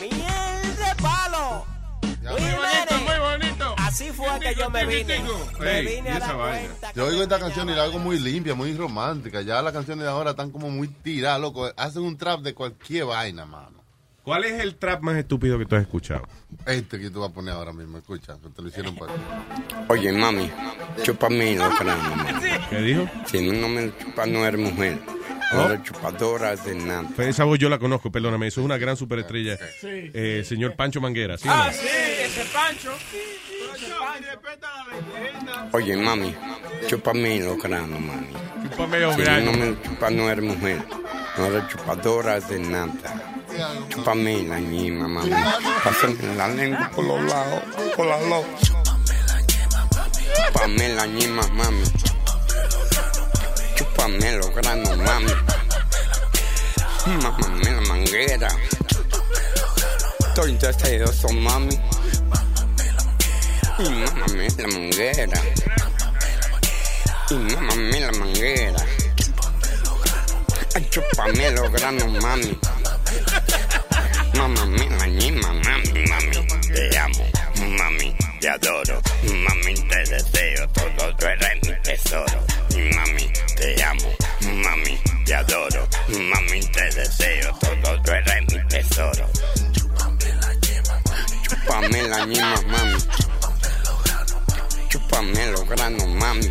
miel 0.00 0.76
de 0.76 1.02
palo. 1.02 1.64
Luis 2.22 2.42
Jiménez. 2.42 3.02
muy 3.06 3.18
bonito. 3.20 3.74
Así 3.78 4.10
fue 4.10 4.26
que 4.40 4.52
yo 4.56 4.68
me 4.68 4.84
vine. 4.84 5.22
Me 5.60 5.78
Ey, 5.78 5.86
vine 5.86 6.10
a 6.10 6.18
vaina. 6.18 6.34
cuenta. 6.68 6.92
Yo 6.94 7.06
oigo 7.06 7.22
esta 7.22 7.38
canción 7.38 7.68
y 7.70 7.74
la 7.74 7.84
hago 7.84 8.00
muy 8.00 8.18
limpia, 8.18 8.54
muy 8.56 8.76
romántica. 8.76 9.42
Ya 9.42 9.62
las 9.62 9.72
canciones 9.72 10.02
de 10.04 10.10
ahora 10.10 10.30
están 10.30 10.50
como 10.50 10.68
muy 10.68 10.88
tiradas, 10.88 11.40
loco. 11.40 11.70
Hacen 11.76 12.02
un 12.02 12.18
trap 12.18 12.40
de 12.40 12.52
cualquier 12.52 13.04
vaina, 13.04 13.46
mano. 13.46 13.75
¿Cuál 14.26 14.42
es 14.42 14.60
el 14.60 14.74
trap 14.74 15.02
más 15.02 15.16
estúpido 15.16 15.56
que 15.56 15.66
tú 15.66 15.76
has 15.76 15.82
escuchado? 15.82 16.26
Este 16.66 16.98
que 16.98 17.10
tú 17.10 17.20
vas 17.20 17.30
a 17.30 17.32
poner 17.32 17.54
ahora 17.54 17.72
mismo, 17.72 17.96
escucha, 17.98 18.36
te 18.56 18.60
lo 18.60 18.66
hicieron 18.66 18.96
para 18.96 19.12
Oye, 19.86 20.10
mami, 20.10 20.50
chúpame 21.04 21.54
los 21.54 21.72
cráneos, 21.78 22.16
mami. 22.16 22.48
¿Qué 22.70 22.76
dijo? 22.82 23.08
Si 23.26 23.46
no, 23.46 23.52
no 23.52 23.68
me 23.68 23.96
chupa, 23.96 24.26
no 24.26 24.44
eres 24.44 24.60
mujer. 24.60 24.98
No 25.52 25.66
eres 25.66 25.84
chupadora 25.84 26.56
de 26.56 26.74
nada. 26.74 27.04
Pues 27.14 27.28
esa 27.28 27.44
voz 27.44 27.60
yo 27.60 27.68
la 27.68 27.78
conozco, 27.78 28.10
perdóname, 28.10 28.48
eso 28.48 28.60
es 28.62 28.64
una 28.64 28.78
gran 28.78 28.96
superestrella. 28.96 29.56
Sí. 29.80 30.10
Eh, 30.12 30.42
señor 30.44 30.74
Pancho 30.74 31.00
Manguera, 31.00 31.38
¿sí 31.38 31.46
no? 31.46 31.54
Ah, 31.54 31.70
sí, 31.72 31.86
ese 31.86 32.44
Pancho. 32.52 32.90
Oye, 35.70 35.96
mami, 35.96 36.34
chúpame 36.88 37.38
los 37.38 37.62
cráneos, 37.62 38.00
mami. 38.00 38.26
Chúpame, 38.70 38.98
Si 38.98 39.04
hombre. 39.04 39.40
no, 39.44 39.52
no 39.52 39.58
me 39.58 39.82
chupa, 39.82 40.10
no 40.10 40.28
eres 40.28 40.44
mujer. 40.44 40.84
No 41.38 41.46
eres 41.46 41.68
chupadora 41.68 42.40
de 42.40 42.58
nada. 42.58 43.32
Chúpame 43.88 44.42
la 44.42 44.58
ñima, 44.60 45.08
mami. 45.08 45.30
Pásame 45.82 46.36
la 46.36 46.48
lengua 46.48 46.90
por 46.94 47.04
los 47.04 47.22
lados, 47.22 47.62
por 47.96 48.06
las 48.06 48.20
dos. 48.28 48.44
Chúpame 50.36 50.88
la 50.90 51.06
ñima, 51.06 51.42
mami. 51.48 51.84
Chúpame 53.76 54.32
los 54.32 54.50
granos, 54.54 54.96
mami. 54.98 55.32
Mámame 57.22 57.70
la 57.70 57.80
manguera. 57.82 58.48
Estoy 60.28 60.52
deseoso, 60.58 61.28
mami. 61.28 61.80
Y 63.78 63.88
mámame 63.88 64.48
la 64.58 64.68
manguera. 64.68 65.40
Y 67.30 67.34
mámame 67.34 68.00
la 68.00 68.12
manguera. 68.12 68.86
Ay, 70.74 70.86
chúpame 70.90 71.50
los 71.52 71.72
granos, 71.72 72.22
mami. 72.22 72.58
Mámame 74.38 74.88
la 74.98 75.06
ñima, 75.06 75.52
mami, 75.52 76.04
mami. 76.08 76.46
Te 76.74 76.98
amo, 76.98 77.24
mami, 77.78 78.14
te 78.40 78.48
adoro. 78.48 79.00
Mami, 79.24 79.74
te 79.88 79.96
deseo 80.10 80.68
todo, 80.68 81.16
tú 81.16 81.26
eres 81.26 81.62
mi 81.66 81.74
tesoro. 81.82 82.38
Mami, 82.94 83.32
te 83.56 83.82
amo, 83.84 84.10
mami, 84.62 84.98
te 85.24 85.34
adoro. 85.34 85.88
Mami, 86.08 86.60
te 86.66 86.84
deseo 86.94 87.52
todo, 87.60 88.02
tú 88.02 88.10
eres 88.12 88.42
mi 88.52 88.68
tesoro. 88.68 89.26
Chúpame 91.48 92.02
la 92.08 92.24
ñima, 92.26 92.62
mami. 92.68 92.98
Chúpame 94.88 95.46
los 95.52 95.68
granos, 95.68 96.08
mami. 96.08 96.50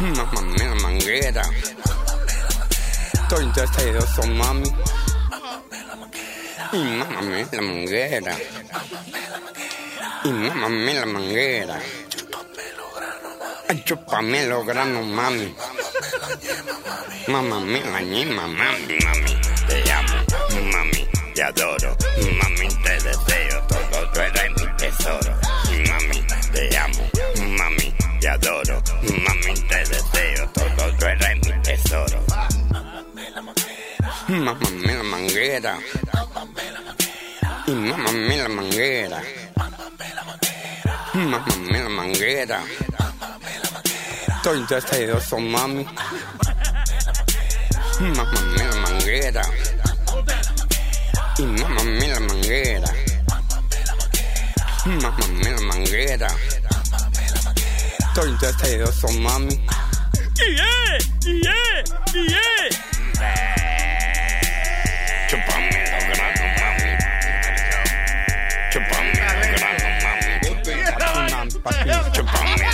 Mámame 0.00 0.64
la 0.64 0.74
manguera. 0.76 1.42
Estoy 3.28 3.50
deseoso, 3.56 4.22
mami. 4.22 4.72
Y 6.72 6.78
mámame 6.78 7.44
la 7.50 7.60
manguera. 7.60 8.36
Y 10.22 10.28
mámame 10.30 10.94
la 10.94 11.06
manguera. 11.06 11.80
Chúpame 13.84 14.46
los 14.46 14.64
granos, 14.64 15.04
mami. 15.06 15.52
Mámame 17.26 17.80
la 17.80 18.00
ñima, 18.00 18.46
mami, 18.46 18.96
mami. 19.04 19.40
Te 19.66 19.92
amo, 19.92 20.24
mami, 20.72 21.08
te 21.34 21.42
adoro. 21.42 21.96
Mami, 22.40 22.68
te 22.84 22.90
deseo 22.90 23.62
todo, 23.66 24.10
tú 24.12 24.20
eres 24.20 24.50
mi 24.56 24.76
tesoro. 24.76 25.34
Mami, 25.88 26.24
te 26.52 26.78
amo, 26.78 27.10
mami, 27.58 27.92
te 28.20 28.28
adoro. 28.28 28.80
Mami, 29.02 29.60
te 29.68 29.78
deseo 29.78 30.48
todo, 30.54 30.92
tú 30.96 31.06
eres. 31.06 31.35
Mámame 34.28 34.94
la 34.94 35.02
manguera. 35.04 35.78
Y 37.68 37.70
mámame 37.70 38.36
la 38.38 38.48
manguera. 38.48 39.22
Mámame 41.14 41.82
la 41.82 41.88
manguera. 41.88 42.60
Estoy 44.36 44.66
deseoso, 44.68 45.38
mami. 45.38 45.86
Mámame 48.00 48.64
la 48.64 48.76
manguera. 48.80 49.42
Y 51.38 51.42
mámame 51.42 52.08
la 52.08 52.20
manguera. 52.20 52.94
Mámame 54.86 55.50
la 55.52 55.60
manguera. 55.60 56.28
Estoy 58.08 58.36
deseoso, 58.40 59.08
mami. 59.20 59.64
¡Yeah! 60.36 60.98
¡Yeah! 61.22 61.84
¡Yeah! 62.12 63.65
Papi, 71.66 71.90
chúpame. 72.12 72.54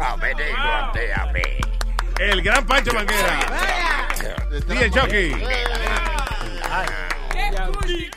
A 0.00 0.16
ver, 0.16 1.12
a 1.12 1.32
ver. 1.32 1.58
El 2.18 2.42
gran 2.42 2.66
Pancho 2.66 2.92
Manguera. 2.94 3.40
Chucky. 4.90 5.32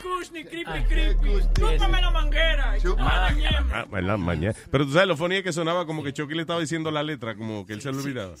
Kushni, 0.02 0.44
creepy, 0.44 0.84
creepy. 0.88 1.40
Chúpame 1.54 2.00
la 2.00 2.10
manguera. 2.10 2.76
Chúpame 2.80 3.42
la. 3.42 3.64
Ah, 3.72 4.16
mañana. 4.16 4.54
Pero 4.70 4.86
tú 4.86 4.92
sabes, 4.92 5.08
lo 5.08 5.16
fonía 5.16 5.42
que 5.42 5.52
sonaba 5.52 5.84
como 5.84 6.02
que 6.02 6.12
Chucky 6.12 6.34
le 6.34 6.42
estaba 6.42 6.60
diciendo 6.60 6.90
la 6.90 7.02
letra, 7.02 7.34
como 7.36 7.66
que 7.66 7.74
él 7.74 7.82
se 7.82 7.92
lo 7.92 7.98
olvidaba. 7.98 8.34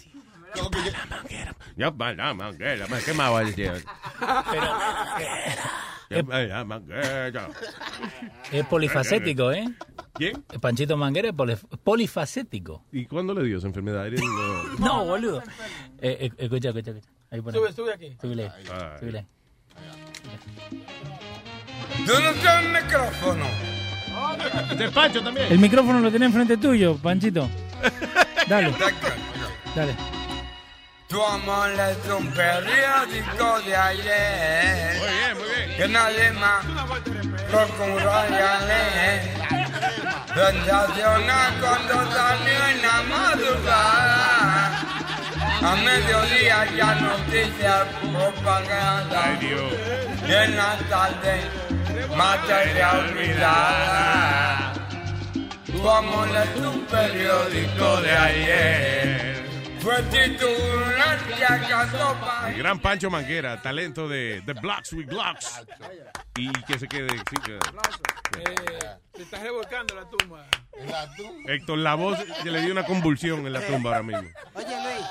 Ya 1.76 1.90
va 1.90 2.12
la 2.14 2.32
manguera, 2.32 2.86
¿qué 3.04 3.12
más 3.12 3.32
va 3.32 3.40
a 3.40 3.44
decir? 3.44 3.64
Ya 3.64 4.26
va 4.26 4.44
la 4.54 5.83
Es 8.52 8.66
polifacético, 8.66 9.52
¿eh? 9.52 9.66
¿Quién? 10.14 10.44
El 10.52 10.60
Panchito 10.60 10.96
Manguera 10.96 11.28
es 11.28 11.34
poli- 11.34 11.56
polifacético. 11.82 12.84
¿Y 12.92 13.06
cuándo 13.06 13.34
le 13.34 13.44
dio 13.44 13.58
esa 13.58 13.66
enfermedad? 13.66 14.06
No- 14.78 14.78
No, 14.78 15.04
boludo. 15.04 15.42
Eh, 16.00 16.16
eh, 16.20 16.30
escucha, 16.38 16.68
escucha, 16.68 16.90
escucha. 16.92 17.08
Ahí 17.30 17.40
pone. 17.40 17.58
Sube, 17.58 17.72
sube 17.72 17.92
aquí. 17.94 18.16
Súbele. 18.20 18.50
Súbele. 19.00 19.26
Yo 22.06 22.20
no 22.20 22.32
tengo 22.32 22.80
micrófono. 22.80 23.44
Este 24.70 24.84
es 24.84 24.90
Pancho 24.92 25.22
también. 25.22 25.46
El 25.50 25.58
micrófono 25.58 26.00
lo 26.00 26.10
tenés 26.10 26.26
enfrente 26.26 26.56
tuyo, 26.56 26.96
Panchito. 26.96 27.48
Dale. 28.48 28.72
Dale. 29.74 29.96
Tu 31.14 31.22
amor 31.22 31.70
es 31.70 32.12
un 32.12 32.26
periódico 32.32 33.60
de 33.60 33.76
ayer. 33.76 34.98
Muy 34.98 35.08
bien, 35.08 35.38
muy 35.38 35.48
bien. 35.54 35.76
Que 35.76 35.86
nadie 35.86 36.32
más 36.32 36.64
procuró 37.52 38.14
leer. 38.32 39.22
Sensacional 40.26 41.52
cuando 41.60 41.94
salió 42.12 42.66
en 42.66 42.82
la 42.82 42.98
madrugada. 43.14 44.54
A 45.62 45.76
mediodía 45.76 46.66
ya 46.76 46.90
noticias 46.96 47.86
propaganda. 48.00 49.22
Ay, 49.22 49.36
Dios. 49.36 49.72
Y 50.26 50.32
en 50.32 50.56
la 50.56 50.76
tarde 50.90 51.42
materia 52.16 52.90
olvidada. 52.90 54.72
Tu 55.64 55.88
amor 55.88 56.28
es 56.28 56.56
un 56.60 56.80
periódico 56.86 58.00
de 58.00 58.16
ayer. 58.16 59.23
El 62.48 62.58
gran 62.58 62.80
Pancho 62.80 63.10
Manguera, 63.10 63.60
talento 63.60 64.08
de 64.08 64.42
The 64.46 64.54
Blocks 64.54 64.92
with 64.94 65.06
Glocks. 65.08 65.62
Y 66.36 66.50
que 66.62 66.78
se 66.78 66.88
quede. 66.88 67.08
sí, 67.18 67.36
que- 67.44 67.58
Eh, 68.38 68.96
se 69.14 69.22
está 69.22 69.38
revolcando 69.42 69.94
la 69.94 70.08
tumba. 70.08 70.46
Héctor, 71.46 71.78
la 71.78 71.94
voz 71.94 72.18
que 72.42 72.50
le 72.50 72.60
dio 72.62 72.72
una 72.72 72.84
convulsión 72.84 73.46
en 73.46 73.52
la 73.52 73.60
tumba 73.66 73.90
ahora 73.90 74.02
mismo. 74.02 74.28
Oye, 74.54 74.76
Luis. 74.82 75.06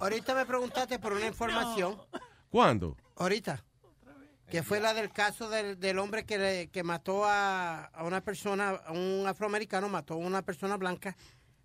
Ahorita 0.00 0.34
me 0.34 0.46
preguntaste 0.46 0.98
por 0.98 1.12
una 1.12 1.26
información. 1.26 2.00
¿Cuándo? 2.50 2.96
Ahorita. 3.16 3.62
Que 4.50 4.64
fue 4.64 4.80
la 4.80 4.94
del 4.94 5.12
caso 5.12 5.48
del, 5.48 5.78
del 5.78 5.98
hombre 6.00 6.24
que, 6.24 6.36
le- 6.38 6.68
que 6.70 6.82
mató 6.82 7.24
a, 7.24 7.84
a 7.84 8.02
una 8.02 8.20
persona, 8.20 8.70
a 8.70 8.90
un 8.90 9.24
afroamericano, 9.28 9.88
mató 9.88 10.14
a 10.14 10.16
una 10.16 10.42
persona 10.42 10.76
blanca 10.76 11.16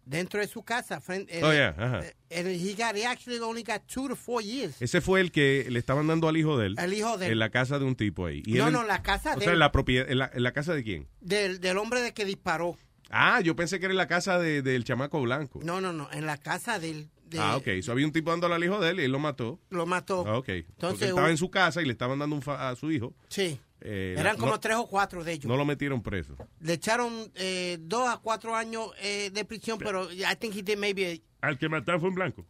dentro 0.05 0.39
de 0.39 0.47
su 0.47 0.63
casa. 0.63 1.01
frente- 1.01 1.43
Oh, 1.43 1.51
yeah, 1.51 1.75
ajá. 1.77 1.97
And 2.31 2.47
he 2.47 2.73
got, 2.75 2.95
he 2.95 3.05
actually 3.05 3.39
only 3.39 3.63
got 3.63 3.81
two 3.87 4.07
to 4.07 4.15
four 4.15 4.41
years. 4.43 4.81
Ese 4.81 5.01
fue 5.01 5.21
el 5.21 5.31
que 5.31 5.67
le 5.69 5.79
estaban 5.79 6.07
dando 6.07 6.27
al 6.27 6.37
hijo 6.37 6.57
de 6.57 6.67
él. 6.67 6.75
Al 6.77 6.93
hijo 6.93 7.17
de 7.17 7.27
él. 7.27 7.31
En 7.33 7.39
la 7.39 7.49
casa 7.49 7.79
de 7.79 7.85
un 7.85 7.95
tipo 7.95 8.25
ahí. 8.25 8.43
Y 8.45 8.53
No, 8.53 8.67
él- 8.67 8.73
no, 8.73 8.83
la 8.83 9.01
casa 9.01 9.31
O 9.33 9.35
de 9.35 9.41
sea, 9.41 9.49
él. 9.51 9.55
en 9.55 9.59
la 9.59 9.71
propiedad. 9.71 10.09
¿En 10.09 10.17
la, 10.19 10.31
en 10.33 10.43
la 10.43 10.51
casa 10.53 10.73
de 10.73 10.83
quién? 10.83 11.07
Del, 11.21 11.59
del 11.59 11.77
hombre 11.77 12.01
de 12.01 12.13
que 12.13 12.25
disparó. 12.25 12.77
Ah, 13.09 13.39
yo 13.41 13.55
pensé 13.55 13.79
que 13.79 13.85
era 13.85 13.93
en 13.93 13.97
la 13.97 14.07
casa 14.07 14.39
de- 14.39 14.61
del 14.61 14.83
chamaco 14.83 15.21
blanco. 15.21 15.59
No, 15.63 15.79
no, 15.81 15.93
no, 15.93 16.09
en 16.11 16.25
la 16.25 16.37
casa 16.37 16.79
del... 16.79 17.07
de- 17.25 17.39
ah, 17.39 17.55
ok. 17.57 17.67
So, 17.83 17.91
había 17.91 18.05
un 18.05 18.11
tipo 18.11 18.31
dándole 18.31 18.55
al 18.55 18.63
hijo 18.63 18.79
de 18.79 18.89
él 18.91 18.99
y 18.99 19.03
él 19.03 19.11
lo 19.11 19.19
mató. 19.19 19.59
Lo 19.69 19.85
mató. 19.85 20.23
Ah, 20.27 20.37
ok. 20.37 20.45
Porque 20.45 20.65
Entonces, 20.71 21.01
él 21.03 21.09
estaba 21.09 21.29
en 21.29 21.37
su 21.37 21.49
casa 21.51 21.81
y 21.81 21.85
le 21.85 21.91
estaban 21.91 22.17
dando 22.19 22.35
un 22.35 22.41
fa- 22.41 22.69
a 22.69 22.75
su 22.75 22.91
hijo. 22.91 23.13
Sí. 23.29 23.59
Eh, 23.81 24.15
Eran 24.17 24.33
no- 24.35 24.39
como 24.39 24.51
no- 24.53 24.59
tres 24.59 24.77
o 24.77 24.87
cuatro 24.87 25.23
de 25.23 25.33
ellos. 25.33 25.45
No 25.45 25.57
lo 25.57 25.65
metieron 25.65 26.01
preso. 26.01 26.35
Le 26.61 26.73
echaron 26.73 27.31
eh, 27.35 27.77
dos 27.81 28.07
a 28.07 28.17
cuatro 28.17 28.55
años 28.55 28.89
eh, 28.99 29.29
de 29.31 29.45
prisión, 29.45 29.77
pero 29.77 30.11
I 30.11 30.35
think 30.39 30.55
he 30.55 30.63
did 30.63 30.77
maybe... 30.77 31.21
Al 31.41 31.59
que 31.59 31.69
mataron 31.69 31.99
fue 32.01 32.09
un 32.09 32.15
blanco. 32.15 32.45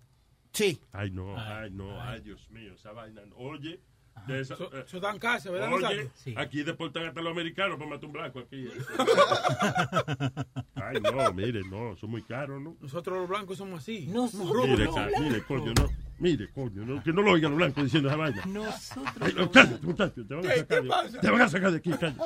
Sí. 0.53 0.80
Ay, 0.93 1.11
no, 1.11 1.38
ay, 1.38 1.69
no, 1.72 1.99
ay, 2.02 2.22
Dios 2.22 2.49
mío, 2.49 2.73
esa 2.73 2.93
vaina. 2.93 3.22
Oye, 3.35 3.81
de 4.27 4.39
esa, 4.39 4.53
Eso, 4.53 4.69
eh, 4.73 4.99
dan 5.02 5.19
cárcel, 5.19 5.52
¿verdad? 5.52 5.73
Oye, 5.73 5.81
Nazario? 6.06 6.39
aquí 6.39 6.64
deportan 6.64 7.07
hasta 7.07 7.22
los 7.22 7.31
americanos 7.31 7.77
para 7.77 7.89
matar 7.89 8.06
un 8.06 8.14
blanco 8.14 8.39
aquí. 8.39 8.69
Ay, 10.76 10.97
no, 11.02 11.34
mire, 11.34 11.61
no, 11.69 11.97
son 11.97 12.11
muy 12.11 12.22
caros, 12.22 12.61
¿no? 12.61 12.77
Nosotros 12.80 13.18
los 13.18 13.27
blancos 13.27 13.57
somos 13.57 13.80
así. 13.80 14.07
Nosotros. 14.07 14.68
Mire, 14.68 14.85
ca- 14.85 15.10
mire, 15.19 15.43
coño, 15.43 15.73
no. 15.73 15.89
Mire, 16.19 16.49
coño, 16.53 16.85
no, 16.85 17.03
que 17.03 17.11
no 17.11 17.21
lo 17.21 17.31
oigan 17.31 17.51
los 17.51 17.57
blancos 17.57 17.83
diciendo 17.83 18.07
esa 18.09 18.17
vaina. 18.17 18.41
Nosotros. 18.45 19.05
Ay, 19.19 19.33
no, 19.35 19.51
cállate, 19.51 19.85
muchacho, 19.85 20.25
te 20.27 20.33
van 20.33 20.45
a 20.45 20.49
¿Qué- 20.49 20.59
sacar 20.59 20.67
qué 20.77 20.81
de 20.83 20.89
pasa? 20.89 21.19
Te 21.21 21.29
van 21.29 21.41
a 21.41 21.49
sacar 21.49 21.71
de 21.71 21.77
aquí, 21.77 21.89
cállate. 21.91 22.19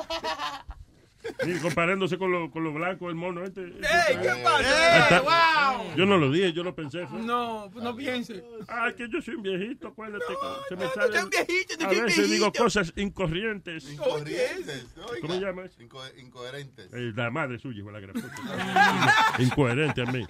Y 1.46 1.58
comparándose 1.58 2.16
con 2.16 2.32
los 2.32 2.50
con 2.50 2.64
lo 2.64 2.72
blancos, 2.72 3.08
el 3.10 3.14
mono 3.14 3.44
este. 3.44 3.60
¡Ey, 3.62 4.16
qué 4.22 4.32
pasa! 4.42 4.94
Ahí 4.94 5.02
está. 5.02 5.16
¡Ey, 5.18 5.22
wow! 5.22 5.94
Yo 5.96 6.06
no 6.06 6.16
lo 6.16 6.30
dije, 6.32 6.52
yo 6.54 6.64
lo 6.64 6.74
pensé. 6.74 7.06
fue. 7.06 7.18
No, 7.20 7.68
no 7.68 7.94
piense. 7.94 8.42
Ah, 8.68 8.90
que 8.96 9.06
yo 9.08 9.20
soy 9.20 9.34
un 9.34 9.42
viejito, 9.42 9.88
acuérdate. 9.88 10.24
que 10.26 10.68
se 10.70 10.76
me 10.76 10.84
no, 10.84 10.90
sale- 10.92 11.08
eres 11.08 11.24
un 11.24 11.30
viejito, 11.30 11.84
A 11.84 11.88
veces 12.04 12.30
digo 12.30 12.50
cosas 12.52 12.92
incorrientes. 12.96 13.92
Incorrientes. 13.92 14.86
¿Cómo 15.20 15.34
se 15.34 15.40
llama 15.40 15.64
eso? 15.66 15.82
Inco- 15.82 16.18
incoherentes. 16.18 16.90
Eh, 16.94 17.12
la 17.14 17.30
madre 17.30 17.58
suya, 17.58 17.78
hijo 17.80 17.88
de 17.88 17.92
la 17.92 18.00
gran 18.00 18.14
puta. 18.14 19.34
Incoherente 19.40 20.02
a 20.02 20.06
mí. 20.06 20.26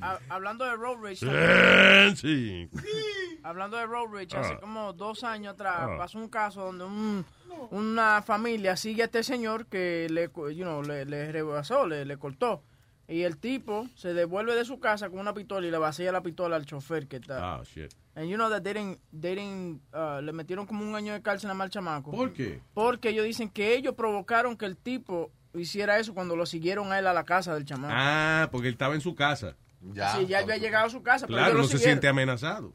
Ha- 0.00 0.18
hablando 0.28 0.64
de 0.64 0.76
road 0.76 0.96
rage. 1.02 2.16
Sí. 2.16 2.68
Hablando 3.44 3.76
de 3.76 3.86
road 3.86 4.06
rage, 4.12 4.28
Ah. 4.36 4.40
hace 4.40 4.56
como 4.58 4.92
dos 4.92 5.24
años 5.24 5.54
atrás 5.54 5.76
Ah. 5.80 5.94
pasó 5.98 6.18
un 6.18 6.28
caso 6.28 6.64
donde 6.66 6.84
un- 6.84 7.24
una 7.70 8.22
familia 8.22 8.76
sigue 8.76 9.02
a 9.02 9.06
este 9.06 9.22
señor 9.24 9.66
que 9.66 10.06
le, 10.10 10.28
co- 10.28 10.50
you 10.50 10.62
know, 10.64 10.82
le, 10.82 11.04
le 11.04 11.32
rebasó, 11.32 11.86
le, 11.86 12.04
le 12.04 12.16
cortó. 12.18 12.62
Y 13.08 13.22
el 13.22 13.36
tipo 13.36 13.88
se 13.96 14.14
devuelve 14.14 14.54
de 14.54 14.64
su 14.64 14.78
casa 14.78 15.10
con 15.10 15.18
una 15.18 15.34
pistola 15.34 15.66
y 15.66 15.70
le 15.70 15.76
vacía 15.78 16.12
la 16.12 16.22
pistola 16.22 16.54
al 16.56 16.64
chofer 16.66 17.08
que 17.08 17.16
está. 17.16 17.56
Ah, 17.56 17.62
shit. 17.64 17.92
And 18.14 18.26
you 18.28 18.36
know 18.36 18.48
that 18.48 18.62
they 18.62 18.72
didn't- 18.74 18.98
they 19.20 19.34
didn't, 19.34 19.80
uh, 19.92 20.20
le 20.22 20.32
metieron 20.32 20.66
como 20.66 20.84
un 20.88 20.94
año 20.94 21.12
de 21.12 21.20
cárcel 21.20 21.50
a 21.50 21.54
mal 21.54 21.68
chamaco. 21.68 22.10
¿Por 22.12 22.32
qué? 22.32 22.60
Porque 22.74 23.08
ellos 23.10 23.24
dicen 23.24 23.50
que 23.50 23.74
ellos 23.74 23.94
provocaron 23.94 24.56
que 24.56 24.66
el 24.66 24.76
tipo 24.76 25.32
hiciera 25.54 25.98
eso 25.98 26.14
cuando 26.14 26.36
lo 26.36 26.46
siguieron 26.46 26.92
a 26.92 26.98
él 27.00 27.06
a 27.08 27.12
la 27.12 27.24
casa 27.24 27.54
del 27.54 27.64
chamaco. 27.64 27.92
Ah, 27.96 28.48
porque 28.52 28.68
él 28.68 28.74
estaba 28.74 28.94
en 28.94 29.00
su 29.00 29.14
casa. 29.14 29.56
Ya. 29.92 30.16
Sí, 30.16 30.26
ya 30.26 30.38
había 30.40 30.56
llegado 30.58 30.86
a 30.86 30.90
su 30.90 31.02
casa, 31.02 31.26
pero 31.26 31.38
Claro, 31.38 31.52
ellos 31.58 31.70
no 31.72 31.78
se 31.78 31.84
siente 31.84 32.08
amenazado. 32.08 32.74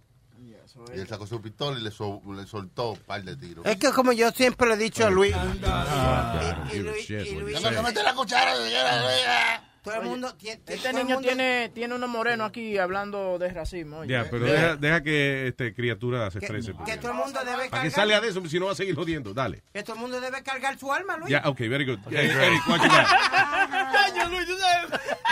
Y 0.93 0.99
él 0.99 1.07
sacó 1.07 1.25
su 1.25 1.41
pistola 1.41 1.79
y 1.79 1.81
le, 1.81 1.89
sol- 1.91 2.19
le 2.35 2.45
soltó 2.45 2.91
un 2.91 2.99
par 2.99 3.23
de 3.23 3.35
tiros. 3.35 3.65
Es 3.65 3.77
que 3.77 3.91
como 3.91 4.11
yo 4.11 4.29
siempre 4.31 4.67
le 4.67 4.75
he 4.75 4.77
dicho 4.77 5.07
a 5.07 5.09
Luis, 5.09 5.33
Ah, 5.35 6.67
y 6.71 6.77
Luis- 6.79 7.09
y 7.09 7.35
Luis- 7.35 7.61
No, 7.61 7.71
no, 7.71 7.81
mete 7.83 8.03
la 8.03 8.13
cuchara, 8.13 8.55
señora. 8.55 9.66
Todo 9.91 10.01
el 10.03 10.09
mundo 10.09 10.35
tiene... 10.35 10.61
Este 10.67 10.93
niño 10.93 11.15
mundo- 11.15 11.27
tiene, 11.27 11.71
tiene 11.73 11.95
uno 11.95 12.07
moreno 12.07 12.45
aquí 12.45 12.77
hablando 12.77 13.37
de 13.39 13.49
racismo. 13.49 13.99
oye. 13.99 14.11
Ya, 14.13 14.27
pero 14.29 14.45
deja, 14.45 14.75
deja 14.75 15.01
que 15.03 15.47
este 15.47 15.73
criatura 15.73 16.29
se 16.31 16.39
estrese. 16.39 16.73
porque- 16.73 16.91
Que 16.93 16.97
todo 16.97 17.11
el 17.11 17.17
mundo 17.17 17.39
debe 17.39 17.51
Para 17.51 17.65
que 17.65 17.71
cargar... 17.89 17.91
salga 17.91 18.21
de 18.21 18.29
eso, 18.29 18.45
si 18.47 18.59
no 18.59 18.67
va 18.67 18.71
a 18.73 18.75
seguir 18.75 18.95
jodiendo. 18.95 19.33
Dale. 19.33 19.63
Que 19.73 19.83
todo 19.83 19.95
el 19.95 20.01
mundo 20.01 20.21
debe 20.21 20.43
cargar 20.43 20.77
su 20.77 20.91
alma, 20.93 21.17
Luis. 21.17 21.29
Ya, 21.31 21.41
ok, 21.45 21.57
very 21.59 21.85
good. 21.85 21.99
Hey, 22.09 22.29
Eric, 22.29 22.67
what 22.67 22.81
you 22.81 22.89
got? 22.89 23.07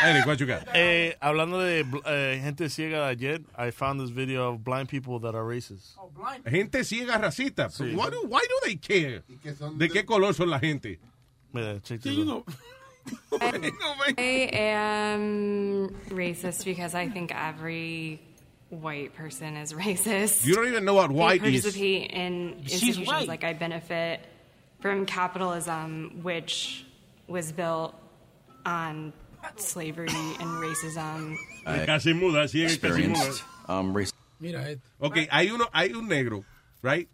Eric, 0.04 0.26
what 0.28 0.38
you 0.40 0.46
got? 0.46 0.64
Eh, 0.74 1.18
hablando 1.20 1.60
de 1.60 1.86
eh, 2.06 2.40
gente 2.44 2.70
ciega 2.70 3.08
ayer, 3.08 3.42
I 3.58 3.72
found 3.72 4.02
this 4.02 4.12
video 4.12 4.50
of 4.50 4.64
blind 4.64 4.90
people 4.90 5.20
that 5.22 5.36
are 5.36 5.44
racist. 5.46 5.98
Gente 6.46 6.84
ciega 6.84 7.18
racista. 7.18 7.70
Sí. 7.70 7.94
Why, 7.96 8.10
do, 8.12 8.22
why 8.28 8.42
do 8.42 8.56
they 8.66 8.76
care? 8.78 9.24
¿De 9.78 9.90
qué 9.90 10.06
color 10.06 10.34
son 10.34 10.50
la 10.50 10.60
gente? 10.60 11.00
Mira, 11.54 11.80
check 11.82 12.02
this 12.02 12.18
out. 12.28 12.46
No. 13.32 13.38
I 14.18 14.50
am 14.54 15.90
racist 16.10 16.66
because 16.66 16.96
I 16.96 17.10
think 17.10 17.32
every 17.34 18.22
white 18.70 19.14
person 19.16 19.56
is 19.58 19.74
racist. 19.74 20.46
You 20.46 20.56
don't 20.56 20.68
even 20.68 20.86
know 20.86 20.94
what 20.96 21.12
white 21.12 21.42
they 21.42 21.54
is. 21.54 21.64
participate 21.64 22.12
in 22.12 22.56
She's 22.64 22.74
institutions 22.84 23.08
white. 23.08 23.28
like 23.28 23.44
I 23.44 23.54
benefit 23.54 24.22
from 24.80 25.06
capitalism, 25.06 26.20
which 26.24 26.86
was 27.28 27.52
built 27.52 27.96
on 28.66 29.14
slavery 29.58 30.08
and 30.10 30.50
racism. 30.64 31.36
Casi 31.86 32.14
muda, 32.14 32.48
ciega 32.48 32.72
y 32.72 32.78
casi 32.78 33.08
muda. 33.08 33.34
um, 33.68 33.96
race. 33.96 34.12
Mira 34.40 34.70
esto. 34.70 34.82
Ok, 35.00 35.18
hay 35.32 35.50
uno, 35.50 35.66
hay 35.74 35.94
un 35.94 36.08
negro, 36.08 36.44
right? 36.82 37.08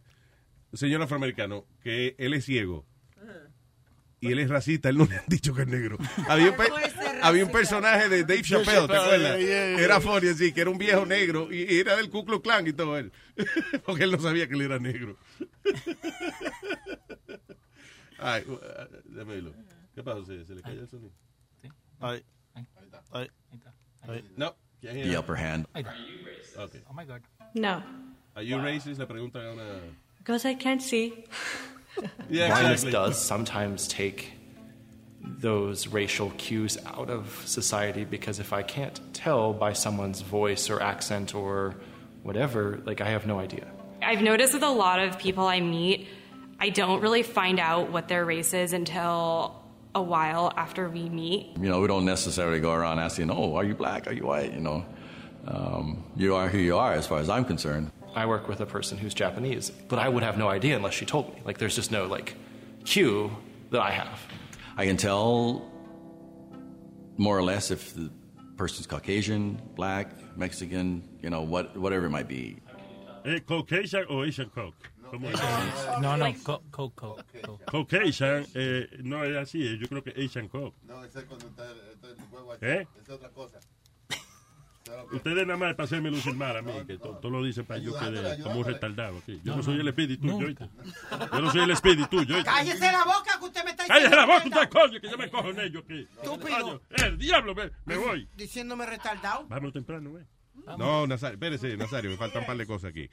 Un 0.74 0.78
señor 0.80 1.02
afroamericano, 1.02 1.66
que 1.84 2.16
él 2.18 2.34
es 2.34 2.46
ciego. 2.46 2.84
Y 4.24 4.32
él 4.32 4.38
es 4.40 4.50
racista, 4.50 4.88
él 4.90 4.98
no 5.00 5.06
le 5.06 5.18
han 5.18 5.26
dicho 5.28 5.52
que 5.54 5.64
es 5.64 5.68
negro. 5.68 5.98
Había 6.30 6.52
un, 6.52 6.56
pe- 6.56 6.70
había 7.24 7.44
un 7.44 7.52
personaje 7.52 8.08
de 8.08 8.22
Dave 8.24 8.44
Chappelle, 8.44 8.88
¿te 8.88 8.96
acuerdas? 8.96 9.20
yeah, 9.20 9.38
yeah, 9.40 9.76
yeah. 9.76 9.84
Era 9.84 10.00
funny 10.00 10.28
así, 10.30 10.54
que 10.54 10.62
era 10.62 10.70
un 10.70 10.78
viejo 10.78 11.06
negro 11.08 11.52
y, 11.52 11.64
y 11.64 11.80
era 11.80 11.96
del 11.96 12.10
Ku 12.10 12.24
Klux 12.24 12.44
Klan 12.44 12.68
y 12.68 12.74
todo 12.74 12.98
él. 13.00 13.12
Porque 13.86 14.04
él 14.04 14.12
no 14.12 14.20
sabía 14.20 14.48
que 14.48 14.54
él 14.54 14.62
era 14.62 14.78
negro. 14.80 15.18
Ay, 18.20 18.44
uh, 18.48 18.58
déjame 19.06 19.34
verlo. 19.36 19.54
¿Qué 19.96 20.04
pasó? 20.04 20.24
¿Se, 20.26 20.46
se 20.46 20.54
le 20.56 20.62
cayó 20.62 20.82
el 20.82 20.88
sonido? 20.88 21.12
Ay, 22.00 22.24
ay, 22.54 23.30
ay. 24.08 24.24
No. 24.38 24.56
can't 24.82 24.96
hear 24.96 25.08
The 25.08 25.18
upper 25.18 25.36
hand. 25.36 25.68
Okay. 25.76 26.82
Oh 26.90 26.94
my 26.94 27.06
God. 27.06 27.22
No, 27.56 27.84
Are 28.36 28.44
you 28.46 28.58
racist? 28.60 29.00
Le 29.00 29.06
preguntan 29.06 29.46
a 29.46 29.52
una... 29.54 29.64
because 30.20 30.46
I 30.46 30.54
can't 30.56 30.82
see. 30.82 31.26
Yeah, 32.30 32.48
Blindness 32.48 32.84
exactly. 32.84 32.92
does 32.92 33.22
sometimes 33.22 33.88
take 33.88 34.32
those 35.22 35.88
racial 35.88 36.32
cues 36.38 36.78
out 36.86 37.10
of 37.10 37.44
society 37.46 38.06
because 38.06 38.40
if 38.40 38.54
I 38.54 38.64
can't 38.64 39.00
tell 39.14 39.54
by 39.54 39.74
someone's 39.74 40.22
voice 40.22 40.70
or 40.70 40.82
accent 40.82 41.36
or 41.36 41.76
whatever, 42.24 42.80
like 42.86 43.02
I 43.02 43.10
have 43.10 43.28
no 43.28 43.40
idea. 43.40 43.68
I've 44.02 44.22
noticed 44.22 44.54
with 44.54 44.64
a 44.64 44.70
lot 44.70 45.00
of 45.00 45.20
people 45.20 45.46
I 45.46 45.60
meet, 45.60 46.08
I 46.60 46.70
don't 46.70 47.02
really 47.02 47.24
find 47.24 47.60
out 47.60 47.92
what 47.92 48.08
their 48.08 48.24
race 48.26 48.54
is 48.54 48.74
until 48.74 49.62
a 49.94 50.02
while 50.02 50.54
after 50.56 50.90
we 50.90 51.10
meet. 51.10 51.52
You 51.60 51.70
know, 51.70 51.82
we 51.82 51.88
don't 51.88 52.06
necessarily 52.06 52.60
go 52.60 52.72
around 52.72 53.00
asking, 53.00 53.30
"Oh, 53.30 53.56
are 53.56 53.64
you 53.64 53.76
black? 53.76 54.08
Are 54.08 54.14
you 54.14 54.26
white?" 54.26 54.54
You 54.54 54.62
know, 54.62 54.86
um, 55.48 56.04
you 56.16 56.36
are 56.36 56.48
who 56.48 56.60
you 56.60 56.78
are, 56.78 56.94
as 56.94 57.08
far 57.08 57.20
as 57.20 57.30
I'm 57.30 57.46
concerned. 57.46 57.92
I 58.16 58.26
work 58.26 58.48
with 58.48 58.60
a 58.62 58.66
person 58.66 58.98
who's 58.98 59.14
Japanese, 59.14 59.70
but 59.70 59.98
I 60.00 60.10
would 60.10 60.24
have 60.24 60.38
no 60.38 60.50
idea 60.50 60.76
unless 60.76 60.94
she 60.94 61.06
told 61.06 61.34
me. 61.34 61.42
Like, 61.46 61.58
there's 61.58 61.76
just 61.76 61.92
no 61.92 62.08
like 62.08 62.36
cue 62.86 63.32
that 63.72 63.82
I 63.82 63.92
have. 63.92 64.20
I 64.78 64.86
can 64.86 64.98
tell 64.98 65.62
more 67.18 67.38
or 67.38 67.44
less 67.44 67.72
if 67.72 67.94
the 67.94 68.10
person's 68.58 68.88
Caucasian, 68.88 69.62
black, 69.76 70.38
Mexican, 70.38 71.04
you 71.22 71.30
know, 71.30 71.42
what 71.42 71.76
whatever 71.78 72.06
it 72.08 72.10
might 72.10 72.28
be. 72.28 72.58
Eh, 73.26 73.40
Caucasian 73.48 74.06
o 74.10 74.24
Asian 74.24 74.50
Coke. 74.50 74.90
¿Cómo 75.12 75.30
es? 75.30 76.02
No, 76.02 76.16
no, 76.16 76.34
co- 76.44 76.62
co- 76.72 76.90
co- 76.96 77.18
co- 77.44 77.60
Caucasian 77.68 78.46
eh, 78.56 78.88
no 79.04 79.24
es 79.24 79.36
así, 79.36 79.62
eh, 79.68 79.78
yo 79.80 79.88
creo 79.88 80.02
que 80.04 80.12
Asian 80.24 80.48
Coke. 80.48 80.74
No, 80.88 81.04
ese 81.04 81.20
es 81.20 81.26
cuando 81.26 81.48
está 81.48 81.66
está 81.94 82.08
el 82.08 82.16
huevo 82.32 82.54
aquí. 82.54 82.66
¿Eh? 82.66 82.88
Es 83.02 83.10
otra 83.10 83.30
cosa. 83.30 83.60
Ustedes 85.12 85.46
nada 85.46 85.58
más 85.58 85.74
para 85.76 85.86
hacerme 85.86 86.10
lucir 86.12 86.34
mal 86.36 86.56
a 86.56 86.62
mí, 86.62 86.72
que 86.88 86.98
todo, 86.98 87.18
todo 87.18 87.32
lo 87.32 87.44
dicen 87.44 87.66
para 87.66 87.80
yo 87.80 87.98
quede 87.98 88.42
como 88.42 88.60
un 88.60 88.66
retardado 88.66 89.18
aquí. 89.18 89.40
Yo 89.44 89.56
no 89.56 89.64
soy 89.64 89.80
el 89.80 89.88
espíritu 89.88 90.28
tuyo, 90.28 90.48
¿oíste? 90.48 90.70
Yo 91.34 91.42
no 91.42 91.52
soy 91.52 91.62
el 91.62 91.72
espíritu 91.72 92.18
¿oíste? 92.18 92.44
Cállese 92.44 92.92
la 92.92 93.04
boca 93.04 93.40
que 93.40 93.46
usted 93.46 93.64
me 93.66 93.72
está 93.72 93.88
¡Cállese 93.88 94.16
la 94.16 94.26
boca, 94.26 94.44
usted, 94.46 94.70
coño, 94.70 95.02
que 95.02 95.10
yo 95.10 95.18
me 95.18 95.30
cojo 95.30 95.50
en 95.50 95.60
ello 95.60 95.80
aquí! 95.80 96.08
Estúpido. 96.22 96.60
Coño, 96.60 96.82
¡Eh, 96.92 97.08
el 97.08 97.18
diablo, 97.18 97.56
me, 97.56 97.72
me 97.86 97.98
voy! 97.98 98.30
Diciéndome 98.36 98.86
retardado. 98.86 99.46
Vamos 99.48 99.74
temprano, 99.74 100.18
¿eh? 100.18 100.26
No, 100.78 101.08
Nazario, 101.08 101.36
espérese, 101.36 101.76
Nazario, 101.78 102.12
me 102.12 102.18
faltan 102.18 102.42
un 102.42 102.48
par 102.48 102.58
de 102.58 102.66
cosas 102.66 102.92
aquí. 102.92 103.10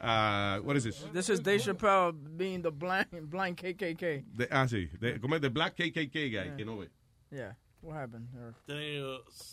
Uh, 0.00 0.60
what 0.64 0.76
is 0.76 0.84
this? 0.84 1.06
This 1.12 1.28
is 1.28 1.40
Dave 1.40 1.60
Chappelle 1.60 2.12
being 2.36 2.62
the 2.62 2.70
blind, 2.70 3.06
blind 3.30 3.56
KKK. 3.56 4.24
De- 4.26 4.48
ah, 4.50 4.66
sí. 4.68 4.88
De, 4.98 5.20
¿Cómo 5.20 5.34
es? 5.34 5.40
The 5.40 5.48
Black 5.48 5.74
KKK 5.74 6.30
guy, 6.30 6.56
que 6.56 6.64
no 6.64 6.78
ve. 6.78 6.88
Yeah. 7.30 7.56
What 7.80 7.94
happened? 7.96 8.26
Or- 8.36 8.54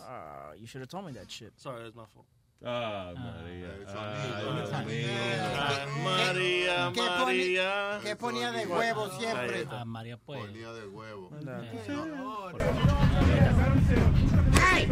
Uh, 0.02 0.54
you 0.60 0.66
should 0.68 0.82
have 0.82 0.90
told 0.90 1.06
me 1.06 1.12
that 1.14 1.30
shit. 1.32 1.54
Sorry, 1.58 1.84
that's 1.84 1.96
my 1.96 2.06
fault. 2.14 2.26
Ah, 2.66 3.14
María. 3.16 3.68
María, 6.04 6.92
¿Qué 6.94 7.02
María. 7.02 8.00
qué 8.02 8.16
ponía 8.16 8.52
de 8.52 8.66
huevo 8.66 9.10
siempre? 9.20 9.68
Ah, 9.70 9.84
María, 9.86 10.18
pues. 10.18 10.40
Ponía 10.42 10.72
de 10.74 10.88
huevo. 10.88 11.30
Hey, 14.58 14.88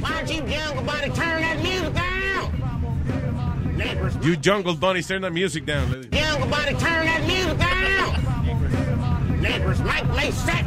why 0.00 0.10
don't 0.12 0.30
you 0.30 0.42
jungle 0.46 0.82
body 0.84 1.10
turn 1.10 1.42
that 1.42 1.58
music 1.62 1.92
down? 1.94 3.76
Neighbors, 3.76 4.16
You 4.22 4.36
jungle 4.36 4.74
bunnies, 4.74 5.06
turn 5.06 5.22
the 5.22 5.30
music 5.30 5.66
down. 5.66 5.90
young 6.12 6.48
body 6.50 6.74
turn 6.74 7.04
that 7.06 7.22
music 7.26 7.58
down. 7.58 9.40
Neighbors, 9.40 9.80
make 9.80 10.04
me 10.16 10.30
sick. 10.32 10.64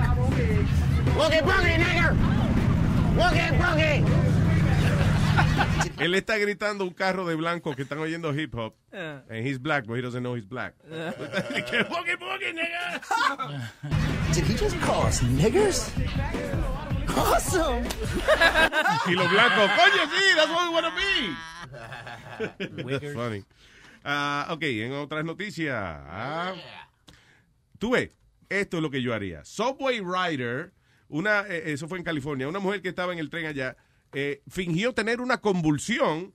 Boogie 1.17 1.41
boogie, 1.41 1.77
nigger. 1.77 2.13
Boogie 3.15 3.51
boogie. 3.57 4.03
Él 5.99 6.15
está 6.15 6.37
gritando 6.37 6.83
un 6.83 6.93
carro 6.93 7.25
de 7.27 7.35
blanco 7.35 7.75
que 7.75 7.83
están 7.83 7.99
oyendo 7.99 8.33
hip 8.33 8.53
hop. 8.55 8.73
Yeah. 8.91 9.21
And 9.29 9.45
he's 9.45 9.59
black, 9.59 9.85
but 9.85 9.95
he 9.95 10.01
doesn't 10.01 10.23
know 10.23 10.33
he's 10.35 10.45
black. 10.45 10.73
Que 10.89 11.83
boogie 11.85 12.17
boogie, 12.17 12.53
nigga. 12.53 13.01
Did 14.33 14.45
he 14.45 14.55
just 14.55 14.79
call 14.81 15.05
us 15.05 15.21
niggers? 15.21 15.89
Awesome. 17.15 17.83
Y 19.07 19.13
los 19.15 19.29
blancos, 19.29 19.69
coño, 19.71 20.05
sí, 20.09 20.35
that's 20.35 20.49
what 20.49 20.67
we 20.67 20.73
want 20.73 20.85
to 20.85 20.93
be. 20.95 22.89
That's 22.97 23.13
funny. 23.13 23.43
Ah, 24.03 24.47
ok, 24.49 24.63
en 24.63 24.93
otras 24.93 25.23
noticias. 25.25 25.75
ah, 25.75 26.53
Tú 27.77 27.91
ves, 27.91 28.09
esto 28.49 28.77
es 28.77 28.83
lo 28.83 28.89
que 28.89 29.01
yo 29.01 29.13
haría. 29.13 29.43
Subway 29.43 29.99
Rider, 30.01 30.71
una, 31.11 31.41
eh, 31.41 31.73
eso 31.73 31.87
fue 31.87 31.97
en 31.97 32.03
California, 32.03 32.47
una 32.47 32.59
mujer 32.59 32.81
que 32.81 32.89
estaba 32.89 33.13
en 33.13 33.19
el 33.19 33.29
tren 33.29 33.45
allá, 33.45 33.77
eh, 34.13 34.41
fingió 34.47 34.93
tener 34.93 35.21
una 35.21 35.37
convulsión 35.37 36.33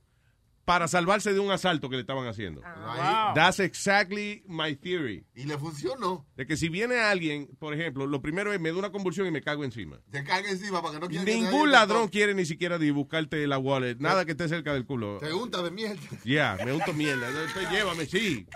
para 0.66 0.88
salvarse 0.88 1.32
de 1.32 1.38
un 1.38 1.52
asalto 1.52 1.88
que 1.88 1.94
le 1.94 2.00
estaban 2.02 2.26
haciendo. 2.26 2.60
Wow. 2.60 3.34
That's 3.36 3.60
exactly 3.60 4.42
my 4.48 4.74
theory. 4.74 5.24
Y 5.36 5.44
le 5.44 5.56
funcionó. 5.56 6.26
De 6.36 6.44
que 6.44 6.56
si 6.56 6.68
viene 6.68 6.98
alguien, 6.98 7.46
por 7.60 7.72
ejemplo, 7.72 8.04
lo 8.06 8.20
primero 8.20 8.52
es 8.52 8.60
me 8.60 8.72
da 8.72 8.76
una 8.76 8.90
convulsión 8.90 9.28
y 9.28 9.30
me 9.30 9.40
cago 9.42 9.62
encima. 9.64 10.00
Te 10.10 10.24
caga 10.24 10.50
encima 10.50 10.82
para 10.82 10.94
que 10.94 11.00
no 11.00 11.08
quiera 11.08 11.24
que 11.24 11.30
te 11.30 11.36
Ningún 11.38 11.70
ladrón 11.70 12.08
quiere 12.08 12.34
ni 12.34 12.44
siquiera 12.44 12.78
buscarte 12.92 13.46
la 13.46 13.58
wallet, 13.58 13.96
nada 14.00 14.24
que 14.24 14.32
esté 14.32 14.48
cerca 14.48 14.74
del 14.74 14.84
culo. 14.84 15.18
Te 15.18 15.32
unta 15.32 15.62
de 15.62 15.70
mierda. 15.70 16.02
Ya, 16.24 16.58
me 16.64 16.72
unto 16.72 16.92
mierda. 16.92 17.28
Entonces, 17.28 17.70
llévame, 17.70 18.04
sí. 18.06 18.46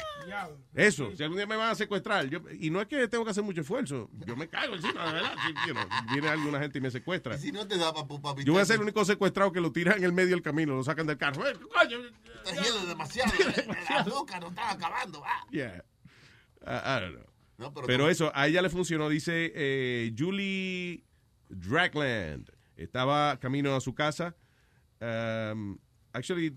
Eso, 0.75 1.11
si 1.17 1.23
algún 1.23 1.37
día 1.39 1.47
me 1.47 1.57
van 1.57 1.71
a 1.71 1.75
secuestrar, 1.75 2.27
yo- 2.29 2.41
y 2.59 2.71
no 2.71 2.81
es 2.81 2.87
que 2.87 3.09
tengo 3.09 3.25
que 3.25 3.31
hacer 3.31 3.43
mucho 3.43 3.61
esfuerzo, 3.63 4.11
yo 4.27 4.37
me 4.37 4.49
cago 4.49 4.75
encima, 4.75 5.07
de 5.07 5.13
verdad. 5.15 5.35
Si, 5.47 5.69
you 5.69 5.75
know, 5.75 5.85
viene 6.13 6.29
alguna 6.29 6.61
gente 6.61 6.79
y 6.79 6.81
me 6.81 6.91
secuestra. 6.91 7.37
Si 7.39 7.51
no 7.53 7.67
te 7.67 7.77
da 7.77 7.93
para 7.93 8.07
Yo 8.43 8.53
voy 8.53 8.63
a 8.63 8.65
ser 8.65 8.77
el 8.77 8.83
único 8.83 9.05
secuestrado 9.05 9.53
que 9.53 9.61
lo 9.61 9.73
tiran 9.73 9.99
en 9.99 10.05
el 10.05 10.13
medio 10.13 10.31
del 10.31 10.43
camino, 10.43 10.75
lo 10.77 10.85
sacan 10.85 11.07
del 11.07 11.17
carro. 11.19 11.47
Eh, 11.49 11.55
coño, 11.55 11.99
Está 12.45 12.63
hielo 12.63 12.87
demasiado. 12.87 13.33
El 13.39 13.97
azúcar 13.97 14.41
nos 14.41 14.51
está 14.51 14.71
acabando. 14.73 15.23
ah. 15.25 15.47
Yeah. 15.51 15.85
I, 16.67 16.99
I 16.99 17.01
don't 17.01 17.15
know. 17.15 17.27
No, 17.59 17.75
pero 17.75 18.09
eso, 18.09 18.33
a 18.35 18.47
ella 18.49 18.63
le 18.63 18.71
funcionó. 18.71 19.09
Dice 19.09 19.53
eh, 19.55 20.13
Julie 20.17 21.05
Dragland. 21.49 22.51
Estaba 22.77 23.39
camino 23.39 23.77
a 23.77 23.81
su 23.81 23.95
casa. 23.95 24.35
Um, 25.01 25.79
actually, 26.13 26.57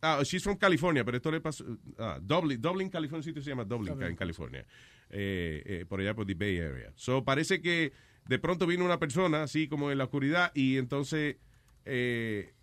ah, 0.00 0.22
she's 0.24 0.42
from 0.42 0.56
California, 0.56 1.04
pero 1.04 1.18
esto 1.18 1.30
le 1.30 1.40
pasó. 1.40 1.64
ah, 1.98 2.18
Dublin, 2.22 2.60
Dublin, 2.60 2.88
California, 2.88 3.18
un 3.18 3.24
sitio 3.24 3.42
se 3.42 3.50
llama 3.50 3.64
Dublin, 3.64 4.00
en 4.02 4.16
California. 4.16 4.64
Eh, 5.10 5.62
eh, 5.66 5.84
por 5.86 6.00
allá 6.00 6.14
por 6.14 6.26
the 6.26 6.34
Bay 6.34 6.58
Area. 6.58 6.92
So 6.96 7.22
parece 7.24 7.60
que 7.60 7.92
de 8.26 8.38
pronto 8.38 8.66
vino 8.66 8.84
una 8.84 8.98
persona, 8.98 9.42
así 9.42 9.68
como 9.68 9.90
en 9.92 9.98
la 9.98 10.04
oscuridad, 10.04 10.50
y 10.54 10.78
entonces 10.78 11.36
eh, 11.84 12.54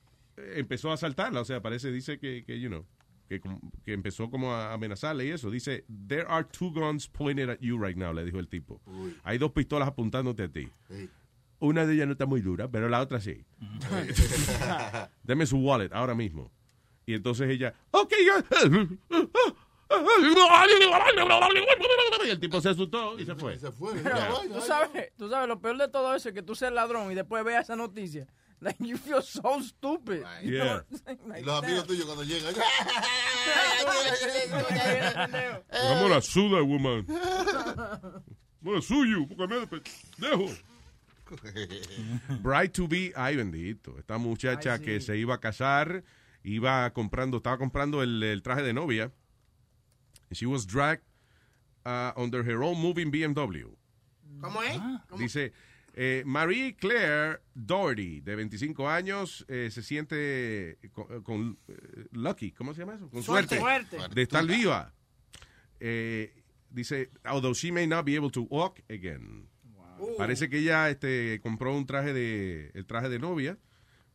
empezó 0.55 0.91
a 0.91 0.95
asaltarla. 0.95 1.41
O 1.41 1.45
sea, 1.45 1.61
parece, 1.61 1.91
dice 1.91 2.19
que, 2.19 2.43
que 2.43 2.59
you 2.59 2.69
know, 2.69 2.85
que, 3.39 3.93
empezó 3.93 4.29
como 4.29 4.53
a 4.53 4.73
amenazarle 4.73 5.25
y 5.25 5.29
eso. 5.29 5.49
Dice, 5.49 5.85
there 6.07 6.25
are 6.27 6.45
two 6.45 6.71
guns 6.71 7.07
pointed 7.07 7.49
at 7.49 7.59
you 7.61 7.77
right 7.77 7.95
now, 7.95 8.13
le 8.13 8.25
dijo 8.25 8.39
el 8.39 8.47
tipo. 8.47 8.81
Hay 9.23 9.37
dos 9.37 9.51
pistolas 9.51 9.87
apuntándote 9.87 10.43
a 10.43 10.49
ti. 10.49 10.69
Una 11.59 11.85
de 11.85 11.93
ellas 11.93 12.07
no 12.07 12.13
está 12.13 12.25
muy 12.25 12.41
dura, 12.41 12.69
pero 12.69 12.89
la 12.89 12.99
otra 13.01 13.21
sí. 13.21 13.45
Deme 15.23 15.45
su 15.45 15.57
wallet 15.59 15.93
ahora 15.93 16.15
mismo. 16.15 16.51
Y 17.05 17.13
entonces 17.13 17.49
ella, 17.49 17.73
ok, 17.91 18.13
yo... 18.25 18.33
Y 22.25 22.29
el 22.29 22.39
tipo 22.39 22.61
se 22.61 22.69
asustó 22.69 23.19
y 23.19 23.25
se 23.25 23.35
fue. 23.35 23.57
Se 23.57 23.71
fue. 23.71 23.93
Pero, 24.01 24.15
tú 24.53 24.61
sabes, 24.61 25.11
tú 25.17 25.29
sabes, 25.29 25.47
lo 25.47 25.59
peor 25.59 25.77
de 25.77 25.87
todo 25.87 26.15
eso 26.15 26.29
es 26.29 26.35
que 26.35 26.41
tú 26.41 26.55
seas 26.55 26.71
ladrón 26.71 27.11
y 27.11 27.15
después 27.15 27.43
veas 27.43 27.65
esa 27.65 27.75
noticia. 27.75 28.27
Like, 28.63 28.75
you 28.79 28.95
feel 28.95 29.23
so 29.23 29.59
stupid. 29.61 30.23
You 30.43 30.57
Yeah. 30.57 30.63
know, 30.65 30.81
like 31.07 31.19
Y 31.39 31.41
los 31.43 31.63
amigos 31.63 31.87
tuyos 31.87 32.05
cuando 32.05 32.23
llegan. 32.23 32.53
I'm 35.73 35.99
gonna 36.01 36.21
sue 36.21 36.49
that 36.49 36.63
woman. 36.65 37.05
I'm 37.09 38.23
gonna 38.63 38.81
sue 38.81 39.05
you, 39.05 39.25
porque 39.27 39.47
me 39.49 39.65
dejo. 40.19 40.55
Bright 42.43 42.73
to 42.73 42.87
be, 42.87 43.13
ay 43.15 43.35
bendito. 43.35 43.97
Esta 43.97 44.17
muchacha 44.17 44.79
que 44.79 44.99
se 45.01 45.17
iba 45.17 45.35
a 45.35 45.39
casar, 45.39 46.03
iba 46.43 46.89
comprando, 46.93 47.37
estaba 47.37 47.57
comprando 47.57 48.03
el, 48.03 48.21
el 48.21 48.41
traje 48.43 48.61
de 48.63 48.73
novia. 48.73 49.11
And 50.29 50.37
she 50.37 50.45
was 50.45 50.65
dragged 50.65 51.03
uh, 51.85 52.11
under 52.15 52.43
her 52.43 52.61
own 52.63 52.77
moving 52.79 53.11
BMW. 53.11 53.71
¿Cómo 54.39 54.61
es? 54.63 54.79
Dice, 55.17 55.51
eh, 55.93 56.23
Marie 56.25 56.75
Claire 56.75 57.39
Doherty, 57.53 58.21
de 58.21 58.35
25 58.35 58.89
años, 58.89 59.45
eh, 59.47 59.69
se 59.71 59.83
siente 59.83 60.79
con, 60.91 61.21
con, 61.23 61.59
eh, 61.67 62.05
lucky, 62.11 62.51
¿cómo 62.51 62.73
se 62.73 62.81
llama 62.81 62.95
eso? 62.95 63.09
Con 63.09 63.23
Suerte. 63.23 63.59
suerte, 63.59 63.97
Suerte. 63.97 64.15
de 64.15 64.21
estar 64.21 64.45
viva. 64.45 64.93
Eh, 65.79 66.33
dice, 66.69 67.09
although 67.25 67.53
she 67.53 67.71
may 67.71 67.87
not 67.87 68.05
be 68.05 68.15
able 68.15 68.31
to 68.31 68.43
walk 68.43 68.81
again. 68.89 69.47
Parece 70.17 70.49
que 70.49 70.59
ella 70.59 70.89
este, 70.89 71.39
compró 71.41 71.75
un 71.75 71.85
traje 71.85 72.13
de, 72.13 72.71
el 72.73 72.85
traje 72.85 73.09
de 73.09 73.19
novia, 73.19 73.57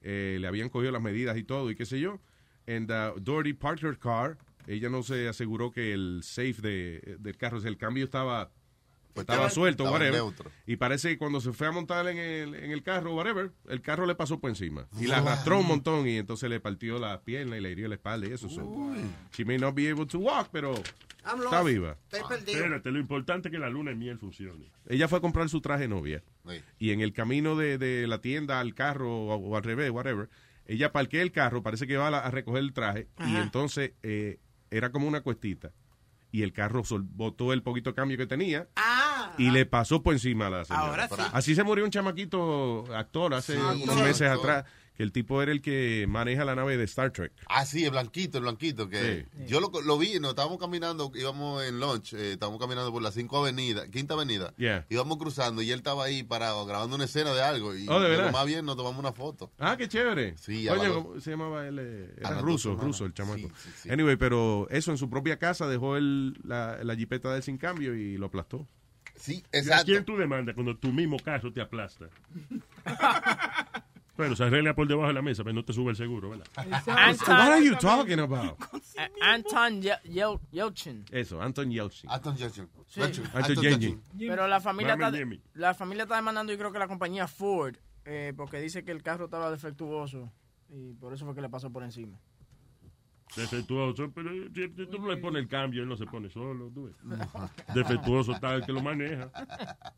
eh, 0.00 0.38
le 0.40 0.46
habían 0.48 0.68
cogido 0.68 0.92
las 0.92 1.02
medidas 1.02 1.36
y 1.36 1.44
todo, 1.44 1.70
y 1.70 1.76
qué 1.76 1.86
sé 1.86 2.00
yo. 2.00 2.20
And 2.66 2.90
uh, 2.90 3.20
Doherty 3.20 3.52
parked 3.52 3.84
her 3.84 3.96
car. 3.96 4.38
Ella 4.66 4.88
no 4.88 5.04
se 5.04 5.28
aseguró 5.28 5.70
que 5.70 5.92
el 5.92 6.22
safe 6.24 6.60
de, 6.60 7.16
del 7.20 7.36
carro, 7.36 7.58
o 7.58 7.60
sea, 7.60 7.70
el 7.70 7.76
cambio 7.76 8.04
estaba, 8.04 8.50
estaba 9.22 9.36
estaba- 9.46 9.50
suelto, 9.50 9.82
estaba 9.84 9.96
whatever. 9.98 10.20
neutro. 10.20 10.50
Y 10.66 10.76
parece 10.76 11.08
que 11.10 11.18
cuando 11.18 11.40
se 11.40 11.52
fue 11.52 11.66
a 11.66 11.72
montar 11.72 12.06
en 12.08 12.18
el, 12.18 12.54
en 12.54 12.70
el 12.70 12.82
carro, 12.82 13.14
whatever, 13.14 13.52
el 13.68 13.80
carro 13.82 14.06
le 14.06 14.14
pasó 14.14 14.38
por 14.40 14.50
encima. 14.50 14.86
Y 15.00 15.06
la 15.06 15.18
arrastró 15.18 15.58
un 15.60 15.66
montón 15.66 16.06
y 16.08 16.16
entonces 16.18 16.48
le 16.50 16.60
partió 16.60 16.98
la 16.98 17.22
pierna 17.22 17.56
y 17.56 17.60
le 17.60 17.70
hirió 17.70 17.88
la 17.88 17.94
espalda 17.96 18.28
y 18.28 18.32
eso. 18.32 18.48
so, 18.48 18.94
she 19.32 19.44
may 19.44 19.58
not 19.58 19.74
be 19.74 19.90
able 19.90 20.06
to 20.06 20.18
walk, 20.18 20.48
pero 20.52 20.74
está 20.74 21.62
viva. 21.62 21.96
Estoy 22.10 22.28
perdido. 22.28 22.58
Espérate, 22.58 22.90
lo 22.90 22.98
importante 22.98 23.48
es 23.48 23.52
que 23.52 23.58
la 23.58 23.68
luna 23.70 23.90
de 23.90 23.96
miel 23.96 24.18
funcione. 24.18 24.70
Ella 24.88 25.08
fue 25.08 25.18
a 25.18 25.20
comprar 25.20 25.48
su 25.48 25.60
traje 25.60 25.88
novia. 25.88 26.22
Sí. 26.48 26.60
Y 26.78 26.90
en 26.92 27.00
el 27.00 27.12
camino 27.12 27.56
de, 27.56 27.78
de 27.78 28.06
la 28.06 28.20
tienda 28.20 28.60
al 28.60 28.74
carro 28.74 29.10
o, 29.26 29.34
o 29.34 29.56
al 29.56 29.62
revés, 29.64 29.90
whatever, 29.90 30.28
ella 30.66 30.92
parquea 30.92 31.22
el 31.22 31.32
carro, 31.32 31.62
parece 31.62 31.86
que 31.86 31.96
va 31.96 32.08
a, 32.08 32.10
la- 32.10 32.18
a 32.20 32.30
recoger 32.30 32.60
el 32.62 32.72
traje 32.72 33.08
y 33.26 33.36
entonces 33.36 33.92
eh, 34.02 34.38
era 34.70 34.90
como 34.90 35.06
una 35.08 35.20
cuestita. 35.20 35.72
Y 36.32 36.42
el 36.42 36.52
carro 36.52 36.82
botó 37.14 37.52
el 37.52 37.62
poquito 37.62 37.94
cambio 37.94 38.18
que 38.18 38.26
tenía 38.26 38.68
Ah. 38.76 38.95
Y 39.38 39.50
le 39.50 39.66
pasó 39.66 40.02
por 40.02 40.14
encima 40.14 40.46
a 40.46 40.50
la 40.50 40.64
señora. 40.64 40.86
Ahora 40.86 41.08
sí. 41.08 41.22
Así 41.32 41.54
se 41.54 41.62
murió 41.64 41.84
un 41.84 41.90
chamaquito 41.90 42.84
actor 42.94 43.34
hace 43.34 43.54
Sí, 43.54 43.82
unos 43.82 43.96
meses 43.96 44.28
atrás, 44.28 44.64
que 44.96 45.02
el 45.02 45.12
tipo 45.12 45.42
era 45.42 45.52
el 45.52 45.60
que 45.60 46.06
maneja 46.08 46.42
la 46.46 46.54
nave 46.54 46.78
de 46.78 46.84
Star 46.84 47.10
Trek. 47.10 47.30
Ah, 47.48 47.66
sí, 47.66 47.84
el 47.84 47.90
blanquito, 47.90 48.38
el 48.38 48.44
blanquito. 48.44 48.88
que 48.88 49.26
Yo 49.46 49.60
lo, 49.60 49.70
lo 49.82 49.98
vi, 49.98 50.18
nos 50.20 50.30
estábamos 50.30 50.58
caminando, 50.58 51.12
íbamos 51.14 51.62
en 51.64 51.78
lunch, 51.80 52.14
eh, 52.14 52.32
estábamos 52.32 52.58
caminando 52.58 52.90
por 52.90 53.02
la 53.02 53.12
5 53.12 53.36
avenida, 53.36 53.86
quinta 53.90 54.14
avenida. 54.14 54.54
Yeah. 54.56 54.86
Íbamos 54.88 55.18
cruzando 55.18 55.60
y 55.60 55.70
él 55.70 55.80
estaba 55.80 56.04
ahí 56.04 56.22
parado 56.22 56.64
grabando 56.64 56.96
una 56.96 57.04
escena 57.04 57.34
de 57.34 57.42
algo. 57.42 57.74
Y 57.76 57.86
Oh, 57.90 58.00
¿de 58.00 58.16
de 58.16 58.30
más 58.32 58.46
bien 58.46 58.64
nos 58.64 58.76
tomamos 58.78 58.98
una 58.98 59.12
foto. 59.12 59.52
Ah, 59.58 59.76
qué 59.76 59.86
chévere. 59.86 60.34
Sí, 60.38 60.66
Oye. 60.66 60.88
¿cómo 60.88 61.20
se 61.20 61.30
llamaba 61.30 61.66
él? 61.68 61.78
Eh, 61.78 62.14
Era 62.16 62.40
ruso, 62.40 62.74
ruso 62.74 63.04
el 63.04 63.12
chamaco. 63.12 63.50
Anyway, 63.90 64.16
pero 64.16 64.66
eso 64.70 64.92
en 64.92 64.96
su 64.98 65.10
propia 65.10 65.38
casa 65.38 65.68
dejó 65.68 65.98
el, 65.98 66.38
la, 66.42 66.78
la 66.82 66.96
jipeta 66.96 67.34
del 67.34 67.42
sin 67.42 67.58
cambio 67.58 67.94
y 67.94 68.16
lo 68.16 68.26
aplastó. 68.26 68.66
Sí, 69.16 69.42
¿Y 69.52 69.70
¿A 69.70 69.82
quién 69.84 70.04
tú 70.04 70.16
demandas 70.16 70.54
cuando 70.54 70.76
tu 70.76 70.92
mismo 70.92 71.16
caso 71.18 71.52
te 71.52 71.60
aplasta? 71.60 72.08
bueno, 74.16 74.36
se 74.36 74.44
arregla 74.44 74.74
por 74.74 74.86
debajo 74.86 75.08
de 75.08 75.14
la 75.14 75.22
mesa, 75.22 75.42
pero 75.44 75.54
no 75.54 75.64
te 75.64 75.72
sube 75.72 75.90
el 75.90 75.96
seguro, 75.96 76.30
¿verdad? 76.30 76.46
Anton, 76.56 77.34
What 77.34 77.50
are 77.52 77.64
you 77.64 77.76
talking 77.76 78.18
about? 78.18 78.58
Anton 79.20 79.82
Ye- 79.82 80.00
Yel- 80.04 80.40
Yelchin. 80.50 81.04
Eso, 81.10 81.40
Anton 81.40 81.70
Yeltsin. 81.70 82.10
Anton 82.10 82.36
Yelchin. 82.36 82.68
Sí. 82.86 83.00
Anton 83.02 83.56
Yeltsin. 83.56 84.02
Pero 84.18 84.46
la 84.46 84.60
familia, 84.60 84.94
está, 84.94 85.10
la 85.54 85.74
familia 85.74 86.04
está 86.04 86.16
demandando, 86.16 86.52
yo 86.52 86.58
creo 86.58 86.72
que 86.72 86.78
la 86.78 86.88
compañía 86.88 87.26
Ford, 87.26 87.76
eh, 88.04 88.32
porque 88.36 88.60
dice 88.60 88.84
que 88.84 88.92
el 88.92 89.02
carro 89.02 89.26
estaba 89.26 89.50
defectuoso 89.50 90.30
y 90.70 90.94
por 90.94 91.12
eso 91.12 91.24
fue 91.24 91.34
que 91.34 91.40
le 91.40 91.48
pasó 91.48 91.70
por 91.70 91.82
encima. 91.82 92.18
Defectuoso, 93.34 94.10
pero 94.14 94.30
si 94.54 94.62
si 94.68 94.86
tú 94.86 94.98
no 95.00 95.08
le 95.08 95.16
pones 95.16 95.42
el 95.42 95.48
cambio, 95.48 95.82
él 95.82 95.88
no 95.88 95.96
se 95.96 96.06
pone 96.06 96.30
solo. 96.30 96.70
tú 96.74 96.84
ves. 96.84 96.94
Defectuoso 97.74 98.32
está 98.32 98.54
el 98.54 98.64
que 98.64 98.72
lo 98.72 98.82
maneja. 98.82 99.30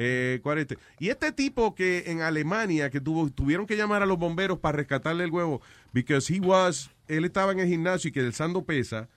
Eh, 0.00 0.38
40. 0.44 0.76
Y 1.00 1.08
este 1.08 1.32
tipo 1.32 1.74
que 1.74 2.04
en 2.06 2.20
Alemania, 2.20 2.88
que 2.88 3.00
tuvo, 3.00 3.28
tuvieron 3.30 3.66
que 3.66 3.76
llamar 3.76 4.00
a 4.00 4.06
los 4.06 4.16
bomberos 4.16 4.60
para 4.60 4.76
rescatarle 4.76 5.24
el 5.24 5.30
huevo, 5.32 5.60
because 5.92 6.32
he 6.32 6.38
was, 6.38 6.88
él 7.08 7.24
estaba 7.24 7.50
en 7.50 7.58
el 7.58 7.66
gimnasio 7.66 8.08
y 8.08 8.12
que 8.12 8.20
alzando 8.20 8.64
pesa 8.64 9.08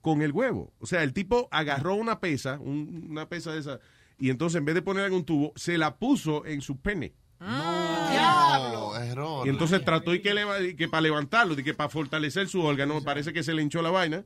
con 0.00 0.22
el 0.22 0.30
huevo. 0.30 0.72
O 0.78 0.86
sea, 0.86 1.02
el 1.02 1.12
tipo 1.12 1.48
agarró 1.50 1.96
una 1.96 2.20
pesa, 2.20 2.56
un- 2.60 3.08
una 3.10 3.28
pesa 3.28 3.50
de 3.52 3.58
esa, 3.58 3.80
y 4.16 4.30
entonces 4.30 4.58
en 4.60 4.64
vez 4.64 4.76
de 4.76 4.82
ponerla 4.82 5.08
en 5.08 5.14
un 5.14 5.24
tubo, 5.24 5.52
se 5.56 5.76
la 5.76 5.96
puso 5.96 6.46
en 6.46 6.60
su 6.60 6.76
pene. 6.78 7.14
¡Diablo! 7.40 8.96
Error. 8.96 9.46
Y 9.46 9.50
entonces 9.50 9.84
trató 9.84 10.14
y 10.14 10.20
que, 10.20 10.34
leva- 10.34 10.60
y 10.60 10.74
que 10.74 10.88
para 10.88 11.02
levantarlo, 11.02 11.54
y 11.58 11.62
que 11.62 11.74
para 11.74 11.88
fortalecer 11.88 12.48
su 12.48 12.62
órgano, 12.62 13.02
parece 13.02 13.32
que 13.32 13.42
se 13.42 13.54
le 13.54 13.62
hinchó 13.62 13.82
la 13.82 13.90
vaina. 13.90 14.24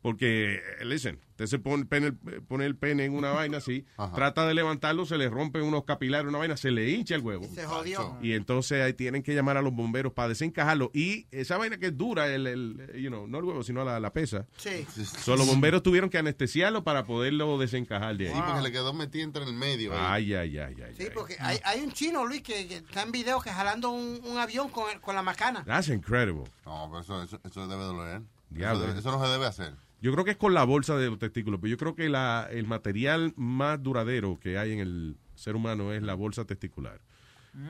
Porque, 0.00 0.54
eh, 0.80 0.84
listen, 0.84 1.18
usted 1.30 1.46
se 1.46 1.58
pone, 1.58 1.82
el 1.82 1.88
pene- 1.88 2.12
pone 2.46 2.66
el 2.66 2.76
pene 2.76 3.04
en 3.04 3.14
una 3.14 3.30
vaina 3.32 3.58
así, 3.58 3.84
trata 4.14 4.46
de 4.46 4.54
levantarlo, 4.54 5.04
se 5.06 5.18
le 5.18 5.28
rompen 5.28 5.62
unos 5.62 5.84
capilares, 5.84 6.28
una 6.28 6.38
vaina, 6.38 6.56
se 6.56 6.70
le 6.70 6.88
hincha 6.90 7.16
el 7.16 7.20
huevo. 7.22 7.44
Se 7.52 7.64
jodió. 7.66 8.16
Y 8.22 8.32
entonces 8.34 8.80
ahí 8.82 8.92
tienen 8.92 9.22
que 9.24 9.34
llamar 9.34 9.56
a 9.56 9.62
los 9.62 9.72
bomberos 9.74 10.12
para 10.12 10.28
desencajarlo. 10.28 10.90
Y 10.94 11.26
esa 11.32 11.56
vaina 11.58 11.78
que 11.78 11.86
es 11.86 11.96
dura, 11.96 12.28
el, 12.32 12.46
el- 12.46 12.92
you 13.02 13.08
know, 13.08 13.26
no 13.26 13.38
el 13.38 13.44
huevo, 13.44 13.62
sino 13.64 13.84
la, 13.84 13.98
la 13.98 14.12
pesa. 14.12 14.46
Sí. 14.56 14.86
So, 15.04 15.36
los 15.36 15.46
bomberos 15.48 15.82
tuvieron 15.82 16.10
que 16.10 16.18
anestesiarlo 16.18 16.84
para 16.84 17.04
poderlo 17.04 17.58
desencajar 17.58 18.16
de 18.16 18.28
ahí. 18.28 18.34
Sí, 18.34 18.40
porque 18.46 18.62
le 18.62 18.72
quedó 18.72 18.92
metido 18.94 19.24
entre 19.24 19.42
el 19.44 19.52
medio. 19.52 19.92
ahí. 19.94 20.32
Ay, 20.32 20.34
ay, 20.34 20.58
ay, 20.58 20.74
ay. 20.86 20.94
Sí, 20.96 21.08
porque 21.12 21.36
hay, 21.40 21.58
hay 21.64 21.80
un 21.80 21.90
chino, 21.92 22.24
Luis, 22.24 22.42
que, 22.42 22.68
que 22.68 22.76
está 22.76 23.02
en 23.02 23.10
video 23.10 23.40
que 23.40 23.50
jalando 23.50 23.90
un, 23.90 24.20
un 24.24 24.38
avión 24.38 24.68
con, 24.70 24.88
el- 24.90 25.00
con 25.00 25.16
la 25.16 25.22
macana. 25.22 25.64
That's 25.64 25.88
incredible. 25.88 26.44
No, 26.64 26.86
pero 26.88 27.00
eso, 27.00 27.22
eso, 27.22 27.40
eso 27.44 27.66
debe 27.66 27.82
doler. 27.82 28.22
Diablo. 28.50 28.78
Eso, 28.84 28.86
debe- 28.94 28.98
eso 29.00 29.10
no 29.12 29.22
se 29.24 29.30
debe 29.30 29.46
hacer. 29.46 29.74
Yo 30.00 30.12
creo 30.12 30.24
que 30.24 30.30
es 30.32 30.36
con 30.36 30.54
la 30.54 30.64
bolsa 30.64 30.96
de 30.96 31.08
los 31.10 31.18
testículos, 31.18 31.58
pero 31.60 31.70
yo 31.70 31.76
creo 31.76 31.94
que 31.94 32.08
la, 32.08 32.46
el 32.50 32.66
material 32.66 33.32
más 33.36 33.82
duradero 33.82 34.38
que 34.40 34.56
hay 34.58 34.72
en 34.72 34.78
el 34.80 35.16
ser 35.34 35.56
humano 35.56 35.92
es 35.92 36.02
la 36.02 36.14
bolsa 36.14 36.44
testicular. 36.44 37.00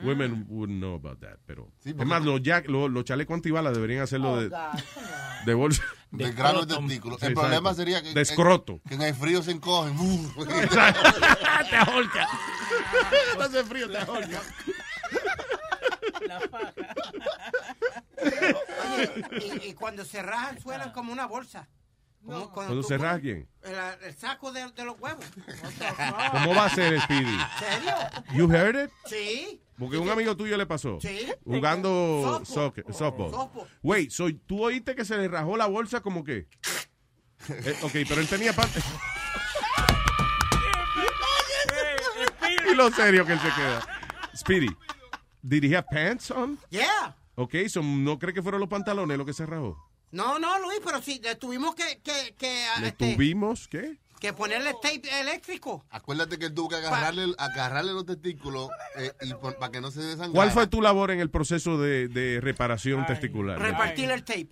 women 0.03 0.45
wouldn't 0.49 0.77
know 0.79 0.93
about 0.95 1.19
that. 1.19 1.37
Pero, 1.47 1.71
Sí, 1.79 1.89
es 1.97 2.05
más, 2.05 2.23
los, 2.23 2.41
jack- 2.43 2.67
los, 2.69 2.91
los 2.91 3.03
chalecos 3.05 3.33
antibalas 3.33 3.73
deberían 3.73 4.03
hacerlo 4.03 4.33
Oh, 4.33 4.37
de, 4.41 4.51
de 5.45 5.53
bolsa. 5.55 5.81
De 6.11 6.31
grano 6.31 6.65
de 6.65 6.75
testículo. 6.75 7.17
Sí, 7.19 7.25
el 7.27 7.33
problema 7.33 7.73
sería 7.73 8.01
que, 8.03 8.13
De 8.13 8.21
escroto. 8.21 8.79
que 8.87 8.93
en 8.95 9.01
el 9.01 9.15
frío 9.15 9.41
se 9.41 9.51
encogen. 9.51 9.95
te 10.37 11.75
ahorca. 11.75 12.27
No 13.37 13.43
hace 13.43 13.63
frío, 13.63 13.89
te 13.89 13.97
ahorca. 13.97 14.41
Oye, 18.95 19.25
y, 19.63 19.69
y 19.69 19.73
cuando 19.73 20.03
se 20.05 20.21
rajan 20.21 20.59
suenan 20.61 20.91
como 20.91 21.11
una 21.11 21.25
bolsa. 21.25 21.67
Como 22.25 22.51
Cuando 22.51 22.83
se 22.83 22.97
quién? 23.21 23.47
El, 23.63 23.73
el 24.05 24.13
saco 24.15 24.51
de, 24.51 24.69
de 24.71 24.83
los 24.83 24.99
huevos. 24.99 25.25
¿Cómo 26.31 26.53
va 26.53 26.65
a 26.65 26.69
ser, 26.69 26.99
Speedy? 27.01 27.33
¿En 27.33 27.39
serio? 27.59 27.95
You 28.33 28.51
heard 28.51 28.85
it? 28.85 28.91
Sí. 29.05 29.61
Porque 29.77 29.97
un 29.97 30.09
amigo 30.09 30.35
tuyo 30.35 30.57
le 30.57 30.65
pasó. 30.65 30.99
Sí. 31.01 31.27
Jugando 31.45 32.41
Softball. 32.45 32.73
soccer- 32.73 32.93
softball. 32.93 33.31
Softball. 33.31 33.67
Wait, 33.81 34.11
so, 34.11 34.27
¿tú 34.45 34.63
oíste 34.63 34.95
que 34.95 35.05
se 35.05 35.15
le 35.17 35.27
rajó 35.29 35.55
la 35.55 35.67
bolsa 35.67 36.01
como 36.01 36.23
que? 36.23 36.47
Eh, 37.47 37.77
ok, 37.81 37.91
pero 38.07 38.19
él 38.19 38.27
tenía 38.27 38.51
parte. 38.53 38.81
y 42.71 42.75
lo 42.75 42.91
serio 42.91 43.25
que 43.25 43.33
él 43.33 43.39
se 43.39 43.47
queda. 43.49 43.81
Speedy, 44.35 44.69
did 45.41 45.63
he 45.63 45.75
have 45.75 45.87
pants 45.89 46.29
on? 46.31 46.57
Yeah. 46.69 47.15
Ok, 47.35 47.55
so, 47.69 47.81
¿no 47.81 48.19
cree 48.19 48.33
que 48.33 48.43
fueron 48.43 48.59
los 48.59 48.69
pantalones 48.69 49.17
lo 49.17 49.25
que 49.25 49.33
se 49.33 49.45
rajó? 49.45 49.88
No, 50.11 50.39
no, 50.39 50.59
Luis, 50.59 50.79
pero 50.83 51.01
sí, 51.01 51.21
le 51.23 51.35
tuvimos 51.35 51.75
que, 51.75 51.99
que, 52.03 52.35
que, 52.37 52.65
¿Le 52.81 52.87
este, 52.87 53.13
tuvimos 53.13 53.67
qué? 53.67 53.97
que 54.19 54.33
ponerle 54.33 54.73
tape 54.81 55.01
eléctrico. 55.21 55.85
Acuérdate 55.89 56.37
que 56.37 56.47
él 56.47 56.53
tuvo 56.53 56.69
que 56.69 56.75
agarrarle, 56.75 57.33
agarrarle 57.37 57.93
los 57.93 58.05
testículos 58.05 58.69
eh, 58.97 59.13
y 59.21 59.33
para 59.33 59.71
que 59.71 59.81
no 59.81 59.91
se 59.91 60.01
desangrara. 60.01 60.33
¿Cuál 60.33 60.51
fue 60.51 60.67
tu 60.67 60.81
labor 60.81 61.11
en 61.11 61.19
el 61.19 61.29
proceso 61.29 61.79
de, 61.79 62.09
de 62.09 62.41
reparación 62.41 63.05
testicular? 63.05 63.57
Repartir 63.59 64.11
el 64.11 64.23
tape. 64.23 64.49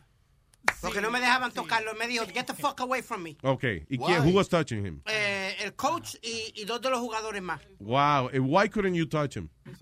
Porque 0.82 1.02
no 1.02 1.10
me 1.12 1.20
dejaban 1.20 1.52
tocarlo. 1.52 1.94
Me 1.96 2.08
dijo, 2.08 2.26
get 2.28 2.46
the 2.46 2.54
fuck 2.54 2.80
away 2.82 3.02
from 3.02 3.24
me. 3.24 3.38
Ok, 3.42 3.64
¿y 3.90 3.98
quién? 3.98 4.22
Who 4.26 4.32
was 4.32 4.50
touching 4.50 4.86
him? 4.86 5.02
Eh, 5.06 5.56
el 5.62 5.74
coach 5.76 6.16
y, 6.22 6.54
y 6.56 6.66
dos 6.66 6.82
de 6.82 6.90
los 6.90 7.00
jugadores 7.00 7.42
más. 7.42 7.62
Wow, 7.80 8.30
and 8.34 8.46
why 8.48 8.70
couldn't 8.70 8.96
you 8.96 9.06
touch 9.06 9.36
him? 9.36 9.50
I 9.66 9.70
was 9.70 9.80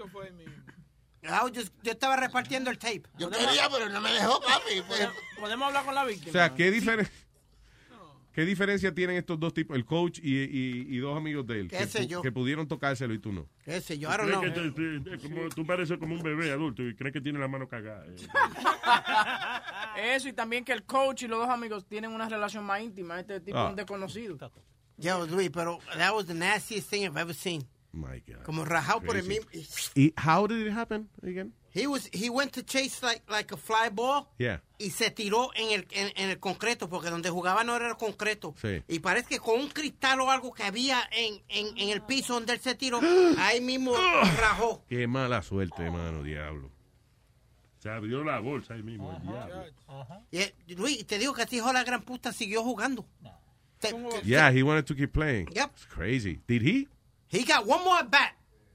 just- 1.53 1.73
yo 1.84 1.91
estaba 1.91 2.15
repartiendo 2.15 2.69
el 2.72 2.77
tape. 2.77 3.03
Yo 3.18 3.30
quería, 3.30 3.69
pero 3.72 3.89
no 3.89 4.02
me 4.02 4.11
dejó, 4.11 4.39
papi. 4.41 4.81
Pues, 4.88 5.10
Podemos 5.39 5.68
hablar 5.68 5.85
con 5.85 5.95
la 5.95 6.06
víctima. 6.06 6.30
O 6.30 6.34
sea, 6.34 6.53
¿qué, 6.56 6.72
diferen- 6.72 7.10
¿qué 8.34 8.45
diferencia 8.45 8.93
tienen 8.93 9.18
estos 9.18 9.39
dos 9.39 9.53
tipos, 9.53 9.76
el 9.77 9.85
coach 9.85 10.19
y, 10.22 10.43
y- 10.43 10.85
y 10.89 10.97
dos 10.99 11.15
amigos 11.18 11.45
de 11.47 11.61
él? 11.61 11.68
¿Qué 11.69 11.77
que, 11.80 11.88
sé 11.88 12.07
yo? 12.07 12.22
que 12.22 12.31
pudieron 12.31 12.68
tocárselo 12.68 13.14
y 13.14 13.19
tú 13.19 13.31
no. 13.31 13.47
Ese, 13.65 13.97
yo, 13.97 14.10
¿Tú 14.10 14.14
I 14.14 14.18
don't 14.18 14.39
crees 14.39 14.53
know. 14.53 14.73
que 14.76 14.99
te- 15.10 15.18
te- 15.18 15.30
como- 15.30 15.49
tú 15.49 15.65
pareces 15.65 15.97
como 15.97 16.15
un 16.15 16.22
bebé 16.23 16.52
adulto 16.52 16.84
y 16.84 16.95
crees 16.95 17.14
que 17.14 17.22
tiene 17.22 17.39
la 17.39 17.47
mano 17.47 17.68
cagada. 17.68 18.06
eh. 18.06 18.15
Eso 20.15 20.27
y 20.30 20.34
también 20.34 20.64
que 20.65 20.73
el 20.73 20.84
coach 20.84 21.23
y 21.23 21.27
los 21.27 21.39
dos 21.39 21.49
amigos 21.49 21.85
tienen 21.88 22.11
una 22.11 22.27
relación 22.30 22.64
más 22.64 22.81
íntima. 22.81 23.19
Este 23.19 23.39
tipo 23.39 23.57
Ah. 23.57 23.65
es 23.65 23.69
un 23.72 23.76
desconocido. 23.76 24.38
Yo, 24.97 25.27
Luis, 25.27 25.49
pero 25.53 25.80
that 25.97 26.14
was 26.14 26.26
the 26.26 26.34
nastiest 26.34 26.89
thing 26.89 27.02
I've 27.03 27.19
ever 27.19 27.34
seen. 27.35 27.68
My 27.95 28.22
God. 28.27 28.43
Como 28.43 28.65
rajado 28.65 29.01
por 29.01 29.15
el 29.17 29.23
mismo. 29.23 29.47
¿Y 29.95 30.13
how 30.17 30.47
did 30.47 30.67
it 30.67 30.73
happen 30.73 31.09
again? 31.23 31.53
He 31.73 31.88
was 31.88 32.09
he 32.13 32.30
went 32.30 32.51
to 32.53 32.61
chase 32.63 33.01
like 33.05 33.22
like 33.30 33.53
a 33.53 33.57
fly 33.57 33.89
ball 33.91 34.27
Yeah. 34.38 34.61
y 34.77 34.91
se 34.91 35.11
tiró 35.11 35.49
en 35.55 35.72
el 35.72 35.88
en, 35.91 36.11
en 36.15 36.30
el 36.30 36.39
concreto 36.39 36.88
porque 36.88 37.09
donde 37.09 37.30
jugaba 37.30 37.63
no 37.65 37.76
era 37.76 37.89
el 37.89 37.97
concreto. 37.97 38.53
Sí. 38.61 38.81
Y 38.88 38.99
parece 38.99 39.27
que 39.27 39.39
con 39.39 39.59
un 39.59 39.67
cristal 39.69 40.22
o 40.22 40.31
algo 40.31 40.53
que 40.53 40.63
había 40.63 41.01
en, 41.11 41.41
en, 41.49 41.77
en 41.77 41.89
el 41.89 42.01
piso 42.01 42.34
donde 42.35 42.53
él 42.53 42.59
se 42.61 42.76
tiró, 42.76 43.01
ahí 43.39 43.59
mismo 43.59 43.93
rajó. 44.39 44.84
Qué 44.88 45.05
mala 45.07 45.41
suerte, 45.41 45.84
hermano, 45.84 46.23
diablo. 46.23 46.72
Se 47.80 47.89
abrió 47.89 48.23
la 48.23 48.39
bolsa 48.39 48.73
ahí 48.73 48.81
mismo, 48.84 49.11
el 49.15 49.22
diablo. 49.22 49.65
Y, 50.31 50.38
eh, 50.39 50.55
Luis, 50.69 51.05
te 51.05 51.19
digo 51.19 51.34
que 51.34 51.43
ese 51.43 51.57
hijo 51.57 51.67
de 51.67 51.73
la 51.73 51.84
gran 51.84 52.01
puta 52.03 52.31
siguió 52.34 52.63
jugando. 52.63 53.05
Te- 53.80 53.89
que- 53.89 54.22
Yeah, 54.23 54.49
he 54.51 54.63
wanted 54.63 54.85
to 54.85 54.95
keep 54.95 55.11
playing. 55.11 55.47
Yep. 55.53 55.72
It's 55.76 55.85
crazy. 55.88 56.39
Did 56.47 56.61
he? 56.63 56.88
He 57.36 57.44
got 57.44 57.66
one 57.68 57.84
more 57.84 57.99
at 57.99 58.10
bat. 58.10 58.34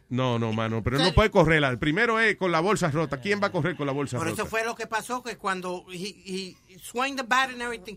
No, 0.08 0.38
no, 0.40 0.52
mano, 0.52 0.82
pero 0.82 0.96
él 0.96 1.04
no 1.04 1.12
puede 1.12 1.30
correr. 1.30 1.62
El 1.62 1.78
primero 1.78 2.18
es 2.18 2.36
con 2.36 2.50
la 2.50 2.58
bolsa 2.60 2.90
rota. 2.90 3.20
¿Quién 3.20 3.40
va 3.40 3.46
a 3.46 3.52
correr 3.52 3.76
con 3.76 3.86
la 3.86 3.92
bolsa 3.92 4.16
Por 4.18 4.26
rota? 4.26 4.42
eso 4.42 4.50
fue 4.50 4.64
lo 4.64 4.74
que 4.74 4.86
pasó, 4.88 5.22
que 5.22 5.36
cuando 5.36 5.84
he, 5.92 6.56
he 6.68 6.78
swung 6.80 7.14
the 7.16 7.22
bat 7.22 7.50
and 7.50 7.62
everything, 7.62 7.96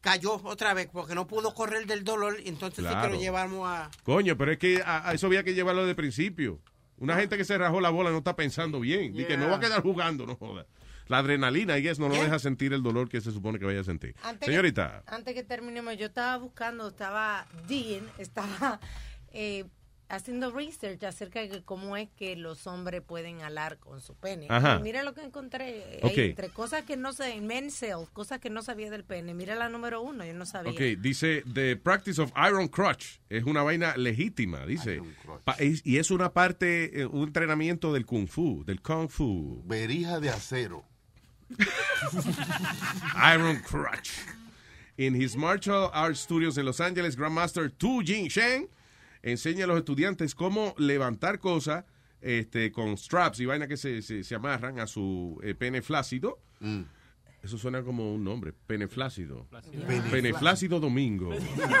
cayó 0.00 0.34
otra 0.44 0.74
vez 0.74 0.88
porque 0.92 1.14
no 1.16 1.26
pudo 1.26 1.52
correr 1.52 1.86
del 1.86 2.04
dolor. 2.04 2.36
y 2.44 2.48
Entonces 2.48 2.84
sí 2.84 2.88
que 2.88 2.90
Claro. 2.90 3.14
lo 3.14 3.20
llevamos 3.20 3.68
a... 3.68 3.90
Coño, 4.04 4.36
pero 4.36 4.52
es 4.52 4.58
que 4.58 4.80
a, 4.84 5.08
a 5.08 5.12
eso 5.12 5.26
había 5.26 5.42
que 5.42 5.54
llevarlo 5.54 5.84
de 5.86 5.94
principio. 5.96 6.60
Una 6.98 7.16
gente 7.16 7.36
que 7.36 7.44
se 7.44 7.58
rajó 7.58 7.80
la 7.80 7.90
bola 7.90 8.10
no 8.10 8.18
está 8.18 8.36
pensando 8.36 8.78
bien. 8.78 9.18
Y 9.18 9.24
que 9.24 9.36
no 9.36 9.48
va 9.48 9.56
a 9.56 9.60
quedar 9.60 9.82
jugando, 9.82 10.26
no 10.26 10.36
joda. 10.36 10.66
La 11.08 11.18
adrenalina, 11.18 11.76
I 11.76 11.82
guess, 11.82 11.98
no 11.98 12.06
lo 12.08 12.14
Yeah. 12.14 12.24
deja 12.24 12.38
sentir 12.38 12.72
el 12.72 12.84
dolor 12.84 13.08
que 13.08 13.20
se 13.20 13.32
supone 13.32 13.58
que 13.58 13.64
vaya 13.64 13.80
a 13.80 13.84
sentir. 13.84 14.14
Antes 14.22 14.46
Señorita, 14.46 15.02
Que, 15.08 15.14
antes 15.16 15.34
que 15.34 15.42
terminemos, 15.42 15.96
yo 15.98 16.06
estaba 16.06 16.36
buscando, 16.36 16.86
estaba 16.86 17.48
digging, 17.66 18.06
estaba 18.18 18.78
eh, 19.32 19.64
haciendo 20.10 20.50
research 20.50 21.02
acerca 21.04 21.40
de 21.40 21.62
cómo 21.62 21.96
es 21.96 22.08
que 22.10 22.36
los 22.36 22.66
hombres 22.66 23.00
pueden 23.00 23.40
alar 23.42 23.78
con 23.78 24.00
su 24.00 24.14
pene. 24.14 24.46
Ajá. 24.50 24.80
Mira 24.80 25.02
lo 25.02 25.14
que 25.14 25.22
encontré. 25.22 26.00
Entre 26.02 26.50
cosas 26.50 26.82
que 26.82 26.96
no 26.96 27.12
sé, 27.12 27.34
en 27.34 27.46
men's 27.46 27.82
health, 27.82 28.10
cosas 28.12 28.40
que 28.40 28.50
no 28.50 28.62
sabía 28.62 28.90
del 28.90 29.04
pene. 29.04 29.32
Mira 29.34 29.54
la 29.54 29.68
número 29.68 30.02
uno, 30.02 30.24
yo 30.24 30.34
no 30.34 30.44
sabía. 30.44 30.72
ok, 30.72 31.00
dice, 31.00 31.42
the 31.52 31.76
practice 31.76 32.20
of 32.20 32.32
iron 32.36 32.68
crutch 32.68 33.20
es 33.28 33.44
una 33.44 33.62
vaina 33.62 33.96
legítima, 33.96 34.66
dice. 34.66 35.00
Y 35.84 35.98
es 35.98 36.10
una 36.10 36.32
parte, 36.32 37.00
eh, 37.00 37.06
un 37.06 37.28
entrenamiento 37.28 37.92
del 37.92 38.04
kung 38.04 38.26
fu, 38.26 38.64
del 38.64 38.82
kung 38.82 39.08
fu. 39.08 39.62
Berija 39.64 40.20
de 40.20 40.30
acero. 40.30 40.84
Iron 43.34 43.60
Crutch. 43.60 44.12
In 44.96 45.14
his 45.14 45.36
martial 45.36 45.90
arts 45.92 46.20
studios 46.20 46.58
en 46.58 46.64
Los 46.64 46.80
Ángeles, 46.80 47.16
Grandmaster 47.16 47.70
Tu 47.70 48.02
Jing 48.02 48.28
Shen 48.28 48.68
enseña 49.22 49.64
a 49.64 49.66
los 49.68 49.78
estudiantes 49.78 50.34
cómo 50.34 50.74
levantar 50.78 51.38
cosas 51.38 51.84
este, 52.20 52.70
con 52.72 52.96
straps 52.96 53.40
y 53.40 53.46
vainas 53.46 53.68
que 53.68 53.76
se, 53.76 54.02
se- 54.02 54.24
se 54.24 54.34
amarran 54.34 54.78
a 54.80 54.86
su 54.86 55.38
eh, 55.42 55.54
pene 55.54 55.82
flácido. 55.82 56.38
Eso 57.42 57.56
suena 57.56 57.82
como 57.82 58.12
un 58.14 58.22
nombre, 58.22 58.52
pene 58.52 58.86
flácido. 58.86 59.48
Pene 59.86 60.02
Pene 60.10 60.34
flácido 60.34 60.78
domingo. 60.78 61.30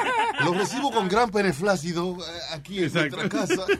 Lo 0.44 0.54
recibo 0.54 0.90
con 0.90 1.06
gran 1.08 1.30
peneflácido 1.30 2.16
eh, 2.18 2.38
aquí 2.52 2.78
en 2.78 2.84
Exacto. 2.84 3.16
nuestra 3.16 3.40
casa. 3.46 3.66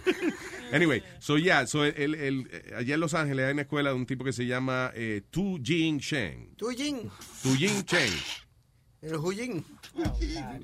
Anyway, 0.72 1.02
so 1.18 1.36
yeah, 1.36 1.66
so 1.66 1.84
el, 1.84 2.14
el- 2.14 2.48
allá 2.76 2.94
en 2.94 3.00
Los 3.00 3.14
Ángeles 3.14 3.44
hay 3.46 3.52
una 3.54 3.62
escuela 3.62 3.90
de 3.90 3.96
un 3.96 4.06
tipo 4.06 4.22
que 4.24 4.32
se 4.32 4.46
llama 4.46 4.92
eh, 4.94 5.22
Tu 5.30 5.58
Jing 5.60 5.98
Shen. 5.98 6.54
Tu 6.56 6.68
Jing. 6.70 7.10
Tu 7.42 7.56
Jing 7.56 7.82
Chen. 7.84 8.12
El 9.02 9.16
Huying. 9.16 9.64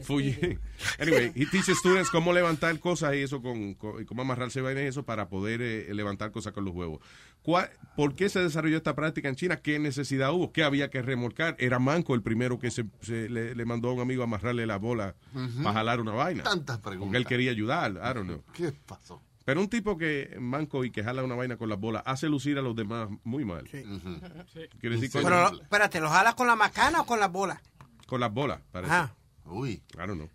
Fuji. 0.03 0.59
Anyway, 0.99 1.33
he 1.35 1.47
teaches 1.47 1.79
students 1.79 2.11
cómo 2.11 2.33
levantar 2.33 2.79
cosas 2.79 3.15
y 3.15 3.19
eso 3.23 3.41
con, 3.43 3.75
con- 3.75 4.01
y 4.03 4.05
cómo 4.05 4.23
amarrarse 4.23 4.61
vainas 4.61 4.85
y 4.85 4.87
eso 4.87 5.05
para 5.05 5.29
poder 5.29 5.61
eh, 5.63 5.93
levantar 5.95 6.31
cosas 6.31 6.53
con 6.53 6.65
los 6.65 6.75
huevos. 6.75 7.01
¿Cuál- 7.43 7.71
¿Por 7.97 8.15
qué 8.15 8.29
se 8.29 8.41
desarrolló 8.41 8.77
esta 8.77 8.95
práctica 8.95 9.29
en 9.29 9.37
China? 9.37 9.57
¿Qué 9.57 9.79
necesidad 9.79 10.33
hubo? 10.33 10.53
¿Qué 10.53 10.63
había 10.65 10.91
que 10.91 11.03
remolcar? 11.03 11.57
Era 11.59 11.79
Manco 11.79 12.15
el 12.15 12.23
primero 12.23 12.59
que 12.59 12.71
se, 12.71 12.85
se 13.01 13.29
le, 13.29 13.55
le 13.55 13.65
mandó 13.65 13.89
a 13.91 13.93
un 13.95 14.01
amigo 14.01 14.23
a 14.23 14.25
amarrarle 14.27 14.67
la 14.67 14.77
bola 14.79 15.15
Ujú. 15.35 15.63
para 15.63 15.75
jalar 15.75 16.01
una 16.01 16.13
vaina. 16.13 16.43
Tantas 16.45 16.79
preguntas. 16.79 17.07
Porque 17.07 17.17
él 17.19 17.27
quería 17.27 17.51
ayudar, 17.51 17.93
I 17.93 18.15
don't 18.15 18.25
know. 18.27 18.43
¿Qué 18.53 18.73
pasó? 18.87 19.23
Pero 19.45 19.61
un 19.61 19.69
tipo 19.69 19.97
que 19.97 20.37
manco 20.41 20.85
y 20.85 20.91
que 20.91 21.05
jala 21.05 21.23
una 21.23 21.37
vaina 21.37 21.57
con 21.57 21.69
las 21.69 21.79
bolas 21.79 22.03
hace 22.05 22.29
lucir 22.29 22.59
a 22.59 22.63
los 22.63 22.75
demás 22.75 23.09
muy 23.23 23.45
mal. 23.45 23.63
Quiere 23.69 24.97
decir, 24.97 25.11
coño, 25.11 25.25
Pero, 25.25 25.63
espérate, 25.63 26.01
¿lo 26.01 26.11
jalas 26.11 26.35
con 26.35 26.47
la 26.49 26.57
macana 26.57 27.01
o 27.03 27.07
con 27.07 27.21
la 27.21 27.29
bola? 27.29 27.63
Con 28.07 28.20
las 28.20 28.33
bolas, 28.33 28.60
parece. 28.73 28.93
Ajá. 28.93 29.15
Uy. 29.44 29.83
I 29.94 29.99
don't 29.99 30.15
know. 30.15 30.31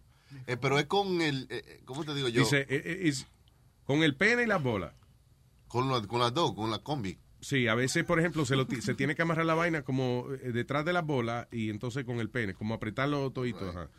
Eh, 0.47 0.57
pero 0.57 0.79
es 0.79 0.85
con 0.85 1.21
el. 1.21 1.47
eh, 1.49 1.63
eh, 1.65 1.81
¿Cómo 1.85 2.03
te 2.05 2.13
digo 2.13 2.27
yo? 2.29 2.41
Dice, 2.41 2.61
eh, 2.69 2.81
eh, 2.85 3.01
is- 3.03 3.27
con 3.85 4.03
el 4.03 4.15
pene 4.15 4.43
y 4.43 4.45
las 4.45 4.61
bolas. 4.63 4.93
Con, 5.67 5.89
lo- 5.89 6.07
con 6.07 6.19
las 6.19 6.33
dos, 6.33 6.53
con 6.53 6.69
la 6.71 6.79
combi. 6.79 7.17
Sí, 7.41 7.67
a 7.67 7.75
veces, 7.75 8.03
por 8.05 8.19
ejemplo, 8.19 8.45
se, 8.45 8.55
lo 8.55 8.67
se 8.81 8.93
tiene 8.93 9.15
que 9.15 9.23
amarrar 9.23 9.45
la 9.45 9.55
vaina 9.55 9.81
como 9.81 10.27
eh, 10.41 10.51
detrás 10.51 10.85
de 10.85 10.93
la 10.93 11.01
bola 11.01 11.47
y 11.51 11.69
entonces 11.69 12.05
con 12.05 12.19
el 12.19 12.29
pene, 12.29 12.53
como 12.53 12.73
apretarlo 12.75 13.31
todito. 13.31 13.67
ajá. 13.69 13.89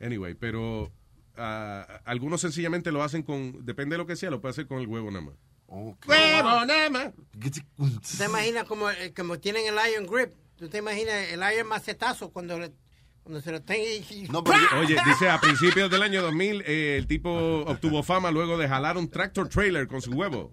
Anyway, 0.00 0.34
pero 0.34 0.92
ah, 1.36 2.00
algunos 2.04 2.40
sencillamente 2.40 2.92
lo 2.92 3.02
hacen 3.02 3.22
con, 3.24 3.64
depende 3.66 3.94
de 3.94 3.98
lo 3.98 4.06
que 4.06 4.14
sea, 4.16 4.30
lo 4.30 4.40
puede 4.40 4.50
hacer 4.52 4.66
con 4.68 4.78
el 4.80 4.86
huevo 4.86 5.10
nada 5.10 5.24
más. 5.26 5.34
¡Huevo, 5.66 6.64
nada 6.66 6.88
más! 6.90 7.12
¿Tú 7.76 7.90
te 8.18 8.24
imaginas 8.26 8.64
como, 8.64 8.88
eh, 8.90 9.12
como 9.14 9.38
tienen 9.40 9.64
el 9.66 9.74
iron 9.90 10.06
grip? 10.06 10.32
¿Tú 10.56 10.68
te 10.68 10.78
imaginas 10.78 11.14
el 11.32 11.40
iron 11.52 11.66
macetazo 11.66 12.30
cuando, 12.30 12.58
le- 12.60 12.72
cuando 13.24 13.40
se 13.40 13.50
lo 13.52 13.62
tenga 13.62 13.82
y... 13.82 14.28
Oye, 14.78 14.96
dice, 15.06 15.30
a 15.30 15.40
principios 15.40 15.90
del 15.90 16.02
año 16.02 16.20
2000, 16.22 16.62
eh, 16.66 16.96
el 16.98 17.06
tipo 17.06 17.30
obtuvo 17.66 18.02
fama 18.02 18.30
luego 18.30 18.58
de 18.58 18.68
jalar 18.68 18.98
un 18.98 19.08
tractor 19.08 19.48
trailer 19.48 19.88
con 19.88 20.02
su 20.02 20.12
huevo. 20.12 20.52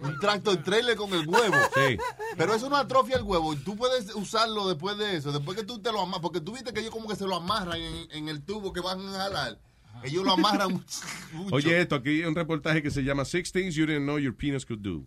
Un 0.00 0.18
tractor 0.18 0.56
trailer 0.62 0.96
con 0.96 1.12
el 1.12 1.26
huevo. 1.28 1.56
Sí. 1.74 1.98
Pero 2.38 2.54
eso 2.54 2.70
no 2.70 2.76
atrofia 2.76 3.16
el 3.16 3.22
huevo. 3.24 3.52
Y 3.52 3.56
tú 3.56 3.76
puedes 3.76 4.14
usarlo 4.14 4.68
después 4.68 4.96
de 4.96 5.16
eso. 5.16 5.32
Después 5.32 5.58
que 5.58 5.64
tú 5.64 5.80
te 5.80 5.92
lo 5.92 6.00
amarras. 6.00 6.20
Porque 6.20 6.40
tú 6.40 6.52
viste 6.52 6.72
que 6.72 6.80
ellos 6.80 6.92
como 6.92 7.08
que 7.08 7.16
se 7.16 7.26
lo 7.26 7.36
amarran 7.36 7.80
en, 7.80 8.10
en 8.10 8.28
el 8.28 8.42
tubo 8.42 8.72
que 8.72 8.80
van 8.80 9.06
a 9.06 9.12
jalar. 9.12 9.58
Ellos 10.02 10.24
lo 10.24 10.32
amarran 10.32 10.72
mucho. 11.32 11.54
Oye, 11.54 11.80
esto, 11.80 11.96
aquí 11.96 12.10
hay 12.10 12.24
un 12.24 12.34
reportaje 12.34 12.82
que 12.82 12.90
se 12.90 13.02
llama 13.04 13.24
Six 13.24 13.52
Things 13.52 13.74
You 13.74 13.86
Didn't 13.86 14.04
Know 14.04 14.18
Your 14.18 14.34
Penis 14.34 14.64
Could 14.64 14.80
Do. 14.80 15.06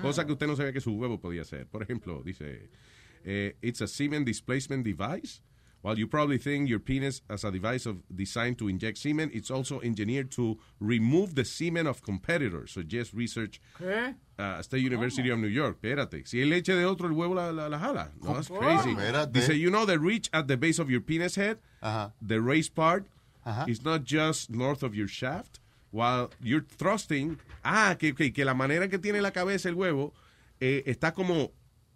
Cosa 0.00 0.24
que 0.24 0.32
usted 0.32 0.46
no 0.46 0.56
sabía 0.56 0.72
que 0.72 0.80
su 0.80 0.92
huevo 0.92 1.20
podía 1.20 1.42
hacer. 1.42 1.66
Por 1.66 1.82
ejemplo, 1.82 2.22
dice, 2.24 2.70
eh, 3.26 3.52
it's 3.62 3.80
a 3.80 3.86
semen 3.88 4.24
displacement 4.24 4.84
device. 4.84 5.40
While 5.80 5.96
you 5.96 6.08
probably 6.08 6.38
think 6.38 6.68
your 6.68 6.80
penis 6.80 7.22
as 7.30 7.44
a 7.44 7.52
device 7.52 7.86
of 7.86 8.02
designed 8.14 8.58
to 8.58 8.68
inject 8.68 8.98
semen, 8.98 9.30
it's 9.32 9.48
also 9.48 9.80
engineered 9.80 10.28
to 10.32 10.58
remove 10.80 11.36
the 11.36 11.44
semen 11.44 11.86
of 11.86 12.02
competitors. 12.02 12.72
So 12.72 12.82
just 12.82 13.14
research 13.14 13.60
¿Qué? 13.78 14.16
uh, 14.40 14.60
State 14.60 14.82
University 14.82 15.30
of 15.30 15.38
New 15.38 15.46
York. 15.46 15.80
Espérate. 15.80 16.26
Si 16.26 16.42
es 16.42 16.48
leche 16.48 16.74
de 16.74 16.84
otro, 16.84 17.06
el 17.06 17.14
huevo 17.14 17.36
la, 17.36 17.50
la, 17.50 17.68
la 17.68 17.78
jala. 17.78 18.10
No, 18.20 18.34
that's 18.34 18.48
crazy. 18.48 18.92
Espérate. 18.92 19.32
Dice, 19.32 19.54
you 19.54 19.70
know 19.70 19.86
the 19.86 20.00
reach 20.00 20.28
at 20.32 20.48
the 20.48 20.56
base 20.56 20.80
of 20.80 20.90
your 20.90 21.00
penis 21.00 21.36
head? 21.36 21.58
The 22.20 22.40
raised 22.40 22.74
part 22.74 23.06
is 23.68 23.84
not 23.84 24.02
just 24.02 24.50
north 24.50 24.82
of 24.82 24.96
your 24.96 25.08
shaft. 25.08 25.60
While 25.92 26.32
you're 26.42 26.66
thrusting... 26.68 27.38
Ah, 27.64 27.94
que, 27.98 28.12
que, 28.12 28.30
que 28.30 28.44
la 28.44 28.52
manera 28.52 28.88
que 28.88 28.98
tiene 28.98 29.22
la 29.22 29.30
cabeza 29.30 29.68
el 29.68 29.74
huevo 29.74 30.12
eh, 30.60 30.82
está 30.86 31.14
como 31.14 31.52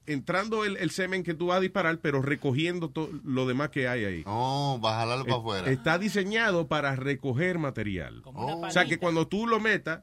entrando 0.07 0.65
el, 0.65 0.77
el 0.79 0.91
semen 0.91 1.23
que 1.23 1.35
tú 1.35 1.47
vas 1.47 1.59
a 1.59 1.61
disparar, 1.61 1.99
pero 1.99 2.23
recogiendo 2.23 2.89
todo 2.91 3.11
lo 3.25 3.47
demás 3.47 3.71
que 3.71 3.87
hay 3.89 4.05
ahí. 4.05 4.23
Oh, 4.27 4.81
va 4.85 4.97
a 4.97 5.01
jalarlo 5.01 5.25
para 5.25 5.37
Eh, 5.37 5.41
afuera. 5.41 5.71
Está 5.71 5.99
diseñado 5.99 6.67
para 6.67 6.97
recoger 6.97 7.59
material. 7.59 8.23
O 8.25 8.71
sea, 8.71 8.85
que 8.87 8.99
cuando 8.99 9.29
tú 9.29 9.47
lo 9.47 9.61
metas, 9.61 10.03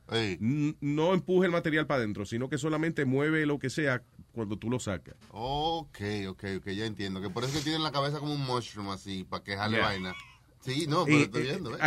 no 0.79 1.13
empuje 1.13 1.45
el 1.47 1.51
material 1.51 1.87
para 1.87 1.99
adentro, 1.99 2.25
sino 2.25 2.49
que 2.49 2.57
solamente 2.57 3.05
mueve 3.05 3.45
lo 3.45 3.59
que 3.59 3.69
sea 3.69 4.03
cuando 4.31 4.57
tú 4.57 4.69
lo 4.69 4.79
sacas. 4.79 5.15
Ok, 5.31 5.99
ok, 6.29 6.43
ok, 6.59 6.67
ya 6.69 6.85
entiendo. 6.85 7.21
Que 7.21 7.29
por 7.29 7.43
eso 7.43 7.53
que 7.57 7.63
tienen 7.63 7.83
la 7.83 7.91
cabeza 7.91 8.19
como 8.19 8.33
un 8.33 8.45
mushroom 8.45 8.89
así, 8.91 9.23
para 9.23 9.43
que 9.43 9.57
jale 9.57 9.77
Yeah. 9.77 9.85
vaina. 9.87 10.15
Sí, 10.61 10.87
no, 10.87 11.05
pero 11.05 11.17
Y, 11.17 11.21
estoy 11.23 11.43
viendo, 11.43 11.73
¿eh? 11.75 11.79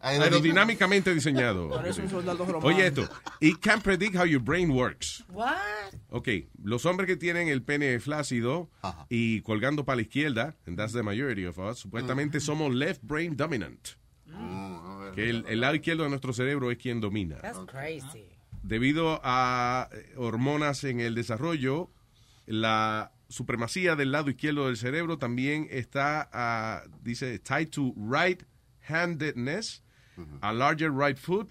Aerodinámicamente 0.00 1.14
diseñado. 1.14 1.70
Oye 2.62 2.86
esto, 2.88 3.08
it 3.40 3.58
can 3.60 3.80
predict 3.80 4.16
how 4.16 4.24
your 4.24 4.42
brain 4.42 4.70
works. 4.70 5.24
What? 5.28 5.94
Ok, 6.10 6.28
los 6.62 6.84
hombres 6.84 7.06
que 7.06 7.16
tienen 7.16 7.48
el 7.48 7.62
pene 7.62 8.00
flácido 8.00 8.70
y 9.08 9.40
colgando 9.42 9.84
para 9.84 9.96
la 9.96 10.02
izquierda, 10.02 10.56
and 10.66 10.76
that's 10.76 10.92
the 10.92 11.02
majority 11.02 11.44
of 11.44 11.58
us, 11.58 11.78
supuestamente 11.78 12.40
somos 12.40 12.74
left 12.74 13.02
brain 13.02 13.36
dominant. 13.36 13.90
Que 15.14 15.28
el, 15.28 15.44
el 15.46 15.60
lado 15.60 15.74
izquierdo 15.74 16.04
de 16.04 16.08
nuestro 16.08 16.32
cerebro 16.32 16.70
es 16.70 16.78
quien 16.78 17.00
domina. 17.00 17.36
That's 17.42 17.58
crazy. 17.66 18.24
Debido 18.62 19.20
a 19.22 19.88
eh, 19.92 20.14
hormonas 20.16 20.84
en 20.84 21.00
el 21.00 21.14
desarrollo, 21.14 21.90
la 22.46 23.12
supremacía 23.32 23.96
del 23.96 24.12
lado 24.12 24.30
izquierdo 24.30 24.66
del 24.66 24.76
cerebro 24.76 25.18
también 25.18 25.66
está, 25.70 26.28
ah, 26.32 26.82
dice, 27.02 27.38
tied 27.40 27.68
to 27.70 27.92
right-handedness, 27.96 29.82
a 30.40 30.52
larger 30.52 30.90
right 30.92 31.16
foot 31.18 31.50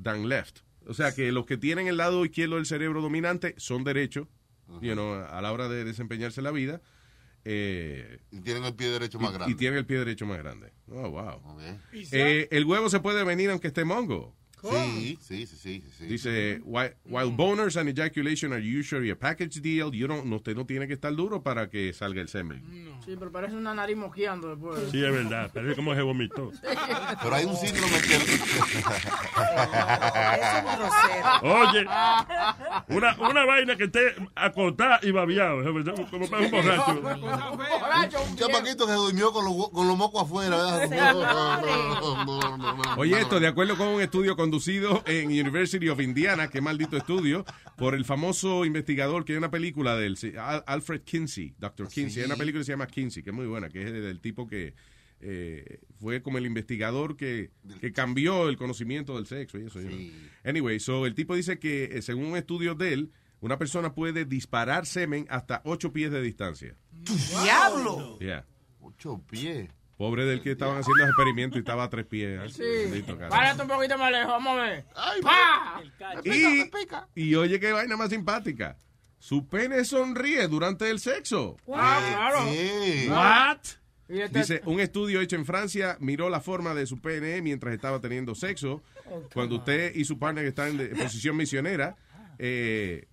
than 0.00 0.28
left. 0.28 0.60
O 0.86 0.94
sea 0.94 1.14
que 1.14 1.30
los 1.32 1.46
que 1.46 1.56
tienen 1.56 1.86
el 1.86 1.96
lado 1.96 2.24
izquierdo 2.24 2.56
del 2.56 2.66
cerebro 2.66 3.00
dominante 3.00 3.54
son 3.58 3.84
derechos, 3.84 4.26
you 4.80 4.92
know, 4.94 5.14
a 5.14 5.40
la 5.40 5.52
hora 5.52 5.68
de 5.68 5.84
desempeñarse 5.84 6.42
la 6.42 6.50
vida. 6.50 6.80
eh, 7.44 8.18
Y 8.30 8.40
tienen 8.40 8.64
el 8.64 8.74
pie 8.74 8.88
derecho 8.90 9.18
más 9.18 9.30
y- 9.30 9.34
grande. 9.34 9.52
Y 9.52 9.56
tienen 9.56 9.78
el 9.78 9.86
pie 9.86 9.98
derecho 9.98 10.26
más 10.26 10.38
grande. 10.38 10.72
Oh, 10.90 11.08
wow. 11.10 11.40
Y 11.92 12.04
Eh, 12.12 12.48
el 12.50 12.64
huevo 12.66 12.90
se 12.90 13.00
puede 13.00 13.24
venir 13.24 13.48
aunque 13.50 13.68
esté 13.68 13.84
mongo. 13.84 14.36
Sí, 14.62 15.18
sí, 15.20 15.46
sí, 15.46 15.84
sí. 15.96 16.04
Dice, 16.06 16.60
while, 16.64 16.94
while 17.04 17.30
boners 17.30 17.76
and 17.76 17.88
ejaculation 17.88 18.52
are 18.52 18.60
usually 18.60 19.10
a 19.10 19.16
package 19.16 19.60
deal, 19.60 19.92
you 19.92 20.06
don't, 20.06 20.24
no, 20.24 20.36
usted 20.36 20.56
no 20.56 20.66
tiene 20.66 20.86
que 20.86 20.94
estar 20.94 21.14
duro 21.14 21.42
para 21.42 21.68
que 21.70 21.92
salga 21.92 22.20
el 22.20 22.28
semen. 22.28 22.62
Sí, 23.04 23.14
pero 23.18 23.30
parece 23.30 23.54
una 23.56 23.74
nariz 23.74 23.96
moqueando 23.96 24.48
después. 24.48 24.90
Sí, 24.90 25.04
es 25.04 25.12
verdad. 25.12 25.50
Parece 25.52 25.76
como 25.76 25.94
se 25.94 26.02
vomitó. 26.02 26.50
Pero 27.22 27.34
hay 27.34 27.44
un 27.44 27.56
síndrome 27.56 28.00
que... 28.02 28.16
Oye, 31.42 31.86
una, 32.88 33.16
una 33.20 33.44
vaina 33.46 33.76
que 33.76 33.84
esté 33.84 34.14
acotada 34.34 35.00
y 35.02 35.10
babiado, 35.10 35.62
como 36.10 36.28
para 36.28 36.44
un 36.44 36.50
borracho. 36.50 38.22
Un 38.28 38.36
chamaquito 38.36 38.86
que 38.86 38.92
durmió 38.92 39.32
con 39.32 39.44
los, 39.44 39.70
con 39.70 39.86
los 39.86 39.96
mocos 39.96 40.22
afuera. 40.22 40.58
Oye, 42.96 43.20
esto, 43.20 43.40
de 43.40 43.46
acuerdo 43.46 43.76
con 43.76 43.88
un 43.88 44.00
estudio 44.02 44.36
conducido 44.48 45.02
en 45.06 45.26
University 45.26 45.90
of 45.90 46.00
Indiana, 46.00 46.48
qué 46.48 46.62
maldito 46.62 46.96
estudio, 46.96 47.44
por 47.76 47.94
el 47.94 48.06
famoso 48.06 48.64
investigador 48.64 49.26
que 49.26 49.32
hay 49.32 49.38
una 49.38 49.50
película 49.50 49.94
de 49.94 50.06
él, 50.06 50.18
Alfred 50.66 51.02
Kinsey, 51.02 51.54
Dr. 51.58 51.86
Kinsey, 51.88 52.22
hay 52.22 52.26
una 52.26 52.36
película 52.36 52.62
que 52.62 52.64
se 52.64 52.72
llama 52.72 52.86
Kinsey, 52.86 53.22
que 53.22 53.28
es 53.28 53.36
muy 53.36 53.44
buena, 53.44 53.68
que 53.68 53.82
es 53.82 53.92
del 53.92 54.20
tipo 54.20 54.46
que 54.46 54.72
eh, 55.20 55.80
fue 56.00 56.22
como 56.22 56.38
el 56.38 56.46
investigador 56.46 57.14
que, 57.14 57.50
que 57.78 57.92
cambió 57.92 58.48
el 58.48 58.56
conocimiento 58.56 59.16
del 59.16 59.26
sexo 59.26 59.58
y 59.58 59.66
eso. 59.66 59.82
you 59.82 59.88
know. 59.88 60.00
Anyway, 60.44 60.80
so 60.80 61.04
el 61.04 61.14
tipo 61.14 61.34
dice 61.36 61.58
que 61.58 61.84
eh, 61.92 62.00
según 62.00 62.24
un 62.24 62.38
estudio 62.38 62.74
de 62.74 62.94
él, 62.94 63.12
una 63.40 63.58
persona 63.58 63.94
puede 63.94 64.24
disparar 64.24 64.86
semen 64.86 65.26
hasta 65.28 65.60
8 65.66 65.92
pies 65.92 66.10
de 66.10 66.22
distancia. 66.22 66.74
¡Diablo! 67.42 68.18
Yeah. 68.18 68.46
Ocho 68.80 69.22
pies. 69.28 69.68
Pobre 69.98 70.24
del 70.24 70.40
que 70.40 70.52
estaban 70.52 70.78
haciendo 70.78 71.00
los 71.04 71.08
experimentos 71.08 71.56
y 71.56 71.58
estaba 71.58 71.82
a 71.84 71.90
tres 71.90 72.06
pies. 72.06 72.54
Sí. 72.54 72.62
Bendito, 72.62 73.18
cara. 73.18 73.28
Párate 73.28 73.62
un 73.62 73.68
poquito 73.68 73.98
más 73.98 74.12
lejos, 74.12 74.28
vamos 74.30 74.58
a 74.58 74.62
ver. 74.62 74.84
¡Pa! 75.22 75.82
Y, 76.24 76.70
y 77.30 77.34
oye 77.34 77.58
qué 77.58 77.72
vaina 77.72 77.96
más 77.96 78.08
simpática. 78.10 78.78
Su 79.18 79.48
pene 79.48 79.84
sonríe 79.84 80.46
durante 80.46 80.88
el 80.88 81.00
sexo. 81.00 81.56
Ah, 81.74 82.00
claro. 82.14 82.44
What? 83.10 83.58
Este- 84.08 84.38
Dice, 84.38 84.62
un 84.64 84.78
estudio 84.80 85.20
hecho 85.20 85.34
en 85.36 85.44
Francia 85.44 85.96
miró 86.00 86.30
la 86.30 86.40
forma 86.40 86.72
de 86.74 86.86
su 86.86 87.00
pene 87.00 87.42
mientras 87.42 87.74
estaba 87.74 88.00
teniendo 88.00 88.34
sexo. 88.36 88.80
Cuando 89.34 89.56
usted 89.56 89.94
y 89.96 90.04
su 90.04 90.16
partner 90.18 90.46
están 90.46 90.80
en, 90.80 90.96
posición 90.96 91.36
misionera, 91.36 91.96
eh, 92.38 93.06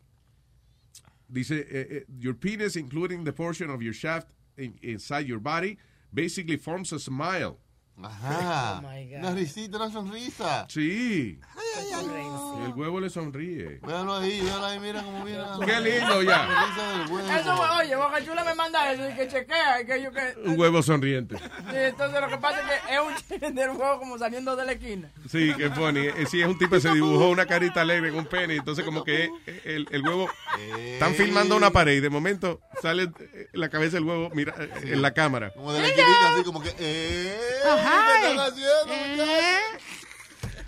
dice, 1.27 1.59
eh, 1.61 1.87
eh, 1.89 2.05
your 2.19 2.37
penis, 2.37 2.75
including 2.75 3.23
the 3.23 3.33
portion 3.33 3.69
of 3.71 3.81
your 3.81 3.93
shaft 3.93 4.29
in- 4.57 4.77
inside 4.83 5.25
your 5.25 5.39
body, 5.39 5.77
basically 6.13 6.57
forms 6.57 6.91
a 6.91 6.99
smile. 6.99 7.59
Ajá. 8.03 8.81
Oh, 8.83 8.89
my 8.89 9.05
God. 9.09 9.19
Una 9.19 9.31
risita, 9.31 9.77
una 9.77 9.89
sonrisa. 9.91 10.65
Sí. 10.69 11.39
El 12.65 12.73
huevo 12.73 12.99
le 12.99 13.09
sonríe. 13.09 13.79
Véalo 13.85 14.15
ahí, 14.15 14.41
véalo 14.41 14.65
ahí, 14.65 14.79
mira 14.79 15.01
cómo 15.03 15.23
mira. 15.23 15.57
Qué 15.65 15.79
lindo 15.81 16.21
ya. 16.23 16.45
La 16.45 16.65
risa 16.65 16.89
del 16.91 17.11
huevo. 17.11 17.29
Eso, 17.31 17.61
oye, 17.79 17.95
Boca 17.95 18.25
Chula 18.25 18.43
me 18.43 18.53
manda 18.55 18.91
eso 18.91 19.09
y 19.09 19.13
que 19.13 19.27
chequea 19.27 19.81
y 19.81 19.85
que 19.85 20.01
yo 20.03 20.11
que... 20.11 20.35
Un 20.45 20.59
huevo 20.59 20.81
sonriente. 20.83 21.37
Sí, 21.37 21.75
entonces 21.75 22.19
lo 22.21 22.27
que 22.27 22.37
pasa 22.37 22.59
es 22.61 22.67
que 22.81 22.93
es 22.95 22.99
un 23.01 23.13
ch- 23.39 23.53
del 23.53 23.69
huevo 23.71 23.99
como 23.99 24.17
saliendo 24.17 24.55
de 24.55 24.65
la 24.65 24.71
esquina. 24.73 25.09
Sí, 25.29 25.53
qué 25.57 25.69
funny. 25.69 26.07
Eh, 26.07 26.25
Sí, 26.29 26.41
es 26.41 26.47
un 26.47 26.57
tipo 26.57 26.75
que 26.75 26.81
se 26.81 26.91
dibujó 26.91 27.29
una 27.29 27.45
carita 27.45 27.81
alegre 27.81 28.09
en 28.09 28.15
un 28.15 28.25
pene. 28.25 28.55
Entonces, 28.55 28.83
como 28.83 29.03
que 29.03 29.29
eh, 29.45 29.61
el, 29.65 29.87
el 29.91 30.01
huevo. 30.05 30.29
Están 30.77 31.13
filmando 31.13 31.55
una 31.55 31.71
pared 31.71 31.93
y 31.93 31.99
de 32.01 32.09
momento 32.09 32.59
sale 32.81 33.03
eh, 33.33 33.47
la 33.53 33.69
cabeza 33.69 33.95
del 33.97 34.03
huevo 34.05 34.29
mira, 34.33 34.53
eh, 34.57 34.69
en 34.93 35.01
la 35.01 35.13
cámara. 35.13 35.51
Como 35.53 35.71
de 35.73 35.81
la 35.81 35.87
esquinita, 35.87 36.33
así 36.33 36.43
como 36.43 36.61
que... 36.61 36.73
Eh, 36.79 37.37
¿Qué 37.85 38.29
están 38.29 38.39
haciendo, 38.39 38.85
muchachos? 38.87 39.85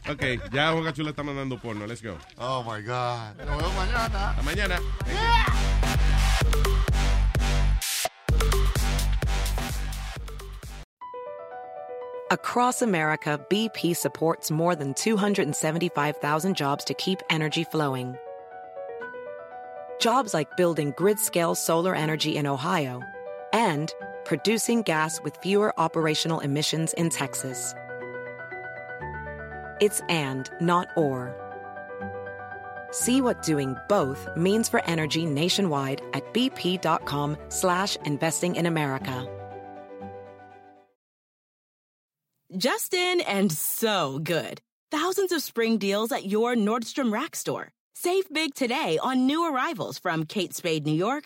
Ok, 0.10 0.52
ya 0.54 0.72
Boca 0.72 0.94
Chula 0.94 1.10
está 1.10 1.24
mandando 1.24 1.58
porno. 1.60 1.86
Let's 1.86 2.02
go. 2.02 2.18
Oh, 2.38 2.64
my 2.64 2.82
God. 2.82 3.36
Nos 3.38 3.58
vemos 3.58 3.76
mañana. 3.76 4.30
Hasta 4.30 4.44
mañana. 4.44 4.80
Across 12.30 12.82
America, 12.82 13.40
BP 13.50 13.96
supports 13.96 14.52
more 14.52 14.76
than 14.76 14.94
275,000 14.94 16.56
jobs 16.56 16.84
to 16.84 16.94
keep 16.94 17.22
energy 17.30 17.64
flowing. 17.64 18.16
Jobs 20.00 20.34
like 20.34 20.56
building 20.58 20.94
grid 20.98 21.20
scale 21.20 21.56
solar 21.56 21.96
energy 21.96 22.38
in 22.38 22.46
Ohio 22.46 23.02
and 23.54 23.94
producing 24.28 24.84
gas 24.84 25.20
with 25.24 25.36
fewer 25.38 25.74
operational 25.80 26.42
emissions 26.42 26.94
in 26.94 27.10
Texas. 27.10 27.74
It's 29.80 30.02
and, 30.10 30.50
not 30.62 30.90
or. 30.96 31.34
See 32.92 33.22
what 33.22 33.42
doing 33.42 33.76
both 33.90 34.28
means 34.36 34.70
for 34.70 34.84
energy 34.86 35.26
nationwide 35.26 36.02
at 36.14 36.34
bp.com 36.34 37.38
slash 37.50 37.96
investing 38.06 38.56
in 38.56 38.66
America. 38.66 39.28
Justin 42.56 43.22
and 43.22 43.52
so 43.52 44.20
good. 44.24 44.62
Thousands 44.90 45.32
of 45.34 45.42
spring 45.42 45.78
deals 45.78 46.12
at 46.12 46.26
your 46.26 46.56
Nordstrom 46.56 47.12
Rack 47.12 47.36
store. 47.36 47.70
Save 47.94 48.32
big 48.32 48.56
today 48.56 49.00
on 49.02 49.26
new 49.26 49.52
arrivals 49.52 50.00
from 50.00 50.26
Kate 50.26 50.54
Spade 50.54 50.86
New 50.86 50.94
York, 50.94 51.26